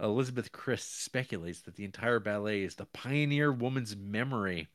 Elizabeth 0.00 0.50
Crist 0.50 1.02
speculates 1.02 1.60
that 1.62 1.76
the 1.76 1.84
entire 1.84 2.20
ballet 2.20 2.62
is 2.62 2.76
the 2.76 2.86
pioneer 2.86 3.52
woman's 3.52 3.94
memory. 3.94 4.68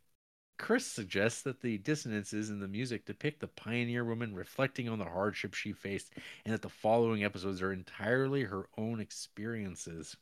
Crist 0.58 0.94
suggests 0.94 1.42
that 1.42 1.62
the 1.62 1.78
dissonances 1.78 2.50
in 2.50 2.60
the 2.60 2.68
music 2.68 3.06
depict 3.06 3.42
the 3.42 3.48
pioneer 3.48 4.06
woman 4.06 4.34
reflecting 4.34 4.88
on 4.88 5.00
the 5.00 5.06
hardship 5.06 5.54
she 5.54 5.74
faced, 5.74 6.14
and 6.46 6.54
that 6.54 6.62
the 6.62 6.70
following 6.70 7.24
episodes 7.24 7.62
are 7.62 7.74
entirely 7.74 8.44
her 8.44 8.70
own 8.78 9.00
experiences. 9.00 10.16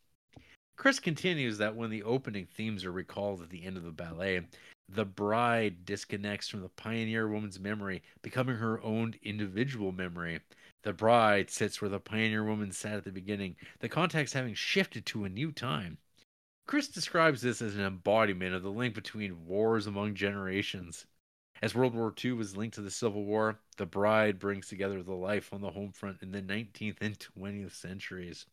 Crist 0.75 1.03
continues 1.03 1.59
that 1.59 1.75
when 1.75 1.91
the 1.91 2.03
opening 2.03 2.47
themes 2.47 2.83
are 2.83 2.91
recalled 2.91 3.41
at 3.41 3.49
the 3.51 3.63
end 3.63 3.77
of 3.77 3.83
the 3.83 3.91
ballet, 3.91 4.41
the 4.89 5.05
bride 5.05 5.85
disconnects 5.85 6.49
from 6.49 6.61
the 6.61 6.69
pioneer 6.69 7.27
woman's 7.27 7.59
memory, 7.59 8.01
becoming 8.21 8.55
her 8.55 8.81
own 8.83 9.15
individual 9.21 9.91
memory. 9.91 10.41
The 10.81 10.93
bride 10.93 11.49
sits 11.49 11.79
where 11.79 11.89
the 11.89 11.99
pioneer 11.99 12.43
woman 12.43 12.71
sat 12.71 12.95
at 12.95 13.03
the 13.03 13.11
beginning, 13.11 13.55
the 13.79 13.87
context 13.87 14.33
having 14.33 14.55
shifted 14.55 15.05
to 15.07 15.23
a 15.25 15.29
new 15.29 15.51
time. 15.51 15.99
Crist 16.65 16.93
describes 16.93 17.41
this 17.41 17.61
as 17.61 17.75
an 17.75 17.81
embodiment 17.81 18.53
of 18.55 18.63
the 18.63 18.71
link 18.71 18.95
between 18.95 19.45
wars 19.45 19.87
among 19.87 20.15
generations. 20.15 21.05
As 21.61 21.75
World 21.75 21.93
War 21.93 22.13
II 22.23 22.33
was 22.33 22.57
linked 22.57 22.75
to 22.75 22.81
the 22.81 22.91
Civil 22.91 23.25
War, 23.25 23.59
the 23.77 23.85
bride 23.85 24.39
brings 24.39 24.67
together 24.67 25.01
the 25.01 25.13
life 25.13 25.53
on 25.53 25.61
the 25.61 25.71
home 25.71 25.91
front 25.91 26.21
in 26.21 26.31
the 26.31 26.41
19th 26.41 26.97
and 27.01 27.17
20th 27.17 27.73
centuries. 27.73 28.45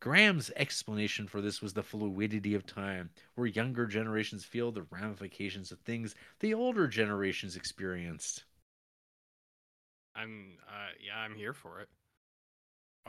Graham's 0.00 0.50
explanation 0.56 1.26
for 1.26 1.40
this 1.40 1.62
was 1.62 1.72
the 1.72 1.82
fluidity 1.82 2.54
of 2.54 2.66
time, 2.66 3.10
where 3.34 3.46
younger 3.46 3.86
generations 3.86 4.44
feel 4.44 4.70
the 4.70 4.86
ramifications 4.90 5.72
of 5.72 5.80
things 5.80 6.14
the 6.40 6.54
older 6.54 6.86
generations 6.86 7.56
experienced. 7.56 8.44
I'm. 10.14 10.58
Uh, 10.68 10.90
yeah, 11.00 11.18
I'm 11.18 11.34
here 11.34 11.52
for 11.52 11.80
it. 11.80 11.88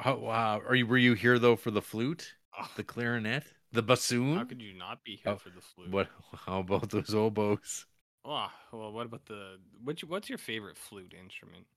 Oh, 0.06 0.16
wow. 0.16 0.62
Are 0.62 0.76
you 0.76 0.88
were 0.88 0.98
you 0.98 1.16
here 1.16 1.38
though 1.38 1.56
for 1.58 1.72
the 1.72 1.82
flute, 1.82 2.36
Oh, 2.58 2.72
the 2.78 2.84
clarinet, 2.84 3.44
the 3.76 3.84
bassoon? 3.84 4.38
how 4.38 4.44
could 4.44 4.62
you 4.62 4.74
not 4.74 5.04
be 5.04 5.16
here 5.16 5.36
Oh, 5.36 5.38
for 5.38 5.50
the 5.50 5.62
flute? 5.62 5.92
What? 5.92 6.10
How 6.46 6.60
about 6.60 6.90
those 6.90 7.14
oboes? 7.14 7.86
Oh, 8.26 8.52
well, 8.72 8.92
what 8.92 9.06
about 9.06 9.26
the 9.28 9.58
which? 9.84 10.04
What's 10.04 10.30
your 10.30 10.38
favorite 10.38 10.78
flute 10.78 11.14
instrument? 11.14 11.68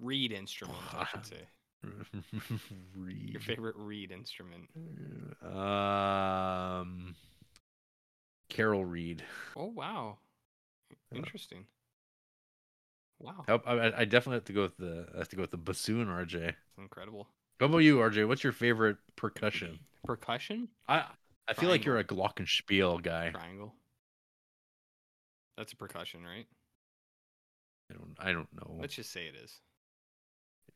Reed 0.00 0.32
instrument, 0.32 0.92
I 0.98 1.04
should 1.04 1.24
say. 1.26 1.48
Reed. 2.96 3.32
Your 3.32 3.40
favorite 3.40 3.76
reed 3.76 4.10
instrument. 4.12 4.68
Um, 5.42 7.14
Carol 8.48 8.84
Reed. 8.84 9.24
Oh 9.56 9.64
wow, 9.68 10.18
Uh, 11.14 11.18
interesting. 11.18 11.66
Wow, 13.18 13.48
I, 13.48 13.92
I, 13.98 14.04
definitely 14.04 14.36
have 14.36 14.44
to 14.46 14.52
go 14.52 14.62
with 14.62 14.76
the 14.76 15.06
I 15.14 15.18
have 15.18 15.28
to 15.30 15.36
go 15.36 15.42
with 15.42 15.50
the 15.50 15.56
bassoon, 15.56 16.08
RJ. 16.08 16.54
that's 16.56 16.78
incredible. 16.78 17.28
How 17.60 17.66
about 17.66 17.78
you, 17.78 17.98
RJ? 18.00 18.24
What's 18.26 18.44
your 18.44 18.52
favorite 18.52 18.98
percussion? 19.16 19.80
Percussion 20.04 20.68
I 20.88 21.06
I 21.58 21.60
feel 21.60 21.68
like 21.70 21.84
you're 21.84 21.98
a 21.98 22.04
glockenspiel 22.04 23.02
guy. 23.02 23.30
triangle. 23.30 23.74
That's 25.56 25.72
a 25.72 25.76
percussion, 25.76 26.24
right? 26.24 26.46
I 27.90 27.94
don't 27.94 28.14
I 28.18 28.32
don't 28.32 28.48
know. 28.54 28.78
Let's 28.80 28.94
just 28.94 29.12
say 29.12 29.26
it 29.26 29.34
is. 29.36 29.60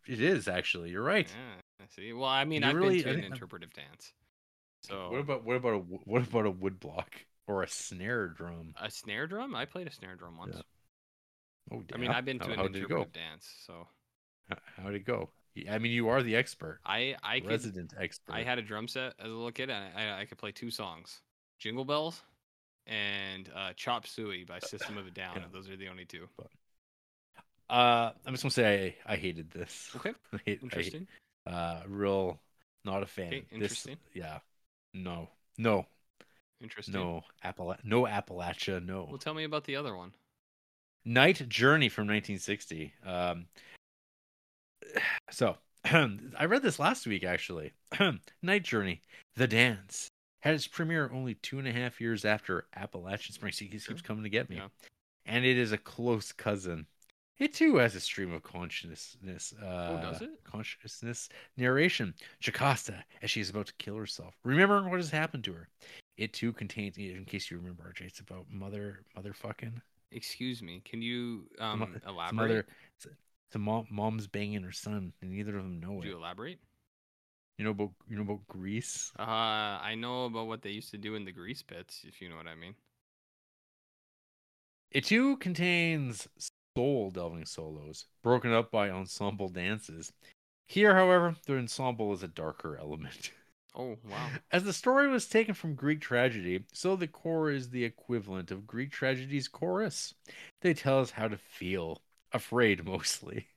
It 0.07 0.21
is 0.21 0.49
actually. 0.49 0.91
You're 0.91 1.03
right. 1.03 1.29
Yeah, 1.29 1.85
I 1.85 1.87
see. 1.89 2.13
Well, 2.13 2.29
I 2.29 2.45
mean, 2.45 2.63
You 2.63 2.69
I've 2.69 2.77
really- 2.77 3.03
been 3.03 3.15
to 3.17 3.23
I 3.23 3.25
an 3.27 3.33
interpretive 3.33 3.73
dance. 3.73 4.13
So 4.83 5.11
What 5.11 5.21
about 5.21 5.45
what 5.45 5.57
about 5.57 5.73
a 5.75 5.79
what 5.79 6.23
about 6.29 6.47
a 6.47 6.51
wood 6.51 6.79
block 6.79 7.11
or 7.47 7.63
a 7.63 7.69
snare 7.69 8.29
drum? 8.29 8.75
a 8.81 8.91
snare 8.91 9.27
drum? 9.27 9.55
I 9.55 9.65
played 9.65 9.87
a 9.89 9.93
snare 9.93 10.15
drum 10.15 10.37
once. 10.37 10.57
Oh, 11.73 11.83
damn. 11.83 11.99
I 11.99 12.01
mean. 12.01 12.11
I've 12.11 12.25
been 12.25 12.39
to 12.41 12.45
how, 12.45 12.53
an 12.53 12.57
how 12.59 12.63
did 12.69 12.77
it 12.77 12.89
go? 12.89 12.97
interpretive 12.97 13.13
dance, 13.13 13.51
so 13.67 13.89
how 14.77 14.85
did 14.87 14.95
it 14.97 15.07
go? 15.07 15.31
I 15.71 15.79
mean, 15.79 15.93
you 15.93 16.09
are 16.09 16.23
the 16.23 16.37
expert, 16.37 16.81
I 16.85 17.17
I 17.23 17.41
could 17.41 17.51
resident 17.51 17.95
expert. 17.99 18.33
I 18.35 18.43
had 18.43 18.59
a 18.59 18.63
drum 18.63 18.89
set 18.89 19.15
as 19.19 19.27
a 19.27 19.35
little 19.35 19.51
kid, 19.53 19.71
and 19.71 19.97
I, 19.97 20.21
I 20.21 20.25
could 20.25 20.39
play 20.39 20.53
two 20.53 20.71
songs: 20.71 21.21
"Jingle 21.59 21.85
Bells" 21.85 22.23
and 22.87 23.51
uh, 23.55 23.73
"Chop 23.75 24.07
Suey" 24.07 24.45
by 24.45 24.59
System 24.61 24.97
of 24.99 25.07
a 25.07 25.11
Down. 25.23 25.37
Yeah. 25.37 25.43
Those 25.53 25.69
are 25.71 25.77
the 25.77 25.89
only 25.89 26.05
two. 26.05 26.29
Uh, 27.69 28.13
I'm 28.25 28.33
just 28.33 28.43
gonna 28.43 28.51
say 28.53 28.95
I, 29.07 29.15
I 29.15 29.17
hated 29.17 29.51
this. 29.51 29.91
Okay, 29.97 30.13
I 30.33 30.39
hate, 30.45 30.59
I 30.61 30.65
interesting. 30.65 31.07
uh, 31.47 31.81
real, 31.89 32.39
not 32.85 33.03
a 33.03 33.07
fan. 33.07 33.27
Okay, 33.29 33.41
This- 33.41 33.53
interesting. 33.53 33.97
yeah. 34.15 34.39
No. 34.95 35.29
No. 35.59 35.87
Interesting. 36.63 36.95
No. 36.95 37.23
Appala- 37.45 37.79
No 37.85 38.05
Appalachia. 38.05 38.85
No. 38.85 39.07
Well, 39.09 39.19
tell 39.19 39.35
me 39.35 39.45
about 39.45 39.65
the 39.65 39.77
other 39.77 39.95
one. 39.95 40.13
Night 41.05 41.47
Journey 41.49 41.89
from 41.89 42.03
1960. 42.07 42.93
Um, 43.05 43.47
so 45.31 45.57
I 45.85 46.45
read 46.47 46.63
this 46.63 46.79
last 46.79 47.07
week 47.07 47.25
actually. 47.25 47.73
Night 48.43 48.65
Journey, 48.65 49.03
The 49.37 49.47
Dance, 49.47 50.09
had 50.41 50.55
its 50.55 50.67
premiere 50.67 51.11
only 51.13 51.35
two 51.35 51.59
and 51.59 51.67
a 51.69 51.73
half 51.73 52.01
years 52.01 52.25
after 52.25 52.67
Appalachian 52.77 53.35
Spring. 53.35 53.53
See, 53.53 53.67
he 53.67 53.79
keeps 53.79 54.03
coming 54.03 54.25
to 54.25 54.31
get 54.31 54.49
me. 54.49 54.57
Yeah. 54.57 54.69
And 55.27 55.45
it 55.45 55.59
is 55.59 55.73
a 55.73 55.79
close 55.79 56.33
cousin. 56.33 56.87
It 57.39 57.53
too 57.53 57.77
has 57.77 57.95
a 57.95 58.01
stream 58.01 58.33
of 58.33 58.43
consciousness. 58.43 59.53
Uh, 59.61 59.67
Oh, 59.67 60.01
does 60.01 60.23
it? 60.23 60.31
Consciousness 60.45 61.29
narration. 61.57 62.15
Jocasta, 62.41 63.05
as 63.23 63.31
she 63.31 63.41
is 63.41 63.51
about 63.51 63.67
to 63.67 63.75
kill 63.79 63.97
herself, 63.97 64.35
remembering 64.45 64.89
what 64.89 64.99
has 64.99 65.11
happened 65.11 65.45
to 65.45 65.53
her. 65.53 65.69
It 66.17 66.33
too 66.33 66.53
contains, 66.53 66.97
in 66.97 67.25
case 67.27 67.51
you 67.51 67.59
remember, 67.59 67.93
RJ, 67.95 68.07
it's 68.07 68.21
about 68.21 68.47
mother, 68.51 69.01
motherfucking. 69.19 69.83
Excuse 70.13 70.63
me. 70.63 70.81
Can 70.85 71.03
you 71.03 71.43
um, 71.59 72.01
elaborate? 72.07 72.35
mother, 72.35 72.67
a 73.55 73.59
mom, 73.59 73.87
mom's 73.91 74.27
banging 74.27 74.63
her 74.63 74.73
son, 74.73 75.13
and 75.21 75.31
neither 75.31 75.57
of 75.57 75.65
them 75.65 75.81
know 75.81 76.01
Could 76.01 76.09
it. 76.09 76.11
you 76.11 76.17
elaborate? 76.17 76.59
You 77.59 77.65
know 77.65 77.71
about 77.71 77.93
you 78.09 78.17
know 78.17 78.23
about 78.23 78.47
Greece. 78.49 79.13
Uh, 79.19 79.23
I 79.23 79.95
know 79.95 80.27
about 80.27 80.47
what 80.47 80.63
they 80.63 80.71
used 80.71 80.91
to 80.91 80.99
do 80.99 81.15
in 81.15 81.25
the 81.25 81.33
grease 81.33 81.63
pits, 81.63 82.05
if 82.07 82.21
you 82.21 82.29
know 82.29 82.37
what 82.37 82.47
I 82.47 82.55
mean. 82.55 82.75
It 84.91 85.05
too 85.05 85.37
contains 85.37 86.29
soul 86.77 87.11
delving 87.11 87.47
solos, 87.47 88.07
broken 88.23 88.53
up 88.53 88.71
by 88.71 88.91
ensemble 88.91 89.49
dances. 89.49 90.13
Here, 90.67 90.95
however, 90.95 91.37
the 91.47 91.57
ensemble 91.57 92.13
is 92.13 92.23
a 92.23 92.29
darker 92.29 92.77
element. 92.77 93.31
Oh 93.75 93.99
wow. 94.05 94.31
As 94.51 94.65
the 94.65 94.73
story 94.73 95.07
was 95.07 95.29
taken 95.29 95.55
from 95.55 95.75
Greek 95.75 96.01
tragedy, 96.01 96.65
so 96.73 96.97
the 96.97 97.07
corps 97.07 97.51
is 97.51 97.71
the 97.71 97.85
equivalent 97.85 98.51
of 98.51 98.67
Greek 98.67 98.91
tragedy's 98.91 99.49
chorus. 99.49 100.15
They 100.63 100.75
tell 100.75 100.99
us 101.01 101.11
how 101.11 101.29
to 101.29 101.37
feel, 101.37 102.03
afraid 102.37 102.85
mostly. 102.85 103.49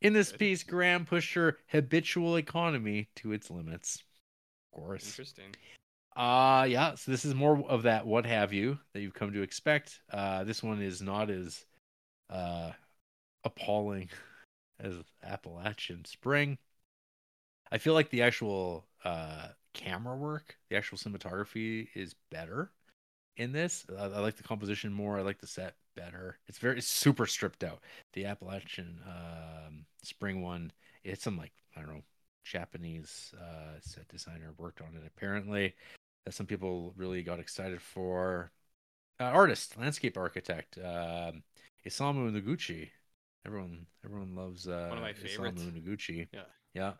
In 0.00 0.12
this 0.12 0.32
piece, 0.32 0.62
Graham 0.62 1.04
pushed 1.04 1.34
her 1.34 1.58
habitual 1.68 2.36
economy 2.36 3.08
to 3.16 3.32
its 3.32 3.50
limits. 3.50 4.02
Of 4.72 4.80
course. 4.80 5.06
Interesting. 5.06 5.54
Uh 6.16 6.66
yeah, 6.68 6.94
so 6.96 7.10
this 7.10 7.24
is 7.24 7.34
more 7.34 7.64
of 7.68 7.84
that 7.84 8.06
what 8.06 8.26
have 8.26 8.52
you 8.52 8.78
that 8.92 9.00
you've 9.00 9.14
come 9.14 9.32
to 9.32 9.42
expect. 9.42 10.00
Uh 10.10 10.44
this 10.44 10.62
one 10.62 10.82
is 10.82 11.00
not 11.02 11.30
as 11.30 11.64
uh 12.30 12.72
appalling 13.44 14.10
as 14.80 14.94
Appalachian 15.22 16.04
Spring. 16.04 16.58
I 17.70 17.78
feel 17.78 17.94
like 17.94 18.10
the 18.10 18.22
actual 18.22 18.86
uh 19.04 19.48
camera 19.72 20.16
work, 20.16 20.56
the 20.68 20.76
actual 20.76 20.98
cinematography 20.98 21.88
is 21.94 22.14
better 22.30 22.72
in 23.36 23.52
this. 23.52 23.86
I, 23.98 24.04
I 24.04 24.20
like 24.20 24.36
the 24.36 24.44
composition 24.44 24.92
more. 24.92 25.18
I 25.18 25.22
like 25.22 25.40
the 25.40 25.46
set 25.48 25.76
better. 25.94 26.38
It's 26.48 26.58
very 26.58 26.78
it's 26.78 26.86
super 26.86 27.26
stripped 27.26 27.64
out. 27.64 27.80
The 28.12 28.26
Appalachian 28.26 29.00
um 29.06 29.86
Spring 30.02 30.42
one, 30.42 30.72
it's 31.04 31.24
some 31.24 31.36
like 31.36 31.52
I 31.76 31.80
don't 31.80 31.94
know 31.94 32.02
Japanese 32.44 33.34
uh 33.40 33.78
set 33.80 34.08
designer 34.08 34.54
worked 34.58 34.80
on 34.80 34.96
it 34.96 35.02
apparently 35.06 35.74
that 36.24 36.34
some 36.34 36.46
people 36.46 36.92
really 36.96 37.22
got 37.22 37.40
excited 37.40 37.80
for. 37.80 38.50
Uh, 39.18 39.24
artist, 39.24 39.76
landscape 39.76 40.16
architect, 40.16 40.78
um, 40.78 41.42
Isamu 41.86 42.30
Noguchi. 42.30 42.88
Everyone, 43.46 43.86
everyone 44.02 44.34
loves 44.34 44.66
uh, 44.66 44.86
One 44.88 44.98
of 44.98 45.04
my 45.04 45.12
favorites. 45.12 45.62
Isamu 45.62 45.82
Noguchi. 45.82 46.28
Yeah. 46.32 46.42
yeah. 46.74 46.92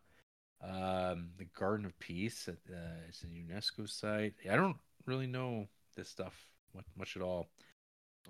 Um, 0.63 1.31
the 1.39 1.47
Garden 1.59 1.87
of 1.87 1.99
Peace. 1.99 2.47
At, 2.47 2.59
uh, 2.71 3.07
it's 3.09 3.23
a 3.23 3.27
UNESCO 3.27 3.89
site. 3.89 4.35
I 4.51 4.57
don't 4.57 4.77
really 5.07 5.27
know 5.27 5.67
this 5.97 6.11
stuff 6.11 6.35
much, 6.75 6.85
much 6.97 7.17
at 7.17 7.23
all. 7.23 7.49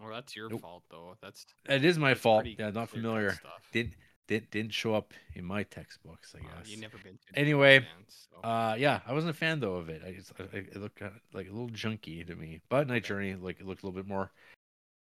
Oh, 0.02 0.10
that's 0.10 0.34
your 0.36 0.48
Nope. 0.48 0.60
fault 0.62 0.82
though. 0.90 1.16
That's 1.20 1.46
It 1.68 1.84
is 1.84 1.98
my 1.98 2.14
fault. 2.14 2.46
Yeah, 2.46 2.70
not 2.70 2.88
familiar. 2.90 3.32
Stuff. 3.32 3.68
Didn't 3.72 3.94
didn't 4.28 4.50
didn't 4.50 4.72
show 4.72 4.94
up 4.94 5.12
in 5.34 5.44
my 5.44 5.62
textbooks. 5.64 6.34
I 6.36 6.40
guess. 6.42 6.68
you 6.68 6.76
never 6.80 6.96
been 6.98 7.18
to 7.32 7.38
Anyway, 7.38 7.84
so- 8.08 8.40
Uh, 8.48 8.76
yeah, 8.78 9.00
I 9.06 9.12
wasn't 9.12 9.30
a 9.30 9.38
fan 9.38 9.60
though 9.60 9.74
of 9.76 9.88
it. 9.88 10.02
I 10.06 10.12
just, 10.12 10.32
I, 10.38 10.44
I- 10.44 10.58
it 10.58 10.76
looked 10.76 10.96
kind 11.00 11.12
of 11.14 11.20
like 11.34 11.48
a 11.48 11.52
little 11.52 11.68
junky 11.70 12.26
to 12.26 12.34
me. 12.36 12.60
But 12.68 12.86
Night 12.86 13.04
Journey, 13.04 13.34
like 13.34 13.60
it 13.60 13.66
looked 13.66 13.82
a 13.82 13.86
little 13.86 14.00
bit 14.00 14.08
more, 14.08 14.30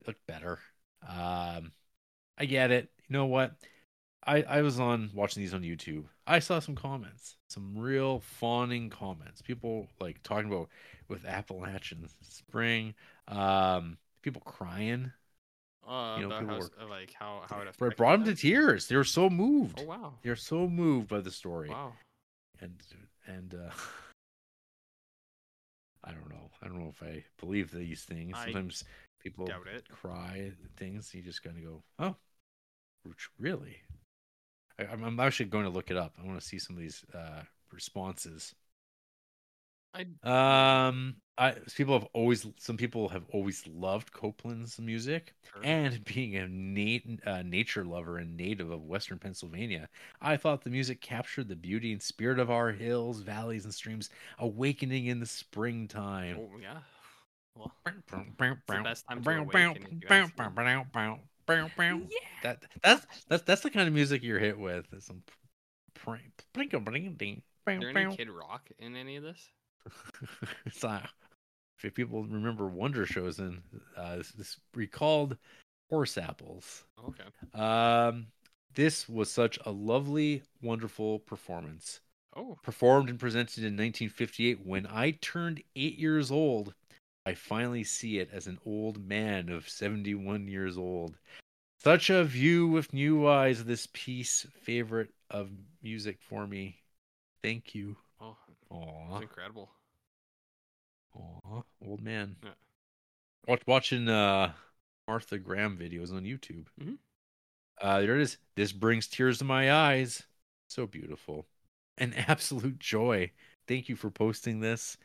it 0.01 0.07
looked 0.07 0.27
better. 0.27 0.61
Um, 1.07 1.73
I 2.39 2.45
get 2.47 2.71
it. 2.71 2.91
You 3.09 3.13
know 3.15 3.27
what? 3.27 3.53
I 4.25 4.43
I 4.43 4.63
was 4.63 4.81
on 4.81 5.11
watching 5.15 5.43
these 5.43 5.55
on 5.55 5.63
YouTube. 5.63 6.05
I 6.27 6.39
saw 6.41 6.59
some 6.59 6.75
comments, 6.75 7.37
some 7.49 7.77
real 7.79 8.21
fawning 8.21 8.91
comments. 8.91 9.43
People 9.43 9.87
like 10.01 10.23
talking 10.23 10.51
about 10.53 10.69
with 11.09 11.25
Appalachian 11.25 12.09
Spring. 12.23 12.95
Um, 13.29 13.99
people 14.27 14.43
crying. 14.43 15.13
uh, 15.87 16.17
you 16.19 16.29
know, 16.29 16.41
people 16.41 16.57
house, 16.57 16.71
uh, 16.83 16.89
like 16.89 17.13
how 17.13 17.43
how 17.49 17.61
it 17.61 17.69
affected 17.69 17.97
brought 17.97 18.19
them 18.19 18.25
to 18.25 18.35
tears. 18.35 18.89
They 18.89 18.97
were 18.97 19.05
so 19.05 19.31
moved. 19.31 19.79
Oh 19.81 19.85
wow. 19.85 20.15
They're 20.23 20.35
so 20.35 20.67
moved 20.67 21.09
by 21.09 21.21
the 21.21 21.31
story. 21.31 21.71
Wow. 21.71 21.93
and 22.61 22.75
and 23.29 23.55
uh 23.55 23.71
I 26.05 26.11
don't 26.11 26.29
know. 26.29 26.51
I 26.61 26.67
don't 26.67 26.81
know 26.81 26.89
if 26.91 27.01
I 27.03 27.25
believe 27.39 27.71
these 27.71 28.03
things. 28.03 28.35
I 28.37 28.47
Sometimes 28.47 28.83
people 29.21 29.47
doubt 29.47 29.69
it. 29.73 29.89
cry 29.89 30.51
things. 30.77 31.15
You 31.15 31.23
just 31.23 31.45
kind 31.45 31.57
of 31.57 31.63
go, 31.65 31.83
"Oh, 32.01 32.17
really?" 33.39 33.77
I, 34.79 34.87
I'm, 34.87 35.05
I'm 35.05 35.21
actually 35.21 35.47
going 35.47 35.65
to 35.65 35.71
look 35.71 35.91
it 35.93 35.97
up. 35.97 36.15
I 36.21 36.27
want 36.27 36.41
to 36.41 36.47
see 36.47 36.59
some 36.59 36.75
of 36.77 36.83
these 36.83 37.05
uh 37.15 37.43
responses. 37.73 38.55
I 39.95 40.05
Um, 40.23 41.17
I 41.39 41.53
people 41.75 41.99
have 41.99 42.09
always 42.15 42.47
some 42.59 42.77
people 42.77 43.09
have 43.11 43.25
always 43.33 43.67
loved 43.67 44.13
Copland's 44.13 44.79
music. 44.81 45.35
heard- 45.53 45.65
And 45.65 46.05
being 46.05 46.37
a 46.37 46.49
nat- 46.49 47.27
uh, 47.27 47.43
nature 47.43 47.85
lover 47.85 48.19
and 48.19 48.37
native 48.37 48.71
of 48.71 48.85
Western 48.85 49.19
Pennsylvania, 49.19 49.89
I 50.21 50.37
thought 50.39 50.65
the 50.65 50.71
music 50.71 51.01
captured 51.01 51.49
the 51.49 51.57
beauty 51.57 51.93
and 51.93 52.03
spirit 52.03 52.39
of 52.39 52.51
our 52.51 52.73
hills, 52.73 53.21
valleys, 53.21 53.65
and 53.65 53.75
streams, 53.75 54.09
awakening 54.39 55.07
in 55.07 55.21
the 55.21 55.27
springtime. 55.27 56.39
Oh 56.41 56.59
yeah. 56.59 56.79
Well, 57.55 57.73
the 58.67 58.83
best 58.85 59.07
time 59.07 59.23
to 59.23 59.31
awaken, 59.43 59.83
if 59.83 59.93
you 60.03 60.09
ask 60.25 60.37
That 62.43 62.63
that's 62.83 63.07
that's 63.29 63.43
that's 63.45 63.61
the 63.63 63.71
kind 63.71 63.89
of 63.89 63.95
music 63.95 64.23
you're 64.23 64.39
hit 64.39 64.59
with. 64.59 64.93
Is 64.93 65.05
some 65.05 65.23
prank, 65.95 66.45
blink, 66.53 66.73
blink, 66.85 67.17
ding, 67.19 67.37
is 67.37 67.43
there 67.81 67.91
any 67.91 68.17
Kid 68.17 68.31
Rock 68.31 68.69
in 68.79 68.97
any 68.97 69.17
of 69.17 69.23
this? 69.23 69.51
it's 70.67 70.83
not, 70.83 71.09
if 71.83 71.95
people 71.95 72.25
remember 72.25 72.67
Wonder 72.67 73.07
shows, 73.07 73.39
and 73.39 73.63
uh, 73.97 74.17
this, 74.17 74.33
this 74.33 74.57
recalled 74.75 75.37
horse 75.91 76.19
apples. 76.19 76.85
Okay. 77.09 77.61
Um, 77.61 78.27
this 78.75 79.09
was 79.09 79.31
such 79.31 79.59
a 79.65 79.71
lovely, 79.71 80.43
wonderful 80.63 81.21
performance. 81.21 82.01
Oh, 82.35 82.59
Performed 82.63 83.09
and 83.09 83.19
presented 83.19 83.59
in 83.61 83.73
1958 83.73 84.67
when 84.67 84.87
I 84.87 85.13
turned 85.13 85.63
eight 85.75 85.99
years 85.99 86.31
old. 86.31 86.75
I 87.25 87.35
finally 87.35 87.83
see 87.83 88.19
it 88.19 88.29
as 88.33 88.47
an 88.47 88.59
old 88.67 88.99
man 89.09 89.49
of 89.49 89.69
71 89.69 90.47
years 90.47 90.77
old. 90.77 91.17
Such 91.83 92.11
a 92.11 92.25
view 92.25 92.69
with 92.69 92.93
new 92.93 93.27
eyes. 93.27 93.65
This 93.65 93.89
piece, 93.93 94.47
favorite 94.63 95.11
of 95.31 95.51
music 95.83 96.19
for 96.21 96.47
me. 96.47 96.77
Thank 97.43 97.75
you. 97.75 97.97
oh, 98.21 98.37
Aw. 98.71 99.11
that's 99.13 99.23
incredible. 99.23 99.71
Aw, 101.17 101.63
old 101.81 102.01
man. 102.03 102.37
Yeah. 102.43 102.51
Watch 103.47 103.63
watching 103.67 104.09
uh 104.09 104.53
Martha 105.07 105.39
Graham 105.39 105.77
videos 105.79 106.13
on 106.13 106.25
YouTube. 106.25 106.67
Mhm. 106.81 106.99
Uh 107.81 108.01
there 108.01 108.17
it 108.17 108.23
is. 108.23 108.39
This 108.57 108.73
brings 108.73 109.07
tears 109.09 109.39
to 109.39 109.45
my 109.45 109.73
eyes. 109.73 110.25
So 110.69 110.87
beautiful. 110.87 111.47
An 111.99 112.15
absolute 112.29 112.79
joy. 112.79 113.33
Thank 113.69 113.89
you 113.89 113.97
for 113.97 114.11
posting 114.11 114.61
this. 114.61 114.97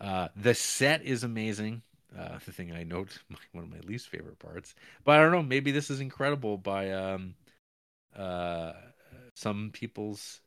Uh 0.00 0.28
the 0.36 0.54
set 0.54 1.04
is 1.04 1.24
amazing. 1.24 1.82
Uh 2.16 2.38
the 2.44 2.52
thing 2.52 2.72
I 2.72 2.84
note 2.84 3.18
one 3.52 3.64
of 3.64 3.70
my 3.70 3.80
least 3.80 4.08
favorite 4.08 4.38
parts. 4.38 4.74
But 5.04 5.18
I 5.18 5.22
don't 5.22 5.32
know, 5.32 5.42
maybe 5.42 5.72
this 5.72 5.90
is 5.90 6.00
incredible 6.00 6.58
by 6.58 6.92
um 6.92 7.36
uh 8.16 8.72
some 9.34 9.70
people's 9.72 10.40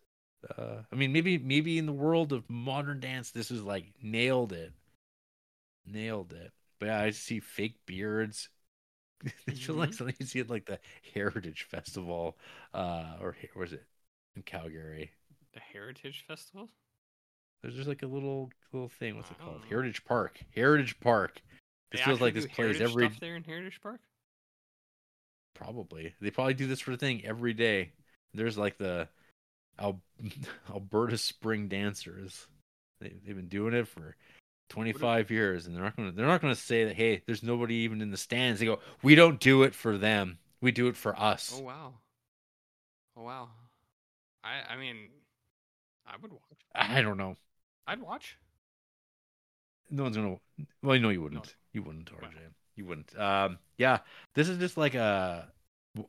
uh 0.58 0.84
I 0.92 0.96
mean 0.96 1.14
maybe 1.14 1.38
maybe 1.38 1.78
in 1.78 1.86
the 1.86 1.94
world 1.94 2.34
of 2.34 2.50
modern 2.50 3.00
dance 3.00 3.32
this 3.32 3.52
is 3.52 3.64
like 3.64 3.86
nailed 4.02 4.54
it. 4.54 4.74
Nailed 5.92 6.34
it. 6.34 6.52
But 6.80 6.88
yeah, 6.88 7.02
I 7.02 7.10
see 7.12 7.40
fake 7.40 7.76
beards. 7.86 8.50
it's 9.48 9.60
just 9.60 9.78
like 9.78 9.94
something 9.94 10.16
you 10.20 10.26
see 10.26 10.40
at 10.40 10.50
like 10.50 10.66
the 10.66 10.80
Heritage 11.14 11.64
Festival, 11.64 12.38
uh, 12.74 13.16
or 13.22 13.36
is 13.64 13.74
it 13.74 13.84
in 14.36 14.44
Calgary? 14.44 15.12
The 15.54 15.60
Heritage 15.60 16.24
Festival. 16.28 16.70
There's 17.62 17.76
just 17.76 17.90
like 17.90 18.04
a 18.04 18.08
little 18.08 18.52
little 18.72 18.88
thing. 18.88 19.18
What's 19.18 19.30
it 19.32 19.40
called? 19.40 19.62
know. 19.62 19.70
Heritage 19.70 20.06
Park. 20.06 20.40
Heritage 20.56 21.00
Park. 21.02 21.42
They 21.92 21.98
feels 21.98 22.22
like 22.22 22.34
this 22.34 22.46
plays 22.46 22.80
every. 22.80 23.08
stuff 23.08 23.20
there 23.20 23.36
in 23.36 23.44
Heritage 23.44 23.82
Park. 23.82 24.00
Probably 25.56 26.16
they 26.22 26.32
probably 26.32 26.54
do 26.54 26.68
this 26.68 26.80
for 26.80 26.92
the 26.92 26.98
thing 26.98 27.26
every 27.26 27.54
day. 27.54 27.92
There's 28.34 28.58
like 28.58 28.78
the 28.78 29.10
Al- 29.78 30.02
Alberta 30.70 31.18
Spring 31.18 31.68
Dancers. 31.68 32.48
They, 33.02 33.14
they've 33.26 33.36
been 33.36 33.48
doing 33.48 33.74
it 33.74 33.88
for 33.88 34.16
25 34.70 35.32
years, 35.32 35.66
and 35.68 35.76
they're 35.76 35.84
not 35.84 35.96
going 35.96 36.10
to 36.10 36.16
they're 36.16 36.28
not 36.28 36.42
going 36.42 36.54
to 36.54 36.60
say 36.60 36.86
that. 36.86 36.96
Hey, 36.96 37.22
there's 37.26 37.44
nobody 37.44 37.76
even 37.76 38.02
in 38.02 38.12
the 38.12 38.18
stands. 38.18 38.60
They 38.60 38.66
go, 38.68 38.80
we 39.04 39.16
don't 39.16 39.40
do 39.40 39.64
it 39.64 39.76
for 39.76 39.98
them. 39.98 40.40
We 40.62 40.72
do 40.72 40.88
it 40.88 40.96
for 40.98 41.20
us. 41.20 41.52
Oh 41.56 41.60
wow. 41.64 41.94
Oh 43.16 43.24
wow. 43.24 43.50
I 44.44 44.74
I 44.74 44.78
mean, 44.78 45.10
I 46.08 46.18
would 46.18 46.32
watch. 46.32 46.66
I 46.76 47.02
don't 47.02 47.18
know. 47.18 47.38
I'd 47.88 48.02
watch. 48.02 48.38
No 49.90 50.04
one's 50.04 50.16
gonna. 50.18 50.38
Well, 50.84 51.00
no, 51.00 51.10
you 51.10 51.22
wouldn't. 51.22 51.56
You 51.74 51.84
wouldn't, 51.84 52.12
RJ. 52.12 52.38
You 52.76 52.86
wouldn't. 52.86 53.18
Um, 53.18 53.60
yeah, 53.78 54.00
this 54.36 54.48
is 54.50 54.58
just 54.58 54.78
like 54.78 54.96
a 54.96 55.52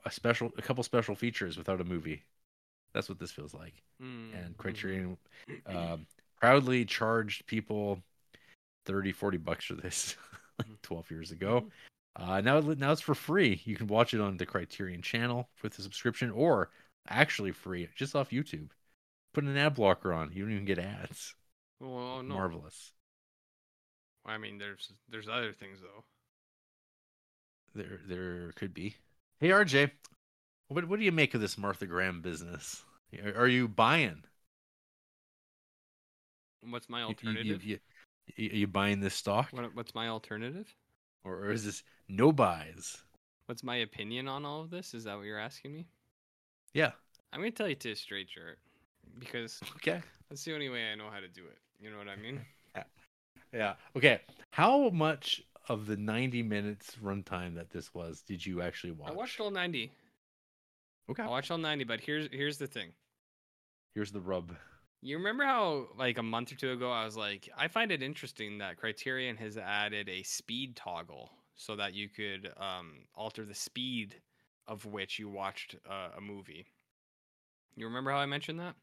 a 0.04 0.10
special, 0.10 0.50
a 0.58 0.62
couple 0.62 0.82
special 0.84 1.14
features 1.14 1.56
without 1.56 1.80
a 1.80 1.84
movie. 1.84 2.24
That's 2.92 3.08
what 3.08 3.18
this 3.18 3.32
feels 3.32 3.54
like. 3.54 3.74
Mm, 4.02 4.32
And 4.34 4.54
mhm. 4.54 4.58
Criterion 4.58 5.18
um, 5.66 6.06
proudly 6.40 6.84
charged 6.84 7.46
people 7.46 8.02
30, 8.86 9.12
40 9.12 9.38
bucks 9.38 9.64
for 9.64 9.74
this 9.74 10.16
like 10.58 10.68
Mhm. 10.68 10.82
12 10.82 11.10
years 11.10 11.30
ago. 11.30 11.70
Uh, 12.16 12.40
now, 12.40 12.60
now 12.60 12.92
it's 12.92 13.00
for 13.00 13.14
free. 13.14 13.60
You 13.64 13.76
can 13.76 13.86
watch 13.86 14.14
it 14.14 14.20
on 14.20 14.36
the 14.36 14.46
Criterion 14.46 15.00
channel 15.02 15.48
with 15.62 15.78
a 15.78 15.82
subscription, 15.82 16.30
or 16.30 16.70
actually 17.08 17.52
free 17.52 17.88
just 17.94 18.16
off 18.16 18.30
YouTube. 18.30 18.70
Put 19.32 19.44
an 19.44 19.56
ad 19.56 19.74
blocker 19.74 20.12
on. 20.12 20.32
You 20.32 20.42
don't 20.42 20.52
even 20.52 20.64
get 20.64 20.78
ads. 20.80 21.34
Well, 21.78 22.22
no. 22.22 22.34
Marvelous. 22.34 22.92
I 24.26 24.38
mean, 24.38 24.58
there's 24.58 24.92
there's 25.08 25.28
other 25.28 25.52
things 25.52 25.78
though. 25.80 26.04
There, 27.74 28.00
there 28.06 28.52
could 28.52 28.74
be. 28.74 28.96
Hey, 29.38 29.50
RJ, 29.50 29.90
what 30.68 30.86
what 30.88 30.98
do 30.98 31.04
you 31.04 31.12
make 31.12 31.34
of 31.34 31.40
this 31.40 31.56
Martha 31.56 31.86
Graham 31.86 32.20
business? 32.20 32.84
Are- 33.24 33.42
Are 33.42 33.48
you 33.48 33.68
buying? 33.68 34.24
What's 36.68 36.88
my 36.88 36.98
You- 37.00 37.04
you- 37.04 37.08
alternative? 37.08 37.64
You, 37.64 37.78
you, 38.36 38.50
you 38.52 38.66
buying 38.66 39.00
this 39.00 39.14
stock, 39.14 39.48
What, 39.52 39.74
what's 39.74 39.94
my 39.94 40.08
alternative? 40.08 40.74
or, 41.24 41.36
or 41.44 41.50
is 41.52 41.64
this 41.64 41.82
no 42.08 42.32
buys? 42.32 42.98
What's 43.46 43.62
my 43.62 43.76
opinion 43.76 44.28
on 44.28 44.44
all 44.44 44.60
of 44.60 44.70
this? 44.70 44.94
Is 44.94 45.04
that 45.04 45.16
what 45.16 45.26
you're 45.26 45.38
asking 45.38 45.72
me? 45.74 45.86
Yeah. 46.72 46.92
I'm 47.32 47.40
gonna 47.40 47.50
tell 47.50 47.68
you 47.68 47.74
to 47.76 47.92
a 47.92 47.96
straight 47.96 48.30
shirt 48.30 48.58
because 49.18 49.60
Okay. 49.76 50.00
that's 50.28 50.44
the 50.44 50.54
only 50.54 50.68
way 50.68 50.90
I 50.90 50.94
know 50.94 51.10
how 51.12 51.20
to 51.20 51.28
do 51.28 51.42
it. 51.44 51.58
You 51.80 51.90
know 51.90 51.98
what 51.98 52.08
I 52.08 52.16
mean? 52.16 52.40
Yeah. 52.76 52.84
Yeah. 53.52 53.74
Okay. 53.96 54.20
How 54.50 54.90
much 54.90 55.42
of 55.68 55.86
the 55.86 55.96
90 55.96 56.42
minutes 56.44 56.96
runtime 57.02 57.56
that 57.56 57.70
this 57.70 57.92
was 57.92 58.22
did 58.22 58.46
you 58.46 58.62
actually 58.62 58.92
watch? 58.92 59.10
I 59.10 59.14
watched 59.14 59.40
all 59.40 59.50
90. 59.50 59.90
Okay. 61.10 61.22
I 61.22 61.26
watched 61.26 61.50
all 61.50 61.58
90, 61.58 61.84
but 61.84 62.00
here's 62.00 62.28
here's 62.30 62.58
the 62.58 62.68
thing. 62.68 62.90
Here's 63.94 64.12
the 64.12 64.20
rub. 64.20 64.54
You 65.02 65.16
remember 65.16 65.44
how 65.44 65.88
like 65.96 66.18
a 66.18 66.22
month 66.22 66.52
or 66.52 66.56
two 66.56 66.72
ago 66.72 66.90
I 66.90 67.04
was 67.04 67.16
like, 67.16 67.48
I 67.56 67.68
find 67.68 67.90
it 67.90 68.02
interesting 68.02 68.58
that 68.58 68.76
Criterion 68.76 69.36
has 69.36 69.56
added 69.56 70.08
a 70.08 70.22
speed 70.22 70.76
toggle 70.76 71.30
so 71.56 71.76
that 71.76 71.94
you 71.94 72.08
could 72.08 72.52
um, 72.56 73.06
alter 73.14 73.44
the 73.44 73.54
speed 73.54 74.14
of 74.68 74.84
which 74.84 75.18
you 75.18 75.28
watched 75.28 75.76
uh, 75.88 76.08
a 76.16 76.20
movie. 76.20 76.66
You 77.76 77.86
remember 77.86 78.10
how 78.10 78.18
I 78.18 78.26
mentioned 78.26 78.60
that? 78.60 78.74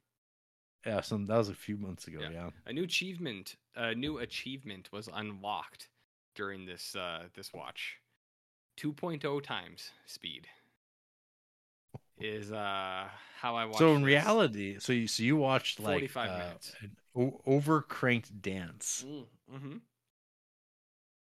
Yeah. 0.86 1.02
Some 1.02 1.26
that 1.28 1.38
was 1.38 1.50
a 1.50 1.56
few 1.56 1.78
months 1.78 2.08
ago. 2.08 2.20
Yeah. 2.22 2.30
Yeah. 2.32 2.50
A 2.66 2.74
new 2.74 2.84
achievement, 2.84 3.56
a 3.76 3.94
new 3.94 4.18
achievement 4.18 4.90
was 4.92 5.10
unlocked 5.14 5.90
during 6.34 6.66
this 6.66 6.96
uh, 6.96 7.26
this 7.36 7.54
watch. 7.54 7.98
2.0 8.78 9.42
times 9.44 9.92
speed 10.06 10.48
is 12.20 12.52
uh 12.52 13.08
how 13.40 13.56
I 13.56 13.66
watched. 13.66 13.80
So 13.80 13.94
in 13.96 14.02
this. 14.02 14.08
reality, 14.08 14.78
so 14.80 14.94
you 14.94 15.08
so 15.08 15.24
you 15.24 15.36
watched 15.38 15.80
like 15.80 15.94
45 16.12 16.30
uh, 16.30 16.38
minutes. 16.38 16.74
an 16.82 16.92
o- 17.16 17.42
overcranked 17.48 18.42
dance. 18.42 19.06
Mm-hmm. 19.08 19.78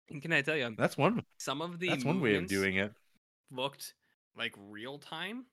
And 0.09 0.21
can 0.21 0.33
I 0.33 0.41
tell 0.41 0.55
you, 0.57 0.75
That's 0.77 0.97
one. 0.97 1.23
some 1.37 1.61
of 1.61 1.79
the 1.79 1.89
That's 1.89 2.05
one 2.05 2.19
way 2.21 2.35
of 2.35 2.47
doing 2.47 2.75
it. 2.75 2.93
looked 3.51 3.93
like 4.37 4.53
real 4.69 4.97
time 4.99 5.45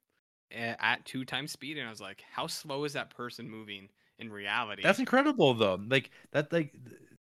at 0.51 1.05
two 1.07 1.25
times 1.25 1.53
speed, 1.53 1.79
and 1.79 1.87
I 1.87 1.91
was 1.91 2.01
like, 2.01 2.25
how 2.33 2.47
slow 2.47 2.85
is 2.85 2.93
that 2.95 3.11
person 3.11 3.49
moving 3.49 3.89
in 4.19 4.31
reality? 4.31 4.83
That's 4.83 4.99
incredible 4.99 5.55
though. 5.55 5.81
Like 5.89 6.11
that. 6.33 6.53
Like 6.53 6.75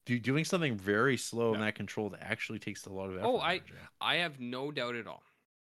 doing 0.06 0.44
something 0.44 0.76
very 0.78 1.16
slow 1.16 1.52
in 1.52 1.58
Yeah. 1.58 1.66
that 1.66 1.74
control 1.74 2.10
that 2.10 2.22
actually 2.22 2.60
takes 2.60 2.86
a 2.86 2.90
lot 2.92 3.10
of 3.10 3.16
effort. 3.16 3.26
Oh, 3.26 3.38
I- 3.38 3.60
I 4.00 4.16
have 4.16 4.38
no 4.38 4.70
doubt 4.70 4.94
at 4.94 5.06
all. 5.08 5.22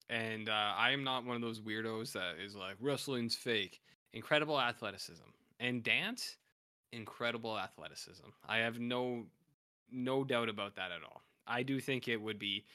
And 0.09 0.49
uh, 0.49 0.73
I 0.77 0.91
am 0.91 1.03
not 1.03 1.25
one 1.25 1.35
of 1.35 1.41
those 1.41 1.61
weirdos 1.61 2.11
that 2.13 2.35
is 2.43 2.55
like 2.55 2.75
wrestling's 2.79 3.35
fake. 3.35 3.81
Incredible 4.13 4.59
athleticism 4.59 5.23
and 5.59 5.83
dance, 5.83 6.37
incredible 6.91 7.57
athleticism. 7.57 8.27
I 8.47 8.57
have 8.57 8.79
no 8.79 9.23
no 9.91 10.23
doubt 10.23 10.49
about 10.49 10.75
that 10.75 10.91
at 10.91 11.03
all. 11.03 11.21
I 11.47 11.63
do 11.63 11.79
think 11.79 12.07
it 12.07 12.17
would 12.17 12.39
be 12.39 12.65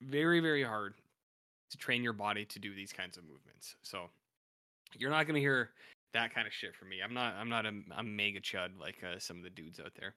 very 0.00 0.40
very 0.40 0.62
hard 0.62 0.94
to 1.70 1.78
train 1.78 2.02
your 2.02 2.12
body 2.12 2.44
to 2.44 2.58
do 2.58 2.74
these 2.74 2.92
kinds 2.92 3.16
of 3.16 3.24
movements. 3.24 3.76
So 3.82 4.10
you're 4.96 5.10
not 5.10 5.26
going 5.26 5.34
to 5.34 5.40
hear 5.40 5.70
that 6.12 6.34
kind 6.34 6.46
of 6.46 6.52
shit 6.52 6.76
from 6.76 6.90
me. 6.90 6.98
I'm 7.02 7.14
not 7.14 7.34
I'm 7.34 7.48
not 7.48 7.66
a, 7.66 7.72
a 7.96 8.02
mega 8.02 8.40
chud 8.40 8.78
like 8.78 8.98
uh, 9.02 9.18
some 9.18 9.38
of 9.38 9.42
the 9.42 9.50
dudes 9.50 9.80
out 9.80 9.92
there. 9.98 10.14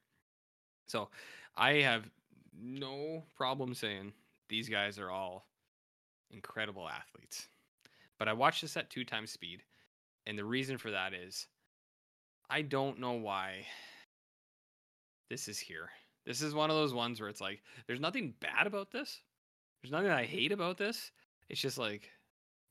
So 0.88 1.10
I 1.58 1.76
have 1.76 2.10
no 2.62 3.24
problem 3.36 3.74
saying 3.74 4.14
these 4.50 4.70
guys 4.70 5.00
are 5.00 5.12
all 5.12 5.48
incredible 6.32 6.88
athletes. 6.88 7.48
But 8.18 8.28
I 8.28 8.34
watched 8.34 8.62
this 8.62 8.78
at 8.78 8.90
two 8.90 9.04
times 9.04 9.32
speed, 9.32 9.64
and 10.26 10.38
the 10.38 10.46
reason 10.46 10.78
for 10.78 10.92
that 10.92 11.14
is 11.14 11.48
I 12.50 12.62
don't 12.62 13.00
know 13.00 13.14
why 13.14 13.66
this 15.30 15.48
is 15.48 15.60
here. 15.60 15.90
This 16.26 16.42
is 16.42 16.54
one 16.54 16.70
of 16.70 16.76
those 16.76 16.94
ones 16.94 17.20
where 17.20 17.30
it's 17.30 17.42
like 17.42 17.62
there's 17.88 18.00
nothing 18.00 18.34
bad 18.40 18.68
about 18.68 18.92
this. 18.92 19.22
There's 19.82 19.92
nothing 19.92 20.10
I 20.10 20.26
hate 20.26 20.52
about 20.52 20.78
this. 20.78 21.12
It's 21.50 21.62
just 21.62 21.78
like 21.78 22.10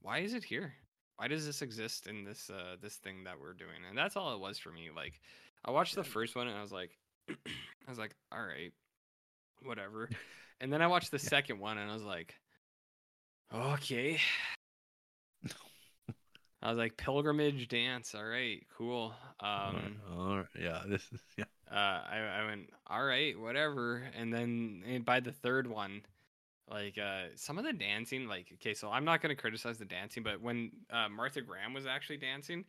why 0.03 0.19
is 0.19 0.35
it 0.35 0.45
here? 0.45 0.75
Why 1.17 1.29
does 1.29 1.47
this 1.47 1.63
exist 1.63 2.07
in 2.07 2.25
this 2.25 2.51
uh 2.51 2.77
this 2.81 2.97
thing 2.97 3.25
that 3.25 3.41
we're 3.41 3.55
doing? 3.55 3.85
And 3.89 3.97
that's 3.97 4.17
all 4.17 4.35
it 4.35 4.41
was 4.41 4.59
for 4.59 4.71
me. 4.71 4.91
Like 4.95 5.21
I 5.65 5.71
watched 5.71 5.95
the 5.95 6.05
first 6.05 6.37
one 6.37 6.49
and 6.49 6.57
I 6.57 6.63
was 6.63 6.73
like 6.73 6.97
I 7.29 7.89
was 7.91 7.99
like, 7.99 8.15
all 8.33 8.45
right, 8.45 8.73
whatever. 9.65 10.09
And 10.61 10.73
then 10.73 10.83
I 10.83 10.87
watched 10.87 11.11
the 11.11 11.19
second 11.19 11.59
one 11.59 11.79
and 11.79 11.91
I 11.91 11.95
was 11.95 12.03
like, 12.03 12.35
okay. 13.53 14.21
I 16.63 16.71
was 16.71 16.79
like, 16.79 16.97
pilgrimage 16.97 17.69
dance. 17.69 18.15
All 18.15 18.25
right, 18.25 18.65
cool. 18.77 19.13
Um, 19.41 19.97
All 20.17 20.37
right. 20.39 20.47
Yeah. 20.59 20.83
This 20.89 21.03
is 21.13 21.21
yeah. 21.37 21.45
uh, 21.71 21.75
I, 21.75 22.41
I 22.41 22.47
went, 22.47 22.71
all 22.87 23.05
right, 23.05 23.39
whatever. 23.39 24.03
And 24.19 24.33
then 24.33 24.83
and 24.87 25.05
by 25.05 25.21
the 25.21 25.33
third 25.33 25.67
one, 25.67 26.03
like 26.71 26.97
uh, 26.99 27.25
some 27.35 27.59
of 27.59 27.65
the 27.65 27.73
dancing, 27.73 28.27
like, 28.27 28.47
okay, 28.55 28.75
so 28.75 28.91
I'm 28.91 29.05
not 29.05 29.21
going 29.21 29.35
to 29.35 29.41
criticize 29.41 29.79
the 29.79 29.85
dancing, 29.85 30.23
but 30.23 30.41
when 30.41 30.71
uh, 30.91 31.09
Martha 31.09 31.43
Graham 31.43 31.75
was 31.75 31.87
actually 31.87 32.17
dancing, 32.17 32.65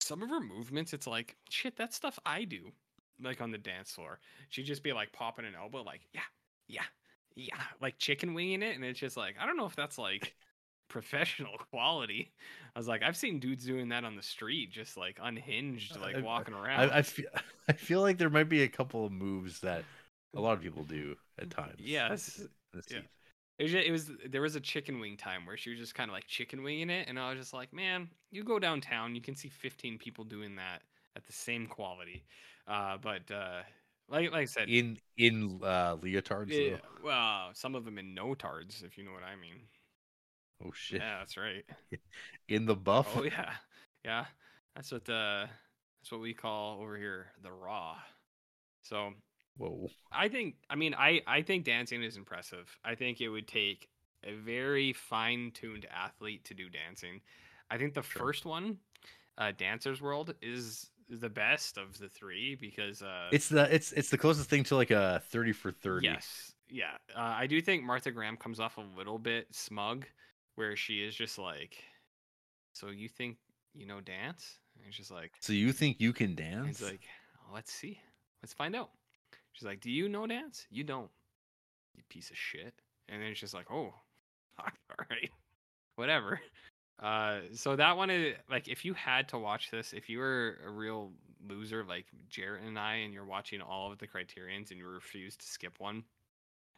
some 0.00 0.22
of 0.22 0.28
her 0.28 0.40
movements, 0.40 0.92
it's 0.92 1.06
like, 1.06 1.36
shit, 1.48 1.76
that's 1.76 1.96
stuff 1.96 2.18
I 2.26 2.44
do, 2.44 2.72
like 3.22 3.40
on 3.40 3.50
the 3.50 3.58
dance 3.58 3.92
floor. 3.92 4.20
She'd 4.48 4.64
just 4.64 4.82
be 4.82 4.92
like 4.92 5.12
popping 5.12 5.44
an 5.44 5.54
elbow, 5.54 5.82
like, 5.82 6.02
yeah, 6.12 6.20
yeah, 6.68 6.84
yeah, 7.34 7.62
like 7.80 7.98
chicken 7.98 8.34
winging 8.34 8.62
it. 8.62 8.76
And 8.76 8.84
it's 8.84 9.00
just 9.00 9.16
like, 9.16 9.36
I 9.40 9.46
don't 9.46 9.56
know 9.56 9.66
if 9.66 9.76
that's 9.76 9.98
like 9.98 10.34
professional 10.88 11.58
quality. 11.70 12.32
I 12.74 12.78
was 12.78 12.88
like, 12.88 13.02
I've 13.02 13.16
seen 13.16 13.40
dudes 13.40 13.64
doing 13.64 13.88
that 13.90 14.04
on 14.04 14.16
the 14.16 14.22
street, 14.22 14.70
just 14.72 14.96
like 14.96 15.18
unhinged, 15.22 15.96
like 15.96 16.16
I- 16.16 16.20
walking 16.20 16.54
around. 16.54 16.90
I, 16.90 16.98
I 16.98 17.02
feel 17.02 17.28
I 17.68 17.72
feel 17.72 18.00
like 18.00 18.18
there 18.18 18.30
might 18.30 18.48
be 18.48 18.62
a 18.62 18.68
couple 18.68 19.06
of 19.06 19.12
moves 19.12 19.60
that 19.60 19.84
a 20.34 20.40
lot 20.40 20.52
of 20.52 20.62
people 20.62 20.84
do 20.84 21.16
at 21.38 21.48
mm, 21.48 21.54
times. 21.54 21.78
Yes, 21.78 22.40
yeah. 22.90 22.98
It 23.58 23.62
was, 23.62 23.72
ju- 23.72 23.78
it 23.78 23.90
was 23.90 24.10
there 24.28 24.42
was 24.42 24.54
a 24.54 24.60
chicken 24.60 25.00
wing 25.00 25.16
time 25.16 25.46
where 25.46 25.56
she 25.56 25.70
was 25.70 25.78
just 25.78 25.94
kind 25.94 26.10
of 26.10 26.14
like 26.14 26.26
chicken 26.26 26.62
winging 26.62 26.90
it, 26.90 27.08
and 27.08 27.18
I 27.18 27.30
was 27.30 27.38
just 27.38 27.54
like, 27.54 27.72
man, 27.72 28.08
you 28.30 28.44
go 28.44 28.58
downtown, 28.58 29.14
you 29.14 29.22
can 29.22 29.34
see 29.34 29.48
15 29.48 29.98
people 29.98 30.24
doing 30.24 30.56
that 30.56 30.82
at 31.16 31.26
the 31.26 31.32
same 31.32 31.66
quality. 31.66 32.24
Uh, 32.68 32.98
but 33.00 33.30
uh, 33.30 33.62
like 34.08 34.30
like 34.30 34.42
I 34.42 34.44
said, 34.44 34.68
in 34.68 34.98
in 35.16 35.60
uh, 35.62 35.96
leotards. 35.96 36.48
yeah, 36.50 36.76
though. 36.76 37.04
well, 37.04 37.50
some 37.54 37.74
of 37.74 37.84
them 37.84 37.98
in 37.98 38.14
notards, 38.14 38.84
if 38.84 38.96
you 38.98 39.04
know 39.04 39.12
what 39.12 39.24
I 39.24 39.36
mean. 39.36 39.60
Oh 40.64 40.72
shit! 40.74 41.00
Yeah, 41.00 41.18
that's 41.18 41.36
right. 41.36 41.64
In 42.48 42.64
the 42.64 42.74
buff. 42.76 43.08
Oh 43.16 43.22
yeah, 43.24 43.52
yeah. 44.04 44.24
That's 44.74 44.90
what 44.92 45.04
the 45.04 45.48
that's 46.00 46.12
what 46.12 46.20
we 46.20 46.32
call 46.32 46.80
over 46.80 46.96
here 46.96 47.26
the 47.42 47.52
raw. 47.52 47.96
So 48.82 49.12
Whoa. 49.58 49.88
I 50.12 50.28
think 50.28 50.54
I 50.70 50.76
mean 50.76 50.94
I 50.94 51.20
I 51.26 51.42
think 51.42 51.64
dancing 51.64 52.02
is 52.02 52.16
impressive. 52.16 52.74
I 52.84 52.94
think 52.94 53.20
it 53.20 53.28
would 53.28 53.46
take 53.48 53.88
a 54.24 54.34
very 54.34 54.92
fine-tuned 54.94 55.86
athlete 55.94 56.44
to 56.46 56.54
do 56.54 56.68
dancing. 56.70 57.20
I 57.70 57.76
think 57.78 57.94
the 57.94 58.02
Sure. 58.02 58.22
first 58.22 58.44
one, 58.46 58.78
uh 59.38 59.52
Dancer's 59.56 60.00
World 60.00 60.34
is 60.40 60.90
the 61.08 61.28
best 61.28 61.78
of 61.78 61.98
the 61.98 62.08
3 62.08 62.56
because 62.56 63.02
uh 63.02 63.28
It's 63.32 63.48
the 63.48 63.72
it's 63.74 63.92
it's 63.92 64.10
the 64.10 64.18
closest 64.18 64.50
thing 64.50 64.64
to 64.64 64.76
like 64.76 64.90
a 64.90 65.22
thirty 65.30 65.52
for 65.52 65.70
thirty. 65.70 66.06
Yes. 66.06 66.52
Yeah. 66.68 66.96
Uh, 67.14 67.20
I 67.20 67.46
do 67.46 67.60
think 67.60 67.84
Martha 67.84 68.10
Graham 68.10 68.36
comes 68.36 68.58
off 68.58 68.76
a 68.76 68.84
little 68.96 69.18
bit 69.18 69.46
smug 69.54 70.06
where 70.56 70.74
she 70.76 71.04
is 71.04 71.14
just 71.14 71.38
like 71.38 71.76
so 72.72 72.88
you 72.90 73.08
think 73.08 73.36
you 73.74 73.86
know 73.86 74.00
dance? 74.00 74.58
And 74.84 74.92
she's 74.92 75.10
like 75.10 75.32
So 75.40 75.52
you 75.52 75.72
think 75.72 76.00
you 76.00 76.12
can 76.12 76.34
dance? 76.34 76.78
He's 76.78 76.82
like, 76.82 77.02
let's 77.52 77.72
see. 77.72 78.00
Let's 78.42 78.52
find 78.52 78.74
out. 78.76 78.90
She's 79.52 79.66
like, 79.66 79.80
do 79.80 79.90
you 79.90 80.08
know 80.08 80.26
dance? 80.26 80.66
You 80.70 80.84
don't. 80.84 81.10
You 81.94 82.02
piece 82.10 82.30
of 82.30 82.36
shit. 82.36 82.74
And 83.08 83.22
then 83.22 83.34
she's 83.34 83.54
like, 83.54 83.70
oh, 83.70 83.94
all 84.58 84.66
right. 85.10 85.30
Whatever. 85.94 86.40
Uh, 87.02 87.40
so 87.52 87.76
that 87.76 87.96
one 87.96 88.10
is 88.10 88.34
like, 88.50 88.68
if 88.68 88.84
you 88.84 88.94
had 88.94 89.28
to 89.28 89.38
watch 89.38 89.70
this, 89.70 89.92
if 89.92 90.08
you 90.08 90.18
were 90.18 90.58
a 90.66 90.70
real 90.70 91.12
loser 91.48 91.84
like 91.84 92.06
Jarrett 92.28 92.64
and 92.64 92.78
I, 92.78 92.94
and 92.96 93.12
you're 93.12 93.24
watching 93.24 93.60
all 93.60 93.92
of 93.92 93.98
the 93.98 94.06
criterions 94.06 94.70
and 94.70 94.80
you 94.80 94.86
refuse 94.86 95.36
to 95.36 95.46
skip 95.46 95.78
one, 95.78 96.04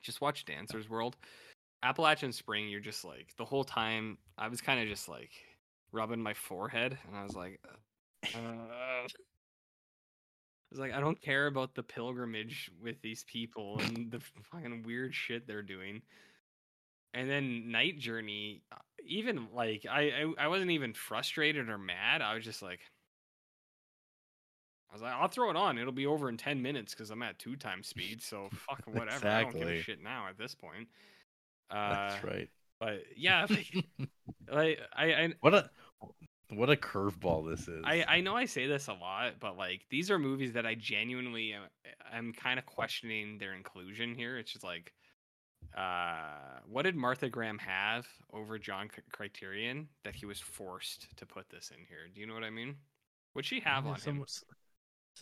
just 0.03 0.21
watch 0.21 0.45
Dancer's 0.45 0.89
World. 0.89 1.17
Appalachian 1.83 2.33
Spring, 2.33 2.69
you're 2.69 2.81
just 2.81 3.05
like, 3.05 3.29
the 3.37 3.45
whole 3.45 3.65
time, 3.65 4.19
I 4.37 4.49
was 4.49 4.61
kind 4.61 4.81
of 4.81 4.89
just 4.89 5.09
like 5.09 5.31
rubbing 5.93 6.21
my 6.21 6.35
forehead, 6.35 6.99
and 7.07 7.17
I 7.17 7.23
was 7.23 7.37
like, 7.37 7.61
uh, 8.35 8.39
I 8.39 9.07
was 10.71 10.81
like, 10.81 10.93
I 10.93 11.01
don't 11.01 11.21
care 11.23 11.47
about 11.47 11.75
the 11.75 11.83
pilgrimage 11.83 12.71
with 12.83 13.01
these 13.01 13.25
people 13.25 13.79
and 13.79 14.11
the 14.11 14.21
fucking 14.53 14.83
weird 14.85 15.15
shit 15.15 15.47
they're 15.47 15.63
doing. 15.63 16.03
And 17.15 17.31
then 17.31 17.71
Night 17.71 17.99
Journey, 17.99 18.63
even 19.09 19.49
like 19.55 19.87
I, 19.91 20.01
I, 20.39 20.45
I 20.45 20.49
wasn't 20.49 20.71
even 20.71 20.93
frustrated 20.95 21.69
or 21.69 21.79
mad. 21.79 22.23
I 22.23 22.35
was 22.35 22.45
just 22.45 22.63
like, 22.63 22.81
I 24.91 24.95
was 24.95 25.03
like, 25.03 25.13
I'll 25.13 25.29
throw 25.29 25.51
it 25.51 25.57
on. 25.57 25.79
It'll 25.79 25.93
be 25.93 26.07
over 26.07 26.29
in 26.29 26.37
ten 26.37 26.63
minutes 26.63 26.95
because 26.95 27.11
I'm 27.11 27.23
at 27.23 27.39
two 27.39 27.57
times 27.57 27.87
speed. 27.89 28.23
So 28.23 28.49
fuck 28.53 28.83
whatever. 28.87 29.29
I 29.29 29.43
don't 29.43 29.59
give 29.59 29.69
a 29.69 29.83
shit 29.83 30.03
now 30.03 30.27
at 30.29 30.39
this 30.39 30.55
point. 30.55 30.89
Uh, 31.71 32.09
That's 32.09 32.25
right. 32.25 32.49
But 32.81 33.03
yeah, 33.17 33.47
like, 33.51 33.87
like 34.53 34.81
I, 34.95 35.05
I 35.13 35.35
What 35.41 35.55
a 35.55 35.71
What 36.51 36.71
a 36.71 36.77
curveball 36.77 37.51
this 37.51 37.67
is. 37.69 37.83
I, 37.85 38.05
I 38.07 38.21
know 38.21 38.37
I 38.37 38.45
say 38.45 38.67
this 38.67 38.89
a 38.89 38.95
lot, 38.95 39.35
but 39.41 39.57
like 39.57 39.83
these 39.91 40.11
are 40.11 40.19
movies 40.19 40.53
that 40.53 40.65
I 40.65 40.75
genuinely 40.75 41.55
am, 41.55 41.63
I'm 42.13 42.33
kind 42.33 42.59
of 42.59 42.67
questioning 42.67 43.39
their 43.39 43.55
inclusion 43.55 44.15
here. 44.15 44.39
It's 44.39 44.53
just 44.53 44.65
like, 44.65 44.93
uh, 45.77 46.61
what 46.69 46.83
did 46.83 46.97
Martha 46.97 47.29
Graham 47.29 47.59
have 47.59 48.07
over 48.33 48.59
John 48.59 48.89
C- 48.95 49.03
Criterion 49.13 49.89
that 50.05 50.15
he 50.15 50.27
was 50.27 50.41
forced 50.41 51.07
to 51.17 51.27
put 51.27 51.49
this 51.51 51.71
in 51.77 51.85
here? 51.87 52.09
Do 52.13 52.21
you 52.21 52.27
know 52.27 52.35
what 52.35 52.45
I 52.45 52.51
mean? 52.51 52.77
What'd 53.33 53.47
she 53.47 53.61
have 53.61 53.85
Yeah, 53.85 53.91
on 53.93 53.99
some- 53.99 54.17
him? 54.19 54.27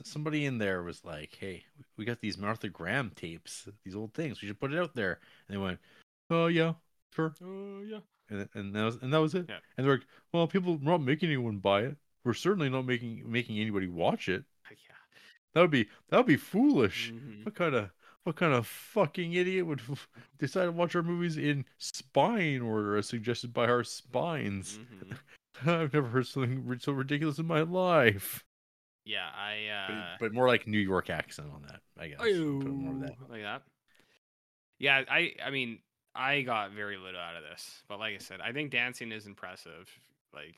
Somebody 0.05 0.44
in 0.44 0.58
there 0.58 0.82
was 0.82 1.05
like, 1.06 1.34
"Hey, 1.34 1.65
we 1.97 2.05
got 2.05 2.20
these 2.20 2.36
Martha 2.36 2.68
Graham 2.68 3.10
tapes, 3.16 3.66
these 3.82 3.94
old 3.97 4.12
things. 4.12 4.42
We 4.42 4.48
should 4.48 4.60
put 4.60 4.73
it 4.73 4.78
out 4.78 4.94
there." 4.94 5.20
And 5.48 5.55
they 5.55 5.58
went, 5.58 5.81
"Oh 6.28 6.48
yeah, 6.48 6.74
sure." 7.15 7.34
Oh 7.42 7.81
yeah. 7.81 8.00
And, 8.28 8.47
and 8.52 8.74
that 8.76 8.84
was 8.84 8.97
and 8.97 9.12
that 9.15 9.20
was 9.23 9.34
it. 9.34 9.47
Yeah. 9.48 9.58
And 9.76 9.86
they're 9.86 9.97
like, 9.97 10.06
"Well, 10.32 10.47
people 10.48 10.74
are 10.74 10.78
not 10.84 11.00
making 11.00 11.31
anyone 11.31 11.58
buy 11.60 11.82
it. 11.84 11.97
We're 12.24 12.34
certainly 12.34 12.68
not 12.68 12.84
making 12.84 13.31
making 13.31 13.58
anybody 13.58 13.89
watch 13.89 14.28
it. 14.28 14.44
Yeah. 14.70 14.76
That 15.55 15.62
would 15.62 15.70
be 15.70 15.89
that 16.10 16.18
would 16.18 16.26
be 16.26 16.36
foolish. 16.36 17.10
Mhm. 17.12 17.47
What 17.47 17.55
kind 17.55 17.74
of 17.74 17.90
what 18.26 18.34
kind 18.34 18.52
of 18.52 18.66
fucking 18.66 19.34
idiot 19.34 19.66
would 19.66 19.80
f- 19.80 20.08
decide 20.38 20.64
to 20.64 20.72
watch 20.72 20.96
our 20.96 21.02
movies 21.02 21.36
in 21.36 21.64
spine 21.78 22.60
order 22.60 22.96
as 22.96 23.06
suggested 23.06 23.55
by 23.55 23.66
our 23.66 23.84
spines? 23.84 24.80
Mhm. 25.02 25.16
I've 25.66 25.94
never 25.94 26.08
heard 26.08 26.26
something 26.26 26.76
so 26.80 26.92
ridiculous 26.92 27.38
in 27.38 27.46
my 27.46 27.60
life. 27.62 28.44
Yeah, 29.05 29.28
I 29.32 29.68
But, 29.86 29.94
uh 29.94 30.16
but 30.18 30.34
more 30.34 30.48
like 30.48 30.66
New 30.66 30.80
York 30.80 31.08
accent 31.08 31.48
on 31.55 31.62
that, 31.62 31.80
I 31.98 32.08
guess. 32.08 32.18
Put 32.18 32.66
more 32.66 32.94
of 32.94 33.00
that. 33.00 33.14
Like 33.30 33.42
that. 33.42 33.62
Yeah, 34.78 35.02
I 35.08 35.34
I 35.44 35.50
mean 35.50 35.78
I 36.14 36.42
got 36.42 36.72
very 36.72 36.96
little 36.96 37.20
out 37.20 37.36
of 37.36 37.44
this, 37.44 37.82
but 37.88 38.00
like 38.00 38.14
I 38.14 38.18
said, 38.18 38.40
I 38.40 38.52
think 38.52 38.72
dancing 38.72 39.12
is 39.12 39.26
impressive. 39.26 39.88
Like 40.34 40.56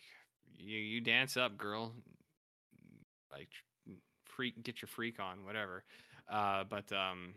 you 0.58 0.78
you 0.78 1.00
dance 1.02 1.36
up, 1.36 1.58
girl. 1.58 1.92
Like 3.30 3.50
freak, 4.24 4.62
get 4.62 4.80
your 4.80 4.88
freak 4.88 5.20
on, 5.20 5.44
whatever. 5.44 5.84
Uh, 6.30 6.64
but 6.64 6.90
um, 6.92 7.34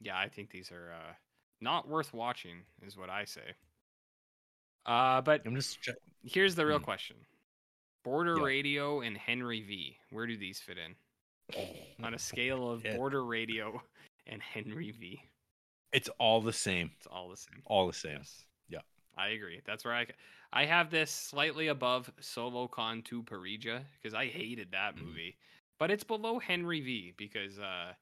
yeah, 0.00 0.18
I 0.18 0.28
think 0.28 0.50
these 0.50 0.70
are 0.72 0.92
uh 0.92 1.12
not 1.60 1.88
worth 1.88 2.12
watching, 2.14 2.62
is 2.86 2.96
what 2.96 3.10
I 3.10 3.24
say. 3.24 3.54
Uh, 4.86 5.20
but 5.20 5.42
I'm 5.44 5.54
just 5.54 5.80
check- 5.82 5.96
here's 6.22 6.54
the 6.54 6.64
real 6.66 6.78
Hmm. 6.78 6.84
question: 6.84 7.16
Border 8.04 8.36
Yeah. 8.38 8.44
Radio 8.44 9.00
and 9.00 9.16
Henry 9.18 9.62
V. 9.62 9.98
Where 10.10 10.26
do 10.26 10.36
these 10.36 10.60
fit 10.60 10.78
in 10.78 10.94
on 12.02 12.14
a 12.14 12.18
scale 12.18 12.70
of 12.70 12.84
Yeah. 12.84 12.96
Border 12.96 13.24
Radio 13.24 13.82
and 14.26 14.42
Henry 14.42 14.90
V? 14.92 15.22
It's 15.92 16.08
all 16.18 16.40
the 16.40 16.52
same. 16.52 16.92
It's 16.98 17.06
all 17.06 17.28
the 17.28 17.36
same. 17.36 17.62
All 17.66 17.86
the 17.86 17.92
same. 17.92 18.18
Yes. 18.18 18.44
Yeah. 18.68 18.80
I 19.16 19.28
agree. 19.28 19.60
That's 19.66 19.84
where 19.84 19.94
I 19.94 20.06
I 20.52 20.64
have 20.64 20.90
this 20.90 21.10
slightly 21.10 21.68
above 21.68 22.10
Solo 22.20 22.68
Con 22.68 23.02
Tu 23.02 23.22
Pareja 23.22 23.84
because 23.96 24.14
I 24.14 24.26
hated 24.26 24.70
that 24.70 24.96
Mhm. 24.96 25.02
movie. 25.02 25.36
But 25.78 25.90
it's 25.90 26.04
below 26.04 26.38
Henry 26.38 26.80
V 26.80 27.12
because 27.16 27.58
uh 27.58 27.94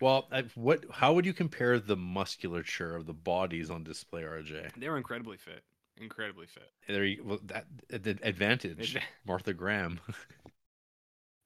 Well, 0.00 0.28
I, 0.32 0.44
what? 0.54 0.84
How 0.90 1.12
would 1.12 1.26
you 1.26 1.32
compare 1.32 1.78
the 1.78 1.96
musculature 1.96 2.94
of 2.96 3.06
the 3.06 3.14
bodies 3.14 3.70
on 3.70 3.84
display, 3.84 4.22
RJ? 4.22 4.70
they 4.76 4.88
were 4.88 4.96
incredibly 4.96 5.36
fit. 5.36 5.62
Incredibly 5.96 6.46
fit. 6.46 6.72
There, 6.88 7.04
you, 7.04 7.24
well, 7.24 7.40
that 7.44 7.66
the 7.88 8.18
advantage. 8.22 8.96
Martha 9.26 9.54
Graham. 9.54 10.00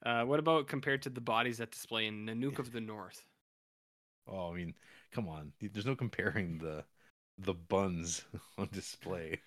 Uh, 0.05 0.25
what 0.25 0.39
about 0.39 0.67
compared 0.67 1.03
to 1.03 1.11
the 1.11 1.21
bodies 1.23 1.59
that 1.59 1.71
display 1.71 2.07
in 2.07 2.27
Nanook 2.27 2.59
of 2.59 2.73
the 2.73 2.81
North? 2.81 3.25
oh, 4.27 4.51
I 4.53 4.57
mean, 4.57 4.75
come 5.13 5.29
on. 5.29 5.53
There's 5.61 5.87
no 5.87 5.97
comparing 5.97 6.59
the 6.59 6.85
the 7.39 7.55
buns 7.55 8.25
on 8.59 8.69
display. 8.73 9.41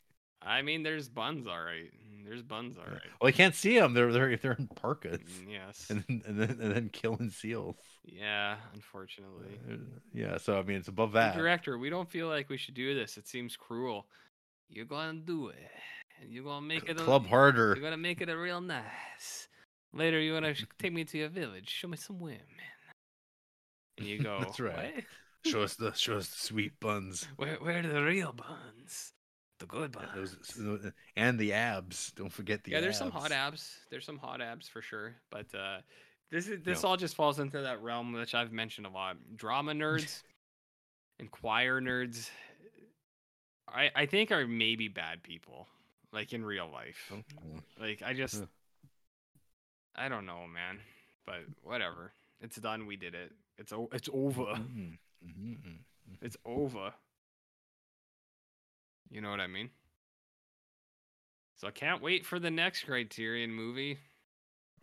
I 0.45 0.61
mean, 0.61 0.83
there's 0.83 1.09
buns, 1.09 1.47
all 1.47 1.61
right. 1.61 1.91
There's 2.25 2.41
buns, 2.41 2.77
all 2.77 2.85
right. 2.89 3.01
Well, 3.19 3.27
I 3.27 3.31
can't 3.33 3.53
see 3.53 3.77
them. 3.77 3.93
They're 3.93 4.11
they're 4.13 4.38
they're 4.38 4.53
in 4.53 4.67
parkas, 4.67 5.19
Mm, 5.19 5.51
Yes. 5.51 5.88
and 5.89 6.03
then, 6.07 6.22
and 6.25 6.39
then 6.39 6.49
and 6.61 6.72
then 6.73 6.89
killing 6.89 7.30
seals. 7.30 7.75
Yeah, 8.05 8.55
unfortunately. 8.73 9.59
Uh, 9.69 9.75
Yeah, 10.13 10.38
so 10.38 10.57
I 10.57 10.63
mean, 10.63 10.77
it's 10.77 10.88
above 10.88 11.11
that. 11.13 11.35
Director, 11.35 11.77
we 11.77 11.89
don't 11.89 12.09
feel 12.09 12.27
like 12.30 12.49
we 12.49 12.57
should 12.57 12.75
do 12.75 12.95
this. 12.95 13.17
It 13.17 13.27
seems 13.27 13.57
cruel. 13.57 14.07
You're 14.69 14.85
gonna 14.85 15.19
do 15.19 15.49
it. 15.49 15.57
And 16.22 16.31
you're 16.31 16.45
gonna 16.45 16.65
make 16.65 16.88
it 16.88 16.99
a, 16.99 17.03
Club 17.03 17.27
harder. 17.27 17.73
You're 17.75 17.83
gonna 17.83 17.97
make 17.97 18.22
it 18.22 18.30
a 18.30 18.38
real 18.38 18.61
nice. 18.61 19.49
Later, 19.93 20.19
you're 20.22 20.39
gonna 20.39 20.55
take 20.80 20.93
me 20.93 21.03
to 21.03 21.17
your 21.17 21.30
village, 21.30 21.69
show 21.69 21.88
me 21.89 21.97
some 21.97 22.19
women. 22.19 22.39
And 23.97 24.07
you 24.07 24.19
go, 24.23 24.39
That's 24.39 24.59
right. 24.61 24.95
"What? 24.95 25.51
Show 25.51 25.61
us 25.61 25.75
the 25.75 25.91
show 25.93 26.15
us 26.17 26.30
the 26.30 26.38
sweet 26.39 26.80
buns. 26.80 27.27
Where, 27.35 27.55
where 27.55 27.80
are 27.80 27.81
the 27.88 28.01
real 28.01 28.31
buns? 28.33 29.11
The 29.59 29.65
good 29.67 29.91
buns. 29.91 30.35
Those, 30.57 30.91
and 31.15 31.40
the 31.40 31.53
abs. 31.53 32.11
Don't 32.15 32.32
forget 32.33 32.64
the 32.64 32.72
yeah, 32.72 32.82
there's 32.82 32.98
some 32.98 33.11
hot 33.11 33.32
abs. 33.32 33.35
abs. 33.61 33.77
There's 33.90 34.06
some 34.06 34.17
hot 34.17 34.41
abs 34.41 34.67
for 34.67 34.82
sure. 34.82 35.15
But 35.30 35.45
uh, 35.56 35.77
this 36.32 36.48
is 36.48 36.61
this 36.64 36.82
Yeah. 36.83 36.90
all 36.90 36.98
just 36.98 37.15
falls 37.15 37.40
into 37.40 37.61
that 37.61 37.82
realm 37.82 38.14
which 38.14 38.33
I've 38.35 38.51
mentioned 38.51 38.88
a 38.88 38.90
lot. 38.90 39.17
Drama 39.35 39.72
nerds 39.73 40.23
and 41.19 41.30
choir 41.32 41.80
nerds. 41.80 42.30
I 43.67 43.91
I 43.95 44.06
think 44.06 44.32
are 44.32 44.45
maybe 44.48 44.88
bad 44.88 45.23
people, 45.23 45.67
like 46.11 46.33
in 46.33 46.43
real 46.43 46.69
life. 46.72 47.11
Oh, 47.14 47.22
Like 47.80 48.01
I 48.03 48.14
just, 48.14 48.43
I 49.95 50.09
don't 50.09 50.25
know, 50.25 50.45
man. 50.48 50.80
But 51.25 51.41
whatever. 51.64 52.11
It's 52.41 52.57
done. 52.57 52.85
We 52.88 52.98
did 52.98 53.15
it. 53.15 53.32
It's 53.57 53.72
o- 53.72 53.90
it's 53.93 54.09
over. 54.11 54.41
mm, 54.56 54.98
mm, 55.25 55.57
mm. 55.57 55.77
It's 56.22 56.35
over. 56.45 56.91
You 59.14 59.22
know 59.22 59.30
what 59.30 59.40
I 59.40 59.45
mean? 59.48 59.69
So 61.56 61.67
I 61.67 61.72
can't 61.72 62.01
wait 62.01 62.25
for 62.25 62.40
the 62.40 62.50
next 62.50 62.83
Criterion 62.83 63.51
movie. 63.53 64.00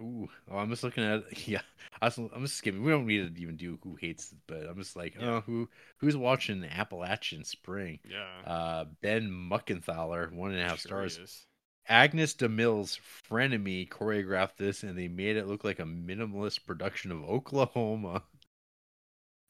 Ooh, 0.00 0.28
oh, 0.48 0.56
I'm 0.56 0.70
just 0.70 0.84
looking 0.84 1.02
at 1.04 1.48
yeah. 1.48 1.62
I 2.00 2.06
I'm 2.06 2.42
just 2.42 2.56
skipping. 2.56 2.84
We 2.84 2.92
don't 2.92 3.06
need 3.06 3.34
to 3.34 3.42
even 3.42 3.56
do 3.56 3.76
who 3.82 3.96
hates 3.96 4.30
it, 4.30 4.38
but 4.46 4.66
I'm 4.68 4.78
just 4.78 4.94
like, 4.94 5.16
Yeah. 5.20 5.28
oh, 5.28 5.40
who 5.40 5.68
who's 5.98 6.16
watching 6.16 6.64
Appalachian 6.64 7.44
Spring? 7.44 7.98
Yeah. 8.08 8.50
Uh, 8.50 8.84
Ben 9.02 9.28
Muckenthaler, 9.28 10.32
one 10.32 10.52
and 10.52 10.60
a 10.60 10.64
half 10.64 10.78
Sure 10.78 11.08
stars. 11.08 11.18
is. 11.18 11.46
Agnes 11.88 12.34
DeMille's 12.34 13.00
frenemy 13.28 13.88
choreographed 13.88 14.56
this, 14.56 14.84
and 14.84 14.96
they 14.96 15.08
made 15.08 15.36
it 15.36 15.48
look 15.48 15.64
like 15.64 15.80
a 15.80 15.84
minimalist 15.84 16.64
production 16.64 17.10
of 17.10 17.24
Oklahoma. 17.24 18.22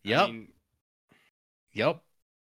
Yep, 0.05 0.21
I 0.21 0.27
mean, 0.33 0.49
yep. 1.75 2.03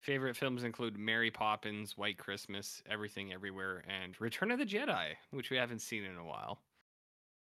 Favorite 0.01 0.37
films 0.37 0.65
include 0.65 0.99
Mary 0.99 1.31
Poppins, 1.31 1.97
White 1.97 2.19
Christmas, 2.19 2.83
Everything 2.91 3.33
Everywhere, 3.33 3.83
and 3.89 4.19
Return 4.21 4.51
of 4.51 4.59
the 4.59 4.67
Jedi, 4.67 5.15
which 5.31 5.51
we 5.51 5.57
haven't 5.57 5.81
seen 5.81 6.05
in 6.05 6.17
a 6.17 6.25
while. 6.25 6.59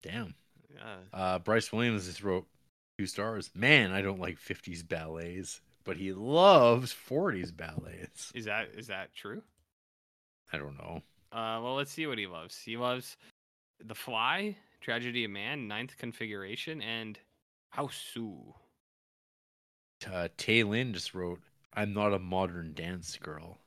Damn. 0.02 0.36
Yeah. 0.74 0.96
Uh, 1.14 1.40
Bryce 1.40 1.72
Williams 1.72 2.08
just 2.08 2.24
wrote 2.24 2.48
two 2.98 3.06
stars. 3.06 3.50
Man, 3.54 3.92
I 3.92 4.02
don't 4.02 4.20
like 4.20 4.40
50s 4.40 4.88
ballets, 4.88 5.62
but 5.84 5.98
he 5.98 6.14
loves 6.14 6.94
40s 6.94 7.56
ballets. 7.56 8.32
Is 8.34 8.46
that 8.46 8.70
is 8.76 8.88
that 8.88 9.14
true? 9.14 9.42
I 10.54 10.58
don't 10.58 10.78
know. 10.78 11.02
Uh, 11.32 11.60
well, 11.62 11.76
let's 11.76 11.92
see 11.92 12.08
what 12.08 12.18
he 12.18 12.28
loves. 12.28 12.58
He 12.58 12.76
loves 12.76 13.16
The 13.86 13.96
Fly, 13.96 14.58
Tragedy 14.82 15.24
of 15.24 15.32
Man, 15.32 15.68
Ninth 15.68 15.98
Configuration, 15.98 16.82
and 16.82 17.18
House 17.70 17.96
Su. 18.14 18.54
Uh, 20.12 20.28
Tay 20.36 20.64
Lin 20.64 20.94
just 20.94 21.14
wrote, 21.14 21.40
I'm 21.74 21.94
not 21.94 22.14
a 22.14 22.20
modern 22.20 22.74
dance 22.74 23.18
girl. 23.18 23.60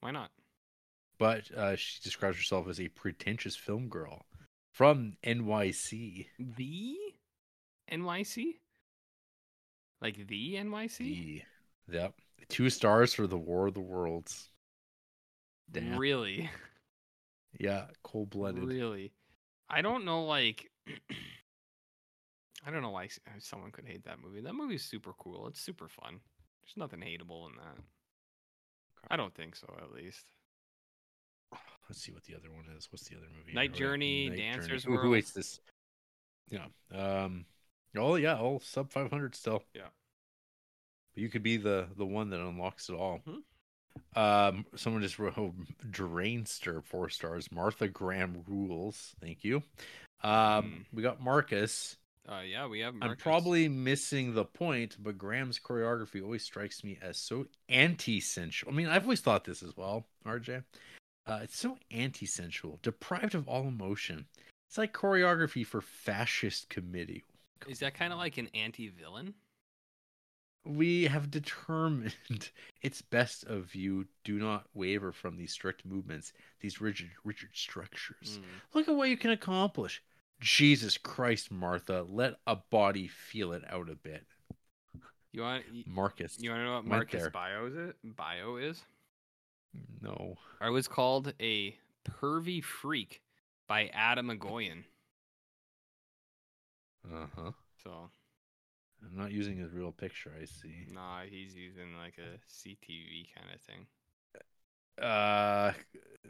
Why 0.00 0.10
not? 0.10 0.30
But 1.18 1.50
uh, 1.56 1.76
she 1.76 2.00
describes 2.02 2.36
herself 2.36 2.68
as 2.68 2.80
a 2.80 2.88
pretentious 2.88 3.56
film 3.56 3.88
girl 3.88 4.26
from 4.70 5.16
NYC. 5.24 6.26
The 6.38 6.96
NYC? 7.90 8.56
Like 10.00 10.26
the 10.26 10.54
NYC? 10.56 10.98
The, 10.98 11.42
yep. 11.90 12.14
Two 12.48 12.70
stars 12.70 13.14
for 13.14 13.26
The 13.26 13.38
War 13.38 13.68
of 13.68 13.74
the 13.74 13.80
Worlds. 13.80 14.50
Damn. 15.70 15.98
Really? 15.98 16.50
Yeah, 17.58 17.86
cold 18.02 18.30
blooded. 18.30 18.64
Really? 18.64 19.12
I 19.70 19.80
don't 19.80 20.04
know, 20.04 20.24
like. 20.26 20.70
I 22.66 22.70
don't 22.70 22.82
know 22.82 22.90
why 22.90 23.08
someone 23.38 23.70
could 23.70 23.86
hate 23.86 24.04
that 24.04 24.18
movie. 24.22 24.42
That 24.42 24.54
movie's 24.54 24.84
super 24.84 25.12
cool. 25.18 25.46
It's 25.46 25.60
super 25.60 25.88
fun. 25.88 26.20
There's 26.66 26.76
nothing 26.76 27.00
hateable 27.00 27.46
in 27.48 27.56
that. 27.56 27.82
I 29.08 29.16
don't 29.16 29.34
think 29.34 29.54
so, 29.54 29.72
at 29.80 29.92
least. 29.92 30.24
Let's 31.88 32.02
see 32.02 32.12
what 32.12 32.24
the 32.24 32.34
other 32.34 32.50
one 32.50 32.64
is. 32.76 32.88
What's 32.90 33.08
the 33.08 33.16
other 33.16 33.28
movie? 33.36 33.52
Night 33.54 33.72
Journey, 33.72 34.28
Night 34.28 34.38
Dancers 34.38 34.82
Who, 34.82 34.92
who 34.96 34.96
World. 34.96 35.14
hates 35.16 35.30
this? 35.32 35.60
Yeah. 36.50 36.66
Um. 36.92 37.44
Oh 37.96 38.16
yeah, 38.16 38.36
all 38.36 38.60
sub 38.60 38.90
five 38.90 39.10
hundred 39.10 39.34
still. 39.34 39.62
Yeah. 39.74 39.88
But 41.14 41.22
you 41.22 41.28
could 41.28 41.42
be 41.42 41.56
the 41.56 41.86
the 41.96 42.06
one 42.06 42.30
that 42.30 42.40
unlocks 42.40 42.88
it 42.88 42.94
all. 42.94 43.20
Mhm. 43.26 43.42
Um. 44.20 44.66
Someone 44.74 45.02
just 45.02 45.18
wrote 45.18 45.38
oh, 45.38 45.54
Drainster 45.88 46.82
four 46.82 47.08
stars. 47.08 47.50
Martha 47.52 47.88
Graham 47.88 48.42
rules. 48.48 49.14
Thank 49.20 49.44
you. 49.44 49.62
Um. 50.22 50.64
Hmm. 50.92 50.96
We 50.96 51.02
got 51.02 51.22
Marcus. 51.22 51.96
Uh, 52.28 52.40
yeah, 52.40 52.66
we 52.66 52.80
have. 52.80 52.94
I'm 53.00 53.16
probably 53.16 53.68
missing 53.68 54.34
the 54.34 54.44
point, 54.44 54.96
but 54.98 55.16
Graham's 55.16 55.60
choreography 55.60 56.22
always 56.22 56.42
strikes 56.42 56.82
me 56.82 56.98
as 57.00 57.18
so 57.18 57.46
anti-sensual. 57.68 58.72
I 58.72 58.74
mean, 58.74 58.88
I've 58.88 59.04
always 59.04 59.20
thought 59.20 59.44
this 59.44 59.62
as 59.62 59.76
well, 59.76 60.06
RJ. 60.26 60.64
Uh, 61.26 61.40
it's 61.42 61.58
so 61.58 61.76
anti-sensual, 61.90 62.78
deprived 62.82 63.34
of 63.34 63.48
all 63.48 63.68
emotion. 63.68 64.26
It's 64.68 64.78
like 64.78 64.92
choreography 64.92 65.64
for 65.64 65.80
fascist 65.80 66.68
committee. 66.68 67.24
Is 67.68 67.78
that 67.80 67.94
kind 67.94 68.12
of 68.12 68.18
like 68.18 68.38
an 68.38 68.48
anti-villain? 68.54 69.34
We 70.64 71.04
have 71.04 71.30
determined 71.30 72.14
it's 72.82 73.02
best 73.02 73.44
of 73.44 73.74
you 73.76 74.06
do 74.24 74.38
not 74.38 74.66
waver 74.74 75.12
from 75.12 75.36
these 75.36 75.52
strict 75.52 75.84
movements, 75.84 76.32
these 76.60 76.80
rigid, 76.80 77.10
rigid 77.24 77.50
structures. 77.52 78.40
Mm. 78.40 78.74
Look 78.74 78.88
at 78.88 78.96
what 78.96 79.08
you 79.08 79.16
can 79.16 79.30
accomplish. 79.30 80.02
Jesus 80.40 80.98
Christ, 80.98 81.50
Martha, 81.50 82.04
let 82.08 82.34
a 82.46 82.56
body 82.56 83.08
feel 83.08 83.52
it 83.52 83.62
out 83.70 83.88
a 83.88 83.94
bit. 83.94 84.24
You 85.32 85.42
want 85.42 85.64
Marcus. 85.86 86.38
you 86.40 86.50
want 86.50 86.60
to 86.60 86.64
know 86.64 86.74
what 86.76 86.86
Marcus 86.86 87.28
bio 87.32 87.66
is? 87.66 87.74
It 87.76 88.16
bio 88.16 88.56
is. 88.56 88.82
No. 90.00 90.36
I 90.60 90.70
was 90.70 90.88
called 90.88 91.34
a 91.40 91.76
pervy 92.08 92.62
freak 92.62 93.20
by 93.68 93.88
Atom 93.88 94.28
Egoyan. 94.28 94.84
Uh 97.04 97.26
huh. 97.36 97.50
So 97.82 98.10
I'm 99.02 99.16
not 99.16 99.32
using 99.32 99.56
his 99.56 99.72
real 99.72 99.92
picture, 99.92 100.32
I 100.40 100.44
see. 100.44 100.86
nah, 100.90 101.20
he's 101.28 101.54
using 101.54 101.96
like 101.98 102.14
a 102.18 102.38
CTV 102.50 103.34
kind 103.34 103.54
of 103.54 103.60
thing. 103.60 103.86
Uh, 105.00 105.72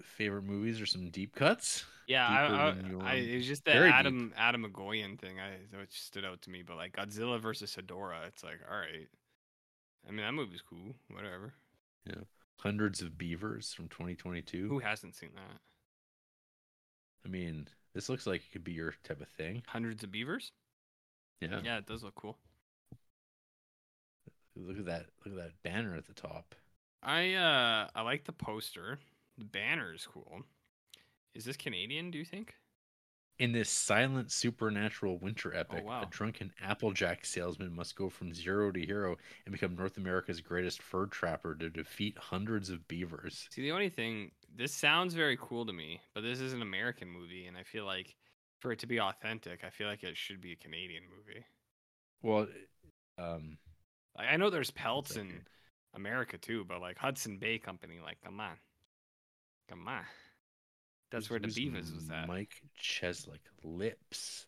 favorite 0.03 0.45
movies 0.45 0.81
or 0.81 0.87
some 0.87 1.11
deep 1.11 1.35
cuts? 1.35 1.85
Yeah, 2.07 2.27
I, 2.27 2.45
I, 2.45 3.13
I 3.13 3.15
it 3.15 3.37
was 3.37 3.47
just 3.47 3.65
the 3.65 3.73
Very 3.73 3.89
deep. 3.89 3.97
Atom 3.97 4.33
Atom 4.37 4.65
Egoyan 4.65 5.19
thing. 5.19 5.41
I 5.41 5.77
which 5.79 6.01
stood 6.01 6.25
out 6.25 6.43
to 6.43 6.51
me, 6.51 6.63
but 6.63 6.77
like 6.77 6.93
Godzilla 6.93 7.41
versus 7.41 7.77
Hedorah, 7.77 8.29
it's 8.29 8.45
like 8.45 8.61
all 8.71 8.79
right. 8.79 9.09
I 10.07 10.13
mean 10.13 10.25
that 10.25 10.33
movie's 10.33 10.63
cool. 10.63 10.95
Whatever. 11.11 11.55
Yeah, 12.07 12.23
Hundreds 12.59 13.03
of 13.03 13.19
Beavers 13.19 13.73
from 13.73 13.89
2022. 13.89 14.69
Who 14.69 14.79
hasn't 14.79 15.17
seen 15.17 15.31
that? 15.35 15.61
I 17.25 17.29
mean, 17.29 17.67
this 17.93 18.09
looks 18.09 18.27
like 18.27 18.43
it 18.43 18.53
could 18.53 18.65
be 18.65 18.73
your 18.73 18.95
type 19.03 19.21
of 19.21 19.29
thing. 19.29 19.63
Hundreds 19.67 20.05
of 20.05 20.13
beavers. 20.13 20.53
Yeah. 21.41 21.61
Yeah, 21.65 21.79
it 21.79 21.87
does 21.87 22.05
look 22.05 22.15
cool. 22.15 22.37
Look 24.55 24.79
at 24.79 24.87
that. 24.87 25.07
Look 25.25 25.37
at 25.37 25.43
that 25.43 25.63
banner 25.63 25.97
at 25.97 26.07
the 26.07 26.15
top. 26.15 26.55
I 27.07 27.35
uh 27.35 27.89
I 27.95 28.03
like 28.03 28.25
the 28.25 28.33
poster. 28.33 28.99
The 29.39 29.45
banner 29.45 29.95
is 29.95 30.07
cool. 30.07 30.43
Is 31.35 31.45
this 31.45 31.57
Canadian? 31.57 32.11
Do 32.11 32.19
you 32.19 32.25
think? 32.25 32.55
In 33.39 33.53
this 33.53 33.69
silent 33.69 34.33
supernatural 34.33 35.19
winter 35.19 35.55
epic, 35.55 35.85
wow. 35.87 36.03
a 36.03 36.07
drunken 36.07 36.51
Applejack 36.61 37.25
salesman 37.27 37.75
must 37.77 37.95
go 37.95 38.09
from 38.09 38.33
zero 38.33 38.73
to 38.73 38.81
hero 38.81 39.17
and 39.45 39.53
become 39.53 39.77
North 39.77 39.99
America's 39.99 40.41
greatest 40.41 40.83
fur 40.83 41.05
trapper 41.05 41.55
to 41.55 41.69
defeat 41.69 42.17
hundreds 42.19 42.71
of 42.71 42.89
beavers. 42.89 43.47
See, 43.51 43.61
the 43.61 43.73
only 43.73 43.91
thing 43.91 44.31
this 44.57 44.73
sounds 44.73 45.13
very 45.13 45.37
cool 45.39 45.67
to 45.67 45.73
me, 45.73 46.01
but 46.15 46.23
this 46.23 46.41
is 46.41 46.55
an 46.55 46.63
American 46.63 47.09
movie, 47.11 47.47
and 47.47 47.59
I 47.59 47.63
feel 47.63 47.85
like 47.85 48.17
for 48.59 48.73
it 48.73 48.79
to 48.81 48.87
be 48.87 48.99
authentic, 48.99 49.65
I 49.65 49.71
feel 49.71 49.87
like 49.87 50.03
it 50.03 50.17
should 50.17 50.41
be 50.41 50.53
a 50.53 50.57
Canadian 50.57 51.03
movie. 51.05 51.45
Well, 52.23 52.49
um, 53.19 53.59
I 54.17 54.39
know 54.39 54.49
there's 54.49 54.71
pelts 54.71 55.13
second. 55.13 55.43
America 55.97 56.39
too, 56.39 56.65
but 56.65 56.81
like 56.81 56.99
Hudson 56.99 57.39
Bay 57.39 57.59
Company, 57.59 57.99
like 58.03 58.19
come 58.25 58.39
on, 58.39 58.57
come 59.69 59.89
on. 59.89 60.05
That's 61.11 61.31
where 61.31 61.39
the 61.39 61.49
Beavers 61.49 61.93
was 61.93 62.11
at. 62.11 62.29
Mike 62.29 62.63
Cheslick 62.81 63.41
lips. 63.65 64.47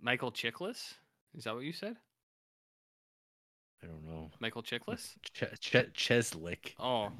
Michael 0.00 0.32
Chiklis? 0.32 0.94
Is 1.36 1.44
that 1.44 1.54
what 1.54 1.64
you 1.64 1.72
said? 1.72 1.96
I 3.82 3.86
don't 3.86 4.06
know. 4.06 4.30
Michael 4.40 4.62
Chiklis? 4.62 5.14
Ch- 5.34 5.60
Ch- 5.60 5.92
Cheslick. 5.94 6.74
Oh. 6.78 7.10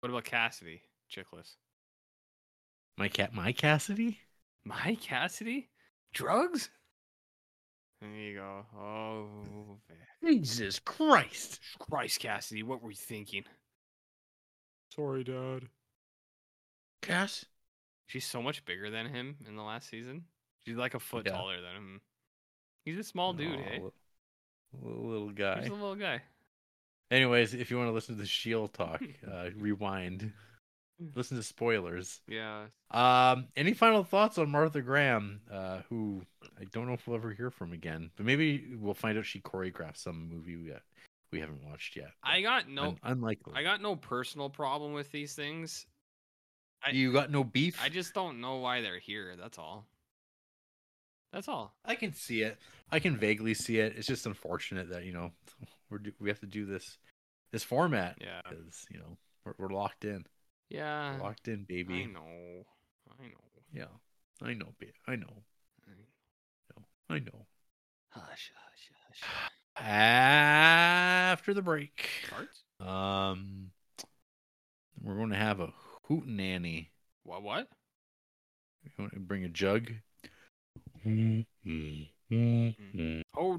What 0.00 0.10
about 0.10 0.24
Cassidy 0.24 0.82
Chiklis? 1.10 1.56
My 2.96 3.08
cat. 3.08 3.34
My 3.34 3.52
Cassidy. 3.52 4.18
My 4.64 4.96
Cassidy? 5.00 5.68
Drugs? 6.12 6.70
There 8.00 8.10
you 8.10 8.34
go. 8.36 8.66
Oh, 8.78 9.26
Jesus 10.24 10.78
Christ. 10.78 11.60
Christ, 11.78 12.20
Cassidy, 12.20 12.62
what 12.62 12.82
were 12.82 12.90
you 12.90 12.96
thinking? 12.96 13.44
Sorry, 14.94 15.24
Dad. 15.24 15.62
Cass. 17.02 17.44
She's 18.06 18.24
so 18.26 18.42
much 18.42 18.64
bigger 18.64 18.90
than 18.90 19.06
him 19.06 19.36
in 19.48 19.56
the 19.56 19.62
last 19.62 19.88
season. 19.88 20.24
She's 20.64 20.76
like 20.76 20.94
a 20.94 21.00
foot 21.00 21.24
Yeah. 21.26 21.32
taller 21.32 21.60
than 21.60 21.74
him. 21.76 22.00
He's 22.84 22.98
a 22.98 23.04
small 23.04 23.32
dude, 23.32 23.58
Aw, 23.58 23.62
hey? 23.62 23.82
Little, 24.82 25.08
little 25.10 25.30
guy. 25.30 25.60
He's 25.62 25.70
a 25.70 25.74
little 25.74 25.94
guy. 25.96 26.22
Anyways, 27.10 27.54
if 27.54 27.70
you 27.70 27.76
want 27.78 27.88
to 27.88 27.92
listen 27.92 28.14
to 28.16 28.20
the 28.20 28.26
Shield 28.26 28.72
talk, 28.74 29.02
uh, 29.30 29.50
rewind. 29.56 30.32
Listen 31.14 31.36
to 31.36 31.42
spoilers. 31.42 32.20
Yeah. 32.26 32.66
Um, 32.90 33.48
any 33.56 33.74
final 33.74 34.02
thoughts 34.02 34.38
on 34.38 34.50
Martha 34.50 34.80
Graham, 34.80 35.40
uh, 35.52 35.80
who 35.90 36.22
I 36.58 36.64
don't 36.72 36.86
know 36.86 36.94
if 36.94 37.06
we'll 37.06 37.16
ever 37.16 37.32
hear 37.32 37.50
from 37.50 37.72
again, 37.72 38.10
but 38.16 38.24
maybe 38.24 38.74
we'll 38.78 38.94
find 38.94 39.18
out 39.18 39.26
she 39.26 39.40
choreographed 39.40 39.98
some 39.98 40.28
movie 40.30 40.56
we, 40.56 40.72
uh, 40.72 40.78
we 41.32 41.40
haven't 41.40 41.62
watched 41.66 41.96
yet. 41.96 42.12
I 42.22 42.40
got 42.40 42.68
no 42.70 42.82
Un- 42.84 42.98
unlikely. 43.02 43.52
I 43.56 43.62
got 43.62 43.82
no 43.82 43.94
personal 43.94 44.48
problem 44.48 44.94
with 44.94 45.10
these 45.12 45.34
things. 45.34 45.86
I- 46.82 46.90
you 46.90 47.12
got 47.12 47.30
no 47.30 47.44
beef. 47.44 47.78
I 47.82 47.90
just 47.90 48.14
don't 48.14 48.40
know 48.40 48.56
why 48.56 48.80
they're 48.80 48.98
here, 48.98 49.34
that's 49.38 49.58
all. 49.58 49.86
That's 51.32 51.48
all. 51.48 51.74
I 51.84 51.94
can 51.96 52.14
see 52.14 52.40
it. 52.42 52.56
I 52.90 53.00
can 53.00 53.18
vaguely 53.18 53.52
see 53.52 53.78
it. 53.80 53.94
It's 53.98 54.06
just 54.06 54.24
unfortunate 54.24 54.88
that 54.90 55.04
you 55.04 55.12
know 55.12 55.32
we're 55.90 55.98
do- 55.98 56.12
we 56.20 56.30
have 56.30 56.40
to 56.40 56.46
do 56.46 56.64
this 56.64 56.96
this 57.52 57.64
format 57.64 58.16
Yeah. 58.20 58.40
because 58.48 58.86
you 58.90 58.98
know 58.98 59.18
we're, 59.44 59.54
we're 59.58 59.74
locked 59.74 60.04
in. 60.06 60.24
Yeah. 60.68 61.16
Locked 61.20 61.48
in, 61.48 61.64
baby. 61.68 62.02
I 62.02 62.06
know. 62.06 62.64
I 63.20 63.24
know. 63.24 63.30
Yeah, 63.72 63.84
I 64.42 64.54
know, 64.54 64.72
babe. 64.78 64.90
I 65.06 65.16
know. 65.16 65.42
I 67.08 67.18
know. 67.20 67.46
Hush, 68.08 68.50
hush, 68.56 68.90
hush. 69.06 69.22
After 69.86 71.54
the 71.54 71.62
break, 71.62 72.08
Cards? 72.28 72.64
um, 72.80 73.70
we're 75.02 75.14
going 75.16 75.30
to 75.30 75.36
have 75.36 75.60
a 75.60 75.72
hootenanny. 76.08 76.88
What? 77.22 77.42
What? 77.42 77.68
You 78.82 78.90
want 78.98 79.12
to 79.14 79.20
bring 79.20 79.44
a 79.44 79.48
jug? 79.48 79.92
Hold 81.04 81.46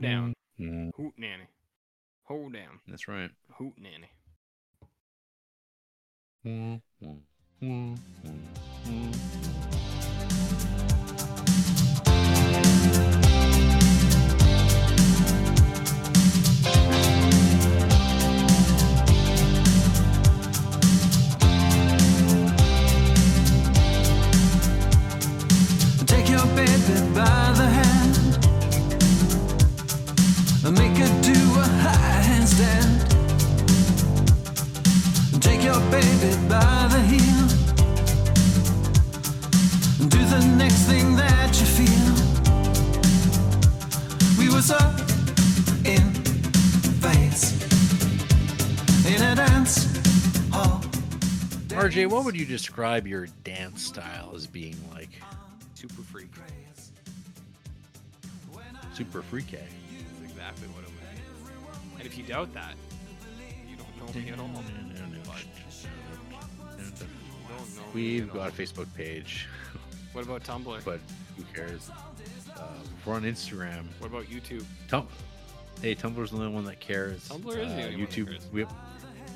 down. 0.02 0.34
Hoot 0.58 1.14
nanny. 1.18 1.48
Hold 2.24 2.54
down. 2.54 2.80
That's 2.88 3.08
right. 3.08 3.32
Hoot 3.58 3.74
nanny. 3.78 4.10
Take 6.48 6.82
baby 35.92 36.36
by 36.50 36.88
the 36.92 37.02
heel 37.02 37.48
do 40.10 40.26
the 40.26 40.40
next 40.58 40.84
thing 40.84 41.16
that 41.16 41.60
you 41.60 41.66
feel. 41.66 42.14
We 44.38 44.50
were 44.54 44.62
so 44.62 44.78
in 45.86 46.14
phase 47.02 47.54
in 49.06 49.22
a 49.22 49.36
dance 49.36 49.86
hall. 50.52 50.82
RJ, 51.70 52.10
what 52.10 52.26
would 52.26 52.36
you 52.36 52.46
describe 52.46 53.08
your 53.08 53.28
dance 53.44 53.84
style 53.84 54.32
as 54.36 54.48
being 54.48 54.76
like? 54.94 55.12
Super 55.74 56.02
freak. 56.02 56.32
Super 58.94 59.22
freaky. 59.22 59.58
That's 59.58 60.32
exactly 60.32 60.68
what 60.70 60.84
it 60.84 60.90
would 60.90 61.00
be. 61.02 62.00
And 62.00 62.08
if 62.08 62.18
you 62.18 62.24
doubt 62.24 62.54
that, 62.56 62.74
you 63.70 63.76
don't 63.78 63.96
know 64.00 64.12
me 64.20 64.30
at 64.32 64.40
all. 64.40 64.50
But 64.56 64.87
We've 67.94 68.32
got 68.32 68.50
a 68.50 68.52
Facebook 68.52 68.88
page, 68.96 69.48
What 70.14 70.26
about 70.26 70.44
Tumblr? 70.44 70.84
but 70.86 71.00
who 71.36 71.44
cares? 71.54 71.90
Uh, 72.56 72.62
we're 73.06 73.14
on 73.16 73.24
Instagram. 73.24 73.86
What 74.00 74.08
about 74.08 74.26
YouTube? 74.26 74.64
Tum- 74.88 75.08
hey, 75.82 75.96
Tumblr's 75.96 76.32
the 76.32 76.38
only 76.38 76.50
one 76.50 76.66
that 76.66 76.80
cares. 76.80 77.28
Tumblr 77.30 77.48
is 77.50 77.56
the 77.56 77.62
Uh, 77.62 77.66
only 77.66 77.76
one 77.76 77.92
that 77.92 77.94
YouTube. 78.12 78.52
We 78.52 78.64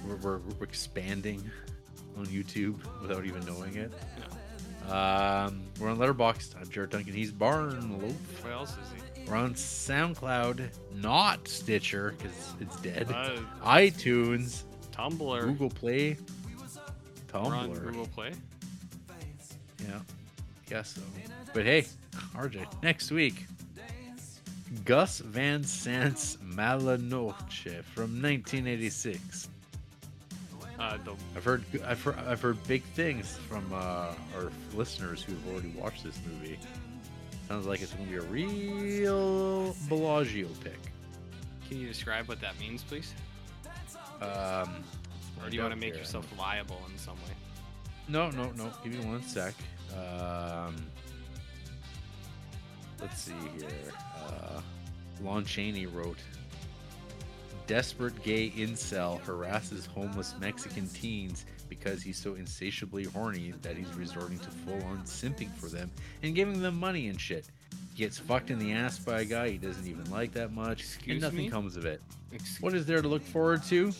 we're, 0.07 0.15
we're, 0.17 0.37
we're 0.39 0.63
expanding 0.65 1.49
on 2.17 2.25
YouTube 2.27 2.75
without 3.01 3.25
even 3.25 3.45
knowing 3.45 3.75
it. 3.75 3.91
Um, 4.89 5.61
we're 5.79 5.89
on 5.89 5.97
Letterboxd. 5.97 6.55
I'm 6.59 6.67
Jared 6.69 6.89
Duncan. 6.89 7.13
He's 7.13 7.31
Barn 7.31 8.01
Loaf. 8.01 8.43
What 8.43 8.51
else 8.53 8.71
is 8.71 8.77
he? 9.15 9.23
We're 9.29 9.35
on 9.37 9.53
SoundCloud, 9.53 10.69
not 10.95 11.47
Stitcher 11.47 12.15
because 12.17 12.53
it's 12.59 12.75
dead. 12.77 13.11
Uh, 13.11 13.37
iTunes, 13.63 14.63
Tumblr. 14.91 15.41
Google 15.43 15.69
Play, 15.69 16.17
We're 17.33 17.39
on 17.39 17.69
Tumblr. 17.69 17.83
Google 17.83 18.07
Play. 18.07 18.33
Yeah. 19.87 19.99
Guess 20.69 20.95
so. 20.95 21.01
But 21.53 21.65
hey, 21.65 21.85
RJ, 22.35 22.65
next 22.81 23.11
week, 23.11 23.45
Gus 24.85 25.19
Van 25.19 25.63
Sant's 25.63 26.37
Mala 26.41 26.97
Noche 26.97 27.83
from 27.93 28.21
1986. 28.21 29.49
Uh, 30.79 30.97
the 31.03 31.13
I've 31.35 31.43
heard 31.43 31.63
I've 31.85 32.01
heard, 32.01 32.17
I've 32.27 32.41
heard 32.41 32.67
big 32.67 32.83
things 32.95 33.37
from 33.47 33.71
uh, 33.73 34.13
our 34.35 34.51
listeners 34.73 35.21
who've 35.21 35.47
already 35.51 35.69
watched 35.77 36.03
this 36.03 36.19
movie. 36.25 36.57
Sounds 37.47 37.67
like 37.67 37.81
it's 37.81 37.91
going 37.93 38.05
to 38.07 38.11
be 38.11 38.17
a 38.17 38.21
real 38.21 39.75
Bellagio 39.89 40.47
pick. 40.63 40.79
can 41.67 41.79
you 41.79 41.87
describe 41.87 42.27
what 42.27 42.39
that 42.41 42.57
means, 42.59 42.81
please? 42.83 43.13
Um, 44.21 44.83
Or 45.43 45.49
do 45.49 45.55
you 45.55 45.61
want 45.61 45.73
to 45.73 45.79
make 45.79 45.95
yourself 45.95 46.27
liable 46.37 46.81
in 46.91 46.97
some 46.97 47.15
way? 47.15 47.33
No, 48.07 48.29
no, 48.31 48.51
no. 48.51 48.69
Give 48.83 48.93
me 48.93 49.05
one 49.05 49.23
sec. 49.23 49.53
Um, 49.95 50.75
let's 52.99 53.21
see 53.21 53.33
here. 53.57 53.67
Uh, 54.27 54.61
Lon 55.21 55.45
Chaney 55.45 55.85
wrote 55.85 56.17
Desperate 57.67 58.21
gay 58.23 58.49
incel 58.49 59.21
harasses 59.21 59.85
homeless 59.85 60.35
Mexican 60.39 60.87
teens 60.89 61.45
because 61.69 62.01
he's 62.01 62.17
so 62.17 62.35
insatiably 62.35 63.05
horny 63.05 63.53
that 63.61 63.77
he's 63.77 63.93
resorting 63.95 64.39
to 64.39 64.49
full 64.49 64.83
on 64.85 65.01
simping 65.03 65.53
for 65.55 65.67
them 65.67 65.89
and 66.23 66.35
giving 66.35 66.61
them 66.61 66.77
money 66.77 67.07
and 67.07 67.19
shit. 67.21 67.45
He 67.93 67.97
gets 68.03 68.17
fucked 68.17 68.49
in 68.51 68.59
the 68.59 68.73
ass 68.73 68.99
by 68.99 69.21
a 69.21 69.25
guy 69.25 69.49
he 69.51 69.57
doesn't 69.57 69.87
even 69.87 70.09
like 70.11 70.33
that 70.33 70.51
much, 70.51 70.81
Excuse 70.81 71.11
and 71.13 71.21
nothing 71.21 71.37
me? 71.45 71.49
comes 71.49 71.77
of 71.77 71.85
it. 71.85 72.01
Excuse- 72.33 72.61
What 72.61 72.73
is 72.73 72.85
there 72.85 73.01
to 73.01 73.07
look 73.07 73.21
forward 73.23 73.63
to? 73.65 73.93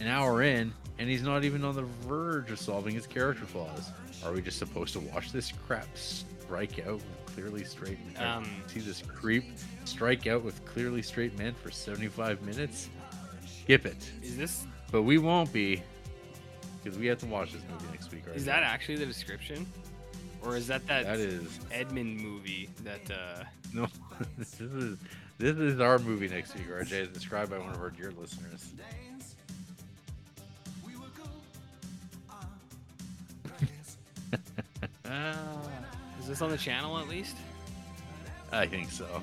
An 0.00 0.06
hour 0.08 0.42
in, 0.42 0.72
and 0.98 1.08
he's 1.08 1.22
not 1.22 1.44
even 1.44 1.64
on 1.64 1.74
the 1.74 1.82
verge 2.06 2.50
of 2.50 2.58
solving 2.60 2.94
his 2.94 3.06
character 3.06 3.44
flaws. 3.44 3.90
Are 4.24 4.32
we 4.32 4.40
just 4.42 4.58
supposed 4.58 4.92
to 4.94 5.00
watch 5.00 5.32
this 5.32 5.52
crap 5.66 5.86
strike 5.96 6.78
out 6.86 6.94
with 6.94 7.26
clearly 7.34 7.64
straight 7.64 7.98
men? 8.14 8.26
Um, 8.26 8.50
See 8.68 8.80
this 8.80 9.02
creep 9.02 9.44
strike 9.84 10.26
out 10.26 10.42
with 10.42 10.64
clearly 10.64 11.02
straight 11.02 11.36
men 11.38 11.54
for 11.54 11.70
75 11.70 12.42
minutes? 12.42 12.88
Skip 13.46 13.86
it. 13.86 14.10
Is 14.22 14.36
this 14.36 14.66
But 14.92 15.02
we 15.02 15.18
won't 15.18 15.52
be, 15.52 15.82
because 16.82 16.98
we 16.98 17.06
have 17.06 17.18
to 17.18 17.26
watch 17.26 17.52
this 17.52 17.62
movie 17.70 17.86
next 17.90 18.12
week, 18.12 18.26
right? 18.26 18.36
is 18.36 18.44
that 18.44 18.62
actually 18.62 18.96
the 18.96 19.06
description, 19.06 19.66
or 20.42 20.56
is 20.56 20.66
that 20.68 20.86
that, 20.86 21.04
That 21.06 21.18
is 21.18 21.58
Edmund 21.72 22.20
movie 22.20 22.68
that? 22.84 23.00
uh 23.10 23.44
no. 23.72 23.88
this 24.38 24.60
is 24.60 24.98
this 25.38 25.56
is 25.56 25.80
our 25.80 25.98
movie 25.98 26.28
next 26.28 26.54
week, 26.54 26.70
RJ, 26.70 26.92
as 26.92 27.08
described 27.08 27.50
by 27.50 27.58
one 27.58 27.70
of 27.70 27.80
our 27.80 27.90
dear 27.90 28.12
listeners. 28.12 28.72
Ah. 35.06 35.34
Is 36.20 36.26
this 36.28 36.40
on 36.42 36.50
the 36.50 36.56
channel 36.56 36.98
at 36.98 37.08
least? 37.08 37.36
I 38.52 38.66
think 38.66 38.90
so. 38.90 39.06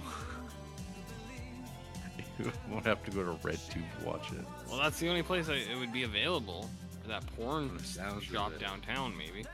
You 2.40 2.51
won't 2.72 2.85
have 2.85 3.03
to 3.06 3.11
go 3.11 3.24
to 3.24 3.32
RedTube 3.48 3.84
to 4.00 4.06
watch 4.06 4.32
it. 4.32 4.43
Well, 4.68 4.80
that's 4.80 5.00
the 5.00 5.08
only 5.10 5.22
place 5.22 5.48
I, 5.48 5.56
it 5.56 5.77
would 5.77 5.93
be 5.93 6.03
available. 6.03 6.68
That 7.08 7.24
porn 7.35 7.77
sounds 7.84 8.24
shop 8.24 8.58
downtown, 8.60 9.16
maybe. 9.16 9.45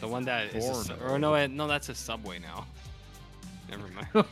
The 0.00 0.08
one 0.08 0.24
that 0.24 0.54
is 0.54 0.88
a 0.90 0.94
Porn. 0.94 1.12
or 1.12 1.18
no, 1.18 1.46
no, 1.46 1.66
that's 1.66 1.88
a 1.88 1.94
Subway 1.94 2.38
now. 2.38 2.66
Never 3.70 3.88
mind. 3.88 4.08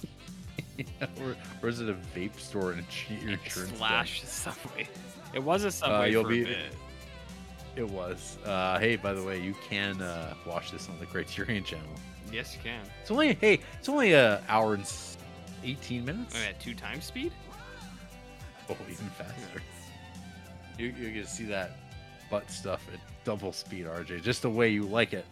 yeah, 0.76 1.06
or, 1.22 1.36
or 1.62 1.68
is 1.68 1.80
it 1.80 1.88
a 1.88 1.96
vape 2.14 2.38
store 2.38 2.72
and 2.72 2.80
a 2.80 2.84
cheat 2.90 3.22
your? 3.22 3.38
Slash 3.46 4.22
Subway. 4.24 4.88
It 5.32 5.42
was 5.42 5.64
a 5.64 5.70
Subway 5.70 6.10
you'll 6.10 6.24
for 6.24 6.30
be- 6.30 6.42
a 6.42 6.46
bit. 6.46 6.74
It 7.76 7.88
was. 7.88 8.38
Uh, 8.44 8.78
hey, 8.78 8.96
by 8.96 9.12
the 9.12 9.22
way, 9.22 9.40
you 9.40 9.54
can 9.68 10.00
uh, 10.02 10.34
watch 10.46 10.72
this 10.72 10.88
on 10.88 10.98
the 10.98 11.06
Criterion 11.06 11.64
channel. 11.64 11.86
Yes, 12.32 12.54
you 12.54 12.60
can. 12.62 12.84
It's 13.00 13.10
only 13.10 13.34
hey, 13.34 13.60
it's 13.78 13.88
only 13.88 14.12
a 14.12 14.42
hour 14.48 14.74
and 14.74 14.92
eighteen 15.64 16.04
minutes. 16.04 16.34
Oh, 16.36 16.48
at 16.48 16.60
two 16.60 16.74
times 16.74 17.04
speed? 17.04 17.32
Oh, 18.68 18.76
even 18.90 19.08
faster. 19.10 19.62
You 20.78 20.94
you 20.96 21.10
get 21.10 21.24
to 21.24 21.30
see 21.30 21.46
that 21.46 21.72
butt 22.30 22.48
stuff 22.48 22.86
at 22.92 23.00
double 23.24 23.52
speed, 23.52 23.86
RJ, 23.86 24.22
just 24.22 24.42
the 24.42 24.50
way 24.50 24.68
you 24.68 24.84
like 24.84 25.12
it. 25.12 25.24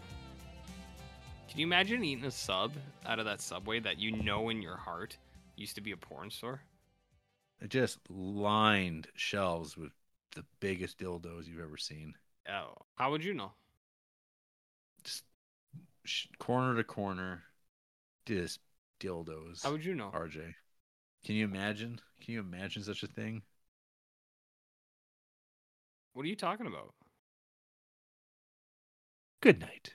Can 1.48 1.60
you 1.60 1.66
imagine 1.66 2.02
eating 2.02 2.24
a 2.24 2.30
sub 2.32 2.72
out 3.06 3.20
of 3.20 3.26
that 3.26 3.40
Subway 3.40 3.78
that 3.80 3.98
you 3.98 4.10
know 4.10 4.48
in 4.48 4.60
your 4.60 4.76
heart 4.76 5.16
used 5.54 5.76
to 5.76 5.80
be 5.80 5.92
a 5.92 5.96
porn 5.96 6.30
store? 6.30 6.60
It 7.60 7.70
just 7.70 7.98
lined 8.10 9.06
shelves 9.14 9.76
with 9.76 9.92
the 10.34 10.44
biggest 10.60 10.98
dildos 10.98 11.46
you've 11.46 11.62
ever 11.62 11.78
seen. 11.78 12.14
Oh, 12.48 12.74
how 12.94 13.10
would 13.10 13.24
you 13.24 13.34
know? 13.34 13.52
Just 15.02 15.24
corner 16.38 16.76
to 16.76 16.84
corner, 16.84 17.42
just 18.24 18.60
dildos. 19.00 19.62
How 19.62 19.72
would 19.72 19.84
you 19.84 19.94
know? 19.94 20.10
RJ? 20.12 20.54
Can 21.24 21.34
you 21.34 21.44
imagine? 21.44 22.00
Can 22.20 22.34
you 22.34 22.40
imagine 22.40 22.82
such 22.82 23.02
a 23.02 23.08
thing? 23.08 23.42
What 26.14 26.24
are 26.24 26.28
you 26.28 26.36
talking 26.36 26.66
about? 26.66 26.94
Good 29.40 29.60
night. 29.60 29.94